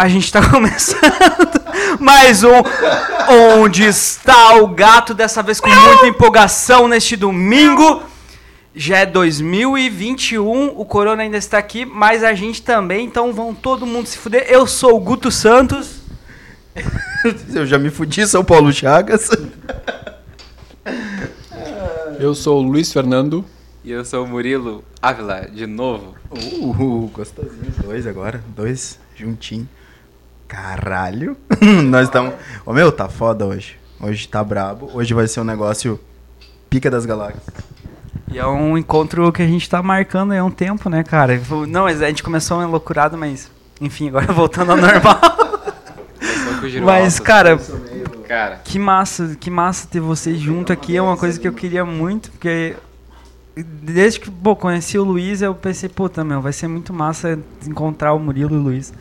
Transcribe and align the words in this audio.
A 0.00 0.08
gente 0.08 0.32
tá 0.32 0.40
começando 0.48 1.60
mais 2.00 2.42
um 2.42 2.62
Onde 3.58 3.84
está 3.84 4.54
o 4.54 4.66
gato? 4.66 5.12
Dessa 5.12 5.42
vez 5.42 5.60
com 5.60 5.68
muita 5.68 6.06
empolgação 6.06 6.88
neste 6.88 7.16
domingo. 7.16 8.02
Já 8.74 9.00
é 9.00 9.04
2021, 9.04 10.68
o 10.68 10.86
corona 10.86 11.22
ainda 11.22 11.36
está 11.36 11.58
aqui, 11.58 11.84
mas 11.84 12.24
a 12.24 12.32
gente 12.32 12.62
também, 12.62 13.04
então 13.04 13.34
vão 13.34 13.54
todo 13.54 13.84
mundo 13.84 14.06
se 14.06 14.16
fuder. 14.16 14.46
Eu 14.48 14.66
sou 14.66 14.96
o 14.96 15.00
Guto 15.00 15.30
Santos. 15.30 16.00
Eu 17.52 17.66
já 17.66 17.78
me 17.78 17.90
fudi, 17.90 18.26
São 18.26 18.42
Paulo 18.42 18.72
Chagas. 18.72 19.28
Eu 22.18 22.34
sou 22.34 22.58
o 22.58 22.62
Luiz 22.62 22.90
Fernando. 22.90 23.44
E 23.84 23.92
eu 23.92 24.02
sou 24.02 24.24
o 24.24 24.26
Murilo 24.26 24.82
Ávila, 25.02 25.42
de 25.42 25.66
novo. 25.66 26.14
Uh, 26.30 27.10
gostosinho. 27.12 27.74
Dois 27.82 28.06
agora, 28.06 28.42
dois 28.56 28.98
juntinho. 29.14 29.68
Caralho. 30.50 31.36
Nós 31.86 32.06
estamos. 32.08 32.34
Ô 32.66 32.72
meu, 32.72 32.90
tá 32.90 33.08
foda 33.08 33.46
hoje. 33.46 33.78
Hoje 34.00 34.26
tá 34.26 34.42
brabo. 34.42 34.90
Hoje 34.92 35.14
vai 35.14 35.28
ser 35.28 35.40
um 35.40 35.44
negócio 35.44 35.98
pica 36.68 36.90
das 36.90 37.06
galáxias. 37.06 37.44
E 38.28 38.36
é 38.36 38.44
um 38.44 38.76
encontro 38.76 39.30
que 39.30 39.42
a 39.42 39.46
gente 39.46 39.70
tá 39.70 39.80
marcando 39.80 40.32
há 40.32 40.42
um 40.44 40.50
tempo, 40.50 40.90
né, 40.90 41.04
cara? 41.04 41.40
Não, 41.68 41.84
mas 41.84 42.02
a 42.02 42.08
gente 42.08 42.24
começou 42.24 42.58
uma 42.58 42.66
loucurada, 42.66 43.16
mas 43.16 43.48
enfim, 43.80 44.08
agora 44.08 44.26
voltando 44.34 44.72
ao 44.72 44.76
normal. 44.76 45.20
mas, 46.84 47.20
cara, 47.20 47.56
cara, 48.26 48.60
que 48.64 48.78
massa, 48.78 49.36
que 49.38 49.50
massa 49.50 49.86
ter 49.86 50.00
vocês 50.00 50.36
junto 50.36 50.72
aqui. 50.72 50.96
É 50.96 51.02
uma 51.02 51.16
coisa 51.16 51.38
que 51.38 51.46
eu 51.46 51.52
queria 51.52 51.84
muito, 51.84 52.28
porque 52.32 52.74
desde 53.54 54.18
que 54.18 54.28
pô, 54.28 54.56
conheci 54.56 54.98
o 54.98 55.04
Luiz, 55.04 55.42
eu 55.42 55.54
pensei, 55.54 55.88
puta, 55.88 56.24
meu, 56.24 56.40
vai 56.40 56.52
ser 56.52 56.66
muito 56.66 56.92
massa 56.92 57.38
encontrar 57.64 58.14
o 58.14 58.18
Murilo 58.18 58.56
e 58.56 58.58
o 58.58 58.62
Luiz. 58.62 58.92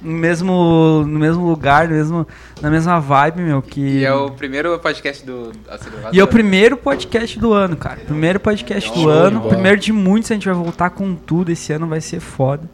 No 0.00 0.12
mesmo, 0.12 1.04
no 1.06 1.18
mesmo 1.18 1.44
lugar, 1.44 1.88
no 1.88 1.94
mesmo, 1.94 2.26
na 2.62 2.70
mesma 2.70 3.00
vibe, 3.00 3.42
meu, 3.42 3.60
que... 3.60 3.80
E 3.80 4.04
é 4.04 4.14
o 4.14 4.30
primeiro 4.30 4.78
podcast 4.78 5.26
do 5.26 5.52
Acelerador. 5.68 6.14
E 6.14 6.20
é 6.20 6.22
o 6.22 6.26
primeiro 6.28 6.76
podcast 6.76 7.38
do 7.38 7.52
ano, 7.52 7.76
cara. 7.76 8.00
Primeiro 8.00 8.38
podcast 8.38 8.92
do 8.92 9.08
ano, 9.08 9.48
primeiro 9.48 9.76
de 9.78 9.92
muitos, 9.92 10.30
a 10.30 10.34
gente 10.34 10.46
vai 10.46 10.54
voltar 10.54 10.90
com 10.90 11.14
tudo, 11.16 11.50
esse 11.50 11.72
ano 11.72 11.86
vai 11.88 12.00
ser 12.00 12.20
foda. 12.20 12.70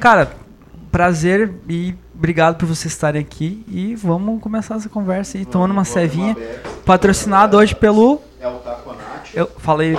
Cara, 0.00 0.32
prazer 0.90 1.52
e 1.68 1.94
obrigado 2.12 2.56
por 2.56 2.66
vocês 2.66 2.92
estarem 2.92 3.20
aqui 3.20 3.64
e 3.68 3.94
vamos 3.94 4.42
começar 4.42 4.74
essa 4.74 4.88
conversa 4.88 5.38
aí, 5.38 5.44
tomando 5.44 5.70
uma 5.70 5.84
cevinha, 5.84 6.36
patrocinado 6.84 7.56
hoje 7.56 7.74
pelo... 7.74 8.20
É 8.40 8.48
o 8.48 8.54
Taconate. 8.54 9.36
Eu 9.36 9.46
falei... 9.58 9.96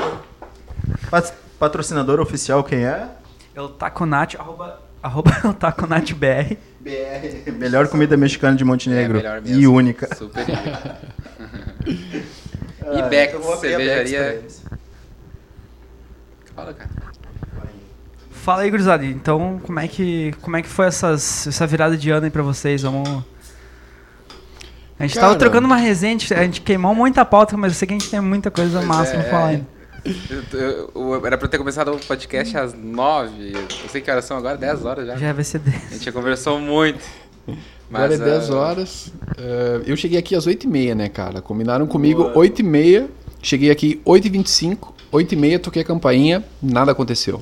Patrocinador 1.57 2.19
oficial 2.19 2.63
quem 2.63 2.85
é? 2.85 3.07
É 3.55 3.61
o 3.61 3.69
Taconat, 3.69 4.35
arroba, 4.35 4.79
arroba 5.01 5.31
é 5.43 5.47
o 5.47 5.53
Taconat 5.53 6.13
BR. 6.13 6.55
BR. 6.79 7.51
Melhor 7.57 7.87
comida 7.87 8.15
mexicana 8.17 8.55
de 8.55 8.63
Montenegro. 8.63 9.17
É, 9.19 9.21
melhor 9.21 9.41
e 9.45 9.67
única. 9.67 10.13
Super 10.15 10.45
única. 10.49 10.97
Ah, 12.85 12.93
E 12.93 13.01
a 13.01 13.07
Beck's 13.07 13.59
cervejaria- 13.59 14.43
pra. 14.43 14.77
Fala, 16.55 16.73
cara. 16.73 16.89
Fala 18.31 18.61
aí, 18.63 18.71
gurizada. 18.71 19.05
Então, 19.05 19.59
como 19.63 19.79
é 19.79 19.87
que, 19.87 20.33
como 20.41 20.57
é 20.57 20.61
que 20.63 20.67
foi 20.67 20.87
essas, 20.87 21.45
essa 21.47 21.67
virada 21.67 21.95
de 21.95 22.09
ano 22.09 22.25
aí 22.25 22.31
pra 22.31 22.41
vocês? 22.41 22.81
Vamos... 22.81 23.07
A 24.99 25.03
gente 25.03 25.15
tava 25.15 25.27
Cara. 25.27 25.39
trocando 25.39 25.65
uma 25.65 25.75
resenha, 25.77 26.15
a 26.15 26.43
gente- 26.43 26.61
queimou 26.61 26.93
muita 26.93 27.23
pauta, 27.25 27.55
mas 27.57 27.71
eu 27.73 27.77
sei 27.77 27.87
que 27.87 27.93
a 27.93 27.97
gente 27.97 28.09
tem 28.09 28.19
muita 28.19 28.51
coisa 28.51 28.81
massa 28.83 29.11
pra 29.13 29.21
é, 29.21 29.29
falar 29.29 29.45
ainda. 29.47 29.61
Eu- 29.61 29.65
eu- 29.65 29.75
eu- 29.75 29.80
Era 30.03 31.37
pra 31.37 31.45
eu 31.45 31.49
ter 31.49 31.57
começado 31.57 31.91
o 31.91 31.99
podcast 31.99 32.57
às 32.57 32.73
nove. 32.73 33.53
Eu 33.53 33.89
sei 33.89 34.01
que 34.01 34.09
horas 34.09 34.25
são 34.25 34.37
agora, 34.37 34.57
10 34.57 34.85
horas 34.85 35.07
já. 35.07 35.15
Já 35.15 35.33
vai 35.33 35.43
ser 35.43 35.59
desse. 35.59 35.85
A 35.85 35.93
gente 35.93 36.05
já 36.05 36.11
conversou 36.11 36.59
muito. 36.59 36.99
Agora 37.93 38.15
é 38.15 38.17
Mas, 38.17 38.19
10 38.19 38.49
ah, 38.49 38.55
horas. 38.55 39.13
Eh, 39.37 39.81
eu 39.85 39.97
cheguei 39.97 40.17
aqui 40.17 40.35
às 40.35 40.47
8h30, 40.47 40.95
né, 40.95 41.09
cara? 41.09 41.41
Combinaram 41.41 41.85
comigo 41.85 42.23
Boa. 42.23 42.47
8h30. 42.47 43.07
Cheguei 43.41 43.69
aqui 43.69 44.01
8h25. 44.05 44.93
8h30, 45.11 45.59
toquei 45.59 45.81
a 45.81 45.85
campainha. 45.85 46.43
Nada 46.61 46.91
aconteceu. 46.91 47.41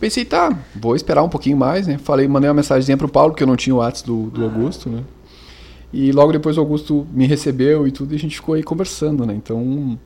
Pensei, 0.00 0.24
tá, 0.24 0.56
vou 0.74 0.94
esperar 0.94 1.22
um 1.22 1.28
pouquinho 1.28 1.56
mais, 1.56 1.86
né? 1.86 1.98
Falei, 1.98 2.28
mandei 2.28 2.48
uma 2.48 2.54
mensagem 2.54 2.96
pro 2.96 3.08
Paulo, 3.08 3.34
que 3.34 3.42
eu 3.42 3.46
não 3.46 3.56
tinha 3.56 3.74
o 3.74 3.78
WhatsApp 3.78 4.06
do, 4.06 4.30
do 4.30 4.44
Augusto, 4.44 4.88
né? 4.88 5.02
E 5.92 6.12
logo 6.12 6.32
depois 6.32 6.56
o 6.56 6.60
Augusto 6.60 7.06
me 7.12 7.26
recebeu 7.26 7.86
e 7.86 7.90
tudo, 7.90 8.12
e 8.12 8.16
a 8.16 8.18
gente 8.18 8.36
ficou 8.36 8.54
aí 8.54 8.62
conversando, 8.62 9.26
né? 9.26 9.34
Então, 9.34 9.98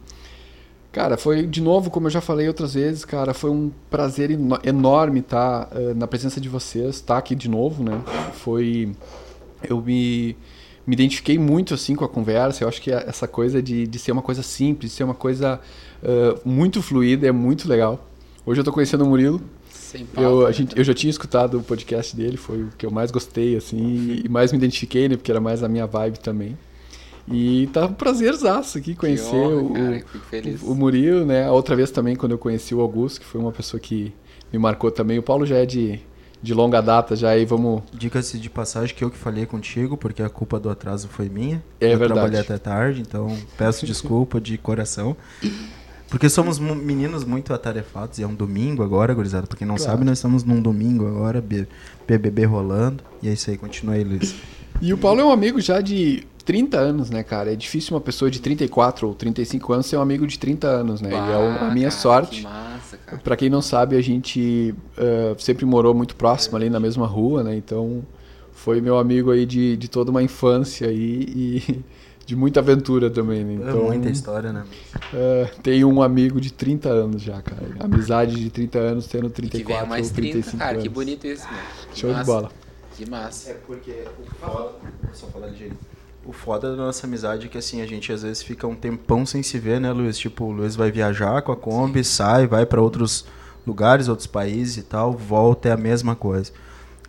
Cara, 0.93 1.17
foi 1.17 1.47
de 1.47 1.61
novo, 1.63 1.91
como 1.91 2.07
eu 2.07 2.11
já 2.11 2.21
falei 2.21 2.47
outras 2.49 2.75
vezes, 2.75 3.03
cara, 3.05 3.33
foi 3.33 3.51
um 3.51 3.71
prazer 3.91 4.31
eno- 4.31 4.59
enorme 4.63 5.21
estar 5.21 5.71
na 5.97 6.07
presença 6.07 6.39
de 6.39 6.51
vocês, 6.51 6.97
estar 6.97 7.17
aqui 7.17 7.35
de 7.35 7.49
novo, 7.49 7.83
né? 7.83 7.99
Foi. 8.35 8.93
Eu 9.67 9.81
me, 9.81 10.37
me 10.87 10.93
identifiquei 10.95 11.39
muito 11.39 11.73
assim 11.73 11.95
com 11.95 12.05
a 12.05 12.09
conversa. 12.09 12.63
Eu 12.63 12.69
acho 12.69 12.83
que 12.83 12.93
a- 12.93 13.05
essa 13.07 13.27
coisa 13.27 13.63
de, 13.63 13.87
de 13.87 13.99
ser 13.99 14.13
uma 14.13 14.21
coisa 14.21 14.43
simples, 14.43 14.91
de 14.91 14.97
ser 14.99 15.05
uma 15.05 15.15
coisa 15.15 15.59
ah, 16.05 16.39
muito 16.45 16.83
fluida, 16.83 17.27
é 17.27 17.33
muito 17.33 17.67
legal. 17.69 18.07
Hoje 18.45 18.61
eu 18.61 18.65
tô 18.65 18.73
conhecendo 18.73 19.05
o 19.05 19.09
Murilo. 19.09 19.41
Sem 19.71 20.05
pauta, 20.05 20.21
Eu, 20.29 20.43
a 20.45 20.49
né? 20.49 20.53
gente, 20.53 20.77
eu 20.77 20.85
já 20.85 20.93
tinha 20.93 21.11
escutado 21.11 21.59
o 21.59 21.63
podcast 21.63 22.15
dele, 22.17 22.37
foi 22.37 22.63
o 22.65 22.69
que 22.77 22.85
eu 22.85 22.91
mais 22.91 23.11
gostei, 23.11 23.57
assim, 23.57 24.21
e 24.25 24.29
mais 24.29 24.51
me 24.53 24.59
identifiquei, 24.59 25.09
né? 25.09 25.17
Porque 25.17 25.31
era 25.31 25.41
mais 25.41 25.63
a 25.63 25.69
minha 25.69 25.87
vibe 25.87 26.19
também. 26.19 26.57
E 27.29 27.69
tá 27.73 27.87
um 27.87 27.93
prazerzaço 27.93 28.79
aqui 28.79 28.93
Que 28.95 28.97
conhecer 29.01 29.35
honra, 29.37 30.03
o, 30.65 30.69
o, 30.69 30.73
o 30.73 30.75
Murilo, 30.75 31.25
né? 31.25 31.45
A 31.47 31.53
outra 31.53 31.77
vez 31.77 31.91
também, 31.91 32.17
quando 32.17 32.33
eu 32.33 32.39
conheci 32.39 32.75
o 32.75 32.81
Augusto, 32.81 33.21
que 33.21 33.27
foi 33.27 33.41
uma 33.41 33.53
pessoa 33.53 33.81
que 33.81 34.13
me 34.53 34.59
marcou 34.59 34.91
também. 34.91 35.19
O 35.19 35.23
Paulo 35.23 35.47
já 35.47 35.57
é 35.59 35.65
de, 35.67 36.01
de 36.43 36.53
longa 36.53 36.81
data, 36.81 37.15
já 37.15 37.31
aí 37.31 37.45
vamos. 37.45 37.83
Diga-se 37.93 38.39
de 38.39 38.51
passagem 38.51 38.95
que 38.95 39.05
eu 39.05 39.11
que 39.11 39.17
falei 39.17 39.47
contigo, 39.47 39.97
porque 39.97 40.23
a 40.23 40.29
culpa 40.29 40.59
do 40.59 40.69
atraso 40.69 41.07
foi 41.09 41.29
minha. 41.29 41.63
É 41.81 41.87
eu 41.95 41.99
verdade. 41.99 42.13
trabalhei 42.15 42.41
até 42.41 42.59
tarde, 42.59 43.01
então 43.01 43.37
peço 43.57 43.87
desculpa 43.87 44.41
de 44.41 44.59
coração. 44.59 45.17
Porque 46.09 46.29
somos 46.29 46.59
meninos 46.59 47.25
muito 47.25 47.55
atarefados 47.55 48.19
e 48.19 48.23
é 48.23 48.27
um 48.27 48.35
domingo 48.35 48.83
agora, 48.83 49.15
gurizada. 49.15 49.47
Pra 49.47 49.57
quem 49.57 49.67
não 49.67 49.77
Claro. 49.77 49.93
sabe, 49.93 50.05
nós 50.05 50.19
estamos 50.19 50.45
num 50.45 50.61
domingo 50.61 51.07
agora, 51.07 51.41
B- 51.41 51.67
BBB 52.07 52.45
rolando. 52.45 53.03
E 53.23 53.29
é 53.29 53.33
isso 53.33 53.49
aí, 53.49 53.57
continua 53.57 53.95
aí, 53.95 54.05
Luiz. 54.05 54.35
E 54.83 54.93
o 54.93 54.99
Paulo 54.99 55.21
é 55.23 55.25
um 55.25 55.31
amigo 55.31 55.59
já 55.59 55.81
de 55.81 56.25
30 56.43 56.77
anos, 56.79 57.11
né, 57.11 57.23
cara? 57.23 57.53
É 57.53 57.57
difícil 57.57 57.95
uma 57.95 58.01
pessoa 58.01 58.31
de 58.31 58.41
34 58.41 59.09
ou 59.09 59.15
35 59.15 59.73
anos 59.73 59.87
ser 59.87 59.97
um 59.97 60.01
amigo 60.03 60.27
de 60.27 60.39
30 60.39 60.67
anos, 60.69 61.01
né? 61.01 61.11
e 61.11 61.15
é 61.15 61.17
a 61.19 61.67
Ah, 61.69 61.71
minha 61.73 61.89
cara, 61.89 62.01
sorte. 62.01 62.41
Que 62.41 62.43
massa, 62.43 62.97
cara. 62.97 63.19
Pra 63.19 63.37
quem 63.37 63.49
não 63.51 63.63
sabe, 63.63 63.97
a 63.97 64.01
gente 64.03 64.75
eh, 64.97 65.35
sempre 65.39 65.65
morou 65.65 65.95
muito 65.95 66.15
próximo 66.17 66.57
ali 66.57 66.69
na 66.71 66.81
mesma 66.81 67.07
rua, 67.07 67.43
né? 67.43 67.55
Então 67.57 68.03
foi 68.53 68.81
meu 68.81 68.99
amigo 68.99 69.31
aí 69.31 69.45
de, 69.47 69.77
de 69.77 69.89
toda 69.89 70.11
uma 70.11 70.23
infância 70.23 70.89
aí 70.89 71.27
e 71.67 71.85
de 72.25 72.37
muita 72.37 72.61
aventura 72.61 73.11
também, 73.11 73.45
né? 73.45 73.55
É 73.67 73.71
Então, 73.71 73.85
muita 73.85 74.09
história, 74.11 74.53
né? 74.53 74.65
eh, 75.13 75.51
tenho 75.63 75.89
um 75.89 76.01
amigo 76.03 76.41
de 76.41 76.53
30 76.53 76.89
anos 76.89 77.23
já, 77.23 77.41
cara. 77.43 77.63
Amizade 77.81 78.37
de 78.37 78.49
30 78.51 78.79
anos 78.79 79.07
tendo 79.07 79.29
Que 79.29 79.43
34 79.43 79.75
venha 79.75 79.89
mais 79.89 80.09
ou 80.09 80.15
30, 80.15 80.33
35 80.33 80.59
cara. 80.59 80.71
anos. 80.73 80.83
Que 80.83 80.89
bonito 80.89 81.27
isso, 81.27 81.45
mano. 81.47 81.59
Que 81.93 81.99
Show 82.01 82.11
de 82.11 82.17
massa. 82.17 82.33
bola. 82.33 82.51
Que 82.97 83.11
massa. 83.11 83.51
É 83.51 83.55
porque 83.67 83.91
o 84.21 84.35
foda. 84.37 84.73
Vou 85.03 85.15
só 85.15 85.27
falar 85.29 85.49
ligeiro. 85.49 85.75
O 86.25 86.33
foda 86.33 86.71
da 86.71 86.77
nossa 86.77 87.07
amizade 87.07 87.47
é 87.47 87.49
que 87.49 87.59
assim, 87.59 87.81
a 87.83 87.87
gente 87.87 88.13
às 88.13 88.23
vezes 88.23 88.43
fica 88.43 88.67
um 88.67 88.77
tempão 88.77 89.27
sem 89.27 89.43
se 89.43 89.59
ver, 89.59 89.81
né, 89.81 89.91
Luiz? 89.93 90.17
Tipo, 90.17 90.45
o 90.45 90.53
Luiz 90.53 90.77
vai 90.77 90.91
viajar 90.93 91.43
com 91.43 91.51
a 91.51 91.57
Kombi, 91.57 92.05
sai, 92.05 92.47
vai 92.47 92.65
pra 92.65 92.81
outros 92.81 93.25
lugares, 93.67 94.07
outros 94.09 94.27
países 94.27 94.77
e 94.77 94.83
tal, 94.83 95.13
volta, 95.13 95.69
é 95.69 95.73
a 95.73 95.77
mesma 95.77 96.15
coisa. 96.15 96.53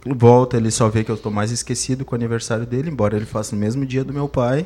Volta, 0.05 0.57
ele 0.57 0.69
só 0.71 0.89
vê 0.89 1.03
que 1.03 1.11
eu 1.11 1.15
tô 1.17 1.29
mais 1.31 1.51
esquecido 1.51 2.03
com 2.03 2.13
o 2.13 2.17
aniversário 2.17 2.65
dele, 2.65 2.89
embora 2.89 3.15
ele 3.15 3.25
faça 3.25 3.55
no 3.55 3.61
mesmo 3.61 3.85
dia 3.85 4.03
do 4.03 4.11
meu 4.13 4.27
pai. 4.27 4.65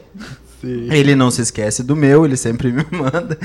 Sim. 0.62 0.92
Ele 0.92 1.14
não 1.16 1.30
se 1.30 1.42
esquece 1.42 1.84
do 1.84 1.96
meu, 1.96 2.26
ele 2.26 2.36
sempre 2.36 2.72
me 2.72 2.84
manda. 2.90 3.38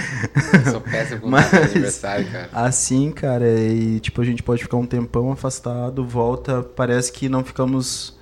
Eu 0.64 0.70
sou 0.72 0.81
péssimo 0.81 1.20
com 1.20 1.28
Mas- 1.28 1.52
aniversário, 1.52 2.26
cara. 2.31 2.48
Assim, 2.52 3.10
cara, 3.10 3.46
e 3.60 4.00
tipo, 4.00 4.22
a 4.22 4.25
gente 4.25 4.43
pode 4.43 4.62
ficar 4.62 4.78
um 4.78 4.87
tempão 4.87 5.31
afastado, 5.31 6.02
volta, 6.06 6.62
parece 6.62 7.12
que 7.12 7.28
não 7.28 7.44
ficamos 7.44 8.16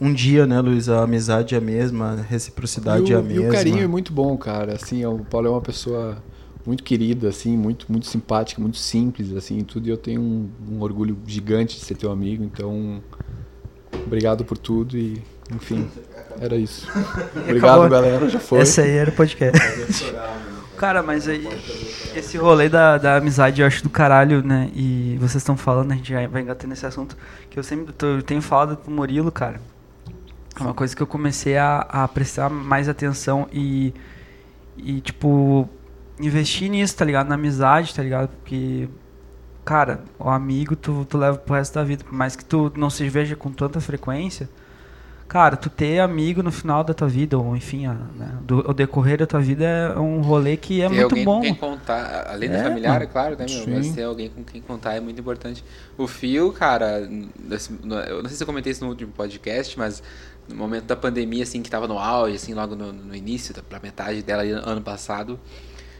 um 0.00 0.12
dia, 0.12 0.46
né, 0.46 0.60
Luiz? 0.60 0.88
A 0.88 1.02
amizade 1.02 1.54
é 1.54 1.58
a 1.58 1.60
mesma, 1.60 2.12
a 2.12 2.22
reciprocidade 2.22 3.10
e, 3.10 3.14
é 3.14 3.16
a 3.16 3.20
o, 3.20 3.24
e 3.24 3.26
mesma. 3.26 3.48
o 3.48 3.52
carinho 3.52 3.82
é 3.82 3.86
muito 3.86 4.12
bom, 4.12 4.36
cara. 4.36 4.74
Assim, 4.74 5.04
o 5.06 5.18
Paulo 5.24 5.46
é 5.48 5.50
uma 5.50 5.60
pessoa 5.60 6.16
muito 6.66 6.82
querida, 6.82 7.28
assim, 7.28 7.56
muito, 7.56 7.86
muito 7.90 8.06
simpática, 8.06 8.60
muito 8.60 8.78
simples, 8.78 9.32
assim, 9.36 9.58
e 9.58 9.62
tudo. 9.62 9.86
E 9.86 9.90
eu 9.90 9.96
tenho 9.96 10.20
um, 10.20 10.50
um 10.70 10.80
orgulho 10.82 11.16
gigante 11.26 11.78
de 11.78 11.84
ser 11.84 11.94
teu 11.96 12.10
amigo. 12.10 12.42
Então, 12.44 13.02
obrigado 14.04 14.44
por 14.44 14.56
tudo 14.58 14.96
e, 14.96 15.22
enfim, 15.54 15.86
era 16.40 16.56
isso. 16.56 16.86
Obrigado, 17.36 17.82
Acabou. 17.82 17.88
galera. 17.90 18.28
Já 18.28 18.40
foi. 18.40 18.60
Esse 18.60 18.80
aí 18.80 18.90
era 18.90 19.10
o 19.10 19.12
podcast. 19.12 19.60
Cara, 20.76 21.04
mas 21.04 21.28
aí, 21.28 21.46
esse 22.16 22.36
rolê 22.36 22.68
da, 22.68 22.98
da 22.98 23.16
amizade 23.16 23.60
eu 23.60 23.66
acho 23.66 23.80
do 23.82 23.88
caralho, 23.88 24.42
né? 24.44 24.70
E 24.74 25.16
vocês 25.20 25.36
estão 25.36 25.56
falando, 25.56 25.92
a 25.92 25.94
gente 25.94 26.08
já 26.12 26.26
vai 26.26 26.42
engatar 26.42 26.68
nesse 26.68 26.84
assunto, 26.84 27.16
que 27.48 27.56
eu 27.56 27.62
sempre 27.62 27.92
tô- 27.92 28.06
eu 28.06 28.22
tenho 28.22 28.42
falado 28.42 28.76
pro 28.76 28.90
Murilo, 28.90 29.30
cara. 29.30 29.60
É 30.58 30.62
uma 30.62 30.74
coisa 30.74 30.94
que 30.94 31.02
eu 31.02 31.06
comecei 31.06 31.56
a, 31.56 31.80
a 31.80 32.08
prestar 32.08 32.48
mais 32.50 32.88
atenção 32.88 33.48
e, 33.52 33.92
e, 34.76 35.00
tipo, 35.00 35.68
investir 36.20 36.70
nisso, 36.70 36.96
tá 36.96 37.04
ligado? 37.04 37.28
Na 37.28 37.34
amizade, 37.36 37.94
tá 37.94 38.02
ligado? 38.02 38.28
Porque 38.28 38.88
cara, 39.64 40.04
o 40.18 40.28
amigo 40.28 40.76
tu, 40.76 41.04
tu 41.06 41.18
leva 41.18 41.38
pro 41.38 41.54
resto 41.54 41.74
da 41.74 41.84
vida. 41.84 42.04
Por 42.04 42.14
mais 42.14 42.36
que 42.36 42.44
tu 42.44 42.72
não 42.76 42.90
se 42.90 43.08
veja 43.08 43.36
com 43.36 43.50
tanta 43.52 43.80
frequência, 43.80 44.48
cara, 45.28 45.56
tu 45.56 45.70
ter 45.70 46.00
amigo 46.00 46.42
no 46.42 46.52
final 46.52 46.84
da 46.84 46.94
tua 46.94 47.08
vida, 47.08 47.38
ou 47.38 47.56
enfim, 47.56 47.86
a- 47.86 47.94
né, 47.94 48.38
do, 48.42 48.58
o 48.70 48.74
decorrer 48.74 49.18
da 49.18 49.26
tua 49.26 49.40
vida 49.40 49.64
é 49.64 49.98
um 49.98 50.20
rolê 50.22 50.56
que 50.56 50.82
é 50.82 50.88
ter 50.88 50.90
muito 50.90 51.02
alguém 51.02 51.24
bom. 51.24 51.40
com 51.40 51.40
quem 51.40 51.54
contar, 51.54 52.26
além 52.30 52.50
do 52.50 52.56
É, 52.56 52.62
familiar, 52.62 52.92
mano. 52.92 53.02
é 53.02 53.06
claro, 53.06 53.36
né, 53.36 53.48
meu? 53.48 53.64
Sim. 53.64 53.70
Mas 53.70 53.90
ter 53.90 54.04
alguém 54.04 54.28
com 54.30 54.44
quem 54.44 54.60
contar 54.62 54.94
é 54.94 55.00
muito 55.00 55.20
importante. 55.20 55.64
O 55.96 56.06
Fio, 56.06 56.52
cara, 56.52 57.00
eu 57.00 58.22
não 58.22 58.28
sei 58.28 58.36
se 58.36 58.42
eu 58.42 58.46
comentei 58.46 58.72
isso 58.72 58.84
no 58.84 58.90
último 58.90 59.12
podcast, 59.12 59.78
mas 59.78 60.02
no 60.48 60.56
momento 60.56 60.84
da 60.86 60.96
pandemia, 60.96 61.42
assim, 61.44 61.62
que 61.62 61.70
tava 61.70 61.88
no 61.88 61.98
auge, 61.98 62.36
assim, 62.36 62.54
logo 62.54 62.74
no, 62.76 62.92
no 62.92 63.14
início, 63.14 63.54
da- 63.54 63.62
pra 63.62 63.80
metade 63.80 64.22
dela 64.22 64.42
ano 64.42 64.82
passado, 64.82 65.40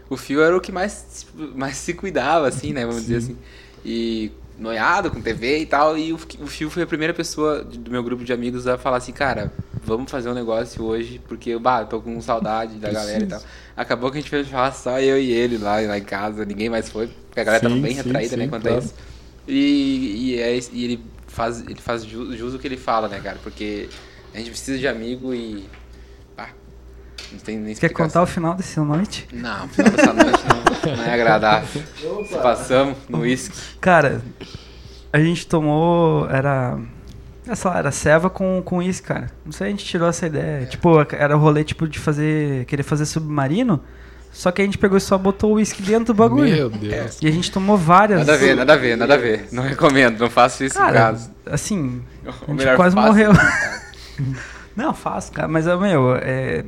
o 0.08 0.16
Fio 0.16 0.42
era 0.42 0.56
o 0.56 0.60
que 0.60 0.72
mais, 0.72 1.26
mais 1.54 1.76
se 1.76 1.94
cuidava, 1.94 2.46
assim, 2.48 2.72
né, 2.72 2.84
vamos 2.86 3.02
dizer 3.02 3.16
assim. 3.16 3.38
E 3.84 4.32
noiado 4.56 5.10
com 5.10 5.20
TV 5.20 5.58
e 5.60 5.66
tal, 5.66 5.98
e 5.98 6.12
o, 6.12 6.16
o 6.40 6.46
Fio 6.46 6.70
foi 6.70 6.82
a 6.82 6.86
primeira 6.86 7.12
pessoa 7.14 7.64
do 7.64 7.90
meu 7.90 8.02
grupo 8.02 8.24
de 8.24 8.32
amigos 8.32 8.66
a 8.66 8.78
falar 8.78 8.98
assim, 8.98 9.12
cara, 9.12 9.52
vamos 9.82 10.10
fazer 10.10 10.28
um 10.30 10.34
negócio 10.34 10.84
hoje, 10.84 11.18
porque 11.26 11.50
eu, 11.50 11.60
bah, 11.60 11.84
tô 11.84 12.00
com 12.00 12.20
saudade 12.20 12.78
da 12.78 12.92
galera 12.92 13.24
e 13.24 13.26
tal. 13.26 13.42
Acabou 13.76 14.10
que 14.10 14.18
a 14.18 14.20
gente 14.20 14.30
fez 14.30 14.48
só 14.76 15.00
eu 15.00 15.18
e 15.20 15.30
ele 15.32 15.58
lá, 15.58 15.80
lá 15.80 15.98
em 15.98 16.04
casa, 16.04 16.44
ninguém 16.44 16.70
mais 16.70 16.88
foi, 16.90 17.08
porque 17.08 17.40
a 17.40 17.44
galera 17.44 17.62
tava 17.62 17.76
Sim, 17.76 17.76
bem 17.76 17.94
sim, 17.94 17.94
retraída, 17.94 18.36
né, 18.36 18.46
sim, 18.46 18.48
quanto 18.48 18.66
claro. 18.66 18.68
a 18.68 18.72
isso. 18.72 18.94
E, 19.46 20.34
e, 20.34 20.40
é 20.40 20.56
e 20.72 20.84
ele 20.84 21.12
faz, 21.26 21.60
ele 21.60 21.80
faz 21.80 22.04
ju- 22.04 22.34
jus 22.36 22.54
o 22.54 22.58
que 22.58 22.66
ele 22.66 22.76
fala, 22.78 23.08
né, 23.08 23.20
cara, 23.20 23.38
porque 23.38 23.90
a 24.34 24.38
gente 24.38 24.50
precisa 24.50 24.78
de 24.78 24.88
amigo 24.88 25.32
e... 25.32 25.64
pá, 26.36 26.48
não 27.32 27.38
tem 27.38 27.56
nem 27.56 27.74
Quer 27.74 27.90
contar 27.90 28.22
o 28.22 28.26
final 28.26 28.54
dessa 28.54 28.82
noite? 28.82 29.28
Não, 29.32 29.66
o 29.66 29.68
final 29.68 29.92
dessa 29.92 30.12
noite 30.12 30.42
não, 30.86 30.96
não 30.96 31.04
é 31.04 31.14
agradável. 31.14 31.82
Se 32.28 32.34
passamos 32.42 32.98
no 33.08 33.20
uísque. 33.20 33.56
Cara, 33.80 34.20
a 35.12 35.20
gente 35.20 35.46
tomou. 35.46 36.28
Era. 36.28 36.76
é, 37.46 37.54
Sei 37.54 37.70
lá, 37.70 37.78
era 37.78 37.92
ceva 37.92 38.28
com, 38.28 38.60
com 38.64 38.82
isso, 38.82 39.02
cara. 39.04 39.30
Não 39.44 39.52
sei, 39.52 39.68
a 39.68 39.70
gente 39.70 39.84
tirou 39.84 40.08
essa 40.08 40.26
ideia. 40.26 40.66
Tipo, 40.66 41.06
era 41.12 41.36
o 41.36 41.38
rolê 41.38 41.62
tipo 41.62 41.86
de 41.86 42.00
fazer. 42.00 42.64
Querer 42.64 42.82
fazer 42.82 43.06
submarino. 43.06 43.80
Só 44.32 44.50
que 44.50 44.60
a 44.60 44.64
gente 44.64 44.76
pegou 44.76 44.98
e 44.98 45.00
só 45.00 45.16
botou 45.16 45.52
o 45.52 45.54
uísque 45.54 45.80
dentro 45.80 46.06
do 46.06 46.14
bagulho. 46.14 46.50
Meu 46.50 46.68
Deus. 46.68 47.18
E 47.22 47.28
a 47.28 47.30
gente 47.30 47.52
tomou 47.52 47.78
várias. 47.78 48.18
Nada 48.18 48.34
a 48.34 48.36
ver, 48.36 48.56
nada 48.56 48.72
a 48.72 48.76
ver, 48.76 48.96
nada 48.96 49.14
a 49.14 49.16
ver. 49.16 49.46
Não 49.52 49.62
recomendo, 49.62 50.18
não 50.18 50.28
faço 50.28 50.64
isso 50.64 50.76
em 50.76 50.80
Cara, 50.80 50.92
casa. 50.92 51.30
assim. 51.46 52.02
A 52.26 52.50
gente 52.50 52.74
quase 52.74 52.96
morreu. 52.96 53.30
Não, 54.76 54.92
faço, 54.92 55.32
cara. 55.32 55.48
Mas, 55.48 55.66
meu, 55.66 56.16
é. 56.16 56.64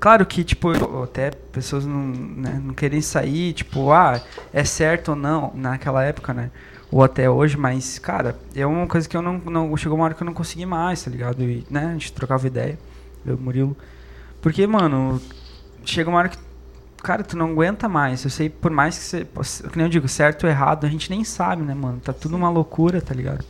Claro 0.00 0.24
que, 0.24 0.44
tipo, 0.44 0.70
até 1.02 1.30
pessoas 1.30 1.84
não, 1.84 2.06
né, 2.06 2.62
não 2.64 2.72
querem 2.72 3.00
sair, 3.00 3.52
tipo, 3.52 3.90
ah, 3.90 4.22
é 4.52 4.62
certo 4.62 5.08
ou 5.08 5.16
não, 5.16 5.52
naquela 5.56 6.04
época, 6.04 6.32
né? 6.32 6.52
Ou 6.90 7.02
até 7.02 7.28
hoje, 7.28 7.56
mas, 7.56 7.98
cara, 7.98 8.38
é 8.54 8.64
uma 8.64 8.86
coisa 8.86 9.08
que 9.08 9.16
eu 9.16 9.20
não, 9.20 9.38
não. 9.38 9.76
Chegou 9.76 9.98
uma 9.98 10.04
hora 10.04 10.14
que 10.14 10.22
eu 10.22 10.24
não 10.24 10.32
consegui 10.32 10.64
mais, 10.64 11.02
tá 11.02 11.10
ligado? 11.10 11.42
E, 11.42 11.66
né, 11.68 11.86
a 11.86 11.92
gente 11.92 12.12
trocava 12.12 12.46
ideia, 12.46 12.78
eu 13.26 13.36
Murilo. 13.36 13.76
Porque, 14.40 14.66
mano, 14.66 15.20
chega 15.84 16.08
uma 16.08 16.18
hora 16.18 16.28
que. 16.28 16.38
Cara, 17.02 17.22
tu 17.22 17.36
não 17.36 17.50
aguenta 17.50 17.88
mais. 17.88 18.24
Eu 18.24 18.30
sei, 18.30 18.48
por 18.48 18.70
mais 18.70 18.96
que 18.96 19.04
você. 19.04 19.24
Que 19.68 19.76
nem 19.76 19.86
eu 19.86 19.90
digo, 19.90 20.08
certo 20.08 20.44
ou 20.44 20.50
errado, 20.50 20.86
a 20.86 20.88
gente 20.88 21.10
nem 21.10 21.24
sabe, 21.24 21.62
né, 21.62 21.74
mano? 21.74 22.00
Tá 22.00 22.12
tudo 22.12 22.36
uma 22.36 22.48
loucura, 22.48 23.00
tá 23.00 23.14
ligado? 23.14 23.44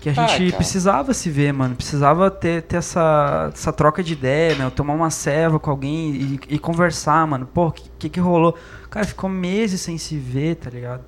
Que 0.00 0.10
a 0.10 0.12
Ah, 0.12 0.26
gente 0.28 0.50
cara. 0.50 0.56
precisava 0.56 1.12
se 1.12 1.28
ver, 1.28 1.52
mano. 1.52 1.74
Precisava 1.74 2.30
ter, 2.30 2.62
ter 2.62 2.76
essa, 2.76 3.50
essa 3.52 3.72
troca 3.72 4.02
de 4.02 4.12
ideia, 4.12 4.54
meu. 4.54 4.70
Tomar 4.70 4.94
uma 4.94 5.10
ceva 5.10 5.58
com 5.58 5.70
alguém 5.70 6.14
e, 6.14 6.40
e 6.50 6.58
conversar, 6.58 7.26
mano. 7.26 7.46
Pô, 7.46 7.66
o 7.68 7.72
que, 7.72 7.90
que 7.98 8.08
que 8.08 8.20
rolou? 8.20 8.56
Cara, 8.90 9.04
ficou 9.06 9.28
meses 9.28 9.80
sem 9.80 9.98
se 9.98 10.16
ver, 10.16 10.56
tá 10.56 10.70
ligado? 10.70 11.02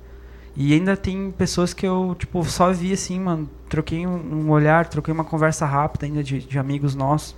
E 0.57 0.73
ainda 0.73 0.97
tem 0.97 1.31
pessoas 1.31 1.73
que 1.73 1.87
eu, 1.87 2.13
tipo, 2.19 2.43
só 2.43 2.73
vi 2.73 2.91
assim, 2.91 3.17
mano. 3.19 3.49
Troquei 3.69 4.05
um, 4.05 4.45
um 4.45 4.49
olhar, 4.49 4.85
troquei 4.87 5.13
uma 5.13 5.23
conversa 5.23 5.65
rápida 5.65 6.05
ainda 6.05 6.21
de, 6.21 6.39
de 6.39 6.59
amigos 6.59 6.93
nossos. 6.93 7.35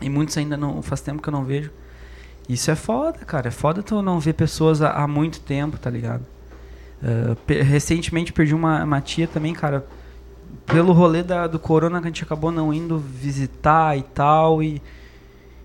E 0.00 0.08
muitos 0.08 0.36
ainda 0.38 0.56
não. 0.56 0.80
Faz 0.82 1.00
tempo 1.00 1.20
que 1.20 1.28
eu 1.28 1.32
não 1.32 1.44
vejo. 1.44 1.72
Isso 2.48 2.70
é 2.70 2.76
foda, 2.76 3.18
cara. 3.26 3.48
É 3.48 3.50
foda 3.50 3.82
tu 3.82 4.00
não 4.00 4.20
ver 4.20 4.34
pessoas 4.34 4.80
há, 4.80 4.92
há 4.92 5.08
muito 5.08 5.40
tempo, 5.40 5.76
tá 5.76 5.90
ligado? 5.90 6.24
Uh, 7.02 7.36
recentemente 7.64 8.32
perdi 8.32 8.54
uma, 8.54 8.84
uma 8.84 9.00
tia 9.00 9.26
também, 9.26 9.52
cara. 9.52 9.84
Pelo 10.66 10.92
rolê 10.92 11.22
da, 11.22 11.46
do 11.46 11.58
corona 11.58 12.00
que 12.00 12.06
a 12.06 12.10
gente 12.10 12.22
acabou 12.22 12.50
não 12.52 12.72
indo 12.74 12.98
visitar 12.98 13.96
e 13.96 14.02
tal. 14.02 14.62
E, 14.62 14.82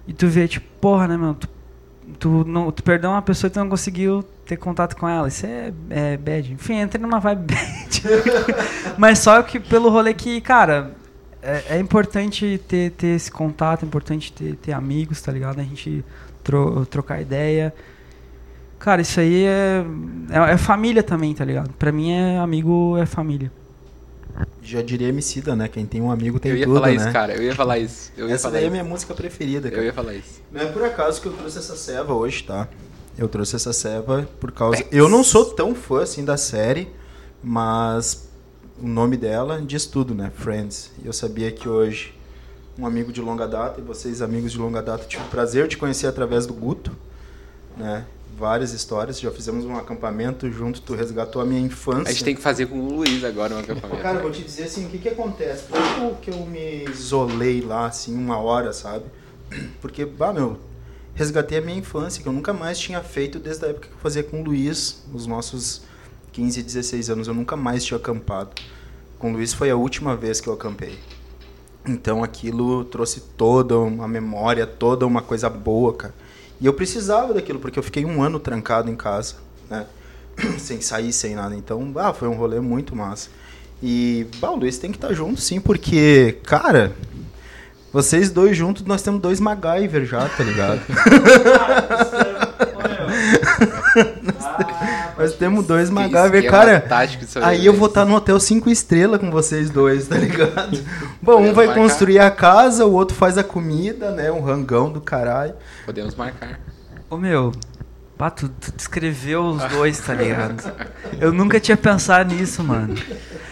e 0.07 0.13
tu 0.13 0.27
vê, 0.27 0.47
tipo, 0.47 0.65
porra, 0.79 1.07
né, 1.07 1.17
meu? 1.17 1.33
Tu, 1.33 1.49
tu, 2.19 2.45
não, 2.47 2.71
tu 2.71 2.83
perdeu 2.83 3.09
uma 3.09 3.21
pessoa 3.21 3.49
e 3.49 3.51
tu 3.51 3.59
não 3.59 3.69
conseguiu 3.69 4.23
ter 4.45 4.57
contato 4.57 4.95
com 4.95 5.07
ela. 5.07 5.27
Isso 5.27 5.45
é, 5.45 5.73
é 5.89 6.17
bad. 6.17 6.53
Enfim, 6.53 6.79
entrei 6.81 7.01
numa 7.01 7.19
vibe 7.19 7.41
bad. 7.53 8.03
Mas 8.97 9.19
só 9.19 9.41
que 9.43 9.59
pelo 9.59 9.89
rolê 9.89 10.13
que, 10.13 10.39
cara, 10.41 10.91
é, 11.41 11.75
é 11.75 11.79
importante 11.79 12.59
ter, 12.67 12.91
ter 12.91 13.07
esse 13.15 13.29
contato, 13.31 13.83
é 13.83 13.85
importante 13.85 14.31
ter, 14.31 14.55
ter 14.55 14.71
amigos, 14.71 15.21
tá 15.21 15.31
ligado? 15.31 15.59
A 15.59 15.63
gente 15.63 16.03
tro- 16.43 16.85
trocar 16.85 17.21
ideia. 17.21 17.73
Cara, 18.79 19.01
isso 19.01 19.19
aí 19.19 19.43
é, 19.45 19.83
é, 20.29 20.53
é 20.53 20.57
família 20.57 21.03
também, 21.03 21.33
tá 21.33 21.43
ligado? 21.45 21.71
Pra 21.73 21.91
mim, 21.91 22.11
é 22.11 22.37
amigo 22.37 22.97
é 22.97 23.05
família. 23.05 23.51
Já 24.61 24.81
diria 24.81 25.09
Emicida, 25.09 25.55
né? 25.55 25.67
Quem 25.67 25.85
tem 25.85 26.01
um 26.01 26.09
amigo 26.09 26.39
tem 26.39 26.51
Eu 26.51 26.57
ia 26.57 26.65
tudo, 26.65 26.75
falar 26.75 26.87
né? 26.87 26.95
isso, 26.95 27.11
cara. 27.11 27.35
Eu 27.35 27.43
ia 27.43 27.55
falar 27.55 27.79
isso. 27.79 28.11
Eu 28.17 28.27
ia 28.27 28.35
Essa 28.35 28.43
falar 28.43 28.53
daí 28.53 28.65
é 28.65 28.69
minha 28.69 28.83
música 28.83 29.13
preferida, 29.13 29.69
cara. 29.69 29.81
Eu 29.81 29.85
ia 29.85 29.93
falar 29.93 30.13
isso. 30.13 30.41
Não 30.51 30.61
é 30.61 30.65
por 30.65 30.83
acaso 30.83 31.21
que 31.21 31.27
eu 31.27 31.33
trouxe 31.33 31.57
essa 31.57 31.75
ceva 31.75 32.13
hoje, 32.13 32.43
tá? 32.43 32.67
Eu 33.17 33.27
trouxe 33.27 33.55
essa 33.55 33.73
ceva 33.73 34.27
por 34.39 34.51
causa. 34.51 34.83
Eu 34.91 35.07
não 35.07 35.23
sou 35.23 35.45
tão 35.45 35.75
fã 35.75 36.01
assim 36.01 36.25
da 36.25 36.37
série, 36.37 36.87
mas 37.43 38.27
o 38.81 38.87
nome 38.87 39.17
dela 39.17 39.61
diz 39.61 39.85
tudo, 39.85 40.15
né? 40.15 40.31
Friends. 40.35 40.91
E 41.03 41.07
eu 41.07 41.13
sabia 41.13 41.51
que 41.51 41.67
hoje 41.69 42.13
um 42.77 42.87
amigo 42.87 43.11
de 43.11 43.21
longa 43.21 43.47
data, 43.47 43.79
e 43.79 43.83
vocês, 43.83 44.21
amigos 44.21 44.51
de 44.51 44.57
longa 44.57 44.81
data, 44.81 45.05
tive 45.05 45.23
o 45.23 45.27
prazer 45.27 45.67
de 45.67 45.77
conhecer 45.77 46.07
através 46.07 46.45
do 46.47 46.53
Guto, 46.53 46.91
né? 47.77 48.05
Várias 48.35 48.73
histórias, 48.73 49.19
já 49.19 49.31
fizemos 49.31 49.63
um 49.65 49.75
acampamento 49.77 50.51
junto, 50.51 50.81
tu 50.81 50.95
resgatou 50.95 51.41
a 51.41 51.45
minha 51.45 51.61
infância. 51.61 52.09
A 52.09 52.11
gente 52.11 52.23
tem 52.23 52.35
que 52.35 52.41
fazer 52.41 52.65
com 52.65 52.79
o 52.79 52.95
Luiz 52.95 53.23
agora 53.23 53.55
um 53.55 53.59
acampamento. 53.59 54.01
Cara, 54.01 54.19
vou 54.19 54.31
te 54.31 54.41
dizer 54.41 54.63
assim, 54.63 54.85
o 54.85 54.89
que 54.89 54.97
que 54.97 55.09
acontece? 55.09 55.63
Por 55.63 55.79
que 55.79 56.01
eu, 56.01 56.15
que 56.15 56.31
eu 56.31 56.45
me 56.45 56.85
isolei 56.85 57.61
lá, 57.61 57.87
assim, 57.87 58.17
uma 58.17 58.37
hora, 58.37 58.73
sabe? 58.73 59.05
Porque, 59.79 60.03
bah, 60.05 60.33
meu, 60.33 60.57
resgatei 61.13 61.59
a 61.59 61.61
minha 61.61 61.77
infância, 61.77 62.23
que 62.23 62.27
eu 62.27 62.33
nunca 62.33 62.53
mais 62.53 62.79
tinha 62.79 63.01
feito 63.01 63.37
desde 63.37 63.65
a 63.65 63.69
época 63.69 63.87
que 63.87 63.93
eu 63.93 63.99
fazia 63.99 64.23
com 64.23 64.41
o 64.41 64.43
Luiz, 64.43 65.03
os 65.13 65.27
nossos 65.27 65.83
15, 66.31 66.63
16 66.63 67.09
anos, 67.11 67.27
eu 67.27 67.33
nunca 67.33 67.55
mais 67.55 67.85
tinha 67.85 67.97
acampado. 67.97 68.51
Com 69.19 69.31
o 69.31 69.33
Luiz 69.33 69.53
foi 69.53 69.69
a 69.69 69.75
última 69.75 70.15
vez 70.15 70.41
que 70.41 70.49
eu 70.49 70.53
acampei. 70.53 70.97
Então 71.87 72.23
aquilo 72.23 72.83
trouxe 72.85 73.19
toda 73.19 73.77
uma 73.77 74.07
memória, 74.07 74.65
toda 74.65 75.05
uma 75.05 75.21
coisa 75.21 75.49
boa, 75.49 75.93
cara. 75.93 76.13
E 76.63 76.65
eu 76.65 76.73
precisava 76.73 77.33
daquilo, 77.33 77.59
porque 77.59 77.77
eu 77.77 77.83
fiquei 77.83 78.05
um 78.05 78.23
ano 78.23 78.39
trancado 78.39 78.89
em 78.89 78.95
casa, 78.95 79.35
né? 79.69 79.85
sem 80.57 80.79
sair, 80.79 81.11
sem 81.11 81.35
nada. 81.35 81.53
Então, 81.53 81.91
ah, 81.97 82.13
foi 82.13 82.29
um 82.29 82.35
rolê 82.35 82.61
muito 82.61 82.95
massa. 82.95 83.29
E, 83.81 84.25
bah, 84.39 84.49
o 84.49 84.55
Luiz 84.55 84.77
tem 84.77 84.89
que 84.89 84.95
estar 84.95 85.13
junto, 85.13 85.41
sim, 85.41 85.59
porque, 85.59 86.37
cara, 86.45 86.95
vocês 87.91 88.31
dois 88.31 88.55
juntos, 88.55 88.85
nós 88.85 89.01
temos 89.01 89.21
dois 89.21 89.41
MacGyver 89.41 90.05
já, 90.05 90.29
tá 90.29 90.41
ligado? 90.41 90.79
nós 95.17 95.33
temos 95.33 95.65
dois 95.65 95.89
Que 95.89 95.95
MacGyver, 95.95 96.49
cara. 96.49 96.85
Aí 97.41 97.65
eu 97.65 97.73
vou 97.73 97.87
estar 97.87 98.05
no 98.05 98.15
hotel 98.15 98.39
cinco 98.39 98.69
estrelas 98.69 99.19
com 99.19 99.29
vocês 99.31 99.69
dois, 99.69 100.07
tá 100.07 100.17
ligado? 100.17 100.79
Bom, 101.21 101.41
um 101.41 101.53
vai 101.53 101.67
marcar. 101.67 101.81
construir 101.81 102.19
a 102.19 102.31
casa, 102.31 102.85
o 102.85 102.93
outro 102.93 103.15
faz 103.15 103.37
a 103.37 103.43
comida, 103.43 104.11
né? 104.11 104.31
Um 104.31 104.41
rangão 104.41 104.91
do 104.91 105.01
caralho. 105.01 105.53
Podemos 105.85 106.15
marcar. 106.15 106.59
Ô 107.09 107.17
meu, 107.17 107.51
pá, 108.17 108.29
tu, 108.29 108.49
tu 108.49 108.71
descreveu 108.75 109.43
os 109.45 109.63
dois, 109.65 109.99
tá 109.99 110.13
ligado? 110.13 110.63
Eu 111.19 111.31
nunca 111.31 111.59
tinha 111.59 111.77
pensado 111.77 112.33
nisso, 112.33 112.63
mano. 112.63 112.95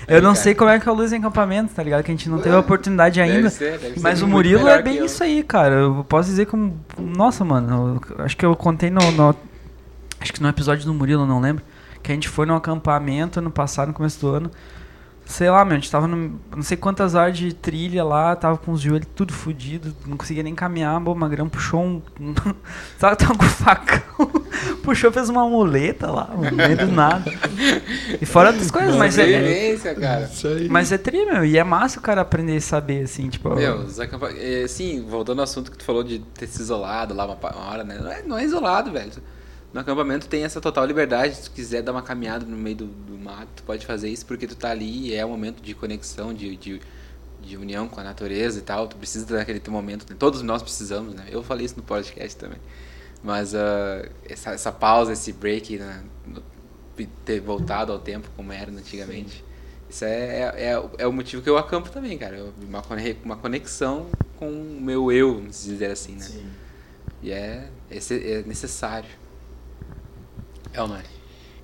Eu 0.07 0.21
não 0.21 0.35
sei 0.35 0.53
como 0.53 0.69
é 0.69 0.79
que 0.79 0.89
é 0.89 0.91
o 0.91 0.95
Luz 0.95 1.13
em 1.13 1.17
acampamento, 1.17 1.73
tá 1.73 1.81
ligado? 1.83 2.03
Que 2.03 2.11
a 2.11 2.13
gente 2.13 2.27
não 2.27 2.39
teve 2.39 2.55
a 2.55 2.59
oportunidade 2.59 3.19
Deve 3.19 3.31
ainda. 3.31 3.49
ser, 3.49 3.77
deve 3.77 3.93
ser 3.93 3.99
Mas 4.01 4.21
o 4.21 4.27
Murilo 4.27 4.67
é 4.67 4.77
que 4.77 4.83
bem 4.83 5.05
isso 5.05 5.23
aí, 5.23 5.41
cara. 5.43 5.75
Eu 5.75 6.05
posso 6.09 6.27
dizer 6.29 6.47
como. 6.47 6.77
Nossa, 6.97 7.45
mano. 7.45 8.01
eu 8.17 8.25
acho 8.25 8.35
que 8.35 8.45
eu 8.45 8.55
contei 8.55 8.89
no, 8.89 9.11
no- 9.11 9.35
Acho 10.21 10.31
que 10.31 10.41
no 10.41 10.47
episódio 10.47 10.85
do 10.85 10.93
Murilo, 10.93 11.25
não 11.25 11.41
lembro. 11.41 11.63
Que 12.03 12.11
a 12.11 12.15
gente 12.15 12.29
foi 12.29 12.45
num 12.45 12.55
acampamento 12.55 13.39
ano 13.39 13.49
passado, 13.49 13.87
no 13.87 13.93
começo 13.93 14.21
do 14.21 14.27
ano. 14.27 14.51
Sei 15.25 15.49
lá, 15.49 15.63
meu, 15.63 15.77
a 15.77 15.79
gente 15.79 15.89
tava 15.89 16.07
no, 16.07 16.39
não 16.53 16.61
sei 16.61 16.75
quantas 16.75 17.15
horas 17.15 17.37
de 17.37 17.53
trilha 17.53 18.03
lá, 18.03 18.35
tava 18.35 18.57
com 18.57 18.71
os 18.71 18.81
joelhos 18.81 19.07
tudo 19.15 19.31
fudido, 19.31 19.95
não 20.05 20.17
conseguia 20.17 20.43
nem 20.43 20.53
caminhar, 20.53 20.99
bom, 20.99 21.13
o 21.13 21.15
Magrão 21.15 21.47
puxou 21.47 21.81
um. 21.81 22.01
Sabe, 22.99 23.15
tava 23.15 23.35
com 23.35 23.45
o 23.45 23.49
facão, 23.49 24.27
puxou, 24.83 25.11
fez 25.11 25.29
uma 25.29 25.47
muleta 25.47 26.11
lá, 26.11 26.27
mano, 26.35 26.51
no 26.51 26.57
meio 26.57 26.75
do 26.75 26.87
nada. 26.87 27.23
E 28.19 28.25
fora 28.25 28.49
outras 28.49 28.69
coisas, 28.69 28.95
mas 28.95 29.17
é, 29.17 29.77
cara. 29.95 30.25
Isso 30.25 30.47
aí. 30.47 30.67
mas 30.67 30.91
é 30.91 30.97
tri, 30.97 31.23
meu, 31.23 31.45
e 31.45 31.57
é 31.57 31.63
massa 31.63 31.99
o 31.99 32.01
cara 32.01 32.21
aprender 32.21 32.57
a 32.57 32.61
saber, 32.61 33.03
assim, 33.03 33.29
tipo. 33.29 33.55
Meu, 33.55 33.87
acampa... 33.99 34.31
é, 34.31 34.67
sim, 34.67 35.05
voltando 35.07 35.39
ao 35.39 35.45
assunto 35.45 35.71
que 35.71 35.77
tu 35.77 35.85
falou 35.85 36.03
de 36.03 36.19
ter 36.19 36.47
se 36.47 36.61
isolado 36.61 37.13
lá 37.13 37.25
uma 37.25 37.37
hora, 37.55 37.83
né? 37.83 37.97
Não 37.97 38.11
é, 38.11 38.23
não 38.23 38.37
é 38.37 38.43
isolado, 38.43 38.91
velho. 38.91 39.11
No 39.73 39.79
acampamento 39.79 40.27
tem 40.27 40.43
essa 40.43 40.59
total 40.59 40.85
liberdade. 40.85 41.35
Se 41.35 41.43
tu 41.43 41.51
quiser 41.51 41.81
dar 41.81 41.93
uma 41.93 42.01
caminhada 42.01 42.45
no 42.45 42.57
meio 42.57 42.75
do, 42.75 42.85
do 42.85 43.17
mato, 43.17 43.47
tu 43.55 43.63
pode 43.63 43.85
fazer 43.85 44.09
isso 44.09 44.25
porque 44.25 44.45
tu 44.45 44.55
tá 44.55 44.69
ali 44.69 45.09
e 45.09 45.15
é 45.15 45.25
um 45.25 45.29
momento 45.29 45.61
de 45.61 45.73
conexão, 45.73 46.33
de, 46.33 46.57
de, 46.57 46.81
de 47.41 47.57
união 47.57 47.87
com 47.87 47.99
a 47.99 48.03
natureza 48.03 48.59
e 48.59 48.61
tal. 48.61 48.87
Tu 48.87 48.97
precisa 48.97 49.25
daquele 49.25 49.59
teu 49.59 49.71
momento. 49.71 50.05
Né? 50.09 50.15
Todos 50.19 50.41
nós 50.41 50.61
precisamos, 50.61 51.13
né? 51.13 51.25
Eu 51.29 51.41
falei 51.41 51.65
isso 51.65 51.77
no 51.77 51.83
podcast 51.83 52.37
também. 52.37 52.59
Mas 53.23 53.53
uh, 53.53 54.09
essa, 54.27 54.51
essa 54.51 54.71
pausa, 54.71 55.13
esse 55.13 55.31
break, 55.31 55.77
né? 55.77 56.03
ter 57.25 57.39
voltado 57.39 57.91
ao 57.91 57.99
tempo 57.99 58.29
como 58.35 58.51
era 58.51 58.69
antigamente. 58.69 59.43
Isso 59.89 60.05
é, 60.05 60.53
é, 60.55 60.83
é 60.97 61.07
o 61.07 61.13
motivo 61.13 61.41
que 61.41 61.49
eu 61.49 61.57
acampo 61.57 61.89
também, 61.89 62.17
cara. 62.17 62.45
Uma, 62.61 62.83
uma 63.23 63.37
conexão 63.37 64.07
com 64.37 64.49
o 64.49 64.81
meu 64.81 65.11
eu, 65.11 65.35
vamos 65.35 65.63
dizer 65.63 65.91
assim, 65.91 66.15
né? 66.15 66.27
E 67.21 67.31
é, 67.31 67.69
esse 67.89 68.15
é 68.15 68.41
necessário. 68.43 69.20
É 70.73 70.81
ou 70.81 70.87
não 70.87 70.95
é? 70.97 71.03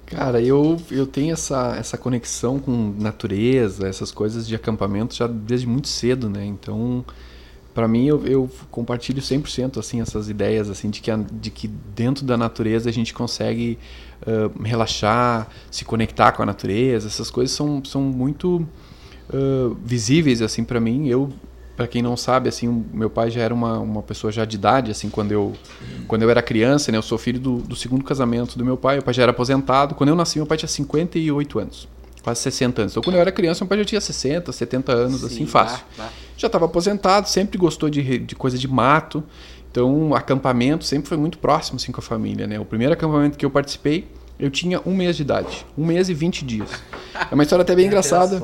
Cara, 0.06 0.42
eu, 0.42 0.78
eu 0.90 1.06
tenho 1.06 1.34
essa, 1.34 1.76
essa 1.78 1.98
conexão 1.98 2.60
com 2.60 2.94
natureza, 2.98 3.88
essas 3.88 4.10
coisas 4.10 4.48
de 4.48 4.56
acampamento 4.56 5.14
já 5.14 5.28
desde 5.28 5.68
muito 5.68 5.90
cedo, 5.90 6.30
né? 6.30 6.46
Então, 6.46 7.04
pra 7.74 7.88
mim, 7.88 8.06
eu, 8.08 8.26
eu 8.26 8.50
compartilho 8.72 9.22
100% 9.22 9.80
assim, 9.80 10.02
essas 10.02 10.30
ideias 10.30 10.70
assim, 10.70 10.90
de, 10.90 11.02
que 11.02 11.12
a- 11.12 11.18
de 11.18 11.52
que 11.52 11.68
dentro 11.68 12.26
da 12.26 12.38
natureza 12.38 12.90
a 12.90 12.94
gente 12.94 13.14
consegue 13.14 13.80
ah, 14.26 14.50
relaxar, 14.64 15.50
se 15.72 15.86
conectar 15.86 16.32
com 16.34 16.44
a 16.44 16.46
natureza. 16.46 17.08
Essas 17.08 17.30
coisas 17.32 17.56
são, 17.56 17.84
são 17.86 18.02
muito 18.02 18.68
ah, 19.34 19.76
visíveis 19.86 20.42
assim 20.42 20.64
para 20.64 20.80
mim. 20.80 21.08
Eu, 21.08 21.30
para 21.78 21.88
quem 21.88 22.02
não 22.02 22.18
sabe, 22.18 22.50
assim, 22.50 22.84
meu 22.92 23.08
pai 23.08 23.30
já 23.30 23.42
era 23.42 23.54
uma, 23.54 23.78
uma 23.78 24.02
pessoa 24.02 24.32
já 24.32 24.44
de 24.44 24.56
idade, 24.56 24.90
assim, 24.90 25.12
quando 25.12 25.32
eu 25.32 25.54
quando 26.08 26.24
eu 26.24 26.30
era 26.32 26.42
criança, 26.42 26.92
né? 26.92 26.98
Eu 26.98 27.04
sou 27.04 27.20
filho 27.20 27.40
do, 27.40 27.58
do 27.58 27.76
segundo 27.76 28.04
casamento 28.04 28.58
do 28.58 28.66
meu 28.66 28.76
pai. 28.76 28.96
Meu 28.96 29.04
pai 29.04 29.14
já 29.14 29.22
era 29.22 29.32
aposentado. 29.32 29.94
Quando 29.94 30.10
eu 30.10 30.16
nasci, 30.16 30.40
meu 30.40 30.48
pai 30.48 30.58
tinha 30.58 30.68
58 30.68 31.60
anos, 31.60 31.88
quase 32.24 32.42
60 32.42 32.82
anos. 32.82 32.94
Então, 32.94 33.04
quando 33.04 33.16
eu 33.16 33.22
era 33.22 33.32
criança, 33.32 33.64
meu 33.64 33.70
pai 33.70 33.78
já 33.78 33.86
tinha 33.86 34.02
60, 34.02 34.52
70 34.52 34.92
anos, 34.92 35.24
assim, 35.24 35.36
Sim, 35.36 35.46
fácil. 35.46 35.86
vá, 35.96 36.06
vá. 36.06 36.10
Já 36.36 36.48
estava 36.48 36.66
aposentado, 36.66 37.30
sempre 37.30 37.60
gostou 37.60 37.92
de, 37.92 38.18
de 38.18 38.36
coisa 38.36 38.58
de 38.58 38.68
mato. 38.68 39.24
Então, 39.70 40.16
acampamento 40.16 40.84
sempre 40.84 41.08
foi 41.08 41.18
muito 41.18 41.38
próximo 41.38 41.76
assim 41.76 41.92
com 41.92 42.00
a 42.00 42.04
família, 42.04 42.48
né? 42.48 42.60
O 42.60 42.66
primeiro 42.66 42.94
acampamento 42.94 43.38
que 43.38 43.46
eu 43.46 43.52
participei, 43.52 44.08
eu 44.40 44.52
tinha 44.52 44.82
um 44.86 44.96
mês 44.96 45.16
de 45.16 45.24
idade, 45.24 45.66
um 45.78 45.86
mês 45.86 46.10
e 46.10 46.14
20 46.14 46.46
dias. 46.46 46.70
É 47.30 47.34
uma 47.34 47.44
história 47.44 47.64
até 47.64 47.76
bem 47.76 47.88
engraçada. 47.88 48.42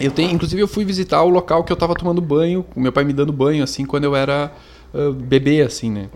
Eu 0.00 0.10
tenho, 0.10 0.30
inclusive 0.30 0.60
eu 0.60 0.68
fui 0.68 0.84
visitar 0.84 1.22
o 1.22 1.28
local 1.28 1.62
que 1.64 1.72
eu 1.72 1.76
tava 1.76 1.94
tomando 1.94 2.20
banho, 2.20 2.64
o 2.74 2.80
meu 2.80 2.92
pai 2.92 3.04
me 3.04 3.12
dando 3.12 3.32
banho 3.32 3.62
assim 3.62 3.84
quando 3.84 4.04
eu 4.04 4.16
era 4.16 4.52
ah, 4.94 5.12
bebê 5.14 5.62
assim, 5.62 5.90
né? 5.90 6.08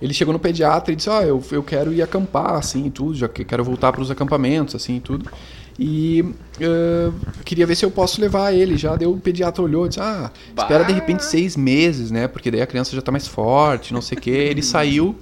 Ele 0.00 0.12
chegou 0.12 0.32
no 0.32 0.38
pediatra 0.38 0.92
e 0.92 0.96
disse: 0.96 1.08
"Ó, 1.08 1.20
eu, 1.22 1.42
eu 1.50 1.62
quero 1.62 1.92
ir 1.92 2.02
acampar 2.02 2.54
assim, 2.54 2.86
e 2.86 2.90
tudo, 2.90 3.14
já 3.14 3.28
que 3.28 3.44
quero 3.44 3.64
voltar 3.64 3.92
para 3.92 4.02
os 4.02 4.10
acampamentos 4.10 4.74
assim, 4.74 4.96
e 4.96 5.00
tudo". 5.00 5.30
E 5.78 6.24
ah, 6.62 7.10
queria 7.44 7.66
ver 7.66 7.74
se 7.74 7.84
eu 7.84 7.90
posso 7.90 8.20
levar 8.20 8.52
ele. 8.52 8.76
Já 8.76 8.94
deu 8.96 9.12
o 9.12 9.18
pediatra 9.18 9.62
olhou 9.62 9.86
e 9.86 9.88
disse: 9.88 10.00
"Ah, 10.00 10.30
espera 10.56 10.84
de 10.84 10.92
repente 10.92 11.24
seis 11.24 11.56
meses, 11.56 12.10
né? 12.10 12.28
Porque 12.28 12.50
daí 12.50 12.62
a 12.62 12.66
criança 12.66 12.94
já 12.94 13.02
tá 13.02 13.10
mais 13.10 13.26
forte, 13.26 13.92
não 13.92 14.00
sei 14.00 14.16
o 14.16 14.20
quê". 14.20 14.30
Ele 14.30 14.62
saiu, 14.62 15.16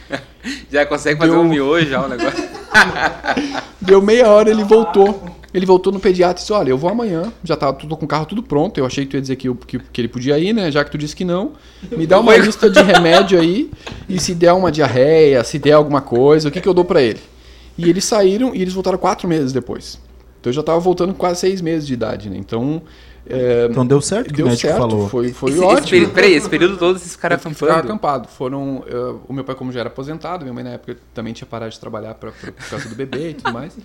Já 0.70 0.84
consegue 0.84 1.18
fazer 1.18 1.32
Deu- 1.32 1.40
um 1.40 1.48
miojo 1.48 1.88
já, 1.88 2.04
o 2.04 2.08
negócio. 2.08 2.44
Deu 3.80 4.02
meia 4.02 4.28
hora, 4.28 4.50
ele 4.50 4.64
voltou. 4.64 5.24
Ele 5.54 5.64
voltou 5.64 5.92
no 5.92 6.00
pediatra 6.00 6.34
e 6.34 6.40
disse: 6.40 6.52
Olha, 6.52 6.70
eu 6.70 6.76
vou 6.76 6.90
amanhã. 6.90 7.32
Já 7.44 7.56
tá 7.56 7.72
tudo 7.72 7.96
com 7.96 8.04
o 8.04 8.08
carro 8.08 8.26
tudo 8.26 8.42
pronto. 8.42 8.76
Eu 8.78 8.84
achei 8.84 9.04
que 9.04 9.12
tu 9.12 9.14
ia 9.16 9.20
dizer 9.20 9.36
que, 9.36 9.48
eu- 9.48 9.54
que, 9.54 9.78
que 9.78 10.00
ele 10.00 10.08
podia 10.08 10.36
ir, 10.38 10.52
né? 10.52 10.70
Já 10.70 10.84
que 10.84 10.90
tu 10.90 10.98
disse 10.98 11.14
que 11.14 11.24
não. 11.24 11.52
Me 11.96 12.06
dá 12.06 12.18
uma 12.18 12.36
lista 12.36 12.68
de 12.68 12.82
remédio 12.82 13.38
aí. 13.40 13.70
E 14.08 14.18
se 14.20 14.34
der 14.34 14.52
uma 14.52 14.70
diarreia, 14.72 15.44
se 15.44 15.58
der 15.58 15.72
alguma 15.72 16.00
coisa, 16.00 16.48
o 16.48 16.50
que, 16.52 16.60
que 16.60 16.68
eu 16.68 16.74
dou 16.74 16.84
pra 16.84 17.00
ele? 17.00 17.20
E 17.76 17.88
eles 17.88 18.04
saíram 18.04 18.54
e 18.54 18.62
eles 18.62 18.72
voltaram 18.74 18.98
quatro 18.98 19.26
meses 19.28 19.52
depois. 19.52 19.98
Então 20.40 20.50
eu 20.50 20.54
já 20.54 20.62
tava 20.62 20.78
voltando 20.78 21.12
com 21.12 21.18
quase 21.18 21.40
seis 21.40 21.60
meses 21.60 21.86
de 21.86 21.94
idade, 21.94 22.28
né? 22.30 22.36
Então. 22.36 22.82
é, 23.26 23.66
Então 23.70 23.86
deu 23.86 24.00
certo 24.00 24.32
deu 24.32 24.50
certo. 24.54 24.76
falou. 24.78 25.08
Foi, 25.08 25.32
foi 25.32 25.50
esse, 25.50 25.58
Esse, 25.58 25.66
ótimo. 25.66 25.88
peri- 25.90 26.06
peraí, 26.12 26.34
esse 26.34 26.48
período 26.48 26.76
todo 26.76 26.96
esses 26.96 27.16
caras 27.16 27.36
Eu 27.38 27.50
fiquei- 27.50 27.54
ficaram 27.54 27.72
acampando. 27.80 27.94
acampado. 27.94 28.28
Foram. 28.28 28.84
eh, 28.86 29.14
o 29.26 29.32
meu 29.32 29.42
pai, 29.44 29.54
como 29.54 29.72
já 29.72 29.80
era 29.80 29.88
aposentado, 29.88 30.44
minha 30.44 30.52
mãe 30.54 30.62
na 30.62 30.70
época 30.70 30.96
também 31.14 31.32
tinha 31.32 31.46
parado 31.46 31.72
de 31.72 31.80
trabalhar 31.80 32.14
pra, 32.14 32.30
pra- 32.32 32.52
por 32.52 32.68
causa 32.68 32.88
do 32.88 32.94
bebê 32.94 33.30
e 33.30 33.34
tudo 33.34 33.52
mais. 33.52 33.76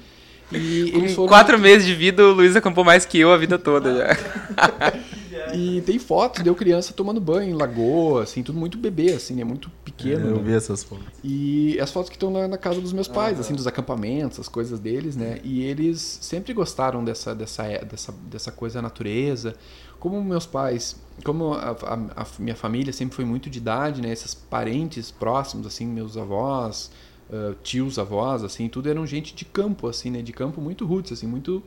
E 0.51 0.91
eles 0.95 1.11
Com 1.11 1.15
foram. 1.15 1.27
quatro 1.29 1.57
meses 1.59 1.85
de 1.87 1.93
vida, 1.95 2.23
o 2.25 2.31
Luiz 2.33 2.55
acampou 2.55 2.83
mais 2.83 3.05
que 3.05 3.19
eu 3.19 3.31
a 3.31 3.37
vida 3.37 3.57
toda 3.57 3.95
já. 3.95 4.07
E 5.51 5.81
tem 5.81 5.97
fotos, 5.97 6.41
deu 6.43 6.53
criança 6.55 6.93
tomando 6.93 7.19
banho 7.19 7.49
em 7.49 7.53
lagoa, 7.53 8.23
assim, 8.23 8.43
tudo 8.43 8.59
muito 8.59 8.77
bebê, 8.77 9.13
assim, 9.13 9.33
né? 9.35 9.43
Muito 9.43 9.69
pequeno. 9.83 10.27
Eu 10.27 10.37
né? 10.37 10.43
vi 10.43 10.53
essas 10.53 10.83
fotos. 10.83 11.05
E 11.23 11.79
as 11.79 11.91
fotos 11.91 12.09
que 12.09 12.15
estão 12.15 12.29
na, 12.29 12.47
na 12.47 12.57
casa 12.57 12.79
dos 12.79 12.93
meus 12.93 13.07
pais, 13.07 13.39
assim, 13.39 13.55
dos 13.55 13.65
acampamentos, 13.65 14.39
as 14.39 14.47
coisas 14.47 14.79
deles, 14.79 15.15
né? 15.15 15.39
E 15.43 15.63
eles 15.63 16.19
sempre 16.21 16.53
gostaram 16.53 17.03
dessa, 17.03 17.33
dessa, 17.33 17.63
é- 17.65 17.83
dessa, 17.83 18.11
dessa 18.11 18.51
coisa 18.51 18.81
natureza. 18.81 19.55
Como 19.99 20.23
meus 20.23 20.45
pais, 20.45 20.95
como 21.23 21.53
a, 21.53 21.71
a- 21.71 22.23
a 22.23 22.25
minha 22.37 22.55
família 22.55 22.93
sempre 22.93 23.15
foi 23.15 23.25
muito 23.25 23.49
de 23.49 23.57
idade, 23.57 24.01
né? 24.01 24.11
Esses 24.11 24.33
parentes 24.33 25.09
próximos, 25.11 25.65
assim, 25.65 25.85
meus 25.87 26.15
avós, 26.15 26.91
ah, 27.31 27.55
tios, 27.63 27.97
avós, 27.99 28.43
assim, 28.43 28.69
tudo 28.69 28.89
eram 28.89 29.05
gente 29.05 29.35
de 29.35 29.45
campo, 29.45 29.87
assim, 29.87 30.09
né? 30.11 30.21
De 30.21 30.31
campo 30.33 30.61
muito 30.61 30.85
roots, 30.85 31.11
assim, 31.11 31.27
muito 31.27 31.63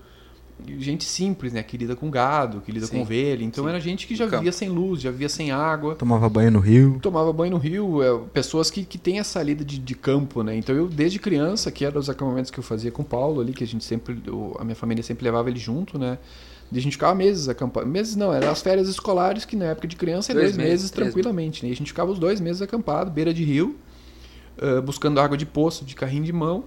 gente 0.79 1.05
simples, 1.05 1.53
né? 1.53 1.63
Que 1.63 1.77
lida 1.77 1.95
com 1.97 2.11
gado, 2.11 2.61
que 2.61 2.71
lida 2.73 2.87
Sim, 2.87 2.97
com 2.97 3.03
ovelha. 3.03 3.45
Então 3.45 3.65
sim. 3.65 3.71
era 3.71 3.81
gente 3.81 4.07
que 4.07 4.15
já 4.15 4.27
vivia 4.27 4.53
sem 4.53 4.69
luz, 4.69 5.01
já 5.01 5.11
vivia 5.11 5.29
sem 5.29 5.51
água 5.51 5.95
Tomava 5.95 6.29
banho 6.29 6.51
no 6.51 6.59
rio. 6.61 6.99
tomava 7.01 7.33
banho 7.33 7.53
no 7.53 7.59
rio, 7.59 8.03
é, 8.03 8.19
pessoas 8.33 8.71
que, 8.71 8.85
que 8.85 8.99
têm 8.99 9.19
essa 9.19 9.43
lida 9.43 9.65
de, 9.65 9.79
de 9.79 9.95
campo, 9.95 10.43
né? 10.43 10.57
Então 10.57 10.75
eu, 10.75 10.89
desde 10.89 11.19
criança, 11.19 11.71
que 11.71 11.85
eram 11.85 12.01
os 12.01 12.09
acampamentos 12.11 12.51
que 12.51 12.59
eu 12.59 12.65
fazia 12.65 12.91
com 12.91 13.03
o 13.03 13.05
Paulo 13.05 13.41
ali, 13.41 13.53
que 13.53 13.65
a 13.65 13.67
gente 13.67 13.85
sempre, 13.85 14.21
a 14.59 14.65
minha 14.65 14.77
família 14.77 15.03
sempre 15.03 15.25
levava 15.25 15.49
ele 15.51 15.59
junto, 15.59 15.99
né? 15.99 16.19
E 16.71 16.79
a 16.79 16.81
gente 16.81 16.93
ficava 16.93 17.15
meses 17.15 17.49
acampando. 17.49 17.87
Meses 17.87 18.17
não, 18.17 18.33
eram 18.33 18.51
as 18.51 18.63
férias 18.63 18.89
escolares, 18.89 19.45
que 19.45 19.55
na 19.55 19.67
época 19.67 19.87
de 19.87 19.97
criança 19.97 20.33
é 20.33 20.35
Dois 20.35 20.47
dois, 20.47 20.57
meses, 20.57 20.73
meses, 20.73 20.91
tranquilamente, 20.91 21.63
né? 21.63 21.69
E 21.69 21.73
a 21.73 21.77
gente 21.77 21.89
ficava 21.89 22.11
os 22.11 22.19
dois 22.19 22.41
meses 22.41 22.63
acampado, 22.63 23.11
beira 23.11 23.35
de 23.35 23.45
rio, 23.45 23.77
ah, 24.59 24.81
buscando 24.81 25.21
água 25.21 25.37
de 25.37 25.45
poço, 25.45 25.85
de 25.85 25.95
carrinho 25.95 26.25
de 26.25 26.33
mão. 26.33 26.65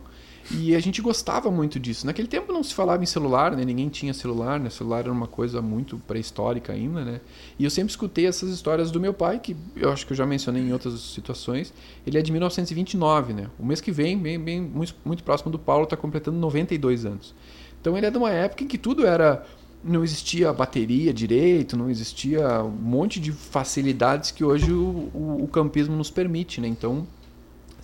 E 0.51 0.75
a 0.75 0.79
gente 0.79 1.01
gostava 1.01 1.49
muito 1.49 1.79
disso. 1.79 2.05
Naquele 2.05 2.27
tempo 2.27 2.53
não 2.53 2.63
se 2.63 2.73
falava 2.73 3.01
em 3.01 3.05
celular, 3.05 3.55
né? 3.55 3.65
Ninguém 3.65 3.89
tinha 3.89 4.13
celular, 4.13 4.59
né? 4.59 4.69
Celular 4.69 4.99
era 4.99 5.11
uma 5.11 5.27
coisa 5.27 5.61
muito 5.61 5.97
pré-histórica 6.07 6.71
ainda, 6.71 7.03
né? 7.03 7.21
E 7.57 7.63
eu 7.63 7.69
sempre 7.69 7.89
escutei 7.89 8.27
essas 8.27 8.51
histórias 8.51 8.91
do 8.91 8.99
meu 8.99 9.13
pai, 9.13 9.39
que 9.39 9.55
eu 9.75 9.91
acho 9.91 10.05
que 10.05 10.13
eu 10.13 10.17
já 10.17 10.25
mencionei 10.25 10.61
em 10.61 10.71
outras 10.71 10.99
situações. 10.99 11.73
Ele 12.05 12.17
é 12.17 12.21
de 12.21 12.31
1929, 12.31 13.33
né? 13.33 13.49
O 13.59 13.65
mês 13.65 13.81
que 13.81 13.91
vem, 13.91 14.17
bem, 14.17 14.39
bem 14.39 14.61
muito, 14.61 14.95
muito 15.03 15.23
próximo 15.23 15.51
do 15.51 15.57
Paulo, 15.57 15.85
está 15.85 15.97
completando 15.97 16.37
92 16.37 17.05
anos. 17.05 17.33
Então 17.81 17.97
ele 17.97 18.05
é 18.05 18.11
de 18.11 18.17
uma 18.17 18.31
época 18.31 18.63
em 18.63 18.67
que 18.67 18.77
tudo 18.77 19.05
era 19.05 19.45
não 19.83 20.03
existia 20.03 20.51
bateria 20.51 21.13
direito, 21.13 21.77
não 21.77 21.89
existia 21.91 22.63
um 22.63 22.69
monte 22.69 23.19
de 23.19 23.31
facilidades 23.31 24.31
que 24.31 24.43
hoje 24.43 24.73
o, 24.73 25.11
o, 25.13 25.43
o 25.43 25.47
campismo 25.47 25.95
nos 25.95 26.09
permite, 26.09 26.59
né? 26.59 26.67
Então 26.67 27.05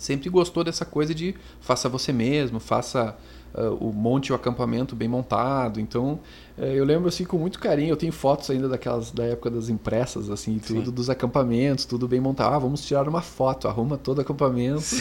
sempre 0.02 0.28
gostou 0.28 0.64
dessa 0.64 0.84
coisa 0.84 1.14
de 1.14 1.34
faça 1.60 1.88
você 1.88 2.12
mesmo, 2.12 2.58
faça 2.60 3.16
ah, 3.54 3.70
o 3.80 3.92
monte 3.92 4.32
o 4.32 4.34
acampamento 4.34 4.96
bem 4.96 5.08
montado. 5.08 5.78
Então, 5.78 6.20
eh, 6.58 6.72
eu 6.74 6.84
lembro 6.84 7.08
assim 7.08 7.24
com 7.24 7.36
muito 7.38 7.58
carinho, 7.58 7.90
eu 7.90 7.96
tenho 7.96 8.12
fotos 8.12 8.50
ainda 8.50 8.68
daquelas 8.68 9.10
da 9.10 9.24
época 9.24 9.50
das 9.50 9.68
impressas 9.68 10.30
assim, 10.30 10.56
e 10.56 10.60
tudo 10.60 10.90
dos 10.90 11.10
acampamentos, 11.10 11.84
tudo 11.84 12.08
bem 12.08 12.20
montado. 12.20 12.54
Ah, 12.54 12.58
vamos 12.58 12.84
tirar 12.84 13.06
uma 13.08 13.20
foto, 13.20 13.68
arruma 13.68 13.98
todo 13.98 14.18
o 14.18 14.20
acampamento, 14.22 14.96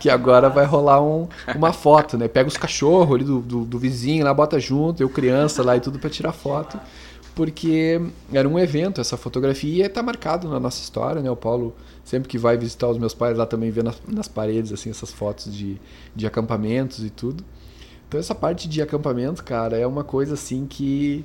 que 0.00 0.10
agora 0.10 0.48
vai 0.48 0.64
rolar 0.64 1.00
um, 1.00 1.28
uma 1.54 1.72
foto, 1.72 2.18
né? 2.18 2.28
Pega 2.28 2.48
os 2.48 2.56
cachorros 2.56 3.14
ali 3.14 3.24
do, 3.24 3.40
do, 3.40 3.64
do 3.64 3.78
vizinho 3.78 4.24
lá, 4.24 4.34
bota 4.34 4.58
junto, 4.58 5.02
eu 5.02 5.08
criança 5.08 5.62
lá 5.62 5.76
e 5.76 5.80
tudo 5.80 5.98
para 5.98 6.10
tirar 6.10 6.32
foto. 6.32 6.78
Porque 7.34 7.98
era 8.30 8.46
um 8.46 8.58
evento, 8.58 9.00
essa 9.00 9.16
fotografia 9.16 9.86
está 9.86 10.02
marcado 10.02 10.48
na 10.50 10.60
nossa 10.60 10.82
história, 10.82 11.22
né? 11.22 11.30
O 11.30 11.36
Paulo 11.36 11.74
sempre 12.04 12.28
que 12.28 12.38
vai 12.38 12.56
visitar 12.56 12.88
os 12.88 12.98
meus 12.98 13.14
pais 13.14 13.36
lá 13.36 13.46
também 13.46 13.70
vê 13.70 13.82
nas, 13.82 14.00
nas 14.08 14.28
paredes 14.28 14.72
assim 14.72 14.90
essas 14.90 15.10
fotos 15.12 15.54
de, 15.54 15.80
de 16.14 16.26
acampamentos 16.26 17.04
e 17.04 17.10
tudo. 17.10 17.44
Então 18.08 18.20
essa 18.20 18.34
parte 18.34 18.68
de 18.68 18.82
acampamento, 18.82 19.42
cara, 19.42 19.76
é 19.78 19.86
uma 19.86 20.04
coisa 20.04 20.34
assim 20.34 20.66
que 20.66 21.24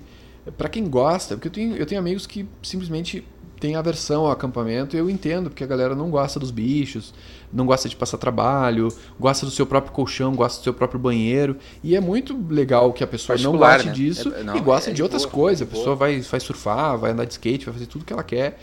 para 0.58 0.70
quem 0.70 0.88
gosta, 0.90 1.36
porque 1.36 1.48
eu 1.50 1.52
tenho, 1.52 1.76
eu 1.76 1.86
tenho 1.86 2.00
amigos 2.00 2.26
que 2.26 2.48
simplesmente 2.64 3.26
têm 3.60 3.76
aversão 3.76 4.26
ao 4.26 4.32
acampamento, 4.32 4.96
e 4.96 5.00
eu 5.00 5.10
entendo, 5.10 5.50
porque 5.50 5.64
a 5.64 5.68
galera 5.68 5.96
não 5.96 6.12
gosta 6.12 6.40
dos 6.40 6.52
bichos, 6.52 7.14
não 7.52 7.66
gosta 7.66 7.90
de 7.90 7.96
passar 7.96 8.18
trabalho, 8.20 8.88
gosta 9.20 9.46
do 9.48 9.52
seu 9.52 9.66
próprio 9.66 9.92
colchão, 9.92 10.36
gosta 10.36 10.62
do 10.62 10.64
seu 10.64 10.74
próprio 10.74 11.00
banheiro, 11.00 11.58
e 11.84 11.96
é 11.96 12.00
muito 12.00 12.38
legal 12.50 12.94
que 12.94 13.04
a 13.04 13.08
pessoa 13.08 13.36
não 13.40 13.58
goste 13.58 13.88
né? 13.88 13.94
disso 13.94 14.32
É- 14.34 14.44
não, 14.44 14.56
e 14.56 14.60
gosta 14.62 14.92
é 14.92 14.94
de 14.94 15.02
outras 15.02 15.24
boa, 15.24 15.34
coisas. 15.34 15.62
é 15.62 15.64
A 15.64 15.68
pessoa 15.68 15.96
vai, 15.96 16.22
vai 16.22 16.40
surfar, 16.40 16.98
vai 16.98 17.12
andar 17.12 17.26
de 17.26 17.34
skate, 17.34 17.66
vai 17.66 17.74
fazer 17.74 17.88
tudo 17.88 18.06
que 18.06 18.14
ela 18.14 18.24
quer. 18.24 18.60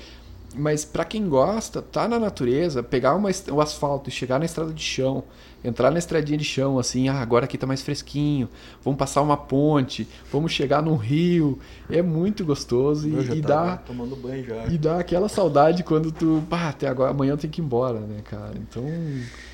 Mas 0.55 0.85
para 0.85 1.05
quem 1.05 1.29
gosta, 1.29 1.83
tá 1.83 2.07
na 2.07 2.19
natureza, 2.19 2.83
pegar 2.83 3.15
uma, 3.15 3.29
o 3.51 3.61
asfalto 3.61 4.09
e 4.09 4.13
chegar 4.13 4.39
na 4.39 4.45
estrada 4.45 4.73
de 4.73 4.83
chão, 4.83 5.25
entrar 5.65 5.91
na 5.91 5.99
estradinha 5.99 6.37
de 6.39 6.45
chão, 6.45 6.79
assim, 6.79 7.09
ah, 7.09 7.21
agora 7.21 7.47
aqui 7.47 7.57
tá 7.59 7.67
mais 7.67 7.81
fresquinho, 7.83 8.49
vamos 8.85 8.99
passar 8.99 9.23
uma 9.23 9.37
ponte, 9.37 10.07
vamos 10.31 10.53
chegar 10.53 10.83
num 10.83 10.95
rio, 10.97 11.59
é 11.91 12.03
muito 12.03 12.45
gostoso 12.45 13.09
Eu 13.09 13.23
e, 13.23 13.39
e 13.39 13.43
tava 13.43 13.65
dá 13.73 13.77
tomando 13.79 14.15
banho 14.15 14.45
já. 14.45 14.67
e 14.67 14.77
dá 14.79 14.99
aquela 15.01 15.29
saudade 15.29 15.83
quando 15.83 16.13
tu, 16.13 16.45
pá, 16.51 16.69
até 16.69 16.87
agora 16.87 17.11
amanhã 17.13 17.33
eu 17.33 17.37
tenho 17.39 17.53
que 17.53 17.61
ir 17.61 17.65
embora, 17.65 18.01
né, 18.01 18.21
cara? 18.25 18.53
Então, 18.59 18.85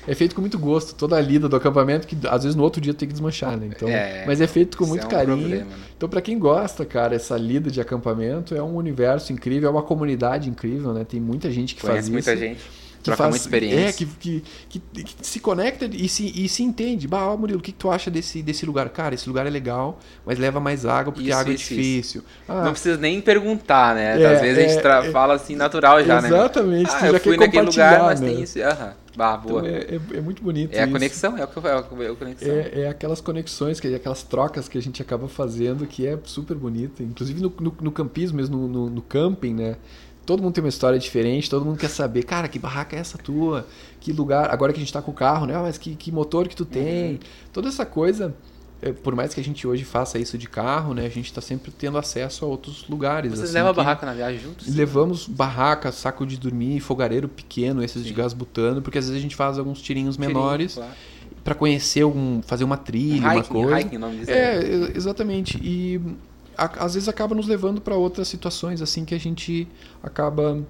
é 0.07 0.13
feito 0.15 0.35
com 0.35 0.41
muito 0.41 0.59
gosto, 0.59 0.95
toda 0.95 1.15
a 1.15 1.21
lida 1.21 1.47
do 1.47 1.55
acampamento 1.55 2.07
que 2.07 2.17
às 2.27 2.43
vezes 2.43 2.55
no 2.55 2.63
outro 2.63 2.81
dia 2.81 2.93
tem 2.93 3.07
que 3.07 3.13
desmanchar, 3.13 3.57
né? 3.57 3.67
Então, 3.67 3.87
É, 3.87 4.25
mas 4.25 4.41
é 4.41 4.47
feito 4.47 4.77
com 4.77 4.85
muito 4.85 5.03
é 5.03 5.05
um 5.05 5.09
carinho. 5.09 5.37
problema, 5.39 5.77
né? 5.77 5.85
Então, 5.95 6.09
para 6.09 6.21
quem 6.21 6.37
gosta, 6.39 6.85
cara, 6.85 7.15
essa 7.15 7.37
lida 7.37 7.69
de 7.71 7.79
acampamento 7.79 8.55
é 8.55 8.61
um 8.63 8.75
universo 8.75 9.31
incrível, 9.31 9.69
é 9.69 9.71
uma 9.71 9.83
comunidade 9.83 10.49
incrível, 10.49 10.93
né? 10.93 11.03
Tem 11.05 11.19
muita 11.19 11.51
gente 11.51 11.75
que 11.75 11.81
Conhece 11.81 12.09
faz 12.09 12.09
muita 12.09 12.33
isso. 12.33 12.41
gente, 12.43 12.59
Que 12.59 12.80
troca 13.01 13.17
faz, 13.17 13.29
muita 13.29 13.43
experiência. 13.45 13.89
É, 13.89 13.91
que, 13.91 14.05
que, 14.05 14.43
que, 14.69 14.79
que 15.03 15.15
se 15.21 15.39
conecta 15.39 15.89
e 15.91 16.07
se, 16.07 16.31
e 16.35 16.47
se 16.47 16.63
entende. 16.63 17.07
Bah, 17.07 17.27
ó, 17.27 17.37
Murilo, 17.37 17.59
o 17.59 17.61
que, 17.61 17.71
que 17.71 17.77
tu 17.77 17.89
acha 17.89 18.09
desse, 18.09 18.41
desse 18.41 18.65
lugar? 18.65 18.89
Cara, 18.89 19.15
esse 19.15 19.27
lugar 19.27 19.45
é 19.45 19.49
legal, 19.49 19.99
mas 20.25 20.37
leva 20.39 20.59
mais 20.59 20.85
água 20.85 21.11
porque 21.11 21.29
Isso, 21.29 21.37
a 21.37 21.41
água 21.41 21.53
é 21.53 21.55
difícil. 21.55 22.23
Ah, 22.47 22.63
Não 22.63 22.71
precisa 22.71 22.97
nem 22.97 23.21
perguntar, 23.21 23.95
né? 23.95 24.21
É, 24.21 24.25
Às 24.33 24.41
vezes 24.41 24.57
a 24.57 24.61
gente 24.67 24.87
é, 24.87 25.07
é. 25.07 25.11
fala 25.11 25.35
assim 25.35 25.55
natural 25.55 26.03
já, 26.03 26.21
né? 26.21 26.27
Exatamente, 26.29 26.91
Ah, 26.93 27.07
eu 27.07 27.19
fui 27.19 27.37
naquele 27.37 27.65
lugar, 27.65 28.03
mas 28.03 28.21
né? 28.21 28.29
tem 28.29 28.41
isso. 28.41 28.61
Aham. 28.61 28.93
Bah, 29.15 29.35
boa. 29.35 29.59
então 29.59 29.75
é, 29.75 29.95
é, 30.15 30.17
é 30.17 30.21
muito 30.21 30.41
bonito 30.41 30.73
É 30.73 30.79
a 30.79 30.83
isso. 30.83 30.93
conexão, 30.93 31.37
é 31.37 31.43
o 31.43 31.47
que 31.47 31.57
eu 31.57 31.67
é 31.67 31.77
a 31.77 32.15
conexão. 32.15 32.49
É, 32.49 32.81
é 32.81 32.89
aquelas 32.89 33.19
conexões, 33.19 33.79
que, 33.79 33.93
aquelas 33.93 34.23
trocas 34.23 34.69
que 34.69 34.77
a 34.77 34.81
gente 34.81 35.01
acaba 35.01 35.27
fazendo 35.27 35.85
que 35.85 36.07
é 36.07 36.17
super 36.23 36.55
bonita. 36.55 37.03
Inclusive 37.03 37.41
no, 37.41 37.53
no, 37.59 37.75
no 37.81 37.91
campismo, 37.91 38.37
mesmo 38.37 38.57
no, 38.57 38.67
no, 38.67 38.89
no 38.89 39.01
camping, 39.01 39.53
né? 39.53 39.75
Todo 40.31 40.41
mundo 40.43 40.53
tem 40.53 40.63
uma 40.63 40.69
história 40.69 40.97
diferente, 40.97 41.49
todo 41.49 41.65
mundo 41.65 41.77
quer 41.77 41.89
saber, 41.89 42.23
cara, 42.23 42.47
que 42.47 42.57
barraca 42.57 42.95
é 42.95 42.99
essa 42.99 43.17
tua? 43.17 43.67
Que 43.99 44.13
lugar? 44.13 44.49
Agora 44.49 44.71
que 44.71 44.77
a 44.77 44.79
gente 44.79 44.93
tá 44.93 45.01
com 45.01 45.11
o 45.11 45.13
carro, 45.13 45.45
né? 45.45 45.53
Ah, 45.53 45.61
mas 45.61 45.77
que, 45.77 45.93
que 45.93 46.09
motor 46.09 46.47
que 46.47 46.55
tu 46.55 46.63
tem? 46.63 47.19
Toda 47.51 47.67
essa 47.67 47.85
coisa, 47.85 48.33
é, 48.81 48.93
por 48.93 49.13
mais 49.13 49.33
que 49.33 49.41
a 49.41 49.43
gente 49.43 49.67
hoje 49.67 49.83
faça 49.83 50.17
isso 50.17 50.37
de 50.37 50.47
carro, 50.47 50.93
né? 50.93 51.05
A 51.05 51.09
gente 51.09 51.33
tá 51.33 51.41
sempre 51.41 51.69
tendo 51.69 51.97
acesso 51.97 52.45
a 52.45 52.47
outros 52.47 52.87
lugares. 52.87 53.29
Vocês 53.29 53.49
assim, 53.49 53.55
levam 53.55 53.73
barraca 53.73 54.05
na 54.05 54.13
viagem 54.13 54.39
juntos? 54.39 54.73
Levamos 54.73 55.27
barraca, 55.27 55.91
saco 55.91 56.25
de 56.25 56.37
dormir, 56.37 56.79
fogareiro 56.79 57.27
pequeno, 57.27 57.83
esses 57.83 58.01
de 58.01 58.11
Sim. 58.11 58.15
gás 58.15 58.31
butano, 58.31 58.81
porque 58.81 58.99
às 58.99 59.07
vezes 59.07 59.19
a 59.19 59.21
gente 59.21 59.35
faz 59.35 59.59
alguns 59.59 59.81
tirinhos 59.81 60.15
Tirinho, 60.15 60.33
menores 60.33 60.75
claro. 60.75 60.91
pra 61.43 61.53
conhecer 61.53 62.03
algum, 62.03 62.41
fazer 62.41 62.63
uma 62.63 62.77
trilha, 62.77 63.19
uma 63.19 63.35
Hiking, 63.35 63.49
coisa. 63.49 63.81
hiking, 63.81 63.97
nome 63.97 64.19
disso. 64.19 64.31
É, 64.31 64.93
exatamente. 64.95 65.59
E 65.61 65.99
a- 66.65 66.85
às 66.85 66.93
vezes 66.93 67.09
acaba 67.09 67.33
nos 67.35 67.47
levando 67.47 67.81
para 67.81 67.95
outras 67.95 68.27
situações 68.27 68.81
assim 68.81 69.03
que 69.05 69.15
a 69.15 69.19
gente 69.19 69.67
acaba 70.03 70.61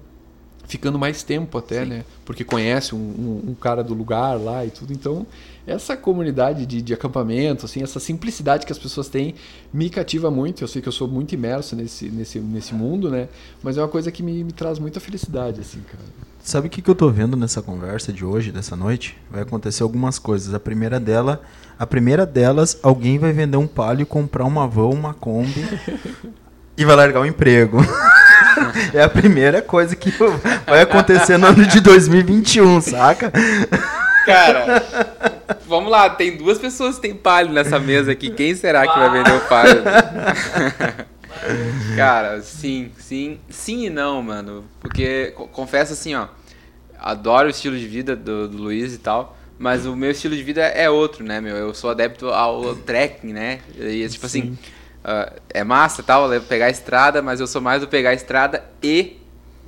ficando 0.66 0.98
mais 0.98 1.22
tempo 1.22 1.58
até, 1.58 1.82
Sim. 1.82 1.90
né? 1.90 2.04
Porque 2.24 2.44
conhece 2.44 2.94
um, 2.94 2.98
um- 2.98 3.50
um 3.50 3.54
cara 3.54 3.82
do 3.82 3.92
lugar 3.94 4.40
lá 4.40 4.64
e 4.64 4.70
tudo. 4.70 4.92
Então, 4.92 5.26
essa 5.66 5.96
comunidade 5.96 6.64
de, 6.64 6.80
de 6.80 6.94
acampamento, 6.94 7.66
assim, 7.66 7.82
essa 7.82 7.98
simplicidade 8.00 8.64
que 8.64 8.72
as 8.72 8.78
pessoas 8.78 9.08
têm 9.08 9.34
me 9.72 9.90
cativa 9.90 10.30
muito. 10.30 10.62
Eu 10.62 10.68
sei 10.68 10.80
que 10.80 10.88
eu 10.88 10.92
sou 10.92 11.08
muito 11.08 11.34
imerso 11.34 11.76
nesse, 11.76 12.08
nesse, 12.08 12.38
nesse 12.38 12.74
mundo, 12.74 13.10
né? 13.10 13.28
Mas 13.62 13.76
é 13.76 13.82
uma 13.82 13.88
coisa 13.88 14.10
que 14.10 14.22
me, 14.22 14.42
me 14.44 14.52
traz 14.52 14.78
muita 14.78 14.98
felicidade, 15.00 15.60
assim, 15.60 15.80
cara. 15.80 16.04
Sabe 16.42 16.66
o 16.66 16.70
que, 16.70 16.82
que 16.82 16.90
eu 16.90 16.94
tô 16.94 17.08
vendo 17.08 17.36
nessa 17.36 17.62
conversa 17.62 18.12
de 18.12 18.24
hoje, 18.24 18.50
dessa 18.50 18.74
noite? 18.74 19.16
Vai 19.30 19.42
acontecer 19.42 19.84
algumas 19.84 20.18
coisas. 20.18 20.52
A 20.52 20.58
primeira 20.58 20.98
dela, 20.98 21.40
a 21.78 21.86
primeira 21.86 22.26
delas, 22.26 22.78
alguém 22.82 23.16
vai 23.16 23.32
vender 23.32 23.56
um 23.56 23.66
palio, 23.66 24.04
comprar 24.04 24.44
uma 24.44 24.66
van, 24.66 24.88
uma 24.88 25.14
Kombi 25.14 25.64
e 26.76 26.84
vai 26.84 26.96
largar 26.96 27.20
o 27.20 27.26
emprego. 27.26 27.78
é 28.92 29.02
a 29.02 29.08
primeira 29.08 29.62
coisa 29.62 29.94
que 29.94 30.12
vai 30.66 30.82
acontecer 30.82 31.38
no 31.38 31.46
ano 31.46 31.64
de 31.64 31.80
2021, 31.80 32.80
saca? 32.80 33.32
Cara, 34.26 34.82
vamos 35.68 35.92
lá, 35.92 36.10
tem 36.10 36.36
duas 36.36 36.58
pessoas 36.58 36.96
que 36.96 37.02
têm 37.02 37.14
palio 37.14 37.52
nessa 37.52 37.78
mesa 37.78 38.10
aqui. 38.10 38.30
Quem 38.30 38.52
será 38.56 38.82
que 38.82 38.98
vai 38.98 39.12
vender 39.12 39.32
o 39.32 39.40
palio? 39.42 39.82
Cara, 41.94 42.40
sim, 42.42 42.90
sim, 42.98 43.38
sim 43.48 43.86
e 43.86 43.90
não, 43.90 44.22
mano. 44.22 44.64
Porque 44.80 45.32
co- 45.36 45.48
confesso 45.48 45.92
assim, 45.92 46.14
ó, 46.14 46.28
adoro 46.98 47.48
o 47.48 47.50
estilo 47.50 47.76
de 47.78 47.86
vida 47.86 48.14
do, 48.16 48.48
do 48.48 48.56
Luiz 48.58 48.94
e 48.94 48.98
tal, 48.98 49.36
mas 49.58 49.86
o 49.86 49.94
meu 49.96 50.10
estilo 50.10 50.36
de 50.36 50.42
vida 50.42 50.62
é 50.62 50.88
outro, 50.90 51.24
né, 51.24 51.40
meu? 51.40 51.56
Eu 51.56 51.74
sou 51.74 51.90
adepto 51.90 52.28
ao 52.28 52.74
trekking, 52.76 53.32
né? 53.32 53.60
E 53.76 54.08
tipo 54.08 54.26
assim, 54.26 54.50
ah, 55.04 55.32
é 55.50 55.64
massa 55.64 56.00
e 56.00 56.04
tal, 56.04 56.26
levo- 56.26 56.46
pegar 56.46 56.66
a 56.66 56.70
estrada, 56.70 57.22
mas 57.22 57.40
eu 57.40 57.46
sou 57.46 57.60
mais 57.60 57.80
do 57.82 57.88
pegar 57.88 58.10
a 58.10 58.14
estrada 58.14 58.64
e 58.82 59.18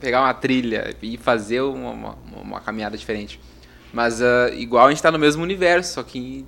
pegar 0.00 0.20
uma 0.22 0.34
trilha 0.34 0.94
e 1.02 1.16
fazer 1.16 1.60
uma, 1.62 1.90
uma, 1.90 2.18
uma 2.42 2.60
caminhada 2.60 2.96
diferente. 2.96 3.40
Mas 3.92 4.20
ah, 4.22 4.50
igual 4.54 4.86
a 4.86 4.90
gente 4.90 5.02
tá 5.02 5.10
no 5.12 5.18
mesmo 5.18 5.42
universo, 5.42 5.94
só 5.94 6.02
que 6.02 6.18
assim, 6.18 6.46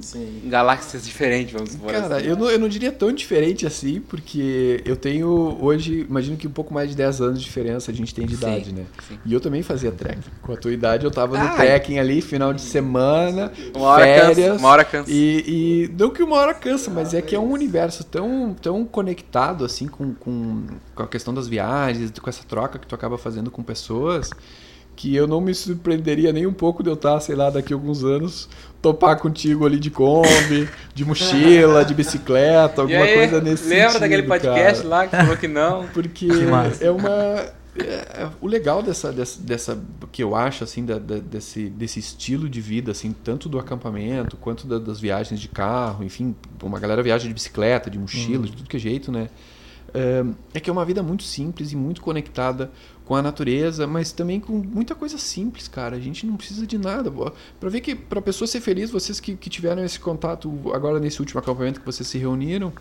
Sim. 0.00 0.42
galáxias 0.46 1.04
diferentes, 1.04 1.52
vamos 1.52 1.70
supor 1.70 1.92
Cara, 1.92 2.16
assim. 2.16 2.26
eu 2.26 2.36
não, 2.36 2.50
eu 2.50 2.58
não 2.58 2.68
diria 2.68 2.90
tão 2.92 3.12
diferente 3.12 3.66
assim, 3.66 4.00
porque 4.00 4.82
eu 4.84 4.96
tenho 4.96 5.56
hoje, 5.60 6.06
imagino 6.08 6.36
que 6.36 6.46
um 6.46 6.50
pouco 6.50 6.72
mais 6.72 6.90
de 6.90 6.96
10 6.96 7.20
anos 7.20 7.38
de 7.38 7.44
diferença 7.44 7.90
a 7.90 7.94
gente 7.94 8.14
tem 8.14 8.26
de 8.26 8.36
Sim, 8.36 8.42
idade, 8.42 8.72
né? 8.72 8.84
sim. 9.08 9.18
E 9.24 9.32
eu 9.32 9.40
também 9.40 9.62
fazia 9.62 9.90
trekking. 9.92 10.22
Com 10.42 10.52
a 10.52 10.56
tua 10.56 10.72
idade 10.72 11.04
eu 11.04 11.10
tava 11.10 11.36
no 11.38 11.44
Ah, 11.44 11.50
trekking 11.56 11.98
ali, 11.98 12.20
final 12.20 12.52
de 12.52 12.60
semana, 12.62 13.52
Uma 13.74 13.86
hora 13.88 14.04
férias. 14.04 14.36
cansa, 14.38 14.58
uma 14.58 14.68
hora 14.68 14.84
cansa. 14.84 15.10
E, 15.10 15.44
e 15.88 15.94
não 15.98 16.10
que 16.10 16.22
uma 16.22 16.36
hora 16.36 16.54
cansa, 16.54 16.90
mas 16.90 17.14
é 17.14 17.20
que 17.22 17.34
é 17.34 17.38
um 17.38 17.50
universo 17.50 18.04
tão, 18.04 18.54
tão 18.60 18.84
conectado 18.84 19.64
assim 19.64 19.86
com, 19.88 20.14
com, 20.14 20.64
com 20.94 21.02
a 21.02 21.06
questão 21.08 21.32
das 21.34 21.48
viagens, 21.48 22.10
com 22.18 22.28
essa 22.30 22.44
troca 22.44 22.78
que 22.78 22.86
tu 22.86 22.94
acaba 22.94 23.18
fazendo 23.18 23.50
com 23.50 23.62
pessoas, 23.62 24.30
que 25.00 25.16
eu 25.16 25.26
não 25.26 25.40
me 25.40 25.54
surpreenderia 25.54 26.30
nem 26.30 26.46
um 26.46 26.52
pouco 26.52 26.82
de 26.82 26.90
eu 26.90 26.94
estar, 26.94 27.18
sei 27.20 27.34
lá, 27.34 27.48
daqui 27.48 27.72
a 27.72 27.76
alguns 27.76 28.04
anos, 28.04 28.50
topar 28.82 29.18
contigo 29.18 29.64
ali 29.64 29.78
de 29.78 29.90
Kombi, 29.90 30.68
de 30.94 31.04
mochila, 31.06 31.82
de 31.86 31.94
bicicleta, 31.94 32.82
alguma 32.82 33.00
aí, 33.02 33.14
coisa 33.14 33.40
nesse 33.40 33.66
lembra 33.66 33.84
sentido, 33.92 34.00
daquele 34.02 34.22
podcast 34.24 34.82
cara. 34.82 34.88
lá 34.88 35.06
que 35.06 35.16
falou 35.16 35.36
que 35.38 35.48
não? 35.48 35.86
Porque 35.94 36.26
massa. 36.26 36.84
é 36.84 36.90
uma. 36.90 37.10
é- 37.78 38.28
o 38.42 38.46
legal 38.46 38.82
dessa, 38.82 39.10
dessa, 39.10 39.40
dessa. 39.40 39.78
que 40.12 40.22
eu 40.22 40.36
acho, 40.36 40.64
assim, 40.64 40.84
da- 40.84 40.98
da- 40.98 41.16
desse, 41.18 41.70
desse 41.70 41.98
estilo 41.98 42.46
de 42.46 42.60
vida, 42.60 42.90
assim, 42.92 43.10
tanto 43.24 43.48
do 43.48 43.58
acampamento 43.58 44.36
quanto 44.36 44.66
da- 44.66 44.78
das 44.78 45.00
viagens 45.00 45.40
de 45.40 45.48
carro, 45.48 46.04
enfim, 46.04 46.36
uma 46.62 46.78
galera 46.78 47.02
viaja 47.02 47.26
de 47.26 47.32
bicicleta, 47.32 47.88
de 47.88 47.98
mochila, 47.98 48.44
de 48.44 48.52
tudo 48.52 48.68
que 48.68 48.76
é 48.76 48.80
jeito, 48.80 49.10
né? 49.10 49.30
É, 49.94 50.24
é 50.54 50.60
que 50.60 50.70
é 50.70 50.72
uma 50.72 50.84
vida 50.84 51.02
muito 51.02 51.24
simples 51.24 51.72
e 51.72 51.76
muito 51.76 52.00
conectada 52.00 52.70
com 53.10 53.16
a 53.16 53.22
natureza, 53.22 53.88
mas 53.88 54.12
também 54.12 54.38
com 54.38 54.52
muita 54.52 54.94
coisa 54.94 55.18
simples, 55.18 55.66
cara. 55.66 55.96
A 55.96 55.98
gente 55.98 56.24
não 56.24 56.36
precisa 56.36 56.64
de 56.64 56.78
nada. 56.78 57.10
Para 57.58 57.68
ver 57.68 57.80
que, 57.80 57.92
para 57.92 58.22
pessoa 58.22 58.46
ser 58.46 58.60
feliz, 58.60 58.88
vocês 58.88 59.18
que, 59.18 59.34
que 59.34 59.50
tiveram 59.50 59.84
esse 59.84 59.98
contato 59.98 60.48
agora 60.72 61.00
nesse 61.00 61.18
último 61.18 61.40
acampamento 61.40 61.80
que 61.80 61.86
vocês 61.86 62.08
se 62.08 62.18
reuniram, 62.18 62.72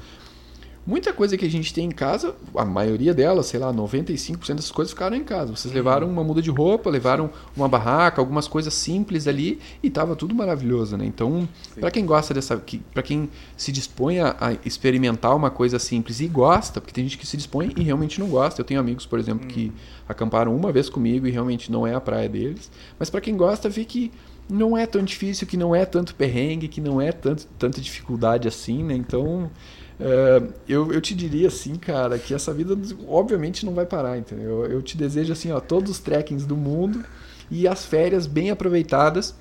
Muita 0.85 1.13
coisa 1.13 1.37
que 1.37 1.45
a 1.45 1.49
gente 1.49 1.73
tem 1.73 1.85
em 1.85 1.91
casa, 1.91 2.33
a 2.55 2.65
maioria 2.65 3.13
delas, 3.13 3.45
sei 3.47 3.59
lá, 3.59 3.71
95% 3.71 4.55
dessas 4.55 4.71
coisas 4.71 4.91
ficaram 4.91 5.15
em 5.15 5.23
casa. 5.23 5.55
Vocês 5.55 5.73
levaram 5.73 6.07
uma 6.09 6.23
muda 6.23 6.41
de 6.41 6.49
roupa, 6.49 6.89
levaram 6.89 7.29
uma 7.55 7.67
barraca, 7.67 8.19
algumas 8.19 8.47
coisas 8.47 8.73
simples 8.73 9.27
ali 9.27 9.59
e 9.83 9.89
tava 9.89 10.15
tudo 10.15 10.33
maravilhoso, 10.33 10.97
né? 10.97 11.05
Então, 11.05 11.47
para 11.79 11.91
quem 11.91 12.05
gosta 12.05 12.33
dessa, 12.33 12.61
para 12.93 13.03
quem 13.03 13.29
se 13.55 13.71
dispõe 13.71 14.19
a, 14.19 14.35
a 14.39 14.53
experimentar 14.65 15.35
uma 15.35 15.51
coisa 15.51 15.77
simples 15.77 16.21
e 16.21 16.27
gosta, 16.27 16.81
porque 16.81 16.93
tem 16.93 17.03
gente 17.03 17.17
que 17.17 17.27
se 17.27 17.37
dispõe 17.37 17.71
e 17.77 17.83
realmente 17.83 18.19
não 18.19 18.27
gosta. 18.27 18.61
Eu 18.61 18.65
tenho 18.65 18.79
amigos, 18.79 19.05
por 19.05 19.19
exemplo, 19.19 19.47
que 19.47 19.71
acamparam 20.07 20.55
uma 20.55 20.71
vez 20.71 20.89
comigo 20.89 21.27
e 21.27 21.31
realmente 21.31 21.71
não 21.71 21.85
é 21.85 21.93
a 21.93 22.01
praia 22.01 22.27
deles. 22.27 22.71
Mas 22.97 23.09
para 23.09 23.21
quem 23.21 23.37
gosta, 23.37 23.69
vê 23.69 23.85
que 23.85 24.11
não 24.49 24.75
é 24.75 24.87
tão 24.87 25.03
difícil, 25.03 25.45
que 25.45 25.55
não 25.55 25.75
é 25.75 25.85
tanto 25.85 26.15
perrengue, 26.15 26.67
que 26.67 26.81
não 26.81 26.99
é 26.99 27.11
tanto, 27.11 27.45
tanta 27.59 27.79
dificuldade 27.79 28.47
assim, 28.47 28.83
né? 28.83 28.95
Então, 28.95 29.51
é, 29.99 30.41
eu, 30.67 30.91
eu 30.93 31.01
te 31.01 31.13
diria 31.13 31.49
assim, 31.49 31.75
cara, 31.75 32.17
que 32.17 32.33
essa 32.33 32.53
vida 32.53 32.77
obviamente 33.07 33.65
não 33.65 33.73
vai 33.73 33.85
parar, 33.85 34.17
entendeu? 34.17 34.65
Eu, 34.65 34.71
eu 34.71 34.81
te 34.81 34.95
desejo 34.95 35.33
assim, 35.33 35.51
ó, 35.51 35.59
todos 35.59 35.91
os 35.91 35.99
trekkings 35.99 36.47
do 36.47 36.55
mundo 36.55 37.03
e 37.51 37.67
as 37.67 37.85
férias 37.85 38.25
bem 38.25 38.49
aproveitadas 38.49 39.35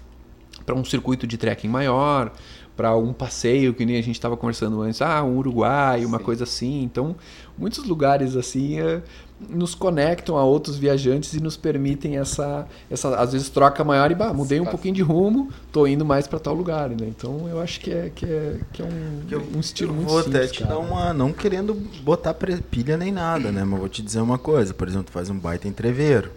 para 0.66 0.74
um 0.74 0.84
circuito 0.84 1.26
de 1.26 1.38
trekking 1.38 1.68
maior, 1.68 2.32
para 2.76 2.96
um 2.96 3.12
passeio 3.12 3.74
que 3.74 3.84
nem 3.86 3.96
a 3.96 4.02
gente 4.02 4.16
estava 4.16 4.36
conversando 4.36 4.80
antes, 4.82 5.00
ah, 5.00 5.22
um 5.22 5.36
Uruguai, 5.36 6.04
uma 6.04 6.18
Sim. 6.18 6.24
coisa 6.24 6.44
assim. 6.44 6.82
Então, 6.82 7.16
muitos 7.56 7.84
lugares 7.84 8.36
assim 8.36 8.80
é, 8.80 9.02
nos 9.48 9.74
conectam 9.74 10.36
a 10.36 10.42
outros 10.44 10.76
viajantes 10.76 11.32
e 11.34 11.40
nos 11.40 11.56
permitem 11.56 12.16
essa, 12.18 12.66
essa 12.90 13.14
às 13.16 13.32
vezes 13.32 13.48
troca 13.48 13.84
maior 13.84 14.10
e 14.10 14.14
bah, 14.14 14.32
mudei 14.34 14.58
um 14.60 14.64
pouquinho 14.66 14.94
de 14.94 15.02
rumo, 15.02 15.50
tô 15.70 15.86
indo 15.86 16.04
mais 16.04 16.26
para 16.26 16.38
tal 16.40 16.54
lugar, 16.54 16.88
né? 16.90 16.96
Então, 17.06 17.48
eu 17.48 17.60
acho 17.60 17.80
que 17.80 17.90
é 17.90 18.10
que 18.14 18.24
é, 18.26 18.58
que 18.72 18.82
é 18.82 18.84
um, 18.84 19.22
Eu- 19.30 19.46
um 19.54 19.60
estilo 19.60 19.90
eu 19.92 19.94
muito 19.94 20.08
vou 20.08 20.22
simples, 20.22 20.42
até 20.44 20.52
te 20.52 20.58
cara. 20.64 20.74
dar 20.74 20.78
uma. 20.80 21.12
Não 21.12 21.32
querendo 21.32 21.74
botar 22.02 22.34
pilha 22.34 22.96
nem 22.96 23.12
nada, 23.12 23.52
né? 23.52 23.62
Mas 23.64 23.78
vou 23.78 23.88
te 23.88 24.02
dizer 24.02 24.20
uma 24.20 24.38
coisa. 24.38 24.74
Por 24.74 24.88
exemplo, 24.88 25.06
tu 25.06 25.12
faz 25.12 25.30
um 25.30 25.38
baita 25.38 25.68
entreveiro. 25.68 26.30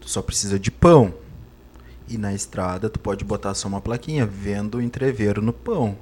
Tu 0.00 0.08
só 0.10 0.20
precisa 0.20 0.58
de 0.58 0.70
pão. 0.70 1.14
E 2.08 2.18
na 2.18 2.34
estrada 2.34 2.90
tu 2.90 2.98
pode 2.98 3.24
botar 3.24 3.54
só 3.54 3.68
uma 3.68 3.80
plaquinha, 3.80 4.26
vendo 4.26 4.78
o 4.78 4.82
entreveiro 4.82 5.40
no 5.40 5.52
pão. 5.52 5.96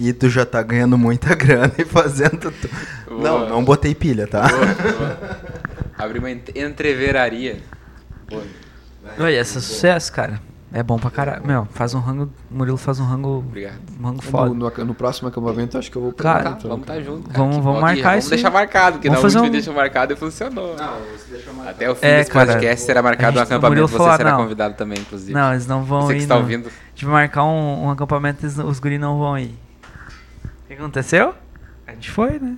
E 0.00 0.12
tu 0.12 0.28
já 0.28 0.44
tá 0.46 0.62
ganhando 0.62 0.96
muita 0.98 1.34
grana 1.36 1.72
e 1.78 1.84
fazendo. 1.84 2.50
tu- 2.50 2.68
Boa. 3.08 3.20
Não, 3.22 3.48
não 3.48 3.64
botei 3.64 3.94
pilha, 3.94 4.26
tá? 4.26 4.44
Abrir 5.98 6.18
uma 6.18 6.30
ent- 6.30 6.56
entreveraria. 6.56 7.58
Pô, 8.28 8.38
Oi, 9.18 9.34
esse 9.34 9.56
é 9.58 9.60
sucesso, 9.60 10.12
cara. 10.12 10.40
É 10.72 10.82
bom 10.82 10.98
pra 10.98 11.10
caralho. 11.10 11.46
Meu, 11.46 11.64
faz 11.72 11.94
um 11.94 12.00
rango. 12.00 12.28
Murilo 12.50 12.76
faz 12.76 12.98
um 12.98 13.04
rango. 13.04 13.38
Obrigado. 13.38 13.78
Um 14.00 14.04
rango 14.06 14.20
foda. 14.22 14.48
No, 14.52 14.54
no, 14.54 14.84
no 14.84 14.94
próximo 14.94 15.28
acampamento 15.28 15.78
acho 15.78 15.90
que 15.90 15.96
eu 15.96 16.02
vou 16.02 16.12
Cara, 16.12 16.38
pegar, 16.38 16.50
Tá, 16.50 16.56
então, 16.58 16.70
vamos 16.70 16.86
cara. 16.86 16.98
estar 17.00 17.10
junto. 17.12 17.28
cara. 17.28 17.38
Vamos- 17.38 17.56
Que 17.56 17.62
vamos 17.62 17.78
que- 17.78 17.82
marcar 17.82 18.02
Vamos 18.10 18.18
esse- 18.18 18.30
deixar 18.30 18.50
marcado, 18.50 18.92
porque 18.96 19.08
Vamos 19.08 19.22
na 19.22 19.26
última 19.40 19.46
um- 19.46 19.50
deixa 19.52 19.72
marcado 19.72 20.12
e 20.12 20.16
funcionou. 20.16 20.76
Não. 20.76 21.66
Até 21.68 21.88
o 21.90 21.94
fim 21.94 22.06
É, 22.06 22.18
desse 22.18 22.30
cara, 22.30 22.46
podcast 22.52 22.84
será 22.84 23.00
marcado 23.02 23.38
um 23.38 23.42
acampamento. 23.42 23.88
Você 23.88 23.96
falou, 23.96 24.16
será 24.16 24.30
não. 24.32 24.38
convidado 24.38 24.74
também, 24.74 24.98
inclusive. 24.98 25.32
Não, 25.32 25.52
eles 25.52 25.66
não 25.68 25.84
vão 25.84 26.02
Você 26.02 26.12
ir. 26.12 26.16
que 26.16 26.22
está 26.24 26.34
não. 26.34 26.42
ouvindo. 26.42 26.68
De 26.94 27.06
marcar 27.06 27.44
um, 27.44 27.84
um 27.84 27.90
acampamento, 27.90 28.44
eles- 28.44 28.58
os 28.58 28.78
guris 28.80 29.00
não 29.00 29.18
vão 29.18 29.38
ir. 29.38 29.54
O 30.66 30.68
que 30.68 30.74
aconteceu? 30.74 31.32
A 31.86 31.92
gente 31.92 32.10
foi, 32.10 32.40
né? 32.40 32.56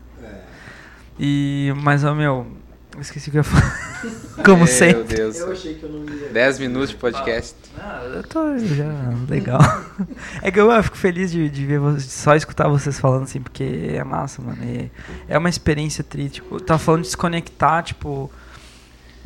E. 1.20 1.70
Mas, 1.76 2.04
ó, 2.04 2.14
meu. 2.14 2.46
eu 2.94 3.00
Esqueci 3.02 3.28
o 3.28 3.32
que 3.32 3.36
eu 3.36 3.40
ia 3.40 3.44
falar. 3.44 3.88
Como 4.42 4.58
Meu 4.58 4.66
sempre. 4.66 5.14
Deus. 5.14 5.38
Eu 5.38 5.52
achei 5.52 5.74
que 5.74 5.82
eu 5.82 5.90
não 5.90 6.14
ia. 6.14 6.30
10 6.30 6.58
minutos 6.58 6.88
de 6.88 6.96
podcast. 6.96 7.54
Ah, 7.78 8.02
eu 8.04 8.22
tô 8.22 8.56
já 8.58 8.88
legal. 9.28 9.60
É 10.40 10.50
que 10.50 10.58
eu, 10.58 10.70
eu 10.70 10.82
fico 10.82 10.96
feliz 10.96 11.30
de, 11.30 11.50
de 11.50 11.66
ver 11.66 11.78
vocês, 11.78 12.04
só 12.04 12.34
escutar 12.34 12.66
vocês 12.68 12.98
falando 12.98 13.24
assim, 13.24 13.42
porque 13.42 13.90
é 13.92 14.02
massa, 14.02 14.40
mano. 14.40 14.58
E 14.64 14.90
é 15.28 15.36
uma 15.36 15.50
experiência 15.50 16.02
tri, 16.02 16.30
tipo, 16.30 16.58
tá 16.60 16.78
falando 16.78 17.02
de 17.02 17.08
se 17.08 17.16
conectar, 17.16 17.82
tipo. 17.82 18.30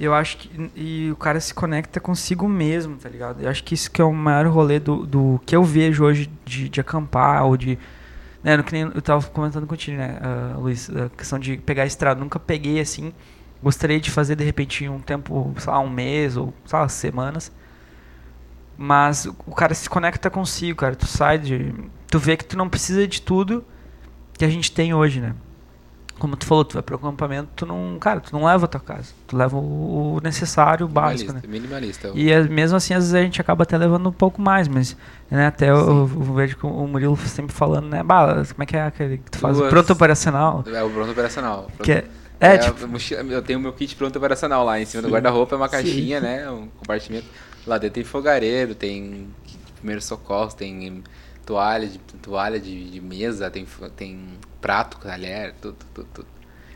Eu 0.00 0.12
acho 0.12 0.38
que. 0.38 0.70
E 0.74 1.10
o 1.12 1.16
cara 1.16 1.38
se 1.38 1.54
conecta 1.54 2.00
consigo 2.00 2.48
mesmo, 2.48 2.96
tá 2.96 3.08
ligado? 3.08 3.42
Eu 3.42 3.48
acho 3.48 3.62
que 3.62 3.74
isso 3.74 3.88
que 3.88 4.02
é 4.02 4.04
o 4.04 4.12
maior 4.12 4.46
rolê 4.48 4.80
do, 4.80 5.06
do 5.06 5.40
que 5.46 5.54
eu 5.54 5.62
vejo 5.62 6.02
hoje 6.02 6.28
de, 6.44 6.68
de 6.68 6.80
acampar 6.80 7.44
ou 7.44 7.56
de. 7.56 7.78
Né, 8.42 8.61
que 8.62 8.72
nem 8.72 8.83
eu 8.83 9.00
tava 9.00 9.24
comentando 9.28 9.66
contigo, 9.66 9.96
né, 9.96 10.18
ah, 10.20 10.57
Luiz? 10.59 10.90
A 10.90 11.09
questão 11.11 11.38
de 11.38 11.57
pegar 11.59 11.87
estrada. 11.87 12.20
Nunca 12.20 12.38
peguei 12.40 12.81
assim. 12.81 13.12
Gostaria 13.62 14.00
de 14.00 14.11
fazer 14.11 14.35
de 14.35 14.42
repente 14.42 14.88
um 14.88 14.98
tempo, 14.98 15.55
sei 15.59 15.72
lá, 15.72 15.78
um 15.78 15.88
mês 15.88 16.37
ou, 16.37 16.52
sei 16.64 16.78
lá, 16.78 16.88
semanas. 16.88 17.52
Mas 18.76 19.26
o 19.26 19.55
cara 19.55 19.74
se 19.74 19.88
conecta 19.88 20.28
consigo, 20.28 20.78
cara. 20.78 20.96
Tu 20.96 21.07
sai 21.07 21.38
de. 21.38 21.72
Tu 22.11 22.18
vê 22.18 22.37
que 22.37 22.44
tu 22.44 22.59
não 22.59 22.68
precisa 22.68 23.07
de 23.07 23.22
tudo 23.22 23.64
que 24.37 24.44
a 24.44 24.48
gente 24.48 24.72
tem 24.72 24.92
hoje, 24.92 25.20
né? 25.20 25.35
Como 26.22 26.37
tu 26.37 26.46
falou, 26.46 26.64
tu 26.64 26.74
vai 26.74 26.82
pro 26.85 26.94
acampamento, 26.94 27.48
tu 27.56 27.66
não. 27.66 27.98
Cara, 27.98 28.20
tu 28.20 28.32
não 28.32 28.44
leva 28.44 28.66
a 28.66 28.68
tua 28.68 28.80
casa. 28.80 29.12
Tu 29.26 29.37
leva 29.37 29.56
o 29.56 30.14
o 30.14 30.20
necessário, 30.22 30.87
o 30.87 30.88
básico, 30.88 31.32
né? 31.32 31.40
Minimalista. 31.48 32.06
minimalista. 32.12 32.12
E 32.14 32.30
é- 32.30 32.48
mesmo 32.48 32.76
assim, 32.76 32.94
às 32.94 33.00
vezes 33.02 33.14
a 33.14 33.22
gente 33.22 33.40
acaba 33.40 33.64
até 33.64 33.76
levando 33.76 34.08
um 34.08 34.12
pouco 34.12 34.40
mais, 34.40 34.68
mas 34.68 34.96
né, 35.28 35.48
até 35.48 35.70
eu, 35.70 35.76
eu 35.76 36.06
vejo 36.06 36.56
que 36.56 36.64
o 36.64 36.87
Murilo 36.87 37.16
sempre 37.26 37.52
falando, 37.52 37.88
né? 37.88 38.04
Bah, 38.04 38.44
como 38.52 38.62
é 38.62 38.66
que 38.66 38.76
é 38.76 38.82
aquele 38.87 39.18
que 39.18 39.32
tu 39.32 39.38
faz? 39.38 39.56
Duas- 39.56 39.68
Pronto 39.68 39.92
operacional. 39.92 40.62
É 40.72 40.82
o 40.85 40.90
pronto 40.90 41.11
operacional. 41.11 41.62
Pronto- 41.76 41.82
Que 41.82 41.90
é, 41.92 42.04
é, 42.38 42.58
tipo, 42.58 42.85
a 42.85 42.87
mochila- 42.87 43.22
eu 43.22 43.42
tenho 43.42 43.58
meu 43.58 43.72
kit 43.72 43.96
pronto 43.96 44.14
operacional 44.16 44.64
lá 44.64 44.80
em 44.80 44.85
cima 44.85 45.02
do 45.02 45.08
guarda-roupa, 45.08 45.56
é 45.56 45.58
uma 45.58 45.68
caixinha, 45.68 46.20
né? 46.20 46.48
Um 46.48 46.68
compartimento. 46.68 47.26
Lá 47.66 47.78
dentro 47.78 47.94
tem 47.94 48.04
fogareiro, 48.04 48.76
tem 48.76 49.26
primeiros 49.80 50.04
socorros, 50.04 50.54
tem 50.54 51.02
toalha 51.44 51.87
de, 51.88 51.98
toalha 51.98 52.61
de, 52.61 52.90
de 52.90 53.00
mesa, 53.00 53.50
tem, 53.50 53.66
tem 53.96 54.38
prato, 54.61 54.98
talher, 54.98 55.55
tudo, 55.61 55.76
tudo, 55.94 56.09
tudo. 56.14 56.26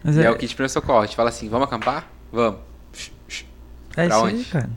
mas 0.03 0.17
e 0.17 0.21
é, 0.21 0.25
é, 0.25 0.31
o 0.31 0.37
kit 0.37 0.49
de 0.49 0.55
primeiros 0.55 0.73
socorros. 0.73 1.05
A 1.05 1.07
gente 1.07 1.17
fala 1.17 1.29
assim, 1.29 1.49
vamos 1.49 1.67
acampar? 1.67 2.11
Vamos. 2.33 2.61
é 3.97 4.07
pra 4.07 4.07
isso 4.07 4.25
aí, 4.25 4.35
onde? 4.35 4.45
cara. 4.45 4.71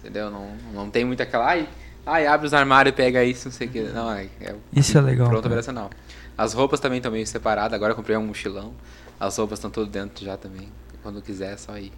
Entendeu? 0.00 0.30
Não, 0.30 0.56
não 0.72 0.90
tem 0.90 1.04
muito 1.04 1.22
aquela. 1.22 1.46
Ai, 1.46 1.68
ai, 2.04 2.26
abre 2.26 2.46
os 2.46 2.54
armários 2.54 2.92
e 2.92 2.96
pega 2.96 3.24
isso, 3.24 3.48
não 3.48 3.52
sei 3.52 3.68
o 3.68 3.70
que. 3.70 3.80
Não, 3.82 4.10
é, 4.10 4.28
é 4.40 4.54
Isso 4.72 4.96
é 4.98 5.00
legal, 5.00 5.28
Pronto 5.28 5.42
cara. 5.42 5.54
operacional. 5.54 5.90
As 6.36 6.54
roupas 6.54 6.80
também 6.80 6.98
estão 6.98 7.12
meio 7.12 7.26
separadas. 7.26 7.74
Agora 7.74 7.92
eu 7.92 7.96
comprei 7.96 8.16
um 8.16 8.26
mochilão. 8.26 8.72
As 9.20 9.36
roupas 9.36 9.58
estão 9.58 9.70
tudo 9.70 9.90
dentro 9.90 10.24
já 10.24 10.36
também. 10.36 10.68
Quando 11.02 11.20
quiser, 11.22 11.52
é 11.52 11.56
só 11.56 11.76
ir. 11.78 11.92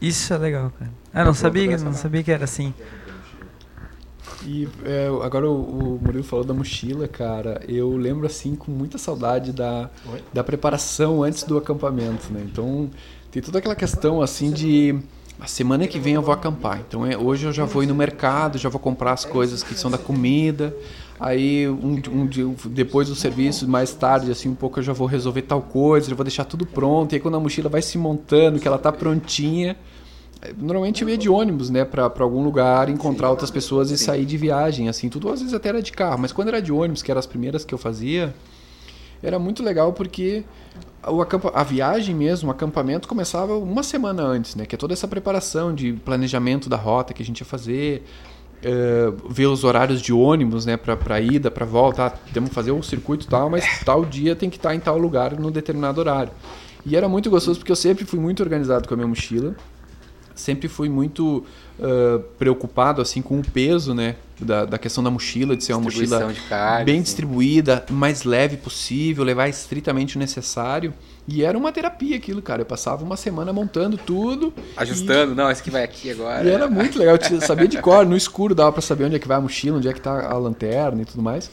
Isso 0.00 0.32
é 0.32 0.38
legal, 0.38 0.72
cara. 0.78 0.90
Eu 1.14 1.24
não 1.24 1.34
sabia, 1.34 1.76
não 1.78 1.92
sabia 1.92 2.22
que 2.22 2.30
era 2.30 2.44
assim. 2.44 2.72
E 4.46 4.68
é, 4.84 5.08
agora 5.22 5.48
o, 5.48 5.96
o 5.96 6.00
Murilo 6.02 6.24
falou 6.24 6.44
da 6.44 6.54
mochila, 6.54 7.06
cara. 7.06 7.60
Eu 7.68 7.96
lembro 7.96 8.26
assim 8.26 8.54
com 8.54 8.70
muita 8.70 8.98
saudade 8.98 9.52
da, 9.52 9.90
Oi? 10.12 10.20
da 10.32 10.42
preparação 10.42 11.22
antes 11.22 11.42
do 11.42 11.58
acampamento, 11.58 12.32
né? 12.32 12.42
Então 12.44 12.90
tem 13.30 13.42
toda 13.42 13.58
aquela 13.58 13.76
questão 13.76 14.22
assim 14.22 14.50
de 14.50 14.98
a 15.40 15.46
semana 15.46 15.86
que 15.86 15.98
vem 15.98 16.14
eu 16.14 16.22
vou 16.22 16.34
acampar. 16.34 16.80
Então 16.86 17.06
é, 17.06 17.16
hoje 17.16 17.46
eu 17.46 17.52
já 17.52 17.64
vou 17.64 17.82
ir 17.82 17.86
no 17.86 17.94
mercado, 17.94 18.58
já 18.58 18.68
vou 18.68 18.80
comprar 18.80 19.12
as 19.12 19.24
coisas 19.24 19.62
que 19.62 19.74
são 19.74 19.90
da 19.90 19.98
comida. 19.98 20.74
Aí 21.18 21.68
um, 21.68 22.00
um 22.12 22.26
dia 22.26 22.46
depois 22.66 23.08
do 23.08 23.14
serviço, 23.14 23.68
mais 23.68 23.92
tarde, 23.92 24.30
assim 24.30 24.48
um 24.48 24.54
pouco 24.54 24.78
eu 24.78 24.82
já 24.82 24.92
vou 24.92 25.06
resolver 25.06 25.42
tal 25.42 25.60
coisa, 25.62 26.08
já 26.08 26.16
vou 26.16 26.24
deixar 26.24 26.44
tudo 26.44 26.66
pronto. 26.66 27.12
E 27.12 27.16
aí 27.16 27.20
quando 27.20 27.36
a 27.36 27.40
mochila 27.40 27.68
vai 27.68 27.82
se 27.82 27.96
montando, 27.96 28.58
que 28.58 28.66
ela 28.66 28.78
tá 28.78 28.90
prontinha, 28.92 29.76
Normalmente 30.56 31.02
eu 31.02 31.08
ia 31.08 31.18
de 31.18 31.28
ônibus, 31.28 31.68
né, 31.68 31.84
pra 31.84 32.10
algum 32.20 32.42
lugar, 32.42 32.88
encontrar 32.88 33.28
outras 33.28 33.50
pessoas 33.50 33.90
e 33.90 33.98
sair 33.98 34.24
de 34.24 34.38
viagem, 34.38 34.88
assim, 34.88 35.08
tudo 35.10 35.28
às 35.30 35.40
vezes 35.40 35.54
até 35.54 35.68
era 35.68 35.82
de 35.82 35.92
carro, 35.92 36.18
mas 36.18 36.32
quando 36.32 36.48
era 36.48 36.62
de 36.62 36.72
ônibus, 36.72 37.02
que 37.02 37.10
eram 37.10 37.18
as 37.18 37.26
primeiras 37.26 37.62
que 37.62 37.74
eu 37.74 37.78
fazia, 37.78 38.34
era 39.22 39.38
muito 39.38 39.62
legal 39.62 39.92
porque 39.92 40.42
o 41.06 41.20
acampa 41.20 41.52
a 41.54 41.62
viagem 41.62 42.14
mesmo, 42.14 42.48
o 42.48 42.52
acampamento 42.52 43.06
começava 43.06 43.54
uma 43.58 43.82
semana 43.82 44.22
antes, 44.22 44.54
né, 44.54 44.64
que 44.64 44.74
é 44.74 44.78
toda 44.78 44.94
essa 44.94 45.06
preparação 45.06 45.74
de 45.74 45.92
planejamento 45.92 46.70
da 46.70 46.76
rota 46.76 47.12
que 47.12 47.22
a 47.22 47.26
gente 47.26 47.40
ia 47.40 47.46
fazer, 47.46 48.02
eh, 48.62 49.12
ver 49.28 49.46
os 49.46 49.62
horários 49.62 50.00
de 50.00 50.10
ônibus, 50.10 50.64
né, 50.64 50.78
pra, 50.78 50.96
pra 50.96 51.20
ida, 51.20 51.50
pra 51.50 51.66
volta, 51.66 52.06
ah, 52.06 52.10
temos 52.32 52.48
que 52.48 52.54
fazer 52.54 52.70
o 52.70 52.82
circuito 52.82 53.26
e 53.26 53.28
tal, 53.28 53.50
mas 53.50 53.64
tal 53.84 54.06
dia 54.06 54.34
tem 54.34 54.48
que 54.48 54.56
estar 54.56 54.74
em 54.74 54.80
tal 54.80 54.96
lugar 54.96 55.38
no 55.38 55.50
determinado 55.50 56.00
horário. 56.00 56.32
E 56.86 56.96
era 56.96 57.06
muito 57.06 57.28
gostoso 57.28 57.58
porque 57.58 57.72
eu 57.72 57.76
sempre 57.76 58.06
fui 58.06 58.18
muito 58.18 58.42
organizado 58.42 58.88
com 58.88 58.94
a 58.94 58.96
minha 58.96 59.06
mochila 59.06 59.54
sempre 60.40 60.68
fui 60.68 60.88
muito 60.88 61.44
ah, 61.82 62.20
preocupado 62.38 63.00
assim 63.00 63.22
com 63.22 63.38
o 63.38 63.42
peso, 63.42 63.94
né, 63.94 64.16
da, 64.38 64.66
da 64.66 64.78
questão 64.78 65.02
da 65.02 65.10
mochila, 65.10 65.56
de 65.56 65.64
ser 65.64 65.72
uma 65.72 65.82
mochila 65.82 66.18
bem 66.84 66.96
assim. 66.96 67.02
distribuída, 67.02 67.86
mais 67.90 68.24
leve 68.24 68.58
possível, 68.58 69.24
levar 69.24 69.48
estritamente 69.48 70.16
o 70.16 70.18
necessário. 70.18 70.92
E 71.28 71.44
era 71.44 71.56
uma 71.56 71.70
terapia 71.70 72.16
aquilo, 72.16 72.42
cara. 72.42 72.62
Eu 72.62 72.66
passava 72.66 73.04
uma 73.04 73.16
semana 73.16 73.52
montando 73.52 73.96
tudo. 73.96 74.52
Ajustando. 74.76 75.34
Não, 75.34 75.50
esse 75.50 75.60
aqui 75.60 75.70
vai 75.70 75.84
aqui 75.84 76.10
agora. 76.10 76.42
E, 76.42 76.48
e 76.48 76.50
era 76.50 76.68
muito 76.68 76.98
legal. 76.98 77.16
Eu 77.30 77.40
sabia 77.40 77.68
de 77.68 77.78
cor, 77.80 78.04
no 78.04 78.16
escuro 78.16 78.54
dava 78.54 78.72
pra 78.72 78.82
saber 78.82 79.04
onde 79.04 79.16
é 79.16 79.18
que 79.18 79.28
vai 79.28 79.36
a 79.36 79.40
mochila, 79.40 79.76
onde 79.78 79.88
é 79.88 79.92
que 79.92 80.00
tá 80.00 80.26
a 80.28 80.36
lanterna 80.36 81.02
e 81.02 81.04
tudo 81.04 81.22
mais. 81.22 81.50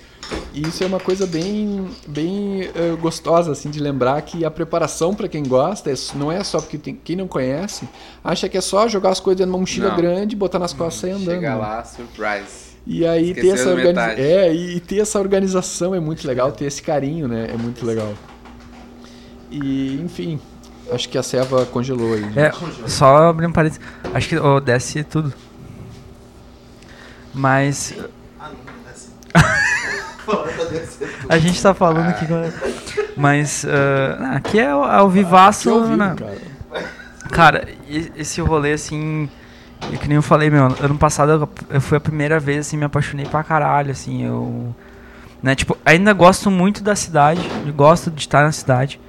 E 0.54 0.62
isso 0.62 0.84
é 0.84 0.88
uma 0.88 1.00
coisa 1.00 1.26
bem, 1.28 1.88
bem 2.08 2.64
eh, 2.76 2.96
gostosa, 3.00 3.52
assim, 3.52 3.70
de 3.70 3.80
lembrar 3.80 4.22
que 4.24 4.44
a 4.44 4.52
preparação 4.52 5.14
para 5.14 5.28
quem 5.28 5.44
gosta 5.44 5.90
é- 5.92 5.96
não 6.16 6.30
é 6.32 6.44
só 6.44 6.60
porque 6.60 6.78
tem, 6.78 7.00
quem 7.02 7.16
não 7.16 7.28
conhece 7.28 7.88
acha 8.24 8.50
que 8.50 8.58
é 8.58 8.62
só 8.62 8.88
jogar 8.90 9.12
as 9.12 9.20
coisas 9.20 9.38
dentro 9.38 9.52
de 9.52 9.56
uma 9.56 9.60
mochila 9.62 9.90
Não. 9.90 9.96
grande, 9.96 10.36
botar 10.36 10.60
nas 10.60 10.74
costas 10.74 10.98
e 10.98 11.02
sair 11.02 11.12
andando. 11.12 11.36
Chega 11.36 11.56
lá, 11.56 11.84
surprise. 11.84 12.68
E 12.86 13.06
aí 13.06 13.34
ter 13.34 13.50
essa 13.50 13.76
metade. 13.76 14.22
é, 14.22 14.54
e 14.54 14.78
e 14.78 14.80
ter 14.80 15.00
essa 15.00 15.20
organização 15.20 15.94
é 15.94 16.00
muito 16.00 16.28
legal, 16.28 16.52
ter 16.52 16.66
esse 16.66 16.82
carinho, 16.82 17.28
né? 17.28 17.50
É 17.54 17.58
muito 17.58 17.86
legal. 17.86 18.14
E, 19.50 20.02
enfim, 20.04 20.40
acho 20.92 21.08
que 21.10 21.18
a 21.18 21.24
Seva 21.24 21.66
congelou 21.66 22.14
aí. 22.14 22.24
gente. 22.24 22.40
É, 22.40 22.52
só 22.88 23.30
abrir 23.30 23.48
um 23.48 23.52
parênteses. 23.52 23.82
Acho 24.14 24.30
que 24.30 24.38
oh, 24.38 24.60
desce 24.60 25.04
tudo. 25.04 25.34
Mas 27.34 27.94
Ah, 28.40 28.50
não, 28.50 28.84
desce. 28.86 29.10
a 31.30 31.38
gente 31.38 31.62
tá 31.62 31.74
falando 31.74 32.10
aqui. 32.10 32.26
com- 32.26 32.52
Mas 33.16 33.66
ah, 33.66 34.36
aqui 34.36 34.60
é 34.60 34.74
o- 34.76 34.84
ao 34.84 35.10
vivaço. 35.10 35.70
Que 35.70 35.76
ao 35.76 35.84
vivo, 35.84 35.98
né? 35.98 36.16
cara. 36.18 36.38
Cara, 37.32 37.68
e- 37.88 38.12
esse 38.16 38.42
rolê 38.42 38.74
assim. 38.74 39.30
é 39.94 39.98
que 39.98 40.08
nem 40.08 40.16
eu 40.16 40.22
falei, 40.22 40.50
meu, 40.50 40.66
ano 40.66 40.98
passado 40.98 41.50
eu, 41.70 41.82
fui 41.82 41.98
a 41.98 42.02
primeira 42.02 42.40
vez, 42.40 42.68
assim, 42.68 42.78
me 42.78 42.86
apaixonei 42.86 43.26
pra 43.26 43.44
caralho, 43.44 43.92
assim, 43.92 44.24
eu. 44.26 44.74
Né, 45.44 45.54
tipo, 45.54 45.78
ainda 45.86 46.12
gosto 46.14 46.50
muito 46.50 46.82
da 46.84 46.96
cidade, 46.96 47.42
gosto 47.76 48.10
de 48.10 48.22
estar 48.22 48.44
na 48.44 48.52
cidade, 48.52 49.00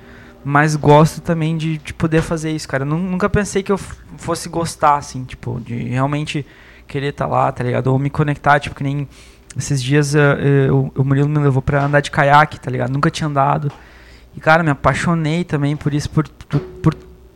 mas 0.48 0.74
gosto 0.76 1.20
também 1.20 1.56
de, 1.56 1.78
de 1.78 1.92
poder 1.94 2.22
fazer 2.22 2.50
isso, 2.50 2.66
cara. 2.66 2.82
Eu 2.82 2.86
nu- 2.86 2.98
nunca 2.98 3.28
pensei 3.28 3.62
que 3.62 3.70
eu 3.70 3.78
fosse 4.16 4.48
gostar, 4.48 4.96
assim, 4.96 5.24
tipo, 5.24 5.60
de 5.60 5.74
realmente 5.74 6.44
querer 6.86 7.08
estar 7.08 7.26
lá, 7.26 7.50
tá 7.52 7.62
ligado? 7.62 7.88
Ou 7.88 7.98
me 7.98 8.08
conectar, 8.10 8.58
tipo, 8.58 8.74
que 8.74 8.82
nem 8.82 9.06
esses 9.56 9.82
dias 9.82 10.14
eh, 10.14 10.66
eh, 10.66 10.72
o, 10.72 11.04
Murilo 11.04 11.28
me 11.28 11.38
levou 11.38 11.60
pra 11.62 11.84
andar 11.84 12.00
de 12.00 12.10
caiaque, 12.10 12.58
tá 12.60 12.70
ligado? 12.70 12.90
Nunca 12.92 13.10
tinha 13.10 13.26
andado. 13.28 13.70
E, 14.36 14.40
cara, 14.40 14.62
me 14.62 14.70
apaixonei 14.70 15.44
também 15.44 15.76
por 15.76 15.92
isso, 15.92 16.08
por, 16.10 16.26
tu- 16.26 16.60
por 16.60 16.94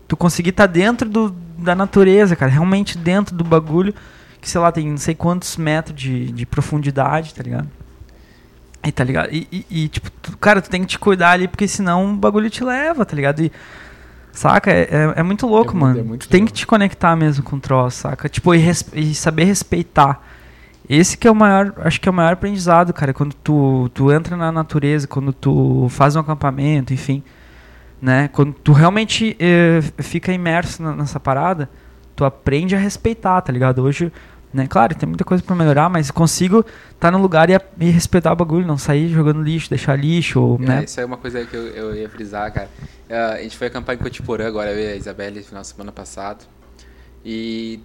tu 0.09 0.17
conseguir 0.17 0.51
estar 0.51 0.67
dentro 0.67 1.09
do, 1.09 1.31
da 1.59 1.75
natureza, 1.75 2.35
cara, 2.37 2.51
realmente 2.51 2.97
dentro 2.97 3.35
do 3.37 3.45
bagulho, 3.45 3.95
que 4.41 4.49
sei 4.49 4.61
lá, 4.61 4.73
tem 4.73 4.89
não 4.91 4.97
sei 4.97 5.15
quantos 5.15 5.57
metros 5.57 5.95
de, 5.97 6.33
de 6.33 6.47
profundidade, 6.47 7.35
tá 7.35 7.43
ligado? 7.43 7.69
E 8.85 8.91
tá 8.93 9.05
ligado? 9.05 9.29
E, 9.33 9.47
e- 9.53 9.67
e, 9.85 9.89
tipo, 9.89 10.11
tu- 10.11 10.37
cara, 10.39 10.61
tu 10.61 10.69
tem 10.69 10.81
que 10.81 10.87
te 10.89 10.99
cuidar 10.99 11.31
ali, 11.33 11.47
porque 11.47 11.69
senão 11.69 12.13
o 12.13 12.17
bagulho 12.17 12.51
te 12.51 12.65
leva, 12.65 13.05
tá 13.07 13.15
ligado? 13.15 13.41
E, 13.41 13.53
saca? 14.33 14.71
É, 14.73 14.83
é, 14.91 15.13
é 15.17 15.23
muito 15.23 15.47
louco, 15.47 15.71
É 15.71 15.75
muito- 15.75 15.81
mano. 15.87 15.99
é 16.01 16.03
muito 16.03 16.27
tu 16.27 16.31
tem 16.31 16.45
que 16.45 16.53
te 16.53 16.67
conectar 16.67 17.15
mesmo 17.15 17.45
com 17.45 17.57
o 17.57 17.61
troço, 17.61 17.99
saca? 18.01 18.29
Tipo, 18.29 18.55
e, 18.55 18.59
res- 18.59 18.85
e 18.93 19.15
saber 19.15 19.45
respeitar. 19.45 20.21
Esse 20.89 21.17
que 21.17 21.29
é 21.29 21.31
o 21.31 21.35
maior, 21.35 21.73
acho 21.79 22.01
que 22.01 22.09
é 22.09 22.11
o 22.11 22.15
maior 22.15 22.33
aprendizado, 22.33 22.93
cara, 22.93 23.15
quando 23.15 23.35
tu, 23.35 23.89
tu 23.95 24.11
entra 24.13 24.37
na 24.37 24.51
natureza, 24.51 25.07
quando 25.07 25.33
tu 25.33 25.87
faz 25.89 26.17
um 26.17 26.21
acampamento, 26.21 26.93
enfim. 26.93 27.23
né? 28.01 28.27
Quando 28.33 28.53
tu 28.53 28.73
realmente 28.73 29.37
eh, 29.39 29.81
fica 29.99 30.33
imerso 30.33 30.83
na- 30.83 30.93
nessa 30.97 31.21
parada, 31.21 31.71
tu 32.17 32.25
aprende 32.25 32.75
a 32.75 32.79
respeitar, 32.81 33.41
tá 33.43 33.53
ligado? 33.53 33.81
Hoje, 33.81 34.13
né? 34.53 34.67
Claro, 34.69 34.95
tem 34.95 35.09
muita 35.09 35.25
coisa 35.25 35.43
pra 35.43 35.55
melhorar, 35.57 35.89
mas 35.89 36.11
consigo 36.11 36.65
estar 36.93 37.11
no 37.11 37.19
lugar 37.19 37.49
e, 37.51 37.59
e 37.81 37.91
respeitar 37.91 38.33
o 38.33 38.37
bagulho, 38.37 38.67
não 38.67 38.79
sair 38.79 39.09
jogando 39.09 39.43
lixo, 39.43 39.69
deixar 39.71 39.97
lixo, 39.97 40.41
ou, 40.41 40.61
É, 40.63 40.67
né? 40.67 40.85
isso 40.85 41.01
é 41.01 41.05
uma 41.05 41.17
coisa 41.17 41.45
que 41.45 41.55
eu, 41.57 41.69
eu 41.69 41.95
ia 41.97 42.09
frisar, 42.09 42.53
cara. 42.53 42.69
Ah, 43.11 43.35
a 43.35 43.43
gente 43.43 43.57
foi 43.57 43.67
acampar 43.69 43.95
em 43.95 43.99
Cotiporã 43.99 44.47
agora, 44.47 44.71
eu 44.73 44.79
e 44.79 44.93
a 44.93 44.97
Isabelle, 44.97 45.39
no 45.39 45.45
final 45.45 45.63
de 45.63 45.69
semana 45.69 45.93
passado. 45.93 46.45
E, 47.25 47.81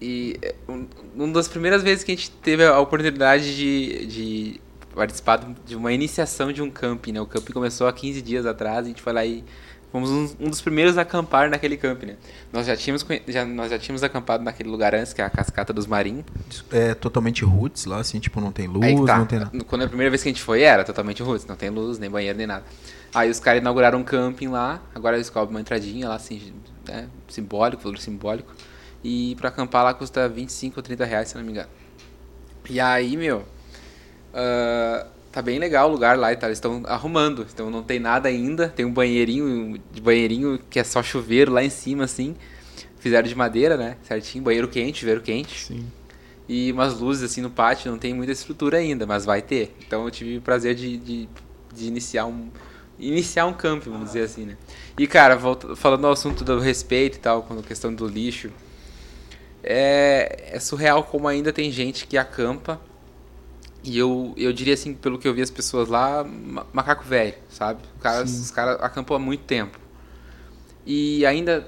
e 0.00 0.38
é, 0.42 0.54
um, 0.68 0.86
uma 1.14 1.32
das 1.32 1.48
primeiras 1.48 1.82
vezes 1.82 2.04
que 2.04 2.12
a 2.12 2.14
gente 2.14 2.30
teve 2.30 2.64
a 2.64 2.78
oportunidade 2.78 3.56
de, 3.56 4.06
de 4.06 4.60
participar 4.94 5.40
de 5.66 5.76
uma 5.76 5.92
iniciação 5.92 6.52
de 6.52 6.62
um 6.62 6.70
camping, 6.70 7.12
né? 7.12 7.20
O 7.20 7.26
camping 7.26 7.52
começou 7.52 7.86
há 7.86 7.92
15 7.92 8.20
dias 8.22 8.46
atrás, 8.46 8.84
a 8.84 8.88
gente 8.88 9.02
foi 9.02 9.12
lá 9.12 9.24
e 9.24 9.44
fomos 9.90 10.10
um, 10.10 10.48
dos 10.48 10.60
primeiros 10.60 10.98
a 10.98 11.02
acampar 11.02 11.48
naquele 11.48 11.76
camping, 11.76 12.06
né? 12.06 12.16
Nós 12.52 12.66
já 12.66 12.76
tínhamos, 12.76 13.04
já, 13.26 13.44
nós 13.44 13.70
já 13.70 13.78
tínhamos 13.78 14.02
acampado 14.02 14.44
naquele 14.44 14.68
lugar 14.68 14.94
antes, 14.94 15.12
que 15.12 15.20
é 15.20 15.24
a 15.24 15.30
Cascata 15.30 15.72
dos 15.72 15.86
Marinhos. 15.86 16.24
É 16.70 16.94
totalmente 16.94 17.44
roots 17.44 17.84
lá, 17.84 17.98
assim, 17.98 18.18
tipo, 18.18 18.40
não 18.40 18.52
tem 18.52 18.66
luz, 18.66 19.06
tá. 19.06 19.18
não 19.18 19.26
tem 19.26 19.38
nada. 19.38 19.64
Quando 19.64 19.82
a 19.82 19.88
primeira 19.88 20.10
vez 20.10 20.22
que 20.22 20.28
a 20.28 20.32
gente 20.32 20.42
foi, 20.42 20.62
era 20.62 20.84
totalmente 20.84 21.22
roots, 21.22 21.46
não 21.46 21.56
tem 21.56 21.70
luz, 21.70 21.98
nem 21.98 22.10
banheiro, 22.10 22.36
nem 22.36 22.46
nada. 22.46 22.64
Aí 23.14 23.30
os 23.30 23.40
caras 23.40 23.60
inauguraram 23.60 23.98
um 23.98 24.04
camping 24.04 24.48
lá, 24.48 24.82
agora 24.94 25.16
eles 25.16 25.30
cobram 25.30 25.50
uma 25.50 25.60
entradinha 25.60 26.08
lá, 26.08 26.16
assim, 26.16 26.52
né, 26.86 27.08
simbólico, 27.28 27.82
valor 27.82 27.98
simbólico. 27.98 28.52
E 29.02 29.34
pra 29.36 29.48
acampar 29.48 29.84
lá 29.84 29.94
custa 29.94 30.28
25 30.28 30.78
ou 30.78 30.82
30 30.82 31.04
reais, 31.04 31.28
se 31.28 31.36
não 31.36 31.44
me 31.44 31.52
engano. 31.52 31.68
E 32.68 32.78
aí, 32.80 33.16
meu, 33.16 33.44
ah, 34.34 35.06
tá 35.38 35.42
bem 35.42 35.60
legal 35.60 35.88
o 35.88 35.92
lugar 35.92 36.18
lá 36.18 36.32
e 36.32 36.36
tal, 36.36 36.48
eles 36.48 36.58
estão 36.58 36.82
arrumando, 36.84 37.46
então 37.52 37.70
não 37.70 37.80
tem 37.80 38.00
nada 38.00 38.28
ainda, 38.28 38.68
tem 38.68 38.84
um 38.84 38.92
banheirinho, 38.92 39.80
de 39.92 40.00
banheirinho 40.00 40.58
que 40.68 40.80
é 40.80 40.84
só 40.84 41.00
chuveiro 41.00 41.52
lá 41.52 41.62
em 41.62 41.70
cima, 41.70 42.04
assim. 42.04 42.34
Fizeram 42.98 43.28
de 43.28 43.36
madeira, 43.36 43.76
né, 43.76 43.96
certinho, 44.02 44.42
banheiro 44.42 44.66
quente, 44.66 44.98
chuveiro 44.98 45.20
quente 45.20 45.66
Sim. 45.66 45.86
e 46.48 46.72
umas 46.72 46.98
luzes 46.98 47.22
assim 47.22 47.40
no 47.40 47.50
pátio, 47.50 47.88
não 47.88 47.98
tem 47.98 48.12
muita 48.12 48.32
estrutura 48.32 48.78
ainda, 48.78 49.06
mas 49.06 49.24
vai 49.24 49.40
ter. 49.40 49.76
Então 49.86 50.04
eu 50.04 50.10
tive 50.10 50.38
o 50.38 50.42
prazer 50.42 50.74
de, 50.74 50.96
de, 50.96 51.28
de 51.72 51.86
iniciar 51.86 52.26
um 52.26 52.50
iniciar 52.98 53.46
um 53.46 53.52
camp, 53.52 53.84
vamos 53.84 54.06
dizer 54.06 54.22
assim, 54.22 54.44
né? 54.44 54.56
E 54.98 55.06
cara, 55.06 55.36
volta, 55.36 55.76
falando 55.76 56.04
ao 56.04 56.12
assunto 56.14 56.42
do 56.42 56.58
respeito 56.58 57.16
e 57.16 57.20
tal, 57.20 57.44
com 57.44 57.56
a 57.56 57.62
questão 57.62 57.94
do 57.94 58.08
lixo, 58.08 58.50
é, 59.62 60.50
é 60.50 60.58
surreal 60.58 61.04
como 61.04 61.28
ainda 61.28 61.52
tem 61.52 61.70
gente 61.70 62.08
que 62.08 62.18
acampa 62.18 62.80
e 63.82 63.96
eu, 63.98 64.34
eu 64.36 64.52
diria 64.52 64.74
assim, 64.74 64.92
pelo 64.94 65.18
que 65.18 65.26
eu 65.28 65.34
vi 65.34 65.40
as 65.42 65.50
pessoas 65.50 65.88
lá, 65.88 66.24
ma- 66.24 66.66
macaco 66.72 67.04
velho, 67.04 67.34
sabe? 67.48 67.80
Os 67.96 68.02
caras, 68.02 68.30
os 68.40 68.50
caras 68.50 68.80
acampam 68.80 69.16
há 69.16 69.18
muito 69.18 69.44
tempo. 69.44 69.78
E 70.84 71.24
ainda 71.26 71.66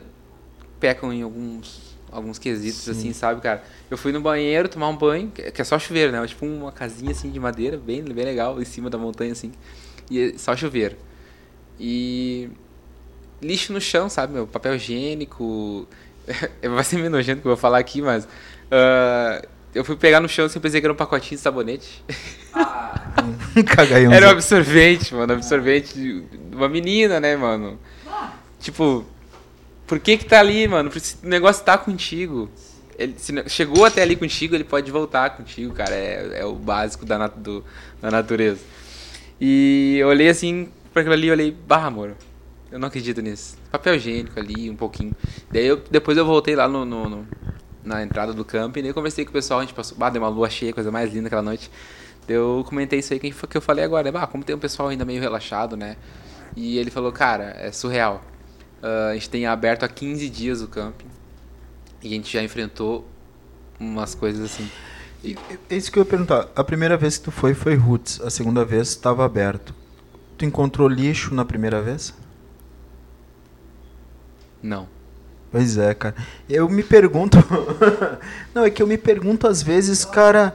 pecam 0.78 1.12
em 1.12 1.22
alguns, 1.22 1.96
alguns 2.10 2.38
quesitos, 2.38 2.88
assim, 2.88 3.12
sabe, 3.12 3.40
cara? 3.40 3.62
Eu 3.90 3.96
fui 3.98 4.12
no 4.12 4.20
banheiro 4.20 4.68
tomar 4.68 4.88
um 4.88 4.96
banho, 4.96 5.30
que 5.30 5.60
é 5.60 5.64
só 5.64 5.78
chuveiro, 5.78 6.10
né? 6.10 6.26
Tipo 6.26 6.46
uma 6.46 6.72
casinha, 6.72 7.12
assim, 7.12 7.30
de 7.30 7.38
madeira, 7.38 7.76
bem, 7.76 8.02
bem 8.02 8.24
legal, 8.24 8.60
em 8.60 8.64
cima 8.64 8.88
da 8.90 8.98
montanha, 8.98 9.32
assim. 9.32 9.52
E 10.10 10.32
é 10.34 10.38
só 10.38 10.56
chuveiro. 10.56 10.96
E 11.78 12.50
lixo 13.40 13.72
no 13.72 13.80
chão, 13.80 14.08
sabe, 14.08 14.32
meu? 14.32 14.46
Papel 14.46 14.74
higiênico... 14.74 15.86
Vai 16.62 16.84
ser 16.84 16.96
meio 16.96 17.10
nojento 17.10 17.40
que 17.40 17.46
eu 17.46 17.50
vou 17.50 17.56
falar 17.56 17.78
aqui, 17.78 18.02
mas... 18.02 18.26
ah, 18.70 19.42
eu 19.74 19.84
fui 19.84 19.96
pegar 19.96 20.20
no 20.20 20.28
chão, 20.28 20.46
assim, 20.46 20.58
pensei 20.60 20.80
que 20.80 20.86
era 20.86 20.92
um 20.92 20.96
pacotinho 20.96 21.36
de 21.36 21.42
sabonete. 21.42 22.04
Cagaião. 23.66 24.12
Era 24.12 24.28
um 24.28 24.30
absorvente, 24.30 25.14
mano. 25.14 25.32
Absorvente 25.32 25.94
de 25.94 26.24
uma 26.54 26.68
menina, 26.68 27.20
né, 27.20 27.36
mano? 27.36 27.78
Tipo, 28.58 29.04
por 29.86 29.98
que 29.98 30.16
que 30.16 30.24
tá 30.24 30.40
ali, 30.40 30.66
mano? 30.68 30.90
Se 30.98 31.16
o 31.24 31.28
negócio 31.28 31.64
tá 31.64 31.76
contigo. 31.78 32.50
Ele, 32.98 33.14
se 33.16 33.32
chegou 33.48 33.84
até 33.84 34.02
ali 34.02 34.14
contigo, 34.14 34.54
ele 34.54 34.64
pode 34.64 34.90
voltar 34.90 35.30
contigo, 35.30 35.72
cara. 35.72 35.94
É, 35.94 36.40
é 36.40 36.44
o 36.44 36.54
básico 36.54 37.06
da, 37.06 37.16
nat- 37.18 37.36
do- 37.36 37.64
da 38.00 38.10
natureza. 38.10 38.60
E 39.40 39.96
eu 39.98 40.08
olhei 40.08 40.28
assim 40.28 40.68
pra 40.92 41.00
aquilo 41.00 41.14
ali 41.14 41.28
e 41.28 41.30
olhei, 41.30 41.50
barra, 41.50 41.86
amor. 41.86 42.14
Eu 42.70 42.78
não 42.78 42.88
acredito 42.88 43.20
nisso. 43.22 43.56
Papel 43.70 43.94
higiênico 43.96 44.38
ali, 44.38 44.68
um 44.70 44.76
pouquinho. 44.76 45.12
Daí 45.50 45.66
eu, 45.66 45.82
depois 45.90 46.16
eu 46.18 46.26
voltei 46.26 46.54
lá 46.54 46.68
no, 46.68 46.84
no- 46.84 47.08
no- 47.08 47.26
na 47.84 48.02
entrada 48.02 48.32
do 48.32 48.44
camping, 48.44 48.80
eu 48.80 48.94
conversei 48.94 49.24
com 49.24 49.30
o 49.30 49.32
pessoal, 49.32 49.60
a 49.60 49.62
gente 49.62 49.74
passou, 49.74 49.96
bah, 49.96 50.10
deu 50.10 50.22
uma 50.22 50.28
lua 50.28 50.50
cheia, 50.50 50.72
coisa 50.72 50.90
mais 50.90 51.12
linda 51.12 51.26
aquela 51.28 51.42
noite. 51.42 51.70
Eu 52.28 52.64
comentei 52.68 52.98
isso 53.00 53.12
aí 53.12 53.18
que, 53.18 53.30
que 53.32 53.56
eu 53.56 53.60
falei 53.60 53.84
agora, 53.84 54.04
né? 54.04 54.12
Bah, 54.12 54.26
como 54.26 54.44
tem 54.44 54.54
um 54.54 54.58
pessoal 54.58 54.88
ainda 54.88 55.04
meio 55.04 55.20
relaxado, 55.20 55.76
né? 55.76 55.96
E 56.56 56.78
ele 56.78 56.90
falou, 56.90 57.10
cara, 57.12 57.54
é 57.58 57.72
surreal. 57.72 58.22
Ah, 58.82 59.08
a 59.10 59.14
gente 59.14 59.30
tem 59.30 59.46
aberto 59.46 59.82
há 59.84 59.88
15 59.88 60.28
dias 60.30 60.62
o 60.62 60.68
camping 60.68 61.06
e 62.02 62.08
a 62.08 62.10
gente 62.10 62.32
já 62.32 62.42
enfrentou 62.42 63.06
umas 63.78 64.14
coisas 64.14 64.44
assim. 64.44 64.70
E- 65.24 65.36
É 65.68 65.76
isso 65.76 65.90
que 65.90 65.98
eu 65.98 66.02
ia 66.02 66.08
perguntar. 66.08 66.48
A 66.54 66.64
primeira 66.64 66.96
vez 66.96 67.18
que 67.18 67.24
tu 67.24 67.30
foi, 67.30 67.52
foi 67.54 67.74
roots. 67.74 68.20
A 68.20 68.30
segunda 68.30 68.64
vez 68.64 68.88
estava 68.88 69.24
aberto. 69.24 69.74
Tu 70.38 70.44
encontrou 70.44 70.88
lixo 70.88 71.34
na 71.34 71.44
primeira 71.44 71.82
vez? 71.82 72.14
Não. 74.62 74.88
Pois 75.50 75.76
é, 75.76 75.92
cara. 75.94 76.14
Eu 76.48 76.68
me 76.68 76.82
pergunto. 76.82 77.38
Não, 78.54 78.64
é 78.64 78.70
que 78.70 78.82
eu 78.82 78.86
me 78.86 78.96
pergunto 78.96 79.46
às 79.46 79.62
vezes, 79.62 80.04
cara, 80.04 80.54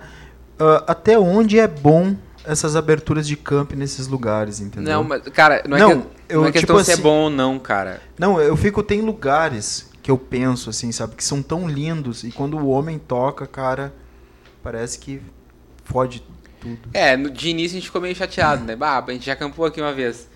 ah, 0.60 0.84
até 0.88 1.20
onde 1.20 1.60
é 1.60 1.68
bom 1.68 2.16
essas 2.46 2.76
aberturas 2.76 3.28
de 3.28 3.36
camp 3.36 3.74
nesses 3.74 4.08
lugares, 4.08 4.60
entendeu? 4.60 4.94
Não, 4.94 5.04
mas, 5.04 5.22
cara, 5.30 5.64
não 5.68 5.76
é, 5.76 5.80
Não, 5.80 6.02
que, 6.02 6.08
eu, 6.30 6.42
não 6.42 6.48
é 6.48 6.52
questão 6.52 6.76
tipo 6.76 6.86
se 6.86 6.92
é 6.92 6.94
assim- 6.94 7.04
bom 7.04 7.24
ou 7.24 7.30
não, 7.30 7.58
cara. 7.58 8.02
Não, 8.18 8.40
eu 8.40 8.56
fico, 8.56 8.84
tem 8.84 9.02
lugares 9.02 9.90
que 10.02 10.12
eu 10.12 10.18
penso, 10.18 10.70
assim, 10.70 10.92
sabe, 10.92 11.16
que 11.16 11.24
são 11.24 11.42
tão 11.42 11.68
lindos 11.68 12.24
e 12.24 12.32
quando 12.32 12.58
o 12.58 12.68
homem 12.68 13.00
toca, 13.00 13.48
cara, 13.48 13.92
parece 14.62 15.00
que 15.00 15.20
fode 15.84 16.24
tudo. 16.62 16.78
É, 16.94 17.18
no, 17.18 17.30
de 17.30 17.50
início 17.50 17.76
a 17.78 17.80
gente 17.80 17.88
ficou 17.88 18.02
meio 18.02 18.16
chateado, 18.16 18.64
né? 18.64 18.76
Bah, 18.76 19.04
a 19.06 19.12
gente 19.12 19.26
já 19.26 19.34
acampou 19.34 19.66
aqui 19.66 19.82
uma 19.82 19.94
vez. 19.94 20.30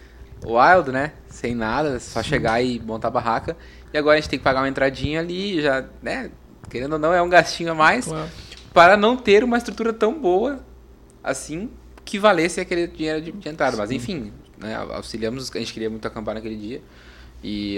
Wild, 0.43 0.91
né? 0.91 1.12
Sem 1.30 1.54
nada, 1.54 2.00
só 2.00 2.24
chegar 2.24 2.62
e 2.63 2.80
montar 2.80 3.10
a 3.10 3.12
barraca. 3.12 3.58
E 3.93 3.97
agora 3.97 4.17
a 4.17 4.21
gente 4.21 4.30
tem 4.30 4.39
que 4.39 4.43
pagar 4.43 4.62
uma 4.62 4.69
entradinha 4.69 5.19
ali, 5.19 5.62
já, 5.62 5.86
né? 6.02 6.32
Querendo 6.69 6.93
ou 6.93 6.99
não, 6.99 7.13
é 7.13 7.21
um 7.21 7.30
gastinho 7.30 7.71
a 7.71 7.75
mais. 7.75 8.06
Claro. 8.06 8.30
para 8.73 8.95
não 8.95 9.17
ter 9.17 9.43
uma 9.43 9.58
estrutura 9.58 9.91
tão 9.91 10.13
boa 10.13 10.63
assim 11.23 11.69
que 12.06 12.19
valesse 12.19 12.60
aquele 12.60 12.88
dinheiro 12.88 13.21
de, 13.21 13.32
de 13.32 13.49
entrada. 13.49 13.78
Mas 13.78 13.91
enfim, 13.91 14.32
né, 14.58 14.75
auxiliamos, 14.75 15.52
a 15.54 15.60
gente 15.60 15.73
queria 15.73 15.89
muito 15.89 16.08
acampar 16.08 16.36
naquele 16.36 16.56
dia. 16.56 16.82
E 17.43 17.78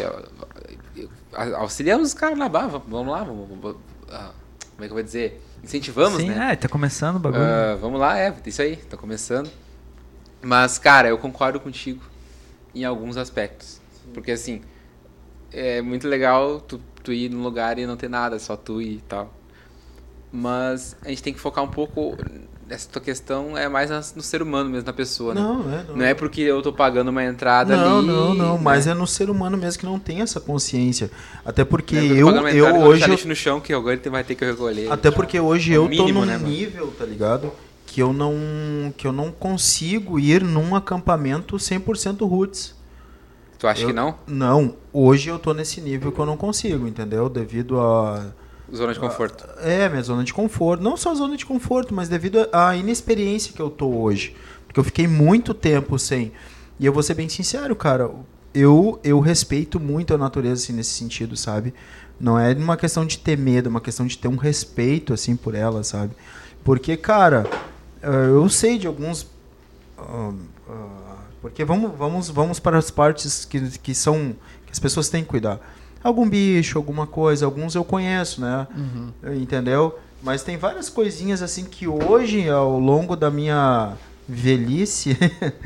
auxiliamos 1.56 2.10
os 2.10 2.14
caras 2.14 2.38
lá, 2.38 2.50
bah, 2.50 2.68
vamos 2.68 3.12
lá, 3.12 3.24
vamos, 3.24 3.48
vamos, 3.48 3.78
ah, 4.10 4.32
como 4.72 4.84
é 4.84 4.88
que 4.88 4.92
eu 4.92 4.96
vou 4.96 5.04
dizer? 5.04 5.42
Incentivamos, 5.64 6.22
Sim, 6.22 6.30
né? 6.30 6.54
é, 6.54 6.56
tá 6.56 6.68
começando 6.68 7.18
o 7.18 7.20
bagulho. 7.20 7.44
Ah, 7.44 7.78
vamos 7.80 8.00
lá, 8.00 8.18
é, 8.18 8.36
isso 8.46 8.62
aí, 8.62 8.78
tá 8.78 8.98
começando. 8.98 9.50
Mas, 10.42 10.80
cara, 10.80 11.10
eu 11.10 11.18
concordo 11.20 11.60
contigo 11.60 12.02
em 12.74 12.84
alguns 12.84 13.16
aspectos. 13.16 13.80
Porque, 14.14 14.32
assim, 14.32 14.62
é 15.52 15.82
muito 15.82 16.08
legal 16.08 16.60
tu, 16.62 16.80
tu 17.04 17.12
ir 17.14 17.30
num 17.30 17.44
lugar 17.44 17.78
e 17.80 17.86
não 17.86 17.96
ter 17.98 18.10
nada, 18.10 18.38
só 18.40 18.56
tu 18.56 18.82
e 18.82 18.98
tal. 19.08 19.34
Mas 20.32 20.96
a 21.04 21.10
gente 21.10 21.22
tem 21.24 21.34
que 21.34 21.40
focar 21.40 21.64
um 21.64 21.68
pouco. 21.68 22.18
Essa 22.70 22.88
tua 22.90 23.02
questão 23.02 23.58
é 23.58 23.68
mais 23.68 23.90
no 24.16 24.22
ser 24.22 24.42
humano 24.42 24.70
mesmo, 24.70 24.86
na 24.86 24.94
pessoa, 24.94 25.34
né? 25.34 25.42
Não, 25.42 25.74
é, 25.74 25.84
não. 25.84 25.96
Não 25.98 26.06
é 26.06 26.14
porque 26.14 26.40
eu 26.40 26.62
tô 26.62 26.72
pagando 26.72 27.10
uma 27.10 27.22
entrada 27.22 27.76
Não, 27.76 27.98
ali. 27.98 28.08
não, 28.08 28.34
não, 28.34 28.54
né? 28.56 28.62
mas 28.64 28.88
é 28.88 28.94
no 28.94 29.06
ser 29.06 29.30
humano 29.30 29.58
mesmo 29.58 29.78
que 29.82 29.86
não 29.86 30.00
tem 30.00 30.22
essa 30.22 30.40
consciência. 30.40 31.12
Até 31.44 31.66
porque 31.66 31.96
Não 31.96 32.02
é 32.02 32.22
eu, 32.22 32.28
tô 32.34 32.48
eu 32.48 32.68
e 32.70 32.72
vou 32.72 32.82
hoje 32.84 33.04
eu 33.04 33.28
no 33.28 33.36
chão 33.36 33.60
que 33.60 33.74
agora 33.74 34.00
vai 34.10 34.24
ter 34.24 34.36
que 34.36 34.46
recolher. 34.46 34.90
Até 34.90 35.12
porque 35.12 35.38
hoje 35.38 35.74
É 35.74 35.78
eu 35.78 35.84
tô 35.84 35.90
mínimo, 35.90 36.22
num 36.22 36.26
né, 36.26 36.38
nível, 36.38 36.94
tá 36.98 37.04
ligado? 37.04 37.52
Que 37.86 38.02
eu 38.02 38.14
não 38.14 38.94
que 38.96 39.06
eu 39.06 39.12
não 39.12 39.34
consigo 39.34 40.18
ir 40.18 40.42
num 40.42 40.74
acampamento 40.74 41.58
100% 41.60 42.26
roots. 42.26 42.74
Tu 43.60 43.68
acha 43.68 43.82
eu- 43.82 43.88
que 43.88 43.94
não? 43.94 44.16
Não, 44.26 44.76
hoje 44.94 45.30
eu 45.30 45.40
tô 45.40 45.54
nesse 45.54 45.82
nível 45.82 46.12
que 46.12 46.20
eu 46.20 46.26
não 46.26 46.38
consigo, 46.38 46.88
entendeu? 46.88 47.30
Devido 47.30 47.80
a 47.80 48.32
Zona 48.74 48.94
de 48.94 49.00
conforto. 49.00 49.46
é, 49.60 49.90
minha 49.90 50.02
zona 50.02 50.24
de 50.24 50.34
conforto, 50.34 50.82
não 50.82 50.96
só 50.96 51.14
zona 51.14 51.36
de 51.36 51.46
conforto, 51.46 51.94
mas 51.94 52.08
devido 52.08 52.48
à 52.54 52.76
inexperiência 52.76 53.54
que 53.54 53.62
eu 53.62 53.70
tô 53.70 53.88
hoje, 53.88 54.36
porque 54.66 54.80
eu 54.80 54.84
fiquei 54.84 55.08
muito 55.08 55.54
tempo 55.54 56.00
sem. 56.00 56.32
E 56.80 56.86
eu 56.86 56.94
vou 56.94 57.04
ser 57.04 57.14
bem 57.14 57.28
sincero, 57.28 57.76
cara, 57.76 58.10
eu 58.54 59.00
eu 59.04 59.20
respeito 59.20 59.80
muito 59.80 60.14
a 60.14 60.18
natureza 60.18 60.64
assim 60.64 60.74
nesse 60.74 60.92
sentido, 60.92 61.36
sabe? 61.36 61.74
Não 62.20 62.40
é 62.40 62.54
uma 62.54 62.78
questão 62.78 63.06
de 63.06 63.18
ter 63.18 63.38
medo, 63.38 63.68
é 63.68 63.70
uma 63.70 63.82
questão 63.82 64.06
de 64.06 64.18
ter 64.18 64.28
um 64.28 64.38
respeito 64.38 65.14
assim 65.14 65.36
por 65.36 65.54
ela, 65.54 65.84
sabe? 65.84 66.14
Porque, 66.64 66.96
cara, 66.96 67.46
eh, 68.02 68.28
eu 68.30 68.48
sei 68.48 68.78
de 68.78 68.88
alguns 68.88 69.28
ah, 69.98 70.32
ah, 70.70 71.02
porque 71.42 71.66
vamos, 71.66 71.92
vamos, 71.98 72.30
vamos 72.30 72.60
para 72.60 72.78
as 72.78 72.92
partes 72.92 73.46
que, 73.46 73.60
que 73.80 73.96
são 73.96 74.36
as 74.72 74.80
pessoas 74.80 75.10
têm 75.10 75.24
que 75.24 75.30
cuidar. 75.30 75.60
Algum 76.04 76.28
bicho, 76.28 76.78
alguma 76.78 77.06
coisa, 77.06 77.46
alguns 77.46 77.76
eu 77.76 77.84
conheço, 77.84 78.42
né? 78.42 78.68
Entendeu? 79.36 80.00
Mas 80.24 80.44
tem 80.44 80.58
várias 80.58 80.90
coisinhas 80.90 81.42
assim 81.42 81.66
que 81.66 81.88
hoje, 81.88 82.48
ao 82.50 82.80
longo 82.80 83.16
da 83.16 83.30
minha 83.30 83.94
velhice, 84.28 85.18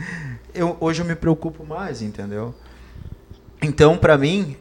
eu, 0.53 0.75
hoje 0.79 1.01
eu 1.01 1.05
me 1.05 1.15
preocupo 1.15 1.65
mais, 1.65 2.01
entendeu? 2.01 2.53
Então, 3.61 3.97
pra 3.97 4.17
mim, 4.17 4.55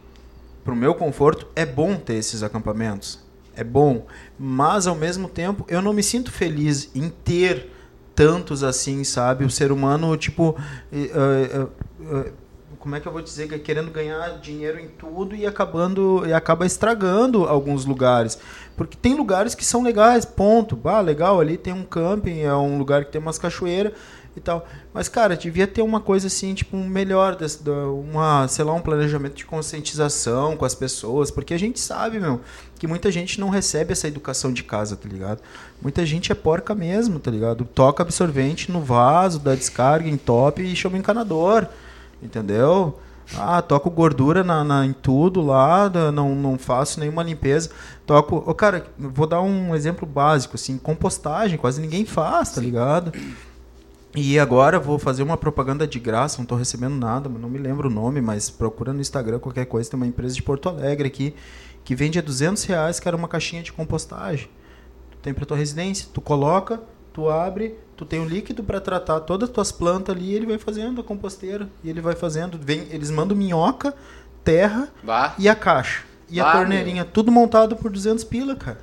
pro 0.65 0.75
meu 0.75 0.95
conforto, 0.95 1.47
é 1.55 1.65
bom 1.67 1.97
ter 1.97 2.15
esses 2.15 2.43
acampamentos. 2.43 3.21
É 3.57 3.63
bom. 3.63 4.07
Mas, 4.39 4.87
ao 4.87 4.95
mesmo 4.95 5.29
tempo, 5.29 5.65
eu 5.69 5.81
não 5.81 5.93
me 5.93 6.03
sinto 6.03 6.33
feliz 6.33 6.91
em 6.95 7.09
ter 7.09 7.71
tantos 8.15 8.63
assim, 8.63 9.05
sabe? 9.05 9.45
O 9.45 9.51
ser 9.51 9.71
humano, 9.73 10.17
tipo. 10.17 10.57
eh, 10.93 11.11
eh, 11.15 11.67
eh, 12.11 12.33
como 12.85 12.97
é 12.97 13.01
que 13.01 13.09
eu 13.09 13.13
vou 13.13 13.23
dizer? 13.23 13.51
É 13.51 13.59
Querendo 13.59 13.91
ganhar 13.91 14.39
dinheiro 14.41 14.79
em 14.79 14.89
tudo 14.89 15.35
e 15.35 15.47
acabando. 15.47 16.23
E 16.27 16.35
acaba 16.35 16.67
estragando 16.67 17.45
alguns 17.45 17.87
lugares. 17.87 18.39
Porque 18.77 18.95
tem 18.95 19.15
lugares 19.15 19.55
que 19.55 19.65
são 19.65 19.83
legais, 19.83 20.27
ponto. 20.27 20.79
Ah, 20.85 21.01
legal, 21.01 21.41
ali 21.41 21.57
tem 21.57 21.73
um 21.73 21.83
camping, 21.83 22.41
é 22.41 22.55
um 22.55 22.77
lugar 22.77 23.07
que 23.07 23.13
tem 23.13 23.21
umas 23.23 23.39
cachoeiras 23.39 23.95
e 24.37 24.41
tal. 24.41 24.69
Mas, 24.93 25.09
cara, 25.09 25.35
devia 25.35 25.67
ter 25.67 25.81
uma 25.81 25.99
coisa 25.99 26.27
assim, 26.27 26.53
tipo, 26.53 26.77
um 26.77 26.87
melhor, 26.87 27.39
uma, 28.05 28.47
sei 28.49 28.67
lá, 28.67 28.75
um 28.75 28.83
planejamento 28.83 29.35
de 29.35 29.47
conscientização 29.47 30.55
com 30.55 30.67
as 30.67 30.75
pessoas, 30.75 31.31
porque 31.31 31.55
a 31.55 31.59
gente 31.59 31.81
sabe, 31.81 32.21
meu, 32.21 32.43
que 32.79 32.87
muita 32.87 33.11
gente 33.11 33.41
não 33.41 33.49
recebe 33.49 33.93
essa 33.93 34.09
educação 34.09 34.53
de 34.53 34.63
casa, 34.63 34.95
tá 34.95 35.09
ligado? 35.09 35.41
Muita 35.81 36.05
gente 36.05 36.31
é 36.31 36.35
porca 36.35 36.75
mesmo, 36.75 37.19
tá 37.19 37.31
ligado? 37.31 37.65
Toca 37.65 38.03
absorvente 38.03 38.71
no 38.71 38.83
vaso, 38.83 39.39
dá 39.39 39.55
descarga 39.55 40.07
em 40.07 40.19
top 40.19 40.63
e 40.63 40.77
chama 40.77 40.99
encanador, 40.99 41.67
entendeu? 42.23 42.99
Ah, 43.39 43.63
toco 43.63 43.91
gordura 43.91 44.45
na, 44.45 44.63
na- 44.63 44.85
em 44.85 44.93
tudo 44.93 45.41
lá, 45.41 45.91
não, 46.13 46.35
não 46.35 46.59
faço 46.59 47.01
nenhuma 47.01 47.23
limpeza. 47.23 47.71
Toco. 48.07 48.37
Ô, 48.47 48.55
cara, 48.55 48.87
vou 48.99 49.27
dar 49.27 49.41
um 49.41 49.75
exemplo 49.75 50.07
básico, 50.07 50.57
assim, 50.57 50.77
compostagem, 50.77 51.57
quase 51.57 51.81
ninguém 51.81 52.05
faz, 52.05 52.51
tá 52.55 52.61
ligado? 52.61 53.13
E 54.17 54.39
agora 54.39 54.79
vou 54.79 54.99
fazer 54.99 55.23
uma 55.23 55.37
propaganda 55.37 55.87
de 55.89 55.99
graça, 55.99 56.39
não 56.39 56.47
tô 56.47 56.55
recebendo 56.55 56.95
nada, 56.95 57.29
não 57.29 57.49
me 57.49 57.59
lembro 57.59 57.89
o 57.89 57.93
nome, 57.93 58.21
mas 58.21 58.49
procura 58.49 58.93
no 58.93 59.01
Instagram 59.01 59.41
qualquer 59.41 59.65
coisa, 59.65 59.91
tem 59.91 59.97
uma 59.99 60.07
empresa 60.07 60.35
de 60.35 60.43
Porto 60.43 60.69
Alegre 60.69 61.09
aqui 61.09 61.35
que 61.85 61.95
vende 61.97 62.19
a 62.19 62.23
200 62.23 62.63
reais, 62.65 63.01
que 63.01 63.09
era 63.09 63.17
uma 63.17 63.27
caixinha 63.27 63.63
de 63.63 63.73
compostagem. 63.73 64.49
Tu 65.11 65.17
tem 65.19 65.35
pra 65.35 65.45
tua 65.45 65.57
residência, 65.57 66.09
tu 66.15 66.21
coloca, 66.21 66.81
tu 67.13 67.29
abre, 67.29 67.77
tu 67.97 68.05
tem 68.05 68.21
o 68.21 68.25
líquido 68.25 68.63
para 68.65 68.81
tratar 68.81 69.21
todas 69.21 69.49
as 69.49 69.55
tuas 69.55 69.73
plantas 69.73 70.15
ali, 70.15 70.31
e 70.31 70.35
ele 70.35 70.47
vai 70.47 70.59
fazendo 70.59 71.01
a 71.01 71.05
composteira, 71.05 71.69
e 71.83 71.91
ele 71.91 72.01
vai 72.01 72.15
fazendo, 72.15 72.59
vem, 72.59 72.87
eles 72.91 73.11
mandam 73.11 73.37
minhoca, 73.37 73.95
terra 74.43 74.89
Vá. 75.03 75.35
e 75.39 75.49
a 75.49 75.55
caixa. 75.55 76.03
E 76.29 76.41
a 76.41 76.49
Ah, 76.49 76.53
torneirinha, 76.53 77.05
tudo 77.05 77.31
montado 77.31 77.77
por 77.77 77.91
200 77.91 78.25
pila, 78.25 78.57
cara. 78.57 78.79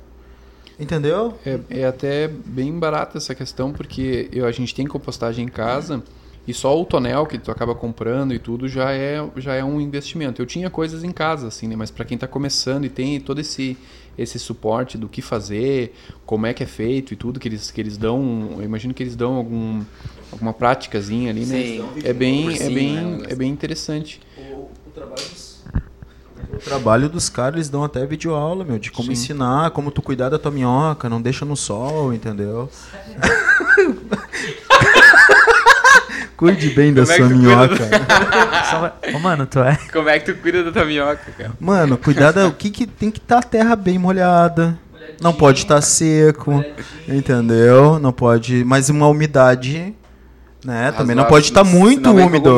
Entendeu? 0.78 1.34
É, 1.44 1.60
é 1.70 1.86
até 1.86 2.28
bem 2.28 2.76
barata 2.78 3.18
essa 3.18 3.34
questão, 3.34 3.72
porque 3.72 4.28
eu, 4.32 4.46
a 4.46 4.52
gente 4.52 4.74
tem 4.74 4.86
compostagem 4.86 5.44
em 5.44 5.48
casa 5.48 6.02
e 6.46 6.52
só 6.52 6.80
o 6.80 6.84
tonel 6.84 7.26
que 7.26 7.38
tu 7.38 7.50
acaba 7.50 7.74
comprando 7.74 8.32
e 8.34 8.38
tudo 8.38 8.66
já 8.66 8.90
é, 8.92 9.24
já 9.36 9.54
é 9.54 9.62
um 9.62 9.80
investimento. 9.80 10.40
Eu 10.42 10.46
tinha 10.46 10.70
coisas 10.70 11.04
em 11.04 11.12
casa, 11.12 11.48
assim, 11.48 11.68
né? 11.68 11.76
Mas 11.76 11.90
para 11.90 12.04
quem 12.04 12.14
está 12.16 12.26
começando 12.26 12.84
e 12.84 12.88
tem 12.88 13.20
todo 13.20 13.40
esse, 13.40 13.76
esse 14.16 14.38
suporte 14.38 14.98
do 14.98 15.08
que 15.08 15.22
fazer, 15.22 15.94
como 16.26 16.46
é 16.46 16.54
que 16.54 16.62
é 16.62 16.66
feito 16.66 17.12
e 17.12 17.16
tudo, 17.16 17.40
que 17.40 17.48
eles, 17.48 17.70
que 17.70 17.80
eles 17.80 17.96
dão. 17.96 18.54
Eu 18.56 18.62
imagino 18.62 18.92
que 18.92 19.02
eles 19.02 19.16
dão 19.16 19.34
algum, 19.34 19.82
alguma 20.30 20.52
práticazinha 20.52 21.30
ali, 21.30 21.46
né? 21.46 21.62
Sim. 21.62 21.88
É 22.04 22.12
bem, 22.12 22.42
Por 22.44 22.62
é, 22.62 22.70
bem, 22.70 22.92
né? 22.92 23.26
é 23.28 23.34
bem 23.34 23.50
interessante. 23.50 24.20
O 26.52 26.58
trabalho 26.58 27.08
dos 27.08 27.28
caras, 27.28 27.54
eles 27.54 27.68
dão 27.70 27.82
até 27.82 28.04
videoaula, 28.04 28.64
meu, 28.64 28.78
de 28.78 28.90
como 28.90 29.06
Sim. 29.06 29.12
ensinar, 29.12 29.70
como 29.70 29.90
tu 29.90 30.02
cuidar 30.02 30.28
da 30.28 30.38
tua 30.38 30.50
minhoca, 30.50 31.08
não 31.08 31.20
deixa 31.20 31.44
no 31.44 31.56
sol, 31.56 32.12
entendeu? 32.12 32.68
Cuide 36.42 36.70
bem 36.70 36.92
da 36.92 37.02
Como 37.02 37.12
é 37.12 37.16
sua 37.16 37.28
cuida 37.28 37.40
minhoca. 37.40 37.88
Só 38.68 39.16
Ô, 39.16 39.20
mano, 39.20 39.46
tu 39.46 39.60
é. 39.60 39.78
Como 39.92 40.08
é 40.08 40.18
que 40.18 40.32
tu 40.32 40.40
cuida 40.40 40.64
da 40.64 40.72
tua 40.72 40.84
minhoca, 40.84 41.30
cara? 41.38 41.52
Mano, 41.60 41.96
cuidar 41.96 42.32
da. 42.32 42.48
O 42.48 42.52
que 42.52 42.68
que 42.68 42.84
tem 42.84 43.12
que 43.12 43.20
estar 43.20 43.38
a 43.38 43.42
terra 43.44 43.76
bem 43.76 43.96
molhada. 43.96 44.76
Não 45.20 45.32
pode 45.32 45.60
estar 45.60 45.80
seco. 45.80 46.64
Entendeu? 47.06 48.00
Não 48.00 48.12
pode. 48.12 48.64
Mas 48.64 48.88
uma 48.88 49.06
umidade. 49.06 49.94
Né? 50.64 50.90
Também 50.90 51.14
não 51.14 51.26
pode 51.26 51.46
estar 51.46 51.64
senão 51.64 51.78
muito 51.78 52.10
úmido 52.10 52.56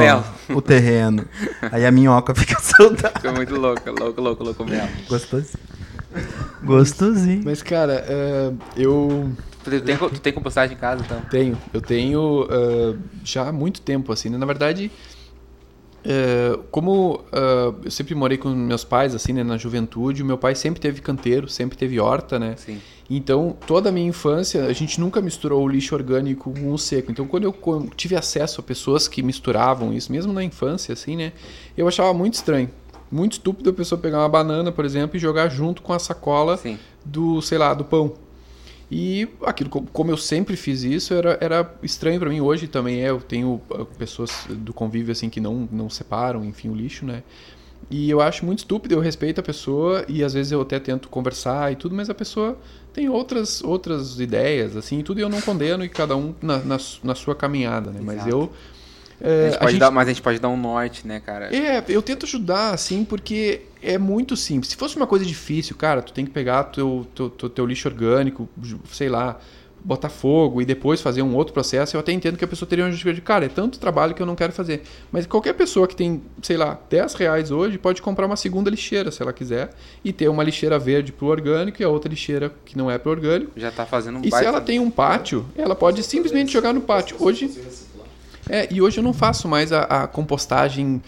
o 0.48 0.62
terreno. 0.62 1.26
Aí 1.70 1.84
a 1.84 1.90
minhoca 1.90 2.34
fica 2.34 2.58
saudável. 2.64 3.12
Fica 3.16 3.32
muito 3.32 3.54
louco, 3.54 3.90
louco, 3.90 4.20
louco, 4.20 4.44
louco 4.44 4.64
mesmo. 4.64 4.88
Gostosinho. 5.10 5.64
Gostosinho. 6.62 7.42
Mas, 7.44 7.62
cara, 7.62 8.02
é, 8.08 8.50
eu 8.78 9.30
Tu 9.64 9.80
tem, 9.80 9.96
tu 9.96 10.20
tem 10.20 10.32
compostagem 10.32 10.76
em 10.76 10.78
casa, 10.78 11.02
então? 11.04 11.20
Tenho. 11.30 11.58
Eu 11.72 11.80
tenho 11.80 12.46
ah, 12.50 12.96
já 13.24 13.48
há 13.48 13.52
muito 13.52 13.80
tempo, 13.80 14.12
assim. 14.12 14.28
né? 14.28 14.38
Na 14.38 14.46
verdade, 14.46 14.90
eh, 16.04 16.58
como 16.70 17.24
ah, 17.32 17.72
eu 17.82 17.90
sempre 17.90 18.14
morei 18.14 18.36
com 18.36 18.50
meus 18.50 18.84
pais, 18.84 19.14
assim, 19.14 19.32
né, 19.32 19.42
na 19.42 19.56
juventude, 19.56 20.22
o 20.22 20.26
meu 20.26 20.36
pai 20.36 20.54
sempre 20.54 20.80
teve 20.80 21.00
canteiro, 21.00 21.48
sempre 21.48 21.78
teve 21.78 21.98
horta, 21.98 22.38
né? 22.38 22.54
Sim. 22.56 22.78
Então, 23.08 23.56
toda 23.66 23.88
a 23.88 23.92
minha 23.92 24.08
infância, 24.08 24.64
a 24.64 24.72
gente 24.72 25.00
nunca 25.00 25.20
misturou 25.20 25.62
o 25.62 25.68
lixo 25.68 25.94
orgânico 25.94 26.52
com 26.52 26.72
o 26.72 26.78
seco. 26.78 27.10
Então, 27.10 27.26
quando 27.26 27.44
eu 27.44 27.90
tive 27.96 28.16
acesso 28.16 28.60
a 28.60 28.64
pessoas 28.64 29.06
que 29.06 29.22
misturavam 29.22 29.92
isso, 29.92 30.10
mesmo 30.10 30.32
na 30.32 30.42
infância, 30.42 30.92
assim, 30.92 31.16
né? 31.16 31.32
Eu 31.76 31.86
achava 31.86 32.14
muito 32.14 32.34
estranho. 32.34 32.70
Muito 33.10 33.32
estúpido 33.32 33.70
a 33.70 33.72
pessoa 33.72 34.00
pegar 34.00 34.18
uma 34.18 34.28
banana, 34.28 34.72
por 34.72 34.84
exemplo, 34.84 35.16
e 35.16 35.20
jogar 35.20 35.48
junto 35.48 35.82
com 35.82 35.92
a 35.92 35.98
sacola 35.98 36.56
Sim. 36.56 36.78
do, 37.04 37.42
sei 37.42 37.58
lá, 37.58 37.74
do 37.74 37.84
pão. 37.84 38.14
E 38.90 39.28
aquilo, 39.44 39.70
co- 39.70 39.82
como 39.92 40.10
eu 40.10 40.16
sempre 40.16 40.56
fiz 40.56 40.82
isso, 40.82 41.14
era, 41.14 41.38
era 41.40 41.74
estranho 41.82 42.20
para 42.20 42.28
mim. 42.28 42.40
Hoje 42.40 42.68
também 42.68 43.02
é, 43.02 43.10
eu 43.10 43.20
tenho 43.20 43.60
ah, 43.72 43.84
pessoas 43.98 44.30
do 44.48 44.72
convívio 44.72 45.12
assim 45.12 45.30
que 45.30 45.40
não, 45.40 45.68
não 45.72 45.90
separam, 45.90 46.44
enfim, 46.44 46.68
o 46.68 46.74
lixo, 46.74 47.04
né? 47.04 47.22
E 47.90 48.08
eu 48.08 48.20
acho 48.20 48.46
muito 48.46 48.60
estúpido, 48.60 48.94
eu 48.94 49.00
respeito 49.00 49.40
a 49.40 49.42
pessoa 49.42 50.04
e 50.08 50.24
às 50.24 50.32
vezes 50.32 50.52
eu 50.52 50.60
até 50.60 50.80
tento 50.80 51.08
conversar 51.08 51.70
e 51.72 51.76
tudo, 51.76 51.94
mas 51.94 52.08
a 52.08 52.14
pessoa 52.14 52.56
tem 52.94 53.08
outras 53.10 53.62
outras 53.62 54.18
ideias, 54.20 54.74
assim, 54.76 55.00
e 55.00 55.02
tudo 55.02 55.20
e 55.20 55.22
eu 55.22 55.28
não 55.28 55.40
condeno 55.42 55.84
e 55.84 55.88
cada 55.88 56.16
um 56.16 56.34
na, 56.40 56.58
na, 56.58 56.78
na 57.02 57.14
sua 57.14 57.34
caminhada, 57.34 57.90
né? 57.90 58.00
Mas 58.02 58.16
Exato. 58.16 58.30
Eu... 59.20 59.28
A 59.28 59.32
é, 59.32 59.44
gente 59.46 59.54
a 59.54 59.58
pode 59.58 59.70
gente- 59.72 59.80
dar, 59.80 59.90
mas 59.90 60.08
a 60.08 60.10
gente 60.10 60.22
pode 60.22 60.38
dar 60.38 60.48
um 60.48 60.56
norte, 60.56 61.06
né, 61.06 61.20
cara? 61.20 61.54
é, 61.54 61.84
eu 61.88 62.02
tento 62.02 62.26
ajudar, 62.26 62.70
assim, 62.74 63.04
porque 63.04 63.62
é 63.82 63.98
muito 63.98 64.36
simples. 64.36 64.70
Se 64.70 64.76
fosse 64.76 64.96
uma 64.96 65.06
coisa 65.06 65.24
difícil, 65.24 65.76
cara, 65.76 66.02
tu 66.02 66.12
tem 66.12 66.24
que 66.24 66.30
pegar 66.30 66.64
teu, 66.64 67.06
teu, 67.14 67.30
teu, 67.30 67.48
teu 67.50 67.66
lixo 67.66 67.88
orgânico, 67.88 68.48
sei 68.90 69.08
lá, 69.08 69.38
botar 69.84 70.08
fogo 70.08 70.62
e 70.62 70.64
depois 70.64 71.02
fazer 71.02 71.20
um 71.20 71.34
outro 71.36 71.52
processo, 71.52 71.94
eu 71.94 72.00
até 72.00 72.10
entendo 72.10 72.38
que 72.38 72.44
a 72.44 72.48
pessoa 72.48 72.66
teria 72.66 72.84
uma 72.84 72.90
justificativa 72.90 73.20
de, 73.20 73.26
cara, 73.26 73.44
é 73.44 73.48
tanto 73.48 73.78
trabalho 73.78 74.14
que 74.14 74.22
eu 74.22 74.26
não 74.26 74.34
quero 74.34 74.50
fazer. 74.52 74.82
Mas 75.12 75.26
qualquer 75.26 75.52
pessoa 75.52 75.86
que 75.86 75.94
tem, 75.94 76.22
sei 76.42 76.56
lá, 76.56 76.80
10 76.88 77.14
reais 77.14 77.50
hoje, 77.50 77.76
pode 77.76 78.00
comprar 78.00 78.24
uma 78.24 78.36
segunda 78.36 78.70
lixeira, 78.70 79.10
se 79.10 79.20
ela 79.20 79.32
quiser, 79.32 79.70
e 80.02 80.12
ter 80.12 80.28
uma 80.28 80.42
lixeira 80.42 80.78
verde 80.78 81.12
pro 81.12 81.26
orgânico 81.26 81.82
e 81.82 81.84
a 81.84 81.88
outra 81.88 82.08
lixeira 82.08 82.50
que 82.64 82.78
não 82.78 82.90
é 82.90 82.96
pro 82.96 83.10
orgânico. 83.10 83.52
Já 83.56 83.70
tá 83.70 83.84
fazendo 83.84 84.18
um 84.18 84.22
E 84.24 84.30
se 84.30 84.44
ela 84.44 84.60
tem 84.60 84.80
um 84.80 84.90
pátio, 84.90 85.44
ela 85.54 85.74
pode 85.74 86.02
simplesmente 86.02 86.50
jogar 86.50 86.72
no 86.72 86.80
pátio. 86.80 87.16
Hoje. 87.20 87.50
É, 88.48 88.68
e 88.72 88.80
hoje 88.82 88.98
eu 88.98 89.04
não 89.04 89.12
faço 89.12 89.48
mais 89.48 89.72
a, 89.72 89.82
a 89.82 90.06
compostagem 90.06 91.02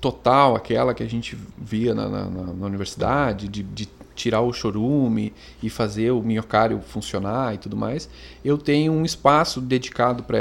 total, 0.00 0.54
aquela 0.54 0.92
que 0.92 1.02
a 1.02 1.08
gente 1.08 1.36
via 1.56 1.94
na, 1.94 2.08
na- 2.08 2.24
na- 2.26 2.66
universidade, 2.66 3.48
de, 3.48 3.62
de 3.62 3.88
tirar 4.14 4.42
o 4.42 4.52
chorume 4.52 5.32
e 5.62 5.68
fazer 5.68 6.12
o 6.12 6.22
minhocário 6.22 6.80
funcionar 6.86 7.54
e 7.54 7.58
tudo 7.58 7.76
mais. 7.76 8.08
Eu 8.44 8.56
tenho 8.56 8.92
um 8.92 9.04
espaço 9.04 9.60
dedicado 9.60 10.22
para 10.22 10.38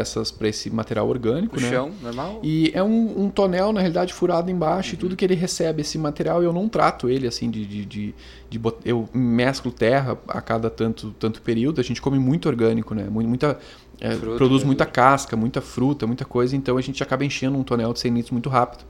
esse 0.48 0.70
material 0.70 1.08
orgânico. 1.10 1.58
O 1.58 1.62
né? 1.62 1.70
chão, 1.70 1.92
normal? 2.02 2.40
E 2.44 2.72
é 2.76 2.84
um, 2.84 3.24
um 3.24 3.30
tonel, 3.30 3.72
na 3.74 3.80
realidade, 3.80 4.14
furado 4.14 4.52
embaixo 4.52 4.94
e 4.94 4.98
tudo 4.98 5.16
que 5.16 5.26
ele 5.26 5.34
recebe 5.34 5.82
esse 5.82 5.98
material, 5.98 6.44
eu 6.44 6.54
não 6.54 6.68
trato 6.70 7.10
ele 7.10 7.26
assim 7.26 7.50
de. 7.50 7.66
de, 7.66 7.86
de, 7.86 8.16
de 8.50 8.60
bot- 8.60 8.78
eu 8.86 9.10
mesclo 9.12 9.72
terra 9.72 10.18
a 10.28 10.40
cada 10.40 10.70
tanto, 10.70 11.10
tanto 11.20 11.42
período. 11.42 11.82
A 11.82 11.84
gente 11.84 12.00
come 12.02 12.20
muito 12.20 12.48
orgânico, 12.48 12.94
né? 12.94 13.08
Mu- 13.10 13.24
Muita, 13.24 13.58
é, 14.04 14.12
Fruta, 14.12 14.38
produz 14.38 14.62
verdura. 14.62 14.66
muita 14.68 14.86
casca, 14.86 15.36
muita 15.36 15.62
fruta, 15.62 16.06
muita 16.06 16.26
coisa, 16.26 16.56
então 16.56 16.78
a 16.78 16.82
gente 16.82 17.02
acaba 17.02 17.24
enchendo 17.26 17.58
um 17.58 17.64
tonel 17.64 17.94
de 17.94 18.00
100 18.02 18.14
litros 18.14 18.32
muito 18.32 18.50
rápido. 18.50 18.84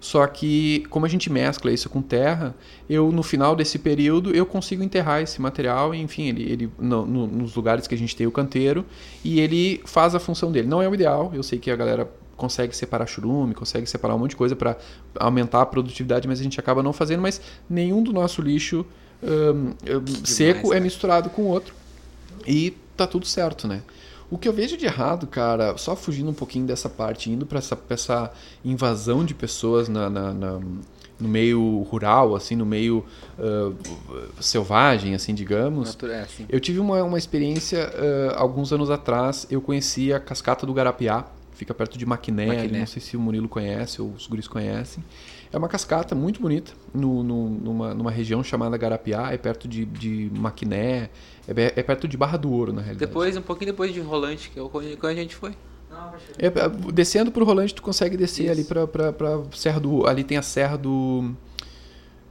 Só 0.00 0.26
que, 0.26 0.84
como 0.90 1.06
a 1.06 1.08
gente 1.08 1.30
mescla 1.30 1.72
isso 1.72 1.88
com 1.88 2.02
terra, 2.02 2.54
eu 2.88 3.10
no 3.10 3.22
final 3.22 3.56
desse 3.56 3.78
período 3.78 4.30
eu 4.36 4.44
consigo 4.44 4.82
enterrar 4.82 5.22
esse 5.22 5.40
material, 5.40 5.94
enfim, 5.94 6.28
ele, 6.28 6.42
ele 6.52 6.70
no- 6.78 7.06
no- 7.06 7.26
nos 7.26 7.54
lugares 7.54 7.86
que 7.86 7.94
a 7.94 7.98
gente 7.98 8.14
tem 8.14 8.26
o 8.26 8.30
canteiro, 8.30 8.84
e 9.24 9.40
ele 9.40 9.80
faz 9.86 10.14
a 10.14 10.20
função 10.20 10.52
dele. 10.52 10.68
Não 10.68 10.82
é 10.82 10.88
o 10.88 10.94
ideal, 10.94 11.32
eu 11.34 11.42
sei 11.42 11.58
que 11.58 11.70
a 11.70 11.76
galera 11.76 12.08
consegue 12.36 12.76
separar 12.76 13.06
churume, 13.06 13.54
consegue 13.54 13.86
separar 13.86 14.14
um 14.14 14.18
monte 14.18 14.30
de 14.30 14.36
coisa 14.36 14.54
para 14.54 14.76
aumentar 15.18 15.62
a 15.62 15.66
produtividade, 15.66 16.28
mas 16.28 16.38
a 16.38 16.42
gente 16.42 16.60
acaba 16.60 16.82
não 16.82 16.92
fazendo, 16.92 17.22
mas 17.22 17.40
nenhum 17.70 18.02
do 18.02 18.12
nosso 18.12 18.42
lixo 18.42 18.84
hum, 19.22 19.70
hum, 19.70 19.74
seco 20.24 20.66
é 20.66 20.70
cara. 20.70 20.80
misturado 20.80 21.30
com 21.30 21.42
o 21.42 21.46
outro. 21.46 21.74
E 22.46 22.76
tá 22.96 23.06
tudo 23.06 23.24
certo, 23.26 23.66
né? 23.66 23.80
O 24.30 24.38
que 24.38 24.48
eu 24.48 24.52
vejo 24.52 24.76
de 24.76 24.86
errado, 24.86 25.26
cara, 25.26 25.76
só 25.76 25.94
fugindo 25.94 26.30
um 26.30 26.34
pouquinho 26.34 26.66
dessa 26.66 26.88
parte, 26.88 27.30
indo 27.30 27.44
para 27.46 27.58
essa, 27.58 27.76
pra 27.76 27.94
essa 27.94 28.32
invasão 28.64 29.24
de 29.24 29.34
pessoas 29.34 29.88
na, 29.88 30.08
na- 30.10 30.32
na- 30.34 30.60
no 31.20 31.28
meio 31.28 31.82
rural, 31.90 32.34
assim, 32.34 32.56
no 32.56 32.66
meio 32.66 33.04
ah, 33.38 33.70
selvagem, 34.40 35.14
assim, 35.14 35.34
digamos. 35.34 35.90
Natura- 35.90 36.14
é, 36.14 36.20
assim. 36.22 36.44
Eu 36.48 36.58
tive 36.58 36.78
uma, 36.80 37.02
uma 37.04 37.18
experiência 37.18 37.90
ah, 38.32 38.34
alguns 38.40 38.72
anos 38.72 38.90
atrás. 38.90 39.46
Eu 39.50 39.60
conheci 39.60 40.12
a 40.12 40.18
cascata 40.18 40.66
do 40.66 40.72
Garapiá, 40.74 41.24
fica 41.52 41.72
perto 41.72 41.96
de 41.96 42.04
Maquiné, 42.04 42.46
Maquiné. 42.46 42.80
não 42.80 42.86
sei 42.86 43.00
se 43.00 43.16
o 43.16 43.20
Murilo 43.20 43.48
conhece 43.48 44.02
ou 44.02 44.10
os 44.10 44.26
guris 44.26 44.48
conhecem. 44.48 45.04
É 45.54 45.58
uma 45.58 45.68
cascata 45.68 46.16
muito 46.16 46.40
bonita, 46.40 46.72
no, 46.92 47.22
no- 47.22 47.48
numa, 47.48 47.94
numa 47.94 48.10
região 48.10 48.42
chamada 48.42 48.76
Garapiá, 48.76 49.30
é 49.32 49.36
perto 49.36 49.68
de, 49.68 49.84
de 49.84 50.28
Maquiné, 50.34 51.10
é, 51.46 51.72
é 51.76 51.82
perto 51.84 52.08
de 52.08 52.16
Barra 52.16 52.36
do 52.36 52.50
Ouro, 52.50 52.72
na 52.72 52.80
realidade. 52.82 53.06
Depois, 53.06 53.36
um 53.36 53.40
pouquinho 53.42 53.70
depois 53.70 53.94
de 53.94 54.00
Rolante, 54.00 54.50
que 54.50 54.58
é 54.58 54.62
quando 54.96 55.12
a 55.12 55.14
gente 55.14 55.36
foi. 55.36 55.52
É, 56.38 56.46
é, 56.46 56.50
descendo 56.92 57.30
pro 57.30 57.44
Rolante, 57.44 57.72
tu 57.72 57.82
consegue 57.82 58.16
descer 58.16 58.50
ali 58.50 58.64
pra, 58.64 58.84
pra, 58.88 59.12
pra 59.12 59.42
Serra 59.54 59.78
do... 59.78 60.04
Ali 60.08 60.24
tem 60.24 60.36
a 60.36 60.42
Serra 60.42 60.76
do... 60.76 61.32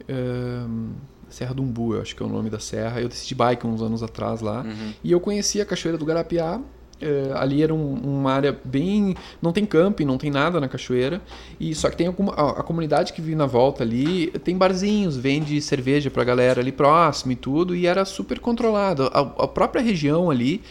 ahn, 0.10 0.92
serra 1.30 1.54
do 1.54 1.64
Umbu, 1.64 1.96
eu 1.96 2.02
acho 2.02 2.16
que 2.16 2.22
é 2.22 2.26
o 2.26 2.30
nome 2.30 2.50
da 2.50 2.60
serra. 2.60 3.00
Eu 3.02 3.08
desci 3.08 3.28
de 3.28 3.36
bike 3.36 3.66
uns 3.66 3.82
anos 3.82 4.04
atrás 4.04 4.42
lá. 4.42 4.62
Uhum. 4.62 4.94
E 5.04 5.12
eu 5.12 5.20
conheci 5.20 5.60
a 5.62 5.66
Cachoeira 5.66 5.98
do 5.98 6.06
Garapiá. 6.06 6.60
Eh, 7.02 7.32
ali 7.36 7.62
era 7.64 7.74
um- 7.74 7.94
uma 7.96 8.32
área 8.34 8.58
bem. 8.64 9.16
Não 9.42 9.52
tem 9.52 9.66
camping, 9.66 10.06
não 10.06 10.18
tem 10.18 10.32
nada 10.32 10.60
na 10.60 10.68
cachoeira. 10.68 11.22
E 11.60 11.74
só 11.76 11.90
que 11.90 11.98
tem 11.98 12.08
alguma, 12.08 12.34
a, 12.34 12.60
a 12.60 12.64
comunidade 12.64 13.14
que 13.14 13.22
vive 13.22 13.36
na 13.36 13.46
volta 13.46 13.84
ali 13.84 14.28
tem 14.44 14.58
barzinhos, 14.58 15.18
vende 15.18 15.62
cerveja 15.62 16.10
pra 16.10 16.24
galera 16.24 16.62
ali 16.62 16.72
próximo 16.72 17.32
e 17.32 17.36
tudo. 17.36 17.76
E 17.76 17.88
era 17.88 18.06
super 18.06 18.40
controlado. 18.40 19.04
A, 19.14 19.20
a 19.44 19.48
própria 19.48 19.82
região 19.82 20.30
ali, 20.32 20.62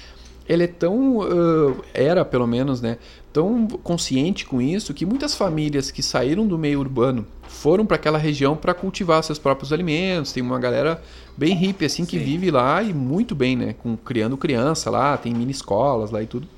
ele 0.48 0.64
é 0.64 0.66
tão. 0.66 1.22
ah, 1.22 1.74
era 1.94 2.24
pelo 2.24 2.46
menos, 2.46 2.80
né? 2.80 2.98
Tão 3.32 3.66
consciente 3.66 4.44
com 4.44 4.60
isso 4.60 4.92
que 4.92 5.06
muitas 5.06 5.34
famílias 5.34 5.90
que 5.90 6.02
saíram 6.02 6.46
do 6.46 6.58
meio 6.58 6.80
urbano 6.80 7.26
foram 7.48 7.86
para 7.86 7.96
aquela 7.96 8.18
região 8.18 8.54
para 8.56 8.74
cultivar 8.74 9.22
seus 9.24 9.38
próprios 9.38 9.72
alimentos. 9.72 10.32
Tem 10.32 10.42
uma 10.42 10.58
galera 10.58 11.02
bem 11.36 11.54
hippie 11.54 11.84
assim 11.84 12.04
que 12.04 12.18
Sim. 12.18 12.24
vive 12.24 12.50
lá 12.50 12.82
e 12.82 12.92
muito 12.92 13.34
bem, 13.34 13.56
né? 13.56 13.74
Com, 13.74 13.96
criando 13.96 14.36
criança 14.36 14.90
lá, 14.90 15.16
tem 15.16 15.32
mini 15.32 15.52
escolas 15.52 16.10
lá 16.10 16.22
e 16.22 16.26
tudo. 16.26 16.48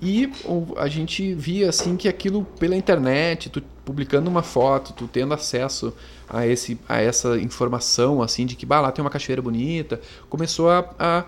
E 0.00 0.30
a 0.76 0.88
gente 0.88 1.34
via 1.34 1.70
assim 1.70 1.96
que 1.96 2.06
aquilo 2.06 2.44
pela 2.58 2.76
internet, 2.76 3.48
tu 3.48 3.62
publicando 3.84 4.28
uma 4.28 4.42
foto, 4.42 4.92
tu 4.92 5.08
tendo 5.08 5.32
acesso 5.32 5.92
a, 6.28 6.46
esse, 6.46 6.78
a 6.88 7.00
essa 7.00 7.38
informação 7.38 8.20
assim 8.20 8.44
de 8.44 8.56
que 8.56 8.66
bah, 8.66 8.80
lá 8.80 8.92
tem 8.92 9.02
uma 9.02 9.10
cachoeira 9.10 9.40
bonita, 9.40 10.00
começou 10.28 10.68
a, 10.68 10.90
a, 10.98 11.24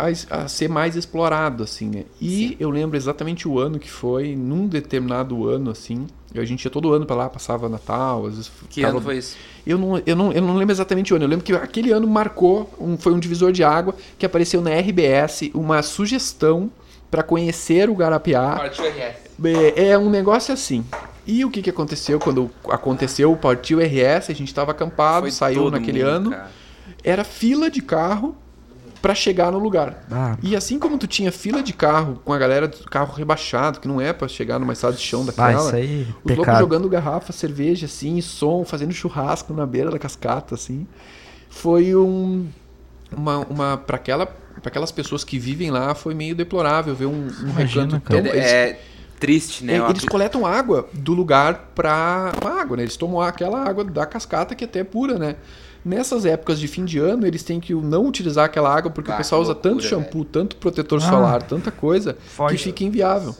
a, 0.00 0.42
a 0.42 0.48
ser 0.48 0.68
mais 0.68 0.96
explorado 0.96 1.62
assim, 1.62 1.88
né? 1.88 2.04
E 2.20 2.48
Sim. 2.48 2.56
eu 2.60 2.70
lembro 2.70 2.96
exatamente 2.96 3.46
o 3.46 3.58
ano 3.58 3.78
que 3.78 3.90
foi, 3.90 4.34
num 4.34 4.66
determinado 4.66 5.48
ano 5.48 5.70
assim, 5.70 6.06
a 6.34 6.44
gente 6.44 6.64
ia 6.64 6.70
todo 6.70 6.92
ano 6.92 7.04
para 7.04 7.16
lá, 7.16 7.28
passava 7.28 7.68
Natal, 7.68 8.26
às 8.26 8.34
vezes 8.34 8.52
Que 8.68 8.82
ano 8.84 9.00
foi 9.00 9.18
isso? 9.18 9.36
eu 9.66 9.76
não, 9.76 10.02
eu, 10.06 10.16
não, 10.16 10.32
eu 10.32 10.42
não 10.42 10.56
lembro 10.56 10.72
exatamente 10.72 11.12
o 11.12 11.16
ano. 11.16 11.24
Eu 11.24 11.28
lembro 11.28 11.44
que 11.44 11.52
aquele 11.52 11.90
ano 11.90 12.06
marcou, 12.06 12.72
um, 12.78 12.96
foi 12.96 13.12
um 13.12 13.18
divisor 13.18 13.52
de 13.52 13.64
água 13.64 13.94
que 14.18 14.24
apareceu 14.24 14.60
na 14.60 14.70
RBS, 14.70 15.50
uma 15.52 15.82
sugestão 15.82 16.70
para 17.10 17.22
conhecer 17.22 17.90
o 17.90 17.94
Garapiá. 17.94 18.56
Partiu 18.56 18.84
RS. 18.84 19.30
É, 19.76 19.88
é 19.88 19.98
um 19.98 20.08
negócio 20.08 20.54
assim. 20.54 20.84
E 21.26 21.44
o 21.44 21.50
que, 21.50 21.62
que 21.62 21.70
aconteceu 21.70 22.18
quando 22.18 22.50
aconteceu 22.68 23.32
o 23.32 23.36
Partiu 23.36 23.78
RS? 23.78 24.30
A 24.30 24.34
gente 24.34 24.48
estava 24.48 24.70
acampado, 24.70 25.22
Foi 25.22 25.30
saiu 25.30 25.70
naquele 25.70 26.02
mundo, 26.04 26.10
ano. 26.10 26.30
cara. 26.30 26.50
Era 27.02 27.24
fila 27.24 27.70
de 27.70 27.80
carro 27.82 28.36
para 29.00 29.14
chegar 29.14 29.50
no 29.50 29.58
lugar. 29.58 30.04
Ah, 30.10 30.36
E 30.42 30.54
assim 30.54 30.78
como 30.78 30.98
tu 30.98 31.06
tinha 31.06 31.32
fila 31.32 31.62
de 31.62 31.72
carro 31.72 32.20
com 32.24 32.32
a 32.32 32.38
galera 32.38 32.68
do 32.68 32.84
carro 32.84 33.14
rebaixado, 33.14 33.80
que 33.80 33.88
não 33.88 34.00
é 34.00 34.12
para 34.12 34.28
chegar 34.28 34.58
numa 34.58 34.72
estrada 34.72 34.96
de 34.96 35.02
chão 35.02 35.22
ah, 35.22 35.24
daquela. 35.26 35.66
isso 35.66 35.74
aí, 35.76 36.00
Os 36.02 36.08
loucos 36.08 36.36
pecado. 36.46 36.58
jogando 36.60 36.88
garrafa, 36.88 37.32
cerveja, 37.32 37.86
assim, 37.86 38.20
som, 38.20 38.64
fazendo 38.64 38.92
churrasco 38.92 39.52
na 39.54 39.66
beira 39.66 39.90
da 39.90 39.98
cascata, 39.98 40.54
assim. 40.54 40.86
Foi 41.48 41.94
um. 41.96 42.46
Uma. 43.16 43.38
uma 43.48 43.76
para 43.76 43.96
aquela, 43.96 44.26
pra 44.26 44.36
aquelas 44.66 44.92
pessoas 44.92 45.24
que 45.24 45.38
vivem 45.38 45.70
lá, 45.70 45.94
foi 45.94 46.14
meio 46.14 46.34
deplorável 46.34 46.94
ver 46.94 47.06
um, 47.06 47.26
um 47.26 47.50
Imagina, 47.50 47.84
recanto 47.94 48.00
tão. 48.00 48.18
É, 48.18 48.20
eles, 48.20 48.46
é 48.46 48.80
triste, 49.18 49.64
né? 49.64 49.74
é, 49.76 49.90
eles 49.90 50.04
coletam 50.04 50.46
água 50.46 50.88
do 50.92 51.12
lugar 51.12 51.70
pra. 51.74 52.32
uma 52.40 52.60
água, 52.60 52.76
né? 52.76 52.82
Eles 52.82 52.96
tomam 52.96 53.20
aquela 53.20 53.62
água 53.68 53.84
da 53.84 54.06
cascata 54.06 54.54
que 54.54 54.64
até 54.64 54.80
é 54.80 54.84
pura, 54.84 55.18
né? 55.18 55.36
Nessas 55.84 56.24
épocas 56.26 56.58
de 56.60 56.68
fim 56.68 56.84
de 56.84 56.98
ano, 56.98 57.26
eles 57.26 57.42
têm 57.42 57.58
que 57.58 57.72
não 57.74 58.06
utilizar 58.06 58.44
aquela 58.44 58.74
água 58.74 58.90
porque 58.90 59.10
Ah, 59.10 59.14
o 59.14 59.16
pessoal 59.16 59.40
usa 59.40 59.54
tanto 59.54 59.76
loucura, 59.82 59.88
shampoo, 59.88 60.24
tanto 60.24 60.56
protetor 60.56 60.98
Ah. 61.02 61.08
solar, 61.08 61.42
tanta 61.42 61.70
coisa, 61.70 62.16
Foge. 62.36 62.56
que 62.56 62.62
fica 62.64 62.84
inviável. 62.84 63.34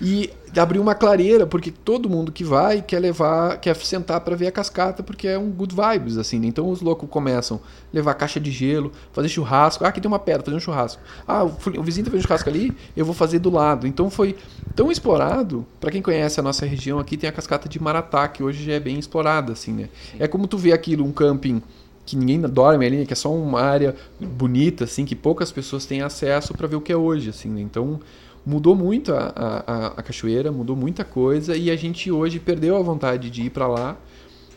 E 0.00 0.30
abriu 0.56 0.80
uma 0.80 0.94
clareira, 0.94 1.46
porque 1.46 1.70
todo 1.70 2.08
mundo 2.08 2.32
que 2.32 2.42
vai 2.42 2.82
quer 2.82 2.98
levar, 2.98 3.58
quer 3.58 3.76
sentar 3.76 4.20
para 4.20 4.34
ver 4.34 4.46
a 4.46 4.52
cascata, 4.52 5.02
porque 5.02 5.28
é 5.28 5.38
um 5.38 5.50
good 5.50 5.74
vibes, 5.74 6.16
assim. 6.16 6.38
né? 6.38 6.46
Então 6.46 6.68
os 6.68 6.80
loucos 6.80 7.08
começam 7.08 7.56
a 7.56 7.60
levar 7.92 8.14
caixa 8.14 8.40
de 8.40 8.50
gelo, 8.50 8.92
fazer 9.12 9.28
churrasco. 9.28 9.84
Ah, 9.84 9.88
aqui 9.88 10.00
tem 10.00 10.08
uma 10.08 10.18
pedra, 10.18 10.44
fazer 10.44 10.56
um 10.56 10.60
churrasco. 10.60 11.02
Ah, 11.26 11.44
o 11.44 11.82
vizinho 11.82 12.04
tá 12.04 12.10
fazendo 12.10 12.22
churrasco 12.22 12.48
ali, 12.48 12.72
eu 12.96 13.04
vou 13.04 13.14
fazer 13.14 13.38
do 13.38 13.50
lado. 13.50 13.86
Então 13.86 14.08
foi 14.10 14.36
tão 14.74 14.90
explorado. 14.90 15.66
Para 15.80 15.90
quem 15.90 16.02
conhece 16.02 16.40
a 16.40 16.42
nossa 16.42 16.64
região 16.64 16.98
aqui, 16.98 17.16
tem 17.16 17.28
a 17.28 17.32
cascata 17.32 17.68
de 17.68 17.80
Maratá, 17.82 18.26
que 18.28 18.42
hoje 18.42 18.64
já 18.64 18.72
é 18.74 18.80
bem 18.80 18.98
explorada, 18.98 19.52
assim, 19.52 19.72
né? 19.72 19.88
É 20.18 20.26
como 20.26 20.46
tu 20.46 20.56
vê 20.56 20.72
aquilo, 20.72 21.04
um 21.04 21.12
camping 21.12 21.62
que 22.06 22.16
ninguém 22.16 22.40
dorme 22.40 22.86
ali, 22.86 23.04
que 23.04 23.12
é 23.12 23.16
só 23.16 23.30
uma 23.30 23.60
área 23.60 23.94
bonita, 24.18 24.84
assim, 24.84 25.04
que 25.04 25.14
poucas 25.14 25.52
pessoas 25.52 25.84
têm 25.84 26.00
acesso 26.00 26.54
para 26.54 26.66
ver 26.66 26.76
o 26.76 26.80
que 26.80 26.90
é 26.90 26.96
hoje, 26.96 27.28
assim, 27.28 27.50
né? 27.50 27.60
Então 27.60 28.00
mudou 28.48 28.74
muito 28.74 29.12
a, 29.12 29.32
a, 29.36 29.86
a- 29.98 30.02
cachoeira, 30.02 30.50
mudou 30.50 30.74
muita 30.74 31.04
coisa 31.04 31.56
e 31.56 31.70
a 31.70 31.76
gente 31.76 32.10
hoje 32.10 32.40
perdeu 32.40 32.76
a 32.76 32.82
vontade 32.82 33.30
de 33.30 33.42
ir 33.42 33.50
para 33.50 33.66
lá 33.66 33.96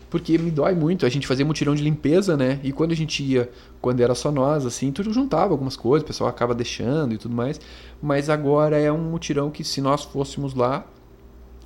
porque 0.10 0.38
me 0.38 0.52
dói 0.52 0.76
muito. 0.76 1.06
A 1.06 1.10
gente 1.10 1.26
fazia 1.28 1.46
mutirão 1.46 1.74
de 1.74 1.84
limpeza, 1.84 2.36
né? 2.36 2.60
E 2.64 2.72
quando 2.72 2.92
a 2.92 2.96
gente 2.96 3.24
ia, 3.24 3.50
quando 3.82 4.02
era 4.02 4.14
só 4.14 4.32
nós, 4.32 4.66
assim, 4.66 4.92
tudo 4.92 5.14
juntava 5.14 5.54
algumas 5.54 5.78
coisas, 5.78 6.04
o 6.04 6.08
pessoal 6.08 6.30
acaba 6.30 6.54
deixando 6.54 7.14
e 7.14 7.18
tudo 7.18 7.34
mais. 7.36 7.60
Mas 8.02 8.30
agora 8.30 8.78
é 8.78 8.92
um 8.92 8.98
mutirão 9.12 9.50
que 9.50 9.64
se 9.64 9.80
nós 9.82 10.04
fôssemos 10.04 10.54
lá, 10.54 10.86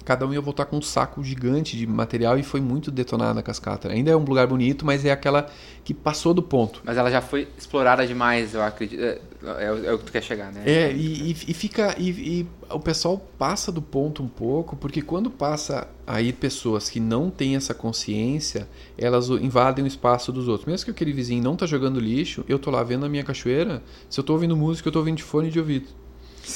cada 0.06 0.26
um 0.26 0.34
ia 0.34 0.40
voltar 0.40 0.66
com 0.66 0.78
um 0.78 0.82
saco 0.82 1.24
gigante 1.24 1.76
de 1.76 1.86
material 1.88 2.38
e 2.38 2.44
foi 2.44 2.62
muito 2.62 2.92
detonada 2.92 3.40
a 3.40 3.44
cascata. 3.44 3.90
Ainda 3.90 4.12
é 4.12 4.16
um 4.16 4.24
lugar 4.24 4.46
bonito, 4.48 4.86
mas 4.86 5.04
é 5.04 5.12
aquela 5.12 5.48
que 5.84 5.94
passou 5.94 6.34
do 6.34 6.44
ponto. 6.44 6.82
Mas 6.86 6.96
ela 6.98 7.10
já 7.12 7.22
foi 7.22 7.48
explorada 7.58 8.06
demais, 8.06 8.54
eu 8.54 8.62
acredito. 8.64 9.02
É, 9.02 9.20
é 9.60 9.72
o- 9.72 9.86
é 9.86 9.94
o 9.94 9.98
que 10.00 10.06
tu 10.06 10.12
quer 10.12 10.24
chegar, 10.24 10.52
né? 10.52 10.64
É, 10.66 10.92
e, 10.92 11.32
e- 11.32 11.54
fica. 11.54 11.96
E, 11.98 12.10
e 12.10 12.48
o 12.70 12.80
pessoal 12.80 13.18
passa 13.38 13.72
do 13.72 13.82
ponto 13.82 14.22
um 14.24 14.28
pouco, 14.28 14.76
porque 14.76 15.02
quando 15.02 15.30
passa 15.30 15.88
aí 16.08 16.32
pessoas 16.34 16.90
que 16.90 17.00
não 17.00 17.30
têm 17.30 17.56
essa 17.56 17.74
consciência, 17.74 18.68
elas 18.98 19.28
invadem 19.30 19.84
o 19.84 19.88
espaço 19.88 20.32
dos 20.32 20.48
outros. 20.48 20.66
Mesmo 20.68 20.86
que 20.86 20.92
aquele 20.92 21.14
vizinho 21.14 21.44
não 21.44 21.56
tá 21.56 21.66
jogando 21.66 22.00
lixo, 22.00 22.44
eu 22.48 22.60
tô 22.60 22.70
lá 22.72 22.84
vendo 22.84 23.06
a 23.06 23.10
minha 23.10 23.24
cachoeira, 23.24 23.82
se 24.10 24.20
eu 24.20 24.24
tô 24.24 24.34
ouvindo 24.34 24.56
música, 24.56 24.88
eu 24.88 24.92
tô 24.94 25.00
ouvindo 25.00 25.18
de 25.18 25.24
fone 25.24 25.50
de 25.50 25.60
ouvido. 25.60 25.88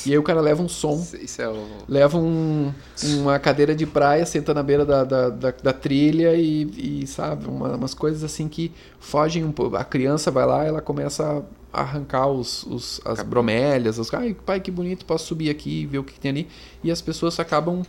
E 0.05 0.11
aí 0.11 0.17
o 0.17 0.23
cara 0.23 0.39
leva 0.41 0.61
um 0.61 0.69
som 0.69 1.05
Isso- 1.21 1.41
é 1.41 1.49
o. 1.49 1.65
leva 1.87 2.17
um- 2.17 2.71
uma 3.17 3.39
cadeira 3.39 3.75
de 3.75 3.85
praia, 3.85 4.25
senta 4.25 4.53
na 4.53 4.61
beira 4.63 4.85
da, 4.85 5.03
da, 5.03 5.29
da, 5.29 5.51
da 5.51 5.73
trilha 5.73 6.35
e, 6.35 7.01
e, 7.03 7.07
sabe, 7.07 7.47
uma- 7.47 7.75
umas 7.75 7.93
coisas 7.93 8.23
assim 8.23 8.47
que 8.47 8.71
fogem 8.99 9.43
um 9.43 9.51
pouco. 9.51 9.75
A 9.75 9.83
criança 9.83 10.29
vai 10.31 10.45
lá, 10.45 10.63
ela 10.63 10.81
começa 10.81 11.43
a 11.73 11.81
arrancar 11.81 12.27
os, 12.27 12.63
os- 12.63 13.01
as 13.05 13.21
bromélias, 13.23 13.97
os, 13.99 14.13
ai 14.13 14.35
pai 14.45 14.59
que 14.59 14.71
bonito, 14.71 15.05
posso 15.05 15.25
subir 15.27 15.49
aqui 15.49 15.81
e 15.81 15.85
ver 15.85 15.99
o 15.99 16.03
que 16.03 16.19
tem 16.19 16.31
ali. 16.31 16.47
E 16.83 16.91
as 16.91 17.01
pessoas 17.01 17.39
acabam 17.39 17.83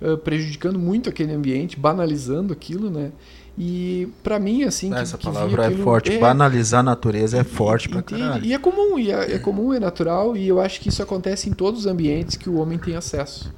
eh, 0.00 0.14
prejudicando 0.16 0.78
muito 0.78 1.08
aquele 1.08 1.32
ambiente, 1.32 1.78
banalizando 1.80 2.52
aquilo, 2.52 2.90
né? 2.90 3.12
E 3.58 4.08
pra 4.22 4.38
mim, 4.38 4.64
assim, 4.64 4.90
que, 4.90 4.96
Essa 4.98 5.16
que 5.16 5.24
palavra 5.24 5.64
é 5.64 5.66
aquilo- 5.68 5.82
forte. 5.84 6.12
é, 6.12 6.18
Banalizar 6.18 6.80
a 6.80 6.82
natureza 6.82 7.38
é 7.38 7.44
forte 7.44 7.88
pra 7.88 8.00
Entende? 8.00 8.20
caralho. 8.20 8.44
E 8.44 8.52
é 8.52 8.58
comum, 8.58 8.98
e 8.98 9.10
é, 9.10 9.34
é 9.36 9.38
comum, 9.38 9.72
é 9.72 9.80
natural, 9.80 10.36
e 10.36 10.46
eu 10.46 10.60
acho 10.60 10.78
que 10.80 10.90
isso 10.90 11.02
acontece 11.02 11.48
em 11.48 11.52
todos 11.54 11.80
os 11.80 11.86
ambientes 11.86 12.36
que 12.36 12.50
o 12.50 12.56
homem 12.58 12.78
tem 12.78 12.96
acesso. 12.96 13.50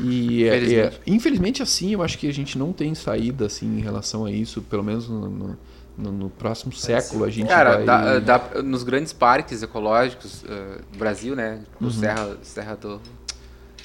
E 0.00 0.44
é- 0.44 0.48
é- 0.48 0.56
Infelizmente. 0.56 1.00
infelizmente 1.06 1.62
assim, 1.64 1.92
eu 1.94 2.02
acho 2.02 2.16
que 2.16 2.28
a 2.28 2.32
gente 2.32 2.56
não 2.56 2.72
tem 2.72 2.94
saída 2.94 3.46
assim 3.46 3.66
em 3.78 3.80
relação 3.80 4.24
a 4.24 4.30
isso, 4.30 4.62
pelo 4.62 4.84
menos 4.84 5.08
no, 5.08 5.28
no- 5.28 5.58
no- 5.98 6.12
no 6.12 6.30
próximo 6.30 6.72
século 6.72 7.24
a 7.24 7.28
gente 7.28 7.48
Cara, 7.48 7.78
vai... 7.78 7.84
dá- 7.84 8.18
dá- 8.20 8.62
nos 8.62 8.84
grandes 8.84 9.12
parques 9.12 9.64
ecológicos 9.64 10.44
eh, 10.48 10.78
do 10.92 10.96
Brasil, 10.98 11.34
né? 11.34 11.58
Tipo, 11.72 11.84
Uhum. 11.86 11.90
Serra, 11.90 12.36
Serra 12.42 12.76
do. 12.76 13.00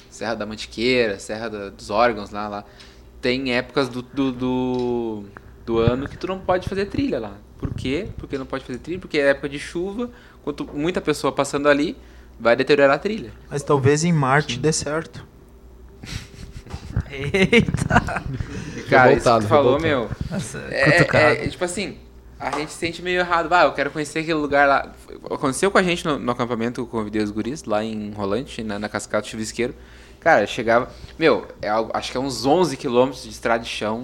Serra 0.08 0.34
da 0.36 0.46
Mantiqueira, 0.46 1.18
Serra 1.18 1.48
da- 1.50 1.68
dos 1.70 1.90
órgãos 1.90 2.30
lá, 2.30 2.46
lá. 2.48 2.64
Tem 3.20 3.52
épocas 3.52 3.88
do, 3.88 4.00
do, 4.00 4.30
do, 4.32 5.24
do 5.66 5.78
ano 5.78 6.08
que 6.08 6.16
tu 6.16 6.26
não 6.26 6.38
pode 6.38 6.68
fazer 6.68 6.86
trilha 6.86 7.18
lá. 7.18 7.34
Por 7.58 7.74
quê? 7.74 8.08
Porque 8.16 8.38
não 8.38 8.46
pode 8.46 8.64
fazer 8.64 8.78
trilha? 8.78 8.98
Porque 9.00 9.18
é 9.18 9.28
época 9.30 9.48
de 9.48 9.58
chuva, 9.58 10.10
quando 10.44 10.64
muita 10.72 11.00
pessoa 11.00 11.32
passando 11.32 11.68
ali, 11.68 11.96
vai 12.38 12.54
deteriorar 12.56 12.96
a 12.96 12.98
trilha. 12.98 13.32
Mas 13.50 13.62
talvez 13.62 14.04
em 14.04 14.12
Marte 14.12 14.58
dê 14.58 14.72
certo. 14.72 15.26
Eita! 17.10 18.00
Cara, 18.88 19.12
isso 19.12 19.22
que 19.22 19.28
Revoltado, 19.28 19.44
tu 19.44 19.48
falou, 19.48 19.78
revoltado. 19.78 19.82
meu, 19.82 20.10
Nossa, 20.30 20.58
É, 20.70 20.98
é, 21.02 21.44
é, 21.44 21.48
tipo 21.48 21.64
assim, 21.64 21.98
a 22.38 22.50
gente 22.58 22.72
se 22.72 22.78
sente 22.78 23.02
meio 23.02 23.20
errado. 23.20 23.52
Ah, 23.52 23.64
eu 23.64 23.72
quero 23.72 23.90
conhecer 23.90 24.20
aquele 24.20 24.34
lugar 24.34 24.66
lá. 24.68 24.92
Aconteceu 25.30 25.70
com 25.70 25.78
a 25.78 25.82
gente 25.82 26.04
no, 26.04 26.18
no 26.18 26.30
acampamento, 26.32 26.80
eu 26.80 26.86
convidei 26.86 27.22
os 27.22 27.30
guris 27.30 27.64
lá 27.64 27.82
em 27.84 28.10
Rolante, 28.12 28.62
na, 28.62 28.78
na 28.78 28.88
Cascata 28.88 29.26
Chuvisqueiro. 29.26 29.74
Cara, 30.20 30.46
chegava. 30.46 30.90
Meu, 31.18 31.46
é 31.62 31.68
algo- 31.68 31.90
acho 31.94 32.10
que 32.10 32.16
é 32.16 32.20
uns 32.20 32.44
11 32.44 32.76
quilômetros 32.76 33.22
de 33.22 33.30
estrada 33.30 33.62
de 33.62 33.68
chão 33.70 34.02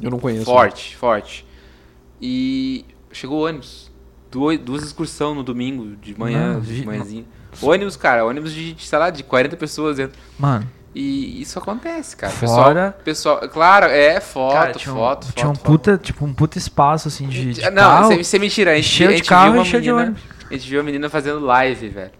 Eu 0.00 0.10
não 0.10 0.18
conheço. 0.18 0.44
forte, 0.44 0.96
forte. 0.96 1.44
E 2.20 2.84
chegou 3.12 3.40
o 3.40 3.46
ônibus. 3.46 3.90
Duas, 4.30 4.58
duas 4.58 4.82
excursão 4.82 5.34
no 5.34 5.42
domingo, 5.42 5.94
de 5.96 6.18
manhã, 6.18 6.54
Não, 6.54 6.60
de 6.60 6.86
manhãzinha. 6.86 7.24
Ônibus, 7.60 7.96
cara, 7.96 8.24
ônibus 8.24 8.52
de, 8.52 8.72
de, 8.72 8.86
sei 8.86 8.98
lá, 8.98 9.10
de 9.10 9.22
40 9.22 9.56
pessoas 9.58 9.98
dentro. 9.98 10.18
Mano, 10.38 10.66
E 10.94 11.42
isso 11.42 11.58
acontece, 11.58 12.16
cara. 12.16 12.32
Fora- 12.32 12.92
Pessoal, 13.04 13.38
pessoal, 13.38 13.48
claro, 13.50 13.86
é 13.86 14.20
foto, 14.20 14.52
Cara, 14.54 14.72
tinha 14.72 14.94
um, 14.94 14.96
foto, 14.96 15.26
foto. 15.26 15.34
tinha 15.36 15.50
um 15.50 15.54
foto. 15.54 15.64
puta, 15.64 15.98
tipo, 15.98 16.24
um 16.24 16.32
puta 16.32 16.56
espaço, 16.56 17.08
assim, 17.08 17.28
de, 17.28 17.52
de 17.54 17.64
Ah, 17.64 17.70
Não, 17.70 17.82
carro. 17.82 18.12
isso 18.14 18.34
é- 18.34 18.38
mentira. 18.38 18.72
A 18.72 18.76
gente, 18.76 18.86
cheio 18.88 19.08
a 19.10 19.12
de 19.12 19.18
gente 19.18 19.28
carro 19.28 19.52
viu 19.52 19.60
uma 19.60 19.66
e 19.66 19.70
cheio 19.70 19.82
de 19.82 19.90
menina, 19.90 20.06
ônibus. 20.08 20.22
A 20.50 20.52
gente 20.54 20.70
viu 20.70 20.80
a 20.80 20.82
menina 20.82 21.10
fazendo 21.10 21.40
live, 21.40 21.88
velho. 21.88 22.10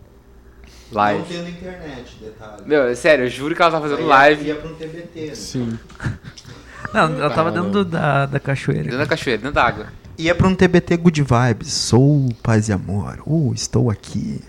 Live. 0.90 1.18
Não 1.20 1.26
tendo 1.26 1.48
internet, 1.48 2.16
detalhe. 2.20 2.62
Meu, 2.66 2.82
é 2.84 2.94
sério, 2.94 3.24
eu 3.24 3.30
juro 3.30 3.54
que 3.56 3.62
ela 3.62 3.70
tava 3.70 3.82
fazendo 3.88 4.00
Aí 4.02 4.06
live 4.08 4.44
Ia 4.48 4.56
pra 4.56 4.68
um 4.70 4.74
TBT, 4.74 5.26
né? 5.28 5.34
Sim. 5.34 5.78
Não, 6.92 7.02
ela 7.18 7.30
tava 7.30 7.50
dentro 7.50 7.70
do- 7.70 7.84
da, 7.84 8.26
da 8.26 8.40
cachoeira. 8.40 8.84
dentro 8.84 8.98
da 8.98 9.06
cachoeira, 9.06 9.40
dentro 9.42 9.54
da 9.54 9.64
água. 9.64 9.86
Ia 10.18 10.34
pra 10.34 10.46
um 10.46 10.54
TBT 10.54 10.96
Good 10.98 11.22
Vibes. 11.22 11.72
Sou 11.72 12.28
paz 12.42 12.68
e 12.68 12.72
amor. 12.72 13.22
Uh, 13.26 13.52
estou 13.54 13.90
aqui. 13.90 14.40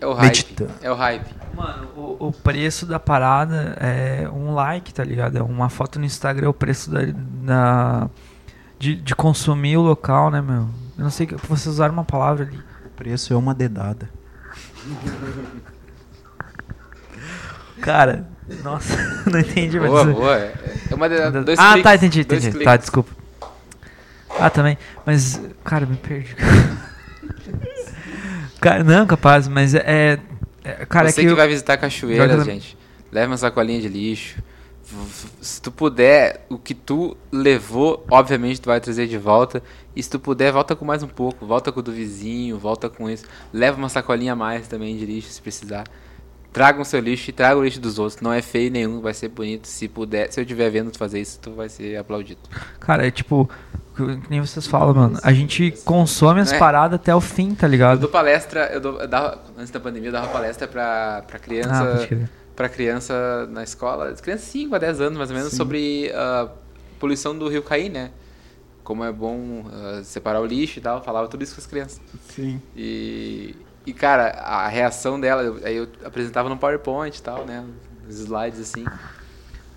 É 0.00 0.06
o 0.06 0.12
hype. 0.12 0.26
Meditando. 0.26 0.70
É 0.82 0.90
o 0.90 0.94
hype. 0.94 1.34
Mano, 1.54 1.88
o, 1.96 2.26
o 2.28 2.32
preço 2.32 2.84
da 2.84 2.98
parada 3.00 3.76
é 3.80 4.28
um 4.28 4.52
like, 4.52 4.92
tá 4.92 5.02
ligado? 5.04 5.38
É 5.38 5.42
uma 5.42 5.70
foto 5.70 5.98
no 5.98 6.04
Instagram, 6.04 6.46
é 6.46 6.48
o 6.50 6.52
preço 6.54 6.90
da, 6.90 7.00
da- 7.42 8.10
de, 8.78 8.94
de 8.96 9.14
consumir 9.14 9.76
o 9.78 9.82
local, 9.82 10.30
né, 10.30 10.42
meu? 10.42 10.68
Eu 10.98 11.04
não 11.04 11.10
sei, 11.10 11.26
que 11.26 11.34
vocês 11.46 11.66
usaram 11.66 11.94
uma 11.94 12.04
palavra 12.04 12.44
ali. 12.44 12.58
O 12.84 12.90
preço 12.90 13.32
é 13.32 13.36
uma 13.36 13.54
dedada. 13.54 14.10
Cara, 17.80 18.26
nossa, 18.62 18.96
não 19.30 19.40
entendi, 19.40 19.78
mas... 19.78 19.90
Boa, 19.90 20.04
boa. 20.04 20.36
É 20.36 20.76
é 20.90 20.94
uma 20.94 21.08
de, 21.08 21.44
dois 21.44 21.58
ah, 21.58 21.72
cliques, 21.72 21.82
tá, 21.82 21.94
entendi, 21.94 22.20
entendi. 22.20 22.64
Tá, 22.64 22.76
desculpa. 22.76 23.10
Ah, 24.38 24.50
também. 24.50 24.78
Mas, 25.04 25.40
cara, 25.64 25.86
me 25.86 25.96
perdi. 25.96 26.34
cara, 28.60 28.84
não, 28.84 29.06
capaz, 29.06 29.48
mas 29.48 29.74
é. 29.74 30.18
é- 30.64 30.86
cara, 30.86 31.08
Você 31.08 31.20
é 31.20 31.22
que, 31.22 31.26
que. 31.26 31.32
eu- 31.32 31.36
vai 31.36 31.48
visitar 31.48 31.76
cachoeiras, 31.76 32.44
gente, 32.44 32.76
leva 33.10 33.32
uma 33.32 33.36
sacolinha 33.36 33.80
de 33.80 33.88
lixo. 33.88 34.36
Se 35.40 35.60
tu 35.60 35.72
puder, 35.72 36.46
o 36.48 36.58
que 36.58 36.72
tu 36.72 37.16
levou, 37.32 38.06
obviamente 38.08 38.60
tu 38.60 38.66
vai 38.66 38.80
trazer 38.80 39.08
de 39.08 39.18
volta. 39.18 39.60
E 39.96 40.02
se 40.02 40.08
tu 40.08 40.20
puder, 40.20 40.52
volta 40.52 40.76
com 40.76 40.84
mais 40.84 41.02
um 41.02 41.08
pouco. 41.08 41.44
Volta 41.44 41.72
com 41.72 41.80
o 41.80 41.82
do 41.82 41.90
vizinho, 41.90 42.56
volta 42.56 42.88
com 42.88 43.10
isso. 43.10 43.24
Leva 43.52 43.76
uma 43.76 43.88
sacolinha 43.88 44.34
a 44.34 44.36
mais 44.36 44.68
também 44.68 44.96
de 44.96 45.04
lixo, 45.04 45.30
se 45.30 45.42
precisar. 45.42 45.84
Tragam 46.56 46.84
seu 46.84 47.00
lixo 47.00 47.28
e 47.28 47.32
traga 47.34 47.54
o 47.60 47.62
lixo 47.62 47.78
dos 47.78 47.98
outros. 47.98 48.18
Não 48.22 48.32
é 48.32 48.40
feio 48.40 48.70
nenhum, 48.70 49.02
vai 49.02 49.12
ser 49.12 49.28
bonito. 49.28 49.66
Se 49.68 49.86
puder, 49.88 50.32
se 50.32 50.40
eu 50.40 50.42
estiver 50.42 50.70
vendo 50.70 50.90
tu 50.90 50.96
fazer 50.96 51.20
isso, 51.20 51.38
tu 51.38 51.50
vai 51.52 51.68
ser 51.68 51.98
aplaudido. 51.98 52.40
Cara, 52.80 53.06
é 53.06 53.10
tipo. 53.10 53.46
que 53.94 54.02
Nem 54.30 54.40
vocês 54.40 54.66
falam, 54.66 54.94
mano. 54.94 55.18
A 55.22 55.34
gente 55.34 55.70
consome 55.84 56.40
as 56.40 56.52
É. 56.52 56.58
paradas 56.58 56.98
até 56.98 57.14
o 57.14 57.20
fim, 57.20 57.54
tá 57.54 57.66
Eu 57.66 57.70
ligado? 57.70 57.98
dou 58.00 58.08
palestra, 58.08 58.70
eu, 58.72 58.80
dou, 58.80 58.98
eu 58.98 59.06
dava, 59.06 59.38
antes 59.58 59.70
da 59.70 59.78
pandemia, 59.78 60.08
eu 60.08 60.12
dava 60.14 60.28
palestra 60.28 60.66
pra, 60.66 61.22
pra 61.26 61.38
criança. 61.38 62.08
Ah, 62.24 62.28
para 62.56 62.70
criança 62.70 63.46
na 63.50 63.62
escola, 63.62 64.14
criança 64.14 64.46
5 64.46 64.74
a 64.74 64.78
10 64.78 65.00
anos 65.02 65.18
mais 65.18 65.30
ou 65.30 65.36
menos, 65.36 65.52
sobre 65.52 66.10
a 66.14 66.48
poluição 66.98 67.36
do 67.38 67.48
rio 67.50 67.62
Caí, 67.62 67.90
né? 67.90 68.12
Como 68.82 69.04
é 69.04 69.12
bom 69.12 69.66
ah, 69.70 70.00
separar 70.02 70.40
o 70.40 70.46
lixo 70.46 70.78
e 70.78 70.82
tal, 70.82 71.02
falava 71.04 71.28
tudo 71.28 71.44
isso 71.44 71.54
com 71.54 71.60
as 71.60 71.66
crianças. 71.66 72.00
Sim. 72.34 72.62
E, 72.74 73.54
e 73.86 73.92
cara, 73.92 74.30
a 74.40 74.68
reação 74.68 75.18
dela, 75.18 75.42
eu, 75.42 75.60
aí 75.64 75.76
eu 75.76 75.88
apresentava 76.04 76.48
no 76.48 76.56
PowerPoint 76.56 77.16
e 77.16 77.22
tal, 77.22 77.46
né? 77.46 77.64
Os 78.08 78.18
slides 78.18 78.60
assim. 78.60 78.84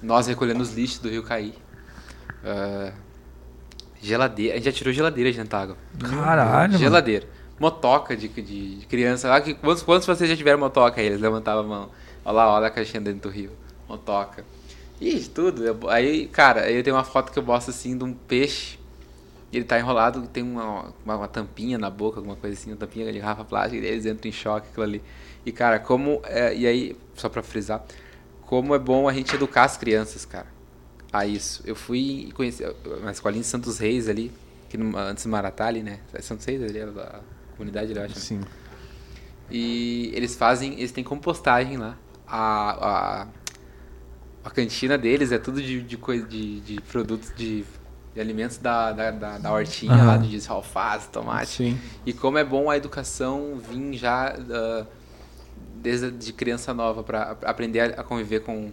Nós 0.01 0.27
recolhendo 0.27 0.61
os 0.61 0.73
lixos 0.73 0.99
do 0.99 1.09
rio 1.09 1.23
Caí. 1.23 1.53
Ah, 2.43 2.91
geladeira, 4.01 4.53
a 4.53 4.57
gente 4.57 4.65
já 4.65 4.71
tirou 4.71 4.91
geladeira 4.93 5.31
de 5.31 5.37
dentro 5.37 5.51
da 5.51 5.61
água. 5.61 5.77
Caralho, 5.99 6.71
mano. 6.71 6.77
Geladeira. 6.77 7.27
Motoca 7.59 8.15
de, 8.15 8.27
de, 8.29 8.75
de 8.77 8.85
criança. 8.87 9.33
Ah, 9.33 9.41
que, 9.41 9.53
quantos, 9.53 9.83
quantos 9.83 10.07
vocês 10.07 10.29
já 10.29 10.35
tiveram 10.35 10.57
motoca 10.57 11.01
aí? 11.01 11.07
Eles 11.07 11.19
levantavam 11.19 11.65
a 11.65 11.67
mão. 11.67 11.89
Olha 12.23 12.33
lá, 12.33 12.53
olha 12.55 12.67
a 12.67 12.71
caixinha 12.71 13.01
dentro 13.01 13.29
do 13.29 13.29
rio. 13.29 13.51
Motoca. 13.87 14.45
Ih, 14.99 15.19
tudo. 15.27 15.89
Aí, 15.89 16.27
cara, 16.27 16.61
aí 16.61 16.75
eu 16.75 16.83
tenho 16.83 16.95
uma 16.95 17.03
foto 17.03 17.31
que 17.31 17.37
eu 17.39 17.43
mostro 17.43 17.71
assim 17.71 17.97
de 17.97 18.03
um 18.03 18.13
peixe. 18.13 18.78
Ele 19.51 19.65
tá 19.65 19.79
enrolado, 19.79 20.27
tem 20.27 20.43
uma, 20.43 20.93
uma, 21.03 21.15
uma 21.17 21.27
tampinha 21.27 21.77
na 21.77 21.89
boca, 21.89 22.19
alguma 22.19 22.35
coisa 22.35 22.55
assim, 22.55 22.71
uma 22.71 22.77
tampinha 22.77 23.11
de 23.11 23.19
garrafa 23.19 23.43
plástica, 23.43 23.83
e 23.83 23.87
eles 23.87 24.05
entram 24.05 24.29
em 24.29 24.31
choque 24.31 24.67
aquilo 24.69 24.83
ali. 24.83 25.01
E, 25.45 25.51
cara, 25.51 25.79
como. 25.79 26.21
é, 26.25 26.55
e 26.55 26.67
aí, 26.67 26.95
só 27.15 27.29
pra 27.29 27.41
frisar, 27.41 27.83
como 28.45 28.75
é 28.75 28.79
bom 28.79 29.07
a 29.07 29.13
gente 29.13 29.33
educar 29.35 29.63
as 29.63 29.77
crianças, 29.77 30.25
cara, 30.25 30.47
a 31.11 31.25
isso. 31.25 31.63
Eu 31.65 31.75
fui 31.75 32.31
conheci 32.35 32.63
uma 33.01 33.11
escolinha 33.11 33.41
em 33.41 33.43
Santos 33.43 33.79
Reis 33.79 34.07
ali, 34.07 34.31
que 34.69 34.77
antes 34.95 35.23
do 35.23 35.29
Maratá 35.29 35.65
ali, 35.65 35.81
né? 35.81 35.99
É 36.13 36.21
Santos 36.21 36.45
Reis 36.45 36.61
ali, 36.61 36.81
a 36.81 37.21
comunidade 37.57 37.91
ali, 37.91 37.99
eu 37.99 38.05
acho. 38.05 38.15
né? 38.15 38.21
Sim. 38.21 38.41
E 39.49 40.11
eles 40.13 40.35
fazem, 40.35 40.73
eles 40.73 40.91
têm 40.91 41.03
compostagem 41.03 41.77
lá. 41.77 41.97
A, 42.27 43.21
a, 43.23 43.27
a 44.43 44.49
cantina 44.51 44.97
deles 44.97 45.31
é 45.31 45.39
tudo 45.39 45.61
de, 45.61 45.81
de, 45.81 45.97
coisa, 45.97 46.25
de, 46.27 46.59
de 46.61 46.81
produtos 46.81 47.33
de, 47.35 47.65
de 48.13 48.19
alimentos 48.19 48.57
da, 48.57 48.91
da, 48.91 49.11
da, 49.11 49.37
da 49.37 49.51
hortinha 49.51 49.93
Aham. 49.93 50.05
lá, 50.05 50.17
de 50.17 50.41
alface, 50.47 51.09
tomate. 51.09 51.49
Sim. 51.51 51.79
E 52.05 52.13
como 52.13 52.37
é 52.37 52.43
bom 52.43 52.69
a 52.69 52.77
educação 52.77 53.57
vir 53.57 53.93
já 53.93 54.35
ah, 54.51 54.85
desde 55.81 56.11
de 56.11 56.33
criança 56.33 56.73
nova 56.73 57.03
para 57.03 57.37
aprender 57.45 57.99
a, 57.99 58.03
conviver 58.03 58.41
com, 58.41 58.71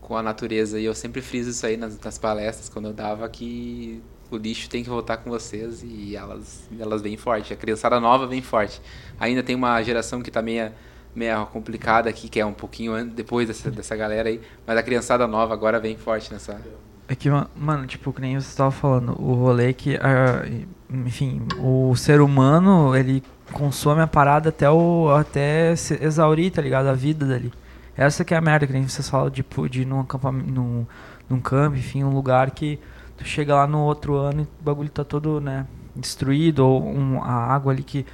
com 0.00 0.16
a 0.16 0.22
natureza. 0.22 0.78
E 0.80 0.84
eu 0.84 0.94
sempre 0.94 1.20
friso 1.20 1.50
isso 1.50 1.66
aí 1.66 1.76
nas, 1.76 1.98
nas 1.98 2.18
palestras, 2.18 2.68
quando 2.68 2.86
eu 2.86 2.92
dava, 2.92 3.28
que 3.28 4.02
o 4.30 4.36
lixo 4.36 4.68
tem 4.68 4.82
que 4.82 4.88
voltar 4.88 5.18
com 5.18 5.30
vocês 5.30 5.82
e 5.82 6.16
elas, 6.16 6.68
elas 6.78 7.02
vêm 7.02 7.16
forte. 7.16 7.52
A 7.52 7.56
criançada 7.56 8.00
nova 8.00 8.26
vem 8.26 8.42
forte. 8.42 8.80
Ainda 9.20 9.42
tem 9.42 9.54
uma 9.54 9.80
geração 9.82 10.22
que 10.22 10.30
tá 10.30 10.42
meia, 10.42 10.74
meia 11.14 11.44
complicada 11.44 12.08
aqui, 12.08 12.28
que 12.28 12.40
é 12.40 12.46
um 12.46 12.54
pouquinho 12.54 13.04
depois 13.04 13.46
dessa, 13.48 13.70
dessa 13.70 13.94
galera 13.94 14.28
aí, 14.28 14.40
mas 14.66 14.76
a 14.76 14.82
criançada 14.82 15.26
nova 15.26 15.52
agora 15.52 15.78
vem 15.78 15.96
forte 15.96 16.32
nessa. 16.32 16.60
É 17.06 17.14
que, 17.14 17.30
ma- 17.30 17.48
mano, 17.54 17.86
tipo, 17.86 18.12
que 18.12 18.20
nem 18.20 18.34
você 18.40 18.48
estava 18.48 18.70
falando, 18.70 19.14
o 19.20 19.34
rolê 19.34 19.72
que, 19.74 19.96
ah, 19.96 20.42
enfim, 20.90 21.42
o 21.58 21.94
ser 21.96 22.20
humano, 22.20 22.96
ele 22.96 23.22
consome 23.52 24.00
a 24.00 24.06
parada 24.06 24.48
até, 24.48 24.70
o, 24.70 25.10
até 25.10 25.76
se 25.76 26.02
exaurir, 26.02 26.50
tá 26.50 26.62
ligado? 26.62 26.86
A 26.86 26.94
vida 26.94 27.26
dali. 27.26 27.52
Essa 27.96 28.24
que 28.24 28.32
é 28.34 28.36
a 28.36 28.40
merda, 28.40 28.66
que 28.66 28.72
nem 28.72 28.88
vocês 28.88 29.08
falam, 29.08 29.30
tipo, 29.30 29.68
de 29.68 29.82
ir 29.82 29.84
num 29.84 30.04
num, 30.46 30.86
num 31.28 31.40
campo, 31.40 31.76
enfim, 31.76 32.02
um 32.02 32.12
lugar 32.14 32.50
que 32.50 32.78
tu 33.16 33.24
chega 33.24 33.54
lá 33.54 33.66
no 33.66 33.80
outro 33.80 34.16
ano 34.16 34.40
e 34.40 34.44
o 34.44 34.64
bagulho 34.64 34.88
tá 34.88 35.04
todo, 35.04 35.40
né, 35.40 35.66
destruído, 35.94 36.66
ou 36.66 36.82
um, 36.84 37.22
a 37.22 37.32
água 37.32 37.72
ali 37.72 37.82
que, 37.82 38.04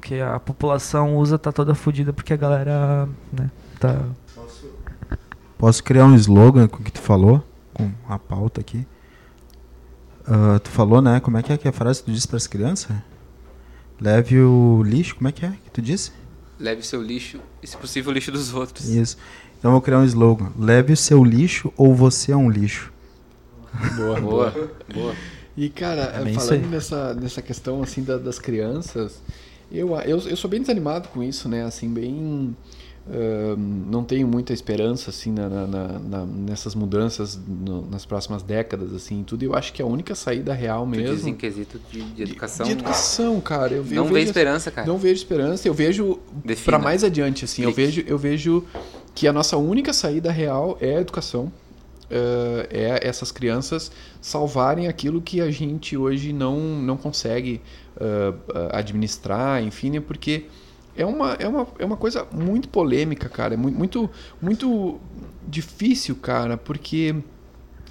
que 0.00 0.20
a 0.20 0.38
população 0.40 1.16
usa 1.16 1.38
tá 1.38 1.52
toda 1.52 1.74
fodida 1.74 2.12
porque 2.12 2.34
a 2.34 2.36
galera, 2.36 3.08
né, 3.32 3.50
tá... 3.78 4.00
Posso 5.56 5.82
criar 5.84 6.04
um 6.06 6.14
slogan 6.16 6.66
com 6.66 6.78
o 6.80 6.82
que 6.82 6.90
tu 6.92 7.00
falou? 7.00 7.42
Com 7.74 7.90
a 8.08 8.18
pauta 8.18 8.60
aqui. 8.60 8.86
Ah, 10.26 10.58
tu 10.62 10.70
falou, 10.70 11.00
né? 11.02 11.20
Como 11.20 11.36
é 11.36 11.42
que 11.42 11.52
é 11.52 11.58
que 11.58 11.66
é 11.66 11.70
a 11.70 11.72
frase 11.72 12.00
que 12.00 12.06
tu 12.06 12.12
disse 12.12 12.28
pras 12.28 12.46
crianças? 12.46 12.94
Leve 14.00 14.40
o 14.40 14.82
lixo, 14.84 15.14
como 15.16 15.28
é 15.28 15.32
que 15.32 15.44
é 15.46 15.50
que 15.50 15.70
tu 15.70 15.80
disse? 15.82 16.12
Leve 16.58 16.82
seu 16.84 17.02
lixo 17.02 17.40
e, 17.62 17.66
se 17.66 17.76
possível, 17.76 18.10
o 18.10 18.14
lixo 18.14 18.30
dos 18.32 18.52
outros. 18.52 18.88
Isso. 18.88 19.16
Então 19.58 19.70
eu 19.70 19.72
vou 19.72 19.80
criar 19.80 19.98
um 19.98 20.04
slogan. 20.04 20.50
Leve 20.58 20.92
o 20.92 20.96
seu 20.96 21.24
lixo 21.24 21.72
ou 21.76 21.94
você 21.94 22.32
é 22.32 22.36
um 22.36 22.50
lixo. 22.50 22.92
Boa, 23.96 24.20
Boa, 24.20 24.70
boa. 24.92 25.14
E, 25.56 25.68
cara, 25.68 26.02
É 26.02 26.32
falando 26.32 26.68
nessa, 26.68 27.14
nessa 27.14 27.42
questão, 27.42 27.82
assim, 27.82 28.02
da- 28.02 28.16
das 28.18 28.38
crianças, 28.38 29.20
eu, 29.70 29.94
eu, 30.00 30.18
eu 30.20 30.36
sou 30.36 30.48
bem 30.50 30.60
desanimado 30.60 31.08
com 31.08 31.22
isso, 31.22 31.48
né? 31.48 31.64
Assim, 31.64 31.92
bem... 31.92 32.56
não 33.90 34.04
tenho 34.04 34.28
muita 34.28 34.52
esperança, 34.52 35.10
assim, 35.10 35.32
na, 35.32 35.48
na- 35.48 35.66
na- 35.98 36.24
nessas 36.26 36.74
mudanças 36.74 37.36
no- 37.46 37.84
nas 37.90 38.06
próximas 38.06 38.42
décadas, 38.42 38.92
assim, 38.94 39.20
e 39.20 39.24
tudo. 39.24 39.42
Eu 39.42 39.54
acho 39.54 39.72
que 39.72 39.82
a 39.82 39.86
única 39.86 40.14
saída 40.14 40.52
real 40.54 40.84
Tu 40.84 40.90
mesmo... 40.90 41.16
diz 41.16 41.26
em 41.26 41.34
quesito 41.34 41.80
de, 41.90 42.00
de 42.00 42.22
educação. 42.22 42.64
De 42.64 42.72
educação, 42.72 43.40
cara. 43.40 43.74
Eu, 43.74 43.84
Não 43.84 43.96
eu 43.96 44.04
vê 44.04 44.12
vejo, 44.14 44.26
esperança, 44.26 44.70
cara. 44.70 44.86
Não 44.86 44.98
vejo 44.98 45.14
esperança. 45.14 45.66
Eu 45.66 45.74
vejo 45.74 46.18
para 46.64 46.78
mais 46.78 47.02
adiante, 47.02 47.44
assim. 47.44 47.62
Eu 47.62 47.72
Clique. 47.72 47.86
vejo, 47.90 48.04
eu 48.08 48.18
vejo 48.18 48.64
que 49.14 49.26
a 49.26 49.32
nossa 49.32 49.56
única 49.56 49.92
saída 49.92 50.30
real 50.30 50.78
é 50.80 50.96
a 50.96 51.00
educação. 51.00 51.52
eh, 52.14 52.68
é 52.70 53.08
essas 53.08 53.32
crianças 53.32 53.90
salvarem 54.20 54.86
aquilo 54.86 55.20
que 55.22 55.40
a 55.40 55.50
gente 55.50 55.96
hoje 55.96 56.32
não, 56.32 56.58
não 56.60 56.96
consegue 56.96 57.60
eh, 57.98 58.32
administrar, 58.70 59.62
enfim, 59.62 59.90
né? 59.90 60.00
porque 60.00 60.44
é 60.96 61.06
uma, 61.06 61.32
é, 61.34 61.48
uma, 61.48 61.66
é 61.78 61.84
uma 61.84 61.96
coisa 61.96 62.26
muito 62.32 62.68
polêmica, 62.68 63.28
cara. 63.28 63.54
É 63.54 63.56
muito, 63.56 64.10
muito, 64.40 65.00
difícil, 65.46 66.16
cara, 66.16 66.56
porque 66.56 67.14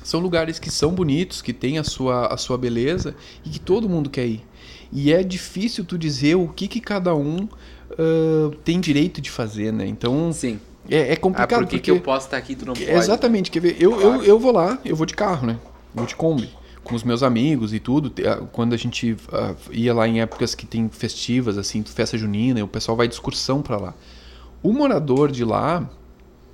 são 0.04 0.20
lugares 0.20 0.58
que 0.60 0.72
são 0.72 0.92
bonitos, 0.92 1.42
que 1.42 1.54
têm 1.54 1.78
a 1.78 1.84
sua, 1.84 2.28
a 2.28 2.38
sua 2.38 2.58
beleza 2.58 3.16
e 3.46 3.50
que 3.50 3.60
todo 3.60 3.88
mundo 3.90 4.10
quer 4.10 4.26
ir. 4.26 4.44
E 4.92 5.14
é 5.14 5.24
difícil 5.24 5.86
tu 5.86 5.98
dizer 5.98 6.36
o 6.36 6.48
que, 6.48 6.68
que 6.68 6.80
cada 6.82 7.16
um 7.16 7.48
ah, 7.92 8.52
tem 8.64 8.80
direito 8.80 9.22
de 9.22 9.30
fazer, 9.30 9.72
né? 9.72 9.86
Então 9.86 10.32
Sim. 10.34 10.60
é, 10.90 11.10
é 11.10 11.14
Ah, 11.14 11.18
complicado 11.18 11.60
por 11.60 11.68
que, 11.68 11.78
porque 11.78 11.80
que 11.80 11.92
eu 11.92 12.02
posso 12.02 12.28
estar 12.28 12.38
aqui 12.38 12.54
e 12.54 12.56
tu 12.56 12.66
não 12.66 12.74
pode? 12.74 12.90
Exatamente, 12.90 13.52
quer 13.52 13.60
ver? 13.60 13.78
Eu, 13.80 13.92
Claro. 13.92 14.18
eu, 14.18 14.24
eu 14.24 14.40
vou 14.40 14.52
lá, 14.52 14.80
eu 14.84 14.96
vou 14.96 15.06
de 15.06 15.14
carro, 15.14 15.48
né? 15.48 15.58
Vou 15.94 16.06
de 16.06 16.16
Kombi. 16.16 16.50
Com 16.84 16.96
os 16.96 17.04
meus 17.04 17.24
amigos 17.24 17.74
e 17.74 17.80
tudo. 17.80 18.12
Ah, 18.26 18.44
Quando 18.52 18.74
a 18.74 18.78
gente 18.78 19.16
ah, 19.32 19.56
ia 19.72 19.94
lá 19.94 20.08
em 20.08 20.22
épocas 20.22 20.56
que 20.56 20.66
tem 20.66 20.90
festivas, 20.90 21.58
assim, 21.58 21.84
festa 21.84 22.18
junina, 22.18 22.60
e 22.60 22.64
o 22.64 22.68
pessoal 22.68 22.98
vai 22.98 23.08
de 23.08 23.14
excursão 23.14 23.62
pra 23.62 23.78
lá. 23.78 23.94
O 24.64 24.74
morador 24.74 25.32
de 25.32 25.44
lá, 25.44 25.90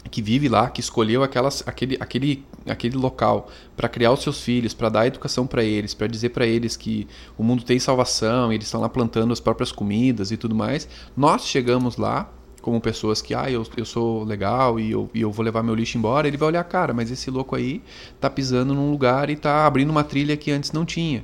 que 0.09 0.21
vive 0.21 0.47
lá, 0.47 0.69
que 0.69 0.79
escolheu 0.79 1.23
aquelas, 1.23 1.63
aquele, 1.65 1.97
aquele, 1.99 2.45
aquele 2.65 2.97
local 2.97 3.49
para 3.75 3.89
criar 3.89 4.11
os 4.11 4.21
seus 4.21 4.41
filhos, 4.41 4.73
para 4.73 4.89
dar 4.89 5.07
educação 5.07 5.45
para 5.45 5.63
eles, 5.63 5.93
para 5.93 6.07
dizer 6.07 6.29
para 6.29 6.45
eles 6.45 6.75
que 6.75 7.07
o 7.37 7.43
mundo 7.43 7.63
tem 7.63 7.79
salvação, 7.79 8.51
eles 8.51 8.67
estão 8.67 8.81
lá 8.81 8.89
plantando 8.89 9.33
as 9.33 9.39
próprias 9.39 9.71
comidas 9.71 10.31
e 10.31 10.37
tudo 10.37 10.55
mais. 10.55 10.87
Nós 11.15 11.45
chegamos 11.45 11.97
lá 11.97 12.31
como 12.67 12.81
pessoas 12.81 13.21
que, 13.21 13.33
ah, 13.33 13.49
eu, 13.49 13.65
eu 13.77 13.85
sou 13.85 14.25
legal 14.25 14.77
e 14.77 14.91
eu, 14.91 15.09
e 15.13 15.21
eu 15.21 15.31
vou 15.31 15.45
levar 15.45 15.63
meu 15.63 15.73
lixo 15.73 15.97
embora, 15.97 16.27
ele 16.27 16.35
vai 16.35 16.49
olhar, 16.49 16.63
cara, 16.65 16.93
mas 16.93 17.09
esse 17.09 17.31
louco 17.31 17.55
aí 17.55 17.81
tá 18.19 18.29
pisando 18.29 18.73
num 18.73 18.91
lugar 18.91 19.29
e 19.29 19.37
tá 19.37 19.65
abrindo 19.65 19.89
uma 19.89 20.03
trilha 20.03 20.35
que 20.35 20.51
antes 20.51 20.73
não 20.73 20.83
tinha. 20.83 21.23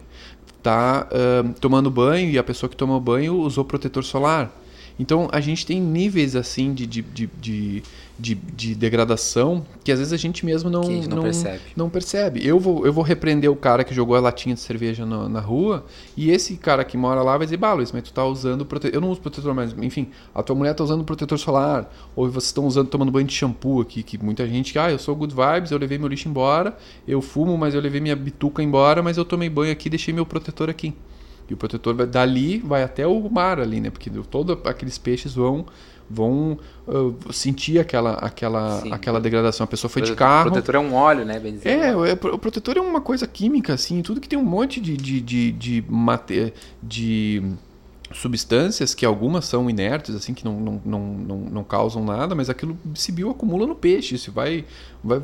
Tá 0.61 1.05
uh, 1.11 1.53
tomando 1.59 1.91
banho 1.91 2.29
e 2.29 2.37
a 2.37 2.43
pessoa 2.45 2.69
que 2.69 2.77
tomou 2.77 2.97
banho 2.97 3.35
usou 3.35 3.65
protetor 3.65 4.05
solar. 4.05 4.53
Então 4.99 5.27
a 5.31 5.41
gente 5.41 5.65
tem 5.65 5.79
níveis 5.79 6.35
assim 6.35 6.73
de, 6.73 6.85
de, 6.85 7.01
de, 7.01 7.29
de 7.39 7.83
de, 8.17 8.35
de 8.35 8.75
degradação 8.75 9.65
que 9.83 9.91
às 9.91 9.97
vezes 9.97 10.13
a 10.13 10.17
gente 10.17 10.45
mesmo 10.45 10.69
não, 10.69 10.83
gente 10.83 11.09
não 11.09 11.17
não, 11.17 11.23
percebe. 11.23 11.61
não 11.75 11.89
percebe. 11.89 12.47
Eu 12.47 12.59
vou, 12.59 12.85
eu 12.85 12.93
vou 12.93 13.03
repreender 13.03 13.49
o 13.49 13.55
cara 13.55 13.83
que 13.83 13.93
jogou 13.93 14.15
a 14.15 14.19
latinha 14.19 14.53
de 14.53 14.61
cerveja 14.61 15.05
na, 15.05 15.27
na 15.27 15.39
rua 15.39 15.83
e 16.15 16.29
esse 16.29 16.55
cara 16.55 16.83
que 16.83 16.95
mora 16.95 17.21
lá 17.21 17.37
vai 17.37 17.45
dizer, 17.45 17.57
bah, 17.57 17.73
Luiz, 17.73 17.91
mas 17.91 18.03
tu 18.03 18.13
tá 18.13 18.23
usando 18.23 18.65
protetor. 18.65 18.95
Eu 18.95 19.01
não 19.01 19.09
uso 19.09 19.19
protetor, 19.19 19.53
mas 19.53 19.73
enfim, 19.81 20.07
a 20.33 20.43
tua 20.43 20.55
mulher 20.55 20.73
tá 20.75 20.83
usando 20.83 21.03
protetor 21.03 21.37
solar, 21.39 21.91
ou 22.15 22.29
vocês 22.29 22.45
estão 22.45 22.65
usando, 22.65 22.87
tomando 22.87 23.11
banho 23.11 23.27
de 23.27 23.33
shampoo 23.33 23.81
aqui, 23.81 24.03
que 24.03 24.23
muita 24.23 24.47
gente, 24.47 24.77
ah, 24.77 24.91
eu 24.91 24.99
sou 24.99 25.15
good 25.15 25.33
vibes, 25.33 25.71
eu 25.71 25.77
levei 25.77 25.97
meu 25.97 26.07
lixo 26.07 26.29
embora, 26.29 26.77
eu 27.07 27.21
fumo, 27.21 27.57
mas 27.57 27.73
eu 27.73 27.81
levei 27.81 27.99
minha 27.99 28.15
bituca 28.15 28.61
embora, 28.61 29.01
mas 29.01 29.17
eu 29.17 29.25
tomei 29.25 29.49
banho 29.49 29.71
aqui 29.71 29.89
deixei 29.89 30.13
meu 30.13 30.25
protetor 30.25 30.69
aqui. 30.69 30.93
E 31.49 31.53
o 31.53 31.57
protetor 31.57 31.95
vai, 31.95 32.05
dali 32.05 32.59
vai 32.59 32.83
até 32.83 33.05
o 33.05 33.29
mar 33.29 33.59
ali, 33.59 33.79
né? 33.79 33.89
Porque 33.89 34.09
todos 34.29 34.57
aqueles 34.65 34.97
peixes 34.97 35.33
vão 35.33 35.65
vão 36.09 36.57
uh, 36.87 37.33
sentir 37.33 37.79
aquela, 37.79 38.13
aquela, 38.13 38.83
aquela 38.91 39.19
degradação. 39.19 39.63
A 39.63 39.67
pessoa 39.67 39.89
foi 39.89 40.01
de 40.01 40.13
carro. 40.13 40.49
O 40.49 40.51
protetor 40.51 40.75
é 40.75 40.79
um 40.79 40.93
óleo, 40.93 41.25
né? 41.25 41.39
Bem 41.39 41.59
é, 41.63 41.89
é, 41.89 41.93
o 41.95 42.37
protetor 42.37 42.77
é 42.77 42.81
uma 42.81 43.01
coisa 43.01 43.25
química, 43.25 43.73
assim, 43.73 44.01
tudo 44.01 44.21
que 44.21 44.29
tem 44.29 44.37
um 44.37 44.43
monte 44.43 44.79
de, 44.79 44.95
de, 44.95 45.21
de, 45.21 45.51
de, 45.51 45.85
mate, 45.87 46.53
de 46.81 47.41
substâncias 48.13 48.93
que 48.93 49.05
algumas 49.05 49.45
são 49.45 49.69
inertes, 49.69 50.13
assim, 50.15 50.33
que 50.33 50.45
não, 50.45 50.59
não, 50.59 50.81
não, 50.85 50.99
não, 50.99 51.37
não 51.37 51.63
causam 51.63 52.05
nada, 52.05 52.35
mas 52.35 52.49
aquilo 52.49 52.77
se 52.93 53.11
bioacumula 53.11 53.65
no 53.65 53.75
peixe. 53.75 54.15
Isso 54.15 54.31
vai, 54.31 54.65
vai, 55.03 55.19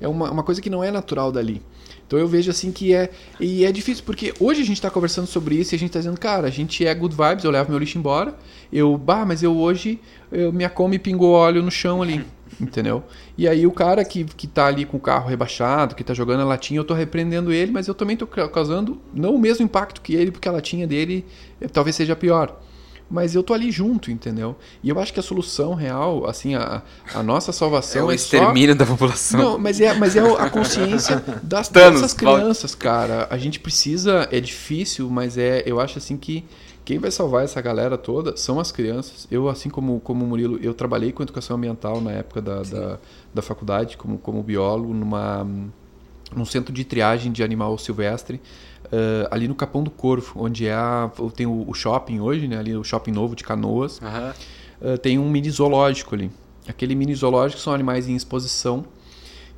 é 0.00 0.08
uma, 0.08 0.30
uma 0.30 0.42
coisa 0.42 0.60
que 0.60 0.70
não 0.70 0.82
é 0.82 0.90
natural 0.90 1.30
dali. 1.30 1.62
Então 2.06 2.18
eu 2.18 2.28
vejo 2.28 2.50
assim 2.50 2.70
que 2.70 2.94
é. 2.94 3.10
E 3.40 3.64
é 3.64 3.72
difícil, 3.72 4.04
porque 4.04 4.32
hoje 4.38 4.62
a 4.62 4.64
gente 4.64 4.76
está 4.76 4.90
conversando 4.90 5.26
sobre 5.26 5.56
isso 5.56 5.74
e 5.74 5.76
a 5.76 5.78
gente 5.78 5.88
está 5.88 5.98
dizendo, 5.98 6.18
cara, 6.18 6.46
a 6.46 6.50
gente 6.50 6.86
é 6.86 6.94
good 6.94 7.16
vibes, 7.16 7.44
eu 7.44 7.50
levo 7.50 7.70
meu 7.70 7.78
lixo 7.78 7.98
embora. 7.98 8.34
Eu, 8.72 8.96
bah, 8.96 9.24
mas 9.24 9.42
eu 9.42 9.56
hoje 9.56 9.98
eu, 10.30 10.52
minha 10.52 10.70
come 10.70 10.98
pingou 10.98 11.32
óleo 11.32 11.62
no 11.62 11.70
chão 11.70 12.02
ali. 12.02 12.24
Entendeu? 12.60 13.02
E 13.36 13.46
aí 13.46 13.66
o 13.66 13.72
cara 13.72 14.04
que, 14.04 14.24
que 14.24 14.46
tá 14.46 14.66
ali 14.66 14.86
com 14.86 14.96
o 14.96 15.00
carro 15.00 15.28
rebaixado, 15.28 15.94
que 15.94 16.04
tá 16.04 16.14
jogando 16.14 16.40
a 16.40 16.44
latinha, 16.44 16.78
eu 16.78 16.84
tô 16.84 16.94
repreendendo 16.94 17.52
ele, 17.52 17.72
mas 17.72 17.88
eu 17.88 17.94
também 17.94 18.16
tô 18.16 18.26
causando 18.26 18.98
não 19.12 19.34
o 19.34 19.38
mesmo 19.38 19.64
impacto 19.64 20.00
que 20.00 20.14
ele, 20.14 20.30
porque 20.30 20.48
a 20.48 20.52
latinha 20.52 20.86
dele 20.86 21.24
eh, 21.60 21.68
talvez 21.68 21.96
seja 21.96 22.14
pior 22.16 22.56
mas 23.08 23.34
eu 23.34 23.42
tô 23.42 23.54
ali 23.54 23.70
junto, 23.70 24.10
entendeu? 24.10 24.56
E 24.82 24.88
eu 24.88 24.98
acho 24.98 25.12
que 25.12 25.20
a 25.20 25.22
solução 25.22 25.74
real, 25.74 26.26
assim, 26.28 26.54
a, 26.54 26.82
a 27.14 27.22
nossa 27.22 27.52
salvação 27.52 28.02
é 28.02 28.04
o 28.04 28.12
é 28.12 28.14
extermínio 28.14 28.74
só... 28.74 28.78
da 28.78 28.86
população. 28.86 29.40
Não, 29.40 29.58
mas 29.58 29.80
é, 29.80 29.94
mas 29.94 30.16
é 30.16 30.20
a 30.20 30.50
consciência 30.50 31.22
das 31.42 31.68
dessas 31.68 32.12
crianças, 32.12 32.74
cara. 32.74 33.28
A 33.30 33.38
gente 33.38 33.60
precisa, 33.60 34.28
é 34.32 34.40
difícil, 34.40 35.08
mas 35.08 35.38
é, 35.38 35.62
eu 35.64 35.80
acho 35.80 35.98
assim 35.98 36.16
que 36.16 36.44
quem 36.84 36.98
vai 36.98 37.10
salvar 37.10 37.44
essa 37.44 37.60
galera 37.60 37.98
toda 37.98 38.36
são 38.36 38.58
as 38.60 38.70
crianças. 38.70 39.26
Eu, 39.30 39.48
assim 39.48 39.68
como, 39.68 39.98
como 40.00 40.24
o 40.24 40.28
Murilo, 40.28 40.58
eu 40.62 40.72
trabalhei 40.72 41.10
com 41.10 41.22
educação 41.22 41.56
ambiental 41.56 42.00
na 42.00 42.12
época 42.12 42.40
da, 42.40 42.62
da, 42.62 42.98
da, 43.34 43.42
faculdade, 43.42 43.96
como, 43.96 44.18
como 44.18 44.40
biólogo, 44.40 44.94
numa, 44.94 45.44
num 46.34 46.44
centro 46.44 46.72
de 46.72 46.84
triagem 46.84 47.32
de 47.32 47.42
animal 47.42 47.76
silvestre 47.76 48.40
uh, 48.86 49.28
ali 49.30 49.48
no 49.48 49.54
Capão 49.54 49.82
do 49.82 49.90
Corvo, 49.90 50.32
onde 50.36 50.66
é 50.66 50.72
a, 50.72 51.10
tem 51.34 51.46
o, 51.46 51.64
o, 51.68 51.74
shopping 51.74 52.20
hoje, 52.20 52.48
né? 52.48 52.58
Ali 52.58 52.76
o 52.76 52.84
shopping 52.84 53.12
novo 53.12 53.34
de 53.36 53.44
Canoas. 53.44 54.00
Uhum. 54.00 54.92
Uh, 54.92 54.98
tem 54.98 55.18
um 55.18 55.28
mini 55.30 55.50
zoológico 55.50 56.14
ali. 56.14 56.30
Aquele 56.68 56.94
mini 56.94 57.14
zoológico 57.14 57.60
são 57.60 57.72
animais 57.72 58.08
em 58.08 58.14
exposição 58.14 58.84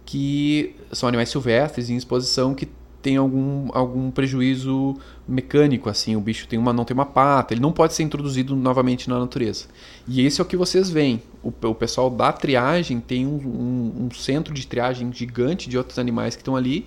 que 0.05 0.75
são 0.91 1.07
animais 1.07 1.29
silvestres 1.29 1.91
em 1.91 1.97
exposição 1.97 2.55
que 2.55 2.67
tem 3.03 3.17
algum, 3.17 3.69
algum 3.73 4.11
prejuízo 4.11 4.97
mecânico, 5.27 5.89
assim, 5.89 6.17
o 6.17 6.21
bicho 6.21 6.49
tem 6.49 6.59
uma, 6.59 6.73
não 6.73 6.85
tem 6.85 6.95
uma 6.95 7.07
pata, 7.07 7.55
ele 7.55 7.61
não 7.61 7.73
pode 7.73 7.95
ser 7.95 8.03
introduzido 8.03 8.57
novamente 8.57 9.09
na 9.09 9.19
natureza. 9.19 9.67
E 10.07 10.25
esse 10.25 10.41
é 10.41 10.45
o 10.45 10.47
que 10.47 10.57
vocês 10.57 10.91
veem. 10.91 11.23
O, 11.43 11.53
o 11.69 11.75
pessoal 11.75 12.11
da 12.11 12.33
triagem 12.33 13.01
tem 13.01 13.27
um, 13.27 13.37
um, 13.37 14.07
um 14.07 14.11
centro 14.11 14.53
de 14.53 14.67
triagem 14.67 15.13
gigante 15.13 15.69
de 15.69 15.79
outros 15.79 15.99
animais 15.99 16.35
que 16.35 16.41
estão 16.41 16.57
ali 16.57 16.87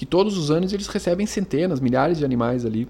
que 0.00 0.06
todos 0.06 0.38
os 0.38 0.50
anos 0.50 0.72
eles 0.72 0.86
recebem 0.86 1.26
centenas, 1.26 1.78
milhares 1.78 2.16
de 2.16 2.24
animais 2.24 2.64
ali 2.64 2.88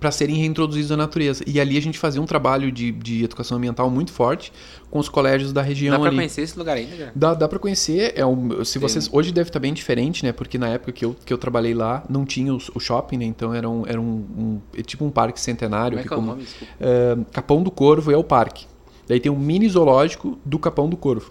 para 0.00 0.10
serem 0.10 0.34
reintroduzidos 0.34 0.90
à 0.90 0.96
natureza. 0.96 1.44
E 1.46 1.60
ali 1.60 1.76
a 1.76 1.82
gente 1.82 1.98
fazia 1.98 2.22
um 2.22 2.24
trabalho 2.24 2.72
de, 2.72 2.90
de 2.90 3.22
educação 3.22 3.58
ambiental 3.58 3.90
muito 3.90 4.12
forte 4.12 4.50
com 4.90 4.98
os 4.98 5.10
colégios 5.10 5.52
da 5.52 5.60
região 5.60 5.92
dá 5.92 6.00
para 6.00 6.10
conhecer 6.10 6.40
esse 6.40 6.58
lugar 6.58 6.78
ainda, 6.78 6.96
já? 6.96 7.12
Dá, 7.14 7.34
dá 7.34 7.46
para 7.46 7.58
conhecer. 7.58 8.14
É 8.16 8.24
um, 8.24 8.64
se 8.64 8.78
vocês 8.78 9.10
hoje 9.12 9.30
deve 9.30 9.50
estar 9.50 9.60
bem 9.60 9.74
diferente, 9.74 10.24
né? 10.24 10.32
Porque 10.32 10.56
na 10.56 10.70
época 10.70 10.92
que 10.92 11.04
eu, 11.04 11.14
que 11.22 11.30
eu 11.30 11.36
trabalhei 11.36 11.74
lá 11.74 12.02
não 12.08 12.24
tinha 12.24 12.54
o, 12.54 12.58
o 12.74 12.80
shopping, 12.80 13.18
né? 13.18 13.26
Então 13.26 13.52
era 13.52 13.68
um, 13.68 13.86
era 13.86 14.00
um, 14.00 14.24
um 14.34 14.60
é 14.74 14.82
tipo 14.82 15.04
um 15.04 15.10
parque 15.10 15.38
centenário. 15.38 15.98
Como 15.98 16.00
é 16.00 16.02
que, 16.02 16.08
que 16.08 16.14
é 16.14 16.16
como, 16.16 16.32
o 16.32 16.36
nome? 16.36 16.44
Uh, 16.44 17.26
Capão 17.30 17.62
do 17.62 17.70
Corvo 17.70 18.10
é 18.10 18.16
o 18.16 18.24
parque. 18.24 18.64
Daí 19.06 19.20
tem 19.20 19.30
um 19.30 19.38
mini 19.38 19.68
zoológico 19.68 20.38
do 20.46 20.58
Capão 20.58 20.88
do 20.88 20.96
Corvo. 20.96 21.30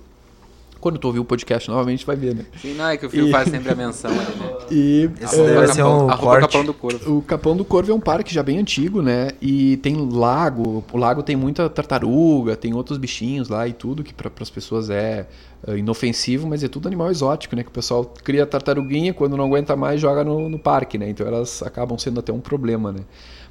Quando 0.81 0.97
tu 0.97 1.05
ouvir 1.05 1.19
o 1.19 1.23
podcast 1.23 1.69
novamente, 1.69 2.03
vai 2.03 2.15
ver, 2.15 2.33
né? 2.33 2.43
Sim, 2.59 2.73
não, 2.73 2.87
é 2.87 2.97
que 2.97 3.05
o 3.05 3.09
Fio 3.09 3.27
e... 3.27 3.31
faz 3.31 3.47
sempre 3.47 3.71
a 3.71 3.75
menção 3.75 4.09
ali, 4.11 4.35
né? 4.35 4.51
E, 4.71 5.09
Esse 5.21 5.39
é, 5.39 5.45
deve 5.47 5.67
ser 5.73 5.83
um 5.83 6.07
corte. 6.07 6.41
Capão 6.41 6.65
do 6.65 6.73
Corvo. 6.73 7.17
O 7.17 7.21
Capão 7.21 7.57
do 7.57 7.65
Corvo 7.65 7.91
é 7.91 7.93
um 7.93 7.99
parque 7.99 8.33
já 8.33 8.41
bem 8.41 8.57
antigo, 8.57 9.01
né? 9.01 9.31
E 9.41 9.77
tem 9.77 10.09
lago, 10.09 10.83
o 10.91 10.97
lago 10.97 11.21
tem 11.21 11.35
muita 11.35 11.69
tartaruga, 11.69 12.55
tem 12.55 12.73
outros 12.73 12.97
bichinhos 12.97 13.49
lá 13.49 13.67
e 13.67 13.73
tudo, 13.73 14.01
que 14.01 14.13
para 14.13 14.31
as 14.39 14.49
pessoas 14.49 14.89
é 14.89 15.27
uh, 15.67 15.75
inofensivo, 15.75 16.47
mas 16.47 16.63
é 16.63 16.67
tudo 16.67 16.87
animal 16.87 17.11
exótico, 17.11 17.55
né? 17.55 17.63
Que 17.63 17.69
o 17.69 17.73
pessoal 17.73 18.05
cria 18.23 18.45
tartaruguinha, 18.45 19.13
quando 19.13 19.35
não 19.37 19.45
aguenta 19.45 19.75
mais, 19.75 19.99
joga 19.99 20.23
no, 20.23 20.49
no 20.49 20.57
parque, 20.57 20.97
né? 20.97 21.09
Então 21.09 21.27
elas 21.27 21.61
acabam 21.61 21.97
sendo 21.99 22.21
até 22.21 22.31
um 22.31 22.39
problema, 22.39 22.91
né? 22.91 23.01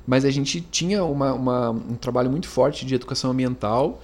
Mas 0.07 0.24
a 0.24 0.31
gente 0.31 0.61
tinha 0.61 1.05
uma, 1.05 1.33
uma, 1.33 1.70
um 1.70 1.95
trabalho 1.95 2.31
muito 2.31 2.49
forte 2.49 2.87
de 2.87 2.95
educação 2.95 3.31
ambiental 3.31 4.01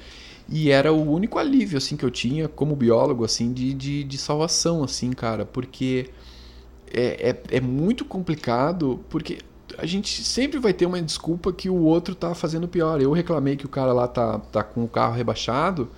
e 0.48 0.70
era 0.70 0.92
o 0.92 1.10
único 1.10 1.38
alívio, 1.38 1.76
assim, 1.78 1.96
que 1.96 2.04
eu 2.04 2.10
tinha 2.10 2.48
como 2.48 2.76
biólogo, 2.76 3.24
assim, 3.24 3.52
de, 3.52 3.74
de, 3.74 4.04
de 4.04 4.18
salvação, 4.18 4.84
assim, 4.84 5.10
cara. 5.10 5.44
Porque 5.44 6.10
é, 6.92 7.30
é, 7.30 7.56
é 7.56 7.60
muito 7.60 8.04
complicado, 8.04 9.00
porque 9.10 9.38
a 9.76 9.84
gente 9.84 10.22
sempre 10.22 10.60
vai 10.60 10.72
ter 10.72 10.86
uma 10.86 11.02
desculpa 11.02 11.52
que 11.52 11.68
o 11.68 11.82
outro 11.82 12.14
tá 12.14 12.32
fazendo 12.34 12.68
pior. 12.68 13.02
Eu 13.02 13.10
reclamei 13.10 13.56
que 13.56 13.66
o 13.66 13.68
cara 13.68 13.92
lá 13.92 14.06
tá, 14.06 14.38
tá 14.38 14.62
com 14.62 14.84
o 14.84 14.88
carro 14.88 15.14
rebaixado, 15.14 15.88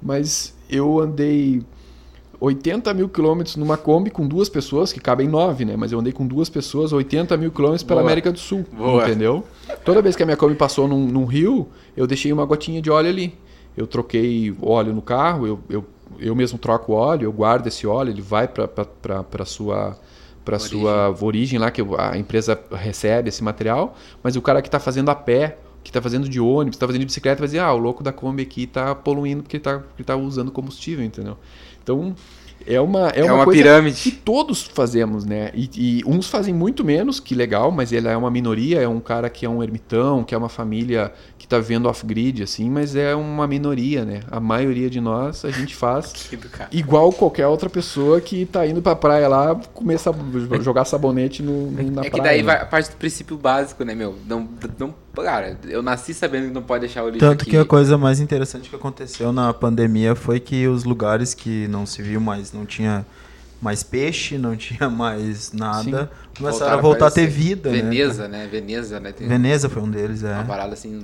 mas 0.00 0.54
eu 0.70 1.00
andei 1.00 1.62
80 2.38 2.94
mil 2.94 3.08
quilômetros 3.08 3.56
numa 3.56 3.76
Kombi 3.76 4.10
com 4.10 4.24
duas 4.28 4.48
pessoas, 4.48 4.92
que 4.92 5.00
cabem 5.00 5.26
nove, 5.26 5.64
né? 5.64 5.74
Mas 5.76 5.90
eu 5.90 5.98
andei 5.98 6.12
com 6.12 6.24
duas 6.24 6.48
pessoas, 6.48 6.92
80 6.92 7.36
mil 7.36 7.50
quilômetros 7.50 7.82
pela 7.82 8.00
Boa. 8.00 8.08
América 8.08 8.30
do 8.30 8.38
Sul, 8.38 8.64
Boa. 8.72 9.02
entendeu? 9.02 9.44
Toda 9.84 10.00
vez 10.00 10.14
que 10.14 10.22
a 10.22 10.26
minha 10.26 10.36
Kombi 10.36 10.54
passou 10.54 10.86
num, 10.86 11.06
num 11.08 11.24
rio, 11.24 11.66
eu 11.96 12.06
deixei 12.06 12.32
uma 12.32 12.44
gotinha 12.44 12.80
de 12.80 12.88
óleo 12.88 13.08
ali 13.08 13.36
eu 13.76 13.86
troquei 13.86 14.56
óleo 14.62 14.92
no 14.92 15.02
carro, 15.02 15.46
eu, 15.46 15.60
eu, 15.68 15.84
eu 16.18 16.34
mesmo 16.34 16.58
troco 16.58 16.92
óleo, 16.92 17.24
eu 17.24 17.32
guardo 17.32 17.66
esse 17.66 17.86
óleo, 17.86 18.10
ele 18.10 18.22
vai 18.22 18.48
para 18.48 19.24
a 19.38 19.44
sua 19.44 19.98
para 20.44 20.60
sua 20.60 21.12
origem 21.20 21.58
lá 21.58 21.72
que 21.72 21.82
a 21.98 22.16
empresa 22.16 22.58
recebe 22.70 23.28
esse 23.30 23.42
material, 23.42 23.96
mas 24.22 24.36
o 24.36 24.40
cara 24.40 24.62
que 24.62 24.68
está 24.68 24.78
fazendo 24.78 25.10
a 25.10 25.14
pé, 25.14 25.58
que 25.82 25.90
está 25.90 26.00
fazendo 26.00 26.28
de 26.28 26.38
ônibus, 26.38 26.76
está 26.76 26.86
fazendo 26.86 27.00
de 27.00 27.06
bicicleta, 27.06 27.40
vai 27.40 27.48
dizer, 27.48 27.58
ah, 27.58 27.72
o 27.72 27.76
louco 27.76 28.00
da 28.00 28.12
Kombi 28.12 28.44
aqui 28.44 28.62
está 28.62 28.94
poluindo 28.94 29.42
porque 29.42 29.56
está 29.56 29.82
tá 30.04 30.14
usando 30.14 30.52
combustível, 30.52 31.04
entendeu? 31.04 31.36
Então, 31.82 32.14
é 32.66 32.80
uma, 32.80 33.10
é, 33.10 33.20
é 33.20 33.24
uma, 33.24 33.34
uma 33.34 33.44
coisa 33.44 33.62
pirâmide. 33.62 34.02
que 34.02 34.10
todos 34.10 34.62
fazemos, 34.62 35.24
né? 35.24 35.50
E, 35.54 35.70
e, 35.74 36.02
uns 36.04 36.28
fazem 36.28 36.52
muito 36.52 36.84
menos, 36.84 37.20
que 37.20 37.34
legal, 37.34 37.70
mas 37.70 37.92
ele 37.92 38.08
é 38.08 38.16
uma 38.16 38.30
minoria, 38.30 38.80
é 38.80 38.88
um 38.88 39.00
cara 39.00 39.28
que 39.28 39.46
é 39.46 39.48
um 39.48 39.62
ermitão, 39.62 40.24
que 40.24 40.34
é 40.34 40.38
uma 40.38 40.48
família 40.48 41.12
que 41.46 41.54
está 41.54 41.60
vendo 41.60 41.88
off-grid, 41.88 42.42
assim, 42.42 42.68
mas 42.68 42.96
é 42.96 43.14
uma 43.14 43.46
minoria, 43.46 44.04
né? 44.04 44.20
A 44.30 44.40
maioria 44.40 44.90
de 44.90 45.00
nós, 45.00 45.44
a 45.44 45.50
gente 45.50 45.76
faz 45.76 46.28
igual 46.72 47.12
qualquer 47.12 47.46
outra 47.46 47.70
pessoa 47.70 48.20
que 48.20 48.42
está 48.42 48.66
indo 48.66 48.82
para 48.82 48.92
a 48.92 48.96
praia 48.96 49.28
lá 49.28 49.54
começa 49.72 50.10
a 50.10 50.60
jogar 50.60 50.84
sabonete 50.84 51.42
no, 51.42 51.70
no, 51.70 51.82
na 51.84 52.02
praia. 52.02 52.06
É 52.06 52.10
que 52.10 52.20
daí 52.20 52.38
né? 52.38 52.42
vai 52.44 52.56
a 52.60 52.66
parte 52.66 52.90
do 52.90 52.96
princípio 52.96 53.36
básico, 53.36 53.84
né, 53.84 53.94
meu? 53.94 54.16
Não, 54.26 54.48
não, 54.76 54.94
cara, 55.14 55.56
eu 55.68 55.82
nasci 55.82 56.12
sabendo 56.12 56.48
que 56.48 56.52
não 56.52 56.62
pode 56.62 56.80
deixar 56.80 57.04
o 57.04 57.08
lixo 57.08 57.20
Tanto 57.20 57.42
aqui. 57.42 57.52
que 57.52 57.56
a 57.56 57.64
coisa 57.64 57.96
mais 57.96 58.18
interessante 58.18 58.68
que 58.68 58.74
aconteceu 58.74 59.32
na 59.32 59.54
pandemia 59.54 60.16
foi 60.16 60.40
que 60.40 60.66
os 60.66 60.82
lugares 60.82 61.32
que 61.32 61.68
não 61.68 61.86
se 61.86 62.02
viu 62.02 62.20
mais, 62.20 62.52
não 62.52 62.66
tinha 62.66 63.06
mais 63.66 63.82
peixe, 63.82 64.38
não 64.38 64.56
tinha 64.56 64.88
mais 64.90 65.52
nada, 65.52 65.82
Sim. 65.82 65.92
começaram 66.38 66.50
Voltaram 66.50 66.78
a 66.78 66.80
voltar 66.80 67.06
a 67.08 67.10
ter 67.10 67.26
vida, 67.26 67.70
né? 67.70 67.82
Veneza, 67.82 68.28
né? 68.28 68.48
Veneza, 68.50 69.00
né? 69.00 69.12
Tem 69.12 69.26
Veneza 69.28 69.68
foi 69.68 69.82
um 69.82 69.90
deles, 69.90 70.22
é. 70.22 70.32
uma 70.34 70.44
parada 70.44 70.72
assim. 70.72 71.02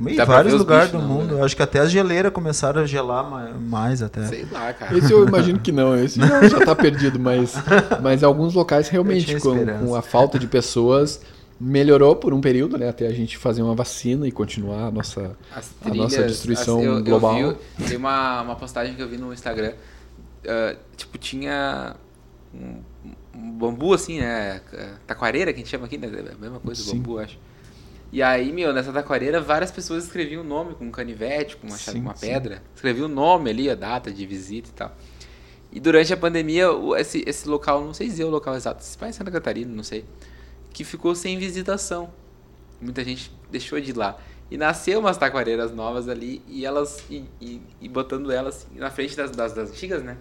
Em 0.00 0.16
vários 0.24 0.54
lugares 0.54 0.90
bichos 0.90 1.02
do 1.02 1.08
não, 1.08 1.14
mundo. 1.14 1.34
né? 1.34 1.40
Eu 1.40 1.44
acho 1.44 1.56
que 1.56 1.62
até 1.62 1.78
as 1.80 1.90
geleiras 1.90 2.32
começaram 2.32 2.82
a 2.82 2.86
gelar 2.86 3.28
ma- 3.28 3.50
mais 3.58 4.02
até. 4.02 4.26
Sei 4.26 4.46
lá, 4.50 4.72
cara. 4.72 4.96
Esse 4.96 5.12
eu 5.12 5.26
imagino 5.26 5.58
que 5.58 5.70
não, 5.72 5.94
esse 5.96 6.18
já, 6.20 6.48
já 6.48 6.60
tá 6.64 6.74
perdido, 6.74 7.18
mas, 7.18 7.54
mas 8.02 8.22
em 8.22 8.24
alguns 8.26 8.54
locais 8.54 8.86
Eu 8.86 8.92
realmente, 8.92 9.34
com, 9.40 9.64
com 9.86 9.94
a 9.94 10.02
falta 10.02 10.38
de 10.38 10.46
pessoas, 10.46 11.20
melhorou 11.60 12.16
por 12.16 12.32
um 12.34 12.40
período, 12.40 12.76
né? 12.78 12.88
Até 12.88 13.06
a 13.06 13.12
gente 13.12 13.36
fazer 13.38 13.62
uma 13.62 13.74
vacina 13.74 14.26
e 14.26 14.32
continuar 14.32 14.86
a 14.86 14.90
nossa. 14.90 15.32
As 15.54 15.70
A 15.84 15.94
nossa 15.94 16.22
destruição 16.24 16.82
eu- 16.82 16.94
eu 16.98 17.04
global. 17.04 17.34
vi- 17.78 17.84
tem 17.86 17.96
uma, 17.96 18.42
uma 18.42 18.56
postagem 18.56 18.94
que 18.94 19.02
eu 19.02 19.08
vi 19.08 19.16
no 19.18 19.32
Instagram. 19.32 19.72
Ah, 20.46 20.76
tipo, 20.96 21.18
tinha 21.18 21.96
um, 22.54 22.80
um 23.34 23.50
bambu 23.52 23.92
assim, 23.94 24.20
né? 24.20 24.60
Taquareira 25.06 25.52
que 25.52 25.56
a 25.60 25.62
gente 25.62 25.70
chama 25.70 25.86
aqui, 25.86 25.98
né? 25.98 26.06
É 26.08 26.32
a 26.32 26.38
mesma 26.38 26.60
coisa, 26.60 26.82
Sim. 26.82 26.96
bambu, 26.96 27.18
acho. 27.18 27.38
E 28.12 28.22
aí, 28.22 28.52
meu, 28.52 28.72
nessa 28.72 28.92
taquareira, 28.92 29.40
várias 29.40 29.72
pessoas 29.72 30.04
escreviam 30.04 30.42
o 30.42 30.44
nome 30.46 30.74
com 30.74 30.84
um 30.84 30.90
canivete, 30.90 31.56
com 31.56 31.66
uma, 31.66 31.76
chave- 31.76 31.98
Sim, 31.98 32.04
uma 32.04 32.14
sim. 32.14 32.28
pedra. 32.28 32.62
Escreviam 32.74 33.06
o 33.06 33.08
nome 33.08 33.50
ali, 33.50 33.68
a 33.68 33.74
data 33.74 34.12
de 34.12 34.24
visita 34.24 34.68
e 34.68 34.72
tal. 34.72 34.96
E 35.72 35.80
durante 35.80 36.12
a 36.12 36.16
pandemia, 36.16 36.66
esse, 36.96 37.24
esse 37.26 37.48
local, 37.48 37.84
não 37.84 37.92
sei 37.92 38.06
dizer 38.06 38.22
o 38.22 38.30
local 38.30 38.54
exato, 38.54 38.84
se 38.84 38.96
em 39.04 39.10
Santa 39.12 39.32
Catarina, 39.32 39.74
não 39.74 39.82
sei, 39.82 40.04
que 40.72 40.84
ficou 40.84 41.12
sem 41.16 41.36
visitação. 41.38 42.12
Muita 42.80 43.02
gente 43.02 43.32
deixou 43.50 43.80
de 43.80 43.90
ir 43.90 43.96
lá. 43.96 44.16
E 44.48 44.56
nasceu 44.56 45.00
umas 45.00 45.16
taquareiras 45.16 45.72
novas 45.74 46.08
ali 46.08 46.40
e 46.46 46.64
elas. 46.64 47.02
E, 47.10 47.24
e- 47.40 47.60
e 47.80 47.88
botando 47.88 48.30
elas 48.30 48.68
na 48.76 48.90
frente 48.92 49.16
das, 49.16 49.32
das, 49.32 49.52
das 49.54 49.70
antigas, 49.70 50.04
né? 50.04 50.18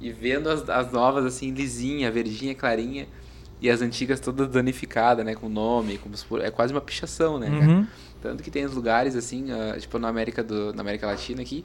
E 0.00 0.12
vendo 0.12 0.48
as, 0.48 0.68
as 0.68 0.92
novas 0.92 1.24
assim, 1.24 1.50
lisinha, 1.50 2.10
verdinha, 2.10 2.54
clarinha. 2.54 3.06
E 3.60 3.68
as 3.68 3.82
antigas 3.82 4.20
todas 4.20 4.48
danificadas, 4.48 5.24
né? 5.24 5.34
Com 5.34 5.48
nome, 5.48 5.98
for, 6.28 6.40
é 6.40 6.50
quase 6.50 6.72
uma 6.72 6.80
pichação, 6.80 7.38
né? 7.38 7.48
Uhum. 7.48 7.86
Tanto 8.22 8.42
que 8.42 8.50
tem 8.50 8.64
os 8.64 8.74
lugares 8.74 9.16
assim, 9.16 9.50
ah, 9.50 9.76
tipo 9.78 9.98
na 9.98 10.08
América, 10.08 10.42
do, 10.42 10.72
na 10.72 10.80
América 10.80 11.06
Latina 11.06 11.42
aqui, 11.42 11.64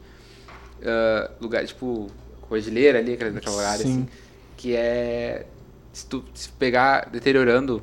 ah, 0.83 1.31
lugar 1.39 1.65
tipo 1.65 2.09
Cordilheira 2.41 2.99
ali, 2.99 3.13
aquele 3.13 3.31
Sim. 3.83 3.89
assim, 3.89 4.07
que 4.57 4.75
é 4.75 5.45
se 5.91 6.07
tu 6.07 6.23
se 6.33 6.49
pegar 6.49 7.09
deteriorando, 7.11 7.81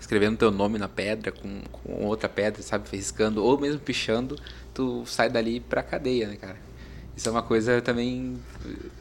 escrevendo 0.00 0.38
teu 0.38 0.50
nome 0.50 0.78
na 0.78 0.88
pedra 0.88 1.30
com, 1.30 1.60
com 1.70 2.06
outra 2.06 2.28
pedra, 2.28 2.62
sabe, 2.62 2.88
riscando 2.90 3.44
ou 3.44 3.60
mesmo 3.60 3.78
pichando, 3.78 4.36
tu 4.72 5.04
sai 5.04 5.28
dali 5.28 5.60
pra 5.60 5.82
cadeia, 5.82 6.26
né, 6.26 6.36
cara? 6.36 6.56
Isso 7.20 7.28
é 7.28 7.32
uma 7.32 7.42
coisa 7.42 7.82
também 7.82 8.38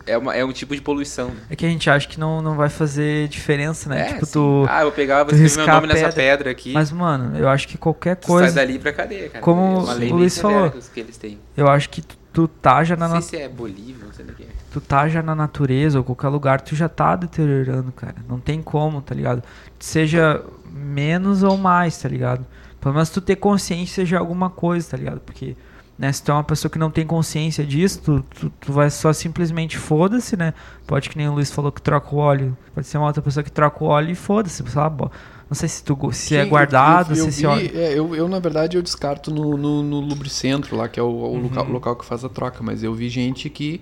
é, 0.05 0.17
uma, 0.17 0.35
é 0.35 0.43
um 0.43 0.51
tipo 0.51 0.75
de 0.75 0.81
poluição. 0.81 1.31
É 1.49 1.55
que 1.55 1.65
a 1.65 1.69
gente 1.69 1.89
acha 1.89 2.05
que 2.05 2.19
não, 2.19 2.41
não 2.41 2.53
vai 2.53 2.67
fazer 2.67 3.29
diferença, 3.29 3.87
né? 3.87 4.09
É, 4.09 4.13
tipo, 4.15 4.27
tu. 4.27 4.65
ah, 4.67 4.81
eu 4.81 4.87
vou 4.87 4.91
pegar, 4.91 5.23
vou 5.23 5.33
escrever 5.33 5.55
meu 5.55 5.73
nome 5.73 5.85
a 5.85 5.87
nessa 5.87 6.07
pedra. 6.07 6.13
pedra 6.37 6.51
aqui. 6.51 6.73
Mas, 6.73 6.91
mano, 6.91 7.37
eu 7.37 7.47
acho 7.47 7.65
que 7.65 7.77
qualquer 7.77 8.17
tu 8.17 8.27
coisa. 8.27 8.49
sai 8.51 8.65
dali 8.67 8.77
pra 8.77 8.91
cadeia, 8.91 9.29
cara. 9.29 9.41
Como 9.41 9.89
é 9.89 10.05
o 10.05 10.15
Luiz 10.15 10.37
falou. 10.37 10.69
que 10.93 10.99
eles 10.99 11.15
têm. 11.15 11.39
Eu 11.55 11.69
acho 11.69 11.89
que 11.89 12.01
tu, 12.01 12.17
tu 12.33 12.47
tá 12.49 12.83
já 12.83 12.97
na, 12.97 13.07
Não 13.07 13.15
na- 13.15 13.21
sei 13.21 13.39
se 13.39 13.45
é 13.45 13.47
Bolívia, 13.47 14.03
não 14.05 14.11
sei 14.11 14.25
o 14.25 14.33
que 14.33 14.43
é. 14.43 14.47
tu 14.69 14.81
tá 14.81 15.07
já 15.07 15.23
na 15.23 15.33
natureza 15.33 15.97
ou 15.97 16.03
qualquer 16.03 16.27
lugar, 16.27 16.59
tu 16.59 16.75
já 16.75 16.89
tá 16.89 17.15
deteriorando, 17.15 17.89
cara. 17.93 18.15
Não 18.27 18.37
tem 18.37 18.61
como, 18.61 19.01
tá 19.01 19.15
ligado? 19.15 19.41
Seja 19.79 20.43
menos 20.69 21.41
ou 21.41 21.55
mais, 21.55 21.97
tá 21.97 22.09
ligado? 22.09 22.45
Pelo 22.81 22.95
menos 22.95 23.09
tu 23.11 23.21
ter 23.21 23.37
consciência 23.37 24.03
de 24.03 24.13
alguma 24.13 24.49
coisa, 24.49 24.89
tá 24.91 24.97
ligado? 24.97 25.21
Porque, 25.21 25.55
né, 25.99 26.11
se 26.13 26.23
tu 26.23 26.31
é 26.31 26.33
uma 26.33 26.43
pessoa 26.45 26.71
que 26.71 26.79
não 26.79 26.89
tem 26.89 27.05
consciência 27.05 27.65
disso, 27.65 27.99
tu, 28.03 28.25
tu, 28.39 28.49
tu 28.61 28.71
vai 28.71 28.89
só 28.89 29.11
simplesmente 29.11 29.77
foda-se, 29.77 30.37
né? 30.37 30.53
Pode 30.87 31.09
que 31.09 31.17
nem 31.17 31.27
o 31.27 31.33
Luiz 31.33 31.51
falou 31.51 31.71
que 31.73 31.81
troca 31.81 32.15
o 32.15 32.17
óleo. 32.17 32.57
Pode 32.73 32.87
ser 32.87 32.97
uma 32.97 33.07
outra 33.07 33.21
pessoa 33.21 33.43
que 33.43 33.51
troca 33.51 33.83
o 33.83 33.87
óleo 33.87 34.09
e 34.11 34.15
foda-se, 34.15 34.63
bo- 34.63 35.11
não 35.49 35.55
sei 35.55 35.67
se, 35.67 35.83
tu, 35.83 35.97
se 36.13 36.35
é 36.37 36.43
Sim, 36.43 36.49
guardado, 36.49 37.13
eu, 37.13 37.25
eu, 37.25 37.31
se 37.31 37.43
eu 37.43 37.51
esse 37.53 37.67
vi- 37.67 37.77
óleo. 37.77 37.79
é, 37.83 37.93
eu, 37.99 38.15
eu, 38.15 38.27
na 38.29 38.39
verdade, 38.39 38.77
eu 38.77 38.81
descarto 38.81 39.29
no, 39.29 39.57
no, 39.57 39.83
no 39.83 39.99
lubricentro 39.99 40.77
lá, 40.77 40.87
que 40.87 40.99
é 40.99 41.03
o, 41.03 41.07
o 41.07 41.33
Uhum. 41.33 41.41
local, 41.41 41.65
local 41.69 41.95
que 41.97 42.05
faz 42.05 42.23
a 42.23 42.29
troca. 42.29 42.59
Mas 42.63 42.81
eu 42.81 42.93
vi 42.93 43.09
gente 43.09 43.49
que, 43.49 43.81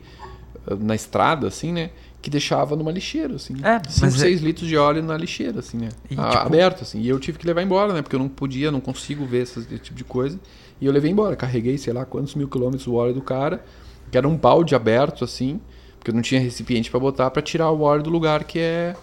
eh, 0.68 0.76
na 0.80 0.96
estrada, 0.96 1.48
assim, 1.48 1.72
né? 1.72 1.92
Que 2.20 2.32
deixava 2.32 2.76
numa 2.76 2.92
lixeira, 2.92 3.36
assim. 3.36 3.54
É, 3.64 3.80
5, 3.88 4.02
mas 4.02 4.16
é- 4.16 4.18
6 4.26 4.42
litros 4.42 4.68
de 4.68 4.76
óleo 4.76 5.04
na 5.04 5.16
lixeira, 5.16 5.60
assim, 5.60 5.78
né? 5.78 5.90
E, 6.10 6.16
Ah, 6.18 6.30
tipo- 6.32 6.48
Aberto, 6.48 6.82
assim. 6.82 7.00
E 7.02 7.08
eu 7.10 7.20
tive 7.20 7.38
que 7.38 7.46
levar 7.46 7.62
embora, 7.62 7.94
né? 7.94 8.02
Porque 8.02 8.16
eu 8.16 8.20
não 8.20 8.28
podia, 8.30 8.72
não 8.72 8.80
consigo 8.82 9.24
ver 9.26 9.44
esse, 9.44 9.60
esse 9.60 9.78
tipo 9.78 9.96
de 9.98 10.04
coisa. 10.04 10.40
E 10.80 10.86
eu 10.86 10.92
levei 10.92 11.12
embora. 11.12 11.36
Carreguei, 11.36 11.78
sei 11.78 11.94
lá, 11.94 12.06
quantos 12.06 12.36
mil 12.36 12.48
quilômetros 12.48 12.88
o 12.88 12.94
óleo 12.94 13.14
do 13.14 13.22
cara. 13.22 13.64
Que 14.12 14.18
era 14.18 14.28
um 14.28 14.38
balde 14.38 14.76
aberto, 14.76 15.24
assim. 15.24 15.60
Porque 15.98 16.12
eu 16.12 16.16
não 16.16 16.22
tinha 16.22 16.40
recipiente 16.40 16.90
para 16.92 17.00
botar 17.00 17.30
para 17.32 17.42
tirar 17.42 17.72
o 17.72 17.82
óleo 17.82 18.04
do 18.04 18.10
lugar 18.10 18.44
que 18.44 18.60
é 18.60 18.96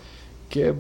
que 0.49 0.61
é 0.63 0.75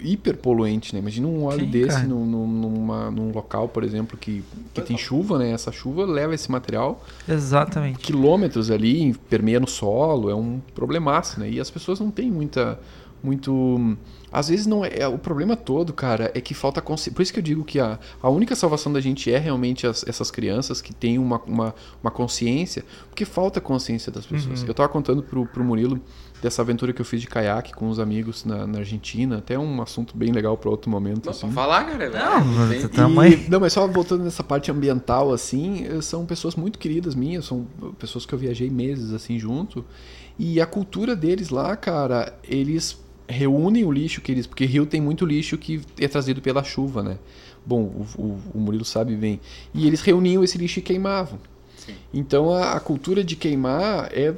hiper 0.00 0.36
poluente, 0.36 0.94
né? 0.94 1.00
Imagina 1.00 1.26
um 1.26 1.44
óleo 1.44 1.64
Sim, 1.64 1.70
desse 1.70 2.06
num, 2.06 2.24
numa- 2.24 3.10
num 3.10 3.32
local, 3.32 3.68
por 3.68 3.82
exemplo, 3.82 4.16
que, 4.16 4.44
que 4.72 4.80
tem 4.82 4.96
chuva, 4.96 5.38
né? 5.38 5.50
Essa 5.50 5.72
chuva 5.72 6.04
leva 6.04 6.34
esse 6.34 6.48
material 6.52 7.02
Exatamente. 7.28 7.98
quilômetros 7.98 8.70
ali, 8.70 9.14
permeia 9.28 9.58
no 9.58 9.66
solo, 9.66 10.30
é 10.30 10.34
um 10.36 10.60
problemaço, 10.74 11.40
né? 11.40 11.50
E 11.50 11.58
as 11.58 11.68
pessoas 11.70 11.98
não 11.98 12.10
têm 12.12 12.30
muita. 12.30 12.78
Muito. 13.22 13.96
Às 14.32 14.48
vezes 14.48 14.66
não 14.66 14.84
é. 14.84 14.90
é- 15.00 15.06
O 15.08 15.18
problema 15.18 15.54
todo, 15.56 15.92
cara, 15.92 16.30
é 16.34 16.40
que 16.40 16.54
falta 16.54 16.80
consciência. 16.80 17.12
Por 17.12 17.22
isso 17.22 17.32
que 17.32 17.38
eu 17.38 17.42
digo 17.42 17.64
que 17.64 17.78
a, 17.78 17.98
a 18.22 18.30
única 18.30 18.54
salvação 18.56 18.92
da 18.92 19.00
gente 19.00 19.30
é 19.32 19.38
realmente 19.38 19.86
as- 19.86 20.04
essas 20.08 20.30
crianças 20.30 20.80
que 20.80 20.94
têm 20.94 21.18
uma, 21.18 21.40
uma, 21.46 21.74
uma 22.02 22.10
consciência, 22.10 22.84
porque 23.08 23.24
falta 23.24 23.60
consciência 23.60 24.10
das 24.10 24.24
pessoas. 24.26 24.62
Eu 24.66 24.72
tava 24.74 24.88
contando 24.88 25.22
pro, 25.22 25.44
pro 25.46 25.62
Murilo 25.62 26.00
dessa 26.40 26.60
aventura 26.62 26.92
que 26.92 27.00
eu 27.00 27.04
fiz 27.04 27.20
de 27.20 27.28
caiaque 27.28 27.72
com 27.72 27.86
uns 27.88 28.00
amigos 28.00 28.44
na, 28.44 28.66
na 28.66 28.78
Argentina, 28.78 29.38
até 29.38 29.56
um 29.56 29.80
assunto 29.80 30.16
bem 30.16 30.32
legal 30.32 30.56
para 30.56 30.68
outro 30.70 30.90
momento. 30.90 31.26
Não, 31.26 31.30
assim. 31.30 31.50
falar, 31.52 31.84
cara. 31.84 32.10
Não, 32.10 32.66
Vem- 32.66 32.80
tu 32.80 32.88
tá-. 32.88 33.08
E- 33.28 33.48
não, 33.48 33.60
mas 33.60 33.72
só 33.72 33.86
voltando 33.86 34.24
nessa 34.24 34.42
parte 34.42 34.70
ambiental, 34.70 35.32
assim, 35.32 35.86
eh, 35.86 36.00
são 36.00 36.26
pessoas 36.26 36.56
muito 36.56 36.78
queridas 36.80 37.14
minhas, 37.14 37.44
são 37.44 37.64
pessoas 37.98 38.26
que 38.26 38.32
eu 38.34 38.38
viajei 38.38 38.68
meses, 38.70 39.12
assim, 39.12 39.38
junto. 39.38 39.84
E 40.38 40.60
a 40.60 40.66
cultura 40.66 41.14
deles 41.14 41.50
lá, 41.50 41.76
cara, 41.76 42.34
eles 42.42 42.98
reúnem 43.32 43.84
o 43.84 43.90
lixo 43.90 44.20
que 44.20 44.30
eles... 44.30 44.46
Porque 44.46 44.64
Rio 44.64 44.86
tem 44.86 45.00
muito 45.00 45.26
lixo 45.26 45.58
que 45.58 45.80
é 45.98 46.06
trazido 46.06 46.40
pela 46.40 46.62
chuva, 46.62 47.02
né? 47.02 47.18
Bom, 47.64 47.82
o, 47.82 48.06
o, 48.22 48.40
o 48.54 48.58
Murilo 48.58 48.84
sabe 48.84 49.16
bem. 49.16 49.40
E 49.74 49.86
eles 49.86 50.00
reuniam 50.00 50.44
esse 50.44 50.58
lixo 50.58 50.78
e 50.78 50.82
queimavam. 50.82 51.38
Sim. 51.84 51.94
Então 52.14 52.52
a, 52.52 52.74
a 52.74 52.80
cultura 52.80 53.24
de 53.24 53.34
queimar 53.34 54.08
é 54.12 54.32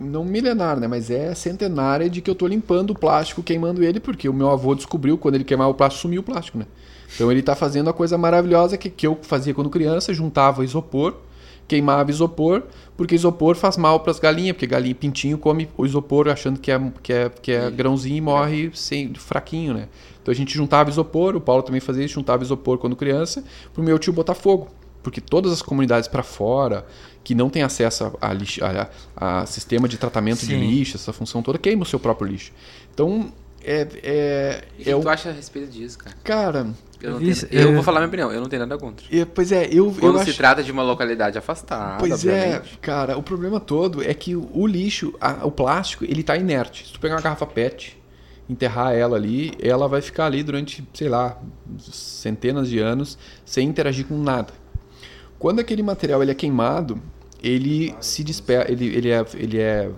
não 0.00 0.24
milenar, 0.24 0.78
né? 0.78 0.86
Mas 0.86 1.10
é 1.10 1.34
centenária 1.34 2.10
de 2.10 2.20
que 2.20 2.30
eu 2.30 2.34
tô 2.34 2.46
limpando 2.46 2.90
o 2.90 2.98
plástico, 2.98 3.42
queimando 3.42 3.82
ele, 3.82 3.98
porque 3.98 4.28
o 4.28 4.34
meu 4.34 4.50
avô 4.50 4.74
descobriu 4.74 5.16
quando 5.16 5.36
ele 5.36 5.44
queimava 5.44 5.70
o 5.70 5.74
plástico, 5.74 6.02
sumiu 6.02 6.20
o 6.20 6.24
plástico, 6.24 6.58
né? 6.58 6.66
Então 7.14 7.30
ele 7.30 7.42
tá 7.42 7.54
fazendo 7.54 7.88
a 7.88 7.92
coisa 7.92 8.18
maravilhosa 8.18 8.76
que, 8.76 8.90
que 8.90 9.06
eu 9.06 9.18
fazia 9.22 9.54
quando 9.54 9.70
criança, 9.70 10.12
juntava 10.12 10.64
isopor, 10.64 11.16
queimava 11.72 12.10
isopor, 12.10 12.62
porque 12.96 13.14
isopor 13.14 13.54
faz 13.56 13.78
mal 13.78 14.00
para 14.00 14.10
as 14.10 14.18
galinhas, 14.18 14.52
porque 14.54 14.66
galinha 14.66 14.94
pintinho 14.94 15.38
come 15.38 15.68
o 15.76 15.86
isopor 15.86 16.28
achando 16.28 16.60
que 16.60 16.70
é, 16.70 16.78
que 17.02 17.12
é, 17.12 17.28
que 17.30 17.50
é 17.52 17.70
grãozinho 17.70 18.16
e 18.16 18.20
morre 18.20 18.70
sem, 18.74 19.14
fraquinho, 19.14 19.72
né? 19.72 19.88
Então 20.20 20.30
a 20.30 20.34
gente 20.34 20.54
juntava 20.54 20.90
isopor, 20.90 21.34
o 21.34 21.40
Paulo 21.40 21.62
também 21.62 21.80
fazia 21.80 22.04
isso, 22.04 22.14
juntava 22.14 22.42
isopor 22.44 22.76
quando 22.78 22.94
criança, 22.94 23.42
pro 23.72 23.82
meu 23.82 23.98
tio 23.98 24.12
botar 24.12 24.34
fogo. 24.34 24.68
Porque 25.02 25.20
todas 25.20 25.50
as 25.50 25.62
comunidades 25.62 26.08
para 26.08 26.22
fora, 26.22 26.86
que 27.24 27.34
não 27.34 27.48
têm 27.50 27.62
acesso 27.62 28.12
a, 28.20 28.32
lixo- 28.32 28.60
a- 28.64 28.88
a 29.16 29.46
sistema 29.46 29.88
de 29.88 29.96
tratamento 29.98 30.40
de 30.40 30.46
Sim. 30.46 30.60
lixo, 30.60 30.96
essa 30.96 31.12
função 31.12 31.42
toda, 31.42 31.58
queima 31.58 31.82
o 31.82 31.86
seu 31.86 31.98
próprio 31.98 32.28
lixo. 32.28 32.52
Então, 32.94 33.32
é, 33.64 33.88
é, 34.02 34.64
O 34.78 34.82
que 34.84 34.90
é 34.90 34.94
tu 34.94 35.04
o, 35.04 35.08
acha 35.08 35.30
a 35.30 35.32
respeito 35.32 35.70
disso, 35.72 35.98
cara? 35.98 36.14
cara, 36.22 36.66
Eu, 37.02 37.18
tenho- 37.18 37.34
eu 37.50 37.60
eu- 37.68 37.74
vou 37.74 37.82
falar 37.82 38.00
minha 38.00 38.08
opinião, 38.08 38.32
eu 38.32 38.40
não 38.40 38.48
tenho 38.48 38.60
nada 38.60 38.78
contra. 38.78 39.04
é, 39.10 39.24
pois 39.24 39.50
é, 39.52 39.66
eu, 39.66 39.86
eu 39.88 39.94
Quando 39.94 40.16
se 40.22 40.30
acho... 40.30 40.36
trata 40.36 40.62
de 40.62 40.70
uma 40.70 40.82
localidade 40.82 41.36
afastada, 41.36 41.98
Pois 41.98 42.24
é, 42.24 42.32
obviamente. 42.56 42.78
cara, 42.78 43.16
o 43.18 43.22
problema 43.22 43.58
todo 43.60 44.02
é 44.02 44.14
que 44.14 44.36
o 44.36 44.66
lixo, 44.66 45.12
a- 45.20 45.44
o 45.44 45.50
plástico, 45.50 46.04
ele 46.04 46.22
tá 46.22 46.36
inerte. 46.36 46.86
Se 46.86 46.92
tu 46.92 47.00
pegar 47.00 47.16
uma 47.16 47.20
garrafa 47.20 47.46
PET, 47.46 48.00
enterrar 48.48 48.92
ela 48.94 49.16
ali, 49.16 49.52
ela 49.60 49.88
vai 49.88 50.00
ficar 50.02 50.26
ali 50.26 50.42
durante, 50.42 50.86
sei 50.94 51.08
lá, 51.08 51.38
centenas 51.78 52.68
de 52.68 52.78
anos 52.78 53.18
sem 53.44 53.66
interagir 53.68 54.06
com 54.06 54.18
nada. 54.18 54.52
Quando 55.38 55.58
aquele 55.60 55.82
material 55.82 56.22
ele 56.22 56.30
é 56.30 56.34
queimado, 56.34 57.00
ele 57.42 57.92
se 58.00 58.22
dispersa, 58.22 58.70
ele, 58.70 58.86
ele, 58.86 59.10
é, 59.10 59.24
ele, 59.34 59.58
é, 59.58 59.90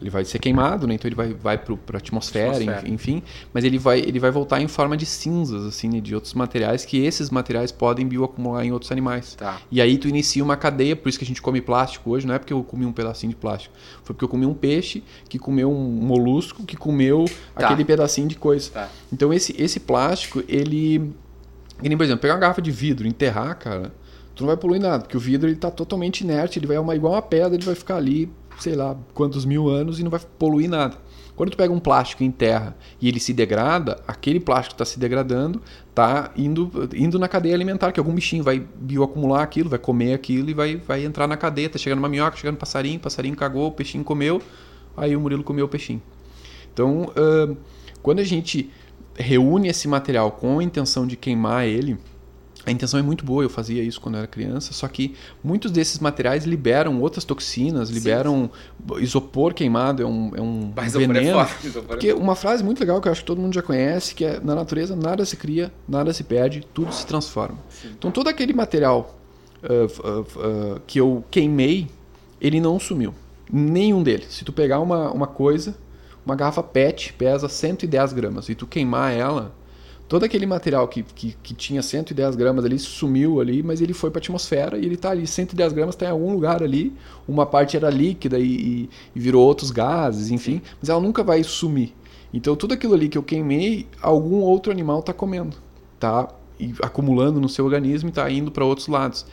ele 0.00 0.10
vai 0.10 0.24
ser 0.24 0.40
queimado, 0.40 0.88
né? 0.88 0.94
então 0.94 1.08
ele 1.08 1.14
vai, 1.14 1.32
vai 1.32 1.56
para 1.56 1.76
a 1.92 1.96
atmosfera, 1.98 2.50
Atmosfera. 2.56 2.88
enfim, 2.88 3.22
mas 3.54 3.62
ele 3.62 3.78
vai, 3.78 4.00
ele 4.00 4.18
vai 4.18 4.32
voltar 4.32 4.60
em 4.60 4.66
forma 4.66 4.96
de 4.96 5.06
cinzas, 5.06 5.64
assim, 5.64 5.88
né? 5.88 6.00
de 6.00 6.14
outros 6.14 6.34
materiais, 6.34 6.84
que 6.84 6.98
esses 7.04 7.30
materiais 7.30 7.70
podem 7.70 8.08
bioacumular 8.08 8.64
em 8.64 8.72
outros 8.72 8.90
animais. 8.90 9.34
Tá. 9.36 9.60
E 9.70 9.80
aí 9.80 9.96
tu 9.98 10.08
inicia 10.08 10.42
uma 10.42 10.56
cadeia, 10.56 10.96
por 10.96 11.08
isso 11.08 11.18
que 11.18 11.24
a 11.24 11.28
gente 11.28 11.40
come 11.40 11.60
plástico 11.60 12.10
hoje, 12.10 12.26
não 12.26 12.34
é 12.34 12.38
porque 12.40 12.52
eu 12.52 12.62
comi 12.64 12.84
um 12.84 12.92
pedacinho 12.92 13.30
de 13.30 13.36
plástico, 13.36 13.72
foi 14.02 14.12
porque 14.12 14.24
eu 14.24 14.28
comi 14.28 14.44
um 14.44 14.54
peixe 14.54 15.04
que 15.28 15.38
comeu 15.38 15.70
um 15.70 15.88
molusco 15.88 16.64
que 16.64 16.76
comeu 16.76 17.24
Tá. 17.54 17.66
aquele 17.66 17.84
pedacinho 17.84 18.26
de 18.26 18.34
coisa. 18.36 18.70
Tá. 18.70 18.88
Então 19.12 19.32
esse, 19.32 19.54
esse 19.60 19.78
plástico, 19.80 20.42
ele. 20.48 21.12
Nem, 21.82 21.96
por 21.96 22.04
exemplo, 22.04 22.20
pegar 22.20 22.34
uma 22.34 22.40
garrafa 22.40 22.60
de 22.60 22.70
vidro, 22.70 23.06
enterrar, 23.06 23.54
cara, 23.58 23.92
tu 24.34 24.42
não 24.42 24.48
vai 24.48 24.56
poluir 24.56 24.80
nada, 24.80 25.02
porque 25.02 25.16
o 25.16 25.20
vidro 25.20 25.48
ele 25.48 25.56
tá 25.56 25.70
totalmente 25.70 26.22
inerte, 26.22 26.58
ele 26.58 26.66
vai 26.66 26.78
uma, 26.78 26.94
igual 26.94 27.14
uma 27.14 27.22
pedra, 27.22 27.54
ele 27.54 27.64
vai 27.64 27.74
ficar 27.74 27.96
ali, 27.96 28.30
sei 28.58 28.74
lá, 28.74 28.96
quantos 29.14 29.44
mil 29.44 29.68
anos 29.68 29.98
e 29.98 30.02
não 30.02 30.10
vai 30.10 30.20
poluir 30.38 30.68
nada. 30.68 30.96
Quando 31.40 31.52
tu 31.52 31.56
pega 31.56 31.72
um 31.72 31.80
plástico 31.80 32.22
em 32.22 32.30
terra 32.30 32.76
e 33.00 33.08
ele 33.08 33.18
se 33.18 33.32
degrada, 33.32 33.98
aquele 34.06 34.38
plástico 34.38 34.74
está 34.74 34.84
se 34.84 34.98
degradando, 34.98 35.62
está 35.88 36.30
indo, 36.36 36.70
indo 36.94 37.18
na 37.18 37.28
cadeia 37.28 37.54
alimentar, 37.54 37.92
que 37.92 37.98
algum 37.98 38.12
bichinho 38.12 38.44
vai 38.44 38.62
bioacumular 38.76 39.40
aquilo, 39.40 39.70
vai 39.70 39.78
comer 39.78 40.12
aquilo 40.12 40.50
e 40.50 40.52
vai, 40.52 40.76
vai 40.76 41.02
entrar 41.02 41.26
na 41.26 41.38
cadeia. 41.38 41.70
Tá 41.70 41.78
chegando 41.78 41.98
uma 41.98 42.10
minhoca, 42.10 42.36
chegando 42.36 42.56
um 42.56 42.58
passarinho, 42.58 43.00
passarinho 43.00 43.34
cagou, 43.34 43.68
o 43.68 43.72
peixinho 43.72 44.04
comeu, 44.04 44.42
aí 44.94 45.16
o 45.16 45.20
Murilo 45.20 45.42
comeu 45.42 45.64
o 45.64 45.68
peixinho. 45.68 46.02
Então, 46.74 47.04
uh, 47.04 47.56
quando 48.02 48.18
a 48.18 48.24
gente 48.24 48.68
reúne 49.16 49.68
esse 49.68 49.88
material 49.88 50.32
com 50.32 50.58
a 50.58 50.62
intenção 50.62 51.06
de 51.06 51.16
queimar 51.16 51.64
ele, 51.64 51.98
a 52.66 52.70
intenção 52.70 53.00
é 53.00 53.02
muito 53.02 53.24
boa, 53.24 53.42
eu 53.42 53.48
fazia 53.48 53.82
isso 53.82 54.00
quando 54.00 54.16
eu 54.16 54.18
era 54.18 54.26
criança, 54.26 54.72
só 54.72 54.86
que 54.86 55.14
muitos 55.42 55.70
desses 55.70 55.98
materiais 55.98 56.44
liberam 56.44 57.00
outras 57.00 57.24
toxinas, 57.24 57.88
liberam 57.88 58.50
sim. 58.88 59.02
isopor 59.02 59.54
queimado, 59.54 60.02
é 60.02 60.06
um, 60.06 60.32
é 60.36 60.40
um 60.40 60.72
Mas 60.76 60.92
veneno. 60.92 61.40
É 61.40 61.46
forte, 61.46 61.68
é 61.68 61.82
porque 61.82 62.12
uma 62.12 62.36
frase 62.36 62.62
muito 62.62 62.80
legal 62.80 63.00
que 63.00 63.08
eu 63.08 63.12
acho 63.12 63.22
que 63.22 63.26
todo 63.26 63.40
mundo 63.40 63.54
já 63.54 63.62
conhece, 63.62 64.14
que 64.14 64.24
é 64.24 64.38
na 64.40 64.54
natureza 64.54 64.94
nada 64.94 65.24
se 65.24 65.36
cria, 65.36 65.72
nada 65.88 66.12
se 66.12 66.22
perde, 66.22 66.66
tudo 66.74 66.92
se 66.92 67.06
transforma. 67.06 67.58
Sim. 67.70 67.88
Então 67.98 68.10
todo 68.10 68.28
aquele 68.28 68.52
material 68.52 69.18
uh, 69.62 70.08
uh, 70.08 70.20
uh, 70.20 70.80
que 70.86 71.00
eu 71.00 71.24
queimei, 71.30 71.88
ele 72.40 72.60
não 72.60 72.78
sumiu. 72.78 73.14
Nenhum 73.50 74.02
deles. 74.02 74.34
Se 74.34 74.44
tu 74.44 74.52
pegar 74.52 74.80
uma, 74.80 75.10
uma 75.10 75.26
coisa, 75.26 75.74
uma 76.24 76.36
garrafa 76.36 76.62
PET 76.62 77.14
pesa 77.14 77.48
110 77.48 78.12
gramas 78.12 78.48
e 78.48 78.54
tu 78.54 78.66
queimar 78.66 79.12
ela, 79.12 79.52
todo 80.10 80.24
aquele 80.24 80.44
material 80.44 80.88
que, 80.88 81.04
que, 81.04 81.36
que, 81.40 81.54
tinha 81.54 81.80
110 81.80 82.34
gramas 82.34 82.64
ali 82.64 82.80
sumiu 82.80 83.40
ali, 83.40 83.62
mas 83.62 83.80
ele 83.80 83.94
foi 83.94 84.10
para 84.10 84.18
a 84.18 84.22
atmosfera 84.22 84.76
e 84.76 84.84
ele 84.84 84.96
está 84.96 85.10
ali. 85.10 85.24
110 85.24 85.72
gramas 85.72 85.94
está 85.94 86.06
em 86.06 86.10
algum 86.10 86.32
lugar 86.32 86.64
ali. 86.64 86.92
Uma 87.28 87.46
parte 87.46 87.76
era 87.76 87.88
líquida 87.88 88.36
e, 88.36 88.42
e, 88.42 88.90
e, 89.14 89.20
virou 89.20 89.46
outros 89.46 89.70
gases, 89.70 90.32
enfim, 90.32 90.60
mas 90.80 90.88
ela 90.88 91.00
nunca 91.00 91.22
vai 91.22 91.44
sumir. 91.44 91.94
Então 92.34 92.56
tudo 92.56 92.74
aquilo 92.74 92.92
ali 92.94 93.08
que 93.08 93.16
eu 93.16 93.22
queimei, 93.22 93.86
algum 94.02 94.40
outro 94.40 94.72
animal 94.72 94.98
está 94.98 95.12
comendo, 95.12 95.56
tá 96.00 96.28
acumulando 96.82 97.40
no 97.40 97.48
seu 97.48 97.64
organismo 97.64 98.08
e 98.08 98.10
está 98.10 98.28
indo 98.28 98.50
para 98.50 98.64
outros 98.64 98.88
lados. 98.88 99.24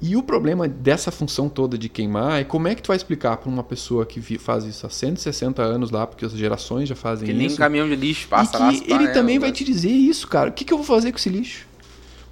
E 0.00 0.16
o 0.16 0.22
problema 0.22 0.66
dessa 0.66 1.10
função 1.10 1.48
toda 1.48 1.78
de 1.78 1.88
queimar 1.88 2.40
é 2.40 2.44
como 2.44 2.66
é 2.66 2.74
que 2.74 2.82
tu 2.82 2.88
vai 2.88 2.96
explicar 2.96 3.36
para 3.36 3.48
uma 3.48 3.62
pessoa 3.62 4.04
que 4.04 4.20
faz 4.38 4.64
isso 4.64 4.86
há 4.86 4.90
160 4.90 5.62
anos 5.62 5.90
lá, 5.90 6.06
porque 6.06 6.24
as 6.24 6.32
gerações 6.32 6.88
já 6.88 6.96
fazem 6.96 7.26
que 7.26 7.32
isso. 7.32 7.40
Que 7.40 7.46
nem 7.46 7.54
um 7.54 7.56
caminhão 7.56 7.88
de 7.88 7.96
lixo 7.96 8.28
passa 8.28 8.56
e 8.56 8.60
lá. 8.60 8.72
Ele 8.72 9.08
também 9.08 9.38
vai 9.38 9.52
te 9.52 9.64
dizer 9.64 9.90
isso, 9.90 10.26
cara. 10.26 10.50
O 10.50 10.52
que, 10.52 10.64
que 10.64 10.72
eu 10.72 10.78
vou 10.78 10.86
fazer 10.86 11.12
com 11.12 11.18
esse 11.18 11.28
lixo? 11.28 11.66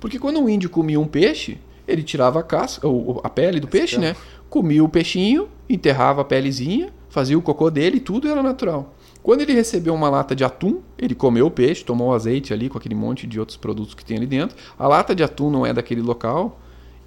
Porque 0.01 0.19
quando 0.19 0.41
um 0.41 0.49
índio 0.49 0.69
comia 0.69 0.99
um 0.99 1.07
peixe, 1.07 1.59
ele 1.87 2.03
tirava 2.03 2.41
a 2.41 2.43
casca, 2.43 2.87
ou 2.87 3.21
a 3.23 3.31
pele 3.31 3.61
do 3.61 3.69
peixe, 3.69 3.99
né? 3.99 4.17
Comia 4.51 4.83
o 4.83 4.89
peixinho, 4.89 5.49
enterrava 5.69 6.23
a 6.23 6.25
pelezinha, 6.25 6.93
fazia 7.09 7.39
o 7.39 7.43
cocô 7.43 7.71
dele 7.71 7.99
e 7.99 8.01
tudo 8.01 8.29
era 8.29 8.43
natural. 8.43 8.95
Quando 9.23 9.43
ele 9.43 9.53
recebeu 9.53 9.95
uma 9.95 10.11
lata 10.11 10.35
de 10.35 10.43
atum, 10.43 10.81
ele 10.99 11.15
comeu 11.15 11.47
o 11.47 11.51
peixe, 11.51 11.85
tomou 11.85 12.09
o 12.09 12.13
azeite 12.13 12.53
ali 12.53 12.69
com 12.69 12.77
aquele 12.77 12.95
monte 12.95 13.27
de 13.27 13.39
outros 13.39 13.57
produtos 13.57 13.95
que 13.95 14.05
tem 14.05 14.17
ali 14.17 14.27
dentro. 14.27 14.57
A 14.77 14.89
lata 14.89 15.15
de 15.15 15.23
atum 15.23 15.49
não 15.49 15.65
é 15.65 15.73
daquele 15.73 16.03
local, 16.03 16.61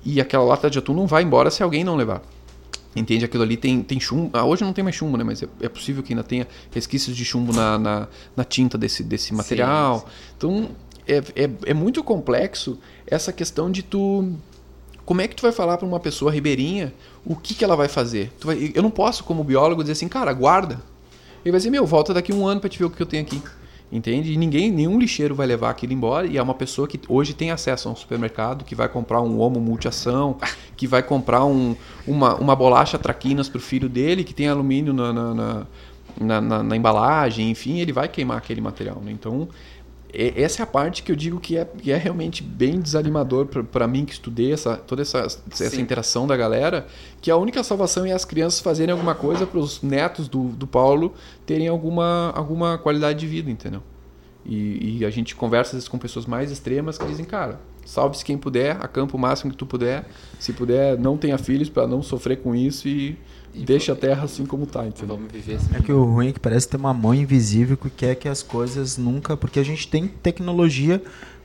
e 0.06 0.22
aquela 0.22 0.44
lata 0.44 0.70
de 0.70 0.78
atum 0.78 0.94
não 0.94 1.08
vai 1.08 1.24
embora 1.24 1.50
se 1.50 1.64
alguém 1.64 1.84
não 1.84 1.96
levar. 1.96 2.22
Entende? 2.96 3.26
Aquilo 3.26 3.44
ali 3.44 3.58
tem, 3.58 3.82
tem 3.84 4.00
chumbo. 4.00 4.30
Ah, 4.32 4.46
hoje 4.46 4.64
não 4.64 4.72
tem 4.72 4.84
mais 4.84 4.96
chumbo, 4.96 5.18
né? 5.18 5.24
Mas 5.24 5.44
é, 5.44 5.48
é 5.60 5.68
possível 5.68 6.02
que 6.02 6.14
ainda 6.14 6.24
tenha 6.24 6.48
resquícios 6.72 7.18
de 7.18 7.26
chumbo 7.26 7.52
na, 7.52 7.78
na, 7.78 8.08
na 8.38 8.44
tinta 8.46 8.78
desse, 8.78 9.04
desse 9.04 9.34
material. 9.34 10.00
Sim, 10.00 10.06
sim. 10.06 10.12
Então, 10.38 10.70
é, 11.06 11.18
é, 11.44 11.50
é 11.66 11.74
muito 11.74 12.02
complexo 12.04 12.80
essa 13.06 13.34
questão 13.34 13.70
de 13.70 13.84
tu. 13.84 14.32
Como 15.06 15.22
é 15.22 15.28
que 15.28 15.36
tu 15.36 15.42
vai 15.42 15.52
falar 15.52 15.78
para 15.78 15.86
uma 15.86 16.00
pessoa 16.00 16.32
ribeirinha 16.32 16.94
o 17.26 17.36
que, 17.36 17.54
que 17.54 17.66
ela 17.66 17.76
vai 17.76 17.90
fazer? 17.90 18.32
Vai, 18.42 18.72
eu 18.74 18.82
não 18.82 18.90
posso, 18.90 19.24
como 19.24 19.44
biólogo, 19.44 19.84
dizer 19.84 19.94
assim, 19.94 20.08
cara, 20.08 20.32
guarda. 20.32 20.82
Ele 21.44 21.52
vai 21.52 21.60
dizer, 21.60 21.70
meu, 21.70 21.86
volta 21.86 22.14
daqui 22.14 22.34
um 22.34 22.48
ano 22.48 22.62
para 22.62 22.70
te 22.70 22.80
ver 22.80 22.86
o 22.86 22.90
que 22.90 23.02
eu 23.02 23.06
tenho 23.06 23.24
aqui. 23.24 23.42
Entende? 23.92 24.34
E 24.34 24.38
ninguém, 24.38 24.72
nenhum 24.72 25.00
lixeiro 25.00 25.36
vai 25.36 25.46
levar 25.46 25.70
aquilo 25.70 25.94
embora. 25.94 26.26
E 26.28 26.38
é 26.38 26.42
uma 26.42 26.54
pessoa 26.54 26.88
que 26.88 27.00
hoje 27.08 27.34
tem 27.34 27.52
acesso 27.52 27.88
a 27.88 27.92
um 27.92 27.96
supermercado, 27.96 28.66
que 28.66 28.76
vai 28.76 28.90
comprar 28.90 29.22
um 29.22 29.40
homo 29.40 29.60
multiação, 29.60 30.38
que 30.76 30.88
vai 30.88 31.04
comprar 31.04 31.46
um, 31.46 31.76
uma, 32.06 32.36
uma 32.36 32.56
bolacha 32.56 32.98
traquinas 32.98 33.48
para 33.48 33.58
o 33.58 33.62
filho 33.62 33.88
dele, 33.88 34.24
que 34.24 34.34
tem 34.34 34.48
alumínio 34.48 34.94
na 34.94 35.14
na, 35.14 35.34
na, 36.20 36.42
na, 36.42 36.64
na, 36.64 36.76
embalagem, 36.76 37.50
enfim, 37.50 37.80
ele 37.80 37.92
vai 37.92 38.08
queimar 38.08 38.38
aquele 38.38 38.62
material. 38.62 39.02
Né? 39.04 39.12
Então, 39.12 39.48
essa 40.36 40.62
é 40.62 40.64
a 40.64 40.68
parte 40.68 41.04
que 41.04 41.12
eu 41.12 41.16
digo 41.16 41.40
que 41.40 41.58
é, 41.58 41.66
que 41.66 41.92
é 41.92 41.98
realmente 41.98 42.42
bem 42.42 42.80
desanimador 42.80 43.46
para 43.46 43.88
mim 43.88 44.06
que 44.06 44.14
estudei 44.14 44.54
essa, 44.54 44.78
toda 44.78 45.02
essa, 45.02 45.20
essa 45.20 45.82
interação 45.82 46.26
da 46.26 46.38
galera, 46.38 46.88
que 47.22 47.30
a 47.30 47.36
única 47.36 47.64
salvação 47.64 48.06
é 48.06 48.12
as 48.12 48.24
crianças 48.24 48.60
fazerem 48.60 48.94
alguma 48.94 49.16
coisa 49.16 49.46
para 49.46 49.60
os 49.60 49.82
netos 49.82 50.28
do, 50.28 50.50
do 50.50 50.66
Paulo 50.66 51.14
terem 51.46 51.68
alguma, 51.68 52.32
alguma 52.36 52.78
qualidade 52.78 53.20
de 53.20 53.28
vida, 53.28 53.52
entendeu? 53.52 53.82
E, 54.46 55.00
e 55.00 55.06
a 55.06 55.10
gente 55.10 55.36
conversa 55.36 55.70
às 55.70 55.74
vezes 55.74 55.88
com 55.88 55.98
pessoas 55.98 56.26
mais 56.26 56.52
extremas 56.52 56.98
que 56.98 57.06
dizem, 57.06 57.26
cara, 57.26 57.60
salve-se 57.84 58.24
quem 58.24 58.38
puder, 58.38 58.78
acampa 58.80 59.18
o 59.18 59.20
máximo 59.20 59.52
que 59.52 59.58
tu 59.58 59.66
puder, 59.66 60.06
se 60.40 60.54
puder, 60.54 60.98
não 61.00 61.18
tenha 61.18 61.38
filhos 61.38 61.70
para 61.70 61.88
não 61.88 62.02
sofrer 62.02 62.38
com 62.38 62.56
isso 62.56 62.88
e 62.88 63.18
e 63.56 63.64
deixa 63.64 63.94
a 63.94 63.96
Terra 63.96 64.26
assim 64.26 64.46
como 64.46 64.66
está, 64.66 64.86
entendeu? 64.86 65.16
Vamos 65.16 65.32
viver 65.32 65.56
assim. 65.56 65.70
É 65.74 65.82
que 65.82 65.92
o 65.92 66.04
ruim 66.04 66.28
é 66.28 66.32
que 66.34 66.40
parece 66.40 66.68
ter 66.68 66.76
uma 66.76 66.94
mão 66.94 67.14
invisível 67.14 67.78
que 67.78 67.90
quer 67.90 68.16
que 68.16 68.28
as 68.28 68.44
coisas 68.44 68.98
nunca. 68.98 69.38
Porque 69.38 69.60
a 69.60 69.64
gente 69.64 69.88
tem 69.88 70.08
tecnologia 70.08 71.02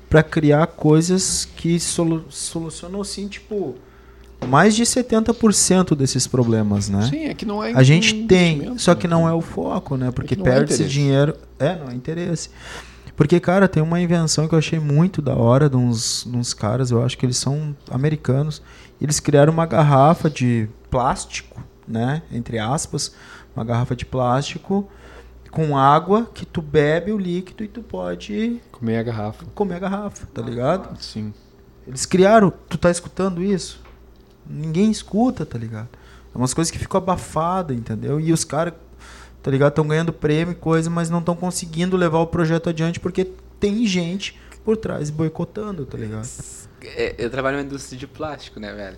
para 0.08 0.22
criar 0.22 0.66
coisas 0.66 1.44
que 1.56 1.78
solu 1.78 2.24
solucionam 2.28 3.00
assim, 3.00 3.28
tipo. 3.28 3.76
Mais 4.48 4.74
de 4.74 4.84
70% 4.84 5.94
desses 5.94 6.26
problemas, 6.26 6.88
né? 6.88 7.02
Sim, 7.02 7.24
é 7.26 7.34
que 7.34 7.44
não 7.44 7.62
é 7.62 7.72
A 7.74 7.82
gente 7.82 8.24
tem, 8.24 8.78
só 8.78 8.94
que 8.94 9.06
não 9.06 9.26
né? 9.26 9.30
é 9.30 9.34
o 9.34 9.42
foco, 9.42 9.98
né? 9.98 10.10
Porque 10.10 10.32
é 10.32 10.36
perde-se 10.36 10.84
dinheiro. 10.86 11.36
É, 11.58 11.76
não 11.76 11.90
é 11.90 11.94
interesse. 11.94 12.48
Porque, 13.14 13.38
cara, 13.38 13.68
tem 13.68 13.82
uma 13.82 14.00
invenção 14.00 14.48
que 14.48 14.54
eu 14.54 14.58
achei 14.58 14.78
muito 14.78 15.20
da 15.20 15.36
hora 15.36 15.68
de 15.68 15.76
uns, 15.76 16.26
de 16.26 16.34
uns 16.34 16.54
caras, 16.54 16.90
eu 16.90 17.04
acho 17.04 17.18
que 17.18 17.26
eles 17.26 17.36
são 17.36 17.76
americanos. 17.90 18.62
Eles 18.98 19.20
criaram 19.20 19.52
uma 19.52 19.66
garrafa 19.66 20.30
de 20.30 20.66
plástico 20.90 21.62
né? 21.90 22.22
Entre 22.30 22.58
aspas, 22.58 23.14
uma 23.54 23.64
garrafa 23.64 23.96
de 23.96 24.06
plástico 24.06 24.88
com 25.50 25.76
água 25.76 26.30
que 26.32 26.46
tu 26.46 26.62
bebe 26.62 27.10
o 27.10 27.18
líquido 27.18 27.64
e 27.64 27.68
tu 27.68 27.82
pode 27.82 28.60
comer 28.70 28.98
a 28.98 29.02
garrafa. 29.02 29.44
Comer 29.54 29.74
a 29.74 29.78
garrafa, 29.80 30.26
tá 30.32 30.40
ligado? 30.40 30.96
Sim. 31.02 31.34
Eles 31.86 32.06
criaram, 32.06 32.52
tu 32.68 32.78
tá 32.78 32.90
escutando 32.90 33.42
isso? 33.42 33.82
Ninguém 34.46 34.90
escuta, 34.90 35.44
tá 35.44 35.58
ligado? 35.58 35.88
É 36.32 36.38
umas 36.38 36.54
coisas 36.54 36.70
que 36.70 36.78
ficam 36.78 36.98
abafadas, 36.98 37.76
entendeu? 37.76 38.20
E 38.20 38.32
os 38.32 38.44
caras, 38.44 38.74
tá 39.42 39.50
ligado, 39.50 39.70
estão 39.70 39.86
ganhando 39.86 40.12
prêmio 40.12 40.52
e 40.52 40.54
coisa, 40.54 40.88
mas 40.88 41.10
não 41.10 41.18
estão 41.18 41.34
conseguindo 41.34 41.96
levar 41.96 42.20
o 42.20 42.26
projeto 42.28 42.68
adiante 42.68 43.00
porque 43.00 43.32
tem 43.58 43.84
gente 43.86 44.38
por 44.64 44.76
trás 44.76 45.10
boicotando, 45.10 45.84
tá 45.84 45.98
ligado? 45.98 46.28
É, 46.82 47.14
eu 47.18 47.28
trabalho 47.28 47.56
na 47.56 47.64
indústria 47.64 47.98
de 47.98 48.06
plástico, 48.06 48.60
né, 48.60 48.72
velho? 48.72 48.96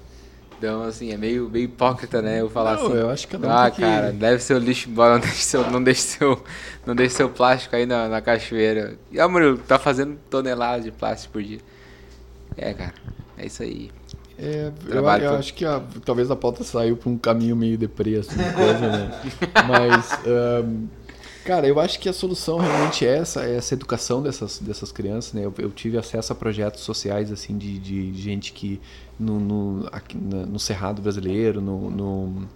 Então, 0.62 0.84
assim, 0.84 1.10
é 1.10 1.16
meio, 1.16 1.50
meio 1.50 1.64
hipócrita, 1.64 2.22
né? 2.22 2.40
Eu 2.40 2.48
falar 2.48 2.76
não, 2.76 2.86
assim. 2.86 2.94
Eu 2.94 3.10
acho 3.10 3.26
que 3.26 3.36
não 3.36 3.50
Ah, 3.50 3.68
cara, 3.68 4.12
deve 4.12 4.40
ser 4.40 4.54
o 4.54 4.58
lixo 4.58 4.88
embora, 4.88 5.14
não 5.14 5.18
deixe 5.26 5.42
seu, 5.42 5.68
não 5.68 5.82
deixe 5.82 6.02
seu, 6.02 6.44
não 6.86 6.94
deixe 6.94 7.16
seu 7.16 7.28
plástico 7.28 7.74
aí 7.74 7.84
na, 7.84 8.08
na 8.08 8.20
cachoeira. 8.20 8.96
E 9.10 9.18
a 9.18 9.26
Murilo, 9.26 9.58
tá 9.58 9.76
fazendo 9.76 10.16
toneladas 10.30 10.84
de 10.84 10.92
plástico 10.92 11.32
por 11.32 11.42
dia. 11.42 11.58
É, 12.56 12.72
cara, 12.72 12.94
é 13.36 13.46
isso 13.46 13.60
aí. 13.64 13.90
É, 14.38 14.70
eu, 14.88 15.02
eu 15.02 15.34
acho 15.34 15.52
que 15.52 15.64
a, 15.64 15.82
talvez 16.04 16.30
a 16.30 16.36
pauta 16.36 16.62
saiu 16.62 16.96
para 16.96 17.10
um 17.10 17.18
caminho 17.18 17.56
meio 17.56 17.76
deprê, 17.76 18.14
assim, 18.14 18.36
coisa, 18.36 18.88
né? 18.88 19.20
Mas. 19.66 20.12
Um, 20.64 20.86
Cara, 21.44 21.66
eu 21.66 21.80
acho 21.80 21.98
que 21.98 22.08
a 22.08 22.12
solução 22.12 22.58
realmente 22.58 23.04
é 23.04 23.18
essa, 23.18 23.44
é 23.44 23.56
essa 23.56 23.74
educação 23.74 24.22
dessas, 24.22 24.60
dessas 24.60 24.92
crianças, 24.92 25.32
né? 25.32 25.44
Eu, 25.44 25.52
eu 25.58 25.70
tive 25.70 25.98
acesso 25.98 26.32
a 26.32 26.36
projetos 26.36 26.82
sociais, 26.82 27.32
assim, 27.32 27.58
de, 27.58 27.78
de 27.78 28.14
gente 28.14 28.52
que 28.52 28.80
no, 29.18 29.40
no, 29.40 29.88
aqui, 29.90 30.16
no 30.16 30.58
Cerrado 30.58 31.02
brasileiro, 31.02 31.60
no, 31.60 31.90
no, 31.90 32.48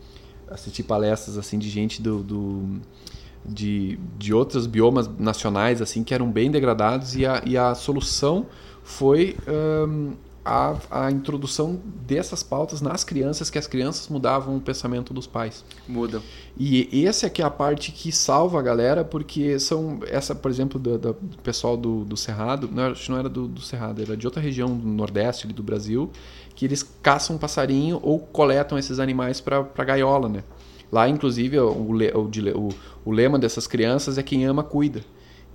assisti 0.48 0.82
palestras, 0.82 1.36
assim, 1.36 1.58
de 1.58 1.68
gente 1.68 2.00
do, 2.00 2.22
do 2.22 2.80
de, 3.44 3.98
de 4.18 4.32
outros 4.32 4.66
biomas 4.66 5.08
nacionais, 5.18 5.82
assim, 5.82 6.04
que 6.04 6.14
eram 6.14 6.30
bem 6.30 6.50
degradados 6.50 7.16
e 7.16 7.26
a, 7.26 7.42
e 7.44 7.56
a 7.56 7.74
solução 7.74 8.46
foi 8.82 9.36
um, 9.48 10.14
a, 10.46 10.76
a 10.90 11.10
introdução 11.10 11.80
dessas 12.06 12.40
pautas 12.40 12.80
nas 12.80 13.02
crianças, 13.02 13.50
que 13.50 13.58
as 13.58 13.66
crianças 13.66 14.06
mudavam 14.06 14.56
o 14.56 14.60
pensamento 14.60 15.12
dos 15.12 15.26
pais. 15.26 15.64
Mudam. 15.88 16.22
E 16.56 17.04
essa 17.04 17.26
aqui 17.26 17.42
é 17.42 17.44
a 17.44 17.50
parte 17.50 17.90
que 17.90 18.12
salva 18.12 18.60
a 18.60 18.62
galera, 18.62 19.04
porque 19.04 19.58
são, 19.58 19.98
essa, 20.06 20.36
por 20.36 20.48
exemplo, 20.48 20.78
do, 20.78 20.96
do 20.96 21.14
pessoal 21.42 21.76
do, 21.76 22.04
do 22.04 22.16
Cerrado, 22.16 22.70
não, 22.72 22.92
acho 22.92 23.04
que 23.04 23.10
não 23.10 23.18
era 23.18 23.28
do, 23.28 23.48
do 23.48 23.60
Cerrado, 23.60 24.00
era 24.00 24.16
de 24.16 24.24
outra 24.24 24.40
região 24.40 24.68
do 24.68 24.86
Nordeste 24.86 25.48
do 25.48 25.62
Brasil, 25.64 26.10
que 26.54 26.64
eles 26.64 26.82
caçam 27.02 27.34
um 27.34 27.38
passarinho 27.38 27.98
ou 28.02 28.20
coletam 28.20 28.78
esses 28.78 29.00
animais 29.00 29.40
para 29.40 29.84
gaiola, 29.84 30.28
né? 30.28 30.44
Lá, 30.92 31.08
inclusive, 31.08 31.58
o, 31.58 31.70
o, 31.72 31.92
o, 31.92 32.68
o 33.04 33.10
lema 33.10 33.36
dessas 33.36 33.66
crianças 33.66 34.16
é 34.16 34.22
quem 34.22 34.44
ama, 34.44 34.62
cuida. 34.62 35.02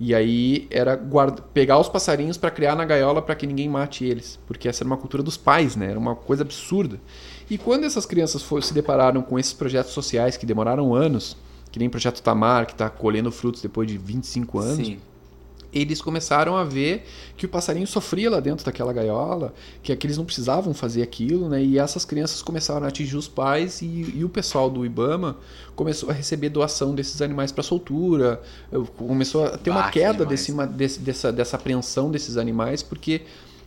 E 0.04 0.16
aí 0.16 0.66
era 0.68 0.96
guarda, 0.96 1.40
pegar 1.54 1.78
os 1.78 1.88
passarinhos 1.88 2.36
para 2.36 2.50
criar 2.50 2.74
na 2.74 2.84
gaiola 2.84 3.22
para 3.22 3.36
que 3.36 3.46
ninguém 3.46 3.68
mate 3.68 4.04
eles, 4.04 4.36
porque 4.48 4.68
essa 4.68 4.82
era 4.82 4.88
uma 4.88 4.96
cultura 4.96 5.22
dos 5.22 5.36
pais, 5.36 5.76
né? 5.76 5.90
Era 5.90 5.98
uma 5.98 6.16
coisa 6.16 6.42
absurda. 6.42 7.00
E 7.48 7.56
quando 7.56 7.84
essas 7.84 8.04
crianças 8.04 8.42
for, 8.42 8.64
se 8.64 8.74
depararam 8.74 9.22
com 9.22 9.38
esses 9.38 9.52
projetos 9.52 9.92
sociais 9.92 10.36
que 10.36 10.44
demoraram 10.44 10.92
anos, 10.92 11.36
que 11.70 11.78
nem 11.78 11.88
Projeto 11.88 12.20
Tamar, 12.20 12.66
que 12.66 12.72
está 12.72 12.90
colhendo 12.90 13.30
frutos 13.30 13.62
depois 13.62 13.86
de 13.86 13.96
25 13.96 14.58
anos, 14.58 14.86
Sim. 14.88 14.98
Eles 15.72 16.02
começaram 16.02 16.56
a 16.56 16.64
ver 16.64 17.04
que 17.36 17.46
o 17.46 17.48
passarinho 17.48 17.86
sofria 17.86 18.30
lá 18.30 18.40
dentro 18.40 18.64
daquela 18.64 18.92
gaiola, 18.92 19.54
que, 19.82 19.94
que 19.96 20.06
eles 20.06 20.18
não 20.18 20.24
precisavam 20.24 20.74
fazer 20.74 21.02
aquilo, 21.02 21.48
né? 21.48 21.62
E 21.64 21.78
essas 21.78 22.04
crianças 22.04 22.42
começaram 22.42 22.84
a 22.84 22.88
atingir 22.88 23.16
os 23.16 23.26
pais 23.28 23.80
e, 23.80 24.12
e 24.16 24.24
o 24.24 24.28
pessoal 24.28 24.68
do 24.68 24.84
IBAMA 24.84 25.36
começou 25.74 26.10
a 26.10 26.12
receber 26.12 26.50
doação 26.50 26.94
desses 26.94 27.22
animais 27.22 27.50
para 27.50 27.62
soltura, 27.62 28.42
eu- 28.70 28.84
começou 28.84 29.44
a 29.46 29.56
ter 29.56 29.70
uma 29.70 29.84
que 29.90 29.98
queda 30.00 30.24
desse, 30.26 30.52
desse- 30.66 31.00
dessa, 31.00 31.32
dessa 31.32 31.56
apreensão 31.56 32.10
desses 32.10 32.36
animais, 32.36 32.82
porque 32.82 33.22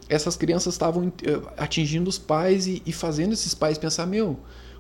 essas 0.08 0.36
crianças 0.38 0.76
estavam 0.76 1.12
eh, 1.24 1.39
atingindo 1.58 2.08
os 2.08 2.20
pais 2.20 2.68
e, 2.68 2.84
e 2.86 2.91
fazendo 2.93 3.34
esses 3.34 3.56
pais 3.56 3.78
pensar, 3.80 4.06
meu, 4.06 4.38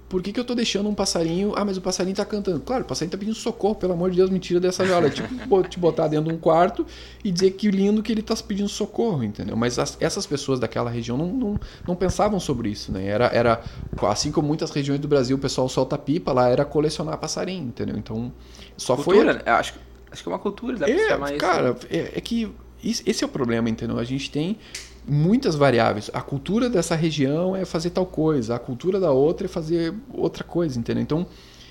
por 0.07 0.21
que, 0.21 0.31
que 0.31 0.39
eu 0.39 0.45
tô 0.45 0.53
deixando 0.53 0.87
um 0.87 0.93
passarinho? 0.93 1.53
Ah, 1.55 1.65
mas 1.65 1.77
o 1.77 1.81
passarinho 1.81 2.15
tá 2.15 2.23
cantando. 2.23 2.59
Claro, 2.59 2.83
o 2.83 2.87
passarinho 2.87 3.11
tá 3.11 3.17
pedindo 3.17 3.35
socorro, 3.35 3.75
pelo 3.75 3.93
amor 3.93 4.11
de 4.11 4.17
Deus, 4.17 4.29
me 4.29 4.39
tira 4.39 4.59
dessa 4.59 4.85
jaula. 4.85 5.07
É 5.07 5.09
tipo 5.09 5.63
te 5.67 5.79
botar 5.79 6.07
dentro 6.07 6.29
de 6.29 6.33
um 6.35 6.37
quarto 6.37 6.85
e 7.23 7.31
dizer 7.31 7.51
que 7.51 7.71
lindo 7.71 8.03
que 8.03 8.11
ele 8.11 8.21
tá 8.21 8.35
pedindo 8.35 8.69
socorro, 8.69 9.23
entendeu? 9.23 9.55
Mas 9.57 9.79
as- 9.79 9.97
essas 9.99 10.25
pessoas 10.27 10.59
daquela 10.59 10.89
região 10.89 11.17
não, 11.17 11.27
não, 11.27 11.59
não 11.87 11.95
pensavam 11.95 12.39
sobre 12.39 12.69
isso, 12.69 12.91
né? 12.91 13.05
Era, 13.05 13.25
era, 13.27 13.63
assim 14.03 14.31
como 14.31 14.47
muitas 14.47 14.69
regiões 14.71 14.99
do 14.99 15.07
Brasil, 15.07 15.37
o 15.37 15.39
pessoal 15.39 15.67
solta 15.67 15.97
pipa, 15.97 16.31
lá 16.31 16.49
era 16.49 16.63
colecionar 16.63 17.17
passarinho, 17.17 17.67
entendeu? 17.67 17.97
Então, 17.97 18.31
só 18.77 18.95
foi... 18.95 19.15
Cultura, 19.15 19.33
né? 19.33 19.41
Eu 19.45 19.53
acho, 19.53 19.73
acho 20.11 20.21
que 20.23 20.29
é 20.29 20.31
uma 20.31 20.39
cultura, 20.39 20.77
dá 20.77 20.85
pra 20.85 20.93
É, 20.95 21.07
chamar 21.09 21.29
isso. 21.31 21.37
cara, 21.39 21.75
é, 21.89 22.11
é 22.15 22.21
que 22.21 22.51
esse 22.83 23.23
é 23.23 23.25
o 23.25 23.29
problema, 23.29 23.67
entendeu? 23.67 23.97
A 23.97 24.03
gente 24.03 24.29
tem 24.29 24.59
muitas 25.07 25.55
variáveis. 25.55 26.09
A 26.13 26.21
cultura 26.21 26.69
dessa 26.69 26.95
região 26.95 27.55
é 27.55 27.65
fazer 27.65 27.91
tal 27.91 28.05
coisa, 28.05 28.55
a 28.55 28.59
cultura 28.59 28.99
da 28.99 29.11
outra 29.11 29.45
é 29.45 29.49
fazer 29.49 29.93
outra 30.13 30.43
coisa, 30.43 30.79
entendeu? 30.79 31.03
Então, 31.03 31.27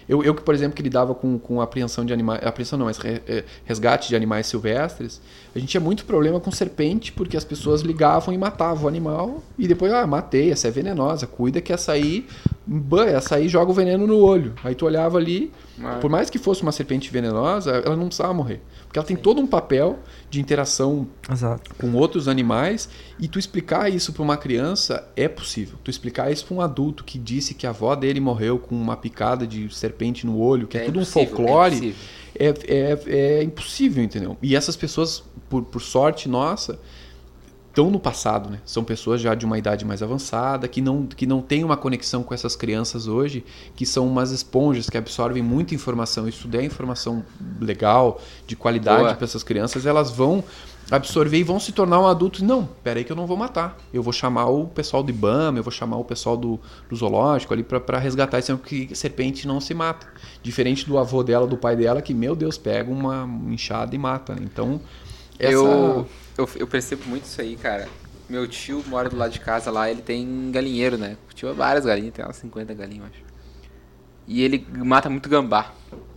eu, 0.09 0.23
eu 0.23 0.35
que, 0.35 0.43
por 0.43 0.55
exemplo, 0.55 0.77
que 0.77 0.83
lidava 0.83 1.15
com, 1.15 1.39
com 1.39 1.61
apreensão 1.61 2.05
de 2.05 2.13
animais, 2.13 2.45
apreensão 2.45 2.79
não, 2.79 2.87
mas 2.87 2.99
é, 3.05 3.45
resgate 3.65 4.09
de 4.09 4.17
animais 4.17 4.47
silvestres, 4.47 5.21
a 5.55 5.59
gente 5.59 5.69
tinha 5.69 5.81
muito 5.81 6.05
problema 6.05 6.41
com 6.41 6.51
serpente, 6.51 7.13
porque 7.13 7.37
as 7.37 7.45
pessoas 7.45 7.81
ligavam 7.83 8.35
e 8.35 8.39
matavam 8.39 8.85
o 8.85 8.89
animal, 8.89 9.43
e 9.59 9.69
depois, 9.69 9.93
ah, 9.93 10.07
matei, 10.07 10.51
essa 10.51 10.67
é 10.69 10.71
venenosa, 10.71 11.27
cuida 11.27 11.61
que 11.61 11.73
essa 11.73 11.93
aí, 11.93 12.27
ban, 12.67 13.05
essa 13.07 13.37
aí 13.37 13.49
joga 13.49 13.71
o 13.71 13.75
veneno 13.75 14.07
no 14.07 14.19
olho. 14.19 14.55
Aí 14.65 14.75
tu 14.75 14.85
olhava 14.85 15.17
ali, 15.19 15.53
Mas- 15.79 16.01
por 16.01 16.11
mais 16.11 16.29
que 16.29 16.39
fosse 16.39 16.63
uma 16.63 16.73
serpente 16.73 17.11
venenosa, 17.11 17.71
ela 17.85 17.95
não 17.95 18.07
precisava 18.07 18.35
morrer. 18.35 18.61
Porque 18.87 18.99
ela 18.99 19.07
tem 19.07 19.17
todo 19.17 19.41
um 19.41 19.47
papel 19.47 19.99
de 20.31 20.41
interação 20.41 21.07
Exato. 21.31 21.75
com 21.79 21.93
outros 21.95 22.27
animais 22.29 22.89
e 23.19 23.27
tu 23.29 23.39
explicar 23.39 23.93
isso 23.93 24.13
para 24.13 24.23
uma 24.23 24.37
criança 24.37 25.05
é 25.17 25.27
possível. 25.29 25.77
Tu 25.83 25.91
explicar 25.91 26.31
isso 26.33 26.47
para 26.47 26.57
um 26.57 26.61
adulto 26.61 27.03
que 27.05 27.19
disse 27.19 27.55
que 27.55 27.67
a 27.67 27.71
avó 27.71 27.95
dele 27.97 28.21
morreu 28.21 28.59
com 28.59 28.75
uma 28.75 28.97
picada 28.97 29.47
de 29.47 29.73
serpente 29.75 30.25
no 30.27 30.39
olho, 30.39 30.67
que 30.69 30.79
é, 30.79 30.85
tudo 30.85 30.99
um 30.99 31.03
impossível, 31.03 31.37
folclore, 31.37 31.91
É. 31.91 32.24
é, 32.39 32.55
é, 32.67 32.99
é 33.07 33.43
impossível, 33.43 34.03
entendeu? 34.03 34.37
E 34.43 34.57
essas 34.57 34.77
pessoas, 34.77 35.23
por, 35.49 35.63
por 35.65 35.81
sorte 35.81 36.29
nossa, 36.29 36.79
estão 37.75 37.91
no 37.91 37.99
passado, 37.99 38.49
né? 38.49 38.61
São 38.65 38.85
pessoas 38.85 39.21
já 39.21 39.35
de 39.35 39.45
uma 39.45 39.59
idade 39.59 39.85
mais 39.85 40.03
avançada, 40.03 40.69
que 40.69 40.81
não, 40.81 41.07
que 41.07 41.27
não 41.27 41.43
têm 41.43 41.65
uma 41.65 41.77
conexão 41.77 42.23
com 42.23 42.33
essas 42.33 42.55
crianças 42.55 43.09
hoje, 43.09 43.45
que 43.75 43.85
são 43.85 44.07
umas 44.07 44.31
esponjas 44.31 44.89
que 44.89 44.97
absorvem 44.97 45.43
muita 45.43 45.75
informação. 45.75 46.29
E 46.29 46.33
tu 46.33 46.47
der 46.47 46.63
informação 46.63 47.25
legal, 47.61 48.21
de 48.47 48.55
qualidade 48.55 49.17
para 49.17 49.25
essas 49.25 49.43
crianças, 49.43 49.87
elas 49.87 50.13
vão 50.13 50.45
absorver 50.91 51.39
e 51.39 51.43
vão 51.43 51.59
se 51.59 51.73
tornar 51.73 52.01
um 52.01 52.07
adulto. 52.07 52.45
Não, 52.45 52.67
peraí 52.83 53.05
que 53.05 53.13
eu 53.13 53.17
não 53.17 53.27
vou 53.27 53.37
matar. 53.37 53.77
Eu 53.93 54.03
vou 54.03 54.13
chamar 54.13 54.47
o 54.47 54.67
pessoal 54.67 55.03
do 55.03 55.11
IBAMA, 55.11 55.59
eu 55.59 55.63
vou 55.63 55.73
chamar 55.73 55.97
o 55.97 56.05
pessoal 56.05 56.37
do, 56.37 56.61
do 56.89 56.97
zoológico 56.97 57.53
ali 57.53 57.63
para 57.63 57.99
resgatar 57.99 58.39
isso, 58.39 58.57
que 58.59 58.95
serpente 58.95 59.47
não 59.47 59.61
se 59.61 59.75
mata. 59.75 60.07
Diferente 60.43 60.87
do 60.87 60.99
avô 60.99 61.23
dela, 61.23 61.47
do 61.47 61.57
pai 61.57 61.77
dela, 61.77 62.03
que, 62.03 62.13
meu 62.13 62.37
Deus, 62.37 62.59
pega 62.59 62.91
uma 62.91 63.29
enxada 63.49 63.95
e 63.95 63.99
mata. 63.99 64.35
Né? 64.35 64.43
Então, 64.45 64.81
essa... 65.39 65.53
Eu, 65.53 66.07
eu, 66.37 66.49
eu 66.57 66.67
percebo 66.67 67.03
muito 67.07 67.25
isso 67.25 67.41
aí, 67.41 67.57
cara. 67.57 67.89
Meu 68.29 68.49
tio 68.49 68.83
mora 68.87 69.09
do 69.09 69.17
lado 69.17 69.33
de 69.33 69.41
casa 69.41 69.71
lá, 69.71 69.91
ele 69.91 70.01
tem 70.01 70.51
galinheiro, 70.51 70.97
né? 70.97 71.17
O 71.31 71.35
tio 71.35 71.49
é 71.49 71.53
várias 71.53 71.85
galinhas, 71.85 72.15
tem 72.15 72.25
umas 72.25 72.37
50 72.37 72.73
galinhas, 72.73 73.05
eu 73.05 73.11
acho. 73.13 73.35
E 74.27 74.43
ele 74.43 74.67
mata 74.71 75.11
muito 75.11 75.29
gambá. 75.29 75.73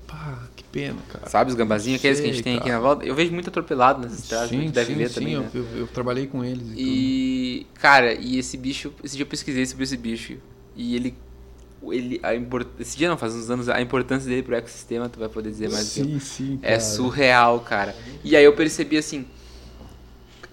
Pá, 0.07 0.47
pena, 0.77 0.97
cara. 1.11 1.29
Sabe 1.29 1.49
os 1.49 1.55
gambazinhos, 1.55 1.99
aqueles 1.99 2.19
que 2.19 2.29
a 2.29 2.31
gente 2.31 2.43
tem 2.43 2.55
aqui 2.57 2.65
cara. 2.65 2.75
na 2.75 2.79
volta? 2.79 3.05
Eu 3.05 3.15
vejo 3.15 3.33
muito 3.33 3.49
atropelado 3.49 4.01
nessas 4.01 4.19
estradas, 4.19 4.51
a 4.51 4.53
gente 4.53 4.71
deve 4.71 4.93
ver 4.93 5.09
também, 5.11 5.33
eu, 5.33 5.41
né? 5.41 5.49
eu, 5.53 5.65
eu 5.75 5.87
trabalhei 5.87 6.27
com 6.27 6.43
eles. 6.43 6.67
E, 6.75 7.57
E, 7.57 7.65
cara, 7.79 8.13
e 8.13 8.37
esse 8.37 8.57
bicho, 8.57 8.93
esse 9.03 9.15
dia 9.15 9.23
eu 9.23 9.27
pesquisei 9.27 9.65
sobre 9.65 9.83
esse 9.83 9.97
bicho. 9.97 10.37
E 10.75 10.95
ele. 10.95 11.15
ele 11.91 12.19
a 12.21 12.35
import... 12.35 12.67
Esse 12.79 12.95
dia 12.95 13.09
não, 13.09 13.17
faz 13.17 13.33
uns 13.33 13.49
anos, 13.49 13.67
a 13.69 13.81
importância 13.81 14.29
dele 14.29 14.43
pro 14.43 14.55
ecossistema, 14.55 15.09
tu 15.09 15.19
vai 15.19 15.29
poder 15.29 15.49
dizer 15.49 15.69
mais 15.71 15.93
que. 15.93 16.03
Sim, 16.03 16.19
sim. 16.19 16.59
É 16.61 16.69
cara. 16.69 16.79
surreal, 16.81 17.59
cara. 17.61 17.95
E 18.23 18.35
aí 18.35 18.43
eu 18.43 18.53
percebi 18.53 18.97
assim. 18.97 19.25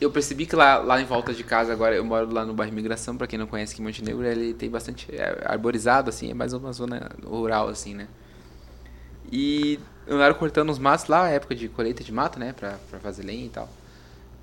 Eu 0.00 0.10
percebi 0.10 0.44
que 0.44 0.56
lá, 0.56 0.78
lá 0.78 1.00
em 1.00 1.04
volta 1.04 1.32
de 1.32 1.44
casa, 1.44 1.72
agora 1.72 1.94
eu 1.94 2.04
moro 2.04 2.32
lá 2.32 2.44
no 2.44 2.52
bairro 2.52 2.72
Imigração, 2.72 3.16
pra 3.16 3.26
quem 3.26 3.38
não 3.38 3.46
conhece 3.46 3.72
aqui 3.72 3.80
em 3.80 3.84
Montenegro, 3.84 4.24
ele 4.24 4.52
tem 4.52 4.68
bastante 4.68 5.06
é, 5.14 5.42
arborizado, 5.44 6.10
assim, 6.10 6.30
é 6.30 6.34
mais 6.34 6.52
uma 6.52 6.72
zona 6.72 7.10
rural, 7.24 7.68
assim, 7.68 7.94
né? 7.94 8.08
E 9.30 9.78
eu 10.06 10.20
era 10.20 10.34
cortando 10.34 10.70
os 10.70 10.78
matos 10.78 11.06
lá, 11.06 11.28
época 11.28 11.54
de 11.54 11.68
colheita 11.68 12.02
de 12.04 12.12
mato, 12.12 12.38
né, 12.38 12.52
pra, 12.52 12.78
pra 12.90 12.98
fazer 13.00 13.22
lenha 13.24 13.46
e 13.46 13.48
tal. 13.48 13.68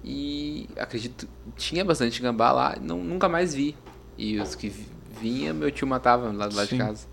E 0.04 0.68
acredito, 0.78 1.28
tinha 1.56 1.86
bastante 1.86 2.22
gambá 2.22 2.52
lá, 2.52 2.76
não, 2.82 2.98
nunca 3.04 3.30
mais 3.30 3.54
vi. 3.54 3.76
E 4.18 4.40
os 4.40 4.56
que 4.56 4.70
vi- 4.70 4.88
vinha, 5.20 5.54
meu 5.54 5.72
tio 5.72 5.86
matava 5.88 6.32
lá 6.32 6.48
do 6.48 6.56
lado 6.56 6.66
de 6.68 6.72
Sim. 6.72 6.78
casa. 6.80 7.06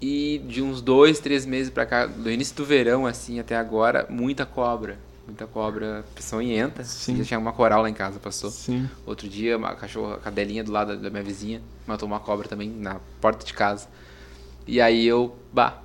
E 0.00 0.40
de 0.48 0.60
uns 0.62 0.80
dois, 0.80 1.20
três 1.20 1.46
meses 1.46 1.70
pra 1.72 1.86
cá, 1.86 2.06
do 2.06 2.30
início 2.30 2.56
do 2.56 2.64
verão, 2.64 3.06
assim, 3.06 3.38
até 3.38 3.56
agora, 3.56 4.06
muita 4.10 4.44
cobra. 4.44 4.98
Muita 5.26 5.46
cobra 5.46 6.04
peçonhenta. 6.16 6.82
Sim. 6.82 7.16
Já 7.18 7.24
tinha 7.24 7.38
uma 7.38 7.52
coral 7.52 7.82
lá 7.82 7.88
em 7.88 7.94
casa, 7.94 8.18
passou. 8.18 8.50
Sim. 8.50 8.88
Outro 9.06 9.28
dia, 9.28 9.56
uma 9.56 9.74
cachorra, 9.76 10.16
cadelinha 10.18 10.64
do 10.64 10.72
lado 10.72 10.96
da 10.96 11.08
minha 11.10 11.22
vizinha, 11.22 11.62
matou 11.86 12.08
uma 12.08 12.18
cobra 12.18 12.48
também 12.48 12.68
na 12.68 12.96
porta 13.20 13.46
de 13.46 13.54
casa. 13.54 13.86
E 14.66 14.80
aí 14.80 15.06
eu, 15.06 15.36
bah, 15.52 15.80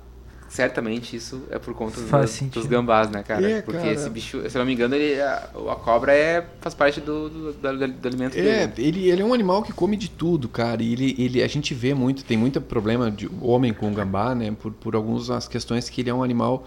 certamente 0.48 1.14
isso 1.14 1.42
é 1.50 1.58
por 1.58 1.74
conta 1.74 2.00
dos, 2.00 2.40
dos 2.50 2.66
gambás, 2.66 3.10
né, 3.10 3.22
cara? 3.22 3.48
É, 3.48 3.62
Porque 3.62 3.78
cara. 3.80 3.92
esse 3.92 4.08
bicho, 4.10 4.40
se 4.48 4.56
eu 4.56 4.60
não 4.60 4.66
me 4.66 4.72
engano, 4.72 4.94
ele, 4.94 5.20
a, 5.20 5.50
a 5.72 5.76
cobra 5.76 6.12
é, 6.14 6.44
faz 6.60 6.74
parte 6.74 7.00
do, 7.00 7.28
do, 7.28 7.52
do- 7.52 7.88
do 7.88 8.08
alimento 8.08 8.36
É, 8.36 8.66
dele. 8.66 8.88
ele, 8.88 9.10
ele 9.10 9.22
é 9.22 9.24
um 9.24 9.34
animal 9.34 9.62
que 9.62 9.72
come 9.72 9.96
de 9.96 10.08
tudo, 10.08 10.48
cara. 10.48 10.82
E 10.82 10.92
ele, 10.92 11.14
ele, 11.18 11.42
a 11.42 11.46
gente 11.48 11.74
vê 11.74 11.92
muito, 11.94 12.24
tem 12.24 12.36
muito 12.36 12.60
problema 12.60 13.10
de 13.10 13.28
homem 13.40 13.72
com 13.72 13.92
gambá, 13.92 14.34
né? 14.34 14.50
Por, 14.60 14.72
por 14.72 14.94
algumas 14.96 15.46
questões 15.48 15.88
que 15.90 16.00
ele 16.00 16.10
é 16.10 16.14
um 16.14 16.22
animal 16.22 16.66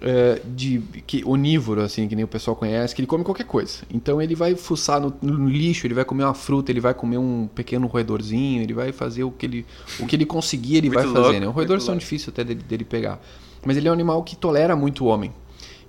é, 0.00 0.40
de 0.44 0.80
que 1.06 1.22
onívoro, 1.24 1.82
assim, 1.82 2.08
que 2.08 2.16
nem 2.16 2.24
o 2.24 2.28
pessoal 2.28 2.56
conhece, 2.56 2.94
que 2.94 3.00
ele 3.00 3.06
come 3.06 3.22
qualquer 3.22 3.44
coisa. 3.44 3.78
Então 3.92 4.20
ele 4.20 4.34
vai 4.34 4.54
fuçar 4.54 5.00
no, 5.00 5.14
no 5.20 5.48
lixo, 5.48 5.86
ele 5.86 5.94
vai 5.94 6.04
comer 6.04 6.24
uma 6.24 6.34
fruta, 6.34 6.72
ele 6.72 6.80
vai 6.80 6.94
comer 6.94 7.18
um 7.18 7.46
pequeno 7.54 7.86
roedorzinho, 7.86 8.62
ele 8.62 8.72
vai 8.72 8.92
fazer 8.92 9.24
o 9.24 9.30
que 9.30 9.46
ele, 9.46 9.66
o 9.98 10.06
que 10.06 10.16
ele 10.16 10.24
conseguir, 10.24 10.76
ele 10.76 10.88
Muito 10.88 11.02
vai 11.02 11.04
fazer, 11.12 11.40
né? 11.40 11.48
Os 11.48 11.54
roedores 11.54 11.84
são 11.84 11.96
difíceis 11.96 12.28
até 12.28 12.42
dele, 12.44 12.62
dele 12.62 12.84
pegar. 12.84 13.20
Mas 13.64 13.76
ele 13.76 13.88
é 13.88 13.90
um 13.90 13.94
animal 13.94 14.22
que 14.22 14.36
tolera 14.36 14.74
muito 14.74 15.04
o 15.04 15.08
homem. 15.08 15.32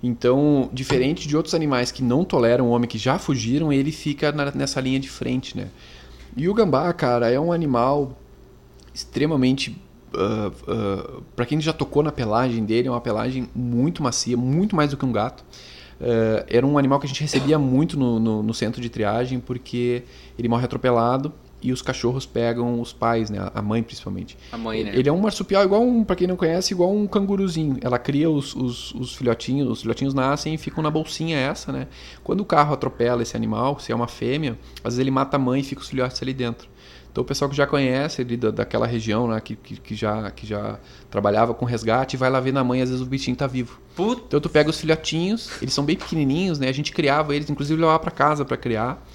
Então, 0.02 0.68
diferente 0.72 1.28
de 1.28 1.36
outros 1.36 1.54
animais 1.54 1.90
que 1.92 2.02
não 2.02 2.24
toleram 2.24 2.66
o 2.66 2.70
homem, 2.70 2.88
que 2.88 2.98
já 2.98 3.18
fugiram, 3.18 3.72
ele 3.72 3.92
fica 3.92 4.32
na- 4.32 4.50
nessa 4.50 4.80
linha 4.80 4.98
de 4.98 5.08
frente, 5.08 5.56
né? 5.56 5.68
E 6.36 6.48
o 6.48 6.54
gambá, 6.54 6.92
cara, 6.92 7.30
é 7.30 7.38
um 7.38 7.52
animal 7.52 8.18
extremamente. 8.94 9.76
Para 11.34 11.46
quem 11.46 11.60
já 11.60 11.72
tocou 11.72 12.02
na 12.02 12.12
pelagem 12.12 12.64
dele, 12.64 12.88
é 12.88 12.90
uma 12.90 13.00
pelagem 13.00 13.48
muito 13.54 14.02
macia, 14.02 14.36
muito 14.36 14.74
mais 14.76 14.90
do 14.90 14.96
que 14.96 15.04
um 15.04 15.12
gato. 15.12 15.44
Ah, 16.00 16.44
era 16.48 16.66
um 16.66 16.76
animal 16.78 16.98
que 16.98 17.06
a 17.06 17.08
gente 17.08 17.20
recebia 17.22 17.58
muito 17.58 17.98
no, 17.98 18.18
no- 18.18 18.42
no 18.42 18.54
centro 18.54 18.80
de 18.80 18.88
triagem, 18.88 19.38
porque 19.40 20.02
ele 20.38 20.48
morre 20.48 20.64
atropelado 20.64 21.32
e 21.64 21.70
os 21.70 21.80
cachorros 21.80 22.26
pegam 22.26 22.80
os 22.80 22.92
pais, 22.92 23.30
né? 23.30 23.48
A 23.54 23.62
mãe 23.62 23.84
principalmente. 23.84 24.36
A 24.50 24.58
mãe, 24.58 24.82
né? 24.82 24.90
Ele 24.96 25.08
é 25.08 25.12
um 25.12 25.20
marsupial 25.20 25.62
igual 25.62 25.80
um, 25.80 26.02
para 26.02 26.16
quem 26.16 26.26
não 26.26 26.34
conhece, 26.34 26.74
igual 26.74 26.92
um 26.92 27.06
canguruzinho. 27.06 27.76
Ela 27.80 28.00
cria 28.00 28.28
os, 28.28 28.52
os, 28.56 28.92
os 28.94 29.14
filhotinhos, 29.14 29.68
os 29.70 29.82
filhotinhos 29.82 30.12
nascem 30.12 30.54
e 30.54 30.58
ficam 30.58 30.82
na 30.82 30.90
bolsinha 30.90 31.38
essa, 31.38 31.70
né? 31.70 31.86
Quando 32.24 32.40
o 32.40 32.44
carro 32.44 32.74
atropela 32.74 33.22
esse 33.22 33.36
animal, 33.36 33.78
se 33.78 33.92
é 33.92 33.94
uma 33.94 34.08
fêmea, 34.08 34.58
às 34.78 34.94
vezes 34.94 34.98
ele 34.98 35.12
mata 35.12 35.36
a 35.36 35.38
mãe 35.38 35.60
e 35.60 35.62
fica 35.62 35.80
os 35.82 35.88
filhotes 35.88 36.20
ali 36.20 36.34
dentro. 36.34 36.68
Então 37.12 37.22
o 37.22 37.24
pessoal 37.26 37.50
que 37.50 37.56
já 37.56 37.66
conhece 37.66 38.22
ali 38.22 38.38
da, 38.38 38.50
daquela 38.50 38.86
região, 38.86 39.28
né, 39.28 39.38
que, 39.38 39.54
que, 39.54 39.76
que 39.76 39.94
já, 39.94 40.30
que 40.30 40.46
já 40.46 40.78
trabalhava 41.10 41.52
com 41.52 41.66
resgate, 41.66 42.16
vai 42.16 42.30
lá 42.30 42.40
ver 42.40 42.52
na 42.52 42.64
mãe, 42.64 42.80
às 42.80 42.88
vezes 42.88 43.04
o 43.04 43.06
bichinho 43.06 43.36
tá 43.36 43.46
vivo. 43.46 43.78
Puta, 43.94 44.22
Então 44.26 44.40
tu 44.40 44.48
pega 44.48 44.70
os 44.70 44.80
filhotinhos, 44.80 45.50
eles 45.60 45.74
são 45.74 45.84
bem 45.84 45.94
pequenininhos, 45.94 46.58
né? 46.58 46.68
A 46.68 46.72
gente 46.72 46.90
criava 46.90 47.36
eles, 47.36 47.50
inclusive 47.50 47.78
levava 47.78 47.98
para 47.98 48.10
casa 48.10 48.44
para 48.46 48.56
criar. 48.56 49.06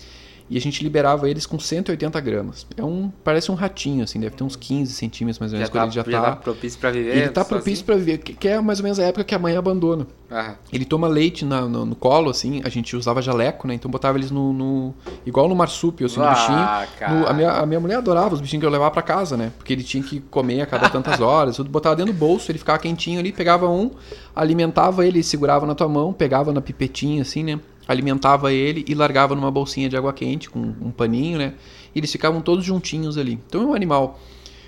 E 0.50 0.58
a 0.58 0.62
gente 0.62 0.82
liberava 0.84 1.30
eles 1.30 1.46
com 1.46 1.60
180 1.60 2.20
gramas. 2.22 2.66
É 2.78 2.84
um, 2.84 3.12
parece 3.24 3.52
um 3.52 3.56
ratinho, 3.56 4.04
assim, 4.04 4.20
deve 4.20 4.36
ter 4.36 4.44
uns 4.44 4.56
15 4.56 4.94
centímetros 4.94 5.40
mais 5.40 5.52
ou 5.52 5.58
menos. 5.58 5.70
Já 5.70 5.74
tá, 5.80 5.84
ele 5.84 5.92
já 5.92 6.04
já 6.04 6.22
tá, 6.22 6.30
tá 6.32 6.36
propício 6.38 6.80
pra 6.80 6.92
viver? 6.92 7.18
ele 7.18 7.30
tá 7.30 7.44
propício 7.46 7.86
para 7.86 7.96
viver, 7.96 8.18
que 8.20 8.34
que 8.34 8.48
é 8.48 8.60
mais 8.62 8.80
ou 8.80 8.84
menos 8.84 9.00
a 9.00 9.04
época 9.04 9.24
que 9.24 9.36
a 9.36 9.40
mãe 9.40 9.56
abandona. 9.58 10.08
Ah, 10.30 10.56
Ele 10.74 10.84
toma 10.84 11.08
leite 11.08 11.46
na- 11.46 11.62
no, 11.62 11.86
no 11.86 11.96
colo, 11.96 12.30
assim, 12.30 12.62
a 12.66 12.70
gente 12.70 12.96
usava 12.98 13.22
jaleco, 13.22 13.66
né? 13.68 13.74
Então 13.74 13.90
botava 13.90 14.18
eles 14.18 14.30
no. 14.30 14.52
no- 14.52 14.94
igual 15.26 15.48
no 15.48 15.56
marsúpio, 15.56 16.06
assim, 16.06 16.18
no 16.20 16.26
Ah, 16.26 16.34
bichinho. 16.34 16.68
cara. 17.00 17.14
No- 17.14 17.28
a, 17.28 17.34
minha, 17.34 17.52
a 17.52 17.66
minha 17.66 17.80
mulher 17.80 17.96
adorava 17.98 18.34
os 18.36 18.42
bichinhos 18.42 18.62
que 18.62 18.66
eu 18.66 18.70
levava 18.70 18.92
pra 18.92 19.02
casa, 19.02 19.38
né? 19.38 19.54
Porque 19.58 19.72
ele 19.72 19.84
tinha 19.84 20.04
que 20.04 20.20
comer 20.20 20.62
a 20.62 20.66
cada 20.66 20.90
tantas 20.90 21.22
horas. 21.22 21.56
Tudo 21.56 21.70
botava 21.70 21.96
dentro 21.96 22.12
do 22.12 22.18
bolso, 22.20 22.52
ele 22.52 22.60
ficava 22.60 22.78
quentinho 22.78 23.20
ali, 23.22 23.32
pegava 23.32 23.70
um, 23.70 23.92
alimentava 24.36 25.06
ele, 25.06 25.24
segurava 25.24 25.66
na 25.66 25.74
tua 25.76 25.88
mão, 25.88 26.14
pegava 26.14 26.52
na 26.54 26.62
pipetinha, 26.62 27.22
assim, 27.22 27.44
né? 27.44 27.60
Alimentava 27.88 28.52
ele 28.52 28.84
e 28.88 28.94
largava 28.94 29.34
numa 29.36 29.50
bolsinha 29.50 29.88
de 29.88 29.96
água 29.96 30.12
quente 30.12 30.50
com 30.50 30.60
um 30.60 30.92
paninho, 30.92 31.38
né? 31.38 31.54
E 31.96 32.00
eles 32.00 32.12
ficavam 32.12 32.42
todos 32.42 32.66
juntinhos 32.66 33.18
ali. 33.18 33.40
Então 33.48 33.62
é 33.62 33.66
um 33.66 33.74
animal 33.74 34.20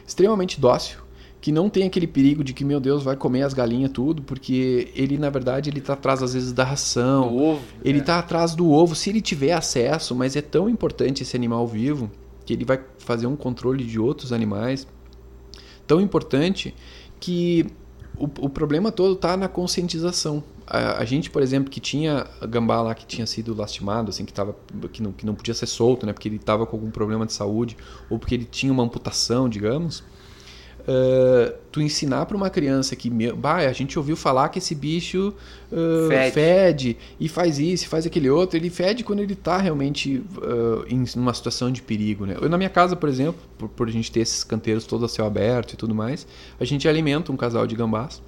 extremamente 0.07 0.59
dócil, 0.59 0.99
que 1.41 1.51
não 1.51 1.69
tem 1.69 1.85
aquele 1.85 2.07
perigo 2.07 2.43
de 2.43 2.53
que, 2.53 2.65
meu 2.65 2.79
Deus, 2.79 3.03
vai 3.03 3.15
comer 3.15 3.43
as 3.43 3.53
galinhas 3.53 3.91
tudo, 3.91 4.21
porque 4.21 4.91
ele, 4.95 5.17
na 5.17 5.29
verdade, 5.29 5.69
ele 5.69 5.79
tá 5.79 5.93
atrás, 5.93 6.21
às 6.21 6.33
vezes, 6.33 6.51
da 6.51 6.63
ração. 6.63 7.29
o 7.29 7.51
ovo. 7.51 7.61
Ele 7.83 7.99
né? 7.99 8.03
tá 8.03 8.19
atrás 8.19 8.55
do 8.55 8.69
ovo, 8.69 8.95
se 8.95 9.09
ele 9.09 9.21
tiver 9.21 9.53
acesso, 9.53 10.15
mas 10.15 10.35
é 10.35 10.41
tão 10.41 10.69
importante 10.69 11.23
esse 11.23 11.35
animal 11.35 11.67
vivo 11.67 12.11
que 12.45 12.53
ele 12.53 12.65
vai 12.65 12.79
fazer 12.97 13.27
um 13.27 13.35
controle 13.35 13.83
de 13.83 13.99
outros 13.99 14.33
animais. 14.33 14.87
Tão 15.85 16.01
importante 16.01 16.73
que 17.19 17.65
o, 18.17 18.25
o 18.25 18.49
problema 18.49 18.91
todo 18.91 19.15
tá 19.15 19.37
na 19.37 19.47
conscientização. 19.47 20.43
A, 20.69 21.01
a 21.01 21.05
gente, 21.05 21.31
por 21.31 21.41
exemplo, 21.41 21.71
que 21.71 21.79
tinha 21.79 22.27
gambá 22.47 22.79
lá 22.81 22.93
que 22.93 23.05
tinha 23.05 23.25
sido 23.25 23.55
lastimado, 23.55 24.09
assim, 24.11 24.23
que, 24.23 24.31
tava, 24.31 24.55
que, 24.93 25.01
não, 25.01 25.11
que 25.11 25.25
não 25.25 25.33
podia 25.33 25.53
ser 25.55 25.65
solto, 25.65 26.05
né, 26.05 26.13
porque 26.13 26.27
ele 26.27 26.35
estava 26.35 26.65
com 26.67 26.77
algum 26.77 26.91
problema 26.91 27.25
de 27.25 27.33
saúde 27.33 27.75
ou 28.07 28.19
porque 28.19 28.35
ele 28.35 28.45
tinha 28.45 28.71
uma 28.71 28.83
amputação, 28.83 29.49
digamos. 29.49 30.03
Uh, 30.81 31.53
tu 31.71 31.81
ensinar 31.81 32.25
para 32.25 32.35
uma 32.35 32.49
criança 32.49 32.95
que 32.95 33.09
bah, 33.09 33.57
a 33.57 33.73
gente 33.73 33.99
ouviu 33.99 34.15
falar 34.15 34.49
que 34.49 34.57
esse 34.57 34.73
bicho 34.73 35.33
uh, 35.71 36.07
Fede. 36.07 36.31
fede. 36.31 36.97
e 37.19 37.27
faz 37.27 37.59
isso, 37.59 37.87
faz 37.87 38.07
aquele 38.07 38.27
outro, 38.29 38.57
ele 38.57 38.71
fede 38.71 39.03
quando 39.03 39.19
ele 39.19 39.35
tá 39.35 39.57
realmente 39.57 40.23
uh, 40.37 40.85
em 40.87 41.03
uma 41.15 41.33
situação 41.33 41.71
de 41.71 41.81
perigo, 41.81 42.25
né? 42.25 42.37
Eu 42.41 42.49
na 42.49 42.57
minha 42.57 42.69
casa, 42.69 42.95
por 42.95 43.09
exemplo, 43.09 43.39
por, 43.57 43.69
por 43.69 43.87
a 43.87 43.91
gente 43.91 44.11
ter 44.11 44.21
esses 44.21 44.43
canteiros 44.43 44.85
todos 44.85 45.11
a 45.11 45.13
céu 45.13 45.25
aberto 45.25 45.73
e 45.73 45.77
tudo 45.77 45.93
mais, 45.93 46.25
a 46.59 46.65
gente 46.65 46.87
alimenta 46.87 47.31
um 47.31 47.37
casal 47.37 47.67
de 47.67 47.75
gambás 47.75 48.21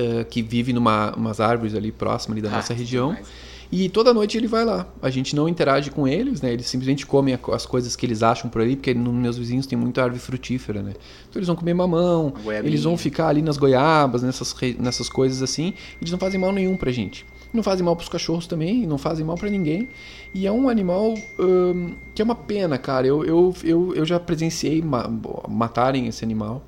uh, 0.00 0.24
que 0.24 0.42
vive 0.42 0.72
numa 0.72 1.12
umas 1.16 1.40
árvores 1.40 1.74
ali 1.74 1.92
próximas 1.92 2.38
ali 2.38 2.42
da 2.42 2.52
Ah, 2.52 2.56
nossa 2.56 2.74
região. 2.74 3.08
demais. 3.10 3.28
E 3.72 3.88
toda 3.88 4.12
noite 4.12 4.36
ele 4.36 4.48
vai 4.48 4.64
lá. 4.64 4.84
A 5.00 5.10
gente 5.10 5.36
não 5.36 5.48
interage 5.48 5.92
com 5.92 6.08
eles, 6.08 6.42
né? 6.42 6.52
Eles 6.52 6.66
simplesmente 6.66 7.06
comem 7.06 7.38
as 7.52 7.64
coisas 7.64 7.94
que 7.94 8.04
eles 8.04 8.20
acham 8.20 8.50
por 8.50 8.60
ali, 8.60 8.74
porque 8.74 8.92
nos 8.92 9.14
meus 9.14 9.38
vizinhos 9.38 9.64
tem 9.64 9.78
muita 9.78 10.02
árvore 10.02 10.20
frutífera, 10.20 10.82
né? 10.82 10.90
Então 11.28 11.38
eles 11.38 11.46
vão 11.46 11.54
comer 11.54 11.72
mamão, 11.74 12.34
eles 12.64 12.82
vão 12.82 12.96
ficar 12.96 13.28
ali 13.28 13.42
nas 13.42 13.56
goiabas, 13.56 14.24
nessas, 14.24 14.52
nessas 14.76 15.08
coisas 15.08 15.40
assim. 15.40 15.72
Eles 16.00 16.10
não 16.10 16.18
fazem 16.18 16.40
mal 16.40 16.50
nenhum 16.50 16.76
pra 16.76 16.90
gente. 16.90 17.24
Não 17.52 17.62
fazem 17.62 17.84
mal 17.84 17.94
pros 17.94 18.08
cachorros 18.08 18.48
também, 18.48 18.86
não 18.88 18.98
fazem 18.98 19.24
mal 19.24 19.36
pra 19.36 19.48
ninguém. 19.48 19.88
E 20.34 20.48
é 20.48 20.52
um 20.52 20.68
animal 20.68 21.14
hum, 21.38 21.92
que 22.12 22.20
é 22.20 22.24
uma 22.24 22.34
pena, 22.34 22.76
cara. 22.76 23.06
Eu, 23.06 23.24
eu, 23.24 23.54
eu, 23.62 23.94
eu 23.94 24.04
já 24.04 24.18
presenciei 24.18 24.82
ma- 24.82 25.08
matarem 25.48 26.08
esse 26.08 26.24
animal 26.24 26.64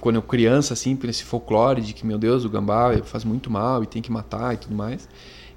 quando 0.00 0.16
eu 0.16 0.22
criança, 0.22 0.72
assim, 0.74 0.96
por 0.96 1.08
esse 1.08 1.24
folclore 1.24 1.80
de 1.82 1.92
que, 1.92 2.06
meu 2.06 2.18
Deus, 2.18 2.44
o 2.44 2.48
gambá 2.48 2.96
faz 3.04 3.24
muito 3.24 3.50
mal 3.50 3.82
e 3.82 3.86
tem 3.86 4.00
que 4.00 4.10
matar 4.10 4.54
e 4.54 4.56
tudo 4.56 4.74
mais. 4.74 5.08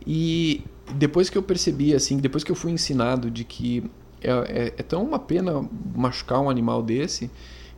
E 0.06 0.64
depois 0.96 1.30
que 1.30 1.38
eu 1.38 1.44
percebi, 1.44 1.94
assim, 1.94 2.18
depois 2.18 2.44
que 2.44 2.52
eu 2.52 2.56
fui 2.56 2.72
ensinado 2.72 3.30
de 3.32 3.44
que 3.44 3.84
é, 4.22 4.30
é, 4.32 4.74
é 4.78 4.84
tão 4.84 5.04
uma 5.04 5.20
pena 5.20 5.68
machucar 5.96 6.42
um 6.42 6.50
animal 6.50 6.82
desse, 6.82 7.30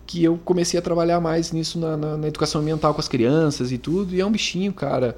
que 0.08 0.24
eu 0.24 0.40
comecei 0.44 0.80
a 0.80 0.82
trabalhar 0.82 1.20
mais 1.20 1.52
nisso 1.52 1.78
na, 1.80 1.96
na- 1.96 2.18
na 2.18 2.28
educação 2.28 2.62
ambiental 2.62 2.94
com 2.94 3.00
as 3.00 3.08
crianças 3.08 3.72
e 3.72 3.78
tudo. 3.78 4.16
E 4.16 4.20
é 4.22 4.26
um 4.26 4.32
bichinho, 4.32 4.74
cara, 4.74 5.18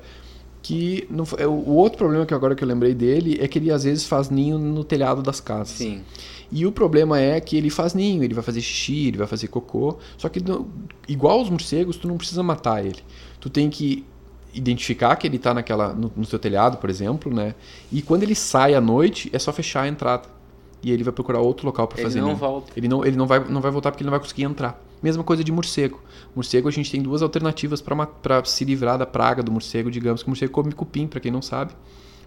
que... 0.62 1.08
Não, 1.10 1.26
é, 1.38 1.48
o 1.48 1.70
outro 1.72 1.98
problema 1.98 2.26
que 2.26 2.34
agora 2.34 2.56
que 2.56 2.64
eu 2.64 2.68
lembrei 2.68 2.94
dele 2.94 3.38
é 3.42 3.48
que 3.48 3.58
ele 3.58 3.72
às 3.72 3.84
vezes 3.86 4.06
faz 4.06 4.30
ninho 4.30 4.58
no 4.60 4.84
telhado 4.84 5.22
das 5.22 5.40
casas. 5.40 5.78
Sim. 5.78 6.02
E 6.52 6.66
o 6.66 6.72
problema 6.72 7.20
é 7.20 7.40
que 7.40 7.56
ele 7.56 7.70
faz 7.70 7.94
ninho, 7.94 8.24
ele 8.24 8.34
vai 8.34 8.44
fazer 8.44 8.62
xixi, 8.62 9.08
ele 9.08 9.18
vai 9.18 9.28
fazer 9.28 9.48
cocô. 9.48 9.98
Só 10.18 10.28
que, 10.28 10.42
não- 10.44 10.68
igual 11.08 11.42
os 11.42 11.50
morcegos, 11.50 11.96
tu 11.98 12.08
não 12.08 12.18
precisa 12.18 12.44
matar 12.44 12.86
ele. 12.86 13.00
Tu 13.40 13.50
tem 13.50 13.70
que 13.70 14.04
identificar 14.54 15.16
que 15.16 15.26
ele 15.26 15.38
está 15.38 15.54
naquela, 15.54 15.94
no, 15.94 16.12
no 16.16 16.26
teu 16.26 16.38
telhado, 16.38 16.78
por 16.78 16.90
exemplo, 16.90 17.34
né? 17.34 17.56
E 17.92 18.02
quando 18.02 18.24
ele 18.24 18.36
sai 18.36 18.74
à 18.76 18.82
noite, 18.82 19.30
é 19.32 19.40
só 19.40 19.54
fechar 19.54 19.84
a 19.84 19.88
entrada. 19.88 20.28
E 20.84 20.92
ele 20.92 21.04
vai 21.04 21.14
procurar 21.14 21.40
outro 21.40 21.66
local 21.66 21.88
para 21.88 22.00
Ele 22.00 22.04
fazer 22.08 22.20
não 22.20 22.28
ninho. 22.30 22.38
volta. 22.38 22.72
Ele 22.76 22.88
não, 22.88 23.06
ele 23.06 23.16
não 23.16 23.28
vai, 23.28 23.40
não 23.48 23.62
vai 23.62 23.70
voltar 23.72 23.92
porque 23.92 24.02
ele 24.04 24.08
não 24.10 24.18
vai 24.18 24.20
conseguir 24.20 24.44
entrar. 24.44 24.84
Mesma 25.02 25.24
coisa 25.24 25.44
de 25.44 25.52
morcego. 25.52 26.02
Morcego, 26.36 26.68
a 26.68 26.72
gente 26.72 26.92
tem 26.92 27.02
duas 27.02 27.22
alternativas 27.22 27.82
para 27.82 28.44
se 28.46 28.66
livrar 28.66 28.98
da 28.98 29.06
praga 29.06 29.44
do 29.44 29.52
morcego. 29.52 29.92
Digamos 29.92 30.22
que 30.24 30.28
o 30.28 30.32
morcego 30.32 30.52
come 30.52 30.72
cupim, 30.72 31.06
para 31.08 31.20
quem 31.20 31.32
não 31.32 31.42
sabe. 31.42 31.72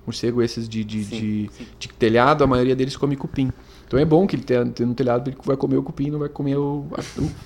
Morcego 0.07 0.43
esses 0.43 0.69
de, 0.69 0.85
de, 0.85 1.05
Sim, 1.05 1.17
de, 1.17 1.51
sim. 1.53 1.67
de 1.79 1.89
telhado, 1.89 2.45
a 2.45 2.47
maioria 2.47 2.77
deles 2.77 2.97
come 2.97 3.17
cupim. 3.17 3.51
Então 3.87 3.99
é 3.99 4.05
bom 4.05 4.27
que 4.27 4.37
ele 4.37 4.43
tenha, 4.43 4.65
tenha 4.67 4.87
no 4.89 4.95
telhado, 4.95 5.29
ele 5.31 5.37
vai 5.45 5.57
comer 5.57 5.77
o 5.77 5.83
cupim, 5.83 6.11
não 6.11 6.19
vai 6.19 6.29
comer 6.29 6.57
o- 6.57 6.87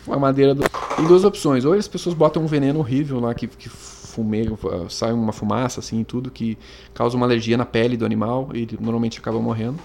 a, 0.08 0.14
a 0.14 0.18
madeira 0.18 0.54
do... 0.54 0.62
Tem 0.96 1.06
duas 1.06 1.24
opções. 1.24 1.64
Ou 1.64 1.72
as 1.74 1.86
pessoas 1.88 2.14
botam 2.14 2.42
um 2.42 2.46
veneno 2.46 2.78
horrível 2.78 3.20
lá, 3.20 3.34
que, 3.34 3.46
que 3.46 3.70
sai 4.88 5.12
uma 5.12 5.32
fumaça 5.32 5.78
assim 5.80 6.00
e 6.00 6.04
tudo, 6.04 6.30
que 6.30 6.58
causa 6.94 7.16
uma 7.16 7.26
alergia 7.26 7.56
na 7.56 7.64
pele 7.64 7.96
do 7.96 8.04
animal 8.04 8.48
e 8.54 8.62
ele 8.62 8.76
normalmente 8.80 9.18
acaba 9.18 9.40
morrendo. 9.40 9.78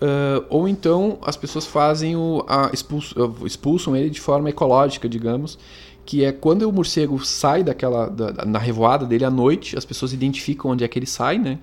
Ah, 0.00 0.42
ou 0.50 0.66
então 0.66 1.18
as 1.22 1.36
pessoas 1.36 1.66
fazem 1.66 2.16
o 2.16 2.44
expulso- 2.72 3.14
expulsam 3.44 3.94
ele 3.94 4.10
de 4.10 4.20
forma 4.20 4.48
ecológica, 4.50 5.08
digamos, 5.08 5.58
que 6.04 6.24
é 6.24 6.32
quando 6.32 6.62
o 6.62 6.72
morcego 6.72 7.24
sai 7.24 7.62
daquela 7.62 8.08
da- 8.08 8.44
na 8.44 8.58
revoada 8.58 9.06
dele 9.06 9.24
à 9.24 9.30
noite, 9.30 9.76
as 9.78 9.84
pessoas 9.84 10.12
identificam 10.12 10.70
onde 10.70 10.84
é 10.84 10.88
que 10.88 10.98
ele 10.98 11.06
sai, 11.06 11.38
né? 11.38 11.58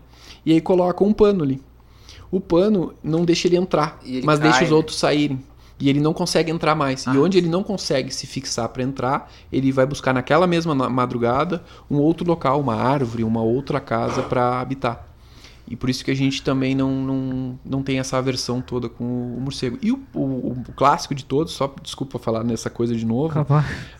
E 0.46 0.54
aí 0.54 0.62
colocam 0.62 1.08
um 1.08 1.14
pano 1.14 1.44
ali. 1.44 1.62
O 2.32 2.40
pano 2.40 2.94
não 3.04 3.26
deixa 3.26 3.48
ele 3.48 3.58
entrar, 3.58 4.00
E 4.06 4.18
ele 4.18 4.26
mas 4.26 4.40
cai, 4.40 4.50
deixa 4.50 4.64
os 4.66 4.70
né? 4.70 4.76
outros 4.76 4.98
saírem. 4.98 5.40
E 5.82 5.90
ele 5.90 6.00
não 6.02 6.14
consegue 6.14 6.52
entrar 6.52 6.76
mais. 6.76 7.06
E 7.06 7.10
Ah. 7.10 7.14
onde 7.22 7.38
ele 7.38 7.48
não 7.48 7.64
consegue 7.64 8.14
se 8.14 8.28
fixar 8.28 8.68
para 8.70 8.84
entrar, 8.84 9.32
ele 9.52 9.72
vai 9.72 9.86
buscar 9.86 10.14
naquela 10.14 10.46
mesma 10.46 10.76
madrugada 10.76 11.64
um 11.90 11.98
outro 11.98 12.28
local, 12.28 12.60
uma 12.60 12.76
árvore, 12.76 13.24
uma 13.24 13.42
outra 13.42 13.80
casa 13.80 14.22
para 14.22 14.60
habitar. 14.60 15.08
E 15.70 15.76
por 15.76 15.88
isso 15.90 16.04
que 16.04 16.10
a 16.10 16.16
gente 16.16 16.42
também 16.42 16.74
não, 16.74 16.92
não, 16.92 17.60
não 17.64 17.84
tem 17.84 18.00
essa 18.00 18.18
aversão 18.18 18.60
toda 18.60 18.90
com 18.90 19.04
o 19.04 19.40
morcego. 19.40 19.78
E 19.84 19.92
o, 19.92 20.02
o- 20.16 20.52
o 20.68 20.74
clássico 20.76 21.14
de 21.14 21.24
todos, 21.24 21.54
só 21.54 21.72
desculpa 21.84 22.18
falar 22.18 22.44
nessa 22.44 22.70
coisa 22.72 22.96
de 22.96 23.06
novo, 23.06 23.40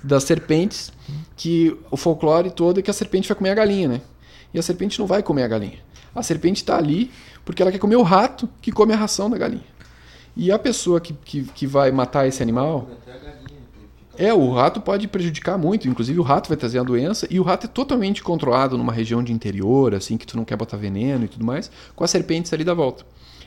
das 0.04 0.24
serpentes, 0.24 0.92
que 1.38 1.78
o 1.92 1.96
folclore 1.98 2.50
todo 2.50 2.80
é 2.80 2.82
que 2.82 2.90
a 2.90 2.94
serpente 2.94 3.28
vai 3.28 3.38
comer 3.38 3.52
a 3.52 3.56
galinha, 3.56 3.88
né? 3.88 4.02
E 4.52 4.58
a 4.58 4.64
serpente 4.64 4.98
não 5.00 5.06
vai 5.06 5.22
comer 5.22 5.44
a 5.44 5.48
galinha. 5.48 5.78
A 6.16 6.24
serpente 6.24 6.64
está 6.64 6.76
ali 6.76 7.12
porque 7.46 7.62
ela 7.62 7.72
quer 7.72 7.78
comer 7.78 7.98
o 7.98 8.02
rato 8.04 8.50
que 8.62 8.72
come 8.72 8.94
a 8.94 8.98
ração 8.98 9.30
da 9.30 9.38
galinha. 9.38 9.64
E 10.36 10.52
a 10.52 10.58
pessoa 10.58 11.00
que, 11.00 11.14
que, 11.14 11.44
que 11.44 11.68
vai 11.68 11.92
matar 11.92 12.28
esse 12.28 12.42
animal. 12.42 12.88
É, 14.22 14.34
o 14.34 14.52
rato 14.52 14.82
pode 14.82 15.08
prejudicar 15.08 15.58
muito, 15.58 15.88
inclusive 15.88 16.20
o 16.20 16.24
rato 16.24 16.50
vai 16.50 16.58
trazer 16.58 16.78
a 16.78 16.84
doença, 16.84 17.26
e 17.32 17.40
o 17.40 17.44
rato 17.44 17.68
é 17.68 17.70
totalmente 17.70 18.22
controlado 18.22 18.78
numa 18.78 18.92
região 18.92 19.24
de 19.24 19.32
interior, 19.32 19.96
assim, 19.96 20.18
que 20.18 20.28
tu 20.28 20.36
não 20.36 20.44
quer 20.44 20.58
botar 20.58 20.76
veneno 20.76 21.24
e 21.24 21.28
tudo 21.30 21.46
mais, 21.46 21.72
com 21.96 22.04
as 22.04 22.12
serpentes 22.12 22.52
ali 22.52 22.66
da 22.66 22.74
volta. 22.74 23.06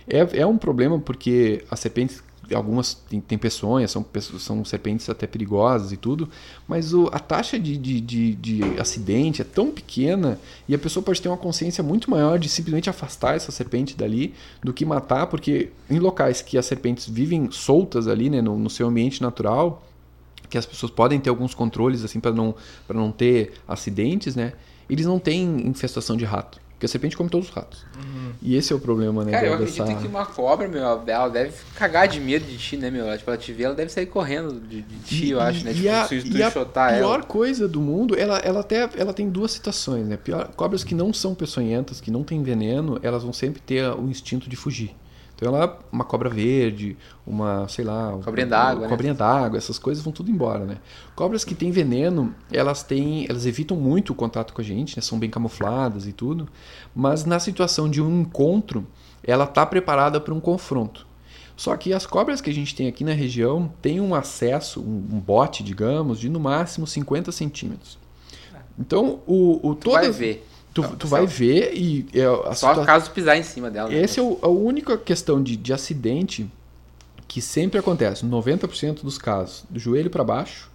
É, 0.08 0.40
é 0.40 0.46
um 0.46 0.56
problema 0.56 0.98
porque 0.98 1.62
as 1.70 1.78
serpentes, 1.78 2.22
algumas 2.54 2.94
têm, 3.28 3.36
peçonhas, 3.36 3.90
são, 3.90 4.04
são 4.38 4.64
serpentes 4.64 5.10
até 5.10 5.26
perigosas 5.26 5.92
e 5.92 5.96
tudo, 5.98 6.26
mas 6.66 6.94
o- 6.94 7.10
a 7.12 7.18
taxa 7.18 7.58
de, 7.58 7.76
de, 7.76 8.00
de, 8.00 8.34
de 8.34 8.62
acidente 8.80 9.42
é 9.42 9.44
tão 9.44 9.70
pequena 9.70 10.38
e 10.66 10.74
a 10.74 10.78
pessoa 10.78 11.04
pode 11.04 11.20
ter 11.20 11.28
uma 11.28 11.36
consciência 11.36 11.84
muito 11.84 12.10
maior 12.10 12.38
de 12.38 12.48
simplesmente 12.48 12.88
afastar 12.88 13.36
essa 13.36 13.52
serpente 13.52 13.94
dali 13.94 14.32
do 14.64 14.72
que 14.72 14.86
matar, 14.86 15.26
porque 15.26 15.68
em 15.90 15.98
locais 15.98 16.40
que 16.40 16.56
as 16.56 16.64
serpentes 16.64 17.06
vivem 17.06 17.50
soltas 17.50 18.08
ali, 18.08 18.30
né, 18.30 18.40
no, 18.40 18.58
no 18.58 18.70
seu 18.70 18.88
ambiente 18.88 19.20
natural, 19.20 19.82
que 20.52 20.58
as 20.58 20.66
pessoas 20.66 20.92
podem 20.92 21.18
ter 21.18 21.30
alguns 21.30 21.54
controles 21.54 22.04
assim 22.04 22.20
para 22.20 22.30
não 22.32 22.54
para 22.86 22.96
não 22.98 23.10
ter 23.10 23.54
acidentes, 23.66 24.36
né? 24.36 24.52
Eles 24.88 25.06
não 25.06 25.18
têm 25.18 25.66
infestação 25.66 26.14
de 26.16 26.24
rato, 26.26 26.60
porque 26.72 26.84
a 26.84 26.88
serpente 26.88 27.16
come 27.16 27.30
todos 27.30 27.48
os 27.48 27.54
ratos. 27.54 27.86
E 28.42 28.54
esse 28.56 28.72
é 28.72 28.76
o 28.76 28.80
problema, 28.80 29.24
né? 29.24 29.30
Cara, 29.30 29.46
eu 29.46 29.58
dessa- 29.58 29.82
acredito 29.84 30.02
que 30.02 30.08
uma 30.08 30.26
cobra, 30.26 30.68
meu, 30.68 30.82
ela 30.82 31.28
deve 31.28 31.54
cagar 31.76 32.06
de 32.08 32.20
medo 32.20 32.44
de 32.44 32.58
ti, 32.58 32.76
né, 32.76 32.90
meu? 32.90 33.06
Ela, 33.06 33.16
tipo, 33.16 33.30
ela 33.30 33.38
te 33.38 33.52
vê, 33.52 33.62
ela 33.62 33.74
deve 33.74 33.90
sair 33.90 34.06
correndo 34.06 34.60
de, 34.60 34.82
de 34.82 34.98
ti, 34.98 35.30
eu 35.30 35.40
acho, 35.40 35.64
né? 35.64 35.70
E 35.70 35.74
Tipo, 35.76 35.88
a, 35.88 36.04
se 36.04 36.22
tu 36.22 36.36
e 36.36 36.42
a 36.42 36.50
pior 36.50 36.90
ela. 36.90 37.22
coisa 37.22 37.66
do 37.68 37.80
mundo, 37.80 38.14
ela, 38.18 38.36
ela 38.38 38.60
até 38.60 38.90
ela 38.96 39.14
tem 39.14 39.30
duas 39.30 39.52
situações, 39.52 40.06
né? 40.06 40.16
Pior, 40.18 40.48
cobras 40.56 40.84
que 40.84 40.94
não 40.94 41.14
são 41.14 41.34
peçonhentas, 41.34 42.00
que 42.00 42.10
não 42.10 42.22
têm 42.24 42.42
veneno, 42.42 42.98
elas 43.02 43.22
vão 43.22 43.32
sempre 43.32 43.62
ter 43.62 43.84
o 43.94 44.08
instinto 44.10 44.50
de 44.50 44.56
fugir. 44.56 44.94
Então 45.42 45.56
ela, 45.56 45.76
uma 45.90 46.04
cobra 46.04 46.28
verde, 46.28 46.96
uma, 47.26 47.66
sei 47.66 47.84
lá, 47.84 48.16
Cobrinha 48.24 48.46
d'água, 48.46 48.82
né? 48.82 48.88
cobrinha 48.88 49.12
d'água, 49.12 49.58
essas 49.58 49.76
coisas 49.76 50.04
vão 50.04 50.12
tudo 50.12 50.30
embora, 50.30 50.64
né? 50.64 50.76
Cobras 51.16 51.44
que 51.44 51.52
têm 51.52 51.72
veneno, 51.72 52.32
elas 52.52 52.84
têm, 52.84 53.26
elas 53.28 53.44
evitam 53.44 53.76
muito 53.76 54.10
o 54.10 54.14
contato 54.14 54.54
com 54.54 54.60
a 54.60 54.64
gente, 54.64 54.96
né? 54.96 55.02
São 55.02 55.18
bem 55.18 55.28
camufladas 55.28 56.06
e 56.06 56.12
tudo, 56.12 56.46
mas 56.94 57.24
na 57.24 57.40
situação 57.40 57.90
de 57.90 58.00
um 58.00 58.20
encontro, 58.20 58.86
ela 59.24 59.44
tá 59.44 59.66
preparada 59.66 60.20
para 60.20 60.32
um 60.32 60.38
confronto. 60.38 61.04
Só 61.56 61.76
que 61.76 61.92
as 61.92 62.06
cobras 62.06 62.40
que 62.40 62.48
a 62.48 62.54
gente 62.54 62.72
tem 62.72 62.86
aqui 62.86 63.02
na 63.02 63.12
região 63.12 63.68
têm 63.82 64.00
um 64.00 64.14
acesso, 64.14 64.80
um, 64.80 65.08
um 65.16 65.18
bote, 65.18 65.64
digamos, 65.64 66.20
de 66.20 66.28
no 66.28 66.38
máximo 66.38 66.86
50 66.86 67.32
centímetros. 67.32 67.98
Então, 68.78 69.18
o, 69.26 69.58
o 69.70 69.74
Tu 69.74 69.86
toda- 69.90 70.02
vai 70.02 70.10
ver. 70.12 70.46
Tu, 70.74 70.80
Não, 70.80 70.90
tu 70.96 71.06
vai 71.06 71.26
ver 71.26 71.74
e 71.74 72.06
é, 72.14 72.24
a 72.24 72.54
Só 72.54 72.70
situa- 72.70 72.86
caso 72.86 73.10
pisar 73.10 73.36
em 73.36 73.42
cima 73.42 73.70
dela. 73.70 73.90
né? 73.90 74.00
essa 74.00 74.20
é 74.20 74.22
o- 74.22 74.38
a 74.40 74.48
única 74.48 74.96
questão 74.96 75.42
de, 75.42 75.54
de 75.56 75.72
acidente 75.72 76.50
que 77.28 77.40
sempre 77.42 77.78
acontece, 77.78 78.24
90% 78.24 79.02
dos 79.02 79.18
casos, 79.18 79.64
do 79.68 79.78
joelho 79.78 80.08
para 80.10 80.24
baixo, 80.24 80.70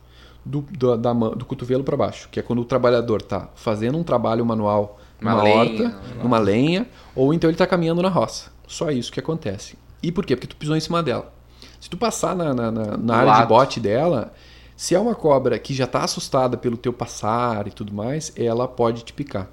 do, 0.45 0.61
do, 0.61 0.95
da 0.97 1.13
do 1.13 1.45
cotovelo 1.45 1.83
para 1.83 1.97
baixo, 1.97 2.29
que 2.31 2.39
é 2.39 2.43
quando 2.43 2.59
o 2.61 2.65
trabalhador 2.65 3.21
está 3.21 3.49
fazendo 3.55 3.97
um 3.97 4.03
trabalho 4.03 4.45
manual 4.45 4.99
Uma 5.21 5.31
numa 5.31 5.43
lenha, 5.43 5.57
horta, 5.59 5.83
numa- 5.83 6.23
numa 6.23 6.37
lenha, 6.39 6.87
ou 7.15 7.33
então 7.33 7.49
ele 7.49 7.55
está 7.55 7.65
caminhando 7.67 8.01
na 8.01 8.09
roça. 8.09 8.51
Só 8.67 8.91
isso 8.91 9.11
que 9.11 9.19
acontece. 9.19 9.75
E 10.03 10.11
por 10.11 10.25
quê? 10.25 10.35
Porque 10.35 10.47
tu 10.47 10.55
pisou 10.55 10.75
em 10.75 10.79
cima 10.79 11.01
dela. 11.01 11.33
Se 11.79 11.89
tu 11.89 11.97
passar 11.97 12.35
na, 12.35 12.53
na, 12.53 12.71
na- 12.71 12.97
na 12.97 13.15
área 13.15 13.31
de 13.33 13.39
lado. 13.39 13.47
bote 13.49 13.79
dela, 13.79 14.31
se 14.75 14.93
é 14.95 14.99
uma 14.99 15.15
cobra 15.15 15.57
que 15.59 15.73
já 15.73 15.85
está 15.85 16.03
assustada 16.03 16.55
pelo 16.55 16.77
teu 16.77 16.93
passar 16.93 17.67
e 17.67 17.71
tudo 17.71 17.93
mais, 17.93 18.31
ela 18.35 18.67
pode 18.67 19.03
te 19.03 19.11
picar. 19.13 19.47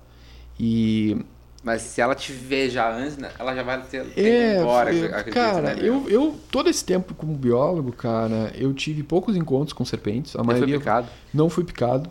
E 0.58 1.16
Mas 1.62 1.82
se 1.82 2.00
ela 2.00 2.14
te 2.14 2.32
ver 2.32 2.70
já 2.70 2.90
antes, 2.94 3.16
né, 3.16 3.30
ela 3.38 3.54
já 3.54 3.62
vai 3.62 3.80
ter 3.82 4.06
é, 4.16 4.60
embora. 4.60 4.92
eu- 4.92 5.06
acredito, 5.06 5.32
cara, 5.34 5.74
né, 5.74 5.76
eu, 5.80 6.08
eu 6.08 6.38
todo 6.50 6.68
esse 6.68 6.84
tempo 6.84 7.14
como 7.14 7.34
biólogo, 7.34 7.92
cara, 7.92 8.52
eu 8.54 8.72
tive 8.74 9.02
poucos 9.02 9.36
encontros 9.36 9.72
com 9.72 9.84
serpentes. 9.84 10.34
A 10.36 10.44
foi 10.44 10.54
maioria 10.54 10.78
picado. 10.78 11.08
não 11.32 11.48
fui 11.48 11.64
picado. 11.64 12.10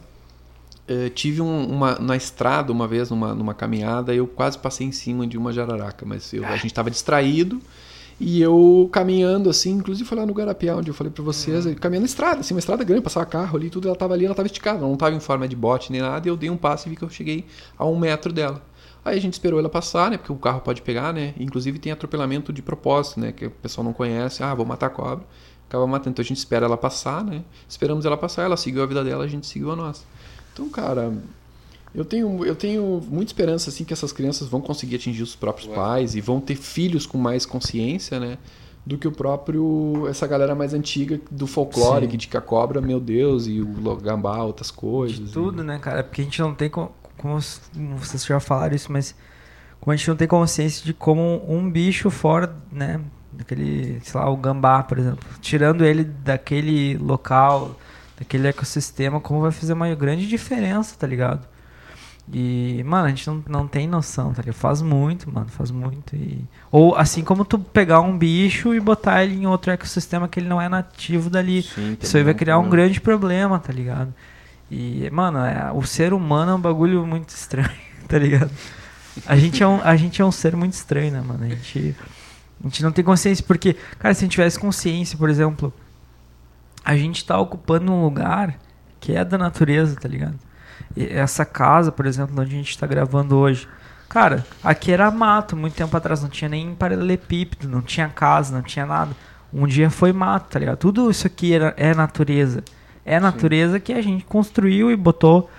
Eh, 0.85 1.09
tive 1.09 1.41
um- 1.41 1.65
uma 1.69 1.95
na 1.99 2.15
estrada 2.17 2.69
uma 2.71 2.85
vez 2.87 3.09
numa, 3.09 3.33
numa 3.33 3.53
caminhada, 3.53 4.13
eu 4.13 4.27
quase 4.27 4.57
passei 4.57 4.85
em 4.85 4.91
cima 4.91 5.25
de 5.25 5.37
uma 5.37 5.53
jararaca, 5.53 6.05
mas 6.05 6.33
eu- 6.33 6.43
a 6.45 6.55
gente 6.57 6.65
estava 6.67 6.91
distraído 6.91 7.61
e 8.25 8.41
eu 8.41 8.89
caminhando 8.91 9.49
assim, 9.49 9.71
inclusive 9.71 10.07
foi 10.07 10.17
lá 10.17 10.25
no 10.25 10.33
Garapiá 10.33 10.77
onde 10.77 10.89
eu 10.89 10.93
falei 10.93 11.11
pra 11.11 11.23
vocês, 11.23 11.65
eu 11.65 11.75
caminhando 11.75 12.03
na 12.03 12.07
estrada, 12.07 12.39
assim, 12.39 12.53
uma 12.53 12.59
estrada 12.59 12.81
grande, 12.83 13.01
passava 13.01 13.25
carro 13.25 13.57
ali, 13.57 13.69
tudo, 13.69 13.87
ela 13.87 13.97
tava 13.97 14.13
ali, 14.13 14.25
ela 14.25 14.33
tava 14.33 14.45
esticada, 14.45 14.79
ela 14.79 14.87
não 14.87 14.95
tava 14.95 15.13
em 15.13 15.19
forma 15.19 15.45
de 15.47 15.55
bote 15.55 15.91
nem 15.91 15.99
nada, 15.99 16.25
e 16.25 16.29
eu 16.29 16.37
dei 16.37 16.49
um 16.49 16.55
passo 16.55 16.87
e 16.87 16.91
vi 16.91 16.95
que 16.95 17.03
eu 17.03 17.09
cheguei 17.09 17.45
a 17.77 17.85
um 17.85 17.99
metro 17.99 18.31
dela. 18.31 18.61
Aí 19.03 19.17
a 19.17 19.21
gente 19.21 19.33
esperou 19.33 19.59
ela 19.59 19.67
passar, 19.67 20.09
né? 20.09 20.17
Porque 20.17 20.31
o 20.31 20.37
carro 20.37 20.61
pode 20.61 20.81
pegar, 20.81 21.13
né? 21.13 21.33
Inclusive 21.37 21.77
tem 21.77 21.91
atropelamento 21.91 22.53
de 22.53 22.61
propósito, 22.61 23.19
né? 23.19 23.33
Que 23.33 23.47
o 23.47 23.51
pessoal 23.51 23.83
não 23.83 23.91
conhece. 23.91 24.41
Ah, 24.41 24.55
vou 24.55 24.65
matar 24.65 24.85
a 24.85 24.89
cobra. 24.89 25.25
Acaba 25.67 25.85
matando. 25.85 26.11
Então 26.11 26.23
a 26.23 26.25
gente 26.25 26.37
espera 26.37 26.65
ela 26.65 26.77
passar, 26.77 27.21
né? 27.21 27.43
Esperamos 27.67 28.05
ela 28.05 28.15
passar, 28.15 28.43
ela 28.43 28.55
seguiu 28.55 28.81
a 28.81 28.85
vida 28.85 29.03
dela, 29.03 29.25
a 29.25 29.27
gente 29.27 29.45
seguiu 29.45 29.71
a 29.71 29.75
nossa. 29.75 30.05
Então, 30.53 30.69
cara, 30.69 31.11
eu 31.93 32.03
tenho, 32.05 32.45
eu 32.45 32.55
tenho 32.55 33.01
muita 33.09 33.31
esperança 33.31 33.69
assim 33.69 33.83
que 33.83 33.93
essas 33.93 34.11
crianças 34.11 34.47
vão 34.47 34.59
conseguir 34.61 34.95
atingir 34.95 35.23
os 35.23 35.35
próprios 35.35 35.67
Ué. 35.69 35.75
pais 35.75 36.15
e 36.15 36.21
vão 36.21 36.39
ter 36.41 36.55
filhos 36.55 37.05
com 37.05 37.17
mais 37.17 37.45
consciência, 37.45 38.19
né? 38.19 38.37
Do 38.85 38.97
que 38.97 39.07
o 39.07 39.11
próprio 39.11 40.07
essa 40.09 40.27
galera 40.27 40.53
mais 40.55 40.73
antiga 40.73 41.19
do 41.31 41.47
folclore 41.47 42.05
Sim. 42.05 42.11
que 42.11 42.17
diz 42.17 42.27
que 42.29 42.35
a 42.35 42.41
cobra, 42.41 42.81
meu 42.81 42.99
Deus, 42.99 43.47
e 43.47 43.61
o 43.61 43.95
gambá, 43.95 44.43
outras 44.43 44.69
coisas. 44.71 45.17
De 45.17 45.23
e- 45.23 45.29
tudo, 45.33 45.63
né, 45.63 45.79
cara? 45.79 46.03
Porque 46.03 46.21
a 46.21 46.23
gente 46.25 46.41
não 46.41 46.53
tem. 46.53 46.69
co- 46.69 46.91
Como 47.17 47.39
como 47.73 47.97
vocês 47.97 48.25
já 48.25 48.39
falaram 48.39 48.75
isso, 48.75 48.91
mas. 48.91 49.15
Como 49.79 49.93
a 49.93 49.95
gente 49.95 50.07
não 50.09 50.15
tem 50.15 50.27
consciência 50.27 50.83
de 50.85 50.93
como 50.93 51.43
um 51.47 51.69
bicho 51.69 52.09
fora, 52.09 52.53
né? 52.71 52.99
Daquele, 53.31 53.99
sei 54.03 54.19
lá, 54.19 54.29
o 54.29 54.35
gambá, 54.37 54.83
por 54.83 54.97
exemplo. 54.99 55.19
Tirando 55.41 55.83
ele 55.85 56.03
daquele 56.03 56.97
local, 56.97 57.77
daquele 58.17 58.47
ecossistema, 58.47 59.19
como 59.21 59.41
vai 59.41 59.51
fazer 59.51 59.73
uma 59.73 59.93
grande 59.95 60.27
diferença, 60.27 60.95
tá 60.97 61.07
ligado? 61.07 61.47
E, 62.31 62.81
mano, 62.85 63.05
a 63.05 63.09
gente 63.09 63.27
não, 63.27 63.43
não 63.47 63.67
tem 63.67 63.87
noção, 63.87 64.33
tá 64.33 64.41
ligado? 64.41 64.55
Faz 64.55 64.81
muito, 64.81 65.29
mano, 65.31 65.47
faz 65.47 65.71
muito. 65.71 66.15
E... 66.15 66.43
Ou 66.71 66.95
assim 66.95 67.23
como 67.23 67.43
tu 67.43 67.59
pegar 67.59 67.99
um 67.99 68.17
bicho 68.17 68.73
e 68.73 68.79
botar 68.79 69.23
ele 69.23 69.35
em 69.35 69.45
outro 69.45 69.71
ecossistema 69.71 70.27
que 70.27 70.39
ele 70.39 70.47
não 70.47 70.61
é 70.61 70.69
nativo 70.69 71.29
dali. 71.29 71.63
Sim, 71.63 71.97
Isso 72.01 72.15
aí 72.15 72.23
vai 72.23 72.33
criar 72.33 72.59
um 72.59 72.69
grande 72.69 73.01
problema, 73.01 73.59
tá 73.59 73.73
ligado? 73.73 74.13
E, 74.71 75.09
mano, 75.11 75.39
é- 75.39 75.71
o 75.73 75.83
ser 75.83 76.13
humano 76.13 76.51
é 76.51 76.55
um 76.55 76.59
bagulho 76.61 77.05
muito 77.05 77.29
estranho, 77.29 77.69
tá 78.07 78.17
ligado? 78.17 78.51
A 79.27 79.35
gente 79.35 79.61
é 79.61 79.67
um, 79.67 79.81
a 79.83 79.95
gente 79.95 80.21
é 80.21 80.25
um 80.25 80.31
ser 80.31 80.55
muito 80.55 80.73
estranho, 80.73 81.11
né, 81.11 81.21
mano? 81.21 81.43
A 81.43 81.49
gente, 81.49 81.95
a 82.61 82.67
gente 82.67 82.81
não 82.83 82.91
tem 82.91 83.03
consciência, 83.03 83.43
porque, 83.45 83.75
cara, 83.99 84.13
se 84.13 84.21
a 84.21 84.23
gente 84.23 84.31
tivesse 84.31 84.57
consciência, 84.57 85.17
por 85.17 85.29
exemplo, 85.29 85.71
a 86.83 86.95
gente 86.95 87.23
tá 87.25 87.37
ocupando 87.37 87.91
um 87.91 88.01
lugar 88.03 88.57
que 88.99 89.11
é 89.13 89.23
da 89.23 89.37
natureza, 89.37 89.95
tá 89.95 90.07
ligado? 90.07 90.39
E 90.95 91.05
essa 91.05 91.45
casa, 91.45 91.91
por 91.91 92.05
exemplo, 92.05 92.39
onde 92.39 92.53
a 92.53 92.57
gente 92.57 92.77
tá 92.77 92.85
gravando 92.85 93.35
hoje. 93.35 93.67
Cara, 94.07 94.45
aqui 94.63 94.91
era 94.91 95.09
mato, 95.09 95.57
muito 95.57 95.73
tempo 95.73 95.95
atrás, 95.97 96.21
não 96.21 96.29
tinha 96.29 96.47
nem 96.47 96.75
paralelepípedo, 96.75 97.67
não 97.67 97.81
tinha 97.81 98.07
casa, 98.07 98.53
não 98.53 98.61
tinha 98.61 98.85
nada. 98.85 99.15
Um 99.51 99.65
dia 99.65 99.89
foi 99.89 100.13
mato, 100.13 100.51
tá 100.51 100.59
ligado? 100.59 100.77
Tudo 100.77 101.09
isso 101.09 101.25
aqui 101.25 101.53
era, 101.53 101.73
é 101.77 101.93
natureza. 101.95 102.63
É 103.05 103.19
natureza 103.19 103.79
que 103.79 103.91
a 103.91 104.01
gente 104.01 104.23
construiu 104.23 104.91
e 104.91 104.95
botou 104.95 105.49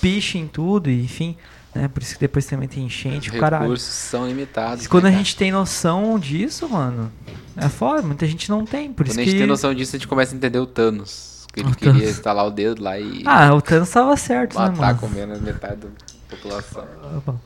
piche 0.00 0.38
em 0.38 0.46
tudo, 0.46 0.90
e, 0.90 1.04
enfim. 1.04 1.36
Né? 1.74 1.88
Por 1.88 2.02
isso 2.02 2.14
que 2.14 2.20
depois 2.20 2.44
também 2.44 2.68
tem 2.68 2.84
enchente, 2.84 3.30
Os 3.30 3.36
o 3.36 3.40
caralho. 3.40 3.64
recursos 3.64 3.94
são 3.94 4.26
limitados. 4.26 4.86
Quando 4.86 5.04
né, 5.04 5.10
a 5.10 5.12
gente 5.12 5.34
tem 5.34 5.50
noção 5.50 6.18
disso, 6.18 6.68
mano, 6.68 7.10
é 7.56 7.68
foda. 7.68 8.02
Muita 8.02 8.26
gente 8.26 8.50
não 8.50 8.64
tem, 8.64 8.92
por 8.92 9.04
Quando 9.04 9.10
isso 9.10 9.20
a 9.20 9.24
gente 9.24 9.32
que... 9.32 9.38
tem 9.38 9.46
noção 9.46 9.74
disso, 9.74 9.96
a 9.96 9.98
gente 9.98 10.08
começa 10.08 10.34
a 10.34 10.36
entender 10.36 10.58
o 10.58 10.66
Thanos. 10.66 11.31
Que 11.52 11.60
ele 11.60 11.70
O 11.70 11.74
queria 11.76 11.92
Thanos. 11.94 12.08
instalar 12.10 12.46
o 12.46 12.50
dedo 12.50 12.82
lá 12.82 12.98
e 12.98 13.22
Ah, 13.26 13.54
o 13.54 13.60
Thanos 13.60 13.90
tava 13.90 14.16
certo, 14.16 14.58
né, 14.58 14.68
matar 14.70 14.76
mano? 14.94 14.98
comendo 14.98 15.40
metade 15.40 15.76
da 15.76 15.88
população. 16.30 16.84
Ah, 17.02 17.20
bom. 17.26 17.38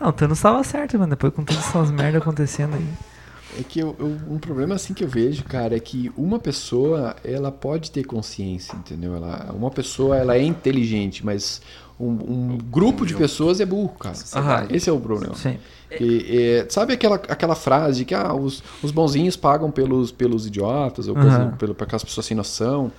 Não, 0.00 0.08
o 0.08 0.12
Thanos 0.12 0.40
tava 0.40 0.62
certo, 0.64 0.98
mano. 0.98 1.10
Depois 1.10 1.32
com 1.34 1.44
todas 1.44 1.62
essas 1.66 1.90
merdas 1.90 2.22
acontecendo 2.22 2.74
aí. 2.74 2.86
É 3.58 3.62
que 3.62 3.80
eu, 3.80 3.94
eu- 3.98 4.18
um 4.30 4.38
problema 4.38 4.76
assim 4.76 4.94
que 4.94 5.04
eu 5.04 5.08
vejo, 5.08 5.44
cara, 5.44 5.76
é 5.76 5.80
que 5.80 6.10
uma 6.16 6.38
pessoa, 6.38 7.14
ela 7.22 7.52
pode 7.52 7.90
ter 7.90 8.02
consciência, 8.04 8.74
entendeu? 8.76 9.14
Ela, 9.14 9.52
uma 9.52 9.70
pessoa, 9.70 10.16
ela 10.16 10.34
é 10.36 10.42
inteligente, 10.42 11.22
mas 11.24 11.60
um, 12.00 12.06
um 12.08 12.58
grupo 12.58 13.04
de 13.04 13.14
pessoas 13.14 13.60
é 13.60 13.66
burro, 13.66 13.90
cara. 13.98 14.16
Esse 14.70 14.88
é 14.88 14.92
o 14.92 14.98
problema. 14.98 15.34
Sim. 15.34 15.58
Que, 15.96 16.38
é, 16.38 16.66
sabe 16.68 16.92
aquela, 16.92 17.16
aquela 17.16 17.54
frase 17.54 18.04
que 18.04 18.14
ah, 18.14 18.34
os, 18.34 18.62
os 18.82 18.90
bonzinhos 18.90 19.36
pagam 19.36 19.70
pelos, 19.70 20.10
pelos 20.12 20.46
idiotas, 20.46 21.08
ou 21.08 21.16
Aham. 21.16 21.56
pelo, 21.58 21.74
por 21.74 21.84
aquelas 21.84 22.04
pessoas 22.04 22.26
sem 22.26 22.36
noção? 22.36 22.92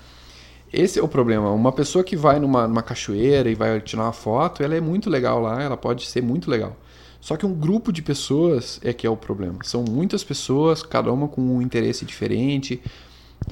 Esse 0.72 1.00
é 1.00 1.04
o 1.04 1.08
problema. 1.08 1.52
Uma 1.52 1.72
pessoa 1.72 2.04
que 2.04 2.16
vai 2.16 2.40
numa, 2.40 2.68
numa 2.68 2.82
cachoeira 2.82 3.50
e 3.50 3.54
vai 3.54 3.80
tirar 3.80 4.04
uma 4.04 4.14
foto, 4.14 4.64
ela 4.64 4.76
é 4.76 4.82
muito 4.82 5.10
legal 5.10 5.40
lá, 5.40 5.62
ela 5.62 5.78
pode 5.78 6.06
ser 6.08 6.24
muito 6.24 6.50
legal. 6.50 6.76
Só 7.22 7.38
que 7.38 7.46
um 7.46 7.54
grupo 7.54 7.94
de 7.94 8.02
pessoas 8.02 8.82
é 8.84 8.92
que 8.92 9.08
é 9.08 9.10
o 9.10 9.16
problema. 9.16 9.60
São 9.64 9.86
muitas 9.88 10.24
pessoas, 10.24 10.84
cada 10.84 11.10
uma 11.12 11.28
com 11.28 11.42
um 11.42 11.62
interesse 11.62 12.04
diferente. 12.04 12.82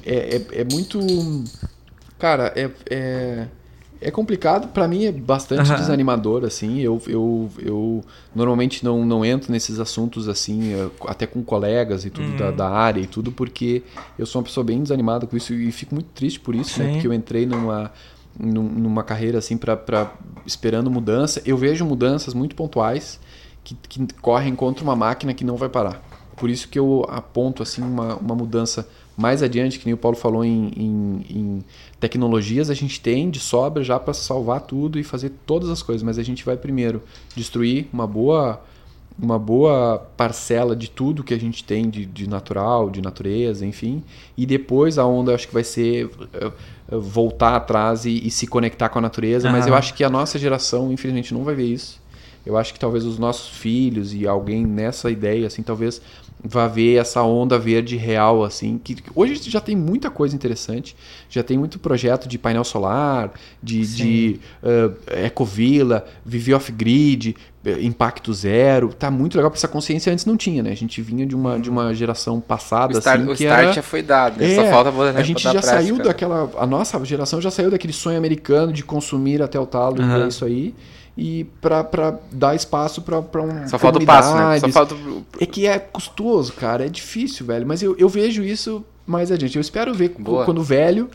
É, 0.04 0.36
é, 0.36 0.60
é 0.60 0.64
muito. 0.64 0.98
Cara, 2.18 2.52
é, 2.54 2.70
é, 2.90 3.46
é 4.02 4.10
complicado. 4.10 4.68
Pra 4.68 4.86
mim 4.88 5.04
é 5.04 5.12
bastante 5.12 5.70
Aham. 5.70 5.78
desanimador, 5.80 6.44
assim. 6.44 6.80
Eu, 6.80 7.00
eu, 7.06 7.50
eu 7.58 8.04
normalmente 8.34 8.84
não, 8.84 9.04
não 9.04 9.24
entro 9.24 9.50
nesses 9.52 9.78
assuntos, 9.80 10.28
assim, 10.28 10.72
eh, 10.74 10.88
até 11.06 11.26
com 11.26 11.42
colegas 11.42 12.04
e 12.04 12.10
tudo 12.10 12.36
da, 12.36 12.50
da 12.50 12.68
área 12.68 13.00
e 13.00 13.06
tudo, 13.06 13.30
porque 13.32 13.82
eu 14.18 14.26
sou 14.26 14.40
uma 14.40 14.44
pessoa 14.44 14.64
bem 14.64 14.82
desanimada 14.82 15.26
com 15.26 15.36
isso 15.36 15.52
e 15.54 15.70
fico 15.72 15.94
muito 15.94 16.08
triste 16.14 16.40
por 16.40 16.54
isso, 16.54 16.78
né? 16.78 16.86
Sim. 16.86 16.92
Porque 16.92 17.06
eu 17.06 17.12
entrei 17.12 17.46
numa, 17.46 17.90
num- 18.38 18.62
numa 18.68 19.02
carreira, 19.02 19.38
assim, 19.38 19.56
pra, 19.56 19.76
pra, 19.76 20.12
esperando 20.46 20.90
mudança. 20.90 21.40
Eu 21.46 21.56
vejo 21.56 21.84
mudanças 21.84 22.34
muito 22.34 22.54
pontuais 22.56 23.18
que, 23.64 23.76
que 23.88 24.06
correm 24.20 24.54
contra 24.54 24.82
uma 24.84 24.96
máquina 24.96 25.32
que 25.32 25.44
não 25.44 25.56
vai 25.56 25.68
parar. 25.68 26.02
Por 26.36 26.50
isso 26.50 26.66
que 26.68 26.78
eu 26.78 27.04
aponto 27.08 27.62
assim 27.62 27.82
uma, 27.82 28.16
uma 28.16 28.34
mudança 28.34 28.88
mais 29.16 29.42
adiante, 29.42 29.78
que 29.78 29.84
nem 29.84 29.94
o 29.94 29.96
Paulo 29.98 30.16
falou 30.16 30.42
em, 30.44 30.72
em- 30.74 31.26
em 31.30 31.64
tecnologias, 32.02 32.68
a 32.68 32.74
gente 32.74 33.00
tem 33.00 33.30
de 33.30 33.38
sobra 33.38 33.84
já 33.84 33.96
para 33.96 34.12
salvar 34.12 34.62
tudo 34.62 34.98
e 34.98 35.04
fazer 35.04 35.30
todas 35.46 35.70
as 35.70 35.84
coisas, 35.84 36.02
mas 36.02 36.18
a 36.18 36.22
gente 36.24 36.44
vai 36.44 36.56
primeiro 36.56 37.00
destruir 37.36 37.86
uma 37.92 38.08
boa 38.08 38.60
uma 39.16 39.38
boa 39.38 39.98
parcela 40.16 40.74
de 40.74 40.90
tudo 40.90 41.22
que 41.22 41.34
a 41.34 41.38
gente 41.38 41.62
tem 41.62 41.88
de, 41.88 42.04
de 42.04 42.28
natural, 42.28 42.90
de 42.90 43.00
natureza, 43.00 43.64
enfim, 43.64 44.02
e 44.36 44.44
depois 44.44 44.98
a 44.98 45.06
onda 45.06 45.32
acho 45.32 45.46
que 45.46 45.54
vai 45.54 45.62
ser 45.62 46.10
eh, 46.32 46.50
eh, 46.90 46.96
voltar 46.96 47.54
atrás 47.54 48.04
e, 48.04 48.26
e 48.26 48.30
se 48.30 48.46
conectar 48.46 48.88
com 48.88 48.98
a 48.98 49.02
natureza, 49.02 49.52
mas 49.52 49.66
eu 49.66 49.74
acho 49.74 49.94
que 49.94 50.02
a 50.02 50.10
nossa 50.10 50.38
geração, 50.38 50.90
infelizmente, 50.90 51.32
não 51.32 51.44
vai 51.44 51.54
ver 51.54 51.66
isso. 51.66 52.00
Eu 52.44 52.56
acho 52.56 52.72
que 52.72 52.80
talvez 52.80 53.04
os 53.04 53.18
nossos 53.18 53.50
filhos 53.56 54.12
e 54.12 54.26
alguém 54.26 54.66
nessa 54.66 55.10
ideia, 55.10 55.46
assim, 55.46 55.62
talvez 55.62 56.00
vá 56.44 56.66
ver 56.66 56.96
essa 56.96 57.22
onda 57.22 57.58
verde 57.58 57.96
real, 57.96 58.42
assim, 58.42 58.78
que 58.82 58.96
hoje 59.14 59.40
já 59.48 59.60
tem 59.60 59.76
muita 59.76 60.10
coisa 60.10 60.34
interessante, 60.34 60.96
já 61.28 61.42
tem 61.42 61.56
muito 61.56 61.78
projeto 61.78 62.28
de 62.28 62.38
painel 62.38 62.64
solar, 62.64 63.32
de, 63.62 63.86
de 63.86 64.40
uh, 64.62 64.94
ecovila, 65.24 66.04
off-grid, 66.54 67.36
eh, 67.64 67.80
impacto 67.82 68.34
zero, 68.34 68.92
tá 68.92 69.08
muito 69.08 69.36
legal, 69.36 69.50
porque 69.50 69.60
essa 69.60 69.68
consciência 69.68 70.12
antes 70.12 70.26
não 70.26 70.36
tinha, 70.36 70.64
né? 70.64 70.72
A 70.72 70.76
gente 70.76 71.00
vinha 71.00 71.24
de 71.24 71.34
uma, 71.36 71.60
de 71.60 71.70
uma 71.70 71.94
geração 71.94 72.38
O 72.38 72.42
passada, 72.42 72.98
start, 72.98 73.20
assim, 73.20 73.30
o 73.30 73.36
que 73.36 73.44
start 73.44 73.62
era... 73.62 73.72
já 73.72 73.82
foi 73.82 74.02
dado, 74.02 74.38
né? 74.38 74.52
É, 74.52 74.56
só 74.56 74.66
falta 74.66 74.90
botar 74.90 75.16
A 75.16 75.22
gente 75.22 75.40
já 75.40 75.52
prática, 75.52 75.72
saiu 75.72 75.96
né? 75.96 76.04
daquela. 76.04 76.50
A 76.58 76.66
nossa 76.66 77.02
geração 77.04 77.40
já 77.40 77.52
saiu 77.52 77.70
daquele 77.70 77.92
sonho 77.92 78.18
americano 78.18 78.72
de 78.72 78.82
consumir 78.82 79.40
até 79.40 79.60
o 79.60 79.66
talo 79.66 79.98
e 80.00 80.02
Aham. 80.02 80.24
é 80.24 80.28
isso 80.28 80.44
aí. 80.44 80.74
E 81.16 81.44
para 81.60 82.18
dar 82.30 82.54
espaço 82.54 83.02
para 83.02 83.18
um 83.18 83.68
Só 83.68 83.78
falta 83.78 83.98
o 83.98 84.06
passo, 84.06 84.34
né? 84.34 84.58
Só 84.58 84.68
falta 84.68 84.96
É 85.38 85.46
que 85.46 85.66
é 85.66 85.78
custoso, 85.78 86.52
cara, 86.54 86.86
é 86.86 86.88
difícil, 86.88 87.46
velho. 87.46 87.66
Mas 87.66 87.82
eu, 87.82 87.94
eu 87.98 88.08
vejo 88.08 88.42
isso 88.42 88.84
mais 89.06 89.30
adiante. 89.30 89.56
Eu 89.56 89.60
espero 89.60 89.92
ver 89.92 90.14
Boa. 90.18 90.44
quando 90.44 90.62
velho 90.62 91.10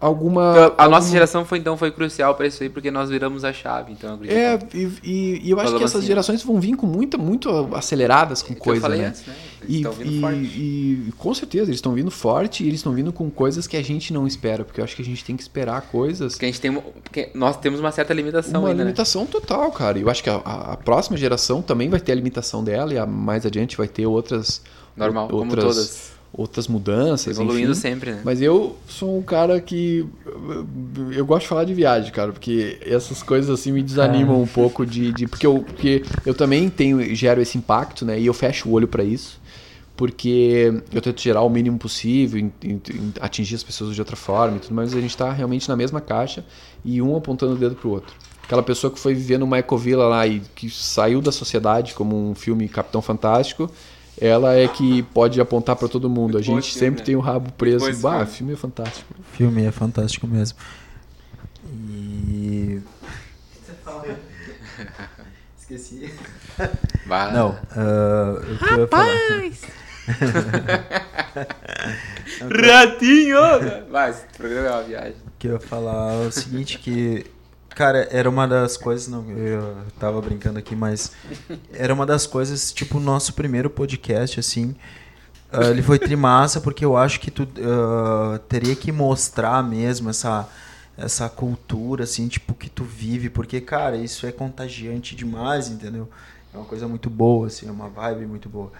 alguma. 0.00 0.52
Então, 0.52 0.74
a 0.78 0.88
nossa 0.88 1.10
geração 1.10 1.44
foi 1.44 1.58
então 1.58 1.76
foi 1.76 1.90
crucial 1.90 2.34
pra 2.34 2.46
isso 2.46 2.62
aí, 2.62 2.68
porque 2.70 2.90
nós 2.90 3.10
viramos 3.10 3.44
a 3.44 3.52
chave, 3.52 3.92
então. 3.92 4.18
É, 4.26 4.58
e, 4.74 4.88
e- 5.04 5.40
e 5.44 5.50
eu 5.50 5.60
acho 5.60 5.76
que 5.76 5.84
essas 5.84 5.96
assim, 5.98 6.06
gerações 6.06 6.42
vão 6.42 6.58
vir 6.58 6.74
com 6.76 6.86
muita, 6.86 7.18
muito 7.18 7.50
aceleradas 7.74 8.40
com 8.42 8.52
É 8.52 8.54
que 8.56 8.60
coisa, 8.60 8.88
né? 8.88 9.06
antes, 9.06 9.26
né? 9.26 9.34
E, 9.68 9.82
e- 9.82 11.08
e- 11.08 11.12
com 11.18 11.34
certeza, 11.34 11.64
eles 11.64 11.76
estão 11.76 11.92
vindo 11.92 12.10
forte 12.10 12.64
e 12.64 12.66
eles 12.66 12.80
estão 12.80 12.92
vindo 12.92 13.12
com 13.12 13.28
coisas 13.30 13.66
que 13.66 13.76
a 13.76 13.82
gente 13.82 14.12
não 14.12 14.26
espera, 14.26 14.64
porque 14.64 14.80
eu 14.80 14.84
acho 14.84 14.96
que 14.96 15.02
a 15.02 15.04
gente 15.04 15.22
tem 15.24 15.36
que 15.36 15.42
esperar 15.42 15.82
coisas. 15.82 16.32
Porque 16.32 16.46
a 16.46 16.48
gente 16.48 16.60
tem. 16.60 16.72
porque 16.72 17.30
nós 17.34 17.56
temos 17.58 17.78
uma 17.78 17.92
certa 17.92 18.14
limitação 18.14 18.60
Uma 18.62 18.70
ainda, 18.70 18.78
né? 18.78 18.84
limitação 18.84 19.26
total, 19.26 19.70
cara. 19.70 19.98
E 19.98 20.02
Eu 20.02 20.08
acho 20.10 20.22
que 20.22 20.30
a, 20.30 20.36
a- 20.36 20.76
próxima 20.78 21.16
geração 21.16 21.60
também 21.60 21.88
vai 21.90 22.00
ter 22.00 22.12
a 22.12 22.14
limitação 22.14 22.64
dela 22.64 22.94
e 22.94 22.98
a 22.98 23.04
mais 23.06 23.44
adiante 23.44 23.76
vai 23.76 23.86
ter 23.86 24.06
outras. 24.06 24.62
Normal, 24.96 25.28
como 25.28 25.42
outras, 25.44 25.64
todas. 25.64 26.12
Outras 26.32 26.68
mudanças. 26.68 27.26
Evoluindo 27.36 27.72
enfim. 27.72 27.80
sempre, 27.80 28.12
né? 28.12 28.22
Mas 28.24 28.40
eu 28.40 28.76
sou 28.88 29.18
um 29.18 29.22
cara 29.22 29.60
que. 29.60 30.06
eu- 31.12 31.26
gosto 31.26 31.42
de 31.42 31.48
falar 31.48 31.64
de 31.64 31.74
viagem, 31.74 32.12
cara, 32.12 32.30
porque 32.32 32.78
essas 32.82 33.20
coisas 33.22 33.50
assim 33.50 33.72
me 33.72 33.82
desanimam 33.82 34.40
um 34.40 34.46
pouco 34.46 34.86
de. 34.86 35.12
de- 35.12 35.26
porque, 35.26 35.46
eu, 35.46 35.58
porque 35.64 36.04
eu 36.24 36.32
também 36.32 36.70
tenho, 36.70 37.14
gero 37.14 37.40
esse 37.42 37.58
impacto, 37.58 38.04
né? 38.04 38.18
E 38.18 38.26
eu 38.26 38.32
fecho 38.34 38.68
o 38.68 38.72
olho 38.72 38.86
pra 38.86 39.02
isso. 39.02 39.40
Porque 39.96 40.72
eu 40.94 41.02
tento 41.02 41.20
gerar 41.20 41.42
o 41.42 41.50
mínimo 41.50 41.78
possível, 41.78 42.38
em- 42.40 42.52
em- 42.64 42.80
em 42.90 43.12
atingir 43.20 43.56
as 43.56 43.62
pessoas 43.62 43.94
de 43.94 44.00
outra 44.00 44.16
forma 44.16 44.56
e 44.56 44.60
tudo, 44.60 44.74
mas 44.74 44.94
a 44.94 45.00
gente 45.00 45.14
tá 45.14 45.30
realmente 45.30 45.68
na 45.68 45.76
mesma 45.76 46.00
caixa 46.00 46.42
e 46.84 47.02
um 47.02 47.14
apontando 47.16 47.52
o 47.52 47.56
dedo 47.56 47.74
pro 47.74 47.90
outro. 47.90 48.14
Aquela 48.44 48.62
pessoa 48.62 48.90
que 48.90 48.98
foi 48.98 49.14
viver 49.14 49.38
numa 49.38 49.58
ecovila 49.58 50.06
lá 50.08 50.26
e 50.26 50.40
que 50.54 50.70
saiu 50.70 51.20
da 51.20 51.30
sociedade, 51.30 51.92
como 51.92 52.30
um 52.30 52.34
filme 52.34 52.66
Capitão 52.68 53.02
Fantástico, 53.02 53.70
ela 54.18 54.54
é 54.54 54.66
que 54.68 55.02
pode 55.04 55.40
apontar 55.40 55.76
pra 55.76 55.88
todo 55.88 56.08
mundo. 56.08 56.34
Muito 56.34 56.38
a 56.38 56.42
gente 56.42 56.72
sempre 56.72 56.80
filme, 56.80 56.98
né? 56.98 57.04
tem 57.04 57.16
o 57.16 57.20
rabo 57.20 57.52
preso. 57.52 57.88
esse 57.88 58.00
Bah, 58.00 58.26
filme. 58.26 58.32
filme 58.36 58.52
é 58.52 58.56
fantástico. 58.56 59.14
O 59.18 59.36
filme 59.36 59.64
é 59.64 59.70
fantástico 59.70 60.26
mesmo. 60.26 60.58
E. 61.72 62.80
Esqueci. 65.58 66.12
Vai. 67.06 67.32
Não, 67.32 67.56
ah, 67.70 68.40
eu 68.48 68.58
queria 68.58 68.88
falar. 68.88 69.16
Ratinho! 72.50 73.38
Vai, 73.90 74.14
programa 74.36 74.66
é 74.66 74.70
uma 74.72 74.82
viagem. 74.82 75.14
que 75.38 75.46
eu 75.48 75.52
ia 75.52 75.60
falar 75.60 76.14
é 76.14 76.26
o 76.26 76.32
seguinte 76.32 76.78
que 76.78 77.24
cara 77.74 78.08
era 78.10 78.28
uma 78.28 78.46
das 78.46 78.76
coisas 78.76 79.08
não 79.08 79.28
eu 79.30 79.76
tava 79.98 80.20
brincando 80.20 80.58
aqui 80.58 80.74
mas 80.74 81.12
era 81.72 81.92
uma 81.92 82.04
das 82.04 82.26
coisas 82.26 82.72
tipo 82.72 82.98
o 82.98 83.00
nosso 83.00 83.32
primeiro 83.34 83.70
podcast 83.70 84.38
assim 84.40 84.74
ah, 85.52 85.66
ele 85.66 85.82
foi 85.82 85.98
trimassa 85.98 86.60
porque 86.60 86.84
eu 86.84 86.96
acho 86.96 87.20
que 87.20 87.30
tu 87.30 87.48
ah, 87.58 88.38
teria 88.48 88.76
que 88.76 88.92
mostrar 88.92 89.62
mesmo 89.62 90.10
essa 90.10 90.48
essa 90.96 91.28
cultura 91.28 92.04
assim 92.04 92.28
tipo 92.28 92.54
que 92.54 92.68
tu 92.68 92.84
vive 92.84 93.30
porque 93.30 93.60
cara 93.60 93.96
isso 93.96 94.26
é 94.26 94.32
contagiante 94.32 95.16
demais 95.16 95.68
entendeu? 95.68 96.08
É 96.52 96.56
uma 96.56 96.66
coisa 96.66 96.86
muito 96.86 97.08
boa 97.08 97.46
assim 97.46 97.68
é 97.68 97.70
uma 97.70 97.88
vibe 97.88 98.26
muito 98.26 98.48
boa 98.48 98.72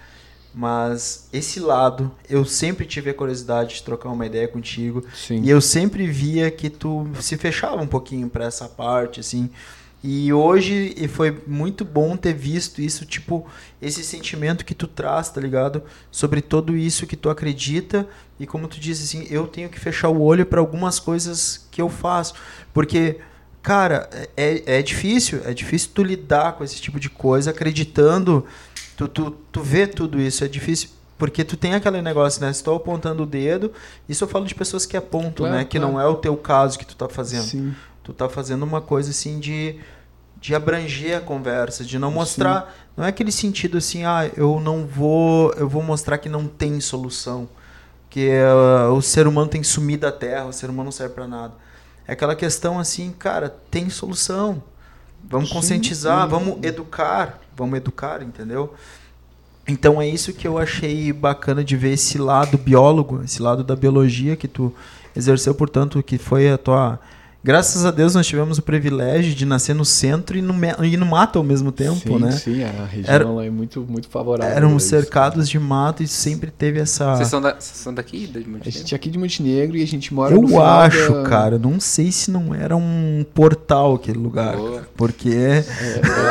mas 0.53 1.29
esse 1.31 1.59
lado 1.59 2.11
eu 2.29 2.43
sempre 2.43 2.85
tive 2.85 3.09
a 3.09 3.13
curiosidade 3.13 3.75
de 3.75 3.83
trocar 3.83 4.09
uma 4.09 4.25
ideia 4.25 4.47
contigo 4.47 5.03
Sim. 5.13 5.41
e 5.43 5.49
eu 5.49 5.61
sempre 5.61 6.05
via 6.07 6.51
que 6.51 6.69
tu 6.69 7.07
se 7.21 7.37
fechava 7.37 7.81
um 7.81 7.87
pouquinho 7.87 8.29
pra 8.29 8.45
essa 8.45 8.67
parte, 8.67 9.19
assim. 9.19 9.49
E 10.03 10.33
hoje 10.33 10.95
e 10.97 11.07
foi 11.07 11.43
muito 11.45 11.85
bom 11.85 12.17
ter 12.17 12.33
visto 12.33 12.81
isso, 12.81 13.05
tipo, 13.05 13.45
esse 13.79 14.03
sentimento 14.03 14.65
que 14.65 14.73
tu 14.73 14.87
traz, 14.87 15.29
tá 15.29 15.39
ligado? 15.39 15.83
Sobre 16.09 16.41
tudo 16.41 16.75
isso 16.75 17.05
que 17.05 17.15
tu 17.15 17.29
acredita. 17.29 18.07
E 18.39 18.47
como 18.47 18.67
tu 18.67 18.79
disse, 18.79 19.03
assim, 19.03 19.27
eu 19.29 19.45
tenho 19.45 19.69
que 19.69 19.79
fechar 19.79 20.09
o 20.09 20.19
olho 20.19 20.45
pra 20.45 20.59
algumas 20.59 20.99
coisas 20.99 21.67
que 21.69 21.79
eu 21.79 21.87
faço. 21.87 22.33
Porque, 22.73 23.19
cara, 23.61 24.09
é, 24.35 24.79
é 24.79 24.81
difícil. 24.81 25.41
É 25.45 25.53
difícil 25.53 25.91
tu 25.93 26.01
lidar 26.01 26.53
com 26.53 26.63
esse 26.63 26.81
tipo 26.81 26.99
de 26.99 27.09
coisa 27.09 27.51
acreditando. 27.51 28.43
Tu, 28.97 29.07
tu, 29.07 29.31
tu 29.51 29.61
vê 29.61 29.87
tudo 29.87 30.19
isso. 30.19 30.43
É 30.43 30.47
difícil. 30.47 30.89
Porque 31.17 31.43
tu 31.43 31.55
tem 31.55 31.75
aquele 31.75 32.01
negócio, 32.01 32.41
né? 32.41 32.49
Estou 32.49 32.75
apontando 32.75 33.23
o 33.23 33.25
dedo. 33.25 33.71
Isso 34.09 34.23
eu 34.23 34.27
falo 34.27 34.45
de 34.45 34.55
pessoas 34.55 34.85
que 34.85 34.97
apontam, 34.97 35.45
Claro, 35.45 35.55
né? 35.55 35.65
Que 35.65 35.77
claro. 35.77 35.93
não 35.93 36.01
é 36.01 36.07
o 36.07 36.15
teu 36.15 36.35
caso 36.35 36.79
que 36.79 36.85
tu 36.85 36.95
tá 36.95 37.07
fazendo. 37.07 37.43
Sim. 37.43 37.75
Tu 38.03 38.11
tá 38.13 38.27
fazendo 38.27 38.63
uma 38.63 38.81
coisa 38.81 39.11
assim 39.11 39.39
de, 39.39 39.79
de 40.39 40.55
abranger 40.55 41.17
a 41.17 41.21
conversa, 41.21 41.83
de 41.83 41.99
não 41.99 42.09
mostrar. 42.11 42.73
Não 42.97 43.05
é 43.05 43.09
aquele 43.09 43.31
sentido 43.31 43.77
assim, 43.77 44.03
ah, 44.03 44.29
eu 44.35 44.59
não 44.59 44.85
vou. 44.87 45.53
Eu 45.53 45.69
vou 45.69 45.83
mostrar 45.83 46.17
que 46.17 46.27
não 46.27 46.47
tem 46.47 46.81
solução. 46.81 47.47
Que 48.09 48.27
eh, 48.27 48.87
o 48.91 49.01
ser 49.01 49.27
humano 49.27 49.47
tem 49.47 49.61
que 49.61 49.67
sumir 49.67 49.97
da 49.97 50.11
terra, 50.11 50.45
o 50.45 50.51
ser 50.51 50.69
humano 50.69 50.85
não 50.85 50.91
serve 50.91 51.13
pra 51.13 51.27
nada. 51.27 51.53
É 52.07 52.13
aquela 52.13 52.35
questão 52.35 52.77
assim, 52.79 53.11
cara, 53.11 53.47
tem 53.69 53.89
solução. 53.89 54.61
Vamos 55.23 55.49
Sim, 55.49 55.55
conscientizar, 55.55 56.23
sim. 56.23 56.29
vamos 56.29 56.57
educar, 56.63 57.39
vamos 57.61 57.77
educar, 57.77 58.23
entendeu? 58.23 58.73
Então 59.67 60.01
é 60.01 60.07
isso 60.07 60.33
que 60.33 60.47
eu 60.47 60.57
achei 60.57 61.13
bacana 61.13 61.63
de 61.63 61.77
ver 61.77 61.93
esse 61.93 62.17
lado 62.17 62.57
biólogo, 62.57 63.21
esse 63.23 63.39
lado 63.39 63.63
da 63.63 63.75
biologia 63.75 64.35
que 64.35 64.47
tu 64.47 64.73
exerceu, 65.15 65.53
portanto, 65.53 66.01
que 66.01 66.17
foi 66.17 66.49
a 66.49 66.57
tua. 66.57 66.99
Graças 67.43 67.83
a 67.85 67.89
Deus 67.89 68.13
nós 68.13 68.27
tivemos 68.27 68.59
o 68.59 68.61
privilégio 68.61 69.33
de 69.33 69.47
nascer 69.47 69.73
no 69.73 69.83
centro 69.83 70.37
e 70.37 70.43
no, 70.43 70.53
e 70.85 70.95
no 70.95 71.07
mato 71.07 71.39
ao 71.39 71.43
mesmo 71.43 71.71
tempo, 71.71 71.95
sim, 71.95 72.19
né? 72.19 72.31
Sim, 72.33 72.63
a 72.63 72.85
região 72.85 73.11
Era- 73.15 73.27
lá 73.27 73.43
é 73.43 73.49
muito, 73.49 73.81
muito 73.89 74.07
favorável. 74.07 74.55
Éramos 74.55 74.83
isso. 74.83 74.91
cercados 74.91 75.49
de 75.49 75.57
mato 75.57 76.03
e 76.03 76.07
sempre 76.07 76.51
teve 76.51 76.79
essa. 76.79 77.15
Vocês 77.15 77.29
são, 77.29 77.41
da, 77.41 77.49
vocês 77.53 77.77
são 77.77 77.91
daqui? 77.91 78.27
De 78.27 78.37
A 78.37 78.41
gente 78.41 78.47
Montenegro? 78.49 78.87
é 78.91 78.95
aqui 78.95 79.09
de 79.09 79.17
Montenegro 79.17 79.77
e 79.77 79.81
a 79.81 79.87
gente 79.87 80.13
mora 80.13 80.35
no 80.35 80.41
Eu 80.43 80.47
final 80.49 80.65
acho, 80.67 81.13
da- 81.13 81.23
cara, 81.23 81.57
não 81.57 81.79
sei 81.79 82.11
se 82.11 82.29
não 82.29 82.53
era 82.53 82.77
um 82.77 83.25
portal 83.33 83.95
aquele 83.95 84.19
lugar, 84.19 84.55
cara, 84.55 84.87
porque 84.95 85.29
É, 85.33 85.65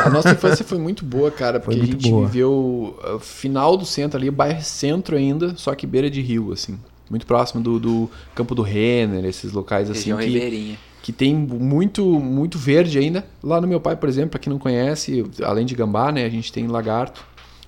a 0.05 0.09
nossa 0.09 0.29
infância 0.31 0.63
foi 0.63 0.77
muito 0.77 1.03
boa, 1.03 1.29
cara, 1.29 1.59
porque 1.59 1.77
Foi 1.77 1.87
a 1.89 1.91
gente 1.91 2.09
boa. 2.09 2.25
viveu 2.25 2.97
o 3.15 3.19
final 3.19 3.75
do 3.75 3.85
centro 3.85 4.17
ali, 4.17 4.31
bairro 4.31 4.61
centro 4.63 5.17
ainda, 5.17 5.55
só 5.57 5.75
que 5.75 5.85
beira 5.85 6.09
de 6.09 6.21
rio, 6.21 6.53
assim. 6.53 6.79
Muito 7.09 7.25
próximo 7.25 7.61
do, 7.61 7.77
do 7.77 8.09
Campo 8.33 8.55
do 8.55 8.61
Renner, 8.61 9.25
esses 9.25 9.51
locais 9.51 9.89
assim 9.89 10.11
Região 10.13 10.17
que, 10.17 10.25
ribeirinha. 10.27 10.77
Que 11.01 11.11
tem 11.11 11.33
muito 11.35 12.03
muito 12.19 12.57
verde 12.57 12.99
ainda. 12.99 13.25
Lá 13.43 13.59
no 13.59 13.67
meu 13.67 13.79
pai, 13.79 13.95
por 13.95 14.07
exemplo, 14.07 14.31
pra 14.31 14.39
quem 14.39 14.51
não 14.51 14.59
conhece, 14.59 15.25
além 15.43 15.65
de 15.65 15.73
gambá, 15.75 16.11
né, 16.11 16.25
a 16.25 16.29
gente 16.29 16.51
tem 16.51 16.67
lagarto. 16.67 17.23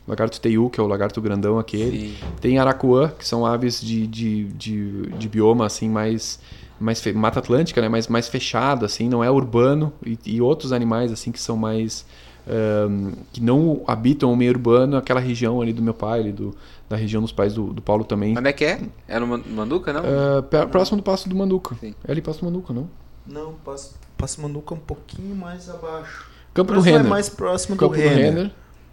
Lagarto 0.07 0.39
teiu, 0.41 0.69
que 0.69 0.79
é 0.79 0.83
o 0.83 0.87
lagarto 0.87 1.21
grandão 1.21 1.57
aquele. 1.57 2.09
Sim. 2.09 2.15
Tem 2.41 2.59
aracuã, 2.59 3.09
que 3.17 3.25
são 3.25 3.45
aves 3.45 3.79
de, 3.81 4.05
de, 4.05 4.43
de, 4.45 5.01
de 5.17 5.29
bioma 5.29 5.65
assim 5.65 5.87
mais 5.89 6.39
mais 6.79 7.01
mata 7.13 7.39
atlântica, 7.39 7.81
né? 7.81 7.87
Mais 7.87 8.07
mais 8.09 8.27
fechado 8.27 8.83
assim, 8.85 9.07
não 9.07 9.23
é 9.23 9.31
urbano 9.31 9.93
e, 10.05 10.17
e 10.25 10.41
outros 10.41 10.73
animais 10.73 11.11
assim 11.11 11.31
que 11.31 11.39
são 11.39 11.55
mais 11.55 12.05
ahn, 12.45 13.13
que 13.31 13.41
não 13.41 13.81
habitam 13.87 14.31
o 14.33 14.35
meio 14.35 14.51
urbano, 14.51 14.97
aquela 14.97 15.21
região 15.21 15.61
ali 15.61 15.71
do 15.71 15.81
meu 15.81 15.93
pai, 15.93 16.19
ali 16.19 16.31
do, 16.33 16.53
da 16.89 16.97
região 16.97 17.21
dos 17.21 17.31
pais 17.31 17.53
do, 17.53 17.67
do 17.73 17.81
Paulo 17.81 18.03
também. 18.03 18.37
Onde 18.37 18.49
é 18.49 18.53
que 18.53 18.65
é? 18.65 18.81
É 19.07 19.17
no 19.19 19.25
Man- 19.27 19.41
Manduca, 19.49 19.93
não? 19.93 20.01
Pé- 20.49 20.65
próximo 20.65 20.97
do 20.97 21.03
Passo 21.03 21.29
do 21.29 21.35
Manduca. 21.35 21.75
Sim. 21.79 21.95
É 22.05 22.11
ali 22.11 22.21
Passo 22.21 22.39
do 22.41 22.45
Manduca, 22.45 22.73
não? 22.73 22.89
Não, 23.25 23.53
Passo, 23.55 23.95
Passo 24.17 24.41
Manuca 24.41 24.73
um 24.73 24.79
pouquinho 24.79 25.35
mais 25.35 25.69
abaixo. 25.69 26.29
Campo 26.53 26.67
do 26.71 26.73
Próximo 26.75 26.89
é 26.95 26.97
Renner. 26.97 27.09
mais 27.09 27.29
próximo 27.29 27.75
Campo 27.75 27.95
do 27.95 28.01
do 28.01 28.07
Renner. 28.07 28.33
Renner. 28.33 28.51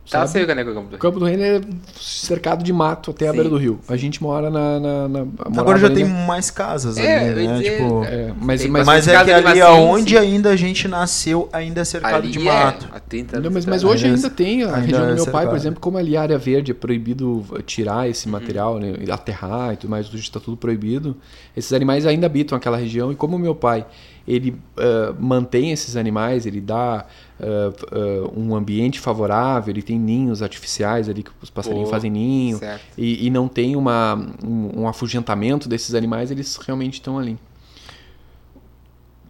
Tá, 0.09 0.21
sabe? 0.21 0.31
sei 0.31 0.43
o 0.43 0.47
que 0.47 0.53
é 0.53 0.63
o 0.63 0.75
campo 0.75 0.89
do 0.91 0.97
O 0.97 0.99
Campo 0.99 1.19
do 1.21 1.25
Renner 1.25 1.61
é 1.63 1.65
cercado 2.01 2.65
de 2.65 2.73
mato 2.73 3.11
até 3.13 3.27
a 3.29 3.31
Sim, 3.31 3.37
beira 3.37 3.51
do 3.51 3.57
rio. 3.57 3.79
A 3.89 3.97
gente 3.97 4.23
mora 4.23 4.51
na. 4.51 4.81
na, 4.81 5.09
na 5.09 5.21
Agora 5.57 5.79
já 5.79 5.87
ali 5.87 5.95
tem 5.97 6.05
na- 6.05 6.27
mais 6.27 6.51
casas 6.51 6.99
É, 6.99 7.31
ali, 7.31 7.47
né? 7.47 7.59
dizer, 7.59 7.71
tipo, 7.73 8.05
É, 8.05 8.33
mas, 8.41 8.63
Tem 8.63 8.71
mas, 8.71 8.87
mas 8.87 9.09
é 9.09 9.25
que 9.25 9.31
ali 9.31 9.61
aonde 9.61 10.11
sim. 10.11 10.17
ainda 10.17 10.51
a 10.51 10.57
gente 10.57 10.89
nasceu, 10.89 11.49
ainda 11.53 11.81
é 11.81 11.85
cercado 11.85 12.25
Ali 12.25 12.31
de 12.31 12.39
é, 12.41 12.43
mato. 12.43 12.89
há 12.93 12.99
30 12.99 13.39
Não, 13.41 13.51
mas, 13.51 13.67
mas 13.67 13.85
hoje 13.85 14.07
ainda 14.07 14.29
tem 14.31 14.65
a 14.65 14.67
ainda 14.75 14.81
região 14.81 15.07
do 15.07 15.13
é 15.13 15.15
meu 15.15 15.27
pai, 15.27 15.47
por 15.47 15.57
exemplo, 15.57 15.81
como 15.81 15.97
ali 15.99 16.17
é 16.17 16.19
área 16.19 16.39
verde, 16.39 16.73
é 16.73 16.75
proibido 16.75 17.45
tirar 17.67 18.09
esse 18.09 18.27
Uhum. 18.27 18.33
material, 18.33 18.79
né, 18.79 18.95
aterrar 19.11 19.75
e 19.75 19.77
tudo 19.77 19.91
mais, 19.91 20.09
hoje 20.09 20.19
está 20.19 20.41
tudo 20.41 20.57
proibido. 20.57 21.17
Esses 21.57 21.73
animais 21.73 22.05
ainda 22.07 22.27
habitam 22.27 22.57
aquela 22.59 22.77
região 22.77 23.13
e 23.13 23.15
como 23.15 23.37
o 23.37 23.39
meu 23.39 23.55
pai 23.55 23.87
ele 24.27 24.57
ah, 24.77 25.15
mantém 25.19 25.73
esses 25.73 25.97
animais, 25.97 26.47
ele 26.47 26.61
dá 26.61 27.07
ah, 27.43 28.31
um 28.37 28.55
ambiente 28.55 29.01
favorável, 29.01 29.73
ele 29.73 29.83
tem 29.83 29.99
ninhos 29.99 30.43
artificiais 30.43 31.09
ali 31.09 31.23
que 31.23 31.31
os 31.43 31.51
passarinhos 31.51 31.89
fazem 31.91 32.11
ninho 32.11 32.59
e, 32.99 33.27
e 33.27 33.31
não 33.31 33.49
tem 33.49 33.77
uma, 33.77 34.15
um, 34.45 34.83
um 34.83 34.89
afugentamento 34.89 35.69
desses 35.69 35.95
animais, 35.95 36.31
eles 36.31 36.57
realmente 36.57 36.95
estão 36.95 37.19
ali. 37.19 37.39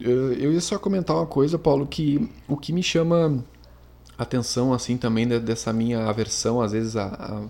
Eu, 0.00 0.32
eu 0.32 0.52
ia 0.52 0.60
só 0.60 0.78
comentar 0.78 1.14
uma 1.16 1.26
coisa, 1.26 1.58
Paulo, 1.58 1.86
que 1.86 2.28
o 2.48 2.56
que 2.56 2.72
me 2.72 2.82
chama 2.82 3.44
atenção 4.18 4.72
assim 4.72 4.96
também 4.96 5.26
de- 5.28 5.40
dessa 5.40 5.72
minha 5.72 6.06
aversão 6.06 6.60
às 6.60 6.72
vezes 6.72 6.96
a, 6.96 7.06
a 7.06 7.42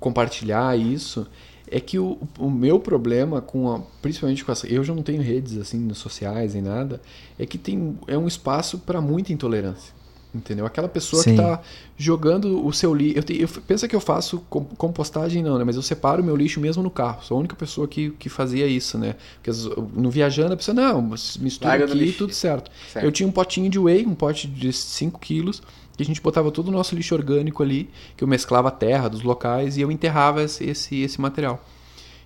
compartilhar 0.00 0.76
isso 0.78 1.26
é 1.70 1.78
que 1.80 1.98
o, 1.98 2.18
o 2.38 2.50
meu 2.50 2.80
problema 2.80 3.40
com 3.40 3.70
a, 3.72 3.80
principalmente 4.02 4.44
com 4.44 4.50
essa 4.52 4.66
eu 4.66 4.82
já 4.82 4.94
não 4.94 5.02
tenho 5.02 5.22
redes 5.22 5.56
assim 5.56 5.92
sociais 5.94 6.54
nem 6.54 6.62
nada 6.62 7.00
é 7.38 7.46
que 7.46 7.56
tem 7.56 7.98
é 8.06 8.18
um 8.18 8.26
espaço 8.26 8.78
para 8.78 9.00
muita 9.00 9.32
intolerância 9.32 10.00
Entendeu? 10.32 10.64
Aquela 10.64 10.88
pessoa 10.88 11.22
Sim. 11.24 11.34
que 11.34 11.40
está 11.40 11.60
jogando 11.96 12.64
o 12.64 12.72
seu 12.72 12.94
lixo. 12.94 13.18
Eu, 13.18 13.22
te- 13.24 13.40
eu 13.40 13.48
pensa 13.66 13.88
que 13.88 13.96
eu 13.96 14.00
faço 14.00 14.38
com- 14.48 14.64
compostagem, 14.64 15.42
não, 15.42 15.58
né? 15.58 15.64
Mas 15.64 15.74
eu 15.74 15.82
separo 15.82 16.22
o 16.22 16.24
meu 16.24 16.36
lixo 16.36 16.60
mesmo 16.60 16.84
no 16.84 16.90
carro. 16.90 17.20
Sou 17.24 17.36
a 17.36 17.40
única 17.40 17.56
pessoa 17.56 17.88
que, 17.88 18.10
que 18.10 18.28
fazia 18.28 18.64
isso, 18.64 18.96
né? 18.96 19.16
Porque 19.42 19.50
no 19.92 20.08
viajando 20.08 20.52
a 20.54 20.56
pessoa, 20.56 20.72
não, 20.72 21.02
mistura 21.02 21.70
Larga 21.70 21.86
aqui 21.86 22.04
e 22.04 22.12
tudo 22.12 22.32
certo. 22.32 22.70
Certo. 22.92 23.04
Eu 23.04 23.10
tinha 23.10 23.28
um 23.28 23.32
potinho 23.32 23.68
de 23.68 23.76
whey, 23.76 24.06
um 24.06 24.14
pote 24.14 24.46
de 24.46 24.72
5 24.72 25.18
quilos, 25.18 25.62
que 26.00 26.02
a 26.02 26.06
gente 26.06 26.22
botava 26.22 26.50
todo 26.50 26.68
o 26.68 26.70
nosso 26.70 26.94
lixo 26.94 27.14
orgânico 27.14 27.62
ali, 27.62 27.90
que 28.16 28.24
eu 28.24 28.28
mesclava 28.28 28.68
a 28.68 28.70
terra 28.70 29.08
dos 29.08 29.22
locais 29.22 29.76
e 29.76 29.82
eu 29.82 29.92
enterrava 29.92 30.42
esse, 30.42 30.64
esse, 30.64 31.02
esse 31.02 31.20
material. 31.20 31.62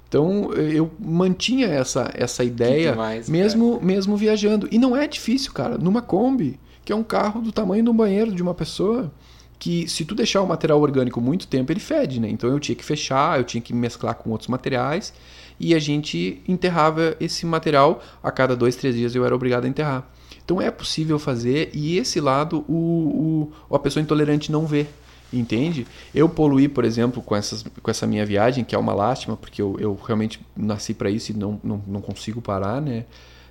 Então 0.09 0.53
eu 0.53 0.89
mantinha 0.97 1.67
essa, 1.67 2.09
essa 2.15 2.45
ideia 2.45 2.93
demais, 2.93 3.29
mesmo, 3.29 3.81
mesmo 3.83 4.17
viajando. 4.17 4.69
E 4.71 4.79
não 4.79 4.97
é 4.97 5.09
difícil, 5.09 5.53
cara. 5.53 5.77
Numa 5.77 6.01
Kombi, 6.01 6.61
que 6.85 6.93
é 6.93 6.97
um 6.97 7.03
carro 7.03 7.41
do 7.41 7.51
tamanho 7.51 7.83
de 7.83 7.91
um 7.91 7.97
banheiro 7.97 8.33
de 8.33 8.41
uma 8.41 8.55
pessoa, 8.55 9.13
que 9.59 9.89
se 9.89 10.05
tu 10.05 10.15
deixar 10.15 10.43
o 10.43 10.47
material 10.47 10.81
orgânico 10.81 11.21
muito 11.21 11.49
tempo, 11.49 11.73
ele 11.73 11.81
fede, 11.81 12.21
né? 12.21 12.29
Então 12.29 12.49
eu 12.49 12.61
tinha 12.61 12.77
que 12.77 12.85
fechar, 12.85 13.41
eu 13.41 13.45
tinha 13.45 13.61
que 13.61 13.75
mesclar 13.75 14.15
com 14.15 14.31
outros 14.31 14.49
materiais 14.49 15.13
e 15.59 15.75
a 15.75 15.81
gente 15.81 16.41
enterrava 16.47 17.17
esse 17.19 17.45
material 17.45 18.01
a 18.23 18.31
cada 18.31 18.55
dois, 18.55 18.77
três 18.77 18.95
dias 18.95 19.17
eu 19.17 19.25
era 19.25 19.35
obrigado 19.35 19.65
a 19.65 19.69
enterrar. 19.69 20.09
Então 20.45 20.61
é 20.61 20.71
possível 20.71 21.19
fazer 21.19 21.71
e 21.73 21.97
esse 21.97 22.21
lado 22.21 22.65
o, 22.69 23.51
o, 23.71 23.75
a 23.75 23.79
pessoa 23.79 24.03
intolerante 24.03 24.53
não 24.53 24.67
vê. 24.67 24.87
Entende? 25.33 25.85
Eu 26.15 26.29
poluí, 26.29 26.69
por 26.69 26.85
exemplo, 26.85 27.21
com, 27.21 27.35
essas, 27.35 27.65
com 27.83 27.91
essa 27.91 28.07
minha 28.07 28.25
viagem, 28.25 28.63
que 28.63 28.75
é 28.75 28.79
uma 28.79 28.95
lástima, 28.95 29.37
porque 29.37 29.61
eu, 29.61 29.77
eu 29.81 29.99
realmente 30.07 30.41
nasci 30.57 30.95
para 30.95 31.11
isso 31.11 31.33
e 31.33 31.35
não, 31.35 31.59
não, 31.65 31.83
não 31.87 32.01
consigo 32.01 32.41
parar, 32.41 32.81
né? 32.81 33.05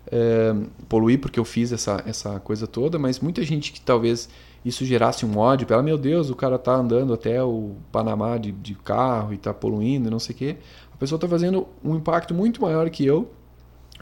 É, 0.09 0.55
poluí 0.87 1.17
porque 1.17 1.39
eu 1.39 1.43
fiz 1.43 1.73
essa, 1.73 2.01
essa 2.05 2.39
coisa 2.39 2.67
toda, 2.67 2.97
mas 2.97 3.19
muita 3.19 3.43
gente 3.43 3.73
que 3.73 3.81
talvez 3.81 4.29
isso 4.63 4.85
gerasse 4.85 5.25
um 5.25 5.37
ódio 5.37 5.67
para 5.67 5.75
ela, 5.75 5.83
meu 5.83 5.97
Deus, 5.97 6.29
o 6.29 6.35
cara 6.35 6.57
tá 6.57 6.73
andando 6.73 7.13
até 7.13 7.43
o 7.43 7.75
Panamá 7.91 8.37
de, 8.37 8.51
de 8.51 8.75
carro 8.75 9.33
e 9.33 9.37
tá 9.37 9.53
poluindo, 9.53 10.09
não 10.09 10.19
sei 10.19 10.35
o 10.35 10.37
quê. 10.37 10.55
A 10.93 10.97
pessoa 10.97 11.19
tá 11.19 11.27
fazendo 11.27 11.67
um 11.83 11.95
impacto 11.95 12.33
muito 12.33 12.61
maior 12.61 12.89
que 12.89 13.05
eu 13.05 13.29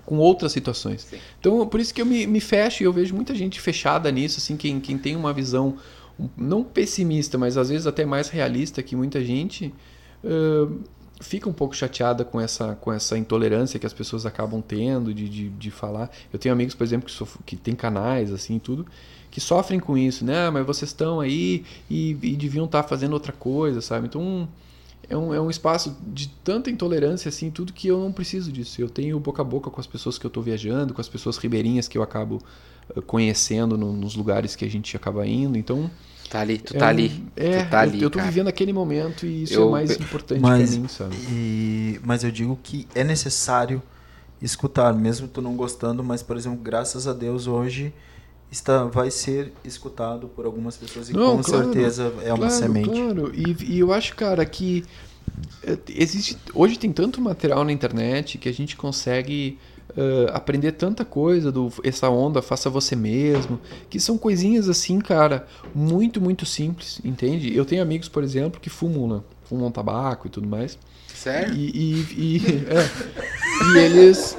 com 0.06 0.18
outras 0.18 0.52
situações. 0.52 1.02
Sim. 1.04 1.18
Então, 1.40 1.66
por 1.68 1.80
isso 1.80 1.94
que 1.94 2.02
eu 2.02 2.06
me, 2.06 2.26
me 2.28 2.40
fecho 2.40 2.84
e 2.84 2.86
eu 2.86 2.94
vejo 2.94 3.14
muita 3.16 3.34
gente 3.36 3.60
fechada 3.60 4.12
nisso, 4.12 4.40
assim, 4.40 4.58
quem, 4.58 4.80
quem 4.80 4.98
tem 4.98 5.16
uma 5.16 5.34
visão 5.34 5.78
um- 6.20 6.28
não 6.38 6.64
pessimista, 6.64 7.38
mas 7.38 7.58
às 7.58 7.70
vezes 7.70 7.88
até 7.88 8.06
mais 8.06 8.30
realista 8.30 8.82
que 8.84 8.96
muita 8.96 9.24
gente, 9.24 9.74
ãh, 10.24 10.68
fica 11.20 11.48
um 11.48 11.54
pouco 11.54 11.76
chateada 11.76 12.26
com 12.26 12.42
essa, 12.42 12.76
com 12.76 12.92
essa 12.92 13.18
intolerância 13.18 13.80
que 13.80 13.86
as 13.86 13.94
pessoas 13.94 14.26
acabam 14.26 14.62
tendo 14.62 15.14
de, 15.14 15.30
de, 15.30 15.50
de 15.50 15.72
falar. 15.72 16.10
Eu 16.34 16.40
tenho 16.40 16.54
amigos, 16.54 16.74
por 16.74 16.84
exemplo, 16.84 17.06
que, 17.06 17.12
sof- 17.12 17.38
que 17.46 17.56
tem 17.56 17.76
canais, 17.76 18.32
assim, 18.34 18.58
tudo, 18.58 18.86
que 19.30 19.40
sofrem 19.40 19.80
com 19.80 19.98
isso, 19.98 20.26
né? 20.26 20.48
Ah, 20.48 20.52
mas 20.52 20.66
vocês 20.66 20.90
estão 20.90 21.20
aí 21.20 21.64
e, 21.90 22.18
e 22.22 22.36
deviam 22.36 22.66
estar 22.66 22.84
fazendo 22.84 23.14
outra 23.14 23.32
coisa, 23.32 23.82
sabe? 23.82 24.08
Então, 24.08 24.50
é 25.12 25.18
um, 25.18 25.34
é 25.34 25.40
um 25.42 25.50
espaço 25.50 25.96
de 26.08 26.28
tanta 26.44 26.70
intolerância, 26.72 27.30
assim, 27.30 27.52
tudo 27.52 27.74
que 27.74 27.88
eu 27.88 28.00
não 28.00 28.12
preciso 28.12 28.52
disso. 28.52 28.82
Eu 28.82 28.90
tenho 28.90 29.20
boca 29.20 29.42
a 29.42 29.46
boca 29.46 29.70
com 29.70 29.80
as 29.82 29.88
pessoas 29.88 30.18
que 30.18 30.26
eu 30.26 30.30
estou 30.30 30.42
viajando, 30.42 30.94
com 30.94 31.02
as 31.02 31.10
pessoas 31.10 31.38
ribeirinhas 31.38 31.88
que 31.88 31.98
eu 31.98 32.04
acabo 32.04 32.42
eh, 32.96 33.02
conhecendo 33.02 33.78
no- 33.78 33.94
nos 33.94 34.16
lugares 34.16 34.56
que 34.56 34.66
a 34.66 34.70
gente 34.70 34.96
acaba 34.96 35.26
indo. 35.28 35.58
Então, 35.58 35.90
Tá 36.30 36.40
ali, 36.40 36.58
tu 36.58 36.76
é 36.76 36.80
tá 36.80 36.86
um- 36.86 36.90
ali. 36.90 37.24
É, 37.36 37.64
tu 37.64 37.70
tá 37.70 37.78
eu, 37.86 37.90
ali, 37.90 38.02
eu 38.04 38.10
tô 38.10 38.18
cara. 38.20 38.32
vivendo 38.32 38.48
aquele 38.48 38.72
momento 38.74 39.26
e 39.26 39.44
isso 39.44 39.54
Eu- 39.54 39.64
é 39.64 39.66
o 39.66 39.72
mais 39.72 39.92
importante 40.00 40.40
Mas- 40.42 40.72
pra 40.72 40.80
mim, 40.82 40.88
sabe? 40.88 41.16
E, 41.30 42.00
mas 42.04 42.24
eu 42.24 42.32
digo 42.32 42.58
que 42.64 42.88
é 42.96 43.04
necessário 43.04 43.82
escutar, 44.42 44.94
mesmo 44.94 45.28
tu 45.28 45.42
não 45.42 45.56
gostando, 45.56 46.04
mas, 46.04 46.24
por 46.24 46.36
exemplo, 46.38 46.58
graças 46.60 47.08
a 47.08 47.14
Deus 47.14 47.48
hoje 47.48 47.94
está, 48.52 48.84
vai 48.84 49.10
ser 49.10 49.54
escutado 49.64 50.28
por 50.28 50.46
algumas 50.46 50.76
pessoas 50.76 51.10
e 51.10 51.14
Não, 51.14 51.38
com 51.38 51.44
claro, 51.44 51.64
certeza 51.66 52.14
é 52.24 52.34
uma 52.34 52.48
claro, 52.48 52.54
semente. 52.54 52.90
Claro, 52.90 53.32
e, 53.34 53.76
e 53.76 53.80
eu 53.80 53.94
acho, 53.94 54.16
cara, 54.16 54.46
que 54.46 54.84
eh, 55.64 55.78
existe. 55.90 56.38
Hoje 56.54 56.78
tem 56.78 56.92
tanto 56.92 57.22
material 57.22 57.64
na 57.64 57.72
internet 57.72 58.38
que 58.38 58.50
a 58.50 58.54
gente 58.54 58.76
consegue 58.76 59.58
eh, 59.96 60.30
aprender 60.34 60.74
tanta 60.74 61.06
coisa 61.06 61.52
do 61.52 61.72
essa 61.84 62.10
onda, 62.10 62.42
faça 62.42 62.70
você 62.70 62.96
mesmo, 62.96 63.60
que 63.90 64.00
são 64.00 64.18
coisinhas 64.18 64.68
assim, 64.68 65.00
cara, 65.00 65.48
muito, 65.74 66.20
muito 66.20 66.46
simples, 66.46 67.00
entende? 67.06 67.56
Eu 67.56 67.64
tenho 67.64 67.82
amigos, 67.82 68.10
por 68.10 68.24
exemplo, 68.24 68.60
que 68.60 68.70
fumam, 68.70 69.08
né? 69.08 69.22
Fumam 69.46 69.72
tabaco 69.72 70.28
e 70.28 70.30
tudo 70.30 70.48
mais. 70.48 70.78
Sério? 71.22 71.54
E, 71.54 71.68
e, 71.70 72.38
e- 72.38 72.66
é. 72.68 73.74
E 73.74 73.78
eles, 73.78 74.38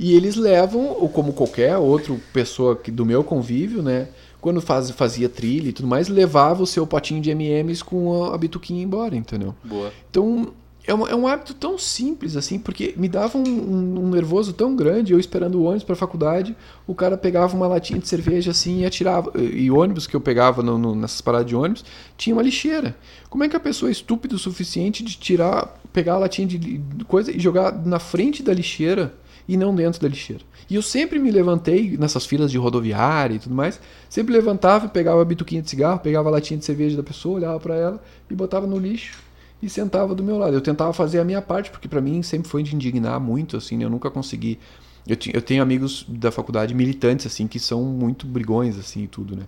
e, 0.00 0.14
eles 0.16 0.34
levam, 0.34 0.96
ou 1.00 1.08
como 1.08 1.32
qualquer 1.32 1.76
outra 1.76 2.12
pessoa 2.32 2.74
que, 2.74 2.90
do 2.90 3.06
meu 3.06 3.22
convívio, 3.22 3.82
né? 3.82 4.08
Quando 4.40 4.60
faz, 4.60 4.90
fazia 4.90 5.28
trilha 5.28 5.68
e 5.68 5.72
tudo 5.72 5.86
mais, 5.86 6.08
levava 6.08 6.60
o 6.60 6.66
seu 6.66 6.84
potinho 6.84 7.20
de 7.22 7.30
M&M's 7.30 7.82
com 7.84 8.24
a, 8.24 8.34
a 8.34 8.38
bituquinha 8.38 8.82
embora, 8.82 9.14
entendeu? 9.14 9.54
Boa. 9.62 9.92
Então, 10.10 10.52
é 10.84 10.92
um, 10.94 11.06
é 11.06 11.14
um 11.14 11.28
hábito 11.28 11.54
tão 11.54 11.78
simples, 11.78 12.36
assim, 12.36 12.58
porque 12.58 12.92
me 12.96 13.08
dava 13.08 13.38
um, 13.38 13.42
um- 13.42 14.00
um 14.04 14.10
nervoso 14.10 14.52
tão 14.52 14.74
grande, 14.74 15.12
eu 15.12 15.20
esperando 15.20 15.56
o 15.60 15.62
ônibus 15.64 15.84
para 15.84 15.92
a 15.92 15.96
faculdade, 15.96 16.56
o 16.86 16.94
cara 16.94 17.16
pegava 17.16 17.56
uma 17.56 17.68
latinha 17.68 18.00
de 18.00 18.08
cerveja, 18.08 18.50
assim, 18.50 18.80
e 18.80 18.84
atirava. 18.86 19.32
E 19.40 19.70
ônibus 19.70 20.06
que 20.06 20.16
eu 20.16 20.20
pegava 20.20 20.62
no- 20.62 20.78
no- 20.78 20.94
nessas 20.94 21.20
paradas 21.20 21.46
de 21.46 21.54
ônibus, 21.54 21.84
tinha 22.16 22.34
uma 22.34 22.42
lixeira. 22.42 22.96
Como 23.30 23.44
é 23.44 23.48
que 23.48 23.54
a 23.56 23.60
pessoa 23.60 23.90
é 23.90 23.92
estúpida 23.92 24.34
o 24.34 24.38
suficiente 24.38 25.04
de 25.04 25.16
tirar, 25.16 25.80
pegar 25.92 26.14
a 26.14 26.18
latinha 26.18 26.48
de 26.48 26.80
coisa 27.06 27.30
e 27.30 27.38
jogar 27.38 27.72
na 27.86 27.98
frente 28.00 28.42
da 28.42 28.52
lixeira 28.52 29.14
e 29.46 29.56
não 29.56 29.74
dentro 29.74 30.00
da 30.00 30.08
lixeira? 30.08 30.42
E 30.68 30.74
eu 30.74 30.82
sempre 30.82 31.18
me 31.18 31.30
levantei 31.30 31.96
nessas 31.98 32.24
filas 32.26 32.50
de 32.50 32.58
rodoviária 32.58 33.34
e 33.34 33.38
tudo 33.38 33.54
mais, 33.54 33.78
sempre 34.08 34.32
levantava 34.32 34.88
pegava 34.88 35.20
a 35.22 35.24
bituquinha 35.24 35.62
de 35.62 35.70
cigarro, 35.70 36.00
pegava 36.00 36.28
a 36.28 36.32
latinha 36.32 36.58
de 36.58 36.64
cerveja 36.64 36.96
da 36.96 37.02
pessoa, 37.02 37.36
olhava 37.36 37.60
para 37.60 37.74
ela 37.76 38.02
e 38.30 38.34
botava 38.34 38.66
no 38.66 38.78
lixo 38.78 39.18
e 39.62 39.68
sentava 39.70 40.14
do 40.14 40.22
meu 40.24 40.36
lado. 40.36 40.52
Eu 40.54 40.60
tentava 40.60 40.92
fazer 40.92 41.20
a 41.20 41.24
minha 41.24 41.40
parte, 41.40 41.70
porque 41.70 41.86
para 41.88 42.00
mim 42.00 42.22
sempre 42.22 42.48
foi 42.48 42.62
de 42.62 42.74
indignar 42.74 43.20
muito, 43.20 43.56
assim, 43.56 43.76
né? 43.76 43.84
eu 43.84 43.90
nunca 43.90 44.10
consegui. 44.10 44.58
Eu, 45.06 45.16
eu 45.32 45.42
tenho 45.42 45.62
amigos 45.62 46.04
da 46.08 46.30
faculdade 46.30 46.74
militantes, 46.74 47.26
assim, 47.26 47.46
que 47.48 47.58
são 47.58 47.82
muito 47.82 48.24
brigões, 48.26 48.78
assim, 48.78 49.02
e 49.04 49.08
tudo, 49.08 49.34
né? 49.34 49.42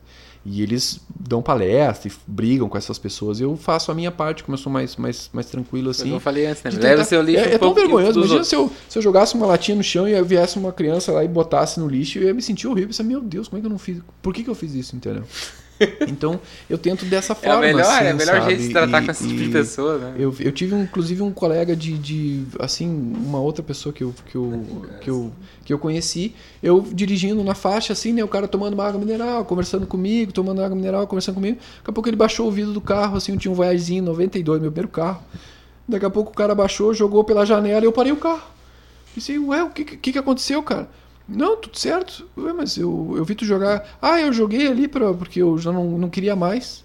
E 0.46 0.60
eles 0.62 1.00
dão 1.18 1.40
palestra 1.40 2.08
e 2.08 2.12
brigam 2.26 2.68
com 2.68 2.76
essas 2.76 2.98
pessoas. 2.98 3.40
Eu 3.40 3.56
faço 3.56 3.90
a 3.90 3.94
minha 3.94 4.10
parte, 4.10 4.42
como 4.44 4.54
eu 4.54 4.58
sou 4.58 4.70
mais, 4.70 4.94
mais, 4.96 5.30
mais 5.32 5.46
tranquilo, 5.46 5.90
assim. 5.90 6.12
eu 6.12 6.20
falei 6.20 6.46
antes, 6.46 6.62
né? 6.62 6.70
de 6.70 6.76
Leva 6.76 6.88
tentar- 6.96 7.04
seu 7.04 7.22
lixo 7.22 7.44
É, 7.44 7.48
um 7.48 7.52
é 7.52 7.58
tão 7.58 7.72
vergonhoso. 7.72 8.18
Imagina 8.18 8.32
outros. 8.34 8.48
se 8.48 8.54
eu, 8.56 8.70
se 8.88 8.98
eu 8.98 9.02
jogasse 9.02 9.34
uma 9.36 9.46
latinha 9.46 9.76
no 9.76 9.82
chão 9.82 10.06
e 10.08 10.20
viesse 10.22 10.58
uma 10.58 10.72
criança 10.72 11.12
lá 11.12 11.24
e 11.24 11.28
botasse 11.28 11.80
no 11.80 11.88
lixo, 11.88 12.18
eu 12.18 12.24
ia 12.24 12.34
me 12.34 12.42
sentir 12.42 12.66
horrível. 12.66 12.82
Eu 12.82 12.84
ia 12.84 12.88
pensar, 12.88 13.04
meu 13.04 13.20
Deus, 13.20 13.48
como 13.48 13.58
é 13.58 13.60
que 13.60 13.66
eu 13.66 13.70
não 13.70 13.78
fiz? 13.78 14.00
Por 14.20 14.34
que, 14.34 14.42
que 14.44 14.50
eu 14.50 14.54
fiz 14.54 14.74
isso, 14.74 14.94
entendeu? 14.96 15.22
Então, 16.06 16.40
eu 16.70 16.78
tento 16.78 17.04
dessa 17.04 17.32
É 17.32 17.36
forma. 17.36 17.56
o 17.56 17.60
melhor, 17.60 17.80
assim, 17.80 18.04
é 18.04 18.12
o 18.14 18.16
melhor 18.16 18.34
sabe? 18.36 18.46
jeito 18.46 18.60
de 18.60 18.66
se 18.66 18.72
tratar 18.72 19.02
E- 19.02 19.04
com 19.06 19.10
esse 19.10 19.26
tipo 19.28 19.42
de 19.42 19.48
pessoa, 19.48 19.98
né? 19.98 20.14
eu, 20.18 20.34
eu 20.38 20.52
tive, 20.52 20.74
inclusive, 20.76 21.20
um 21.22 21.32
colega 21.32 21.74
de, 21.74 21.98
de, 21.98 22.44
assim, 22.60 22.88
uma 22.88 23.40
outra 23.40 23.62
pessoa 23.62 23.92
que 23.92 24.04
eu, 24.04 24.14
que, 24.30 24.36
eu, 24.36 24.64
que, 25.00 25.10
eu, 25.10 25.32
que 25.64 25.72
eu 25.72 25.78
conheci, 25.78 26.34
eu 26.62 26.80
dirigindo 26.92 27.42
na 27.42 27.54
faixa, 27.54 27.92
assim, 27.92 28.12
né, 28.12 28.22
o 28.22 28.28
cara 28.28 28.46
tomando 28.46 28.74
uma 28.74 28.86
água 28.86 29.00
mineral, 29.00 29.44
conversando 29.44 29.86
comigo, 29.86 30.32
tomando 30.32 30.62
água 30.62 30.76
mineral, 30.76 31.06
conversando 31.06 31.34
comigo. 31.34 31.58
Daqui 31.78 31.90
a 31.90 31.92
pouco 31.92 32.08
ele 32.08 32.16
baixou 32.16 32.46
o 32.46 32.50
vidro 32.52 32.72
do 32.72 32.80
carro, 32.80 33.16
assim, 33.16 33.32
eu 33.32 33.38
tinha 33.38 33.50
um 33.50 33.54
Voyagezinho 33.54 34.02
92, 34.04 34.60
meu 34.62 34.70
primeiro 34.70 34.88
carro. 34.92 35.22
Daqui 35.88 36.06
a 36.06 36.10
pouco 36.10 36.30
o 36.30 36.34
cara 36.34 36.54
baixou, 36.54 36.94
jogou 36.94 37.24
pela 37.24 37.44
janela 37.44 37.80
e 37.82 37.84
eu 37.84 37.92
parei 37.92 38.12
o 38.12 38.16
carro. 38.16 38.42
E 39.16 39.18
disse, 39.20 39.38
ué, 39.38 39.62
o 39.62 39.70
que, 39.70 39.84
que, 39.84 40.12
que 40.12 40.18
aconteceu, 40.18 40.62
cara? 40.62 40.88
Não, 41.28 41.56
tudo 41.56 41.78
certo. 41.78 42.26
Ué, 42.36 42.52
mas 42.52 42.76
eu, 42.76 43.14
eu 43.16 43.24
vi 43.24 43.34
tu 43.34 43.44
jogar. 43.44 43.96
Ah, 44.00 44.20
eu 44.20 44.32
joguei 44.32 44.66
ali 44.66 44.86
pra, 44.86 45.12
porque 45.14 45.40
eu 45.40 45.56
já 45.58 45.72
não, 45.72 45.98
não 45.98 46.10
queria 46.10 46.36
mais. 46.36 46.84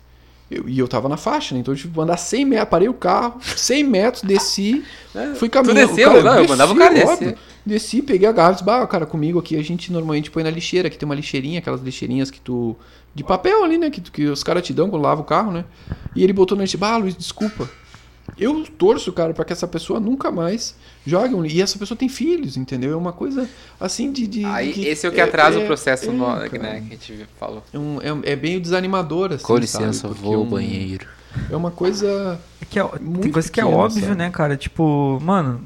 Eu- 0.49 0.67
e 0.67 0.79
eu 0.79 0.87
tava 0.87 1.07
na 1.09 1.17
faixa, 1.17 1.53
né? 1.53 1.61
Então 1.61 1.73
eu 1.73 1.77
tive 1.77 1.93
que 1.93 1.99
andar 1.99 2.17
100 2.17 2.45
metros, 2.45 2.69
parei 2.69 2.87
o 2.89 2.93
carro, 2.93 3.39
100 3.43 3.83
metros, 3.83 4.23
desci, 4.23 4.83
É, 5.13 5.33
fui 5.35 5.49
tu 5.49 5.53
caminhando. 5.53 5.87
desceu? 5.89 6.09
Cara, 6.11 6.23
Não, 6.23 6.37
eu 6.41 6.47
mandava 6.47 6.73
o 6.73 6.75
cara 6.77 6.93
descer. 6.93 7.37
Desci, 7.65 8.01
peguei 8.01 8.27
a 8.27 8.31
garrafa 8.31 8.53
e 8.53 8.55
disse, 8.55 8.65
bah, 8.65 8.87
cara, 8.87 9.05
comigo 9.05 9.37
aqui 9.37 9.55
a 9.57 9.61
gente 9.63 9.91
normalmente 9.91 10.31
põe 10.31 10.41
na 10.41 10.49
lixeira, 10.49 10.87
aqui 10.87 10.97
tem 10.97 11.05
uma 11.05 11.13
lixeirinha, 11.13 11.59
aquelas 11.59 11.81
lixeirinhas 11.81 12.31
que 12.31 12.39
tu. 12.39 12.75
De 13.13 13.23
papel 13.23 13.63
ali, 13.63 13.77
né? 13.77 13.89
Que, 13.89 13.99
tu- 14.01 14.11
que 14.11 14.25
os 14.25 14.43
caras 14.43 14.63
te 14.63 14.71
dão 14.73 14.89
quando 14.89 15.01
lava 15.03 15.21
o 15.21 15.25
carro, 15.25 15.51
né? 15.51 15.65
E 16.15 16.23
ele 16.23 16.31
botou 16.33 16.55
na 16.57 16.63
lixeira, 16.63 16.85
bah, 16.87 16.97
Luiz, 16.97 17.15
desculpa. 17.15 17.69
Eu 18.37 18.63
torço, 18.77 19.11
cara, 19.11 19.33
pra 19.33 19.43
que 19.43 19.51
essa 19.53 19.67
pessoa 19.67 19.99
nunca 19.99 20.31
mais 20.31 20.75
jogue 21.09 21.33
um. 21.35 21.45
E 21.45 21.61
essa 21.61 21.77
pessoa 21.77 21.97
tem 21.97 22.07
filhos, 22.07 22.55
entendeu? 22.55 22.93
É 22.93 22.95
uma 22.95 23.11
coisa 23.11 23.49
assim 23.79 24.11
de. 24.11 24.27
de 24.27 24.45
Aí, 24.45 24.71
que- 24.71 24.85
esse 24.87 25.05
é 25.05 25.09
o 25.09 25.11
que 25.11 25.19
atrasa 25.19 25.59
é- 25.59 25.63
o 25.63 25.65
processo 25.65 26.09
é, 26.09 26.13
no- 26.13 26.35
né, 26.39 26.49
que 26.49 26.57
a 26.57 26.73
gente 26.79 27.27
falou. 27.39 27.63
É, 27.73 27.77
um- 27.79 27.99
é, 28.23 28.31
é 28.31 28.35
bem 28.35 28.59
desanimador, 28.61 29.33
assim. 29.33 29.43
Com 29.43 29.57
licença, 29.57 30.07
sabe? 30.07 30.13
Vou 30.21 30.35
ao 30.35 30.43
um- 30.43 30.49
banheiro. 30.49 31.07
É 31.51 31.55
uma 31.55 31.71
coisa. 31.71 32.39
É 32.61 32.65
que 32.65 32.79
é, 32.79 32.83
tem 33.21 33.31
coisa 33.31 33.51
que 33.51 33.59
é 33.59 33.65
óbvio, 33.65 34.01
sabe? 34.03 34.15
né, 34.15 34.29
cara? 34.31 34.55
Tipo, 34.57 35.19
mano, 35.21 35.61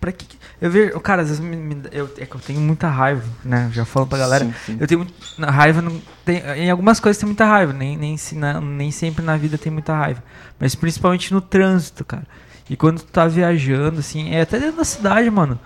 pra 0.00 0.12
que. 0.12 0.24
que- 0.24 0.36
Eu 0.60 0.70
vejo. 0.70 0.98
Cara, 1.00 1.20
às 1.22 1.28
vezes 1.28 1.42
me, 1.44 1.54
me- 1.54 1.82
eu, 1.92 2.08
é 2.18 2.24
que 2.24 2.34
eu 2.34 2.40
tenho 2.40 2.60
muita 2.60 2.88
raiva, 2.88 3.22
né? 3.44 3.68
Já 3.74 3.84
falo 3.84 4.06
pra 4.06 4.16
galera. 4.18 4.44
Sim, 4.46 4.54
sim. 4.64 4.76
Eu 4.80 4.86
tenho 4.86 5.00
muito. 5.00 5.12
na 5.38 5.50
Raiva. 5.50 5.82
Não, 5.82 6.00
tem, 6.24 6.38
em 6.56 6.70
algumas 6.70 6.98
coisas 6.98 7.20
tem 7.20 7.26
muita 7.26 7.44
raiva, 7.44 7.74
nem, 7.74 7.94
nem, 7.96 8.16
se- 8.16 8.34
na- 8.34 8.58
nem 8.60 8.90
sempre 8.90 9.22
na 9.24 9.36
vida 9.36 9.58
tem 9.58 9.70
muita 9.70 9.94
raiva. 9.94 10.22
Mas 10.58 10.74
principalmente 10.74 11.32
no 11.32 11.40
trânsito, 11.42 12.04
cara. 12.06 12.26
E 12.68 12.76
quando 12.76 12.98
tu 13.00 13.06
tá 13.06 13.26
viajando, 13.26 14.00
assim, 14.00 14.30
é 14.30 14.40
até 14.40 14.58
dentro 14.58 14.78
da 14.78 14.84
cidade, 14.84 15.30
mano. 15.30 15.58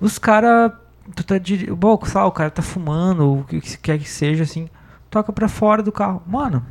Os 0.00 0.18
caras. 0.18 0.72
Tu 1.14 1.22
tá 1.22 1.36
diri... 1.36 1.70
Bom, 1.70 2.00
sei 2.04 2.18
lá, 2.20 2.26
o 2.26 2.32
cara 2.32 2.50
tá 2.50 2.62
fumando, 2.62 3.26
ou 3.28 3.40
o 3.40 3.44
que 3.44 3.60
que 3.60 3.76
quer 3.78 3.98
que 3.98 4.08
seja, 4.08 4.42
assim. 4.44 4.68
toca 5.10 5.32
pra 5.32 5.48
fora 5.48 5.82
do 5.82 5.92
carro. 5.92 6.22
Mano, 6.26 6.64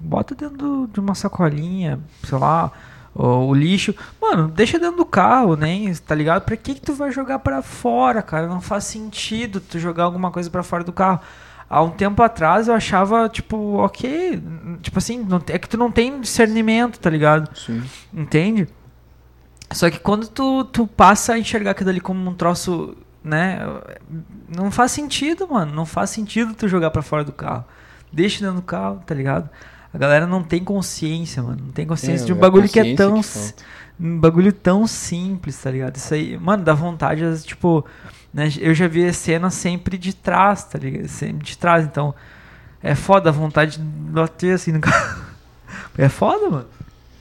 bota 0.00 0.34
dentro 0.34 0.56
do- 0.58 0.86
de 0.88 0.98
uma 0.98 1.14
sacolinha, 1.14 2.00
sei 2.24 2.36
lá, 2.38 2.72
o, 3.14 3.24
o 3.48 3.54
lixo. 3.54 3.94
Mano, 4.20 4.48
deixa 4.48 4.78
dentro 4.80 4.96
do 4.96 5.04
carro, 5.06 5.54
nem, 5.56 5.94
tá 5.94 6.14
ligado? 6.14 6.42
Pra 6.42 6.56
que 6.56 6.74
que 6.74 6.80
tu 6.80 6.92
vai 6.94 7.12
jogar 7.12 7.38
pra 7.38 7.62
fora, 7.62 8.20
cara? 8.20 8.46
Não 8.48 8.60
faz 8.60 8.84
sentido 8.84 9.60
tu 9.60 9.78
jogar 9.78 10.04
alguma 10.04 10.30
coisa 10.32 10.50
pra 10.50 10.62
fora 10.64 10.82
do 10.82 10.92
carro. 10.92 11.20
Há 11.70 11.80
um 11.82 11.90
tempo 11.90 12.20
atrás 12.22 12.66
eu 12.68 12.74
achava, 12.74 13.28
tipo, 13.28 13.76
ok, 13.76 14.42
tipo 14.82 14.98
assim, 14.98 15.18
não, 15.22 15.40
é 15.46 15.58
que 15.58 15.68
tu 15.68 15.78
não 15.78 15.90
tem 15.90 16.20
discernimento, 16.20 16.98
tá 16.98 17.08
ligado? 17.08 17.48
Sim. 17.56 17.82
Entende? 18.12 18.68
Só 19.74 19.90
que 19.90 19.98
quando 19.98 20.28
tu, 20.28 20.64
tu 20.64 20.86
passa 20.86 21.34
a 21.34 21.38
enxergar 21.38 21.72
aquilo 21.72 21.90
ali 21.90 22.00
como 22.00 22.28
um 22.28 22.34
troço, 22.34 22.96
né? 23.22 23.60
Não 24.48 24.70
faz 24.70 24.92
sentido, 24.92 25.48
mano. 25.48 25.72
Não 25.74 25.86
faz 25.86 26.10
sentido 26.10 26.54
tu 26.54 26.68
jogar 26.68 26.90
pra 26.90 27.02
fora 27.02 27.24
do 27.24 27.32
carro. 27.32 27.64
Deixa 28.12 28.40
dentro 28.40 28.56
do 28.56 28.62
carro, 28.62 29.02
tá 29.06 29.14
ligado? 29.14 29.48
A 29.92 29.98
galera 29.98 30.26
não 30.26 30.42
tem 30.42 30.62
consciência, 30.64 31.42
mano. 31.42 31.58
Não 31.66 31.72
tem 31.72 31.86
consciência 31.86 32.24
É, 32.24 32.26
de 32.26 32.32
um 32.32 32.36
é 32.36 32.40
bagulho 32.40 32.68
que 32.68 32.80
é 32.80 32.94
tão. 32.94 33.20
que 33.20 33.28
um 34.00 34.18
bagulho 34.18 34.52
tão 34.52 34.86
simples, 34.86 35.56
tá 35.58 35.70
ligado? 35.70 35.96
Isso 35.96 36.12
aí, 36.12 36.36
mano, 36.38 36.64
dá 36.64 36.74
vontade, 36.74 37.22
tipo. 37.42 37.84
Né, 38.32 38.50
eu 38.60 38.74
já 38.74 38.88
vi 38.88 39.06
a 39.06 39.12
cena 39.12 39.50
sempre 39.50 39.98
de 39.98 40.14
trás, 40.14 40.64
tá 40.64 40.78
ligado? 40.78 41.08
Sempre 41.08 41.44
de 41.46 41.56
trás, 41.58 41.84
então. 41.84 42.14
É 42.82 42.94
foda 42.96 43.28
a 43.28 43.32
vontade 43.32 43.78
de 43.78 43.84
bater 43.84 44.54
assim 44.54 44.72
no 44.72 44.80
carro. 44.82 45.22
É 45.96 46.08
foda, 46.08 46.50
mano. 46.50 46.66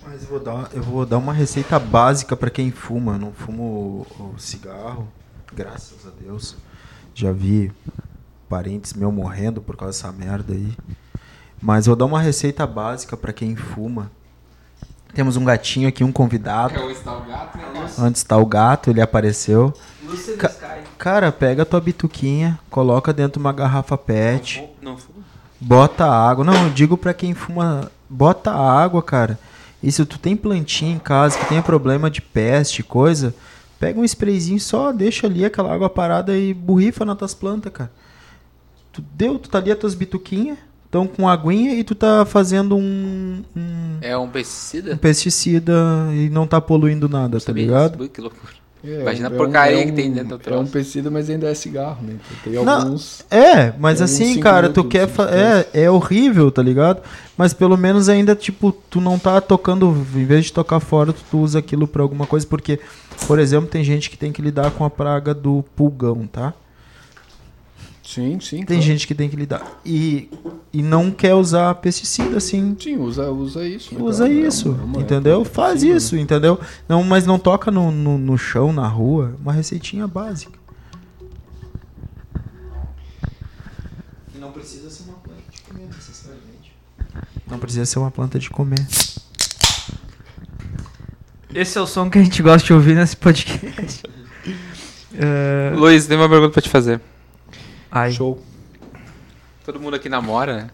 Mas 0.05 0.23
eu 0.23 0.29
vou 0.29 0.39
dar, 0.39 0.69
eu 0.73 0.81
vou 0.83 1.05
dar 1.05 1.17
uma 1.17 1.33
receita 1.33 1.77
básica 1.79 2.35
pra 2.35 2.49
quem 2.49 2.71
fuma. 2.71 3.13
Eu 3.13 3.19
não 3.19 3.31
fumo 3.31 4.05
cigarro, 4.37 5.07
graças 5.53 6.05
a 6.07 6.09
Deus. 6.23 6.55
Já 7.13 7.31
vi 7.31 7.71
parentes 8.49 8.93
meus 8.93 9.13
morrendo 9.13 9.61
por 9.61 9.75
causa 9.77 9.97
dessa 9.97 10.11
merda 10.11 10.53
aí. 10.53 10.73
Mas 11.61 11.85
eu 11.85 11.91
vou 11.91 11.95
dar 11.97 12.05
uma 12.05 12.19
receita 12.21 12.65
básica 12.65 13.15
pra 13.15 13.31
quem 13.31 13.55
fuma. 13.55 14.11
Temos 15.13 15.35
um 15.35 15.43
gatinho 15.43 15.87
aqui, 15.89 16.03
um 16.03 16.11
convidado. 16.11 16.79
o 16.79 16.89
Stalgato, 16.89 17.57
né? 17.57 17.63
Antes 17.99 18.23
tá 18.23 18.37
o 18.37 18.45
gato, 18.45 18.89
ele 18.89 19.01
apareceu. 19.01 19.73
Ca- 20.37 20.49
Cara, 20.97 21.31
pega 21.31 21.63
a 21.63 21.65
tua 21.65 21.81
bituquinha, 21.81 22.57
coloca 22.69 23.11
dentro 23.11 23.33
de 23.33 23.39
uma 23.39 23.51
garrafa 23.51 23.97
PET. 23.97 24.63
Não 24.81 24.97
fumo. 24.97 25.19
Bota 25.59 26.05
água. 26.05 26.43
Não, 26.45 26.53
eu 26.63 26.69
digo 26.69 26.97
pra 26.97 27.13
quem 27.13 27.33
fuma, 27.33 27.91
bota 28.09 28.51
água, 28.51 29.03
cara. 29.03 29.37
E 29.83 29.91
se 29.91 30.05
tu 30.05 30.19
tem 30.19 30.35
plantinha 30.35 30.93
em 30.93 30.99
casa 30.99 31.37
que 31.39 31.45
tenha 31.45 31.61
problema 31.61 32.09
de 32.09 32.21
peste, 32.21 32.83
coisa, 32.83 33.33
pega 33.79 33.99
um 33.99 34.03
sprayzinho 34.03 34.59
só, 34.59 34.91
deixa 34.91 35.25
ali 35.27 35.43
aquela 35.43 35.73
água 35.73 35.89
parada 35.89 36.37
e 36.37 36.53
borrifa 36.53 37.03
nas 37.03 37.17
tuas 37.17 37.33
plantas, 37.33 37.71
cara. 37.73 37.91
Tu 38.91 39.01
deu, 39.15 39.39
tu 39.39 39.49
tá 39.49 39.57
ali 39.57 39.71
as 39.71 39.79
tuas 39.79 39.95
bituquinhas, 39.95 40.57
estão 40.85 41.07
com 41.07 41.27
aguinha 41.27 41.73
e 41.73 41.83
tu 41.83 41.95
tá 41.95 42.25
fazendo 42.25 42.75
um, 42.77 43.41
um, 43.55 43.97
É 44.01 44.15
um 44.17 44.23
um 44.23 44.29
pesticida? 44.29 44.97
pesticida 44.97 45.73
e 46.13 46.29
não 46.29 46.45
tá 46.45 46.59
poluindo 46.61 47.07
nada, 47.09 47.39
tá 47.39 47.45
Sabia 47.47 47.63
ligado? 47.63 47.91
disso? 47.93 48.03
Ui, 48.03 48.09
Que 48.09 48.21
loucura. 48.21 48.60
É, 48.83 49.01
Imagina 49.01 49.27
a 49.27 49.31
é 49.31 49.33
um- 49.33 49.37
porcaria 49.37 49.79
é 49.81 49.85
que 49.85 49.91
tem 49.91 50.09
um- 50.09 50.13
dentro 50.13 50.29
do 50.29 50.33
É 50.33 50.37
um 50.37 50.39
troço. 50.39 50.71
pesticida, 50.71 51.11
mas 51.11 51.29
ainda 51.29 51.47
é 51.47 51.53
cigarro, 51.53 51.99
né? 52.03 52.13
Então 52.15 52.37
tem 52.53 52.63
Não, 52.65 52.73
alguns. 52.73 53.23
É, 53.29 53.71
mas 53.79 54.01
assim, 54.01 54.39
cara, 54.39 54.69
tu 54.69 54.83
quer. 54.83 55.07
É, 55.73 55.83
é 55.83 55.91
horrível, 55.91 56.51
tá 56.51 56.63
ligado? 56.63 57.01
Mas 57.37 57.53
pelo 57.53 57.77
menos 57.77 58.09
ainda, 58.09 58.35
tipo, 58.35 58.71
tu 58.89 58.99
não 58.99 59.19
tá 59.19 59.39
tocando. 59.39 59.95
Em 60.15 60.25
vez 60.25 60.45
de 60.45 60.53
tocar 60.53 60.79
fora, 60.79 61.13
tu, 61.13 61.21
tu 61.29 61.39
usa 61.39 61.59
aquilo 61.59 61.87
pra 61.87 62.01
alguma 62.01 62.25
coisa. 62.25 62.45
Porque, 62.47 62.79
por 63.27 63.37
exemplo, 63.39 63.69
tem 63.69 63.83
gente 63.83 64.09
que 64.09 64.17
tem 64.17 64.31
que 64.31 64.41
lidar 64.41 64.71
com 64.71 64.83
a 64.83 64.89
praga 64.89 65.33
do 65.33 65.63
pulgão, 65.75 66.25
tá? 66.27 66.53
Sim, 68.13 68.39
sim. 68.41 68.57
Tem 68.57 68.65
claro. 68.65 68.81
gente 68.81 69.07
que 69.07 69.15
tem 69.15 69.29
que 69.29 69.35
lidar. 69.37 69.79
E, 69.85 70.29
e 70.73 70.81
não 70.81 71.09
quer 71.11 71.33
usar 71.33 71.73
pesticida, 71.75 72.37
assim. 72.37 72.75
Sim, 72.77 72.97
usa, 72.97 73.31
usa 73.31 73.65
isso. 73.65 73.95
né, 73.95 74.01
Usa 74.03 74.23
cara? 74.27 74.33
É 74.35 74.37
isso, 74.47 74.69
uma- 74.71 74.81
é 74.81 74.85
uma- 74.85 75.01
entendeu? 75.01 75.41
é 75.43 75.45
Faz 75.45 75.81
isso, 75.81 76.17
entendeu? 76.17 76.59
Não, 76.89 77.03
mas 77.03 77.25
não 77.25 77.39
toca 77.39 77.71
no, 77.71 77.89
no, 77.89 78.17
no 78.17 78.37
chão, 78.37 78.73
na 78.73 78.85
rua. 78.87 79.33
Uma 79.41 79.53
receitinha 79.53 80.05
básica. 80.07 80.59
E 84.35 84.39
não 84.39 84.51
precisa 84.51 84.89
ser 84.89 85.03
uma 85.03 85.17
planta 85.19 85.41
de 85.51 85.61
comer, 85.61 85.87
necessariamente. 85.87 86.73
Não 87.49 87.59
precisa 87.59 87.85
ser 87.85 87.99
uma 87.99 88.11
planta 88.11 88.39
de 88.39 88.49
comer. 88.49 88.85
Esse 91.53 91.77
é 91.77 91.81
o 91.81 91.87
som 91.87 92.09
que 92.09 92.17
a 92.17 92.23
gente 92.23 92.41
gosta 92.41 92.65
de 92.65 92.73
ouvir 92.73 92.95
nesse 92.95 93.15
podcast. 93.15 94.03
É, 95.13 95.73
Luiz, 95.75 96.07
tem 96.07 96.15
uma 96.15 96.29
pergunta 96.29 96.53
pra 96.53 96.61
te 96.61 96.69
fazer. 96.69 97.01
Ai. 97.91 98.11
Show. 98.11 98.41
Todo 99.65 99.79
mundo 99.79 99.95
aqui 99.95 100.07
namora, 100.07 100.55
né? 100.55 100.69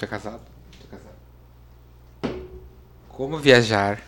É 0.00 0.06
casado? 0.06 0.40
É 0.84 0.96
casado. 0.96 2.40
Como 3.08 3.38
viajar 3.38 4.00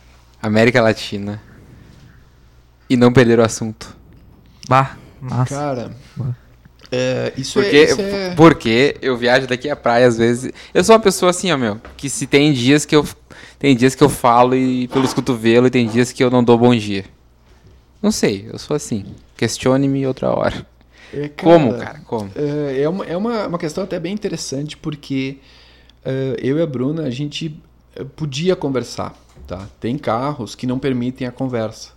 América 0.42 0.82
Latina 0.82 1.42
e 2.90 2.96
não 2.96 3.12
perder 3.12 3.38
o 3.38 3.42
assunto? 3.42 3.96
Bah, 4.68 4.96
massa. 5.20 5.54
Cara, 5.54 5.96
é, 6.92 7.32
isso, 7.36 7.54
Porque, 7.54 7.76
é, 7.76 7.84
isso 7.84 8.00
é... 8.00 8.34
porque 8.34 8.96
eu 9.00 9.16
viajo 9.16 9.46
daqui 9.46 9.70
à 9.70 9.74
praia 9.74 10.06
às 10.06 10.18
vezes. 10.18 10.52
Eu 10.74 10.84
sou 10.84 10.94
uma 10.94 11.00
pessoa 11.00 11.30
assim, 11.30 11.50
ó, 11.50 11.56
meu, 11.56 11.80
que 11.96 12.10
se 12.10 12.26
tem 12.26 12.52
dias 12.52 12.84
que 12.84 12.94
eu 12.94 13.06
tem 13.58 13.74
dias 13.74 13.94
que 13.94 14.04
eu 14.04 14.10
falo 14.10 14.54
e 14.54 14.86
pelos 14.88 15.14
cotovelos 15.14 15.68
e 15.68 15.70
tem 15.70 15.88
dias 15.88 16.12
que 16.12 16.22
eu 16.22 16.30
não 16.30 16.44
dou 16.44 16.58
bom 16.58 16.74
dia. 16.74 17.06
Não 18.02 18.10
sei, 18.12 18.48
eu 18.52 18.58
sou 18.58 18.76
assim. 18.76 19.06
Questione-me 19.36 20.06
outra 20.06 20.30
hora. 20.30 20.66
É, 21.12 21.28
Como, 21.28 21.74
cara? 21.74 22.00
Como? 22.00 22.30
É, 22.34 22.82
é, 22.82 22.88
uma, 22.88 23.04
é 23.04 23.16
uma, 23.16 23.46
uma 23.46 23.58
questão 23.58 23.84
até 23.84 23.98
bem 23.98 24.12
interessante, 24.12 24.76
porque 24.76 25.38
é, 26.04 26.36
eu 26.42 26.58
e 26.58 26.62
a 26.62 26.66
Bruna, 26.66 27.02
a 27.04 27.10
gente 27.10 27.60
é, 27.94 28.04
podia 28.04 28.56
conversar, 28.56 29.14
tá? 29.46 29.68
Tem 29.80 29.98
carros 29.98 30.54
que 30.54 30.66
não 30.66 30.78
permitem 30.78 31.26
a 31.26 31.32
conversa. 31.32 31.90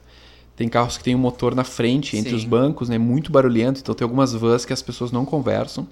Tem 0.56 0.68
carros 0.70 0.98
que 0.98 1.04
tem 1.04 1.16
um 1.16 1.20
motor 1.20 1.56
na 1.56 1.64
frente, 1.64 2.18
entre 2.18 2.32
Sim. 2.32 2.36
os 2.36 2.44
bancos, 2.46 2.90
né? 2.90 2.98
Muito 2.98 3.32
barulhento, 3.32 3.80
então 3.82 3.96
tem 3.96 4.06
algumas 4.06 4.34
vans 4.34 4.66
que 4.66 4.74
as 4.74 4.82
pessoas 4.82 5.12
não 5.12 5.26
conversam. 5.26 5.88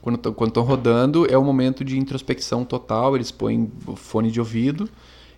Quando 0.00 0.18
tão- 0.18 0.32
quando 0.34 0.50
estão 0.50 0.62
rodando, 0.62 1.26
é 1.30 1.36
o 1.38 1.44
momento 1.44 1.84
de 1.84 1.98
introspecção 1.98 2.64
total, 2.64 3.16
eles 3.16 3.30
põem 3.30 3.70
fone 3.96 4.30
de 4.30 4.40
ouvido 4.40 4.88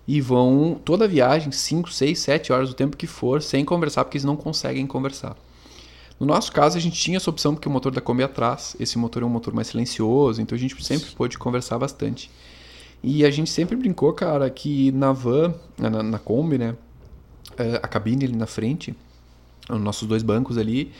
e 0.07 0.21
vão 0.21 0.79
toda 0.85 1.05
a 1.05 1.09
viagem, 1.09 1.51
5, 1.53 1.91
6, 1.93 2.19
7 2.19 2.53
horas, 2.53 2.71
o 2.71 2.75
tempo 2.75 2.97
que 2.97 3.07
for, 3.07 3.43
sem 3.43 3.65
conversar, 3.65 4.05
porque 4.05 4.19
eles 4.19 4.25
não 4.25 4.37
conseguem 4.37 4.87
conversar. 4.87 5.37
No 6.19 6.27
nosso 6.27 6.53
caso, 6.53 6.77
a 6.77 6.81
gente 6.81 6.99
tinha 6.99 7.17
essa 7.17 7.29
opção 7.31 7.55
porque 7.55 7.69
o 7.69 7.71
motor 7.73 7.93
da 7.93 8.01
Kombi 8.01 8.23
é 8.23 8.25
atrás. 8.27 8.77
Esse 8.79 8.99
motor 8.99 9.23
é 9.23 9.27
um 9.27 9.29
motor 9.29 9.53
mais 9.53 9.69
silencioso, 9.69 10.41
então 10.41 10.57
a 10.57 10.59
gente 10.59 10.83
sempre 10.85 11.11
pôde 11.11 11.39
conversar 11.39 11.79
bastante. 11.79 12.31
E 13.03 13.25
a 13.25 13.31
gente 13.31 13.51
sempre 13.51 13.77
brincou, 13.77 14.13
cara, 14.15 14.49
que 14.51 14.93
na 14.93 15.13
van, 15.13 15.55
na, 15.79 16.03
na 16.03 16.19
Kombi, 16.19 16.59
né? 16.59 16.77
eh, 17.59 17.81
A 17.83 17.89
cabine 17.89 18.25
ali 18.27 18.37
na 18.37 18.47
frente, 18.47 18.95
os 19.71 19.81
nossos 19.81 20.09
dois 20.09 20.23
bancos 20.23 20.59
ali, 20.59 20.93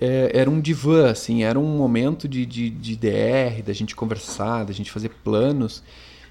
eh, 0.00 0.30
era 0.34 0.50
um 0.50 0.60
divã, 0.60 1.10
assim, 1.10 1.42
era 1.44 1.58
um 1.58 1.76
momento 1.76 2.28
de, 2.28 2.46
de, 2.46 2.70
de 2.70 2.96
DR, 2.96 3.62
da 3.64 3.72
gente 3.72 3.96
conversar, 3.96 4.64
da 4.64 4.72
gente 4.72 4.90
fazer 4.92 5.10
planos. 5.24 5.82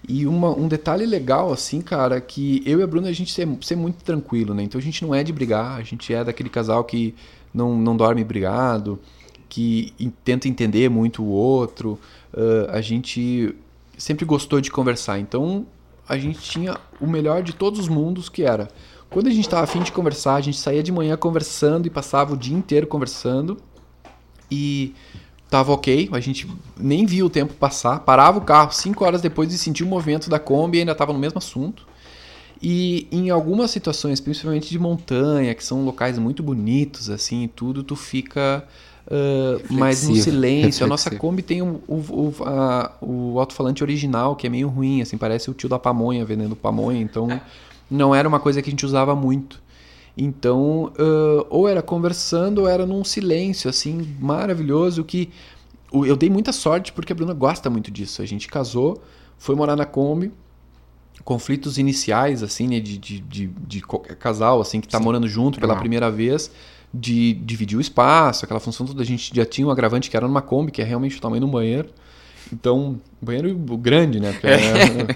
E 0.07 0.25
uma, 0.25 0.49
um 0.57 0.67
detalhe 0.67 1.05
legal, 1.05 1.53
assim, 1.53 1.81
cara, 1.81 2.19
que 2.19 2.63
eu 2.65 2.79
e 2.79 2.83
a 2.83 2.87
Bruna, 2.87 3.09
a 3.09 3.13
gente 3.13 3.31
ser, 3.31 3.47
ser 3.61 3.75
muito 3.75 4.03
tranquilo, 4.03 4.53
né? 4.53 4.63
Então 4.63 4.79
a 4.79 4.81
gente 4.83 5.03
não 5.05 5.13
é 5.13 5.23
de 5.23 5.31
brigar, 5.31 5.77
a 5.79 5.83
gente 5.83 6.13
é 6.13 6.23
daquele 6.23 6.49
casal 6.49 6.83
que 6.83 7.13
não, 7.53 7.77
não 7.77 7.95
dorme 7.95 8.23
brigado, 8.23 8.99
que 9.49 9.93
en- 9.99 10.11
tenta 10.23 10.47
entender 10.47 10.89
muito 10.89 11.23
o 11.23 11.27
outro. 11.27 11.99
ah, 12.35 12.77
a 12.77 12.81
gente 12.81 13.55
sempre 13.97 14.25
gostou 14.25 14.61
de 14.61 14.71
conversar. 14.71 15.19
Então 15.19 15.65
a 16.07 16.17
gente 16.17 16.39
tinha 16.39 16.77
o 16.99 17.07
melhor 17.07 17.43
de 17.43 17.53
todos 17.53 17.79
os 17.79 17.87
mundos, 17.87 18.29
que 18.29 18.43
era 18.43 18.67
quando 19.09 19.27
a 19.27 19.29
gente 19.29 19.45
estava 19.45 19.63
afim 19.63 19.81
de 19.81 19.91
conversar, 19.91 20.35
a 20.35 20.41
gente 20.41 20.57
saía 20.57 20.81
de 20.81 20.91
manhã 20.91 21.17
conversando 21.17 21.85
e 21.85 21.89
passava 21.89 22.33
o 22.33 22.37
dia 22.37 22.55
inteiro 22.55 22.87
conversando. 22.87 23.57
E 24.49 24.93
tava 25.49 25.73
ok, 25.73 26.09
a 26.13 26.19
gente 26.21 26.47
nem 26.77 27.05
via 27.05 27.25
o 27.25 27.29
tempo 27.29 27.53
passar, 27.53 27.99
parava 27.99 28.37
o 28.37 28.41
carro 28.41 28.71
cinco 28.71 29.03
horas 29.03 29.21
depois 29.21 29.53
e 29.53 29.57
sentia 29.57 29.85
o 29.85 29.89
movimento 29.89 30.29
da 30.29 30.39
Kombi 30.39 30.77
e 30.77 30.79
ainda 30.79 30.93
estava 30.93 31.11
no 31.11 31.19
mesmo 31.19 31.37
assunto. 31.39 31.85
E 32.61 33.07
em 33.11 33.29
algumas 33.29 33.71
situações, 33.71 34.19
principalmente 34.19 34.69
de 34.69 34.77
montanha, 34.77 35.55
que 35.55 35.63
são 35.63 35.83
locais 35.83 36.19
muito 36.19 36.43
bonitos, 36.43 37.09
assim, 37.09 37.49
tudo, 37.55 37.81
tu 37.83 37.95
fica 37.95 38.63
ah, 39.09 39.59
mais 39.69 40.03
no 40.03 40.09
Reflexivo, 40.13 40.23
silêncio. 40.23 40.85
A 40.85 40.87
nossa. 40.87 41.09
Kombi 41.15 41.41
tem 41.41 41.61
o, 41.63 41.81
o, 41.87 41.95
o, 41.95 42.35
a- 42.45 42.91
o 43.01 43.39
alto-falante 43.39 43.83
original, 43.83 44.35
que 44.35 44.45
é 44.45 44.49
meio 44.49 44.67
ruim, 44.67 45.01
assim, 45.01 45.17
parece 45.17 45.49
o 45.49 45.53
tio 45.55 45.67
da 45.67 45.79
pamonha 45.79 46.23
vendendo 46.23 46.55
pamonha, 46.55 47.01
então 47.01 47.27
não 47.89 48.13
era 48.13 48.27
uma 48.27 48.39
coisa 48.39 48.61
que 48.61 48.69
a 48.69 48.71
gente 48.71 48.85
usava 48.85 49.15
muito. 49.15 49.59
Então, 50.15 50.91
ah, 50.99 51.45
ou 51.49 51.67
era 51.67 51.81
conversando, 51.81 52.59
ou 52.61 52.67
era 52.67 52.85
num 52.85 53.03
silêncio, 53.03 53.69
assim, 53.71 54.15
maravilhoso, 54.19 55.03
que 55.03 55.29
eu 55.91 56.15
dei 56.15 56.29
muita 56.29 56.51
sorte 56.53 56.93
porque 56.93 57.11
a 57.11 57.15
Bruna 57.15 57.33
gosta 57.33 57.69
muito 57.69 57.89
disso. 57.89 58.21
A 58.21 58.25
gente 58.25 58.47
casou, 58.47 59.01
foi 59.37 59.55
morar 59.55 59.75
na 59.75 59.85
Kombi, 59.85 60.31
conflitos 61.23 61.77
iniciais, 61.77 62.41
assim, 62.43 62.67
né, 62.67 62.79
de, 62.79 62.97
de, 62.97 63.19
de, 63.19 63.47
de 63.47 63.81
qualquer 63.81 64.15
casal, 64.15 64.59
assim, 64.61 64.81
que 64.81 64.87
tá 64.87 64.97
Sim, 64.97 65.03
morando 65.03 65.27
junto 65.27 65.59
pela 65.59 65.75
primeira 65.75 66.09
vez, 66.11 66.51
de 66.93 67.33
dividir 67.33 67.77
o 67.77 67.81
espaço, 67.81 68.43
aquela 68.45 68.59
função 68.59 68.85
toda. 68.85 69.01
A 69.01 69.05
gente 69.05 69.33
já 69.33 69.45
tinha 69.45 69.67
um 69.67 69.71
agravante 69.71 70.09
que 70.09 70.17
era 70.17 70.27
numa 70.27 70.41
Kombi, 70.41 70.71
que 70.71 70.81
é 70.81 70.85
realmente 70.85 71.17
o 71.17 71.21
tamanho 71.21 71.45
um 71.45 71.51
banheiro. 71.51 71.89
Então, 72.51 72.99
banheiro 73.21 73.55
grande, 73.77 74.19
né? 74.19 74.33
Porque 74.33 74.47
ela, 74.47 74.59
é, 74.59 75.07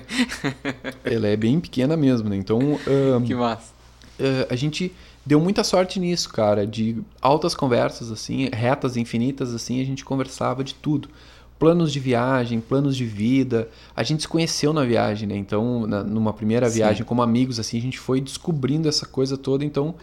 ela 1.03 1.27
é 1.27 1.35
bem 1.35 1.59
pequena 1.59 1.97
mesmo, 1.97 2.29
né? 2.29 2.35
Então, 2.37 2.81
ahn, 2.87 3.23
Que 3.23 3.35
massa. 3.35 3.73
eh, 4.19 4.47
a 4.49 4.55
gente 4.55 4.95
deu 5.25 5.39
muita 5.39 5.63
sorte 5.63 5.99
nisso, 5.99 6.29
cara, 6.29 6.65
de 6.67 7.01
altas 7.21 7.55
conversas, 7.55 8.11
assim, 8.11 8.49
retas 8.53 8.95
infinitas, 8.97 9.53
assim, 9.53 9.81
a 9.81 9.85
gente 9.85 10.05
conversava 10.05 10.63
de 10.63 10.75
tudo. 10.75 11.09
Planos 11.57 11.91
de 11.93 11.99
viagem, 11.99 12.59
planos 12.59 12.97
de 12.97 13.05
vida. 13.05 13.69
A 13.95 14.03
gente 14.03 14.23
se 14.23 14.27
conheceu 14.27 14.73
na 14.73 14.83
viagem, 14.83 15.27
né? 15.27 15.37
Então, 15.37 15.87
na- 15.87 16.03
numa 16.03 16.33
primeira 16.33 16.67
viagem, 16.69 17.05
como 17.05 17.21
amigos, 17.21 17.59
assim, 17.59 17.77
a 17.77 17.81
gente 17.81 17.97
foi 17.97 18.19
descobrindo 18.19 18.89
essa 18.89 19.05
coisa 19.05 19.37
toda. 19.37 19.63
Então, 19.63 19.95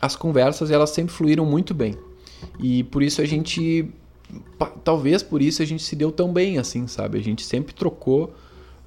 as 0.00 0.14
conversas, 0.16 0.70
elas 0.70 0.90
sempre 0.90 1.14
fluíram 1.14 1.46
muito 1.46 1.72
bem. 1.72 1.96
E 2.60 2.84
por 2.84 3.02
isso 3.02 3.22
a 3.22 3.24
gente. 3.24 3.88
Talvez 4.84 5.22
por 5.22 5.42
isso 5.42 5.62
a 5.62 5.64
gente 5.64 5.82
se 5.82 5.94
deu 5.94 6.10
tão 6.10 6.32
bem, 6.32 6.58
assim, 6.58 6.86
sabe? 6.86 7.18
A 7.18 7.22
gente 7.22 7.44
sempre 7.44 7.74
trocou 7.74 8.32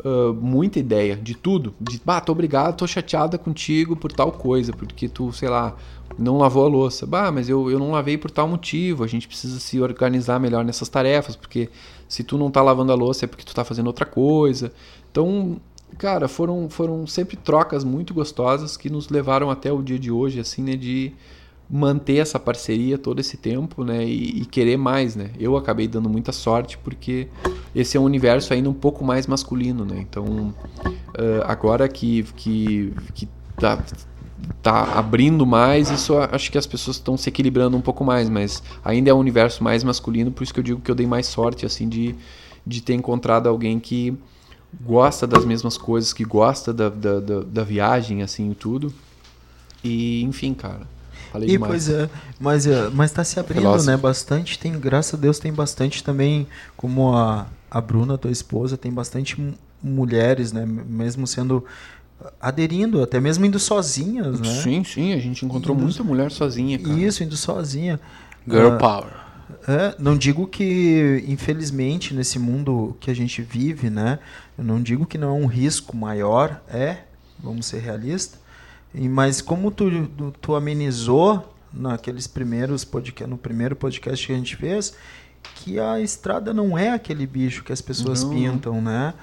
ah, 0.04 0.34
muita 0.34 0.80
ideia 0.80 1.16
de 1.16 1.36
tudo. 1.36 1.74
De, 1.80 2.02
bah, 2.04 2.20
tô 2.22 2.32
obrigado, 2.32 2.76
tô 2.78 2.88
chateada 2.88 3.38
contigo 3.38 3.96
por 3.96 4.12
tal 4.12 4.32
coisa, 4.32 4.74
porque 4.74 5.08
tu, 5.08 5.32
sei 5.32 5.48
lá, 5.50 5.76
não 6.18 6.38
lavou 6.38 6.66
a 6.66 6.68
louça. 6.68 7.06
Bah, 7.06 7.32
mas 7.32 7.48
eu, 7.48 7.70
eu 7.70 7.80
não 7.80 7.92
lavei 7.92 8.18
por 8.18 8.30
tal 8.32 8.48
motivo. 8.48 9.04
A 9.04 9.08
gente 9.08 9.28
precisa 9.28 9.60
se 9.60 9.80
organizar 9.80 10.40
melhor 10.40 10.66
nessas 10.66 10.90
tarefas, 10.90 11.36
porque 11.36 11.70
se 12.08 12.24
tu 12.24 12.38
não 12.38 12.52
tá 12.52 12.62
lavando 12.62 12.92
a 12.92 12.96
louça 12.96 13.26
é 13.26 13.28
porque 13.28 13.44
tu 13.44 13.54
tá 13.54 13.64
fazendo 13.64 13.88
outra 13.88 14.06
coisa. 14.06 14.72
Então, 15.12 15.60
cara, 15.98 16.28
foram, 16.28 16.70
foram 16.70 17.06
sempre 17.08 17.36
trocas 17.36 17.84
muito 17.84 18.14
gostosas 18.14 18.78
que 18.78 18.90
nos 18.90 19.10
levaram 19.10 19.50
até 19.50 19.72
o 19.72 19.82
dia 19.82 20.00
de 20.00 20.12
hoje, 20.12 20.40
assim, 20.40 20.64
né, 20.64 20.76
de 20.76 21.14
manter 21.68 22.18
essa 22.18 22.40
parceria 22.40 22.98
todo 22.98 23.20
esse 23.20 23.38
tempo, 23.38 23.84
né, 23.84 24.06
e, 24.06 24.42
e 24.42 24.46
querer 24.46 24.78
mais, 24.78 25.16
né. 25.16 25.32
Eu 25.40 25.58
acabei 25.58 25.88
dando 25.88 26.10
muita 26.10 26.32
sorte 26.32 26.78
porque 26.78 27.28
esse 27.74 27.98
é 27.98 28.00
um 28.00 28.04
universo 28.04 28.54
ainda 28.54 28.70
um 28.70 28.74
pouco 28.74 29.04
mais 29.04 29.26
masculino, 29.26 29.84
né. 29.84 30.06
Então, 30.08 30.54
ah, 31.18 31.52
agora 31.52 31.88
que 31.88 32.24
que 32.36 32.94
que 33.14 33.28
tá 33.58 33.82
tá 34.62 34.98
abrindo 34.98 35.46
mais, 35.46 35.90
isso 35.90 36.18
acho 36.18 36.52
que 36.52 36.58
as 36.58 36.66
pessoas 36.66 36.98
estão 36.98 37.18
se 37.18 37.30
equilibrando 37.30 37.76
um 37.78 37.82
pouco 37.82 38.04
mais, 38.04 38.30
mas 38.30 38.62
ainda 38.84 39.10
é 39.10 39.14
um 39.14 39.20
universo 39.20 39.64
mais 39.64 39.84
masculino, 39.84 40.32
por 40.32 40.44
isso 40.44 40.54
que 40.54 40.60
eu 40.60 40.64
digo 40.64 40.82
que 40.82 40.90
eu 40.92 40.96
dei 40.96 41.08
mais 41.08 41.26
sorte 41.28 41.66
assim 41.66 41.88
de 41.90 42.16
de 42.68 42.82
ter 42.82 42.96
encontrado 42.96 43.48
alguém 43.48 43.80
que 43.80 44.18
gosta 44.82 45.28
das 45.28 45.46
mesmas 45.46 45.78
coisas, 45.78 46.12
que 46.14 46.24
gosta 46.26 46.74
da, 46.74 46.90
da, 46.90 47.20
da, 47.20 47.40
da 47.42 47.64
viagem, 47.64 48.24
assim, 48.24 48.50
e 48.52 48.56
tudo. 48.56 48.92
E, 49.84 50.24
enfim, 50.24 50.54
cara. 50.54 50.88
Falei 51.32 51.48
E 51.48 51.52
demais. 51.52 51.72
pois 51.72 51.90
é, 51.90 52.10
mas, 52.40 52.66
é, 52.66 52.90
mas 52.90 53.12
tá 53.12 53.24
se 53.24 53.40
abrindo, 53.40 53.62
Filósofo. 53.62 53.92
né? 53.92 53.98
Bastante, 53.98 54.58
tem, 54.58 54.72
graças 54.80 55.14
a 55.14 55.18
Deus, 55.18 55.38
tem 55.38 55.54
bastante 55.54 56.04
também, 56.04 56.48
como 56.76 57.14
a, 57.16 57.46
a 57.70 57.82
Bruna, 57.82 58.18
tua 58.18 58.32
esposa, 58.32 58.78
tem 58.78 58.92
bastante 58.92 59.40
mu- 59.40 59.54
mulheres, 59.82 60.52
né? 60.52 60.66
Mesmo 60.66 61.28
sendo 61.28 61.64
aderindo, 62.40 63.02
até 63.04 63.20
mesmo 63.20 63.46
indo 63.46 63.60
sozinhas, 63.60 64.40
né? 64.40 64.62
Sim, 64.62 64.84
sim, 64.84 65.14
a 65.14 65.20
gente 65.20 65.46
encontrou 65.46 65.76
Indo- 65.76 65.84
muita 65.86 66.04
mulher 66.04 66.32
sozinha, 66.32 66.80
cara. 66.80 66.94
Isso, 66.98 67.24
indo 67.24 67.36
sozinha. 67.36 68.00
Girl 68.48 68.74
Ah, 68.74 68.78
Power. 68.78 69.14
É, 69.68 69.96
não 70.00 70.18
digo 70.18 70.48
que, 70.48 71.24
infelizmente, 71.28 72.14
nesse 72.14 72.40
mundo 72.40 72.96
que 73.00 73.12
a 73.12 73.14
gente 73.14 73.42
vive, 73.42 73.90
né? 73.90 74.20
Eu 74.58 74.64
não 74.64 74.82
digo 74.82 75.06
que 75.06 75.18
não 75.18 75.30
é 75.30 75.40
um 75.42 75.46
risco 75.46 75.96
maior, 75.96 76.62
é, 76.68 77.00
vamos 77.40 77.66
ser 77.66 77.80
realistas. 77.80 78.40
Mas 78.94 79.42
como 79.42 79.70
tu, 79.72 80.08
tu, 80.42 80.56
amenizou 80.56 81.54
naqueles 81.74 82.28
primeiros 82.28 82.86
podcast, 82.86 83.30
no 83.30 83.38
primeiro 83.38 83.76
podcast 83.76 84.26
que 84.26 84.32
a 84.32 84.36
gente 84.38 84.56
fez, 84.56 84.94
que 85.56 85.80
a 85.80 86.00
estrada 86.00 86.54
não 86.54 86.78
é 86.78 86.92
aquele 86.92 87.28
bicho 87.28 87.64
que 87.64 87.74
as 87.74 87.82
pessoas 87.82 88.24
Não. 88.24 88.30
pintam, 88.32 88.82
né? 88.82 89.14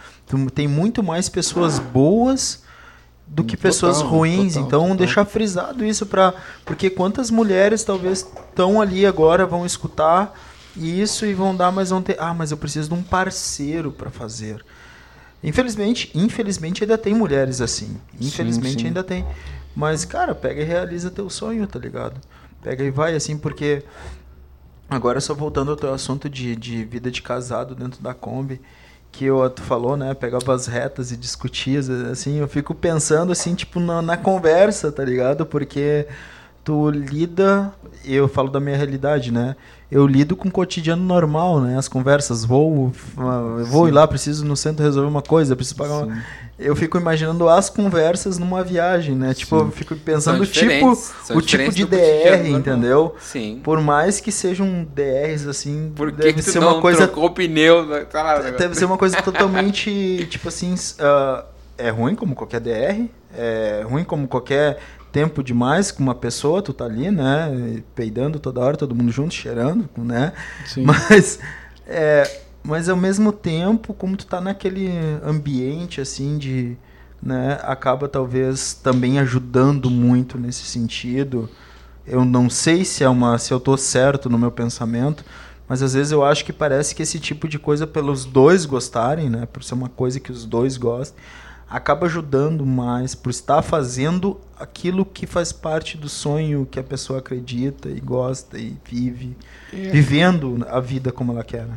Tem 0.54 0.68
muito 0.68 1.02
mais 1.02 1.28
pessoas 1.28 1.78
boas 1.78 2.62
do 3.26 3.42
que 3.44 3.56
Total, 3.56 3.70
pessoas 3.70 4.00
ruins. 4.00 4.54
total, 4.54 4.66
então 4.66 4.80
total. 4.82 4.96
deixar 4.96 5.24
frisado 5.24 5.84
isso 5.84 6.06
para 6.06 6.34
porque 6.64 6.90
quantas 6.90 7.30
mulheres 7.30 7.82
talvez 7.82 8.18
estão 8.20 8.80
ali 8.80 9.06
agora 9.06 9.46
vão 9.46 9.64
escutar 9.64 10.38
isso 10.76 11.24
e 11.24 11.32
vão 11.32 11.54
dar 11.54 11.72
mas 11.72 11.90
vão 11.90 12.02
ter 12.02 12.16
ah 12.18 12.34
mas 12.34 12.50
eu 12.50 12.56
preciso 12.56 12.88
de 12.88 12.94
um 12.94 13.02
parceiro 13.02 13.90
para 13.90 14.10
fazer. 14.10 14.64
Infelizmente, 15.42 16.10
infelizmente 16.14 16.84
ainda 16.84 16.96
tem 16.96 17.14
mulheres 17.14 17.60
assim. 17.60 17.96
Infelizmente 18.20 18.82
sim. 18.82 18.86
ainda 18.88 19.02
tem. 19.02 19.24
Mas 19.74 20.04
cara, 20.04 20.34
pega 20.34 20.60
e 20.60 20.64
realiza 20.64 21.10
teu 21.10 21.28
sonho, 21.30 21.66
tá 21.66 21.78
ligado? 21.78 22.20
Pega 22.62 22.84
e 22.84 22.90
vai 22.90 23.14
assim 23.14 23.36
porque 23.36 23.82
Agora 24.92 25.22
só 25.22 25.32
voltando 25.32 25.70
ao 25.70 25.76
teu 25.76 25.92
assunto 25.94 26.28
de, 26.28 26.54
de 26.54 26.84
vida 26.84 27.10
de 27.10 27.22
casado 27.22 27.74
dentro 27.74 28.02
da 28.02 28.12
Kombi, 28.12 28.60
que 29.12 29.26
eu, 29.26 29.48
tu 29.50 29.62
falou, 29.62 29.96
né? 29.96 30.14
Pegava 30.14 30.54
as 30.54 30.66
retas 30.66 31.12
e 31.12 31.16
discutia, 31.16 31.80
assim, 32.10 32.38
eu 32.38 32.48
fico 32.48 32.74
pensando 32.74 33.30
assim, 33.30 33.54
tipo, 33.54 33.78
na, 33.78 34.00
na 34.00 34.16
conversa, 34.16 34.90
tá 34.90 35.04
ligado? 35.04 35.44
Porque 35.44 36.06
tu 36.64 36.90
lida, 36.90 37.72
eu 38.04 38.28
falo 38.28 38.48
da 38.48 38.60
minha 38.60 38.76
realidade, 38.76 39.32
né? 39.32 39.56
Eu 39.90 40.06
lido 40.06 40.34
com 40.34 40.48
o 40.48 40.50
cotidiano 40.50 41.02
normal, 41.02 41.60
né? 41.60 41.76
As 41.76 41.86
conversas, 41.86 42.44
vou, 42.44 42.92
ah, 43.18 43.62
vou 43.64 43.88
ir 43.88 43.90
lá, 43.90 44.06
preciso 44.06 44.44
no 44.44 44.56
centro 44.56 44.82
resolver 44.82 45.08
uma 45.08 45.20
coisa, 45.20 45.54
preciso 45.54 45.76
pagar 45.76 46.04
uma... 46.04 46.22
Eu 46.58 46.76
fico 46.76 46.96
imaginando 46.96 47.48
as 47.48 47.68
conversas 47.68 48.38
numa 48.38 48.62
viagem, 48.62 49.16
né? 49.16 49.34
Tipo, 49.34 49.56
eu 49.56 49.70
fico 49.70 49.96
pensando 49.96 50.42
o 50.42 50.46
tipo, 50.46 50.96
o 51.34 51.42
tipo 51.42 51.72
de 51.72 51.84
DR, 51.84 52.42
normal. 52.42 52.58
entendeu? 52.60 53.16
Sim. 53.18 53.60
Por 53.64 53.80
mais 53.80 54.20
que 54.20 54.30
sejam 54.30 54.86
DRs 54.94 55.46
assim, 55.46 55.92
Por 55.94 56.12
que, 56.12 56.18
deve 56.18 56.34
que 56.34 56.42
tu 56.42 56.52
ser 56.52 56.60
não 56.60 56.74
uma 56.74 56.80
coisa 56.80 57.06
trocou 57.08 57.26
o 57.26 57.30
pneu? 57.30 57.86
Sei 57.88 58.22
lá, 58.22 58.38
deve 58.38 58.74
ser 58.76 58.84
uma 58.84 58.96
coisa 58.96 59.20
totalmente 59.20 60.26
tipo 60.30 60.48
assim, 60.48 60.74
ah, 61.00 61.44
é 61.76 61.90
ruim 61.90 62.14
como 62.14 62.34
qualquer 62.34 62.60
DR, 62.60 63.06
é 63.36 63.84
ruim 63.84 64.04
como 64.04 64.28
qualquer 64.28 64.78
tempo 65.12 65.42
demais 65.42 65.90
com 65.90 66.02
uma 66.02 66.14
pessoa, 66.14 66.62
tu 66.62 66.72
tá 66.72 66.86
ali, 66.86 67.10
né, 67.10 67.82
peidando 67.94 68.40
toda 68.40 68.60
hora, 68.60 68.76
todo 68.76 68.94
mundo 68.94 69.12
junto, 69.12 69.34
cheirando, 69.34 69.88
né? 69.96 70.32
Sim. 70.66 70.84
Mas 70.84 71.38
é, 71.86 72.40
mas 72.64 72.88
ao 72.88 72.96
mesmo 72.96 73.32
tempo, 73.32 73.92
como 73.92 74.16
tu 74.16 74.24
tá 74.26 74.40
naquele 74.40 74.90
ambiente 75.24 76.00
assim 76.00 76.38
de, 76.38 76.76
né, 77.22 77.58
acaba 77.62 78.08
talvez 78.08 78.72
também 78.74 79.18
ajudando 79.18 79.90
muito 79.90 80.38
nesse 80.38 80.64
sentido. 80.64 81.50
Eu 82.06 82.24
não 82.24 82.48
sei 82.48 82.84
se 82.84 83.04
é 83.04 83.08
uma, 83.08 83.36
se 83.38 83.52
eu 83.52 83.60
tô 83.60 83.76
certo 83.76 84.30
no 84.30 84.38
meu 84.38 84.50
pensamento, 84.50 85.24
mas 85.68 85.82
às 85.82 85.94
vezes 85.94 86.12
eu 86.12 86.24
acho 86.24 86.44
que 86.44 86.52
parece 86.52 86.94
que 86.94 87.02
esse 87.02 87.18
tipo 87.18 87.48
de 87.48 87.58
coisa 87.58 87.86
pelos 87.86 88.24
dois 88.24 88.64
gostarem, 88.64 89.28
né, 89.28 89.46
por 89.52 89.64
ser 89.64 89.74
uma 89.74 89.88
coisa 89.88 90.20
que 90.20 90.30
os 90.30 90.44
dois 90.44 90.76
gostam, 90.76 91.18
acaba 91.72 92.06
ajudando 92.06 92.66
mais 92.66 93.14
por 93.14 93.30
estar 93.30 93.62
fazendo 93.62 94.38
aquilo 94.58 95.04
que 95.06 95.26
faz 95.26 95.52
parte 95.52 95.96
do 95.96 96.08
sonho 96.08 96.66
que 96.70 96.78
a 96.78 96.82
pessoa 96.84 97.18
acredita 97.20 97.88
e 97.88 97.98
gosta 97.98 98.58
e 98.58 98.76
vive, 98.84 99.36
É, 99.72 99.88
vivendo 99.90 100.64
a 100.68 100.78
vida 100.80 101.10
como 101.10 101.32
ela 101.32 101.42
quer. 101.42 101.66
Né? 101.66 101.74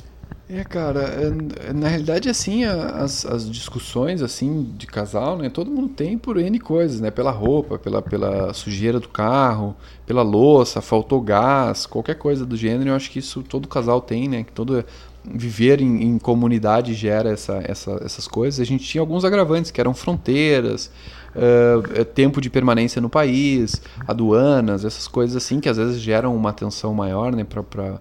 É, 0.48 0.64
cara, 0.64 1.02
é- 1.02 1.74
na 1.74 1.88
realidade, 1.88 2.30
assim, 2.30 2.66
as, 2.66 3.26
as 3.26 3.50
discussões, 3.50 4.22
assim, 4.22 4.72
de 4.78 4.86
casal, 4.86 5.38
né, 5.38 5.50
todo 5.50 5.72
mundo 5.72 5.90
tem 5.90 6.18
por 6.20 6.38
N 6.38 6.60
coisas, 6.60 7.00
né, 7.02 7.10
pela 7.10 7.32
roupa, 7.32 7.80
pela, 7.80 8.00
pela 8.02 8.54
sujeira 8.54 9.00
do 9.00 9.10
carro, 9.10 9.76
pela 10.06 10.22
louça, 10.22 10.82
faltou 10.82 11.20
gás, 11.20 11.88
qualquer 11.88 12.16
coisa 12.16 12.46
do 12.46 12.56
gênero, 12.56 12.92
eu 12.92 12.96
acho 12.96 13.10
que 13.10 13.20
isso 13.20 13.42
todo 13.42 13.68
casal 13.68 14.00
tem, 14.02 14.28
né, 14.30 14.44
que 14.44 14.52
todo 14.52 14.86
viver 15.34 15.82
em, 15.82 16.04
em 16.04 16.18
comunidade 16.20 16.94
gera 16.94 17.30
essa, 17.30 17.62
essa, 17.66 18.00
essas 18.04 18.28
coisas. 18.28 18.60
A 18.60 18.64
gente 18.66 18.84
tinha 18.86 19.02
alguns 19.02 19.26
agravantes, 19.26 19.72
que 19.72 19.80
eram 19.82 19.94
fronteiras, 19.94 20.92
eh, 21.36 22.04
tempo 22.04 22.40
de 22.40 22.50
permanência 22.50 23.02
no 23.02 23.10
país, 23.10 23.82
aduanas, 24.08 24.86
essas 24.86 25.08
coisas 25.08 25.36
assim, 25.36 25.60
que 25.60 25.68
às 25.70 25.78
vezes 25.78 26.00
geram 26.00 26.36
uma 26.36 26.50
atenção 26.52 26.94
maior, 26.94 27.36
né, 27.36 27.44
para 27.44 28.00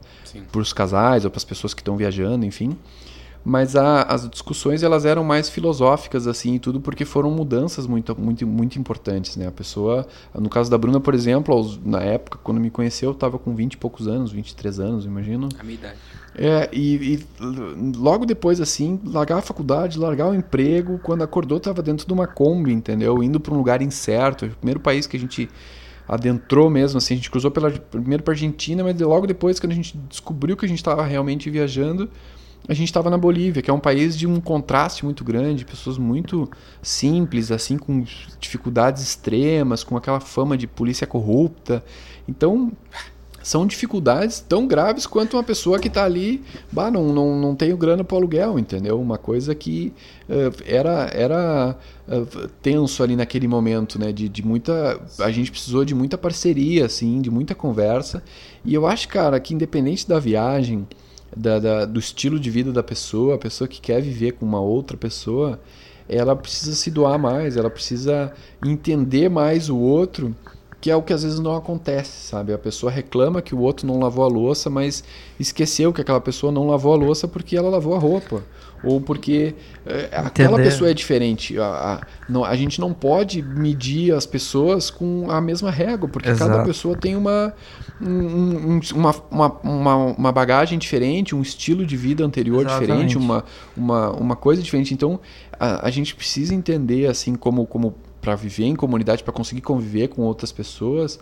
os 0.60 0.72
casais 0.72 1.24
ou 1.24 1.30
para 1.30 1.38
as 1.38 1.44
pessoas 1.44 1.74
que 1.74 1.80
estão 1.80 1.96
viajando, 1.96 2.44
enfim. 2.44 2.76
Mas 3.46 3.76
a- 3.76 4.02
as 4.04 4.26
discussões 4.30 4.82
elas 4.82 5.04
eram 5.04 5.22
mais 5.22 5.50
filosóficas 5.50 6.26
assim 6.26 6.54
e 6.54 6.58
tudo 6.58 6.80
porque 6.80 7.04
foram 7.04 7.30
mudanças 7.30 7.86
muito 7.86 8.18
muito 8.18 8.46
muito 8.46 8.78
importantes, 8.78 9.36
né? 9.36 9.46
A 9.48 9.52
pessoa, 9.52 10.06
no 10.34 10.48
caso 10.48 10.70
da 10.70 10.78
Bruna, 10.78 10.98
por 10.98 11.12
exemplo, 11.14 11.78
na 11.84 12.00
época 12.00 12.38
quando 12.42 12.58
me 12.58 12.70
conheceu, 12.70 13.10
eu 13.10 13.14
estava 13.14 13.38
com 13.38 13.54
20 13.54 13.74
e 13.74 13.76
poucos 13.76 14.08
anos, 14.08 14.32
23 14.32 14.80
anos, 14.80 15.04
imagino. 15.04 15.50
A 15.58 15.62
minha 15.62 15.74
idade. 15.74 15.98
É, 16.36 16.68
e, 16.72 17.14
e 17.14 17.26
logo 17.96 18.26
depois, 18.26 18.60
assim, 18.60 19.00
largar 19.04 19.38
a 19.38 19.42
faculdade, 19.42 19.98
largar 19.98 20.28
o 20.28 20.34
emprego, 20.34 20.98
quando 20.98 21.22
acordou, 21.22 21.60
tava 21.60 21.80
dentro 21.80 22.06
de 22.06 22.12
uma 22.12 22.26
Kombi, 22.26 22.72
entendeu? 22.72 23.22
Indo 23.22 23.38
para 23.38 23.54
um 23.54 23.56
lugar 23.56 23.80
incerto. 23.80 24.46
O 24.46 24.50
primeiro 24.50 24.80
país 24.80 25.06
que 25.06 25.16
a 25.16 25.20
gente 25.20 25.48
adentrou 26.08 26.68
mesmo, 26.68 26.98
assim, 26.98 27.14
a 27.14 27.16
gente 27.16 27.30
cruzou 27.30 27.50
pela, 27.50 27.70
primeiro 27.70 28.22
para 28.22 28.34
Argentina, 28.34 28.82
mas 28.82 29.00
logo 29.00 29.26
depois, 29.26 29.60
quando 29.60 29.72
a 29.72 29.76
gente 29.76 29.96
descobriu 30.08 30.56
que 30.56 30.66
a 30.66 30.68
gente 30.68 30.78
estava 30.78 31.04
realmente 31.04 31.48
viajando, 31.48 32.10
a 32.66 32.74
gente 32.74 32.88
estava 32.88 33.10
na 33.10 33.18
Bolívia, 33.18 33.62
que 33.62 33.70
é 33.70 33.74
um 33.74 33.80
país 33.80 34.16
de 34.16 34.26
um 34.26 34.40
contraste 34.40 35.04
muito 35.04 35.22
grande, 35.22 35.64
pessoas 35.64 35.98
muito 35.98 36.50
simples, 36.82 37.50
assim, 37.50 37.76
com 37.76 38.04
dificuldades 38.40 39.02
extremas, 39.02 39.84
com 39.84 39.96
aquela 39.96 40.18
fama 40.18 40.56
de 40.56 40.66
polícia 40.66 41.06
corrupta. 41.06 41.84
Então, 42.26 42.72
são 43.44 43.66
dificuldades 43.66 44.40
tão 44.40 44.66
graves 44.66 45.06
quanto 45.06 45.36
uma 45.36 45.42
pessoa 45.42 45.78
que 45.78 45.88
está 45.88 46.02
ali, 46.02 46.42
bah, 46.72 46.90
não, 46.90 47.12
não, 47.12 47.38
não 47.38 47.54
tenho 47.54 47.76
grana 47.76 48.02
para 48.02 48.16
aluguel, 48.16 48.58
entendeu? 48.58 48.98
Uma 48.98 49.18
coisa 49.18 49.54
que 49.54 49.92
uh, 50.30 50.62
era, 50.64 51.10
era 51.12 51.76
uh, 52.08 52.48
tenso 52.62 53.02
ali 53.02 53.14
naquele 53.14 53.46
momento, 53.46 53.98
né? 53.98 54.12
De, 54.12 54.30
de 54.30 54.42
muita. 54.42 54.98
A 55.20 55.30
gente 55.30 55.50
precisou 55.50 55.84
de 55.84 55.94
muita 55.94 56.16
parceria, 56.16 56.86
assim, 56.86 57.20
de 57.20 57.30
muita 57.30 57.54
conversa. 57.54 58.22
E 58.64 58.72
eu 58.72 58.86
acho, 58.86 59.08
cara, 59.08 59.38
que 59.38 59.52
independente 59.52 60.08
da 60.08 60.18
viagem, 60.18 60.88
da, 61.36 61.58
da, 61.58 61.84
do 61.84 62.00
estilo 62.00 62.40
de 62.40 62.48
vida 62.48 62.72
da 62.72 62.82
pessoa, 62.82 63.34
a 63.34 63.38
pessoa 63.38 63.68
que 63.68 63.78
quer 63.78 64.00
viver 64.00 64.32
com 64.32 64.46
uma 64.46 64.60
outra 64.62 64.96
pessoa, 64.96 65.60
ela 66.08 66.34
precisa 66.34 66.74
se 66.74 66.90
doar 66.90 67.18
mais, 67.18 67.58
ela 67.58 67.68
precisa 67.68 68.32
entender 68.64 69.28
mais 69.28 69.68
o 69.68 69.76
outro 69.76 70.34
que 70.84 70.90
é 70.90 70.96
o 70.96 71.00
que 71.00 71.14
às 71.14 71.22
vezes 71.22 71.40
não 71.40 71.56
acontece, 71.56 72.28
sabe? 72.28 72.52
A 72.52 72.58
pessoa 72.58 72.92
reclama 72.92 73.40
que 73.40 73.54
o 73.54 73.58
outro 73.58 73.86
não 73.86 73.98
lavou 73.98 74.22
a 74.22 74.28
louça, 74.28 74.68
mas 74.68 75.02
esqueceu 75.40 75.94
que 75.94 76.02
aquela 76.02 76.20
pessoa 76.20 76.52
não 76.52 76.66
lavou 76.66 76.92
a 76.92 76.96
louça 76.96 77.26
porque 77.26 77.56
ela 77.56 77.70
lavou 77.70 77.94
a 77.94 77.98
roupa. 77.98 78.42
Ou 78.82 79.00
porque 79.00 79.54
é, 79.86 80.10
aquela 80.12 80.58
pessoa 80.58 80.90
é 80.90 80.92
diferente. 80.92 81.58
A, 81.58 81.64
a, 81.64 82.06
não, 82.28 82.44
a, 82.44 82.54
gente 82.54 82.78
não 82.78 82.92
pode 82.92 83.40
medir 83.40 84.12
as 84.14 84.26
pessoas 84.26 84.90
com 84.90 85.30
a 85.30 85.40
mesma 85.40 85.70
régua, 85.70 86.06
porque 86.06 86.28
Exato. 86.28 86.50
cada 86.50 86.64
pessoa 86.64 86.94
tem 86.94 87.16
uma, 87.16 87.54
um, 87.98 88.78
uma, 88.94 89.14
uma, 89.30 89.60
uma, 89.62 89.96
uma, 89.96 90.32
bagagem 90.32 90.78
diferente, 90.78 91.34
um 91.34 91.40
estilo 91.40 91.86
de 91.86 91.96
vida 91.96 92.22
anterior 92.22 92.60
Exatamente. 92.60 92.88
diferente, 92.88 93.16
uma, 93.16 93.42
uma, 93.74 94.10
uma 94.10 94.36
coisa 94.36 94.62
diferente. 94.62 94.92
Então, 94.92 95.18
a, 95.58 95.86
a 95.86 95.90
gente 95.90 96.14
precisa 96.14 96.54
entender, 96.54 97.06
assim, 97.06 97.34
como, 97.34 97.66
como 97.66 97.94
para 98.24 98.34
viver 98.34 98.64
em 98.64 98.74
comunidade, 98.74 99.22
para 99.22 99.34
conseguir 99.34 99.60
conviver 99.60 100.08
com 100.08 100.22
outras 100.22 100.50
pessoas, 100.50 101.20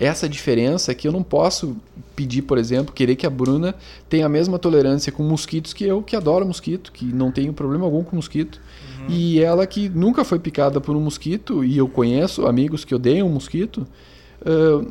essa 0.00 0.26
diferença 0.26 0.90
é 0.90 0.94
que 0.94 1.06
eu 1.06 1.12
não 1.12 1.22
posso 1.22 1.76
pedir, 2.16 2.42
por 2.42 2.56
exemplo, 2.56 2.94
querer 2.94 3.16
que 3.16 3.26
a 3.26 3.30
Bruna 3.30 3.74
tenha 4.08 4.24
a 4.24 4.28
mesma 4.28 4.58
tolerância 4.58 5.12
com 5.12 5.22
mosquitos 5.22 5.74
que 5.74 5.84
eu, 5.84 6.02
que 6.02 6.16
adoro 6.16 6.46
mosquito, 6.46 6.90
que 6.90 7.04
não 7.04 7.30
tenho 7.30 7.52
problema 7.52 7.84
algum 7.84 8.02
com 8.02 8.16
mosquito. 8.16 8.60
Uhum. 9.00 9.06
E 9.10 9.42
ela 9.42 9.66
que 9.66 9.90
nunca 9.90 10.24
foi 10.24 10.38
picada 10.38 10.80
por 10.80 10.96
um 10.96 11.00
mosquito, 11.00 11.62
e 11.62 11.76
eu 11.76 11.86
conheço 11.86 12.46
amigos 12.46 12.82
que 12.82 12.94
odeiam 12.94 13.28
mosquito, 13.28 13.86
uh, 14.40 14.90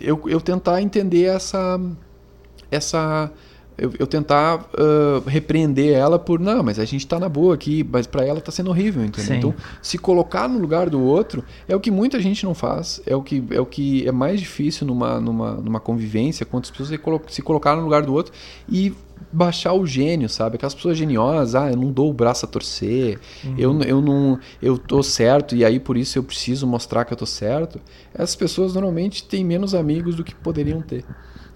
eu, 0.00 0.20
eu 0.26 0.40
tentar 0.40 0.82
entender 0.82 1.24
essa, 1.24 1.80
essa 2.70 3.32
eu, 3.80 3.92
eu 3.98 4.06
tentar 4.06 4.58
uh, 4.58 5.26
repreender 5.26 5.94
ela 5.94 6.18
por, 6.18 6.38
não, 6.38 6.62
mas 6.62 6.78
a 6.78 6.84
gente 6.84 7.00
está 7.00 7.18
na 7.18 7.28
boa 7.28 7.54
aqui, 7.54 7.84
mas 7.90 8.06
para 8.06 8.24
ela 8.24 8.38
está 8.38 8.52
sendo 8.52 8.70
horrível, 8.70 9.02
entendeu? 9.02 9.32
Sim. 9.32 9.38
Então, 9.38 9.54
se 9.80 9.96
colocar 9.96 10.48
no 10.48 10.58
lugar 10.58 10.90
do 10.90 11.00
outro 11.00 11.42
é 11.66 11.74
o 11.74 11.80
que 11.80 11.90
muita 11.90 12.20
gente 12.20 12.44
não 12.44 12.54
faz, 12.54 13.00
é 13.06 13.16
o 13.16 13.22
que 13.22 13.42
é, 13.50 13.60
o 13.60 13.66
que 13.66 14.06
é 14.06 14.12
mais 14.12 14.38
difícil 14.38 14.86
numa, 14.86 15.18
numa, 15.18 15.52
numa 15.52 15.80
convivência, 15.80 16.44
quando 16.44 16.64
as 16.64 16.70
pessoas 16.70 17.00
se 17.28 17.42
colocar 17.42 17.74
no 17.74 17.82
lugar 17.82 18.02
do 18.02 18.12
outro 18.12 18.32
e 18.68 18.92
baixar 19.32 19.72
o 19.72 19.86
gênio, 19.86 20.28
sabe? 20.28 20.56
Aquelas 20.56 20.74
pessoas 20.74 20.96
geniosas, 20.96 21.54
ah, 21.54 21.70
eu 21.70 21.76
não 21.76 21.90
dou 21.90 22.10
o 22.10 22.12
braço 22.12 22.44
a 22.44 22.48
torcer, 22.48 23.18
uhum. 23.44 23.54
eu, 23.56 23.82
eu 23.82 24.00
não 24.00 24.38
eu 24.62 24.78
tô 24.78 25.02
certo 25.02 25.54
e 25.54 25.64
aí 25.64 25.78
por 25.78 25.96
isso 25.96 26.18
eu 26.18 26.22
preciso 26.22 26.66
mostrar 26.66 27.04
que 27.04 27.12
eu 27.12 27.16
tô 27.16 27.26
certo. 27.26 27.80
Essas 28.14 28.34
pessoas 28.34 28.74
normalmente 28.74 29.24
têm 29.24 29.44
menos 29.44 29.74
amigos 29.74 30.16
do 30.16 30.24
que 30.24 30.34
poderiam 30.34 30.80
ter. 30.82 31.04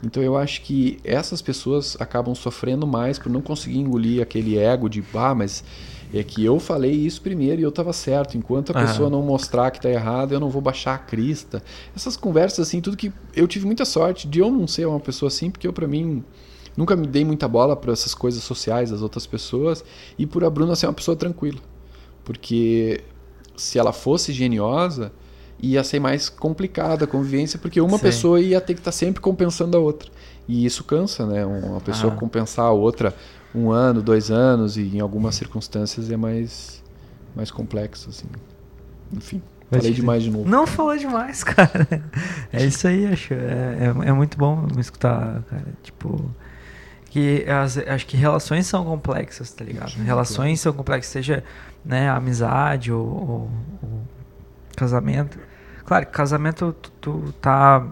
Então 0.05 0.23
eu 0.23 0.37
acho 0.37 0.63
que 0.63 0.99
essas 1.03 1.41
pessoas 1.41 1.97
acabam 1.99 2.35
sofrendo 2.35 2.87
mais 2.87 3.19
por 3.19 3.31
não 3.31 3.41
conseguir 3.41 3.79
engolir 3.79 4.23
aquele 4.23 4.59
ego 4.59 4.89
de, 4.89 5.03
ah, 5.15 5.35
mas 5.35 5.65
é 6.13 6.23
que 6.23 6.45
eu 6.45 6.61
falei 6.61 6.93
isso 6.93 7.21
primeiro 7.21 7.61
e 7.61 7.65
eu 7.65 7.71
estava 7.71 7.93
certo. 7.93 8.37
Enquanto 8.37 8.71
a 8.71 8.79
uhum. 8.79 8.87
pessoa 8.87 9.11
não 9.11 9.23
mostrar 9.23 9.71
que 9.71 9.79
está 9.79 9.91
errado, 9.91 10.33
eu 10.33 10.39
não 10.39 10.51
vou 10.51 10.63
baixar 10.63 10.95
a 10.95 10.99
crista. 10.99 11.63
Essas 11.97 12.17
conversas 12.17 12.69
assim, 12.69 12.81
tudo 12.81 12.97
que 12.97 13.13
eu 13.35 13.49
tive 13.49 13.67
muita 13.67 13.85
sorte 13.85 14.29
de 14.29 14.39
eu 14.39 14.51
não 14.51 14.67
ser 14.67 14.87
uma 14.87 15.01
pessoa 15.01 15.29
assim, 15.29 15.51
porque 15.51 15.67
eu 15.67 15.73
para 15.73 15.89
mim 15.89 16.23
nunca 16.77 16.95
me 16.95 17.07
dei 17.07 17.25
muita 17.25 17.49
bola 17.49 17.75
para 17.75 17.93
essas 17.93 18.15
coisas 18.15 18.43
sociais 18.45 18.91
das 18.91 19.03
outras 19.03 19.27
pessoas 19.27 19.85
e 20.19 20.27
por 20.27 20.45
a 20.45 20.51
Bruna 20.51 20.77
ser 20.77 20.87
uma 20.87 20.93
pessoa 20.93 21.17
tranquila. 21.17 21.59
Porque 22.25 23.03
se 23.57 23.79
ela 23.79 23.93
fosse 23.93 24.33
geniosa, 24.33 25.13
ia 25.61 25.83
ser 25.85 26.01
mais 26.01 26.29
complicada 26.29 27.05
a 27.05 27.09
convivência, 27.09 27.59
porque 27.59 27.81
uma 27.81 27.99
Sim. 27.99 28.03
pessoa 28.03 28.41
ia 28.41 28.61
ter 28.61 28.75
que 28.75 28.81
estar 28.81 28.91
tá 28.91 28.97
sempre 28.97 29.21
compensando 29.21 29.77
a 29.77 29.81
outra. 29.81 30.11
E 30.47 30.65
isso 30.65 30.85
cansa, 30.85 31.27
né? 31.27 31.45
Uma 31.45 31.81
pessoa 31.81 32.13
ah. 32.13 32.17
compensar 32.17 32.67
a 32.67 32.73
outra 32.73 33.15
um 33.55 33.71
ano, 33.71 34.03
dois 34.03 34.31
anos, 34.31 34.77
e 34.77 34.97
em 34.97 35.01
algumas 35.01 35.37
circunstâncias 35.37 36.11
é 36.11 36.17
mais, 36.17 36.83
mais 37.35 37.51
complexo, 37.51 38.11
assim. 38.11 38.27
Enfim. 39.13 39.41
Falei 39.71 39.93
demais 39.93 40.23
de 40.23 40.31
novo. 40.31 40.49
Não 40.49 40.67
falou 40.67 40.97
demais, 40.97 41.43
cara. 41.43 41.87
É 42.53 42.65
isso 42.65 42.87
aí, 42.87 43.07
acho. 43.07 43.33
É, 43.33 43.95
é, 44.07 44.09
é 44.09 44.13
muito 44.13 44.37
bom 44.37 44.67
me 44.75 44.81
escutar, 44.81 45.43
cara. 45.49 45.67
Tipo, 45.83 46.31
que 47.07 47.45
as, 47.49 47.79
acho 47.79 48.07
que 48.07 48.17
relações 48.17 48.67
são 48.67 48.85
complexas, 48.85 49.51
tá 49.53 49.65
ligado? 49.65 49.93
Relações 50.03 50.61
são 50.61 50.73
complexas, 50.73 51.13
seja 51.13 51.45
né, 51.85 52.09
amizade 52.09 52.93
ou, 52.93 53.07
ou, 53.07 53.51
ou 53.83 54.03
casamento. 54.77 55.39
Claro, 55.85 56.07
casamento 56.07 56.73
tu, 56.73 56.91
tu 57.01 57.35
tá. 57.41 57.87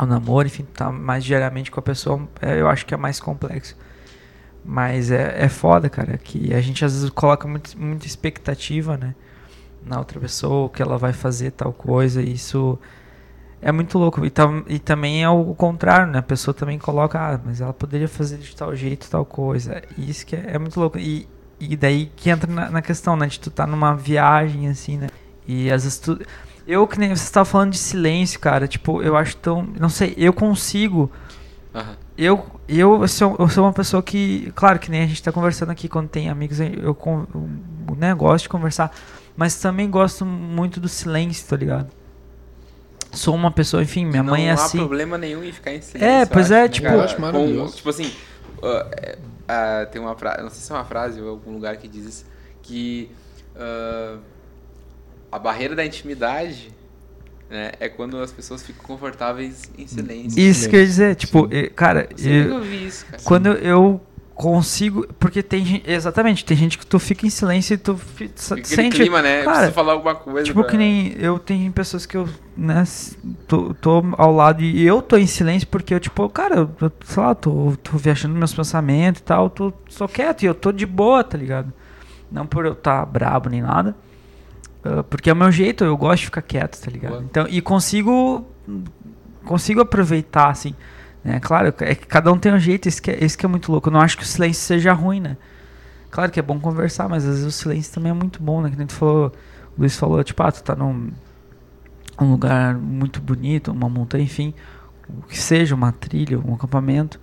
O 0.00 0.06
namoro, 0.06 0.46
enfim, 0.46 0.64
tá 0.64 0.92
mais 0.92 1.24
diariamente 1.24 1.70
com 1.70 1.80
a 1.80 1.82
pessoa, 1.82 2.28
é, 2.40 2.60
eu 2.60 2.68
acho 2.68 2.86
que 2.86 2.94
é 2.94 2.96
mais 2.96 3.18
complexo. 3.18 3.76
Mas 4.64 5.10
é, 5.10 5.44
é 5.44 5.48
foda, 5.48 5.88
cara, 5.88 6.16
que 6.18 6.54
a 6.54 6.60
gente 6.60 6.84
às 6.84 6.92
vezes 6.92 7.10
coloca 7.10 7.48
muito, 7.48 7.76
muita 7.78 8.06
expectativa, 8.06 8.96
né? 8.96 9.14
Na 9.84 9.98
outra 9.98 10.20
pessoa, 10.20 10.68
que 10.68 10.82
ela 10.82 10.98
vai 10.98 11.12
fazer 11.12 11.52
tal 11.52 11.72
coisa, 11.72 12.22
e 12.22 12.34
isso 12.34 12.78
é 13.60 13.72
muito 13.72 13.98
louco. 13.98 14.24
E, 14.24 14.30
tam, 14.30 14.64
e 14.68 14.78
também 14.78 15.22
é 15.22 15.28
o 15.28 15.54
contrário, 15.54 16.06
né? 16.12 16.18
A 16.18 16.22
pessoa 16.22 16.54
também 16.54 16.78
coloca, 16.78 17.18
ah, 17.18 17.40
mas 17.44 17.60
ela 17.60 17.72
poderia 17.72 18.08
fazer 18.08 18.38
de 18.38 18.54
tal 18.54 18.74
jeito, 18.74 19.08
tal 19.10 19.24
coisa. 19.24 19.82
E 19.96 20.10
isso 20.10 20.24
que 20.26 20.36
é, 20.36 20.54
é 20.54 20.58
muito 20.58 20.78
louco. 20.78 20.98
E, 20.98 21.28
e 21.58 21.76
daí 21.76 22.10
que 22.16 22.30
entra 22.30 22.50
na, 22.52 22.70
na, 22.70 22.82
questão, 22.82 23.16
né? 23.16 23.26
De 23.26 23.40
tu 23.40 23.50
tá 23.50 23.66
numa 23.66 23.94
viagem, 23.94 24.68
assim, 24.68 24.96
né? 24.96 25.08
E 25.48 25.72
às 25.72 25.84
vezes 25.84 25.98
tu. 25.98 26.20
Eu, 26.66 26.86
que 26.86 26.98
nem 26.98 27.08
você 27.08 27.24
estava 27.24 27.46
falando 27.46 27.72
de 27.72 27.78
silêncio, 27.78 28.38
cara, 28.38 28.68
tipo, 28.68 29.02
eu 29.02 29.16
acho 29.16 29.34
tão. 29.38 29.66
Não 29.80 29.88
sei, 29.88 30.14
eu 30.18 30.34
consigo. 30.34 31.10
Uhum. 31.74 31.96
Eu, 32.18 32.46
eu, 32.68 33.08
sou, 33.08 33.34
eu 33.38 33.48
sou 33.48 33.64
uma 33.64 33.72
pessoa 33.72 34.02
que. 34.02 34.52
Claro 34.54 34.78
que 34.78 34.90
nem 34.90 35.00
a 35.02 35.06
gente 35.06 35.14
está 35.14 35.32
conversando 35.32 35.70
aqui 35.70 35.88
quando 35.88 36.08
tem 36.08 36.28
amigos, 36.28 36.60
eu, 36.60 36.66
eu, 36.66 36.98
eu 37.04 37.96
né, 37.96 38.14
gosto 38.14 38.42
de 38.42 38.48
conversar. 38.50 38.94
Mas 39.34 39.58
também 39.58 39.88
gosto 39.88 40.26
muito 40.26 40.78
do 40.78 40.88
silêncio, 40.88 41.48
tá 41.48 41.56
ligado? 41.56 41.88
Sou 43.12 43.34
uma 43.34 43.50
pessoa, 43.50 43.82
enfim, 43.82 44.04
minha 44.04 44.22
não 44.22 44.32
mãe 44.32 44.50
é 44.50 44.52
assim. 44.52 44.76
Não 44.76 44.84
há 44.84 44.88
problema 44.88 45.16
nenhum 45.16 45.42
em 45.42 45.52
ficar 45.52 45.72
em 45.72 45.80
silêncio. 45.80 46.06
É, 46.06 46.26
pois 46.26 46.50
é, 46.50 46.68
tipo. 46.68 46.88
eu 46.88 47.00
acho 47.00 47.18
maravilhoso. 47.18 47.70
Com, 47.70 47.76
tipo 47.76 47.88
assim, 47.88 48.12
uh, 48.58 48.84
uh, 48.84 49.90
tem 49.90 50.02
uma 50.02 50.14
frase, 50.14 50.42
não 50.42 50.50
sei 50.50 50.60
se 50.60 50.70
é 50.70 50.74
uma 50.74 50.84
frase 50.84 51.22
ou 51.22 51.30
algum 51.30 51.52
lugar 51.52 51.78
que 51.78 51.88
diz 51.88 52.04
isso, 52.04 52.26
que. 52.62 53.10
Uh, 53.54 54.18
a 55.30 55.38
barreira 55.38 55.74
da 55.74 55.84
intimidade 55.84 56.72
né, 57.50 57.72
é 57.80 57.88
quando 57.88 58.18
as 58.18 58.32
pessoas 58.32 58.62
ficam 58.62 58.84
confortáveis 58.84 59.70
em 59.76 59.86
silêncio. 59.86 60.38
Isso 60.38 60.68
quer 60.68 60.84
dizer, 60.84 61.14
tipo, 61.16 61.48
cara, 61.74 62.08
eu, 62.18 62.30
eu 62.30 62.74
isso, 62.74 63.06
cara. 63.06 63.22
quando 63.24 63.48
eu 63.48 64.00
consigo, 64.38 65.04
porque 65.18 65.42
tem 65.42 65.82
exatamente, 65.84 66.44
tem 66.44 66.56
gente 66.56 66.78
que 66.78 66.86
tu 66.86 67.00
fica 67.00 67.26
em 67.26 67.30
silêncio 67.30 67.74
e 67.74 67.76
tu 67.76 67.96
fica 67.96 68.32
sente 68.36 68.96
clima, 68.96 69.20
né? 69.20 69.42
Cara, 69.42 69.72
falar 69.72 69.94
alguma 69.94 70.14
coisa. 70.14 70.44
Tipo 70.44 70.60
pra... 70.60 70.70
que 70.70 70.76
nem 70.76 71.12
eu 71.18 71.40
tenho 71.40 71.72
pessoas 71.72 72.06
que 72.06 72.16
eu, 72.16 72.28
né, 72.56 72.84
tô, 73.48 73.74
tô, 73.74 74.04
ao 74.16 74.32
lado 74.32 74.62
e 74.62 74.86
eu 74.86 75.02
tô 75.02 75.16
em 75.16 75.26
silêncio 75.26 75.66
porque 75.66 75.92
eu 75.92 75.98
tipo, 75.98 76.28
cara, 76.28 76.54
eu, 76.80 76.92
sei 77.04 77.22
lá, 77.22 77.34
tô, 77.34 77.74
tô 77.82 77.96
viajando 77.98 78.36
meus 78.36 78.54
pensamentos 78.54 79.20
e 79.20 79.24
tal, 79.24 79.50
tô 79.50 79.72
só 79.88 80.06
quieto 80.06 80.44
e 80.44 80.46
eu 80.46 80.54
tô 80.54 80.70
de 80.70 80.86
boa, 80.86 81.24
tá 81.24 81.36
ligado? 81.36 81.72
Não 82.30 82.46
por 82.46 82.64
eu 82.64 82.74
estar 82.74 83.00
tá 83.00 83.06
brabo 83.06 83.48
nem 83.50 83.60
nada. 83.60 83.96
Uh, 84.88 85.04
porque 85.04 85.28
é 85.28 85.32
o 85.32 85.36
meu 85.36 85.50
jeito, 85.50 85.84
eu 85.84 85.96
gosto 85.96 86.20
de 86.20 86.26
ficar 86.26 86.42
quieto, 86.42 86.80
tá 86.80 86.90
ligado? 86.90 87.22
Então, 87.22 87.46
e 87.48 87.60
consigo 87.60 88.46
consigo 89.44 89.80
aproveitar, 89.80 90.50
assim. 90.50 90.74
Né? 91.24 91.40
Claro, 91.40 91.74
é 91.80 91.94
que 91.94 92.06
cada 92.06 92.32
um 92.32 92.38
tem 92.38 92.52
um 92.52 92.58
jeito, 92.58 92.88
isso 92.88 93.02
que, 93.02 93.10
é, 93.10 93.24
isso 93.24 93.36
que 93.36 93.44
é 93.44 93.48
muito 93.48 93.72
louco. 93.72 93.88
Eu 93.88 93.92
não 93.92 94.00
acho 94.00 94.16
que 94.16 94.22
o 94.22 94.26
silêncio 94.26 94.62
seja 94.62 94.92
ruim, 94.92 95.20
né? 95.20 95.36
Claro 96.10 96.30
que 96.30 96.38
é 96.38 96.42
bom 96.42 96.60
conversar, 96.60 97.08
mas 97.08 97.24
às 97.24 97.30
vezes 97.30 97.46
o 97.46 97.50
silêncio 97.50 97.92
também 97.92 98.10
é 98.10 98.14
muito 98.14 98.42
bom, 98.42 98.62
né? 98.62 98.70
Que 98.70 98.76
nem 98.76 98.86
tu 98.86 98.94
falou, 98.94 99.32
o 99.76 99.80
Luiz 99.80 99.96
falou, 99.96 100.22
tipo, 100.22 100.42
ah, 100.42 100.52
tu 100.52 100.62
tá 100.62 100.76
num 100.76 101.10
um 102.20 102.32
lugar 102.32 102.76
muito 102.76 103.20
bonito, 103.20 103.70
uma 103.70 103.88
montanha, 103.88 104.24
enfim, 104.24 104.52
o 105.08 105.22
que 105.28 105.38
seja, 105.38 105.74
uma 105.74 105.92
trilha, 105.92 106.38
um 106.38 106.54
acampamento, 106.54 107.20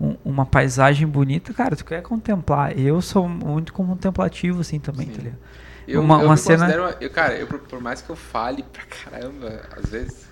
um, 0.00 0.16
uma 0.24 0.46
paisagem 0.46 1.06
bonita, 1.06 1.52
cara, 1.52 1.74
tu 1.74 1.84
quer 1.84 2.00
contemplar. 2.02 2.78
Eu 2.78 3.00
sou 3.00 3.28
muito 3.28 3.72
contemplativo, 3.72 4.60
assim, 4.60 4.78
também, 4.78 5.06
Sim. 5.06 5.12
tá 5.12 5.22
ligado? 5.22 5.38
Eu, 5.86 6.00
uma, 6.00 6.20
eu 6.20 6.26
uma 6.26 6.36
cena. 6.36 6.68
Eu, 7.00 7.10
cara, 7.10 7.34
eu, 7.34 7.46
por 7.46 7.80
mais 7.80 8.02
que 8.02 8.10
eu 8.10 8.16
fale 8.16 8.62
pra 8.62 8.84
caramba, 8.84 9.62
às 9.76 9.90
vezes, 9.90 10.26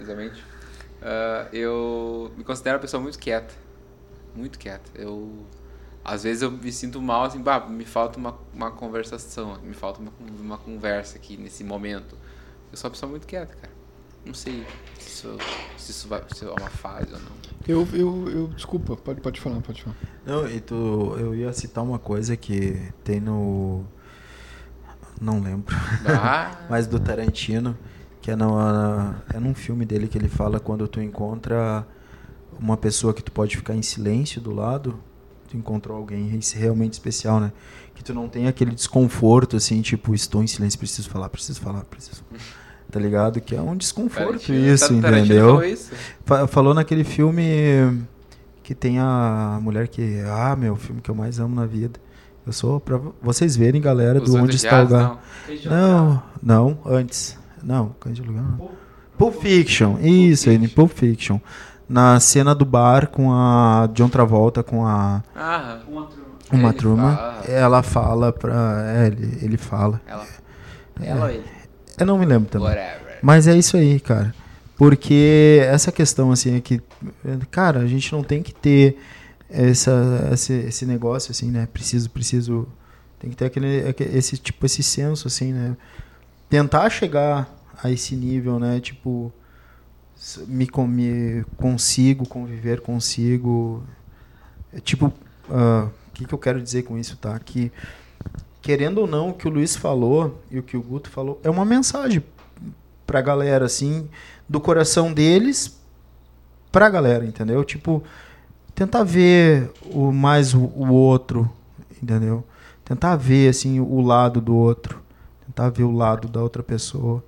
exatamente, 0.00 0.40
uh, 0.40 1.48
eu 1.52 2.32
me 2.36 2.44
considero 2.44 2.76
uma 2.76 2.80
pessoa 2.80 3.02
muito 3.02 3.18
quieta. 3.18 3.54
Muito 4.34 4.58
quieta. 4.58 4.90
Eu. 4.94 5.44
Às 6.04 6.22
vezes 6.22 6.42
eu 6.42 6.52
me 6.52 6.70
sinto 6.70 7.02
mal, 7.02 7.24
assim, 7.24 7.40
bah, 7.40 7.66
me 7.68 7.84
falta 7.84 8.16
uma, 8.16 8.38
uma 8.54 8.70
conversação, 8.70 9.58
me 9.60 9.74
falta 9.74 10.00
uma, 10.00 10.12
uma 10.38 10.58
conversa 10.58 11.18
aqui 11.18 11.36
nesse 11.36 11.64
momento. 11.64 12.16
Eu 12.70 12.76
sou 12.76 12.88
uma 12.88 12.92
pessoa 12.92 13.10
muito 13.10 13.26
quieta, 13.26 13.54
cara. 13.54 13.72
Não 14.26 14.34
sei 14.34 14.66
se 14.98 15.08
isso, 15.08 15.38
se 15.78 15.90
isso 15.92 16.08
vai 16.08 16.22
se 16.34 16.44
é 16.44 16.50
uma 16.50 16.68
fase 16.68 17.12
ou 17.12 17.20
não. 17.20 17.32
Eu, 17.66 17.88
eu, 17.92 18.28
eu, 18.28 18.48
desculpa, 18.48 18.96
pode, 18.96 19.20
pode 19.20 19.40
falar, 19.40 19.60
pode 19.60 19.82
falar. 19.82 19.96
Não, 20.24 20.48
e 20.48 20.60
tu, 20.60 21.16
eu 21.18 21.34
ia 21.34 21.52
citar 21.52 21.84
uma 21.84 21.98
coisa 21.98 22.36
que 22.36 22.92
tem 23.04 23.20
no. 23.20 23.84
Não 25.20 25.40
lembro. 25.40 25.74
Ah, 26.06 26.52
Mas 26.68 26.86
do 26.86 26.98
Tarantino, 27.00 27.76
que 28.20 28.30
é, 28.30 28.36
no, 28.36 28.56
é 29.32 29.38
num 29.40 29.54
filme 29.54 29.84
dele 29.84 30.08
que 30.08 30.18
ele 30.18 30.28
fala 30.28 30.60
quando 30.60 30.86
tu 30.86 31.00
encontra 31.00 31.86
uma 32.58 32.76
pessoa 32.76 33.12
que 33.14 33.22
tu 33.22 33.30
pode 33.32 33.56
ficar 33.56 33.74
em 33.74 33.82
silêncio 33.82 34.40
do 34.40 34.52
lado, 34.54 34.98
tu 35.48 35.56
encontrou 35.56 35.96
alguém 35.96 36.34
esse 36.36 36.56
realmente 36.58 36.94
especial, 36.94 37.38
né? 37.40 37.52
Que 37.94 38.02
tu 38.04 38.12
não 38.14 38.28
tem 38.28 38.46
aquele 38.46 38.72
desconforto, 38.72 39.56
assim, 39.56 39.80
tipo, 39.82 40.14
estou 40.14 40.42
em 40.42 40.46
silêncio, 40.46 40.78
preciso 40.78 41.08
falar, 41.08 41.28
preciso 41.28 41.60
falar, 41.60 41.84
preciso. 41.84 42.22
Tá 42.88 43.00
ligado? 43.00 43.40
Que 43.40 43.56
é 43.56 43.60
um 43.60 43.76
desconforto 43.76 44.26
Tarantino- 44.46 44.58
isso, 44.72 45.00
Tarantino 45.00 45.18
entendeu? 45.18 45.46
falou 45.48 45.64
isso? 45.64 45.90
Fa- 46.24 46.46
Falou 46.46 46.72
naquele 46.72 47.02
filme 47.02 47.42
que 48.62 48.76
tem 48.76 49.00
a 49.00 49.58
mulher 49.60 49.88
que. 49.88 50.20
Ah, 50.24 50.54
meu, 50.54 50.76
filme 50.76 51.00
que 51.00 51.10
eu 51.10 51.14
mais 51.14 51.40
amo 51.40 51.52
na 51.52 51.66
vida. 51.66 51.98
Eu 52.46 52.52
sou 52.52 52.78
pra 52.78 53.00
vocês 53.20 53.56
verem, 53.56 53.80
galera, 53.80 54.22
Os 54.22 54.30
do 54.30 54.36
Onde 54.38 54.56
Está 54.56 54.82
o 54.82 54.86
Gato. 54.86 55.18
Não, 55.64 56.22
não, 56.42 56.78
antes. 56.86 57.36
Não, 57.62 57.88
Cães 58.00 58.16
de 58.16 58.22
Lugar. 58.22 58.42
não. 58.42 58.70
Pulp 59.18 59.34
Fiction, 59.40 59.96
isso 60.00 60.48
aí, 60.50 60.56
em 60.56 60.68
Pulp 60.68 60.92
Fiction. 60.92 61.38
Na 61.88 62.20
cena 62.20 62.54
do 62.54 62.64
bar 62.64 63.08
com 63.08 63.32
a 63.32 63.88
John 63.94 64.08
Travolta 64.08 64.62
com 64.62 64.84
a 64.86 65.22
Ah, 65.34 65.78
uma 65.88 66.68
Ele 66.68 66.72
turma, 66.78 67.16
fala. 67.16 67.44
ela 67.48 67.82
fala 67.82 68.32
pra. 68.32 68.84
É, 68.96 69.06
ele, 69.06 69.38
ele 69.42 69.56
fala. 69.56 70.00
ela. 70.06 70.26
Ela 71.00 71.24
ou 71.24 71.30
ele? 71.30 71.44
Eu 71.98 72.06
não 72.06 72.18
me 72.18 72.26
lembro 72.26 72.48
também. 72.48 72.68
Whatever. 72.68 73.18
Mas 73.22 73.48
é 73.48 73.56
isso 73.56 73.76
aí, 73.76 73.98
cara. 74.00 74.34
Porque 74.76 75.60
essa 75.64 75.90
questão, 75.90 76.30
assim, 76.30 76.56
é 76.56 76.60
que, 76.60 76.82
cara, 77.50 77.80
a 77.80 77.86
gente 77.86 78.12
não 78.12 78.22
tem 78.22 78.42
que 78.42 78.52
ter 78.54 78.98
essa, 79.64 80.30
esse, 80.32 80.52
esse 80.52 80.86
negócio, 80.86 81.30
assim, 81.30 81.50
né? 81.50 81.66
Preciso, 81.72 82.10
preciso. 82.10 82.68
Tem 83.18 83.30
que 83.30 83.36
ter 83.36 83.46
aquele, 83.46 83.88
aque- 83.88 84.04
esse, 84.04 84.36
tipo, 84.36 84.64
esse 84.66 84.82
senso, 84.82 85.26
assim, 85.28 85.52
né? 85.52 85.76
Tentar 86.48 86.90
chegar 86.90 87.48
a 87.82 87.90
esse 87.90 88.14
nível, 88.14 88.58
né? 88.58 88.80
Tipo, 88.80 89.32
me, 90.46 90.68
me 90.88 91.44
consigo 91.56 92.26
conviver 92.26 92.80
consigo. 92.80 93.82
É, 94.72 94.80
tipo, 94.80 95.12
ah, 95.50 95.88
o 96.08 96.10
que, 96.12 96.24
que 96.24 96.34
eu 96.34 96.38
quero 96.38 96.60
dizer 96.62 96.82
com 96.84 96.98
isso, 96.98 97.16
tá? 97.16 97.38
Que, 97.38 97.72
querendo 98.62 98.98
ou 98.98 99.06
não, 99.06 99.30
o 99.30 99.34
que 99.34 99.46
o 99.46 99.50
Luiz 99.50 99.76
falou 99.76 100.42
e 100.50 100.58
o 100.58 100.62
que 100.62 100.76
o 100.76 100.82
Guto 100.82 101.08
falou 101.10 101.40
é 101.44 101.50
uma 101.50 101.64
mensagem 101.64 102.22
pra 103.06 103.20
galera, 103.20 103.64
assim, 103.64 104.08
do 104.48 104.60
coração 104.60 105.12
deles 105.12 105.78
pra 106.72 106.88
galera, 106.90 107.24
entendeu? 107.24 107.64
Tipo, 107.64 108.02
tentar 108.76 109.02
ver 109.02 109.72
o 109.90 110.12
mais 110.12 110.54
o, 110.54 110.60
o 110.60 110.92
outro, 110.92 111.50
entendeu? 112.00 112.44
Tentar 112.84 113.16
ver, 113.16 113.48
assim, 113.48 113.80
o 113.80 114.00
lado 114.00 114.40
do 114.40 114.54
outro. 114.54 115.02
Tentar 115.46 115.70
ver 115.70 115.82
o 115.82 115.90
lado 115.90 116.28
da 116.28 116.40
outra 116.40 116.62
pessoa. 116.62 117.24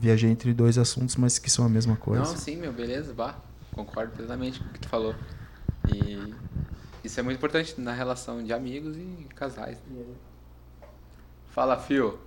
Viajei 0.00 0.30
entre 0.30 0.54
dois 0.54 0.78
assuntos, 0.78 1.16
mas 1.16 1.38
que 1.38 1.50
são 1.50 1.66
a 1.66 1.68
mesma 1.68 1.96
coisa. 1.96 2.22
Não, 2.24 2.36
sim, 2.36 2.56
meu, 2.56 2.72
beleza, 2.72 3.12
vá. 3.12 3.34
Concordo 3.74 4.12
plenamente 4.12 4.58
com 4.60 4.66
o 4.66 4.72
que 4.72 4.80
tu 4.80 4.88
falou. 4.88 5.14
E 5.94 6.32
isso 7.04 7.20
é 7.20 7.22
muito 7.22 7.36
importante 7.36 7.78
na 7.78 7.92
relação 7.92 8.42
de 8.42 8.52
amigos 8.52 8.96
e 8.96 9.26
casais. 9.34 9.76
Fala, 11.50 11.76
Fio. 11.78 12.18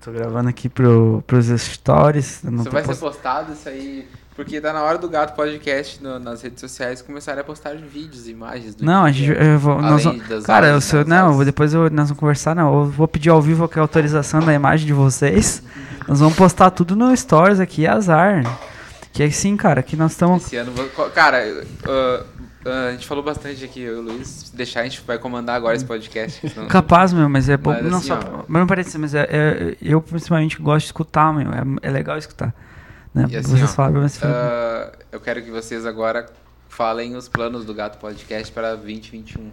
Tô 0.00 0.12
gravando 0.12 0.48
aqui 0.48 0.68
pro, 0.68 1.22
pros 1.26 1.46
stories. 1.46 2.42
Isso 2.44 2.70
vai 2.70 2.82
ser 2.82 2.88
post- 2.88 3.00
postado 3.00 3.52
isso 3.52 3.68
aí. 3.68 4.08
Porque 4.36 4.60
tá 4.60 4.72
na 4.72 4.82
hora 4.82 4.96
do 4.96 5.08
Gato 5.08 5.34
Podcast 5.34 6.02
no- 6.02 6.18
nas 6.18 6.40
redes 6.40 6.60
sociais 6.60 7.02
começarem 7.02 7.40
a 7.40 7.44
postar 7.44 7.74
vídeos, 7.76 8.26
imagens 8.28 8.74
do 8.74 8.84
Não, 8.84 9.04
a 9.04 9.12
gente. 9.12 9.30
Eu 9.38 9.58
vou, 9.58 9.82
nós 9.82 10.04
vamos- 10.04 10.44
cara, 10.46 10.68
eu 10.68 10.80
sou, 10.80 11.04
não, 11.04 11.44
depois 11.44 11.74
eu, 11.74 11.90
nós 11.90 12.08
vamos 12.08 12.18
conversar, 12.20 12.54
não. 12.54 12.72
Eu 12.80 12.84
vou 12.86 13.06
pedir 13.08 13.28
ao 13.28 13.42
vivo 13.42 13.68
a 13.74 13.80
autorização 13.80 14.40
da 14.40 14.54
imagem 14.54 14.86
de 14.86 14.92
vocês. 14.92 15.62
Nós 16.08 16.20
vamos 16.20 16.36
postar 16.36 16.70
tudo 16.70 16.96
no 16.96 17.14
Stories 17.14 17.60
aqui, 17.60 17.86
azar. 17.86 18.42
Que 19.12 19.24
assim, 19.24 19.56
cara, 19.56 19.82
que 19.82 19.96
nós 19.96 20.12
estamos. 20.12 20.46
Esse 20.46 20.56
ano, 20.56 20.72
cara, 21.12 21.42
uh, 21.44 22.24
uh, 22.64 22.88
a 22.88 22.92
gente 22.92 23.06
falou 23.06 23.24
bastante 23.24 23.62
aqui, 23.64 23.80
eu 23.82 23.96
e 23.96 23.98
o 23.98 24.02
Luiz. 24.02 24.26
Se 24.28 24.56
deixar, 24.56 24.80
a 24.80 24.84
gente 24.84 25.02
vai 25.04 25.18
comandar 25.18 25.56
agora 25.56 25.74
esse 25.74 25.84
podcast. 25.84 26.48
senão- 26.48 26.68
Capaz, 26.68 27.12
meu, 27.12 27.28
mas 27.28 27.48
é 27.48 27.56
bom. 27.56 27.72
Mas 27.72 27.90
não 27.90 27.98
assim, 27.98 28.06
só. 28.08 28.14
ó. 28.14 28.44
Mas 28.46 28.60
não 28.60 28.66
parece, 28.68 28.96
mas 28.96 29.14
é, 29.14 29.28
é- 29.28 29.76
eu 29.82 30.00
principalmente 30.00 30.56
gosto 30.62 30.84
de 30.84 30.86
escutar, 30.86 31.34
meu. 31.34 31.50
É, 31.52 31.88
é 31.88 31.90
legal 31.90 32.16
escutar. 32.16 32.54
Né? 33.14 33.26
E 33.30 33.36
assim, 33.36 33.50
Vocês 33.56 33.70
ó, 33.70 33.74
falaram, 33.74 34.00
mas 34.02 34.16
uh, 34.18 34.92
eu 35.10 35.20
quero 35.20 35.42
que 35.42 35.50
vocês 35.50 35.84
agora 35.84 36.26
falem 36.68 37.16
os 37.16 37.28
planos 37.28 37.64
do 37.64 37.74
Gato 37.74 37.98
Podcast 37.98 38.52
para 38.52 38.74
2021. 38.76 39.50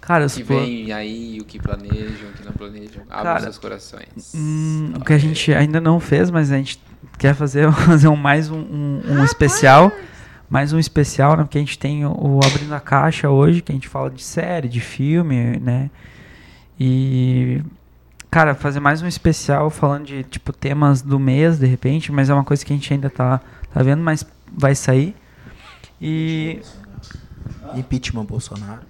Cara, 0.00 0.24
O 0.24 0.26
os 0.26 0.34
que 0.34 0.44
pla- 0.44 0.56
vem 0.56 0.92
aí, 0.92 1.38
o 1.40 1.44
que 1.44 1.58
planejam, 1.58 2.30
o 2.30 2.32
que 2.32 2.44
não 2.44 2.52
planejam. 2.52 3.02
Abram 3.08 3.22
Cara, 3.22 3.40
seus 3.40 3.58
corações. 3.58 4.32
Hum, 4.34 4.92
o 4.96 5.04
que 5.04 5.12
a 5.12 5.18
gente 5.18 5.52
ainda 5.52 5.80
não 5.80 6.00
fez, 6.00 6.30
mas 6.30 6.50
a 6.50 6.56
gente 6.56 6.82
quer 7.18 7.34
fazer, 7.34 7.70
fazer 7.86 8.08
um, 8.08 8.16
mais 8.16 8.50
um, 8.50 8.58
um, 8.58 9.02
um 9.06 9.24
especial. 9.24 9.92
Mais 10.48 10.72
um 10.72 10.78
especial, 10.80 11.36
né? 11.36 11.44
Porque 11.44 11.58
a 11.58 11.60
gente 11.60 11.78
tem 11.78 12.04
o, 12.04 12.10
o 12.10 12.40
Abrindo 12.44 12.74
a 12.74 12.80
Caixa 12.80 13.30
hoje, 13.30 13.62
que 13.62 13.70
a 13.70 13.74
gente 13.74 13.86
fala 13.88 14.10
de 14.10 14.22
série, 14.22 14.68
de 14.68 14.80
filme, 14.80 15.58
né? 15.60 15.90
E. 16.78 17.62
Cara, 18.30 18.54
fazer 18.54 18.78
mais 18.78 19.02
um 19.02 19.08
especial 19.08 19.70
falando 19.70 20.06
de, 20.06 20.22
tipo, 20.22 20.52
temas 20.52 21.02
do 21.02 21.18
mês, 21.18 21.58
de 21.58 21.66
repente, 21.66 22.12
mas 22.12 22.30
é 22.30 22.34
uma 22.34 22.44
coisa 22.44 22.64
que 22.64 22.72
a 22.72 22.76
gente 22.76 22.92
ainda 22.92 23.10
tá, 23.10 23.40
tá 23.74 23.82
vendo, 23.82 24.02
mas 24.02 24.24
vai 24.52 24.74
sair. 24.74 25.16
E. 26.00 26.60
Impeachment 27.74 28.24
Bolsonaro. 28.24 28.80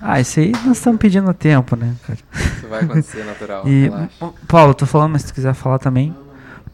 Ah, 0.00 0.20
isso 0.20 0.40
aí 0.40 0.50
nós 0.64 0.78
estamos 0.78 1.00
pedindo 1.00 1.32
tempo, 1.32 1.76
né, 1.76 1.94
cara? 2.06 2.18
Isso 2.34 2.66
vai 2.68 2.82
acontecer 2.84 3.24
natural, 3.24 3.66
E, 3.68 3.84
relaxa. 3.84 4.10
Paulo, 4.48 4.74
tô 4.74 4.86
falando, 4.86 5.12
mas 5.12 5.22
se 5.22 5.28
tu 5.28 5.34
quiser 5.34 5.54
falar 5.54 5.78
também. 5.78 6.14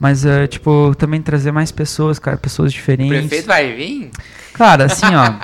Mas, 0.01 0.25
é, 0.25 0.47
tipo, 0.47 0.95
também 0.97 1.23
trazer 1.23 1.53
mais 1.53 1.71
pessoas, 1.71 2.19
cara, 2.19 2.37
pessoas 2.37 2.73
O 2.73 2.75
diferentes. 2.75 3.17
prefeito 3.19 3.47
vai 3.47 3.73
vir? 3.75 4.11
Cara, 4.55 4.87
assim, 4.87 5.07
ó. 5.15 5.35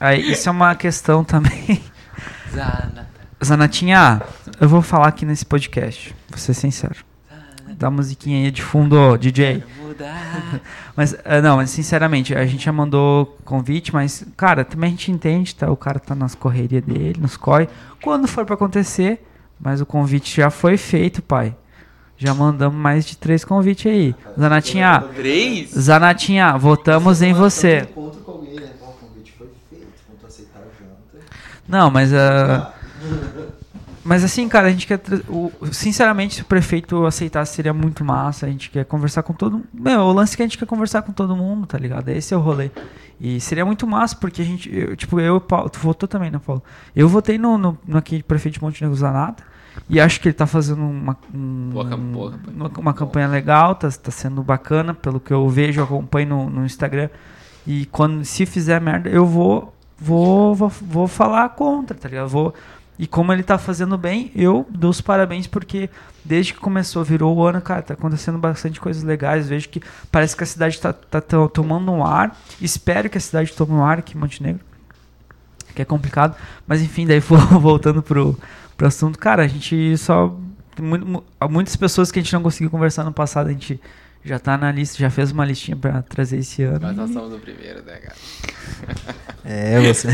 aí, 0.00 0.32
isso 0.32 0.48
é 0.48 0.52
uma 0.52 0.74
questão 0.74 1.24
também. 1.24 1.82
Zanata. 2.52 3.06
Zanatinha, 3.44 4.22
eu 4.60 4.68
vou 4.68 4.80
falar 4.80 5.08
aqui 5.08 5.26
nesse 5.26 5.44
podcast, 5.44 6.14
vou 6.28 6.38
ser 6.38 6.54
sincero. 6.54 6.96
Dá 7.76 7.88
a 7.88 7.90
musiquinha 7.90 8.44
aí 8.44 8.50
de 8.50 8.62
fundo, 8.62 9.18
DJ. 9.18 9.62
Mudar. 9.82 10.60
Mas, 10.96 11.14
é, 11.24 11.42
não, 11.42 11.56
mas 11.56 11.68
sinceramente, 11.70 12.34
a 12.34 12.46
gente 12.46 12.64
já 12.64 12.72
mandou 12.72 13.36
convite, 13.44 13.92
mas, 13.92 14.24
cara, 14.34 14.64
também 14.64 14.88
a 14.88 14.90
gente 14.92 15.12
entende, 15.12 15.54
tá? 15.54 15.70
O 15.70 15.76
cara 15.76 15.98
tá 15.98 16.14
nas 16.14 16.34
correrias 16.34 16.82
dele, 16.82 17.20
nos 17.20 17.36
corre. 17.36 17.68
Quando 18.02 18.26
for 18.26 18.46
pra 18.46 18.54
acontecer, 18.54 19.22
mas 19.60 19.80
o 19.82 19.86
convite 19.86 20.34
já 20.36 20.48
foi 20.48 20.78
feito, 20.78 21.20
pai. 21.20 21.54
Já 22.16 22.32
mandamos 22.32 22.78
mais 22.78 23.04
de 23.04 23.18
três 23.18 23.44
convites 23.44 23.92
aí. 23.92 24.14
Zanatinha, 24.38 25.04
Três? 25.14 25.70
Zanatinha, 25.72 26.56
votamos 26.56 27.20
em 27.20 27.34
você. 27.34 27.82
Né? 27.82 27.88
Não, 31.68 31.90
mas 31.90 32.14
ah, 32.14 32.72
Mas 34.04 34.22
assim, 34.22 34.48
cara, 34.48 34.68
a 34.68 34.70
gente 34.70 34.86
quer. 34.86 35.00
o- 35.28 35.50
sinceramente, 35.72 36.36
se 36.36 36.42
o 36.42 36.44
prefeito 36.44 37.04
aceitasse, 37.04 37.54
seria 37.54 37.72
muito 37.74 38.04
massa. 38.04 38.46
A 38.46 38.48
gente 38.48 38.70
quer 38.70 38.84
conversar 38.84 39.22
com 39.24 39.32
todo 39.32 39.54
mundo. 39.54 39.66
Meu, 39.74 40.00
o 40.00 40.12
lance 40.12 40.34
é 40.34 40.36
que 40.36 40.42
a 40.42 40.46
gente 40.46 40.58
quer 40.58 40.66
conversar 40.66 41.02
com 41.02 41.12
todo 41.12 41.34
mundo, 41.34 41.66
tá 41.66 41.76
ligado? 41.76 42.08
Esse 42.10 42.32
é 42.32 42.36
o 42.36 42.40
rolê. 42.40 42.70
E 43.20 43.40
seria 43.40 43.64
muito 43.64 43.84
massa, 43.86 44.14
porque 44.14 44.42
a 44.42 44.44
gente. 44.44 44.72
eu, 44.72 44.94
tipo, 44.94 45.18
eu 45.18 45.38
e 45.38 45.40
Paulo. 45.40 45.68
Tu 45.68 45.80
votou 45.80 46.08
também, 46.08 46.30
né, 46.30 46.40
Paulo? 46.44 46.62
Eu 46.94 47.08
votei 47.08 47.36
no, 47.36 47.58
no, 47.58 47.76
no 47.86 47.98
aqui 47.98 48.22
prefeito 48.22 48.54
de 48.56 48.62
Montenegro 48.62 48.96
Zanata. 48.96 49.42
E 49.90 50.00
acho 50.00 50.20
que 50.20 50.28
ele 50.28 50.34
tá 50.34 50.46
fazendo 50.46 50.80
uma, 50.82 51.16
um- 51.34 51.70
uma, 52.54 52.70
uma 52.78 52.94
campanha 52.94 53.26
legal, 53.28 53.74
tá, 53.74 53.90
tá 53.90 54.10
sendo 54.10 54.42
bacana, 54.42 54.94
pelo 54.94 55.18
que 55.20 55.32
eu 55.32 55.46
vejo, 55.48 55.82
acompanho 55.82 56.28
no, 56.28 56.48
no 56.50 56.64
Instagram. 56.64 57.08
E 57.66 57.84
quando 57.86 58.24
se 58.24 58.46
fizer 58.46 58.80
merda, 58.80 59.08
eu 59.10 59.26
vou 59.26 59.74
vou, 59.98 60.54
vou, 60.54 60.68
vou 60.68 61.08
falar 61.08 61.48
contra, 61.50 61.96
tá 61.96 62.08
ligado? 62.08 62.28
Vou, 62.28 62.54
e 62.98 63.06
como 63.06 63.32
ele 63.32 63.42
tá 63.42 63.58
fazendo 63.58 63.98
bem, 63.98 64.30
eu 64.34 64.66
dou 64.70 64.90
os 64.90 65.00
parabéns 65.00 65.46
porque 65.46 65.90
desde 66.24 66.54
que 66.54 66.60
começou, 66.60 67.04
virou 67.04 67.36
o 67.36 67.44
ano, 67.46 67.60
cara, 67.60 67.82
tá 67.82 67.94
acontecendo 67.94 68.38
bastante 68.38 68.80
coisas 68.80 69.02
legais. 69.02 69.48
Vejo 69.48 69.68
que 69.68 69.80
parece 70.10 70.36
que 70.36 70.42
a 70.42 70.46
cidade 70.46 70.80
tá, 70.80 70.92
tá 70.92 71.20
to- 71.20 71.48
tomando 71.48 71.92
um 71.92 72.04
ar. 72.04 72.36
Espero 72.60 73.08
que 73.10 73.18
a 73.18 73.20
cidade 73.20 73.52
tome 73.52 73.72
um 73.72 73.84
ar 73.84 73.98
aqui 73.98 74.16
em 74.16 74.20
Montenegro, 74.20 74.60
que 75.74 75.82
é 75.82 75.84
complicado. 75.84 76.34
Mas 76.66 76.80
enfim, 76.82 77.06
daí 77.06 77.20
vo- 77.20 77.36
voltando 77.60 78.02
pro, 78.02 78.38
pro 78.76 78.86
assunto, 78.86 79.18
cara, 79.18 79.42
a 79.44 79.46
gente 79.48 79.96
só. 79.98 80.34
tem 80.74 80.84
mu- 80.84 80.98
mu- 81.06 81.24
muitas 81.50 81.76
pessoas 81.76 82.10
que 82.10 82.18
a 82.18 82.22
gente 82.22 82.32
não 82.32 82.42
conseguiu 82.42 82.70
conversar 82.70 83.04
no 83.04 83.12
passado, 83.12 83.48
a 83.48 83.52
gente 83.52 83.80
já 84.26 84.38
tá 84.40 84.58
na 84.58 84.72
lista, 84.72 84.98
já 84.98 85.08
fez 85.08 85.30
uma 85.30 85.44
listinha 85.44 85.76
pra 85.76 86.02
trazer 86.02 86.38
esse 86.38 86.62
ano. 86.62 86.80
Mas 86.82 86.96
nós 86.96 87.10
somos 87.12 87.30
do 87.30 87.38
primeiro, 87.38 87.82
né, 87.84 87.96
cara? 87.96 88.16
É, 89.48 89.80
você. 89.80 90.08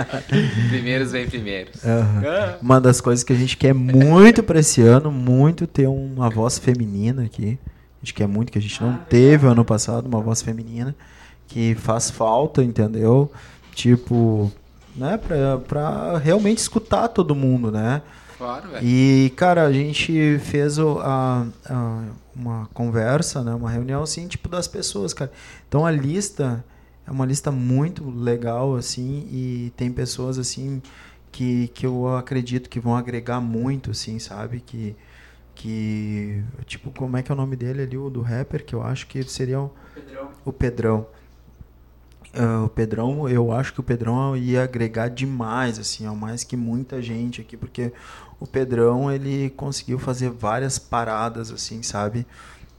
Primeiros 0.70 1.12
vem 1.12 1.28
primeiros. 1.28 1.84
Aham. 1.84 2.56
Uma 2.62 2.80
das 2.80 3.02
coisas 3.02 3.22
que 3.22 3.30
a 3.30 3.36
gente 3.36 3.54
quer 3.54 3.74
muito 3.74 4.42
pra 4.42 4.60
esse 4.60 4.80
ano, 4.80 5.12
muito 5.12 5.66
ter 5.66 5.86
uma 5.86 6.30
voz 6.30 6.56
feminina 6.56 7.24
aqui. 7.24 7.58
A 7.66 8.00
gente 8.02 8.14
quer 8.14 8.26
muito, 8.26 8.50
que 8.50 8.56
a 8.56 8.62
gente 8.62 8.82
não 8.82 8.96
teve 8.96 9.46
ano 9.46 9.62
passado, 9.62 10.06
uma 10.06 10.22
voz 10.22 10.40
feminina, 10.40 10.96
que 11.46 11.74
faz 11.74 12.10
falta, 12.10 12.64
entendeu? 12.64 13.30
Tipo, 13.74 14.50
né, 14.96 15.18
pra, 15.18 15.58
pra 15.58 16.18
realmente 16.18 16.58
escutar 16.58 17.08
todo 17.08 17.34
mundo, 17.34 17.70
né? 17.70 18.00
Claro, 18.42 18.70
velho. 18.70 18.84
E, 18.84 19.32
cara, 19.36 19.62
a 19.64 19.72
gente 19.72 20.38
fez 20.40 20.76
o- 20.78 20.98
a, 20.98 21.46
a- 21.68 22.04
uma 22.34 22.66
conversa, 22.74 23.42
né? 23.44 23.54
Uma 23.54 23.70
reunião, 23.70 24.02
assim, 24.02 24.26
tipo, 24.26 24.48
das 24.48 24.66
pessoas, 24.66 25.14
cara. 25.14 25.30
Então, 25.68 25.86
a 25.86 25.90
lista 25.92 26.64
é 27.06 27.10
uma 27.12 27.24
lista 27.24 27.52
muito 27.52 28.08
legal, 28.10 28.74
assim, 28.74 29.28
e 29.30 29.72
tem 29.76 29.92
pessoas, 29.92 30.38
assim, 30.38 30.82
que, 31.30 31.68
que 31.68 31.86
eu 31.86 32.16
acredito 32.16 32.68
que 32.68 32.80
vão 32.80 32.96
agregar 32.96 33.40
muito, 33.40 33.92
assim, 33.92 34.18
sabe? 34.18 34.60
Que, 34.60 34.96
que, 35.54 36.42
tipo, 36.66 36.90
como 36.90 37.16
é 37.16 37.22
que 37.22 37.30
é 37.30 37.34
o 37.34 37.38
nome 37.38 37.54
dele 37.56 37.82
ali, 37.82 37.96
o 37.96 38.10
do 38.10 38.22
rapper, 38.22 38.64
que 38.64 38.74
eu 38.74 38.82
acho 38.82 39.06
que 39.06 39.22
seria 39.24 39.60
o, 39.60 39.70
o 40.44 40.52
Pedrão. 40.52 41.06
Ah, 42.34 42.64
o 42.64 42.68
Pedrão, 42.68 43.28
eu 43.28 43.52
acho 43.52 43.74
que 43.74 43.80
o 43.80 43.82
Pedrão 43.82 44.36
ia 44.36 44.64
agregar 44.64 45.08
demais, 45.08 45.78
assim, 45.78 46.06
ó, 46.06 46.14
mais 46.14 46.44
que 46.44 46.56
muita 46.56 47.02
gente 47.02 47.42
aqui, 47.42 47.56
porque 47.56 47.92
o 48.40 48.46
Pedrão, 48.46 49.10
ele 49.10 49.50
conseguiu 49.50 49.98
fazer 49.98 50.30
várias 50.30 50.78
paradas, 50.78 51.50
assim, 51.50 51.82
sabe? 51.82 52.26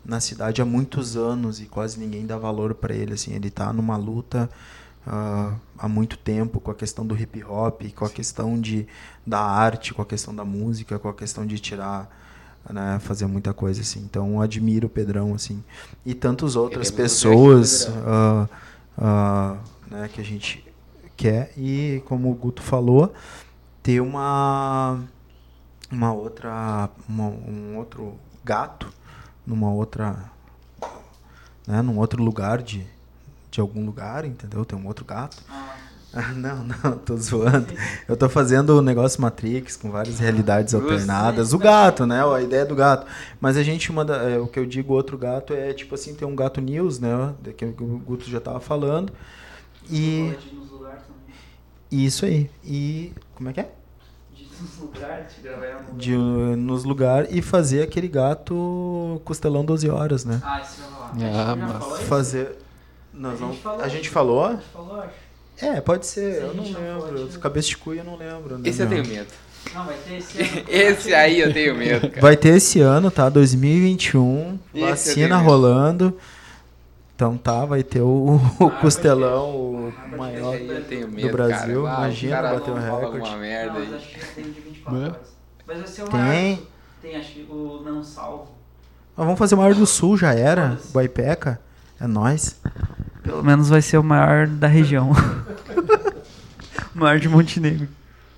Na 0.03 0.19
cidade 0.19 0.61
há 0.61 0.65
muitos 0.65 1.15
anos 1.15 1.61
e 1.61 1.65
quase 1.65 1.99
ninguém 1.99 2.25
dá 2.25 2.37
valor 2.37 2.73
para 2.73 2.93
ele, 2.93 3.13
assim. 3.13 3.33
Ele 3.33 3.49
tá 3.49 3.71
numa 3.71 3.95
luta 3.95 4.49
ah, 5.05 5.53
há 5.77 5.87
muito 5.87 6.17
tempo 6.17 6.59
com 6.59 6.71
a 6.71 6.75
questão 6.75 7.05
do 7.05 7.15
hip 7.15 7.43
hop, 7.43 7.83
com 7.95 8.05
a 8.05 8.09
questão 8.09 8.59
de, 8.59 8.87
da 9.25 9.39
arte, 9.39 9.93
com 9.93 10.01
a 10.01 10.05
questão 10.05 10.35
da 10.35 10.43
música, 10.43 10.99
com 10.99 11.07
a 11.07 11.13
questão 11.13 11.45
de 11.45 11.59
tirar, 11.59 12.09
né, 12.69 12.99
fazer 12.99 13.27
muita 13.27 13.53
coisa, 13.53 13.81
assim. 13.81 14.01
Então, 14.01 14.33
eu 14.33 14.41
admiro 14.41 14.87
o 14.87 14.89
Pedrão, 14.89 15.33
assim. 15.33 15.63
E 16.05 16.13
tantas 16.13 16.55
outras 16.55 16.89
Queremos 16.89 17.13
pessoas 17.13 17.87
Ah, 18.97 19.57
ah, 19.57 19.57
né, 19.89 20.09
que 20.13 20.21
a 20.21 20.23
gente 20.23 20.65
quer. 21.17 21.51
E, 21.57 22.01
como 22.05 22.31
o 22.31 22.35
Guto 22.35 22.61
falou, 22.61 23.13
ter 23.81 23.99
uma 24.01 24.99
uma 25.91 26.11
outra 26.13 26.89
uma- 27.07 27.27
um 27.27 27.77
outro 27.77 28.15
gato 28.43 28.91
numa 29.45 29.69
outra 29.71 30.31
né 31.67 31.81
num 31.83 31.97
outro 31.99 32.23
lugar 32.23 32.61
de 32.63 32.85
de 33.51 33.61
algum 33.61 33.85
lugar 33.85 34.25
entendeu? 34.25 34.65
Tem 34.65 34.77
um 34.77 34.87
outro 34.87 35.05
gato 35.05 35.43
Ah, 36.15 36.31
não 36.33 36.63
não 36.83 36.97
tô 36.97 37.17
zoando 37.17 37.67
eu 38.07 38.15
tô 38.15 38.29
fazendo 38.29 38.77
o 38.77 38.81
negócio 38.81 39.19
Matrix 39.21 39.75
com 39.75 39.89
várias 39.89 40.19
realidades 40.19 40.71
Justo. 40.73 40.85
alternadas 40.87 41.53
o 41.53 41.57
gato 41.57 42.05
né 42.05 42.23
a 42.23 42.41
ideia 42.41 42.65
do 42.65 42.75
gato 42.75 43.07
mas 43.41 43.57
a 43.57 43.63
gente 43.63 43.91
manda 43.91 44.15
é, 44.17 44.37
o 44.37 44.45
que 44.47 44.59
eu 44.59 44.65
digo 44.65 44.93
outro 44.93 45.17
gato 45.17 45.53
é 45.53 45.73
tipo 45.73 45.95
assim 45.95 46.13
tem 46.13 46.27
um 46.27 46.35
gato 46.35 46.61
news 46.61 46.99
né 46.99 47.33
que 47.57 47.65
o 47.65 47.71
Guto 47.99 48.29
já 48.29 48.39
tava 48.39 48.59
falando 48.59 49.11
e 49.89 50.35
isso 51.91 52.25
aí 52.25 52.49
e 52.63 53.11
como 53.35 53.49
é 53.49 53.53
que 53.53 53.59
é 53.61 53.69
de, 55.97 56.15
uh, 56.15 56.55
nos 56.55 56.83
lugares 56.83 57.29
e 57.31 57.41
fazer 57.41 57.81
aquele 57.83 58.07
gato 58.07 59.21
costelão 59.25 59.65
12 59.65 59.89
horas, 59.89 60.23
né? 60.23 60.39
Ah, 60.43 60.61
isso 60.61 60.81
eu 60.81 60.89
vou 60.89 60.95
falar. 60.95 61.09
Ah, 61.09 61.11
A 61.11 61.15
gente 61.17 61.33
já 61.33 61.55
massa. 61.55 61.79
falou 61.79 61.97
isso? 61.97 62.05
Fazer. 62.05 62.57
Nós 63.13 63.31
A 63.33 63.35
gente 63.35 63.39
vamos- 63.41 63.57
falou. 63.59 63.81
a 63.83 63.87
gente 63.87 64.09
falou? 64.09 64.45
A 64.45 64.51
gente 64.53 64.63
falou, 64.71 65.01
acho. 65.01 65.13
É, 65.61 65.79
pode 65.81 66.05
ser, 66.05 66.33
Se 66.35 66.39
a 66.39 66.43
eu 66.43 66.53
não 66.53 66.63
lembro. 66.63 67.19
pode- 67.27 67.37
Cabeça 67.39 67.67
de 67.69 67.77
cuia 67.77 68.01
eu 68.01 68.05
não 68.05 68.15
lembro. 68.17 68.57
né, 68.57 68.69
Esse 68.69 68.81
eu 68.81 68.89
tenho 68.89 69.05
medo. 69.07 69.27
Não, 69.73 69.85
vai 69.85 69.95
ter 69.95 70.15
esse 70.17 70.41
ano. 70.41 70.63
Esse 70.67 71.13
aí 71.13 71.39
eu 71.39 71.53
tenho 71.53 71.75
medo, 71.75 72.09
cara. 72.09 72.21
Vai 72.21 72.35
ter 72.35 72.49
esse 72.49 72.81
ano, 72.81 73.09
tá? 73.09 73.29
2021. 73.29 74.59
Esse 74.73 74.81
vacina 74.85 75.37
rolando. 75.37 76.17
Então 77.15 77.37
tá, 77.37 77.63
vai 77.63 77.81
ter 77.83 78.01
o, 78.01 78.41
o 78.59 78.65
Ah, 78.67 78.71
costelão, 78.81 79.51
o 79.55 79.93
Ah, 80.13 80.17
maior. 80.17 80.57
Medo, 80.59 81.31
Brasil, 81.31 81.83
cara. 81.83 81.97
Imagina 82.01 82.31
o 82.33 82.41
cara 82.41 82.53
bater 82.55 82.71
um 82.71 82.73
recorde. 82.73 83.05
alguma 83.05 83.37
merda 83.37 83.73
Não, 83.73 83.79
aí. 83.79 83.85
mas 83.89 83.95
acho 83.95 84.07
que 84.09 84.19
já 84.19 84.27
tem 84.35 84.43
de 84.45 84.59
24 84.61 84.99
Né? 84.99 85.05
horas. 85.07 85.17
Mas 85.65 85.77
vai 85.77 85.87
ser 85.87 86.01
o 86.01 86.07
Tem. 86.09 86.19
maior. 86.19 86.57
Tem, 87.01 87.15
acho 87.15 87.31
que 87.33 87.47
o 87.49 87.81
não 87.85 88.03
salvo. 88.03 88.47
Mas 89.15 89.25
vamos 89.25 89.39
fazer 89.39 89.55
o 89.55 89.57
maior 89.59 89.75
do 89.75 89.85
sul, 89.85 90.17
já 90.17 90.33
era. 90.33 90.77
Guaipeca. 90.91 91.61
É 92.03 92.07
nóis. 92.07 92.59
Pelo 93.23 93.41
menos 93.41 93.69
vai 93.69 93.81
ser 93.81 93.97
o 93.97 94.03
maior 94.03 94.45
da 94.45 94.67
região. 94.67 95.11
o 96.93 96.99
maior 96.99 97.17
de 97.17 97.29
Montenegro. 97.29 97.87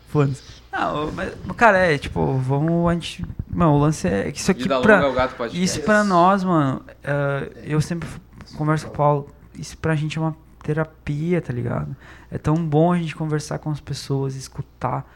Foda-se. 0.10 0.44
Não, 0.72 1.12
mas, 1.12 1.34
cara, 1.58 1.80
é 1.80 1.98
tipo, 1.98 2.38
vamos. 2.38 2.88
A 2.88 2.94
gente, 2.94 3.26
mano, 3.50 3.72
o 3.72 3.80
lance 3.80 4.08
é 4.08 4.32
que 4.32 4.38
isso 4.38 4.52
aqui 4.52 4.68
pra. 4.68 5.02
é. 5.02 5.48
Isso 5.58 5.82
pra 5.82 6.04
nós, 6.04 6.44
mano, 6.44 6.84
é, 7.04 7.50
eu 7.64 7.82
sempre 7.82 8.08
converso 8.56 8.86
com 8.86 8.94
o 8.94 8.96
Paulo, 8.96 9.30
isso 9.58 9.76
pra 9.80 9.96
gente 9.96 10.20
é 10.20 10.22
uma 10.22 10.38
terapia, 10.62 11.42
tá 11.42 11.52
ligado? 11.52 11.96
É 12.30 12.38
tão 12.38 12.56
bom 12.56 12.94
a 12.94 12.98
gente 13.00 13.16
conversar 13.16 13.58
com 13.58 13.72
as 13.72 13.80
pessoas, 13.80 14.36
escutar, 14.36 15.10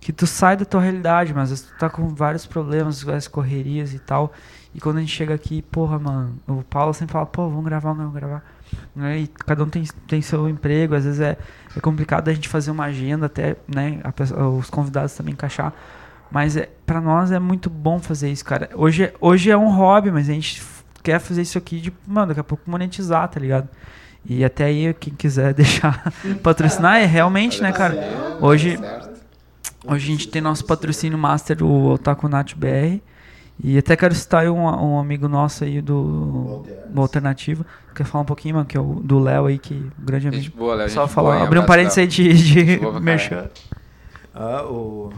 que 0.00 0.12
tu 0.12 0.26
sai 0.26 0.56
da 0.56 0.64
tua 0.64 0.82
realidade, 0.82 1.34
mas 1.34 1.44
às 1.44 1.50
vezes 1.50 1.64
tu 1.64 1.78
tá 1.78 1.90
com 1.90 2.08
vários 2.14 2.46
problemas, 2.46 3.02
várias 3.02 3.26
correrias 3.26 3.92
e 3.92 3.98
tal, 3.98 4.32
e 4.74 4.80
quando 4.80 4.96
a 4.98 5.00
gente 5.00 5.12
chega 5.12 5.34
aqui, 5.34 5.62
porra, 5.62 5.98
mano, 5.98 6.34
o 6.46 6.62
Paulo 6.62 6.94
sempre 6.94 7.12
fala, 7.12 7.26
pô, 7.26 7.48
vamos 7.48 7.64
gravar, 7.64 7.92
vamos 7.92 8.12
gravar. 8.14 8.42
Né? 8.96 9.18
E 9.20 9.26
cada 9.26 9.62
um 9.64 9.68
tem, 9.68 9.84
tem 10.06 10.22
seu 10.22 10.48
emprego, 10.48 10.94
às 10.94 11.04
vezes 11.04 11.20
é, 11.20 11.36
é 11.76 11.80
complicado 11.80 12.28
a 12.28 12.32
gente 12.32 12.48
fazer 12.48 12.70
uma 12.70 12.84
agenda, 12.84 13.26
até 13.26 13.56
né, 13.72 14.00
pessoa- 14.16 14.48
os 14.48 14.70
convidados 14.70 15.14
também 15.14 15.32
encaixar. 15.34 15.72
Mas 16.30 16.56
é, 16.56 16.70
para 16.86 17.00
nós 17.00 17.30
é 17.30 17.38
muito 17.38 17.68
bom 17.68 17.98
fazer 17.98 18.30
isso, 18.30 18.44
cara. 18.44 18.70
Hoje, 18.74 19.04
é- 19.04 19.14
hoje 19.20 19.50
é 19.50 19.56
um 19.56 19.70
hobby, 19.70 20.10
mas 20.10 20.30
a 20.30 20.32
gente 20.32 20.62
quer 21.02 21.18
fazer 21.20 21.42
isso 21.42 21.58
aqui 21.58 21.78
de, 21.78 21.92
mano, 22.06 22.28
daqui 22.28 22.40
a 22.40 22.44
pouco 22.44 22.70
monetizar, 22.70 23.28
tá 23.28 23.38
ligado? 23.38 23.68
E 24.24 24.42
até 24.42 24.64
aí, 24.64 24.94
quem 24.94 25.12
quiser 25.12 25.52
deixar 25.54 26.10
patrocinar, 26.42 26.96
é 26.96 27.04
realmente, 27.04 27.60
né, 27.60 27.72
cara? 27.72 28.38
Hoje, 28.40 28.78
hoje 29.84 30.06
a 30.08 30.10
gente 30.12 30.28
tem 30.28 30.40
nosso 30.40 30.64
patrocínio 30.64 31.18
master, 31.18 31.62
o 31.62 31.90
Otaku 31.90 32.26
Nat 32.28 32.54
BR. 32.54 33.02
E 33.62 33.78
até 33.78 33.94
quero 33.96 34.14
citar 34.14 34.42
aí 34.42 34.48
um, 34.48 34.64
um 34.64 34.98
amigo 34.98 35.28
nosso 35.28 35.64
aí 35.64 35.80
do, 35.80 36.64
do 36.88 37.00
Alternativo. 37.00 37.64
Quer 37.94 38.04
falar 38.04 38.22
um 38.22 38.26
pouquinho, 38.26 38.56
mano, 38.56 38.66
que 38.66 38.76
é 38.76 38.80
o 38.80 38.94
do 38.94 39.18
Léo 39.18 39.46
aí, 39.46 39.58
que 39.58 39.74
é 39.74 40.00
um 40.00 40.04
grande 40.04 40.28
amigo. 40.28 40.42
Gente 40.42 40.56
boa, 40.56 40.74
Léo. 40.74 40.90
Só 40.90 41.02
gente 41.02 41.14
falar, 41.14 41.34
boa, 41.36 41.46
abrir 41.46 41.58
um 41.58 41.66
parênteses 41.66 41.98
aí 41.98 42.06
de, 42.06 42.32
de 42.32 42.80
merchan. 43.00 43.48
Ah, 44.34 44.64
o 44.64 45.12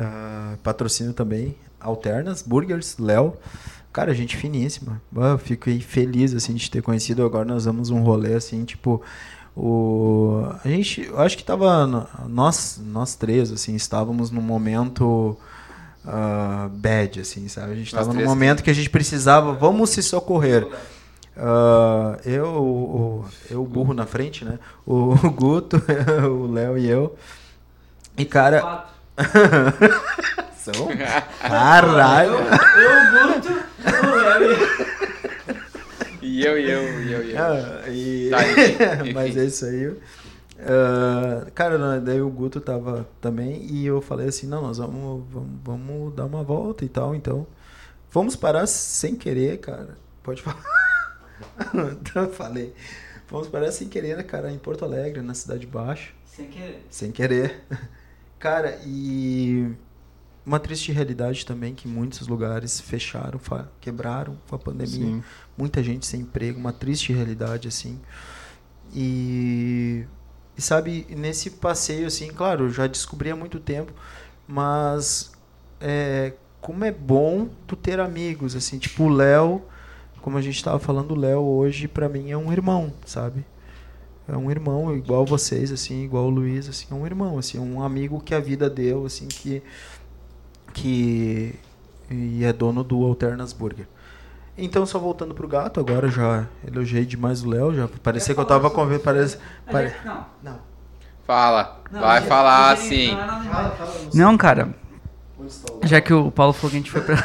ah, 0.00 0.56
patrocínio 0.62 1.12
também, 1.12 1.56
Alternas, 1.80 2.42
Burgers, 2.42 2.96
Léo. 2.98 3.34
Cara, 3.92 4.14
gente 4.14 4.36
finíssima. 4.36 5.00
Ah, 5.16 5.30
Eu 5.30 5.38
fiquei 5.38 5.80
feliz 5.80 6.34
assim 6.34 6.54
de 6.54 6.70
ter 6.70 6.82
conhecido. 6.82 7.24
Agora 7.24 7.44
nós 7.44 7.64
vamos 7.64 7.90
um 7.90 8.02
rolê 8.02 8.34
assim, 8.34 8.64
tipo 8.64 9.02
o 9.56 10.42
a 10.64 10.68
gente, 10.68 11.02
eu 11.02 11.20
acho 11.20 11.36
que 11.36 11.44
tava 11.44 11.86
nós 12.28 12.80
nós 12.84 13.14
três 13.14 13.52
assim, 13.52 13.76
estávamos 13.76 14.30
num 14.32 14.40
momento 14.40 15.36
ah, 16.06 16.68
bad 16.72 17.20
assim, 17.20 17.48
sabe? 17.48 17.72
A 17.72 17.76
gente 17.76 17.86
estava 17.86 18.12
num 18.12 18.24
momento 18.24 18.62
que 18.62 18.70
a 18.70 18.74
gente 18.74 18.90
precisava, 18.90 19.52
vamos 19.52 19.90
se 19.90 20.02
socorrer. 20.02 20.66
Ah, 21.36 22.16
eu, 22.24 22.46
o, 22.46 23.24
eu, 23.50 23.62
o 23.62 23.66
burro 23.66 23.92
na 23.94 24.06
frente, 24.06 24.44
né? 24.44 24.58
O, 24.86 25.14
Guto, 25.30 25.82
o 26.30 26.52
Léo 26.52 26.78
e 26.78 26.88
eu. 26.88 27.16
E 28.16 28.24
cara, 28.24 28.86
são 30.56 30.88
caralho. 31.40 32.34
Eu, 32.34 33.34
Guto, 33.34 33.48
o 34.02 34.06
Léo 34.14 34.84
E 36.22 36.44
eu, 36.44 36.58
e 36.58 36.70
eu, 36.70 37.02
e 37.02 37.12
eu, 37.12 37.24
e 37.24 37.32
eu. 37.32 37.38
Ah, 37.42 37.88
e- 37.88 38.30
Tá, 38.30 38.42
enfim, 38.48 39.12
Mas 39.12 39.36
é 39.36 39.44
isso 39.44 39.64
aí. 39.66 39.92
Ah, 40.58 41.50
cara, 41.54 41.78
não, 41.78 42.02
daí 42.02 42.20
o 42.20 42.30
Guto 42.30 42.60
tava 42.60 43.08
também 43.20 43.64
e 43.64 43.86
eu 43.86 44.00
falei 44.00 44.28
assim, 44.28 44.46
não, 44.46 44.62
nós 44.62 44.78
vamos, 44.78 45.24
vamos, 45.30 45.50
vamos 45.62 46.14
dar 46.14 46.26
uma 46.26 46.42
volta 46.42 46.84
e 46.84 46.88
tal, 46.88 47.14
então. 47.14 47.46
Vamos 48.10 48.36
parar 48.36 48.66
sem 48.66 49.16
querer, 49.16 49.58
cara. 49.58 49.98
Pode 50.22 50.40
falar. 50.42 50.62
então 52.00 52.22
eu 52.24 52.32
falei. 52.32 52.72
Vamos 53.28 53.48
parar 53.48 53.72
sem 53.72 53.88
querer, 53.88 54.16
né, 54.16 54.22
cara, 54.22 54.52
em 54.52 54.58
Porto 54.58 54.84
Alegre, 54.84 55.20
na 55.20 55.34
Cidade 55.34 55.66
Baixa. 55.66 56.12
Sem 56.24 56.48
querer. 56.48 56.86
Sem 56.90 57.12
querer. 57.12 57.64
Cara, 58.38 58.78
e 58.84 59.74
uma 60.44 60.60
triste 60.60 60.92
realidade 60.92 61.46
também 61.46 61.74
que 61.74 61.88
muitos 61.88 62.28
lugares 62.28 62.78
fecharam, 62.78 63.40
quebraram 63.80 64.36
com 64.46 64.54
a 64.54 64.58
pandemia. 64.58 65.06
Sim. 65.06 65.22
Muita 65.56 65.82
gente 65.82 66.04
sem 66.04 66.20
emprego, 66.20 66.58
uma 66.58 66.72
triste 66.72 67.12
realidade 67.12 67.68
assim. 67.68 67.98
E, 68.94 70.04
e 70.56 70.62
sabe, 70.62 71.06
nesse 71.10 71.50
passeio 71.50 72.06
assim, 72.06 72.28
claro, 72.28 72.66
eu 72.66 72.70
já 72.70 72.86
descobri 72.86 73.30
há 73.30 73.36
muito 73.36 73.58
tempo, 73.58 73.92
mas 74.46 75.32
é, 75.80 76.32
como 76.60 76.84
é 76.84 76.92
bom 76.92 77.48
tu 77.66 77.76
ter 77.76 78.00
amigos 78.00 78.54
assim, 78.54 78.78
tipo 78.78 79.04
o 79.04 79.08
Léo, 79.08 79.62
como 80.22 80.38
a 80.38 80.42
gente 80.42 80.56
estava 80.56 80.78
falando, 80.78 81.12
o 81.12 81.16
Léo 81.16 81.40
hoje 81.40 81.88
pra 81.88 82.08
mim 82.08 82.30
é 82.30 82.36
um 82.36 82.52
irmão, 82.52 82.92
sabe? 83.04 83.44
É 84.26 84.36
um 84.36 84.50
irmão 84.50 84.96
igual 84.96 85.26
vocês, 85.26 85.70
assim, 85.70 86.04
igual 86.04 86.24
o 86.24 86.30
Luiz, 86.30 86.66
assim, 86.68 86.86
é 86.90 86.94
um 86.94 87.04
irmão, 87.04 87.38
assim, 87.38 87.58
um 87.58 87.82
amigo 87.82 88.20
que 88.20 88.34
a 88.34 88.40
vida 88.40 88.70
deu, 88.70 89.04
assim, 89.04 89.28
que 89.28 89.62
que 90.72 91.54
e 92.10 92.44
é 92.44 92.52
dono 92.52 92.82
do 92.84 93.04
Alternas 93.04 93.52
Burger. 93.52 93.86
Então, 94.56 94.86
só 94.86 94.98
voltando 94.98 95.34
pro 95.34 95.48
gato, 95.48 95.80
agora 95.80 96.08
já 96.08 96.46
elogiei 96.66 97.04
demais 97.04 97.42
o 97.42 97.48
Léo, 97.50 97.74
já 97.74 97.88
parecia 98.02 98.34
que 98.34 98.40
eu 98.40 98.44
tava 98.44 98.70
conversando. 98.70 99.04
Parece, 99.04 99.38
pare... 99.70 99.92
Não, 100.04 100.26
Não. 100.42 100.58
Fala. 101.26 101.80
não, 101.90 102.00
Vai 102.00 102.20
gente, 102.20 102.28
falar 102.28 102.76
gente, 102.76 102.86
assim. 102.86 103.16
não 104.14 104.34
é 104.34 104.36
cara, 104.36 104.68
já 105.82 106.00
que 106.00 106.12
o 106.12 106.30
Paulo 106.30 106.52
falou 106.52 106.70
que 106.70 106.76
a 106.76 106.80
gente 106.80 106.90
foi 106.90 107.00
pra. 107.00 107.16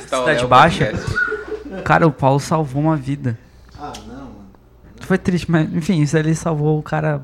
Cidade 0.00 0.40
Léo 0.40 0.48
Baixa? 0.48 0.86
Podcast? 0.86 1.14
Cara, 1.84 2.06
o 2.06 2.12
Paulo 2.12 2.40
salvou 2.40 2.82
uma 2.82 2.96
vida. 2.96 3.38
Ah, 3.78 3.92
não, 4.08 4.14
mano. 4.16 4.34
Foi 5.02 5.16
triste, 5.16 5.48
mas 5.48 5.72
enfim, 5.72 6.00
isso 6.02 6.16
ele 6.18 6.34
salvou 6.34 6.78
o 6.78 6.82
cara. 6.82 7.22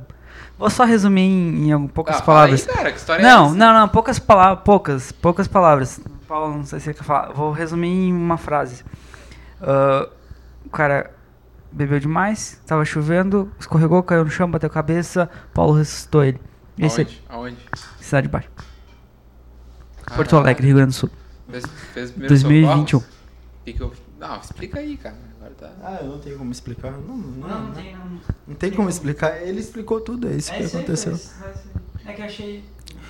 Vou 0.56 0.70
só 0.70 0.85
resumir 0.85 1.23
em, 1.23 1.70
em 1.73 1.86
poucas 1.89 2.16
Ah, 2.16 2.23
fala 2.23 2.44
aí, 2.44 2.51
palavras. 2.52 2.66
cara, 2.77 2.93
que 2.93 2.98
história 2.98 3.23
é 3.23 3.24
não, 3.24 3.47
essa? 3.47 3.55
não, 3.56 3.74
não, 3.74 3.89
poucas 3.89 4.18
palavras, 4.20 4.62
poucas, 4.64 5.12
poucas 5.12 5.48
palavras. 5.48 6.01
Paulo, 6.27 6.57
não 6.57 6.65
sei 6.65 6.78
se 6.81 6.86
você 6.86 6.94
quer 6.94 7.05
falar. 7.05 7.32
Vou 7.32 7.53
resumir 7.53 7.89
em 7.89 8.12
uma 8.12 8.36
frase. 8.36 8.85
Ah, 9.61 10.09
o 10.65 10.70
cara 10.70 11.11
bebeu 11.73 11.98
demais, 12.01 12.61
tava 12.66 12.85
chovendo, 12.85 13.51
escorregou, 13.59 14.03
caiu 14.03 14.24
no 14.24 14.31
chão, 14.31 14.51
bateu 14.51 14.66
a 14.69 14.70
cabeça, 14.70 15.28
Paulo 15.53 15.74
ressuscitou 15.74 16.24
ele. 16.24 16.40
Esse 16.78 17.01
aí, 17.03 17.07
Aonde? 17.28 17.57
Aonde? 17.57 17.57
Cidade 18.01 18.28
Baixa. 18.28 18.48
Porto 20.15 20.31
Caralho. 20.31 20.36
Alegre, 20.39 20.66
Rio 20.66 20.77
Grande 20.77 20.90
do 20.90 20.94
Sul. 20.94 21.11
Fez, 21.51 21.65
fez 21.93 22.11
primeiro 22.11 22.28
2021. 22.35 22.86
socorros? 23.01 23.16
Que 23.65 23.73
que 23.73 23.81
eu- 23.82 23.93
Não, 24.19 24.39
explica 24.40 24.78
aí, 24.78 24.97
cara. 24.97 25.16
Agora 25.39 25.55
tá... 25.55 25.70
Ah, 25.82 25.98
eu 26.03 26.09
não 26.09 26.19
tenho 26.19 26.39
como 26.39 26.53
explicar. 26.53 26.93
Não, 26.93 27.16
não, 27.16 27.61
não, 27.69 28.20
não 28.48 28.55
tem 28.55 28.70
como 28.73 28.89
explicar. 28.89 29.36
Ele 29.43 29.61
explicou 29.61 30.01
tudo, 30.01 30.28
é 30.28 30.32
isso 30.36 30.53
que 30.53 30.62
aconteceu. 30.65 31.19
É 32.05 32.12
que 32.12 32.20
eu 32.23 32.27
achei. 32.27 32.65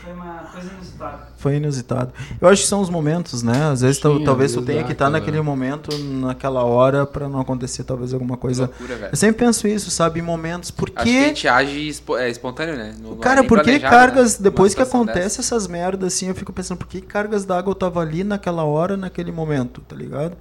Foi 0.06 0.14
uma 0.14 0.34
coisa 0.52 0.70
inusitada. 0.72 1.18
Foi 1.36 1.56
inusitado. 1.56 2.12
Eu 2.40 2.48
acho 2.48 2.62
que 2.62 2.68
são 2.68 2.80
os 2.80 2.88
momentos, 2.88 3.42
né? 3.42 3.70
Às 3.72 3.80
vezes 3.80 3.96
Sim, 3.96 4.02
talvez 4.24 4.52
tu 4.52 4.60
vezes 4.60 4.64
tenha 4.64 4.84
que 4.84 4.92
estar 4.92 5.06
aquela- 5.06 5.18
naquele 5.18 5.40
momento, 5.40 5.96
naquela 5.98 6.62
hora, 6.64 7.04
pra 7.04 7.28
não 7.28 7.40
acontecer 7.40 7.82
talvez 7.82 8.14
alguma 8.14 8.36
coisa. 8.36 8.66
Loucura. 8.66 9.08
Eu 9.10 9.16
sempre 9.16 9.44
penso 9.44 9.66
isso, 9.66 9.90
sabe? 9.90 10.20
Em 10.20 10.22
momentos. 10.22 10.70
Por 10.70 10.90
Acho 10.94 11.04
que 11.04 11.18
a 11.18 11.28
gente 11.28 11.48
age 11.48 11.88
espo- 11.88 12.16
é, 12.16 12.30
espontâneo, 12.30 12.76
né? 12.76 12.94
É 12.96 13.16
Cara, 13.20 13.42
por 13.42 13.58
que 13.58 13.64
planejado, 13.64 13.94
cargas, 13.96 14.38
né? 14.38 14.44
depois 14.44 14.74
que 14.74 14.82
acontece 14.82 15.40
essas 15.40 15.66
merdas 15.66 16.14
assim, 16.14 16.28
eu 16.28 16.34
fico 16.34 16.52
pensando, 16.52 16.78
por 16.78 16.86
que 16.86 17.00
cargas 17.00 17.44
d'água 17.44 17.72
eu 17.72 17.74
tava 17.74 18.00
ali 18.00 18.22
naquela 18.22 18.62
hora, 18.64 18.96
naquele 18.96 19.32
momento, 19.32 19.80
tá 19.80 19.96
ligado? 19.96 20.36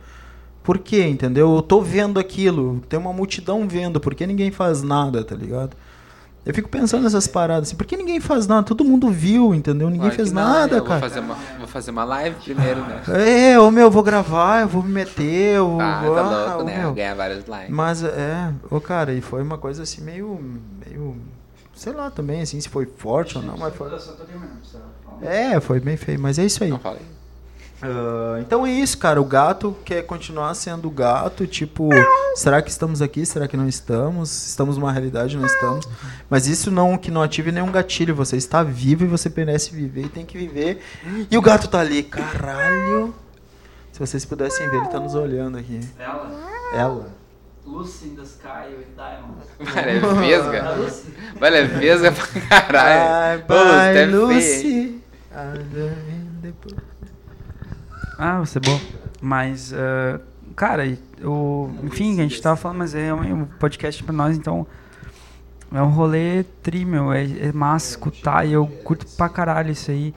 Por 0.64 0.78
quê, 0.80 1.04
entendeu? 1.06 1.56
Eu 1.56 1.62
tô 1.62 1.82
vendo 1.82 2.20
aquilo, 2.20 2.82
tem 2.90 2.98
uma 3.00 3.14
multidão 3.14 3.68
vendo, 3.68 4.00
por 4.00 4.16
que 4.16 4.26
ninguém 4.26 4.52
faz 4.52 4.82
nada, 4.82 5.24
tá 5.24 5.36
ligado? 5.36 5.76
Eu 6.45 6.53
fico 6.53 6.69
pensando 6.69 7.01
nessas 7.03 7.26
paradas 7.26 7.69
assim, 7.69 7.76
por 7.76 7.88
que 7.88 7.97
ninguém 7.97 8.19
faz 8.19 8.45
nada? 8.45 8.63
Todo 8.67 8.85
mundo 8.85 9.09
viu, 9.09 9.55
entendeu? 9.55 9.88
Ninguém 9.88 10.01
Claro 10.09 10.15
fez 10.15 10.31
não, 10.31 10.43
nada, 10.43 10.76
eu 10.76 10.84
cara. 10.84 10.99
Vou 10.99 11.09
fazer, 11.09 11.19
uma, 11.19 11.35
vou 11.57 11.67
fazer 11.67 11.91
uma 11.91 12.03
live 12.03 12.35
primeiro, 12.35 12.81
né? 12.81 13.01
É, 13.51 13.59
ô 13.59 13.72
meu, 13.72 13.85
eu 13.85 13.91
vou 13.91 14.03
gravar, 14.03 14.61
eu 14.61 14.67
vou 14.67 14.84
me 14.84 14.91
meter, 14.91 15.55
eu 15.55 15.81
Ah, 15.81 16.01
vou. 16.05 16.15
tá 16.15 16.22
ah, 16.22 16.45
louco, 16.45 16.61
ô, 16.61 16.63
né? 16.65 16.77
meu. 16.77 16.93
Ganhar 16.93 17.15
vários 17.15 17.47
likes. 17.47 17.73
Mas 17.73 18.03
é, 18.03 18.53
ô 18.69 18.80
cara, 18.80 19.11
e 19.13 19.22
foi 19.22 19.41
uma 19.41 19.57
coisa 19.57 19.81
assim 19.81 20.01
meio. 20.01 20.39
meio. 20.85 21.15
sei 21.73 21.93
lá 21.93 22.11
também, 22.11 22.41
assim, 22.41 22.61
se 22.61 22.69
foi 22.69 22.85
forte 22.85 23.38
ou 23.39 23.43
não, 23.43 23.57
mas 23.57 23.73
foi. 23.73 23.89
É, 25.23 25.59
foi 25.59 25.80
bem 25.80 25.97
feio, 25.97 26.19
mas 26.19 26.38
é 26.38 26.45
isso 26.45 26.63
aí. 26.63 26.69
Não 26.69 26.80
falei. 26.80 27.01
Ah, 27.81 28.38
então 28.39 28.65
é 28.65 28.72
isso, 28.72 28.97
cara. 28.97 29.22
O 29.22 29.26
gato 29.26 29.76
quer 29.84 30.03
continuar 30.03 30.53
sendo 30.53 30.89
gato. 30.89 31.45
Tipo, 31.45 31.89
será 32.35 32.61
que 32.61 32.69
estamos 32.69 33.02
aqui? 33.02 33.26
Será 33.26 33.47
que 33.47 33.57
não 33.57 33.68
estamos? 33.68 34.47
Estamos 34.47 34.77
numa 34.77 34.91
realidade, 34.91 35.38
não 35.38 35.45
estamos. 35.45 35.88
Mas 36.30 36.47
isso 36.47 36.72
não 36.72 36.97
que 36.97 37.11
não 37.11 37.22
ative 37.22 37.52
nenhum 37.52 37.72
gatilho. 37.72 38.15
Você 38.15 38.38
está 38.38 38.64
vivo 38.64 39.03
e 39.03 39.07
você 39.07 39.31
merece 39.35 39.72
viver 39.72 40.06
e 40.06 40.10
tem 40.10 40.26
que 40.26 40.38
viver. 40.38 40.81
E 41.30 41.38
o 41.38 41.41
gato 41.41 41.68
tá 41.68 41.80
ali, 41.80 42.03
caralho. 42.03 43.14
Se 43.91 43.99
vocês 43.99 44.26
pudessem 44.26 44.69
ver, 44.69 44.77
ele 44.77 44.88
tá 44.88 44.99
nos 44.99 45.15
olhando 45.15 45.57
aqui. 45.57 45.80
Ela, 45.97 46.49
Ela. 46.73 47.07
Lucy 47.65 48.10
in 48.10 48.15
the 48.15 48.23
Sky 48.23 48.76
with 48.77 48.93
Diamonds. 48.95 49.47
Mano, 49.57 49.88
é 49.88 49.99
vesga. 50.27 50.64
Mano, 51.39 51.56
é 51.56 51.64
vesga 51.64 52.11
pra 52.11 52.41
caralho. 52.41 53.43
Bye, 53.45 53.57
Ô, 53.57 53.64
bye, 53.64 53.97
hein? 53.97 54.11
Lucy. 54.11 55.02
Ah, 58.18 58.40
você 58.40 58.58
é 58.58 58.62
bom. 58.62 58.80
Mas, 59.22 59.74
ah, 59.74 60.20
cara, 60.56 60.86
e 60.86 60.98
o, 61.24 61.70
enfim, 61.84 62.20
a 62.20 62.24
gente 62.24 62.42
tava 62.42 62.56
falando, 62.56 62.80
mas 62.80 62.96
é 62.96 63.14
um, 63.14 63.42
um 63.42 63.46
podcast 63.46 64.04
pra 64.04 64.14
nós, 64.14 64.38
então 64.38 64.66
é 65.74 65.82
um 65.82 65.90
rolê 65.90 66.44
tri, 66.64 66.86
meu. 66.86 67.12
É, 67.12 67.24
é 67.24 67.52
massa 67.52 67.92
escutar 67.92 68.46
e 68.46 68.54
eu 68.54 68.68
curto 68.68 69.06
pra 69.18 69.28
caralho 69.30 69.72
isso 69.72 69.92
aí. 69.92 70.14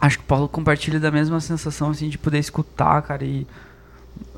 Acho 0.00 0.18
que 0.18 0.24
o 0.24 0.26
Paulo 0.26 0.48
compartilha 0.48 1.00
da 1.00 1.10
mesma 1.10 1.40
sensação, 1.40 1.90
assim, 1.90 2.08
de 2.08 2.18
poder 2.18 2.38
escutar, 2.38 3.02
cara, 3.02 3.24
e 3.24 3.46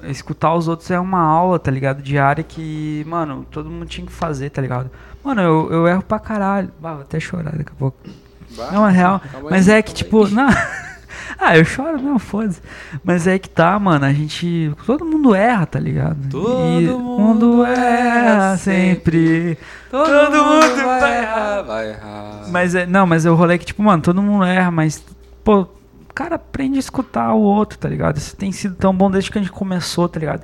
escutar 0.05 0.55
os 0.55 0.69
outros 0.69 0.91
é 0.91 0.99
uma 0.99 1.21
aula, 1.21 1.59
tá 1.59 1.71
ligado? 1.71 2.03
Diária 2.03 2.43
que, 2.43 3.05
mano, 3.07 3.47
todo 3.51 3.71
mundo 3.71 3.87
tinha 3.87 4.07
que 4.07 4.13
fazer, 4.13 4.51
tá 4.51 4.63
ligado? 4.63 4.91
Mano, 5.23 5.41
eu, 5.41 5.73
eu 5.73 5.89
erro 5.89 6.03
pra 6.03 6.19
caralho. 6.19 6.71
Bah, 6.81 6.95
vou 6.95 7.03
até 7.03 7.19
chorar 7.19 7.57
daqui 7.57 7.71
a 7.73 7.79
pouco. 7.79 7.99
Bah, 8.57 8.71
Não, 8.73 8.87
é 8.87 8.93
real. 8.93 9.21
Mas 9.51 9.69
é 9.69 9.83
que, 9.83 9.95
tipo, 9.95 10.29
não. 10.29 10.49
ah, 11.39 11.57
eu 11.57 11.65
choro 11.65 11.95
mesmo, 12.01 12.19
foda-se. 12.19 12.61
Mas 13.03 13.27
é 13.27 13.39
que 13.39 13.49
tá, 13.49 13.79
mano, 13.79 14.05
a 14.05 14.13
gente. 14.13 14.73
Todo 14.87 15.05
mundo 15.05 15.35
erra, 15.35 15.67
tá 15.67 15.79
ligado? 15.79 16.17
Todo 16.31 16.81
E 16.81 16.87
mundo 16.87 17.65
erra 17.65 18.57
sempre. 18.57 19.59
Todo, 19.91 20.07
mundo 20.45 20.77
vai 20.85 21.23
errar, 21.23 21.63
vai 21.63 21.91
errar. 21.91 22.43
Mas 22.51 22.75
é. 22.75 22.87
Não, 22.87 23.07
mas 23.07 23.25
é 23.27 23.31
o 23.31 23.35
rolê 23.35 23.59
que, 23.59 23.65
tipo, 23.67 23.83
mano, 23.83 24.03
todo 24.03 24.23
mundo 24.23 24.45
erra, 24.45 24.71
mas. 24.71 25.05
Pô, 25.43 25.61
o 25.63 26.15
cara 26.15 26.37
aprende 26.37 26.77
a 26.77 26.81
escutar 26.81 27.33
o 27.35 27.41
outro, 27.41 27.79
tá 27.79 27.89
ligado? 27.89 28.17
Isso 28.17 28.37
tem 28.37 28.51
sido 28.53 28.75
tão 28.77 28.95
bom 28.95 29.11
desde 29.11 29.31
que 29.31 29.39
a 29.39 29.41
gente 29.41 29.53
começou, 29.53 30.09
tá 30.09 30.19
ligado? 30.21 30.43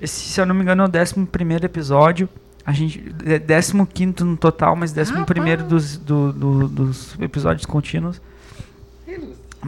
Esse, 0.00 0.14
se 0.30 0.40
eu 0.40 0.46
não 0.46 0.54
me 0.54 0.62
engano, 0.62 0.82
é 0.82 0.86
o 0.86 0.88
11 0.88 1.26
episódio. 1.64 2.28
A 2.64 2.72
gente. 2.72 3.14
é 3.24 3.38
15 3.38 4.24
no 4.24 4.36
total, 4.36 4.74
mas 4.74 4.90
11 4.96 5.56
dos, 5.68 5.96
do, 5.96 6.32
do- 6.32 6.68
dos 6.68 7.16
episódios 7.20 7.64
contínuos. 7.64 8.20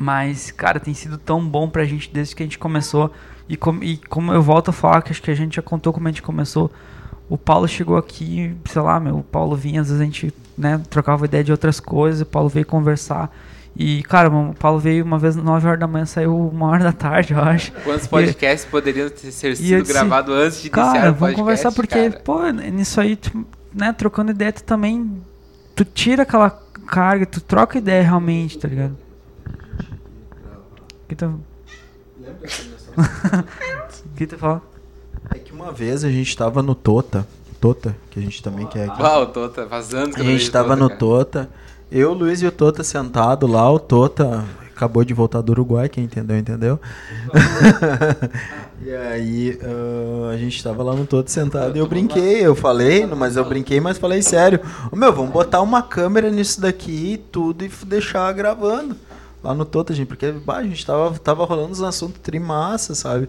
Mas, 0.00 0.52
cara, 0.52 0.78
tem 0.78 0.94
sido 0.94 1.18
tão 1.18 1.44
bom 1.44 1.68
pra 1.68 1.84
gente 1.84 2.08
desde 2.12 2.36
que 2.36 2.42
a 2.44 2.46
gente 2.46 2.56
começou. 2.56 3.12
E, 3.48 3.56
com, 3.56 3.82
e 3.82 3.96
como 3.96 4.32
eu 4.32 4.40
volto 4.40 4.68
a 4.68 4.72
falar, 4.72 5.02
que 5.02 5.10
acho 5.10 5.20
que 5.20 5.30
a 5.30 5.34
gente 5.34 5.56
já 5.56 5.62
contou 5.62 5.92
como 5.92 6.06
a 6.06 6.10
gente 6.12 6.22
começou. 6.22 6.70
O 7.28 7.36
Paulo 7.36 7.66
chegou 7.66 7.96
aqui, 7.96 8.54
sei 8.64 8.80
lá, 8.80 9.00
meu, 9.00 9.18
o 9.18 9.22
Paulo 9.24 9.56
vinha, 9.56 9.80
às 9.80 9.88
vezes 9.88 10.00
a 10.00 10.04
gente, 10.04 10.32
né, 10.56 10.80
trocava 10.88 11.24
ideia 11.24 11.42
de 11.42 11.50
outras 11.50 11.80
coisas, 11.80 12.20
o 12.20 12.26
Paulo 12.26 12.48
veio 12.48 12.64
conversar. 12.64 13.36
E, 13.76 14.04
cara, 14.04 14.30
o 14.30 14.54
Paulo 14.54 14.78
veio 14.78 15.04
uma 15.04 15.18
vez 15.18 15.36
às 15.36 15.42
9 15.42 15.66
horas 15.66 15.80
da 15.80 15.88
manhã, 15.88 16.06
saiu 16.06 16.48
uma 16.48 16.66
hora 16.68 16.84
da 16.84 16.92
tarde, 16.92 17.32
eu 17.32 17.40
acho. 17.40 17.72
Quantos 17.82 18.06
podcasts 18.06 18.70
poderiam 18.70 19.10
ter 19.10 19.32
sido 19.32 19.56
disse, 19.56 19.92
gravados 19.92 20.32
antes 20.32 20.62
de 20.62 20.68
iniciar 20.68 20.92
Cara, 20.92 20.98
o 21.10 21.14
vamos 21.14 21.18
podcast, 21.18 21.40
conversar 21.40 21.72
porque, 21.72 22.10
cara? 22.10 22.22
pô, 22.24 22.48
nisso 22.50 23.00
aí, 23.00 23.16
tu, 23.16 23.44
né, 23.74 23.92
trocando 23.92 24.30
ideia, 24.30 24.52
tu 24.52 24.62
também. 24.62 25.20
Tu 25.74 25.84
tira 25.84 26.22
aquela 26.22 26.50
carga, 26.86 27.26
tu 27.26 27.40
troca 27.40 27.78
ideia 27.78 28.02
realmente, 28.02 28.58
tá 28.58 28.68
ligado? 28.68 29.07
O 31.08 31.14
que 31.14 31.16
tu, 31.16 31.40
o 34.04 34.14
que 34.14 34.26
tu 34.28 34.36
fala? 34.36 34.60
É 35.34 35.38
que 35.38 35.54
uma 35.54 35.72
vez 35.72 36.04
a 36.04 36.10
gente 36.10 36.36
tava 36.36 36.62
no 36.62 36.74
Tota. 36.74 37.26
Tota, 37.58 37.96
que 38.10 38.20
a 38.20 38.22
gente 38.22 38.42
também 38.42 38.66
quer 38.66 38.90
aqui. 38.90 39.00
Uau, 39.00 39.26
tô 39.28 39.48
tá 39.48 39.64
vazando. 39.64 40.14
que 40.14 40.20
A 40.20 40.24
gente 40.24 40.50
tava 40.50 40.76
Tota, 40.76 40.82
no 40.82 40.88
cara. 40.90 41.00
Tota. 41.00 41.48
Eu, 41.90 42.10
o 42.10 42.14
Luiz 42.14 42.42
e 42.42 42.46
o 42.46 42.52
Tota 42.52 42.84
sentado 42.84 43.46
lá. 43.46 43.72
O 43.72 43.78
Tota 43.78 44.44
acabou 44.68 45.02
de 45.02 45.14
voltar 45.14 45.40
do 45.40 45.50
Uruguai, 45.52 45.88
quem 45.88 46.04
entendeu, 46.04 46.36
entendeu. 46.36 46.78
e 48.84 48.90
aí 48.94 49.58
ah, 49.62 50.30
a 50.34 50.36
gente 50.36 50.62
tava 50.62 50.82
lá 50.82 50.94
no 50.94 51.06
Tota 51.06 51.30
sentado 51.30 51.74
e 51.74 51.78
eu 51.78 51.86
brinquei. 51.86 52.44
Eu 52.44 52.54
falei, 52.54 53.06
mas 53.06 53.34
eu 53.34 53.46
brinquei, 53.46 53.80
mas 53.80 53.96
falei 53.96 54.20
sério. 54.20 54.60
Ô, 54.92 54.94
meu, 54.94 55.10
vamos 55.10 55.32
botar 55.32 55.62
uma 55.62 55.82
câmera 55.82 56.30
nisso 56.30 56.60
daqui 56.60 57.14
e 57.14 57.16
tudo 57.16 57.64
e 57.64 57.70
deixar 57.86 58.30
gravando. 58.34 58.94
Lá 59.42 59.54
no 59.54 59.64
Tota, 59.64 59.94
gente, 59.94 60.08
porque 60.08 60.32
bah, 60.32 60.58
a 60.58 60.62
gente 60.64 60.84
tava, 60.84 61.18
tava 61.18 61.44
rolando 61.44 61.72
uns 61.72 61.82
assuntos 61.82 62.20
trimassa, 62.22 62.94
sabe? 62.94 63.28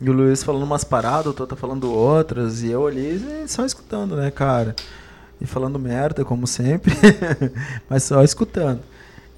E 0.00 0.08
o 0.08 0.12
Luiz 0.12 0.42
falando 0.42 0.62
umas 0.62 0.84
paradas, 0.84 1.26
o 1.26 1.32
Tota 1.32 1.56
falando 1.56 1.92
outras, 1.92 2.62
e 2.62 2.70
eu 2.70 2.86
ali 2.86 3.20
só 3.46 3.64
escutando, 3.66 4.16
né, 4.16 4.30
cara? 4.30 4.74
E 5.40 5.46
falando 5.46 5.78
merda, 5.78 6.24
como 6.24 6.46
sempre, 6.46 6.94
mas 7.88 8.04
só 8.04 8.22
escutando. 8.22 8.80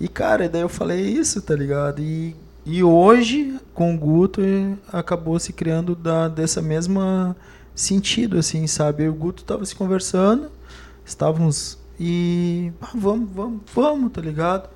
E, 0.00 0.08
cara, 0.08 0.48
daí 0.48 0.62
eu 0.62 0.68
falei 0.68 1.00
isso, 1.00 1.40
tá 1.40 1.54
ligado? 1.54 2.00
E, 2.00 2.36
e 2.66 2.82
hoje, 2.82 3.58
com 3.72 3.94
o 3.94 3.98
Guto, 3.98 4.40
acabou 4.92 5.38
se 5.38 5.52
criando 5.52 5.94
da, 5.94 6.28
dessa 6.28 6.60
mesma 6.60 7.36
sentido, 7.74 8.38
assim, 8.38 8.66
sabe? 8.66 9.04
Eu 9.04 9.06
e 9.06 9.08
o 9.10 9.14
Guto 9.14 9.44
tava 9.44 9.64
se 9.64 9.74
conversando, 9.74 10.50
estávamos 11.04 11.78
e... 11.98 12.72
ah, 12.80 12.90
vamos, 12.94 13.30
vamos, 13.32 13.60
vamos, 13.74 14.12
tá 14.12 14.20
ligado? 14.20 14.68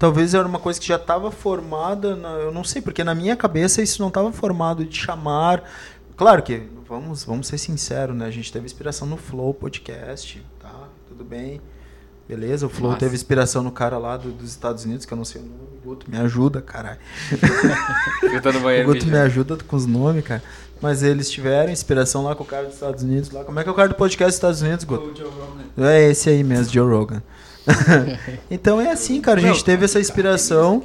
Talvez 0.00 0.32
era 0.34 0.48
uma 0.48 0.58
coisa 0.58 0.80
que 0.80 0.88
já 0.88 0.96
estava 0.96 1.30
formada, 1.30 2.16
na- 2.16 2.30
eu 2.30 2.50
não 2.50 2.64
sei, 2.64 2.80
porque 2.80 3.04
na 3.04 3.14
minha 3.14 3.36
cabeça 3.36 3.82
isso 3.82 4.00
não 4.00 4.08
estava 4.08 4.32
formado 4.32 4.82
de 4.84 4.96
chamar. 4.96 5.62
Claro 6.16 6.42
que, 6.42 6.62
vamos, 6.88 7.22
vamos 7.22 7.46
ser 7.46 7.58
sinceros, 7.58 8.16
né? 8.16 8.24
A 8.26 8.30
gente 8.30 8.50
teve 8.50 8.64
inspiração 8.64 9.06
no 9.06 9.16
Flow 9.18 9.52
Podcast, 9.54 10.42
tá? 10.58 10.88
Tudo 11.06 11.22
bem. 11.22 11.60
Beleza, 12.26 12.64
o 12.66 12.70
Flow 12.70 12.90
Massa. 12.92 13.00
teve 13.00 13.14
inspiração 13.14 13.62
no 13.62 13.70
cara 13.72 13.98
lá 13.98 14.16
do- 14.16 14.30
dos 14.30 14.48
Estados 14.50 14.84
Unidos, 14.86 15.04
que 15.04 15.12
eu 15.12 15.16
não 15.18 15.24
sei 15.24 15.42
o 15.42 15.44
nome. 15.44 15.56
O 15.82 15.88
Guto 15.88 16.10
me 16.10 16.16
ajuda, 16.16 16.62
caralho. 16.62 16.98
Eu 18.32 18.40
tô 18.40 18.52
no 18.52 18.58
O 18.60 18.62
banheiro. 18.62 18.86
Guto 18.86 19.00
me 19.04 19.10
mijando. 19.10 19.26
ajuda 19.26 19.56
com 19.66 19.76
os 19.76 19.84
nomes, 19.86 20.24
cara. 20.24 20.42
Mas 20.80 21.02
eles 21.02 21.30
tiveram 21.30 21.70
inspiração 21.70 22.22
lá 22.24 22.34
com 22.34 22.42
o 22.42 22.46
cara 22.46 22.64
dos 22.64 22.74
Estados 22.74 23.02
Unidos. 23.02 23.30
Lá. 23.30 23.44
Como 23.44 23.58
é 23.60 23.62
que 23.62 23.68
é 23.68 23.72
o 23.72 23.74
cara 23.74 23.88
do 23.88 23.94
podcast 23.96 24.28
dos 24.30 24.36
Estados 24.36 24.62
Unidos, 24.62 24.84
Guto? 24.84 25.12
É 25.76 26.08
esse 26.10 26.30
aí 26.30 26.42
mesmo, 26.42 26.72
Joe 26.72 26.88
Rogan. 26.90 27.22
então 28.50 28.80
é 28.80 28.90
assim, 28.90 29.20
cara. 29.20 29.38
A 29.38 29.42
gente 29.42 29.64
teve 29.64 29.84
essa 29.84 30.00
inspiração 30.00 30.82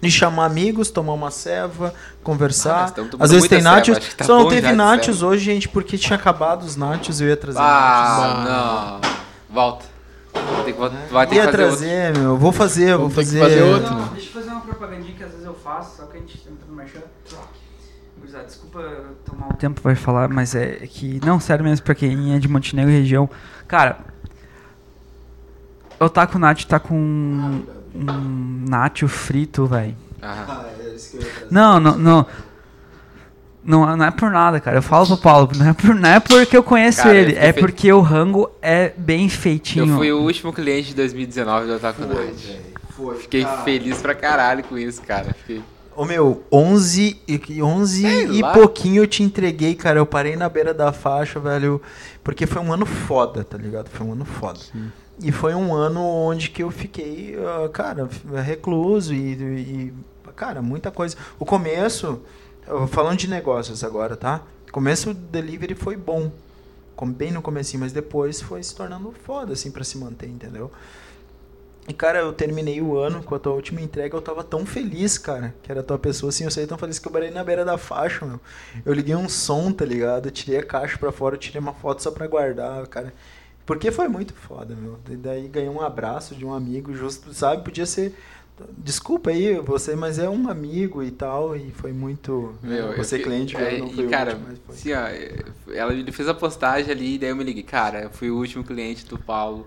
de 0.00 0.10
chamar 0.10 0.44
amigos, 0.46 0.90
tomar 0.90 1.12
uma 1.14 1.30
ceva, 1.30 1.94
Ah, 1.96 2.14
conversar. 2.22 2.90
tomando 2.92 3.16
Às 3.22 3.30
vezes 3.30 3.48
tem 3.48 3.62
nachos. 3.62 3.98
tá 4.16 4.24
Só 4.24 4.38
não 4.40 4.48
teve 4.48 4.72
nachos 4.72 5.22
hoje, 5.22 5.44
gente, 5.44 5.68
porque 5.68 5.96
tinha 5.96 6.16
acabado 6.16 6.62
os 6.62 6.76
nachos 6.76 7.20
e 7.20 7.24
eu 7.24 7.28
ia 7.30 7.36
trazer 7.36 7.58
Ah, 7.60 9.00
não. 9.00 9.10
Volta. 9.54 9.86
Vai 10.34 10.64
ter 10.64 10.72
que, 10.72 10.78
vai 10.78 10.90
ter 10.90 10.96
nachos. 10.96 11.08
que 11.08 11.34
Ia 11.36 11.44
fazer 11.44 11.46
outro. 11.46 11.52
trazer, 11.52 12.18
meu. 12.18 12.36
Vou 12.36 12.52
fazer, 12.52 12.90
vou 12.96 13.08
Vamos 13.08 13.14
que 13.14 13.20
fazer. 13.24 13.40
fazer 13.40 13.62
outro. 13.62 13.94
Não, 13.94 14.08
deixa 14.08 14.28
eu 14.28 14.32
fazer 14.32 14.50
uma 14.50 14.60
propagandinha 14.60 15.14
que 15.14 15.22
às 15.24 15.30
vezes 15.30 15.46
eu 15.46 15.54
faço, 15.54 15.96
só 15.96 16.02
que 16.06 16.16
a 16.16 16.20
gente 16.20 16.36
sempre 16.38 16.64
no 16.68 16.74
merchan. 16.76 17.00
Desculpa 18.46 18.80
tomar 19.24 19.46
um 19.46 19.52
tempo 19.56 19.80
vai 19.80 19.94
falar, 19.94 20.28
mas 20.28 20.56
é 20.56 20.72
que. 20.88 21.20
Não, 21.24 21.38
sério 21.38 21.64
mesmo, 21.64 21.84
pra 21.84 21.94
quem 21.94 22.34
é 22.34 22.38
de 22.40 22.48
Montenegro 22.48 22.90
e 22.90 22.98
região. 22.98 23.30
Cara, 23.68 23.98
o 26.00 26.08
Taco 26.08 26.38
Nacho 26.38 26.66
tá 26.66 26.78
com 26.78 26.94
um, 26.94 27.62
um 27.94 28.64
nacho 28.68 29.06
frito, 29.08 29.66
velho. 29.66 29.96
Ah, 30.22 30.44
Ah, 30.48 30.64
é 30.82 30.94
isso 30.94 31.10
que 31.12 31.16
eu 31.18 31.22
ia 31.22 31.28
trazer. 31.32 31.46
Não, 31.50 31.80
não, 31.80 31.96
não. 31.98 32.26
Não, 33.64 33.96
não 33.96 34.04
é 34.04 34.10
por 34.10 34.30
nada, 34.30 34.60
cara. 34.60 34.76
Eu 34.76 34.82
falo 34.82 35.06
pro 35.06 35.16
Paulo, 35.16 35.50
não 35.56 35.66
é, 35.70 35.72
por, 35.72 35.94
não 35.94 36.08
é 36.08 36.20
porque 36.20 36.54
eu 36.56 36.62
conheço 36.62 36.98
Cara, 37.02 37.14
eu 37.14 37.22
ele, 37.22 37.32
fiquei 37.32 37.48
é 37.48 37.52
fe- 37.52 37.60
porque 37.60 37.92
o 37.92 38.00
rango 38.02 38.50
é 38.60 38.92
bem 38.96 39.26
feitinho. 39.30 39.86
eu 39.92 39.96
fui 39.96 40.12
o 40.12 40.20
último 40.20 40.52
cliente 40.52 40.88
de 40.88 40.94
2019 40.96 41.66
do 41.66 41.74
Otaku 41.76 42.02
Night. 42.04 42.60
Foi. 42.90 43.16
Fiquei 43.16 43.42
cara. 43.42 43.62
feliz 43.62 44.02
pra 44.02 44.14
caralho 44.14 44.62
com 44.64 44.76
isso, 44.76 45.00
cara. 45.00 45.32
Fiquei... 45.32 45.62
Ô 45.96 46.04
meu, 46.04 46.44
11 46.52 47.18
e, 47.26 47.62
11 47.62 48.02
Sei 48.02 48.26
e 48.26 48.42
lá. 48.42 48.52
pouquinho 48.52 49.02
eu 49.02 49.06
te 49.06 49.22
entreguei, 49.22 49.74
cara. 49.74 49.98
Eu 49.98 50.04
parei 50.06 50.36
na 50.36 50.48
beira 50.48 50.74
da 50.74 50.92
faixa, 50.92 51.40
velho. 51.40 51.80
Porque 52.22 52.46
foi 52.46 52.60
um 52.60 52.70
ano 52.72 52.84
foda, 52.84 53.44
tá 53.44 53.56
ligado? 53.56 53.88
Foi 53.88 54.06
um 54.06 54.12
ano 54.12 54.24
foda. 54.26 54.58
E 55.22 55.30
foi 55.30 55.54
um 55.54 55.74
ano 55.74 56.00
onde 56.02 56.50
que 56.50 56.62
eu 56.62 56.70
fiquei, 56.70 57.36
ah, 57.38 57.68
cara, 57.68 58.08
recluso 58.44 59.14
e, 59.14 59.32
e, 59.32 59.94
cara, 60.34 60.60
muita 60.60 60.90
coisa. 60.90 61.16
O 61.38 61.44
começo, 61.44 62.20
falando 62.88 63.18
de 63.18 63.28
negócios 63.28 63.84
agora, 63.84 64.16
tá? 64.16 64.42
O 64.68 64.72
começo 64.72 65.14
do 65.14 65.20
delivery 65.20 65.74
foi 65.74 65.96
bom. 65.96 66.30
Bem 67.06 67.30
no 67.30 67.42
comecinho, 67.42 67.80
mas 67.80 67.92
depois 67.92 68.40
foi 68.40 68.62
se 68.62 68.74
tornando 68.74 69.12
foda, 69.24 69.52
assim, 69.52 69.70
pra 69.70 69.84
se 69.84 69.98
manter, 69.98 70.28
entendeu? 70.28 70.70
E, 71.86 71.92
cara, 71.92 72.20
eu 72.20 72.32
terminei 72.32 72.80
o 72.80 72.96
ano 72.96 73.22
com 73.22 73.34
a 73.34 73.38
tua 73.38 73.52
última 73.52 73.80
entrega, 73.80 74.16
eu 74.16 74.22
tava 74.22 74.42
tão 74.42 74.64
feliz, 74.64 75.18
cara, 75.18 75.54
que 75.62 75.70
era 75.70 75.80
a 75.80 75.84
tua 75.84 75.98
pessoa, 75.98 76.30
assim, 76.30 76.44
eu 76.44 76.50
saí 76.50 76.66
tão 76.66 76.78
feliz 76.78 76.98
que 76.98 77.06
eu 77.06 77.12
parei 77.12 77.30
na 77.30 77.44
beira 77.44 77.62
da 77.62 77.76
faixa, 77.76 78.24
meu. 78.24 78.40
Eu 78.86 78.94
liguei 78.94 79.14
um 79.14 79.28
som, 79.28 79.70
tá 79.70 79.84
ligado? 79.84 80.28
Eu 80.28 80.32
tirei 80.32 80.60
a 80.60 80.64
caixa 80.64 80.96
pra 80.96 81.12
fora, 81.12 81.36
tirei 81.36 81.60
uma 81.60 81.74
foto 81.74 82.02
só 82.02 82.10
pra 82.10 82.26
guardar, 82.26 82.86
cara. 82.86 83.12
Porque 83.66 83.90
foi 83.90 84.08
muito 84.08 84.34
foda, 84.34 84.74
meu. 84.74 84.98
E 85.10 85.16
daí 85.16 85.48
ganhei 85.48 85.68
um 85.70 85.80
abraço 85.80 86.34
de 86.34 86.44
um 86.44 86.52
amigo, 86.52 86.94
justo, 86.94 87.32
sabe? 87.32 87.62
Podia 87.64 87.86
ser. 87.86 88.14
Desculpa 88.78 89.30
aí 89.30 89.58
você, 89.58 89.96
mas 89.96 90.18
é 90.18 90.28
um 90.28 90.48
amigo 90.48 91.02
e 91.02 91.10
tal, 91.10 91.56
e 91.56 91.72
foi 91.72 91.92
muito. 91.92 92.54
Meu, 92.62 92.92
eu 92.92 92.96
você 92.96 93.16
fiquei- 93.18 93.32
cliente, 93.32 93.56
é, 93.56 93.78
não 93.78 93.90
foi 93.90 94.04
e 94.04 94.06
o 94.06 94.10
cara, 94.10 94.30
último, 94.34 94.48
mas 94.48 94.58
foi. 94.64 94.74
assim, 94.74 94.92
ó, 94.92 95.72
ela 95.74 95.92
ele 95.92 96.12
fez 96.12 96.28
a 96.28 96.34
postagem 96.34 96.90
ali, 96.92 97.18
daí 97.18 97.30
eu 97.30 97.36
me 97.36 97.42
liguei, 97.42 97.64
cara, 97.64 98.02
eu 98.02 98.10
fui 98.10 98.30
o 98.30 98.36
último 98.36 98.62
cliente 98.62 99.06
do 99.06 99.18
Paulo. 99.18 99.66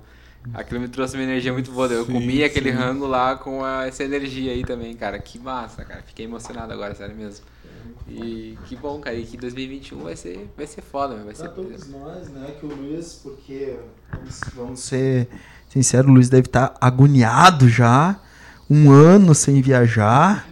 Aquilo 0.54 0.80
me 0.80 0.88
trouxe 0.88 1.18
uma 1.18 1.24
energia 1.24 1.52
muito 1.52 1.70
boa. 1.74 1.88
Eu 1.88 2.06
Sim, 2.06 2.14
comi 2.14 2.42
aquele 2.42 2.72
sim. 2.72 2.78
rango 2.78 3.06
lá 3.06 3.36
com 3.36 3.62
a- 3.66 3.86
essa 3.86 4.06
energia 4.06 4.54
aí 4.54 4.64
também, 4.64 4.96
cara. 4.96 5.20
Que 5.20 5.38
massa, 5.38 5.84
cara. 5.84 6.02
Fiquei 6.04 6.24
emocionado 6.26 6.72
agora, 6.72 6.96
sério 6.96 7.14
mesmo. 7.14 7.44
E 8.08 8.58
que 8.66 8.76
bom, 8.76 9.00
cara. 9.00 9.16
E 9.16 9.24
que 9.26 9.38
2021 9.38 10.00
vai 10.00 10.16
ser, 10.16 10.50
vai 10.56 10.68
ser 10.68 10.82
foda, 10.82 11.16
vai 11.24 11.36
ser. 11.36 11.44
Pra 11.44 11.52
todos 11.52 11.88
nós, 11.90 12.30
né? 12.30 12.52
Que 12.60 12.66
o 12.66 12.70
Luiz, 12.70 13.20
porque 13.24 13.76
vamos, 14.12 14.40
vamos 14.56 14.80
ser 14.80 15.28
sinceros, 15.70 16.10
o 16.10 16.14
Luiz 16.14 16.30
deve 16.30 16.48
estar 16.48 16.74
agoniado 16.80 17.68
já. 17.70 18.20
Um 18.70 18.92
ano 18.92 19.34
sem 19.34 19.62
viajar, 19.62 20.46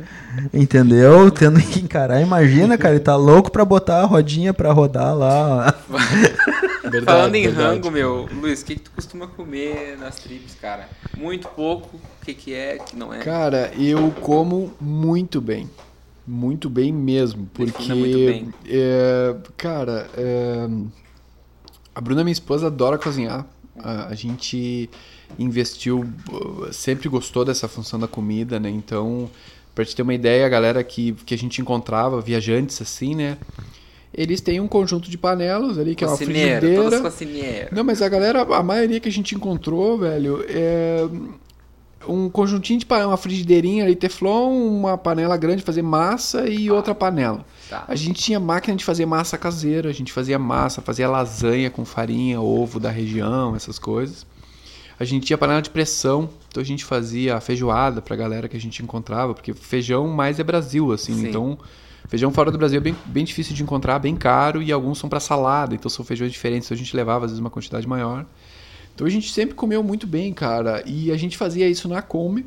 entendeu? 0.53 1.29
Tendo 1.29 1.59
que 1.59 1.81
encarar. 1.81 2.21
Imagina, 2.21 2.77
cara, 2.77 2.95
ele 2.95 3.03
tá 3.03 3.17
louco 3.17 3.51
pra 3.51 3.65
botar 3.65 4.01
a 4.01 4.05
rodinha 4.05 4.53
pra 4.53 4.71
rodar 4.71 5.13
lá. 5.13 5.73
Verdade, 6.81 7.05
Falando 7.05 7.35
em 7.35 7.41
verdade. 7.47 7.67
rango, 7.67 7.91
meu, 7.91 8.29
Luiz, 8.31 8.61
o 8.61 8.65
que, 8.65 8.75
que 8.75 8.81
tu 8.81 8.91
costuma 8.91 9.25
comer 9.27 9.97
nas 9.99 10.15
trips, 10.17 10.55
cara? 10.61 10.87
Muito 11.17 11.47
pouco, 11.47 11.97
o 11.97 12.25
que, 12.25 12.33
que 12.33 12.53
é, 12.53 12.77
o 12.79 12.83
que 12.85 12.95
não 12.95 13.11
é? 13.11 13.19
Cara, 13.19 13.71
eu 13.77 14.11
como 14.21 14.71
muito 14.79 15.41
bem. 15.41 15.67
Muito 16.27 16.69
bem 16.69 16.91
mesmo. 16.91 17.49
Porque, 17.53 17.93
bem. 17.93 18.53
é, 18.67 19.35
cara, 19.55 20.09
é, 20.17 20.67
a 21.93 22.01
Bruna, 22.01 22.23
minha 22.23 22.31
esposa, 22.33 22.67
adora 22.67 22.97
cozinhar. 22.97 23.45
A, 23.77 24.07
a 24.07 24.15
gente 24.15 24.89
investiu, 25.37 26.05
sempre 26.71 27.09
gostou 27.09 27.45
dessa 27.45 27.67
função 27.67 27.99
da 27.99 28.07
comida, 28.07 28.59
né? 28.59 28.69
Então, 28.69 29.29
pra 29.73 29.85
te 29.85 29.95
ter 29.95 30.01
uma 30.01 30.13
ideia, 30.13 30.45
a 30.45 30.49
galera 30.49 30.83
que, 30.83 31.13
que 31.25 31.33
a 31.33 31.37
gente 31.37 31.61
encontrava, 31.61 32.21
viajantes 32.21 32.81
assim, 32.81 33.13
né? 33.13 33.37
Eles 34.13 34.39
têm 34.39 34.61
um 34.61 34.67
conjunto 34.67 35.09
de 35.09 35.17
panelas 35.17 35.77
ali, 35.77 35.93
que 35.93 36.03
é 36.03 36.07
uma 36.07 36.17
Cocineiro, 36.17 36.65
frigideira. 36.65 37.01
cocinheiras. 37.01 37.71
Não, 37.71 37.83
mas 37.83 38.01
a 38.01 38.07
galera, 38.07 38.43
a 38.43 38.63
maioria 38.63 38.99
que 38.99 39.09
a 39.09 39.11
gente 39.11 39.35
encontrou, 39.35 39.97
velho, 39.97 40.43
é 40.47 41.05
um 42.07 42.29
conjuntinho 42.29 42.79
de 42.79 42.85
panela, 42.85 43.11
uma 43.11 43.17
frigideirinha 43.17 43.83
ali, 43.83 43.95
teflon, 43.95 44.51
uma 44.51 44.97
panela 44.97 45.35
grande 45.37 45.57
de 45.57 45.63
fazer 45.63 45.81
massa 45.81 46.47
e 46.47 46.69
outra 46.71 46.93
panela. 46.95 47.45
Tá. 47.69 47.85
A 47.87 47.95
gente 47.95 48.21
tinha 48.21 48.39
máquina 48.39 48.75
de 48.75 48.83
fazer 48.83 49.05
massa 49.05 49.37
caseira, 49.37 49.89
a 49.89 49.93
gente 49.93 50.11
fazia 50.11 50.37
massa, 50.39 50.81
fazia 50.81 51.09
lasanha 51.09 51.69
com 51.69 51.83
farinha, 51.85 52.41
ovo 52.41 52.79
da 52.79 52.89
região, 52.89 53.55
essas 53.55 53.79
coisas. 53.79 54.25
A 54.99 55.03
gente 55.03 55.25
tinha 55.25 55.37
panela 55.37 55.61
de 55.61 55.69
pressão, 55.69 56.29
então 56.49 56.61
a 56.61 56.65
gente 56.65 56.85
fazia 56.85 57.39
feijoada 57.41 58.01
pra 58.01 58.15
galera 58.15 58.47
que 58.47 58.55
a 58.55 58.59
gente 58.59 58.81
encontrava, 58.81 59.33
porque 59.33 59.53
feijão 59.53 60.07
mais 60.07 60.39
é 60.39 60.43
Brasil, 60.43 60.91
assim, 60.91 61.13
Sim. 61.13 61.27
então 61.27 61.57
feijão 62.07 62.31
fora 62.31 62.51
do 62.51 62.57
Brasil 62.57 62.77
é 62.77 62.81
bem, 62.81 62.95
bem 63.05 63.25
difícil 63.25 63.53
de 63.53 63.63
encontrar, 63.63 63.99
bem 63.99 64.15
caro, 64.15 64.61
e 64.61 64.71
alguns 64.71 64.97
são 64.97 65.09
pra 65.09 65.19
salada, 65.19 65.75
então 65.75 65.89
são 65.89 66.05
feijões 66.05 66.31
diferentes, 66.31 66.67
então 66.67 66.75
a 66.75 66.77
gente 66.77 66.95
levava 66.95 67.25
às 67.25 67.31
vezes 67.31 67.41
uma 67.41 67.49
quantidade 67.49 67.87
maior. 67.87 68.25
Então 68.95 69.05
a 69.05 69.09
gente 69.09 69.31
sempre 69.31 69.53
comeu 69.55 69.83
muito 69.83 70.07
bem, 70.07 70.33
cara, 70.33 70.81
e 70.85 71.11
a 71.11 71.17
gente 71.17 71.37
fazia 71.37 71.67
isso 71.67 71.87
na 71.87 72.01
Kombi, 72.01 72.45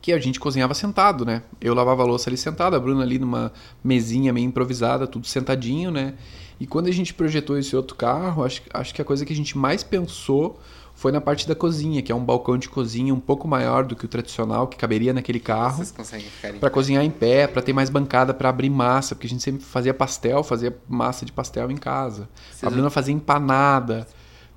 que 0.00 0.12
a 0.12 0.18
gente 0.18 0.40
cozinhava 0.40 0.74
sentado, 0.74 1.24
né? 1.24 1.42
Eu 1.60 1.74
lavava 1.74 2.02
a 2.02 2.06
louça 2.06 2.28
ali 2.28 2.36
sentado, 2.36 2.74
a 2.74 2.80
Bruna 2.80 3.02
ali 3.02 3.18
numa 3.18 3.52
mesinha 3.84 4.32
meio 4.32 4.46
improvisada, 4.46 5.06
tudo 5.06 5.26
sentadinho, 5.26 5.90
né? 5.90 6.14
E 6.58 6.66
quando 6.66 6.86
a 6.88 6.90
gente 6.92 7.12
projetou 7.14 7.56
esse 7.58 7.76
outro 7.76 7.94
carro, 7.94 8.42
acho, 8.44 8.62
acho 8.72 8.94
que 8.94 9.02
a 9.02 9.04
coisa 9.04 9.24
que 9.24 9.32
a 9.32 9.36
gente 9.36 9.56
mais 9.56 9.82
pensou 9.84 10.58
foi 10.94 11.10
na 11.12 11.20
parte 11.20 11.46
da 11.48 11.54
cozinha, 11.54 12.02
que 12.02 12.10
é 12.10 12.14
um 12.14 12.24
balcão 12.24 12.56
de 12.58 12.68
cozinha 12.68 13.12
um 13.14 13.20
pouco 13.20 13.46
maior 13.46 13.84
do 13.84 13.94
que 13.96 14.04
o 14.04 14.08
tradicional, 14.08 14.66
que 14.66 14.76
caberia 14.76 15.12
naquele 15.12 15.40
carro. 15.40 15.76
Vocês 15.78 15.90
conseguem 15.92 16.26
ficar 16.28 16.52
Pra 16.54 16.70
cozinhar 16.70 17.04
em 17.04 17.10
pé, 17.10 17.46
pra 17.46 17.62
ter 17.62 17.72
mais 17.72 17.88
bancada 17.90 18.32
pra 18.34 18.48
abrir 18.48 18.70
massa, 18.70 19.14
porque 19.14 19.26
a 19.26 19.30
gente 19.30 19.42
sempre 19.42 19.62
fazia 19.64 19.92
pastel, 19.94 20.42
fazia 20.44 20.76
massa 20.88 21.24
de 21.24 21.32
pastel 21.32 21.70
em 21.70 21.76
casa. 21.76 22.28
Vocês- 22.50 22.64
A 22.64 22.70
Bruna 22.70 22.90
fazia 22.90 23.14
empanada, 23.14 24.06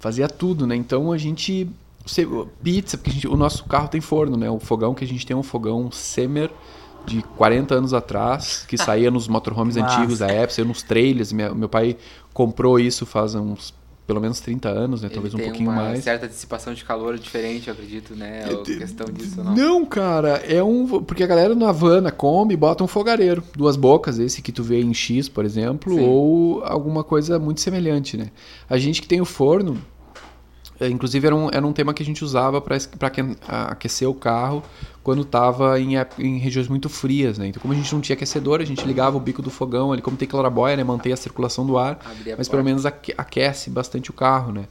fazia 0.05 0.27
tudo, 0.29 0.67
né? 0.67 0.75
Então 0.75 1.11
a 1.11 1.17
gente 1.17 1.67
pizza, 2.63 2.95
porque 2.95 3.09
a 3.09 3.13
gente- 3.13 3.27
o 3.27 3.35
nosso 3.35 3.63
carro 3.65 3.87
tem 3.87 3.99
forno, 3.99 4.37
né? 4.37 4.47
O 4.51 4.59
fogão 4.59 4.93
que 4.93 5.03
a 5.03 5.07
gente 5.07 5.25
tem 5.25 5.33
é 5.33 5.37
um 5.37 5.41
fogão 5.41 5.89
Semer 5.91 6.51
de 7.07 7.23
40 7.35 7.73
anos 7.73 7.91
atrás, 7.91 8.63
que 8.67 8.77
saía 8.77 9.09
nos 9.09 9.27
motorhomes 9.27 9.75
Massa. 9.77 9.97
antigos 9.97 10.19
da 10.19 10.27
época, 10.27 10.53
saiu 10.53 10.65
nos 10.67 10.83
trailers. 10.83 11.31
Minha- 11.33 11.55
meu 11.55 11.67
pai 11.67 11.97
comprou 12.35 12.79
isso 12.79 13.03
faz 13.03 13.33
uns 13.33 13.73
pelo 14.05 14.21
menos 14.21 14.39
30 14.39 14.69
anos, 14.69 15.01
né? 15.01 15.09
Talvez 15.11 15.33
um 15.33 15.37
tem 15.37 15.47
pouquinho 15.47 15.71
uma 15.71 15.81
mais. 15.81 16.03
certa 16.03 16.27
dissipação 16.27 16.75
de 16.75 16.85
calor 16.85 17.17
diferente, 17.17 17.69
eu 17.69 17.73
acredito, 17.73 18.15
né? 18.15 18.43
É, 18.47 18.61
de- 18.61 18.77
questão 18.77 19.07
disso 19.11 19.43
não? 19.43 19.55
Não, 19.55 19.83
cara, 19.83 20.43
é 20.47 20.61
um. 20.61 21.01
Porque 21.01 21.23
a 21.23 21.27
galera 21.27 21.55
na 21.55 21.69
Havana 21.69 22.11
come 22.11 22.55
bota 22.55 22.83
um 22.83 22.87
fogareiro. 22.87 23.43
Duas 23.57 23.75
bocas, 23.75 24.19
esse 24.19 24.43
que 24.43 24.51
tu 24.51 24.61
vê 24.61 24.79
em 24.79 24.93
X, 24.93 25.27
por 25.27 25.43
exemplo, 25.43 25.95
Sim. 25.95 26.05
ou 26.07 26.63
alguma 26.63 27.03
coisa 27.03 27.39
muito 27.39 27.61
semelhante, 27.61 28.15
né? 28.15 28.27
A 28.69 28.77
gente 28.77 29.01
que 29.01 29.07
tem 29.07 29.19
o 29.21 29.25
forno, 29.25 29.75
inclusive 30.81 31.25
era 31.25 31.35
um, 31.35 31.49
era 31.51 31.65
um 31.65 31.71
tema 31.73 31.93
que 31.93 32.03
a 32.03 32.05
gente 32.05 32.23
usava 32.23 32.59
para 32.61 32.77
aquecer 33.71 34.09
o 34.09 34.13
carro 34.13 34.63
quando 35.03 35.21
estava 35.21 35.79
em, 35.79 35.93
em 36.17 36.37
regiões 36.39 36.67
muito 36.67 36.89
frias, 36.89 37.37
né? 37.37 37.47
Então, 37.47 37.61
como 37.61 37.73
a 37.73 37.77
gente 37.77 37.93
não 37.93 38.01
tinha 38.01 38.15
aquecedor, 38.15 38.59
a 38.59 38.65
gente 38.65 38.85
ligava 38.85 39.15
o 39.15 39.19
bico 39.19 39.41
do 39.41 39.49
fogão 39.51 39.91
ali, 39.93 40.01
como 40.01 40.17
tem 40.17 40.27
claraboia, 40.27 40.75
né? 40.75 40.83
Mantém 40.83 41.13
a 41.13 41.17
circulação 41.17 41.65
do 41.65 41.77
ar 41.77 41.99
mas 42.37 42.47
porta. 42.47 42.51
pelo 42.51 42.63
menos 42.63 42.85
aque- 42.85 43.13
aquece 43.17 43.69
bastante 43.69 44.09
o 44.09 44.13
carro, 44.13 44.51
né? 44.51 44.65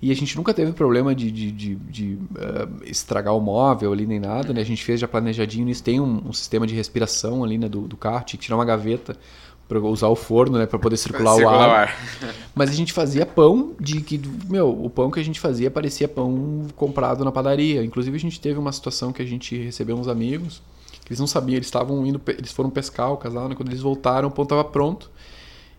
E 0.00 0.12
a 0.12 0.14
gente 0.14 0.36
nunca 0.36 0.54
teve 0.54 0.70
problema 0.72 1.12
de, 1.12 1.28
de, 1.32 1.50
de- 1.50 1.74
de, 1.74 2.18
eh, 2.38 2.68
estragar 2.88 3.34
o 3.34 3.40
móvel 3.40 3.92
ali 3.92 4.06
nem 4.06 4.20
nada, 4.20 4.52
né? 4.52 4.60
A 4.60 4.64
gente 4.64 4.84
fez 4.84 5.00
já 5.00 5.08
planejadinho 5.08 5.66
nisso, 5.66 5.82
tem 5.82 5.98
um, 6.00 6.22
um 6.28 6.32
sistema 6.32 6.68
de 6.68 6.74
respiração 6.74 7.42
ali 7.42 7.58
né, 7.58 7.68
do, 7.68 7.80
do 7.80 7.96
carro, 7.96 8.24
tinha 8.24 8.38
que 8.38 8.44
tirar 8.44 8.56
uma 8.56 8.64
gaveta 8.64 9.16
para 9.68 9.78
usar 9.80 10.08
o 10.08 10.16
forno, 10.16 10.58
né, 10.58 10.66
para 10.66 10.78
poder 10.78 10.96
circular, 10.98 11.34
Circular 11.34 11.56
o 11.56 11.60
o 11.60 11.64
ar. 11.72 11.88
ar. 11.88 11.96
Mas 12.54 12.70
a 12.70 12.72
gente 12.72 12.92
fazia 12.92 13.26
pão 13.26 13.72
de 13.78 14.00
que, 14.00 14.20
meu, 14.48 14.68
o 14.70 14.88
pão 14.88 15.10
que 15.10 15.20
a 15.20 15.22
gente 15.22 15.38
fazia 15.38 15.70
parecia 15.70 16.08
pão 16.08 16.66
comprado 16.74 17.24
na 17.24 17.30
padaria. 17.30 17.84
Inclusive 17.84 18.16
a 18.16 18.20
gente 18.20 18.40
teve 18.40 18.58
uma 18.58 18.72
situação 18.72 19.12
que 19.12 19.20
a 19.22 19.26
gente 19.26 19.56
recebeu 19.56 19.96
uns 19.96 20.08
amigos 20.08 20.62
que 21.04 21.12
eles 21.12 21.20
não 21.20 21.26
sabiam, 21.26 21.56
eles 21.56 21.66
estavam 21.68 22.04
indo, 22.06 22.20
eles 22.26 22.52
foram 22.52 22.68
pescar 22.68 23.10
o 23.12 23.16
casal, 23.16 23.48
né? 23.48 23.54
Quando 23.54 23.68
eles 23.70 23.80
voltaram, 23.80 24.28
o 24.28 24.30
pão 24.30 24.42
estava 24.42 24.62
pronto. 24.62 25.10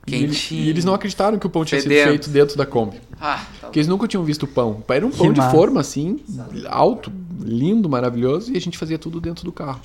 E, 0.07 0.15
ele- 0.15 0.27
Quentinho. 0.27 0.63
e 0.63 0.69
eles 0.69 0.83
não 0.85 0.93
acreditaram 0.95 1.37
que 1.37 1.45
o 1.45 1.49
pão 1.51 1.63
tinha 1.63 1.79
sido 1.79 1.89
Fedendo. 1.91 2.07
feito 2.09 2.29
dentro 2.31 2.57
da 2.57 2.65
Kombi. 2.65 2.99
Ah, 3.21 3.35
tá 3.37 3.67
Porque 3.67 3.77
eles 3.77 3.87
nunca 3.87 4.07
tinham 4.07 4.23
visto 4.23 4.43
o 4.43 4.47
pão. 4.47 4.83
Era 4.87 5.05
um 5.05 5.11
pão 5.11 5.27
Que 5.27 5.33
de 5.33 5.39
massa. 5.39 5.51
forma 5.55 5.81
assim, 5.81 6.19
alto, 6.67 7.11
lindo, 7.41 7.87
maravilhoso, 7.87 8.51
e 8.51 8.57
a 8.57 8.61
gente 8.61 8.75
fazia 8.77 8.97
tudo 8.97 9.19
dentro 9.21 9.43
do 9.43 9.51
carro. 9.51 9.81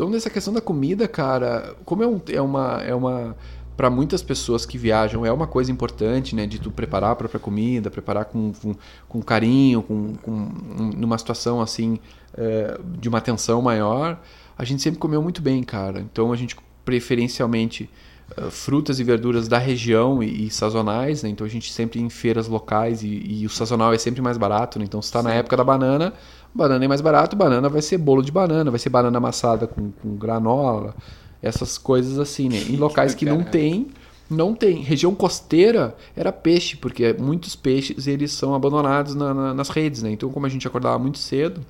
Então, 0.00 0.08
nessa 0.08 0.30
questão 0.30 0.54
da 0.54 0.62
comida, 0.62 1.06
cara, 1.06 1.76
como 1.84 2.02
é, 2.02 2.06
um, 2.06 2.18
é 2.32 2.40
uma. 2.40 2.82
É 2.82 2.94
uma 2.94 3.36
para 3.76 3.90
muitas 3.90 4.22
pessoas 4.22 4.64
que 4.66 4.76
viajam, 4.78 5.24
é 5.26 5.32
uma 5.32 5.46
coisa 5.46 5.70
importante, 5.70 6.34
né? 6.34 6.46
De 6.46 6.58
tu 6.58 6.70
preparar 6.70 7.10
a 7.10 7.14
própria 7.14 7.38
comida, 7.38 7.90
preparar 7.90 8.24
com, 8.24 8.50
com, 8.52 8.74
com 9.06 9.22
carinho, 9.22 9.82
com, 9.82 10.14
com, 10.22 10.30
um- 10.30 10.90
numa 10.96 11.18
situação 11.18 11.60
assim, 11.60 11.98
é, 12.34 12.78
de 12.98 13.10
uma 13.10 13.18
atenção 13.18 13.60
maior. 13.60 14.18
A 14.56 14.64
gente 14.64 14.80
sempre 14.82 14.98
comeu 14.98 15.20
muito 15.22 15.42
bem, 15.42 15.62
cara. 15.62 16.00
Então, 16.00 16.32
a 16.32 16.36
gente 16.36 16.56
preferencialmente 16.82 17.90
uh, 18.38 18.50
frutas 18.50 19.00
e 19.00 19.04
verduras 19.04 19.48
da 19.48 19.58
região 19.58 20.22
e, 20.22 20.46
e 20.46 20.50
sazonais, 20.50 21.22
né? 21.22 21.28
Então 21.28 21.46
a 21.46 21.50
gente 21.50 21.72
sempre 21.72 22.00
em 22.00 22.08
feiras 22.08 22.48
locais 22.48 23.02
e, 23.02 23.22
e 23.26 23.46
o 23.46 23.50
sazonal 23.50 23.92
é 23.92 23.98
sempre 23.98 24.22
mais 24.22 24.38
barato, 24.38 24.78
né? 24.78 24.84
Então 24.86 25.00
se 25.02 25.08
está 25.08 25.22
na 25.22 25.32
época 25.32 25.56
da 25.56 25.64
banana, 25.64 26.12
banana 26.54 26.84
é 26.84 26.88
mais 26.88 27.00
barato, 27.00 27.36
banana 27.36 27.68
vai 27.68 27.82
ser 27.82 27.98
bolo 27.98 28.22
de 28.22 28.32
banana, 28.32 28.70
vai 28.70 28.80
ser 28.80 28.88
banana 28.90 29.16
amassada 29.18 29.66
com, 29.66 29.90
com 29.90 30.16
granola, 30.16 30.94
essas 31.42 31.78
coisas 31.78 32.18
assim, 32.18 32.48
né? 32.48 32.58
Em 32.68 32.76
locais 32.76 33.14
que 33.14 33.24
não 33.24 33.38
tem, 33.50 33.88
não 34.28 34.54
tem. 34.54 34.82
Região 34.82 35.14
costeira 35.14 35.96
era 36.16 36.30
peixe, 36.32 36.76
porque 36.76 37.14
muitos 37.18 37.56
peixes 37.56 38.06
eles 38.06 38.32
são 38.32 38.54
abandonados 38.54 39.14
na- 39.14 39.32
na- 39.34 39.54
nas 39.54 39.68
redes, 39.68 40.02
né? 40.02 40.10
Então 40.10 40.30
como 40.30 40.46
a 40.46 40.48
gente 40.48 40.66
acordava 40.66 40.98
muito 40.98 41.18
cedo, 41.18 41.60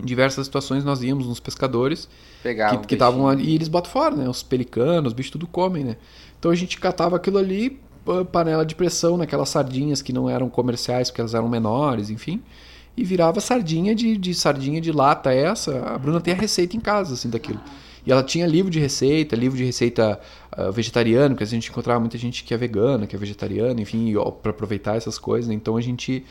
em 0.00 0.04
diversas 0.04 0.46
situações 0.46 0.84
nós 0.84 1.02
íamos 1.02 1.26
nos 1.26 1.38
pescadores 1.40 2.08
Pegava 2.42 2.78
que 2.86 2.94
estavam 2.94 3.28
ali 3.28 3.44
e 3.50 3.54
eles 3.54 3.68
botam 3.68 3.90
fora, 3.90 4.14
né? 4.16 4.28
Os 4.28 4.42
pelicanos, 4.42 5.08
os 5.08 5.12
bichos 5.12 5.32
tudo 5.32 5.46
comem, 5.46 5.84
né? 5.84 5.96
Então 6.38 6.50
a 6.50 6.54
gente 6.54 6.78
catava 6.78 7.16
aquilo 7.16 7.38
ali, 7.38 7.78
pa- 8.04 8.24
panela 8.24 8.64
de 8.64 8.74
pressão, 8.74 9.16
naquelas 9.16 9.48
sardinhas 9.50 10.00
que 10.02 10.12
não 10.12 10.28
eram 10.30 10.48
comerciais, 10.48 11.08
porque 11.10 11.20
elas 11.20 11.34
eram 11.34 11.48
menores, 11.48 12.08
enfim. 12.10 12.40
E 12.96 13.04
virava 13.04 13.40
sardinha 13.40 13.94
de, 13.94 14.16
de 14.16 14.34
sardinha 14.34 14.80
de 14.80 14.92
lata 14.92 15.32
essa. 15.32 15.78
A 15.86 15.98
Bruna 15.98 16.20
tem 16.20 16.34
a 16.34 16.36
receita 16.36 16.76
em 16.76 16.80
casa, 16.80 17.14
assim, 17.14 17.30
daquilo. 17.30 17.60
E 18.06 18.10
ela 18.10 18.22
tinha 18.22 18.46
livro 18.46 18.70
de 18.70 18.80
receita, 18.80 19.36
livro 19.36 19.56
de 19.56 19.64
receita 19.64 20.20
ah, 20.50 20.70
vegetariano, 20.70 21.36
que 21.36 21.42
a 21.42 21.46
gente 21.46 21.70
encontrava 21.70 22.00
muita 22.00 22.18
gente 22.18 22.42
que 22.44 22.52
é 22.52 22.56
vegana, 22.56 23.06
que 23.06 23.14
é 23.14 23.18
vegetariana, 23.18 23.80
enfim, 23.80 24.12
para 24.42 24.50
aproveitar 24.50 24.96
essas 24.96 25.18
coisas. 25.18 25.48
né? 25.48 25.54
Então 25.54 25.76
a 25.76 25.80
gente 25.80 26.24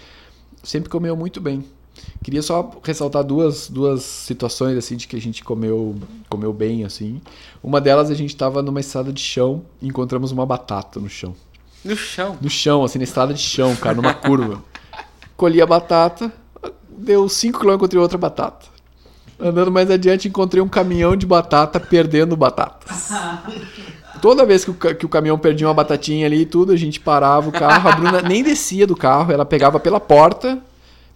sempre 0.63 0.89
comeu 0.89 1.15
muito 1.15 1.39
bem. 1.39 1.63
Queria 2.23 2.41
só 2.41 2.71
ressaltar 2.83 3.23
duas, 3.23 3.69
duas 3.69 4.03
situações 4.03 4.77
assim 4.77 4.95
de 4.95 5.07
que 5.07 5.15
a 5.15 5.21
gente 5.21 5.43
comeu 5.43 5.95
comeu 6.29 6.53
bem 6.53 6.85
assim. 6.85 7.21
Uma 7.61 7.81
delas 7.81 8.09
a 8.09 8.13
gente 8.13 8.29
estava 8.29 8.61
numa 8.61 8.79
estrada 8.79 9.11
de 9.11 9.21
chão 9.21 9.63
e 9.81 9.87
encontramos 9.87 10.31
uma 10.31 10.45
batata 10.45 10.99
no 10.99 11.09
chão. 11.09 11.35
No 11.83 11.95
chão. 11.95 12.37
No 12.41 12.49
chão, 12.49 12.83
assim, 12.83 12.97
na 12.97 13.03
estrada 13.03 13.33
de 13.33 13.41
chão, 13.41 13.75
cara, 13.75 13.95
numa 13.95 14.13
curva. 14.13 14.63
Colhi 15.35 15.61
a 15.61 15.65
batata, 15.65 16.31
deu 17.01 17.27
5 17.27 17.59
km 17.59 17.73
encontrei 17.73 18.01
outra 18.01 18.17
batata. 18.17 18.67
Andando 19.39 19.71
mais 19.71 19.89
adiante, 19.89 20.27
encontrei 20.27 20.61
um 20.61 20.67
caminhão 20.67 21.15
de 21.15 21.25
batata 21.25 21.79
perdendo 21.79 22.37
batatas. 22.37 23.09
Toda 24.21 24.45
vez 24.45 24.63
que 24.63 24.69
o, 24.69 24.73
que 24.75 25.05
o 25.05 25.09
caminhão 25.09 25.37
perdia 25.37 25.67
uma 25.67 25.73
batatinha 25.73 26.27
ali 26.27 26.41
e 26.41 26.45
tudo, 26.45 26.71
a 26.71 26.75
gente 26.75 26.99
parava 26.99 27.49
o 27.49 27.51
carro, 27.51 27.89
a 27.89 27.95
Bruna 27.95 28.21
nem 28.21 28.43
descia 28.43 28.85
do 28.85 28.95
carro, 28.95 29.31
ela 29.31 29.43
pegava 29.43 29.79
pela 29.79 29.99
porta, 29.99 30.59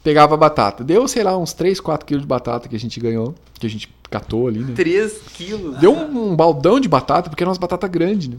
pegava 0.03 0.33
a 0.33 0.37
batata. 0.37 0.83
Deu, 0.83 1.07
sei 1.07 1.23
lá, 1.23 1.37
uns 1.37 1.53
3, 1.53 1.79
4 1.79 2.03
quilos 2.03 2.23
de 2.23 2.27
batata 2.27 2.67
que 2.67 2.75
a 2.75 2.79
gente 2.79 2.99
ganhou, 2.99 3.35
que 3.59 3.67
a 3.67 3.69
gente 3.69 3.93
catou 4.09 4.47
ali, 4.47 4.59
né? 4.59 4.73
3 4.75 5.21
quilos. 5.35 5.77
Deu 5.77 5.93
um, 5.93 6.31
um 6.31 6.35
baldão 6.35 6.79
de 6.79 6.87
batata, 6.87 7.29
porque 7.29 7.43
eram 7.43 7.51
umas 7.51 7.59
batatas 7.59 7.89
grandes, 7.91 8.27
né? 8.27 8.37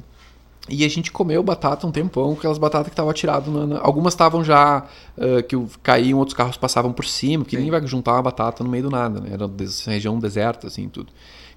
E 0.69 0.85
a 0.85 0.89
gente 0.89 1.13
comeu 1.13 1.43
batata 1.43 1.87
um 1.87 1.93
tempão, 1.93 2.33
aquelas 2.33 2.59
batatas 2.59 2.89
que 2.89 2.93
estavam 2.93 3.11
atiradas. 3.11 3.53
Na, 3.53 3.79
Algumas 3.81 4.15
estavam 4.15 4.43
já 4.43 4.85
ah, 5.17 5.43
que 5.49 5.57
caíam, 5.83 6.19
outros 6.19 6.37
carros 6.37 6.57
passavam 6.57 6.93
por 6.93 7.05
cima, 7.05 7.45
porque 7.45 7.57
Sim. 7.57 7.63
ninguém 7.65 7.79
vai 7.81 7.87
juntar 7.89 8.15
uma 8.15 8.23
batata 8.23 8.65
no 8.65 8.71
meio 8.71 8.83
do 8.85 8.91
nada, 8.91 9.21
né? 9.21 9.31
Era 9.33 9.47
des- 9.47 9.85
região 9.87 10.19
deserta, 10.19 10.67
assim, 10.67 10.89
tudo. 10.89 11.13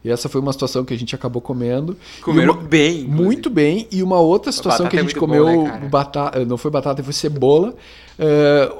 E 0.06 0.10
essa 0.10 0.30
foi 0.30 0.40
uma 0.40 0.54
situação 0.54 0.86
que 0.86 0.94
a 0.94 0.98
gente 0.98 1.14
acabou 1.14 1.42
comendo. 1.42 1.98
Comeram 2.22 2.54
uma- 2.54 2.62
bem. 2.64 3.00
inclusive. 3.02 3.22
muito 3.24 3.50
bem. 3.50 3.88
E 3.92 4.02
uma 4.02 4.20
outra 4.20 4.52
situação 4.52 4.88
que 4.88 4.96
a 4.96 5.00
é 5.00 5.04
gente 5.04 5.16
muito 5.16 5.20
comeu, 5.20 5.46
bom, 5.46 5.64
né, 5.64 5.88
batata, 5.92 6.46
não 6.46 6.56
foi 6.58 6.72
batata, 6.72 7.04
foi 7.04 7.12
cebola. 7.12 7.74
eh, 8.18 8.72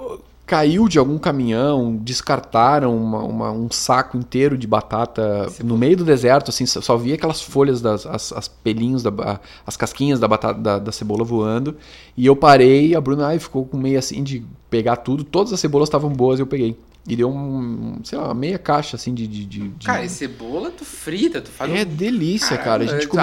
caiu 0.50 0.88
de 0.88 0.98
algum 0.98 1.20
caminhão, 1.20 1.96
descartaram 2.02 2.98
uma- 2.98 3.24
uma- 3.24 3.52
um 3.52 3.70
saco 3.70 4.18
inteiro 4.18 4.58
de 4.58 4.66
batata 4.66 5.46
no 5.64 5.78
meio 5.78 5.96
do 5.96 6.04
deserto, 6.04 6.50
assim, 6.50 6.66
só 6.66 6.98
via 6.98 7.14
aquelas 7.14 7.40
folhas, 7.40 7.82
das, 7.82 8.04
as, 8.08 8.34
as 8.34 8.48
pelinhos, 8.48 9.04
da, 9.04 9.40
as 9.66 9.78
casquinhas 9.78 10.20
da 10.20 10.28
batata 10.28 10.60
da, 10.60 10.80
da 10.80 10.92
cebola 10.92 11.24
voando. 11.24 11.78
E 12.18 12.26
eu 12.26 12.36
parei, 12.36 12.96
a 12.96 13.00
Bruna 13.02 13.28
ai, 13.28 13.38
ficou 13.38 13.64
com 13.64 13.78
meio 13.78 14.00
assim 14.00 14.24
de 14.24 14.44
pegar 14.72 14.96
tudo. 14.96 15.24
Todas 15.24 15.54
as 15.54 15.60
cebolas 15.60 15.88
estavam 15.88 16.10
boas 16.12 16.40
e 16.40 16.42
eu 16.42 16.48
peguei. 16.48 16.76
E 17.10 17.16
deu 17.16 17.28
um, 17.28 17.96
sei 18.04 18.20
lá, 18.20 18.32
meia 18.36 18.60
caixa 18.60 18.96
assim 18.96 19.16
de. 19.16 19.26
de, 19.26 19.44
de- 19.46 19.68
de- 19.70 19.86
Cara, 19.88 20.06
e 20.06 20.10
cebola 20.10 20.70
tu 20.70 20.86
frita, 20.86 21.42
tu 21.42 21.50
faz 21.50 21.74
é 21.74 21.82
um... 21.82 21.86
delícia, 21.86 22.56
Caralho, 22.56 22.86
cara. 22.86 22.98
A 22.98 23.02
gente 23.02 23.18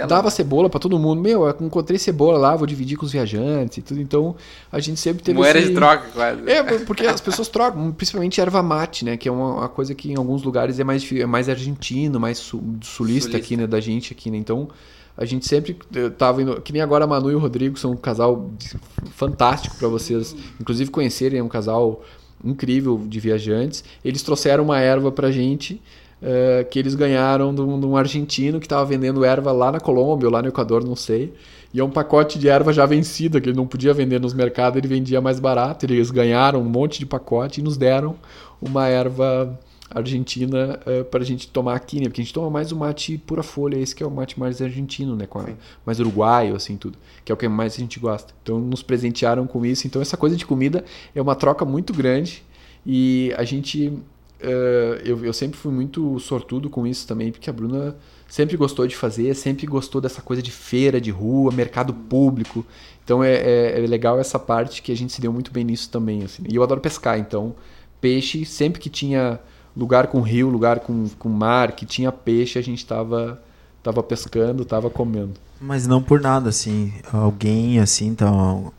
ela, 0.00 0.06
dava 0.08 0.28
cebola 0.28 0.68
pra 0.68 0.80
todo 0.80 0.98
mundo. 0.98 1.22
Meu, 1.22 1.46
eu 1.46 1.56
encontrei 1.60 1.98
cebola 2.00 2.36
lá, 2.36 2.56
vou 2.56 2.66
dividir 2.66 2.96
com 2.98 3.06
os 3.06 3.12
viajantes 3.12 3.78
e 3.78 3.82
tudo. 3.82 4.00
Então, 4.00 4.34
a 4.72 4.80
gente 4.80 4.98
sempre 4.98 5.22
teve 5.22 5.38
moeda 5.38 5.56
esse... 5.56 5.68
de 5.68 5.74
troca 5.76 6.08
quase. 6.12 6.50
É, 6.50 6.62
porque 6.80 7.06
as 7.06 7.20
pessoas 7.20 7.46
trocam, 7.46 7.92
principalmente 7.92 8.40
erva 8.40 8.60
mate, 8.60 9.04
né? 9.04 9.16
Que 9.16 9.28
é 9.28 9.32
uma, 9.32 9.54
uma 9.54 9.68
coisa 9.68 9.94
que 9.94 10.10
em 10.10 10.16
alguns 10.16 10.42
lugares 10.42 10.80
é 10.80 10.84
mais, 10.84 11.08
é 11.12 11.24
mais 11.24 11.48
argentino, 11.48 12.18
mais 12.18 12.38
su- 12.38 12.58
sulista, 12.82 12.96
Sulista. 13.30 13.36
aqui, 13.36 13.56
né? 13.56 13.68
Da 13.68 13.78
gente 13.78 14.12
aqui, 14.12 14.32
né? 14.32 14.36
Então, 14.36 14.68
a 15.16 15.24
gente 15.24 15.46
sempre 15.46 15.76
tava 16.16 16.42
indo... 16.42 16.60
Que 16.60 16.72
nem 16.72 16.82
agora 16.82 17.04
a 17.04 17.06
Manu 17.06 17.30
e 17.30 17.34
o 17.34 17.38
Rodrigo 17.38 17.78
são 17.78 17.92
um 17.92 17.96
casal 17.96 18.50
de- 18.58 18.76
fantástico 19.14 19.76
pra 19.76 19.86
vocês, 19.88 20.34
inclusive, 20.60 20.90
conhecerem. 20.90 21.38
É 21.38 21.42
um 21.42 21.48
casal 21.48 22.02
incrível 22.44 23.00
de 23.06 23.20
viajantes. 23.20 23.84
Eles 24.04 24.22
trouxeram 24.22 24.64
uma 24.64 24.80
erva 24.80 25.10
pra 25.10 25.30
gente... 25.30 25.80
eh, 26.22 26.66
que 26.68 26.78
eles 26.78 26.94
ganharam 26.94 27.54
de 27.54 27.60
um, 27.60 27.78
de 27.78 27.86
um 27.86 27.96
argentino 27.96 28.58
que 28.58 28.66
estava 28.66 28.84
vendendo 28.84 29.24
erva 29.24 29.52
lá 29.52 29.70
na 29.70 29.80
Colômbia 29.80 30.26
ou 30.26 30.32
lá 30.32 30.42
no 30.42 30.48
Equador, 30.48 30.84
não 30.84 30.96
sei. 30.96 31.32
E 31.72 31.80
é 31.80 31.84
um 31.84 31.90
pacote 31.90 32.38
de 32.38 32.48
erva 32.48 32.72
já 32.72 32.86
vencida, 32.86 33.40
que 33.40 33.48
ele 33.48 33.56
não 33.56 33.66
podia 33.66 33.92
vender 33.92 34.18
nos 34.20 34.32
mercados, 34.34 34.76
ele 34.78 34.88
vendia 34.88 35.20
mais 35.20 35.38
barato. 35.38 35.84
Eles 35.86 36.10
ganharam 36.10 36.60
um 36.60 36.64
monte 36.64 36.98
de 36.98 37.06
pacote 37.06 37.60
e 37.60 37.62
nos 37.62 37.76
deram 37.76 38.16
uma 38.60 38.88
erva 38.88 39.58
argentina 39.90 40.78
para 41.10 41.22
a 41.22 41.24
gente 41.24 41.48
tomar 41.48 41.74
aqui, 41.76 41.96
né? 42.00 42.04
Porque 42.04 42.20
a 42.20 42.24
gente 42.24 42.34
toma 42.34 42.50
mais 42.50 42.72
o 42.72 42.76
mate 42.76 43.18
pura 43.18 43.42
folha, 43.42 43.76
esse 43.76 43.94
que 43.94 44.02
é 44.02 44.06
o 44.06 44.10
mate 44.10 44.38
mais 44.38 44.60
argentino, 44.60 45.16
né? 45.16 45.26
Com 45.26 45.38
a- 45.40 45.46
mais 45.86 45.98
uruguaio, 46.00 46.54
assim, 46.56 46.76
tudo. 46.76 46.98
Que 47.24 47.32
é 47.32 47.34
o 47.34 47.38
que 47.38 47.48
mais 47.48 47.74
a 47.74 47.78
gente 47.78 47.98
gosta. 47.98 48.32
Então 48.42 48.58
nos 48.58 48.82
presentearam 48.82 49.46
com 49.46 49.64
isso. 49.64 49.86
Então 49.86 50.00
essa 50.02 50.16
coisa 50.16 50.36
de 50.36 50.44
comida 50.46 50.84
é 51.14 51.20
uma 51.22 51.34
troca 51.34 51.64
muito 51.64 51.92
grande. 51.92 52.42
E 52.86 53.32
a 53.36 53.44
gente. 53.44 53.92
eh, 54.40 55.02
eu, 55.04 55.24
eu 55.24 55.32
sempre 55.32 55.58
fui 55.58 55.72
muito 55.72 56.18
sortudo 56.20 56.70
com 56.70 56.86
isso 56.86 57.06
também, 57.06 57.32
porque 57.32 57.50
a 57.50 57.52
Bruna 57.52 57.96
sempre 58.28 58.56
gostou 58.56 58.86
de 58.86 58.94
fazer, 58.94 59.34
sempre 59.34 59.66
gostou 59.66 60.00
dessa 60.00 60.20
coisa 60.22 60.40
de 60.42 60.50
feira, 60.52 61.00
de 61.00 61.10
rua, 61.10 61.50
mercado 61.52 61.92
público. 61.92 62.64
Então 63.04 63.24
é, 63.24 63.34
é- 63.34 63.82
é 63.82 63.86
legal 63.86 64.18
essa 64.20 64.38
parte 64.38 64.80
que 64.82 64.92
a 64.92 64.96
gente 64.96 65.12
se 65.12 65.20
deu 65.20 65.32
muito 65.32 65.50
bem 65.50 65.64
nisso 65.64 65.90
também. 65.90 66.22
Assim. 66.22 66.42
E 66.48 66.54
eu 66.54 66.62
adoro 66.62 66.80
pescar, 66.80 67.18
então 67.18 67.54
peixe, 68.00 68.44
sempre 68.44 68.80
que 68.80 68.88
tinha 68.90 69.40
lugar 69.78 70.08
com 70.08 70.20
rio, 70.20 70.48
lugar 70.48 70.80
com, 70.80 71.08
com 71.18 71.28
mar, 71.28 71.72
que 71.72 71.86
tinha 71.86 72.10
peixe, 72.10 72.58
a 72.58 72.62
gente 72.62 72.84
tava, 72.84 73.40
tava 73.80 74.02
pescando, 74.02 74.64
tava 74.64 74.90
comendo. 74.90 75.34
Mas 75.60 75.86
não 75.86 76.02
por 76.02 76.20
nada, 76.20 76.48
assim. 76.48 76.92
Alguém, 77.12 77.78
assim, 77.78 78.14
tá. 78.14 78.30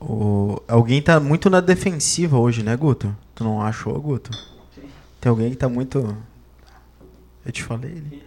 O, 0.02 0.62
alguém 0.68 1.02
tá 1.02 1.20
muito 1.20 1.50
na 1.50 1.62
defensiva 1.62 2.38
hoje, 2.38 2.64
né, 2.64 2.76
Guto? 2.76 3.16
Tu 3.34 3.44
não 3.44 3.62
achou, 3.62 4.00
Guto? 4.02 4.30
Tem 5.22 5.30
alguém 5.30 5.50
que 5.52 5.58
tá 5.58 5.70
muito. 5.70 6.18
Eu 7.46 7.52
te 7.52 7.64
falei. 7.64 7.96
né? 7.96 8.20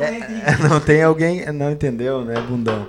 É, 0.00 0.56
não 0.68 0.80
tem 0.80 1.02
alguém. 1.02 1.50
Não 1.52 1.70
entendeu, 1.70 2.24
né, 2.24 2.40
bundão? 2.40 2.88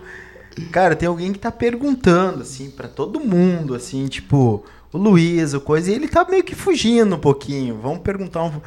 Cara, 0.71 0.95
tem 0.95 1.07
alguém 1.07 1.33
que 1.33 1.39
tá 1.39 1.51
perguntando, 1.51 2.41
assim, 2.41 2.69
pra 2.69 2.87
todo 2.87 3.19
mundo, 3.19 3.73
assim, 3.73 4.07
tipo, 4.07 4.63
o 4.93 4.97
Luiz, 4.97 5.53
o 5.53 5.59
coisa, 5.59 5.91
e 5.91 5.95
ele 5.95 6.07
tá 6.07 6.25
meio 6.29 6.43
que 6.43 6.55
fugindo 6.55 7.15
um 7.15 7.19
pouquinho. 7.19 7.79
Vamos 7.81 7.99
perguntar 7.99 8.43
um. 8.43 8.61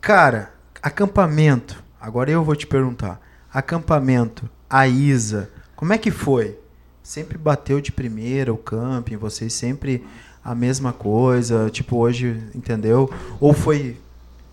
Cara, 0.00 0.52
acampamento. 0.82 1.82
Agora 2.00 2.30
eu 2.30 2.42
vou 2.42 2.56
te 2.56 2.66
perguntar. 2.66 3.20
Acampamento, 3.52 4.48
a 4.68 4.88
Isa, 4.88 5.50
como 5.76 5.92
é 5.92 5.98
que 5.98 6.10
foi? 6.10 6.58
Sempre 7.02 7.36
bateu 7.36 7.80
de 7.80 7.92
primeira 7.92 8.52
o 8.52 8.56
camping, 8.56 9.16
vocês 9.16 9.52
sempre 9.52 10.04
a 10.42 10.54
mesma 10.54 10.92
coisa, 10.92 11.68
tipo 11.70 11.98
hoje, 11.98 12.42
entendeu? 12.54 13.10
Ou 13.38 13.52
foi 13.52 13.96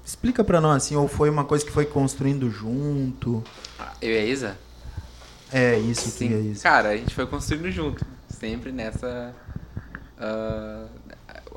Explica 0.08 0.42
pra 0.42 0.62
nós 0.62 0.78
assim, 0.78 0.96
ou 0.96 1.06
foi 1.06 1.30
uma 1.30 1.44
coisa 1.44 1.66
que 1.66 1.72
foi 1.72 1.86
construindo 1.86 2.50
junto? 2.50 3.44
Eu 4.02 4.10
e 4.10 4.18
a 4.18 4.26
Isa? 4.26 4.58
É, 5.52 5.78
isso 5.78 6.10
Sim. 6.10 6.30
que 6.30 6.34
é 6.34 6.40
isso. 6.40 6.64
Cara, 6.64 6.92
a 6.92 6.96
gente 6.96 7.14
foi 7.14 7.28
construindo 7.28 7.70
junto. 7.70 8.06
Sempre 8.30 8.72
nessa. 8.72 9.36
Ah, 10.20 10.86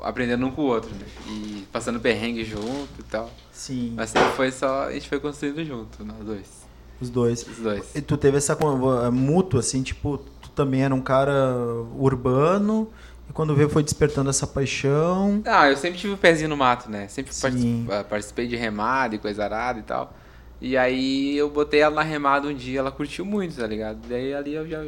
aprendendo 0.01 0.45
um 0.45 0.51
com 0.51 0.61
o 0.63 0.65
outro, 0.65 0.89
né? 0.91 1.05
E 1.27 1.67
passando 1.71 1.99
perrengue 1.99 2.43
junto 2.43 2.99
e 2.99 3.03
tal. 3.03 3.29
Sim, 3.51 3.93
Mas 3.95 4.09
sempre 4.09 4.29
foi 4.31 4.51
só. 4.51 4.85
A 4.87 4.91
gente 4.91 5.07
foi 5.07 5.19
construindo 5.19 5.63
junto, 5.65 6.03
nós 6.03 6.17
dois. 6.25 6.67
os 6.99 7.09
dois. 7.09 7.45
Os 7.47 7.57
dois. 7.57 7.95
E 7.95 8.01
tu 8.01 8.17
teve 8.17 8.37
essa 8.37 8.53
eh, 8.53 9.09
mútua, 9.09 9.59
assim, 9.59 9.83
tipo, 9.83 10.17
tu 10.41 10.49
também 10.51 10.83
era 10.83 10.93
um 10.93 11.01
cara 11.01 11.55
urbano 11.97 12.91
e 13.29 13.33
quando 13.33 13.55
veio 13.55 13.69
foi 13.69 13.83
despertando 13.83 14.29
essa 14.29 14.45
paixão. 14.47 15.41
Ah, 15.45 15.69
eu 15.69 15.77
sempre 15.77 15.99
tive 15.99 16.13
o 16.13 16.17
pezinho 16.17 16.49
no 16.49 16.57
mato, 16.57 16.89
né? 16.89 17.07
Sempre 17.07 17.33
Sim. 17.33 17.41
particip- 17.41 17.91
ah, 17.91 18.03
participei 18.03 18.47
de 18.47 18.55
remada 18.55 19.15
e 19.15 19.19
coisa 19.19 19.43
arada 19.43 19.79
e 19.79 19.83
tal. 19.83 20.13
E 20.59 20.77
aí 20.77 21.35
eu 21.35 21.49
botei 21.49 21.79
ela 21.79 21.95
na 21.95 22.03
remada 22.03 22.47
um 22.47 22.53
dia, 22.53 22.79
ela 22.79 22.91
curtiu 22.91 23.25
muito, 23.25 23.55
tá 23.55 23.65
ligado? 23.65 23.99
Daí 24.07 24.33
ali 24.33 24.53
eu 24.53 24.67
já, 24.67 24.83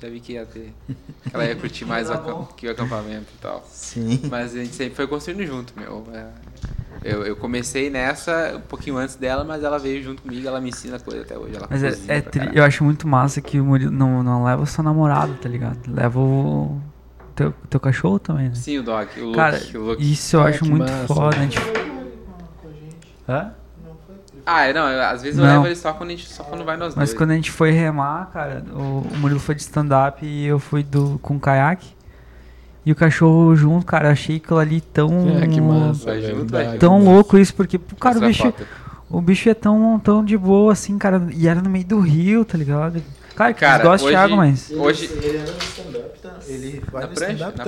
já 0.00 0.08
vi 0.08 0.20
que 0.20 0.32
ia 0.34 0.44
ter. 0.46 0.72
Que 0.86 0.96
ela 1.34 1.44
ia 1.44 1.56
curtir 1.56 1.84
mais 1.86 2.08
o, 2.10 2.12
acam- 2.12 2.48
que 2.56 2.66
o 2.68 2.70
acampamento 2.70 3.26
e 3.34 3.38
tal. 3.40 3.66
Sim. 3.70 4.20
Mas 4.30 4.54
a 4.54 4.58
gente 4.58 4.74
sempre 4.74 4.94
foi 4.94 5.06
construindo 5.06 5.44
junto, 5.46 5.72
meu. 5.78 6.06
É, 6.12 6.26
Eu, 7.02 7.24
eu 7.24 7.36
comecei 7.36 7.88
nessa 7.90 8.54
um 8.56 8.60
pouquinho 8.62 8.96
antes 8.96 9.16
dela, 9.16 9.44
mas 9.44 9.62
ela 9.62 9.78
veio 9.78 10.02
junto 10.02 10.22
comigo, 10.22 10.46
ela 10.48 10.60
me 10.60 10.70
ensina 10.70 10.98
coisa 10.98 11.22
até 11.22 11.36
hoje. 11.38 11.54
Ela 11.56 11.66
Mas 11.70 11.82
é, 11.82 11.94
é 12.08 12.20
tri- 12.20 12.50
eu 12.54 12.64
acho 12.64 12.82
muito 12.84 13.06
massa 13.06 13.40
que 13.40 13.60
o 13.60 13.64
Murilo 13.64 13.90
não, 13.92 14.22
não 14.22 14.44
leva 14.44 14.64
só 14.66 14.82
namorado, 14.82 15.34
tá 15.34 15.48
ligado? 15.48 15.78
Leva 15.88 16.18
o 16.18 16.80
teu, 17.34 17.52
teu 17.68 17.78
cachorro 17.78 18.18
também, 18.18 18.48
né? 18.48 18.54
Sim, 18.54 18.78
o 18.78 18.82
Dog, 18.82 19.08
o 19.20 19.24
Luke. 19.26 19.36
Cara, 19.36 19.60
o 19.74 19.78
Luke. 19.78 20.10
isso 20.12 20.36
eu 20.36 20.40
Ah, 20.40 20.46
acho 20.48 20.64
muito 20.64 20.90
massa. 20.90 21.06
foda. 21.06 21.36
A 21.36 21.40
gente... 21.40 21.58
Hã? 23.28 23.52
Ah, 24.46 24.72
não, 24.72 24.88
eu- 24.88 25.02
às 25.02 25.22
vezes 25.22 25.38
eu 25.38 25.44
Não. 25.44 25.54
levo 25.54 25.66
ele 25.66 25.74
só 25.74 25.92
quando, 25.92 26.10
a 26.10 26.12
gente, 26.12 26.28
só 26.32 26.44
quando 26.44 26.64
vai 26.64 26.76
nós 26.76 26.94
Mas 26.94 27.08
dois. 27.08 27.18
quando 27.18 27.32
a 27.32 27.34
gente 27.34 27.50
foi 27.50 27.72
remar, 27.72 28.30
cara, 28.32 28.64
o, 28.72 29.04
o 29.12 29.16
Murilo 29.18 29.40
foi 29.40 29.56
de 29.56 29.62
stand-up 29.62 30.24
e 30.24 30.46
eu 30.46 30.58
fui 30.60 30.84
do, 30.84 31.18
com 31.20 31.38
caiaque. 31.38 31.88
E 32.84 32.92
o 32.92 32.94
cachorro 32.94 33.56
junto, 33.56 33.84
cara, 33.84 34.12
achei 34.12 34.36
aquilo 34.36 34.60
ali 34.60 34.80
tão. 34.80 35.10
É, 35.42 35.48
que 35.48 35.60
massa. 35.60 36.04
Vai 36.04 36.22
junto, 36.22 36.52
vai. 36.52 36.78
Tão 36.78 37.02
louco 37.02 37.36
isso, 37.36 37.52
porque, 37.52 37.80
cara, 37.98 38.18
o 38.18 38.20
bicho, 38.20 38.44
foto. 38.44 38.64
o 39.10 39.20
bicho 39.20 39.48
é 39.50 39.54
tão, 39.54 39.98
tão 39.98 40.24
de 40.24 40.38
boa 40.38 40.72
assim, 40.72 40.96
cara. 40.96 41.20
E 41.32 41.48
era 41.48 41.60
no 41.60 41.68
meio 41.68 41.84
do 41.84 41.98
rio, 41.98 42.44
tá 42.44 42.56
ligado? 42.56 43.02
Cara, 43.36 43.52
que 43.52 43.60
Cara, 43.60 43.84
gosta 43.84 44.08
de 44.08 44.14
água, 44.14 44.36
mas. 44.36 44.70
Hoje- 44.70 45.04
Ele 45.12 45.36
era 45.36 45.52
no 45.52 45.58
stand-up, 45.58 46.18
tá? 46.20 46.38
Ele 46.48 46.82
vai 46.90 47.02
Na 47.02 47.08
no 47.08 47.14
prancha, 47.14 47.32
stand-up 47.32 47.60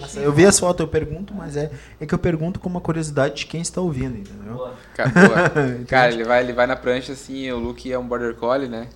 massa. 0.00 0.20
Eu 0.20 0.32
vi 0.32 0.44
as 0.46 0.58
fotos, 0.58 0.80
eu 0.80 0.88
pergunto, 0.88 1.34
mas 1.34 1.56
é, 1.56 1.70
é 1.98 2.06
que 2.06 2.14
eu 2.14 2.18
pergunto 2.18 2.60
com 2.60 2.68
uma 2.68 2.80
curiosidade 2.80 3.34
de 3.36 3.46
quem 3.46 3.60
está 3.62 3.80
ouvindo, 3.80 4.18
entendeu? 4.18 4.68
Cara, 4.94 5.10
boa. 5.10 5.84
Cara, 5.88 6.12
ele 6.12 6.24
vai, 6.24 6.42
ele 6.42 6.52
vai 6.52 6.66
na 6.66 6.76
prancha 6.76 7.12
assim, 7.12 7.50
o 7.50 7.58
Luke 7.58 7.90
é 7.90 7.98
um 7.98 8.06
border 8.06 8.34
collie, 8.34 8.68
né? 8.68 8.88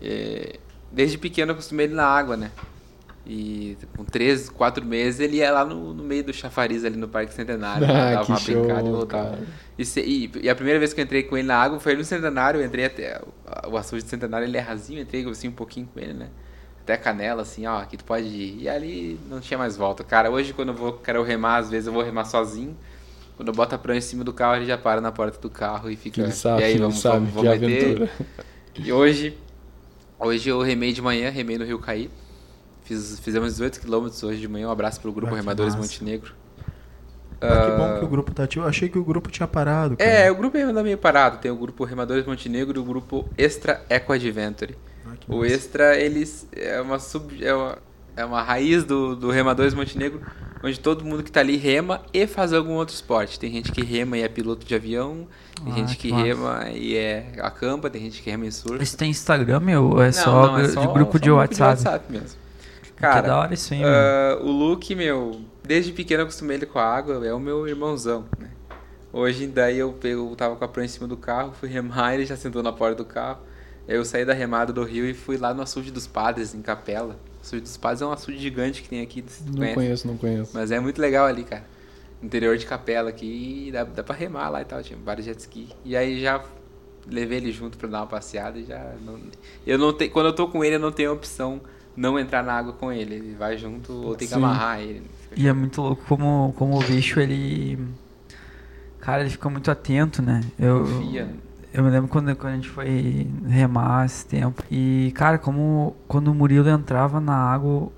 E 0.00 0.60
desde 0.92 1.18
pequeno 1.18 1.50
eu 1.50 1.54
acostumei 1.54 1.86
ele 1.86 1.94
na 1.94 2.06
água, 2.06 2.36
né? 2.36 2.50
E 3.28 3.76
com 3.94 4.04
3, 4.04 4.48
4 4.48 4.84
meses 4.86 5.20
ele 5.20 5.36
ia 5.38 5.52
lá 5.52 5.64
no, 5.64 5.92
no 5.92 6.02
meio 6.02 6.24
do 6.24 6.32
chafariz 6.32 6.84
ali 6.84 6.96
no 6.96 7.08
Parque 7.08 7.34
Centenário, 7.34 7.86
Ah, 7.92 8.10
dava 8.10 8.32
uma 8.32 8.40
brincada 8.40 8.88
e 8.88 8.90
show, 8.90 8.92
voltava. 8.92 9.38
E, 9.78 9.84
se- 9.84 10.00
e- 10.00 10.30
e 10.42 10.48
a 10.48 10.54
primeira 10.54 10.78
vez 10.78 10.94
que 10.94 11.00
eu 11.00 11.04
entrei 11.04 11.22
com 11.24 11.36
ele 11.36 11.46
na 11.46 11.56
água 11.56 11.78
foi 11.78 11.94
no 11.94 12.04
Centenário, 12.04 12.60
eu 12.60 12.66
entrei 12.66 12.86
até. 12.86 13.20
O 13.70 13.76
açude 13.76 14.02
do 14.02 14.08
Centenário 14.08 14.46
ele 14.46 14.56
é 14.56 14.60
rasinho, 14.60 14.98
eu 15.00 15.02
entrei 15.02 15.24
assim 15.28 15.48
um 15.48 15.52
pouquinho 15.52 15.86
com 15.92 16.00
ele, 16.00 16.14
né? 16.14 16.30
Até 16.82 16.94
a 16.94 16.98
canela, 16.98 17.42
assim, 17.42 17.66
ó, 17.66 17.78
aqui 17.80 17.98
tu 17.98 18.04
pode 18.04 18.26
ir. 18.26 18.62
E 18.62 18.68
ali 18.68 19.20
não 19.28 19.40
tinha 19.40 19.58
mais 19.58 19.76
volta. 19.76 20.02
Cara, 20.02 20.30
hoje 20.30 20.54
quando 20.54 20.70
eu 20.70 20.74
vou, 20.74 20.94
quero 20.94 21.22
remar, 21.22 21.58
às 21.58 21.68
vezes 21.70 21.86
eu 21.86 21.92
vou 21.92 22.02
remar 22.02 22.24
sozinho. 22.24 22.74
Quando 23.36 23.48
eu 23.48 23.54
boto 23.54 23.74
a 23.74 23.78
prancha 23.78 23.98
em 23.98 24.10
cima 24.10 24.24
do 24.24 24.32
carro, 24.32 24.56
ele 24.56 24.66
já 24.66 24.78
para 24.78 25.00
na 25.00 25.12
porta 25.12 25.38
do 25.40 25.50
carro 25.50 25.90
e 25.90 25.96
fica. 25.96 26.22
ele 26.22 26.32
sabe, 26.32 26.62
e 26.62 26.64
aí, 26.64 26.78
vamos, 26.78 27.00
sabe 27.00 27.26
vamos, 27.26 27.34
vamos 27.34 27.52
é 27.52 27.56
meter. 27.58 27.64
aventura. 27.94 28.10
E 28.78 28.92
hoje, 28.92 29.36
hoje 30.18 30.48
eu 30.50 30.60
remei 30.62 30.92
de 30.92 31.02
manhã, 31.02 31.30
remei 31.30 31.58
no 31.58 31.64
Rio 31.64 31.78
Caí. 31.78 32.10
Fiz, 32.88 33.20
fizemos 33.20 33.50
18 33.52 33.80
quilômetros 33.80 34.22
hoje 34.22 34.40
de 34.40 34.48
manhã. 34.48 34.68
Um 34.68 34.70
abraço 34.70 34.98
pro 35.00 35.12
grupo 35.12 35.34
Ah, 35.34 35.36
Remadores 35.36 35.74
massa. 35.74 35.86
Montenegro. 35.92 36.32
Ah, 37.40 37.66
que 37.66 37.76
bom 37.76 37.98
que 37.98 38.04
o 38.06 38.08
grupo 38.08 38.32
tá 38.32 38.44
ativo. 38.44 38.64
Eu 38.64 38.68
achei 38.68 38.88
que 38.88 38.98
o 38.98 39.04
grupo 39.04 39.30
tinha 39.30 39.46
parado. 39.46 39.96
Cara. 39.96 40.10
É, 40.10 40.30
o 40.30 40.34
grupo 40.34 40.56
ainda 40.56 40.82
meio 40.82 40.96
parado. 40.96 41.36
Tem 41.38 41.50
o 41.50 41.56
grupo 41.56 41.84
Remadores 41.84 42.24
Montenegro 42.24 42.78
e 42.78 42.80
o 42.80 42.84
grupo 42.84 43.28
Extra 43.36 43.82
Eco 43.90 44.12
Adventure. 44.12 44.74
Ah, 45.06 45.10
O 45.28 45.40
massa. 45.40 45.52
Extra, 45.54 45.96
eles 46.00 46.48
é 46.52 46.80
uma 46.80 46.98
sub 46.98 47.44
é 47.44 47.54
uma, 47.54 47.78
é 48.16 48.24
uma 48.24 48.42
raiz 48.42 48.84
do, 48.84 49.14
do 49.14 49.30
Remadores 49.30 49.74
Montenegro, 49.74 50.20
onde 50.64 50.80
todo 50.80 51.04
mundo 51.04 51.22
que 51.22 51.30
tá 51.30 51.40
ali 51.40 51.56
rema 51.58 52.00
e 52.12 52.26
faz 52.26 52.52
algum 52.54 52.72
outro 52.72 52.94
esporte. 52.94 53.38
Tem 53.38 53.52
gente 53.52 53.70
que 53.70 53.82
rema 53.84 54.16
e 54.18 54.22
é 54.22 54.28
piloto 54.28 54.66
de 54.66 54.74
avião, 54.74 55.28
tem 55.62 55.72
Ah, 55.74 55.76
gente 55.76 55.96
que 55.96 56.08
que, 56.08 56.14
rema 56.14 56.70
e 56.70 56.96
é 56.96 57.34
acampa, 57.40 57.88
tem 57.90 58.00
gente 58.02 58.20
que 58.22 58.30
rema 58.30 58.46
em 58.46 58.50
surf. 58.50 58.82
Isso 58.82 58.96
tem 58.96 59.10
Instagram, 59.10 59.60
meu? 59.60 59.84
Ou 59.90 60.02
é 60.02 60.06
Não, 60.06 60.12
só, 60.12 60.46
não, 60.48 60.58
é 60.58 60.68
só- 60.68 60.80
de 60.80 60.92
grupo 60.92 61.12
só 61.12 61.18
de 61.18 61.30
um 61.30 61.34
WhatsApp? 61.36 62.02
mesmo. 62.10 62.47
Que 62.98 63.02
Cara, 63.02 63.28
da 63.28 63.38
hora 63.38 63.54
isso 63.54 63.72
aí, 63.72 63.82
ah, 63.84 64.38
o 64.40 64.50
Luke, 64.50 64.94
meu, 64.94 65.40
desde 65.62 65.92
pequeno 65.92 66.22
eu 66.22 66.24
acostumei 66.24 66.56
ele 66.56 66.66
com 66.66 66.78
a 66.78 66.84
água, 66.84 67.24
é 67.24 67.32
o 67.32 67.38
meu 67.38 67.66
irmãozão, 67.68 68.26
né? 68.38 68.50
Hoje, 69.12 69.46
daí 69.46 69.78
eu, 69.78 69.96
eu 70.02 70.34
tava 70.36 70.56
com 70.56 70.64
a 70.64 70.68
prancha 70.68 70.92
em 70.92 70.94
cima 70.94 71.08
do 71.08 71.16
carro, 71.16 71.52
fui 71.52 71.68
remar, 71.68 72.14
ele 72.14 72.26
já 72.26 72.36
sentou 72.36 72.62
na 72.62 72.72
porta 72.72 72.96
do 72.96 73.04
carro. 73.04 73.40
Aí 73.88 73.94
eu 73.94 74.04
saí 74.04 74.24
da 74.24 74.34
remada 74.34 74.72
do 74.72 74.84
rio 74.84 75.06
e 75.06 75.14
fui 75.14 75.38
lá 75.38 75.54
no 75.54 75.62
açude 75.62 75.90
dos 75.90 76.06
padres, 76.06 76.54
em 76.54 76.60
Capela. 76.60 77.16
O 77.38 77.40
açude 77.40 77.62
dos 77.62 77.76
padres 77.76 78.02
é 78.02 78.06
um 78.06 78.12
açude 78.12 78.38
gigante 78.38 78.82
que 78.82 78.88
tem 78.88 79.00
aqui, 79.00 79.24
se 79.26 79.44
tu 79.44 79.50
Não 79.50 79.56
conhece. 79.58 79.74
conheço, 79.74 80.06
não 80.08 80.16
conheço. 80.18 80.50
Mas 80.52 80.70
é 80.70 80.78
muito 80.78 81.00
legal 81.00 81.26
ali, 81.26 81.44
cara. 81.44 81.64
Interior 82.22 82.58
de 82.58 82.66
Capela 82.66 83.08
aqui, 83.08 83.70
dá, 83.72 83.84
dá 83.84 84.02
pra 84.02 84.14
remar 84.14 84.50
lá 84.50 84.60
e 84.60 84.64
tal, 84.64 84.82
tinha 84.82 84.98
vários 85.02 85.24
jet 85.24 85.38
ski. 85.38 85.68
E 85.84 85.96
aí 85.96 86.20
já 86.20 86.44
levei 87.06 87.38
ele 87.38 87.50
junto 87.52 87.78
pra 87.78 87.88
dar 87.88 88.00
uma 88.00 88.06
passeada 88.06 88.58
e 88.58 88.64
já... 88.64 88.92
Não, 89.02 89.18
eu 89.66 89.78
não 89.78 89.92
tenho, 89.94 90.10
quando 90.10 90.26
eu 90.26 90.34
tô 90.34 90.48
com 90.48 90.62
ele, 90.62 90.74
eu 90.74 90.80
não 90.80 90.92
tenho 90.92 91.12
opção 91.12 91.62
não 91.98 92.18
entrar 92.18 92.42
na 92.44 92.52
água 92.54 92.72
com 92.72 92.92
ele. 92.92 93.14
Ele 93.16 93.34
vai 93.38 93.58
junto 93.58 93.92
ou 93.92 94.14
tem 94.14 94.26
que 94.28 94.34
Sim. 94.34 94.40
amarrar 94.42 94.80
ele. 94.80 95.02
E 95.36 95.46
é 95.46 95.52
muito 95.52 95.82
louco 95.82 96.02
como, 96.08 96.54
como 96.56 96.78
o 96.78 96.82
bicho, 96.84 97.20
ele. 97.20 97.78
Cara, 99.00 99.20
ele 99.22 99.30
fica 99.30 99.48
muito 99.48 99.70
atento, 99.70 100.22
né? 100.22 100.40
Eu, 100.58 100.80
Confia. 100.80 101.28
eu 101.72 101.82
me 101.84 101.90
lembro 101.90 102.08
quando, 102.08 102.34
quando 102.36 102.52
a 102.52 102.56
gente 102.56 102.68
foi 102.68 103.26
remar 103.46 104.06
esse 104.06 104.26
tempo. 104.26 104.62
E, 104.70 105.12
cara, 105.14 105.38
como 105.38 105.96
quando 106.06 106.28
o 106.28 106.34
Murilo 106.34 106.68
entrava 106.68 107.20
na 107.20 107.34
água, 107.34 107.70
o 107.84 107.92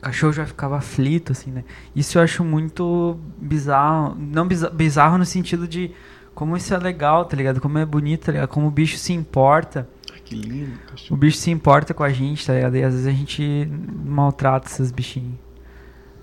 cachorro 0.00 0.32
já 0.32 0.46
ficava 0.46 0.76
aflito, 0.76 1.32
assim, 1.32 1.50
né? 1.50 1.64
Isso 1.94 2.18
eu 2.18 2.22
acho 2.22 2.44
muito 2.44 3.18
bizarro. 3.38 4.14
Não 4.18 4.46
biza- 4.46 4.70
bizarro 4.70 5.16
no 5.18 5.24
sentido 5.24 5.66
de 5.66 5.90
como 6.34 6.56
isso 6.56 6.74
é 6.74 6.78
legal, 6.78 7.24
tá 7.24 7.36
ligado? 7.36 7.60
Como 7.60 7.78
é 7.78 7.86
bonito, 7.86 8.26
tá 8.26 8.32
ligado? 8.32 8.48
Como 8.48 8.66
o 8.66 8.70
bicho 8.70 8.98
se 8.98 9.12
importa. 9.12 9.88
Que 10.40 10.48
lindo. 10.48 10.72
O 10.74 10.90
cachorro. 10.90 11.16
bicho 11.18 11.36
se 11.38 11.50
importa 11.50 11.94
com 11.94 12.02
a 12.02 12.10
gente, 12.10 12.46
tá 12.46 12.54
ligado? 12.54 12.76
E 12.76 12.82
às 12.82 12.92
vezes 12.92 13.06
a 13.06 13.10
gente 13.12 13.68
maltrata 14.04 14.68
esses 14.68 14.90
bichinhos. 14.90 15.34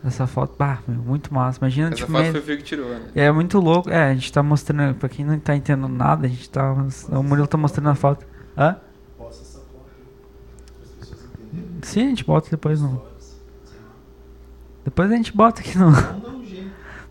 Essa 0.03 0.25
foto, 0.25 0.55
bah, 0.57 0.79
meu, 0.87 0.99
muito 1.01 1.31
massa. 1.33 1.59
Imagina, 1.59 1.87
Essa 1.89 1.97
tipo, 1.97 2.11
foto 2.11 2.23
me- 2.23 2.31
foi 2.31 2.39
o 2.39 2.43
Fio 2.43 2.57
que 2.57 2.63
tirou, 2.63 2.89
né? 2.89 3.01
é 3.13 3.31
muito 3.31 3.59
louco. 3.59 3.89
É, 3.89 4.09
a 4.09 4.13
gente 4.13 4.33
tá 4.33 4.41
mostrando, 4.41 4.95
pra 4.95 5.07
quem 5.07 5.23
não 5.23 5.37
tá 5.39 5.55
entendendo 5.55 5.87
nada, 5.87 6.25
a 6.25 6.29
gente 6.29 6.49
tá. 6.49 6.73
O 7.11 7.21
Murilo 7.21 7.47
tá 7.47 7.55
mostrando 7.57 7.89
a 7.89 7.95
foto. 7.95 8.25
Hã? 8.57 8.77
Posta 9.17 9.43
essa 9.43 9.59
foto 9.59 9.85
para 10.75 10.83
as 10.83 10.89
pessoas 10.91 11.21
entenderem. 11.39 11.79
Sim, 11.83 12.05
a 12.05 12.09
gente 12.09 12.25
bota 12.25 12.49
depois 12.49 12.81
no. 12.81 13.01
Depois 14.83 15.11
a 15.11 15.15
gente 15.15 15.35
bota 15.35 15.61
aqui 15.61 15.77
no. 15.77 15.91
Não. 15.91 16.31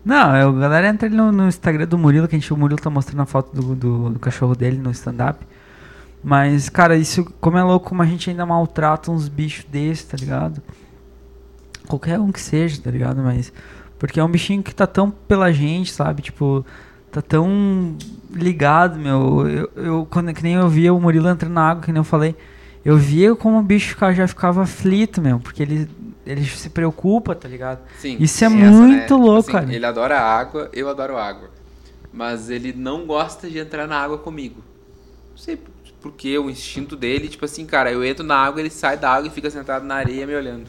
Não, 0.03 0.35
é, 0.35 0.45
o 0.47 0.53
galera 0.53 0.87
entra 0.87 1.07
ali 1.07 1.15
no, 1.15 1.31
no 1.31 1.47
Instagram 1.47 1.85
do 1.87 1.95
Murilo, 1.97 2.27
que 2.27 2.35
a 2.35 2.39
gente, 2.39 2.51
o 2.51 2.57
Murilo 2.57 2.81
tá 2.81 2.89
mostrando 2.89 3.21
a 3.21 3.25
foto 3.27 3.55
do, 3.55 3.75
do, 3.75 4.09
do 4.09 4.19
cachorro 4.19 4.55
dele 4.55 4.77
no 4.77 4.89
stand-up. 4.91 5.45
Mas, 6.23 6.69
cara, 6.69 6.95
isso, 6.95 7.25
como 7.39 7.57
é 7.57 7.63
louco, 7.63 7.89
como 7.89 8.01
a 8.01 8.05
gente 8.05 8.29
ainda 8.29 8.45
maltrata 8.45 9.11
uns 9.11 9.27
bichos 9.27 9.65
desses, 9.65 10.05
tá 10.05 10.15
ligado? 10.17 10.61
Qualquer 11.87 12.19
um 12.19 12.31
que 12.31 12.39
seja, 12.39 12.81
tá 12.81 12.91
ligado? 12.91 13.21
Mas. 13.21 13.51
Porque 13.97 14.19
é 14.19 14.23
um 14.23 14.29
bichinho 14.29 14.63
que 14.63 14.73
tá 14.73 14.87
tão 14.87 15.11
pela 15.11 15.51
gente, 15.51 15.91
sabe? 15.91 16.21
Tipo, 16.21 16.65
tá 17.11 17.21
tão 17.21 17.95
ligado, 18.31 18.99
meu. 18.99 19.47
Eu, 19.47 19.71
eu 19.75 20.07
quando, 20.09 20.33
que 20.33 20.43
nem 20.43 20.53
eu 20.53 20.67
via 20.69 20.93
o 20.93 20.99
Murilo 20.99 21.27
entrando 21.29 21.53
na 21.53 21.69
água, 21.69 21.83
que 21.83 21.91
nem 21.91 21.99
eu 21.99 22.03
falei. 22.03 22.35
Eu 22.83 22.97
via 22.97 23.35
como 23.35 23.59
o 23.59 23.63
bicho 23.63 23.95
já 24.13 24.27
ficava 24.27 24.63
aflito, 24.63 25.21
meu. 25.21 25.39
Porque 25.39 25.61
ele, 25.61 25.89
ele 26.25 26.43
se 26.45 26.69
preocupa, 26.69 27.35
tá 27.35 27.47
ligado? 27.47 27.79
Sim, 27.99 28.17
Isso 28.19 28.43
é 28.43 28.47
essa, 28.47 28.55
muito 28.55 29.17
né? 29.17 29.23
louco, 29.23 29.39
Assim, 29.49 29.51
cara. 29.51 29.73
Ele 29.73 29.85
adora 29.85 30.19
água, 30.19 30.69
eu 30.73 30.89
adoro 30.89 31.17
água. 31.17 31.49
Mas 32.11 32.49
ele 32.49 32.73
não 32.73 33.05
gosta 33.05 33.49
de 33.49 33.59
entrar 33.59 33.87
na 33.87 33.97
água 33.97 34.17
comigo. 34.17 34.63
Não 35.31 35.37
sei 35.37 35.57
porque 36.01 36.37
o 36.37 36.49
instinto 36.49 36.95
dele, 36.95 37.27
tipo 37.27 37.45
assim, 37.45 37.65
cara, 37.65 37.91
eu 37.91 38.03
entro 38.03 38.25
na 38.25 38.35
água, 38.35 38.59
ele 38.59 38.69
sai 38.69 38.97
da 38.97 39.11
água 39.11 39.27
e 39.27 39.31
fica 39.31 39.49
sentado 39.49 39.85
na 39.85 39.95
areia 39.95 40.25
me 40.25 40.35
olhando. 40.35 40.65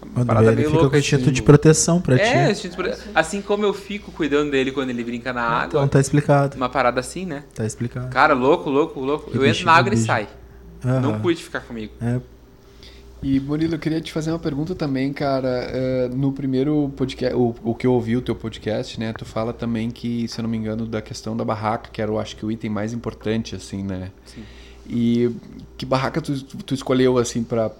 Uma 0.00 0.12
Quando 0.14 0.26
parada 0.28 0.46
ele 0.48 0.56
meio 0.56 0.68
fica 0.68 0.80
louca, 0.82 0.90
com 0.96 0.98
instinto 1.00 1.22
assim. 1.22 1.32
de 1.32 1.42
proteção 1.42 2.00
pra 2.00 2.16
É, 2.16 2.46
ti. 2.46 2.52
instinto 2.52 2.76
por- 2.76 2.94
assim 3.14 3.42
como 3.42 3.64
eu 3.64 3.74
fico 3.74 4.12
cuidando 4.12 4.50
dele 4.52 4.70
quando 4.70 4.90
ele 4.90 5.02
brinca 5.02 5.32
na 5.32 5.42
água. 5.42 5.66
Então 5.66 5.88
tá 5.88 5.98
explicado. 6.00 6.56
Uma 6.56 6.68
parada 6.68 7.00
assim, 7.00 7.26
né? 7.26 7.42
Tá 7.54 7.66
explicado. 7.66 8.08
Cara, 8.10 8.32
louco, 8.32 8.70
louco, 8.70 9.00
louco. 9.00 9.30
Que 9.30 9.36
eu 9.36 9.44
entro 9.44 9.64
na 9.64 9.72
água 9.72 9.90
e 9.92 9.96
ele 9.96 10.00
sai. 10.04 10.28
Aham. 10.84 11.00
Não 11.00 11.18
curte 11.20 11.42
ficar 11.42 11.60
comigo. 11.62 11.92
É, 12.00 12.20
E 13.20 13.40
Murilo, 13.40 13.74
eu 13.74 13.78
queria 13.80 14.00
te 14.00 14.12
fazer 14.12 14.30
uma 14.30 14.38
pergunta 14.38 14.76
também, 14.76 15.12
cara. 15.12 15.48
Eh, 15.48 16.08
no 16.12 16.30
primeiro 16.30 16.92
podcast, 16.96 17.34
o, 17.34 17.52
o 17.64 17.74
que 17.74 17.84
eu 17.84 17.92
ouvi 17.92 18.16
o 18.16 18.22
teu 18.22 18.36
podcast, 18.36 19.00
né? 19.00 19.12
Tu 19.12 19.24
fala 19.24 19.52
também 19.52 19.90
que, 19.90 20.28
se 20.28 20.38
eu 20.38 20.44
não 20.44 20.48
me 20.48 20.56
engano, 20.56 20.86
da 20.86 21.02
questão 21.02 21.36
da 21.36 21.44
barraca, 21.44 21.90
que 21.92 22.00
era, 22.00 22.12
eu 22.12 22.20
acho 22.20 22.36
que 22.36 22.46
o 22.46 22.52
item 22.52 22.70
mais 22.70 22.92
importante, 22.92 23.56
assim, 23.56 23.82
né? 23.82 24.12
Sim. 24.24 24.44
E 24.88 25.30
que 25.76 25.84
barraca 25.84 26.20
tu, 26.20 26.42
tu 26.42 26.72
escolheu 26.74 27.18
assim 27.18 27.44
pra 27.44 27.70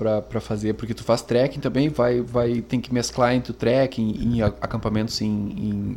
fazer? 0.40 0.74
Porque 0.74 0.92
tu 0.92 1.02
faz 1.02 1.22
trekking 1.22 1.58
também, 1.60 1.88
vai, 1.88 2.20
vai 2.20 2.60
tem 2.60 2.80
que 2.80 2.92
mesclar 2.92 3.34
entre 3.34 3.50
o 3.50 3.54
trekking 3.54 4.42
a- 4.42 4.46
acampamentos 4.60 5.20
em, 5.22 5.26
em, 5.26 5.96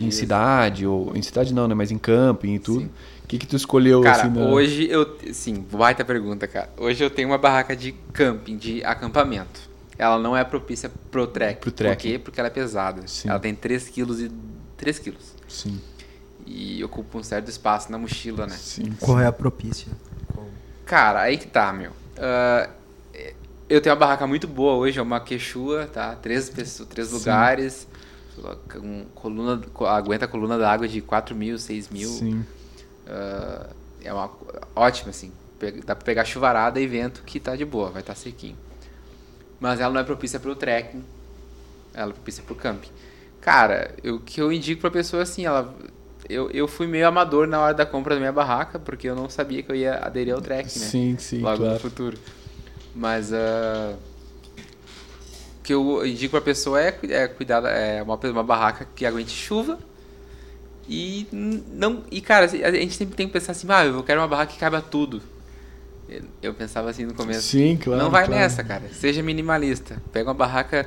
em 0.00 0.10
cidade, 0.12 0.86
ou 0.86 1.14
em 1.16 1.22
cidade 1.22 1.52
não, 1.52 1.66
né? 1.66 1.74
Mas 1.74 1.90
em 1.90 1.98
camping 1.98 2.54
e 2.54 2.58
tudo. 2.60 2.84
O 3.24 3.26
que, 3.26 3.38
que 3.38 3.46
tu 3.46 3.56
escolheu 3.56 4.02
Cara, 4.02 4.22
assim? 4.22 4.30
na- 4.30 4.42
hoje 4.44 4.86
eu. 4.88 5.18
Sim, 5.32 5.64
baita 5.72 6.04
pergunta, 6.04 6.46
cara. 6.46 6.68
Hoje 6.76 7.02
eu 7.02 7.10
tenho 7.10 7.28
uma 7.28 7.38
barraca 7.38 7.74
de 7.74 7.92
camping, 8.12 8.56
de 8.56 8.84
acampamento. 8.84 9.60
Ela 9.98 10.18
não 10.18 10.36
é 10.36 10.44
propícia 10.44 10.90
pro 11.10 11.26
trek. 11.26 11.60
Pro 11.60 11.70
trekking. 11.72 12.08
Por 12.08 12.12
quê? 12.12 12.18
Porque 12.18 12.40
ela 12.40 12.46
é 12.48 12.50
pesada. 12.50 13.02
Sim. 13.06 13.28
Ela 13.28 13.38
tem 13.40 13.54
3 13.54 13.88
quilos 13.88 14.20
e 14.20 14.30
3 14.76 14.98
quilos. 14.98 15.34
Sim, 15.48 15.80
E 16.46 16.82
ocupa 16.84 17.18
um 17.18 17.22
certo 17.22 17.48
espaço 17.48 17.90
na 17.90 17.96
mochila, 17.98 18.46
né? 18.46 18.56
sim. 18.58 18.92
Qual 19.00 19.18
é 19.20 19.26
a 19.26 19.32
propícia? 19.32 19.88
Cara, 20.84 21.22
aí 21.22 21.38
que 21.38 21.46
tá, 21.46 21.72
meu. 21.72 21.92
Ah, 22.18 22.68
eu 23.68 23.80
tenho 23.80 23.94
uma 23.94 24.00
barraca 24.00 24.26
muito 24.26 24.46
boa 24.46 24.74
hoje, 24.74 24.98
é 24.98 25.02
uma 25.02 25.20
quechua, 25.20 25.86
tá? 25.86 26.14
Três, 26.16 26.50
pessoas, 26.50 26.88
três 26.88 27.10
lugares. 27.10 27.86
Coluna, 29.14 29.62
co- 29.72 29.86
aguenta 29.86 30.24
a 30.24 30.28
coluna 30.28 30.58
d'água 30.58 30.86
de 30.88 31.00
4 31.00 31.34
mil, 31.34 31.58
6 31.58 31.88
mil. 31.88 32.08
Sim. 32.08 32.44
Ah, 33.06 33.66
é 34.02 34.12
uma 34.12 34.30
ótima, 34.74 35.10
assim. 35.10 35.32
Dá 35.84 35.94
pra 35.94 36.04
pegar 36.04 36.24
chuvarada 36.24 36.78
e 36.80 36.86
vento 36.86 37.22
que 37.24 37.40
tá 37.40 37.56
de 37.56 37.64
boa, 37.64 37.90
vai 37.90 38.02
estar 38.02 38.14
sequinho. 38.14 38.56
Mas 39.58 39.80
ela 39.80 39.94
não 39.94 40.00
é 40.00 40.04
propícia 40.04 40.38
pro 40.38 40.54
trekking. 40.54 41.02
Ela 41.94 42.10
é 42.10 42.14
propícia 42.14 42.42
pro 42.42 42.54
camping. 42.54 42.90
Cara, 43.40 43.94
o 44.04 44.18
que 44.18 44.40
eu 44.40 44.52
indico 44.52 44.80
pra 44.80 44.90
pessoa 44.90 45.22
assim, 45.22 45.46
ela. 45.46 45.74
Eu, 46.28 46.50
eu 46.50 46.66
fui 46.66 46.86
meio 46.86 47.06
amador 47.06 47.46
na 47.46 47.60
hora 47.60 47.74
da 47.74 47.84
compra 47.84 48.14
da 48.14 48.20
minha 48.20 48.32
barraca, 48.32 48.78
porque 48.78 49.08
eu 49.08 49.14
não 49.14 49.28
sabia 49.28 49.62
que 49.62 49.70
eu 49.70 49.76
ia 49.76 49.96
aderir 49.98 50.34
ao 50.34 50.40
trekking, 50.40 50.78
né? 50.78 50.86
Sim, 50.86 51.16
sim, 51.18 51.40
Logo 51.40 51.58
no 51.58 51.64
claro. 51.64 51.80
futuro. 51.80 52.18
Mas 52.94 53.32
ah, 53.32 53.94
o 55.58 55.62
que 55.62 55.72
eu 55.74 56.06
indico 56.06 56.30
pra 56.32 56.40
pessoa 56.40 56.80
é, 56.80 56.96
é 57.10 57.28
cuidar, 57.28 57.60
da- 57.60 57.70
é 57.70 58.02
uma, 58.02 58.16
uma 58.16 58.42
barraca 58.44 58.86
que 58.94 59.04
aguente 59.04 59.30
chuva. 59.32 59.78
E 60.88 61.26
não. 61.32 62.02
E 62.10 62.20
cara, 62.20 62.44
a 62.46 62.48
gente 62.72 62.94
sempre 62.94 63.14
tem 63.16 63.26
que 63.26 63.32
pensar 63.32 63.52
assim, 63.52 63.66
ah, 63.70 63.84
eu 63.86 64.02
quero 64.02 64.20
uma 64.20 64.28
barraca 64.28 64.52
que 64.52 64.58
caiba 64.58 64.80
tudo. 64.82 65.22
Eu- 66.08 66.22
Eu 66.42 66.54
pensava 66.54 66.90
assim 66.90 67.04
no 67.06 67.14
começo. 67.14 67.42
Sim, 67.48 67.76
claro. 67.82 68.02
não 68.02 68.10
vai 68.10 68.26
claro. 68.26 68.40
nessa, 68.40 68.62
cara. 68.62 68.82
Seja 68.92 69.22
minimalista. 69.22 69.96
Pega 70.12 70.28
uma 70.28 70.34
barraca 70.34 70.86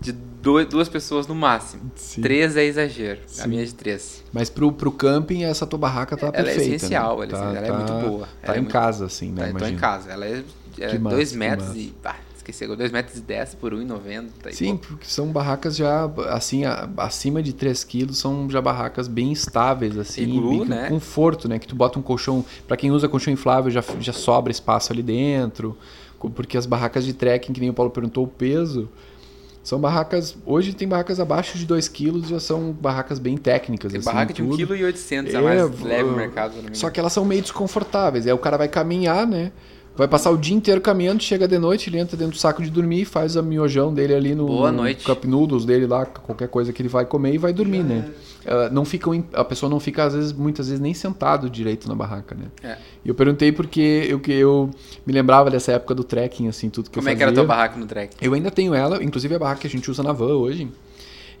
de 0.00 0.12
dois, 0.12 0.66
duas 0.68 0.88
pessoas 0.88 1.26
no 1.26 1.34
máximo. 1.34 1.90
Sim. 1.96 2.20
Três 2.22 2.56
é 2.56 2.64
exagero. 2.64 3.20
A 3.24 3.28
Sim. 3.42 3.48
minha 3.48 3.62
é 3.62 3.64
de 3.64 3.74
três. 3.74 4.22
Mas 4.32 4.50
pro, 4.50 4.70
pro 4.72 4.92
camping, 4.92 5.44
essa 5.44 5.66
tua 5.66 5.78
barraca 5.78 6.16
tá 6.16 6.26
Ela 6.26 6.36
é 6.50 6.54
perfeita. 6.54 6.74
essencial, 6.76 7.18
né? 7.20 7.24
ela 7.24 7.24
é 7.24 7.26
tá, 7.28 7.36
essencial, 7.36 7.64
ela 7.64 7.66
é 7.66 7.78
muito 7.78 8.08
boa. 8.10 8.26
Tá 8.26 8.32
Ela 8.42 8.54
é 8.54 8.58
em 8.58 8.60
muito- 8.62 8.72
casa, 8.72 9.06
assim, 9.06 9.30
né? 9.30 9.42
Tá, 9.42 9.48
então 9.48 9.56
em 9.58 9.60
imagino. 9.72 9.80
casa. 9.80 10.10
Ela 10.10 10.26
é, 10.26 10.44
é 10.78 10.98
massa, 10.98 11.16
2 11.16 11.30
que 11.32 11.36
metros 11.38 11.68
massa. 11.68 11.78
e. 11.78 11.94
Ah, 12.04 12.16
esqueci 12.36 12.64
agora. 12.64 12.76
2 12.78 12.92
metros 12.92 13.16
e 13.16 13.20
10 13.22 13.54
por 13.54 13.72
1,90. 13.72 14.50
e 14.50 14.52
Sim, 14.54 14.76
porque 14.76 15.06
são 15.06 15.28
barracas 15.28 15.74
já, 15.76 16.04
assim, 16.28 16.64
a- 16.66 16.88
acima 16.98 17.42
de 17.42 17.54
3 17.54 17.82
quilos, 17.84 18.18
são 18.18 18.50
já 18.50 18.60
barracas 18.60 19.08
bem 19.08 19.32
estáveis, 19.32 19.96
assim. 19.96 20.24
Iglu, 20.24 20.50
bem 20.50 20.58
com 20.58 20.64
né? 20.66 20.88
conforto, 20.90 21.48
né? 21.48 21.58
Que 21.58 21.66
tu 21.66 21.74
bota 21.74 21.98
um 21.98 22.02
colchão, 22.02 22.44
pra 22.68 22.76
quem 22.76 22.90
usa 22.90 23.08
colchão 23.08 23.32
inflável, 23.32 23.70
já, 23.70 23.82
já 24.00 24.12
sobra 24.12 24.50
espaço 24.52 24.92
ali 24.92 25.02
dentro. 25.02 25.74
Porque 26.34 26.56
as 26.56 26.64
barracas 26.66 27.04
de 27.04 27.12
trekking, 27.12 27.52
que 27.52 27.60
nem 27.60 27.68
o 27.70 27.74
Paulo 27.74 27.90
perguntou, 27.90 28.24
o 28.24 28.28
peso, 28.28 28.88
são 29.64 29.80
barracas, 29.80 30.36
hoje 30.44 30.74
tem 30.74 30.86
barracas 30.86 31.18
abaixo 31.18 31.56
de 31.56 31.64
2 31.64 31.88
quilos, 31.88 32.28
já 32.28 32.38
são 32.38 32.70
barracas 32.70 33.18
bem 33.18 33.38
técnicas, 33.38 33.90
Tem 33.90 33.98
assim, 33.98 34.04
barraca 34.04 34.34
de 34.34 34.42
tudo. 34.42 34.58
1,8 34.58 34.92
kg, 34.92 35.36
a 35.36 35.40
É, 35.40 35.42
mais 35.42 35.80
leve 35.80 36.02
no 36.04 36.12
uh, 36.12 36.16
mercado. 36.16 36.62
me 36.62 36.76
Só 36.76 36.90
que 36.90 37.00
elas 37.00 37.14
são 37.14 37.24
meio 37.24 37.40
desconfortáveis. 37.40 38.26
Aí 38.26 38.32
o 38.34 38.38
cara 38.38 38.58
vai 38.58 38.68
caminhar, 38.68 39.26
né? 39.26 39.52
Vai 39.96 40.08
passar 40.08 40.30
o 40.32 40.36
dia 40.36 40.56
inteiro 40.56 40.80
caminhando, 40.80 41.22
chega 41.22 41.46
de 41.46 41.56
noite, 41.56 41.88
ele 41.88 41.98
entra 41.98 42.16
dentro 42.16 42.32
do 42.34 42.38
saco 42.38 42.60
de 42.60 42.68
dormir, 42.68 43.04
faz 43.04 43.36
a 43.36 43.42
miojão 43.42 43.94
dele 43.94 44.12
ali 44.12 44.34
no, 44.34 44.46
Boa 44.46 44.72
no 44.72 44.78
noite. 44.82 45.04
cup 45.04 45.24
noodles 45.24 45.64
dele 45.64 45.86
lá, 45.86 46.04
qualquer 46.04 46.48
coisa 46.48 46.72
que 46.72 46.82
ele 46.82 46.88
vai 46.88 47.04
comer 47.06 47.34
e 47.34 47.38
vai 47.38 47.52
dormir, 47.52 47.84
né? 47.84 48.10
Ela 48.44 48.68
não 48.68 48.84
fica, 48.84 49.08
a 49.32 49.44
pessoa 49.44 49.70
não 49.70 49.78
fica, 49.78 50.04
às 50.04 50.12
vezes, 50.14 50.32
muitas 50.32 50.66
vezes, 50.66 50.80
nem 50.80 50.92
sentado 50.92 51.48
direito 51.48 51.88
na 51.88 51.94
barraca, 51.94 52.34
né? 52.34 52.46
É. 52.62 52.76
E 53.04 53.08
eu 53.08 53.14
perguntei 53.14 53.52
porque 53.52 54.06
eu, 54.08 54.18
que 54.18 54.32
eu 54.32 54.68
me 55.06 55.12
lembrava 55.12 55.48
dessa 55.48 55.72
época 55.72 55.94
do 55.94 56.02
trekking, 56.02 56.48
assim, 56.48 56.68
tudo 56.68 56.90
que 56.90 56.96
Como 56.98 57.08
eu 57.08 57.12
é 57.12 57.14
fazia. 57.14 57.16
que 57.16 57.22
era 57.22 57.30
a 57.30 57.34
tua 57.34 57.44
barraca 57.44 57.78
no 57.78 57.86
trek? 57.86 58.16
Eu 58.20 58.34
ainda 58.34 58.50
tenho 58.50 58.74
ela, 58.74 59.02
inclusive 59.02 59.34
a 59.34 59.38
barraca 59.38 59.60
que 59.60 59.66
a 59.68 59.70
gente 59.70 59.88
usa 59.90 60.02
na 60.02 60.12
van 60.12 60.34
hoje. 60.34 60.68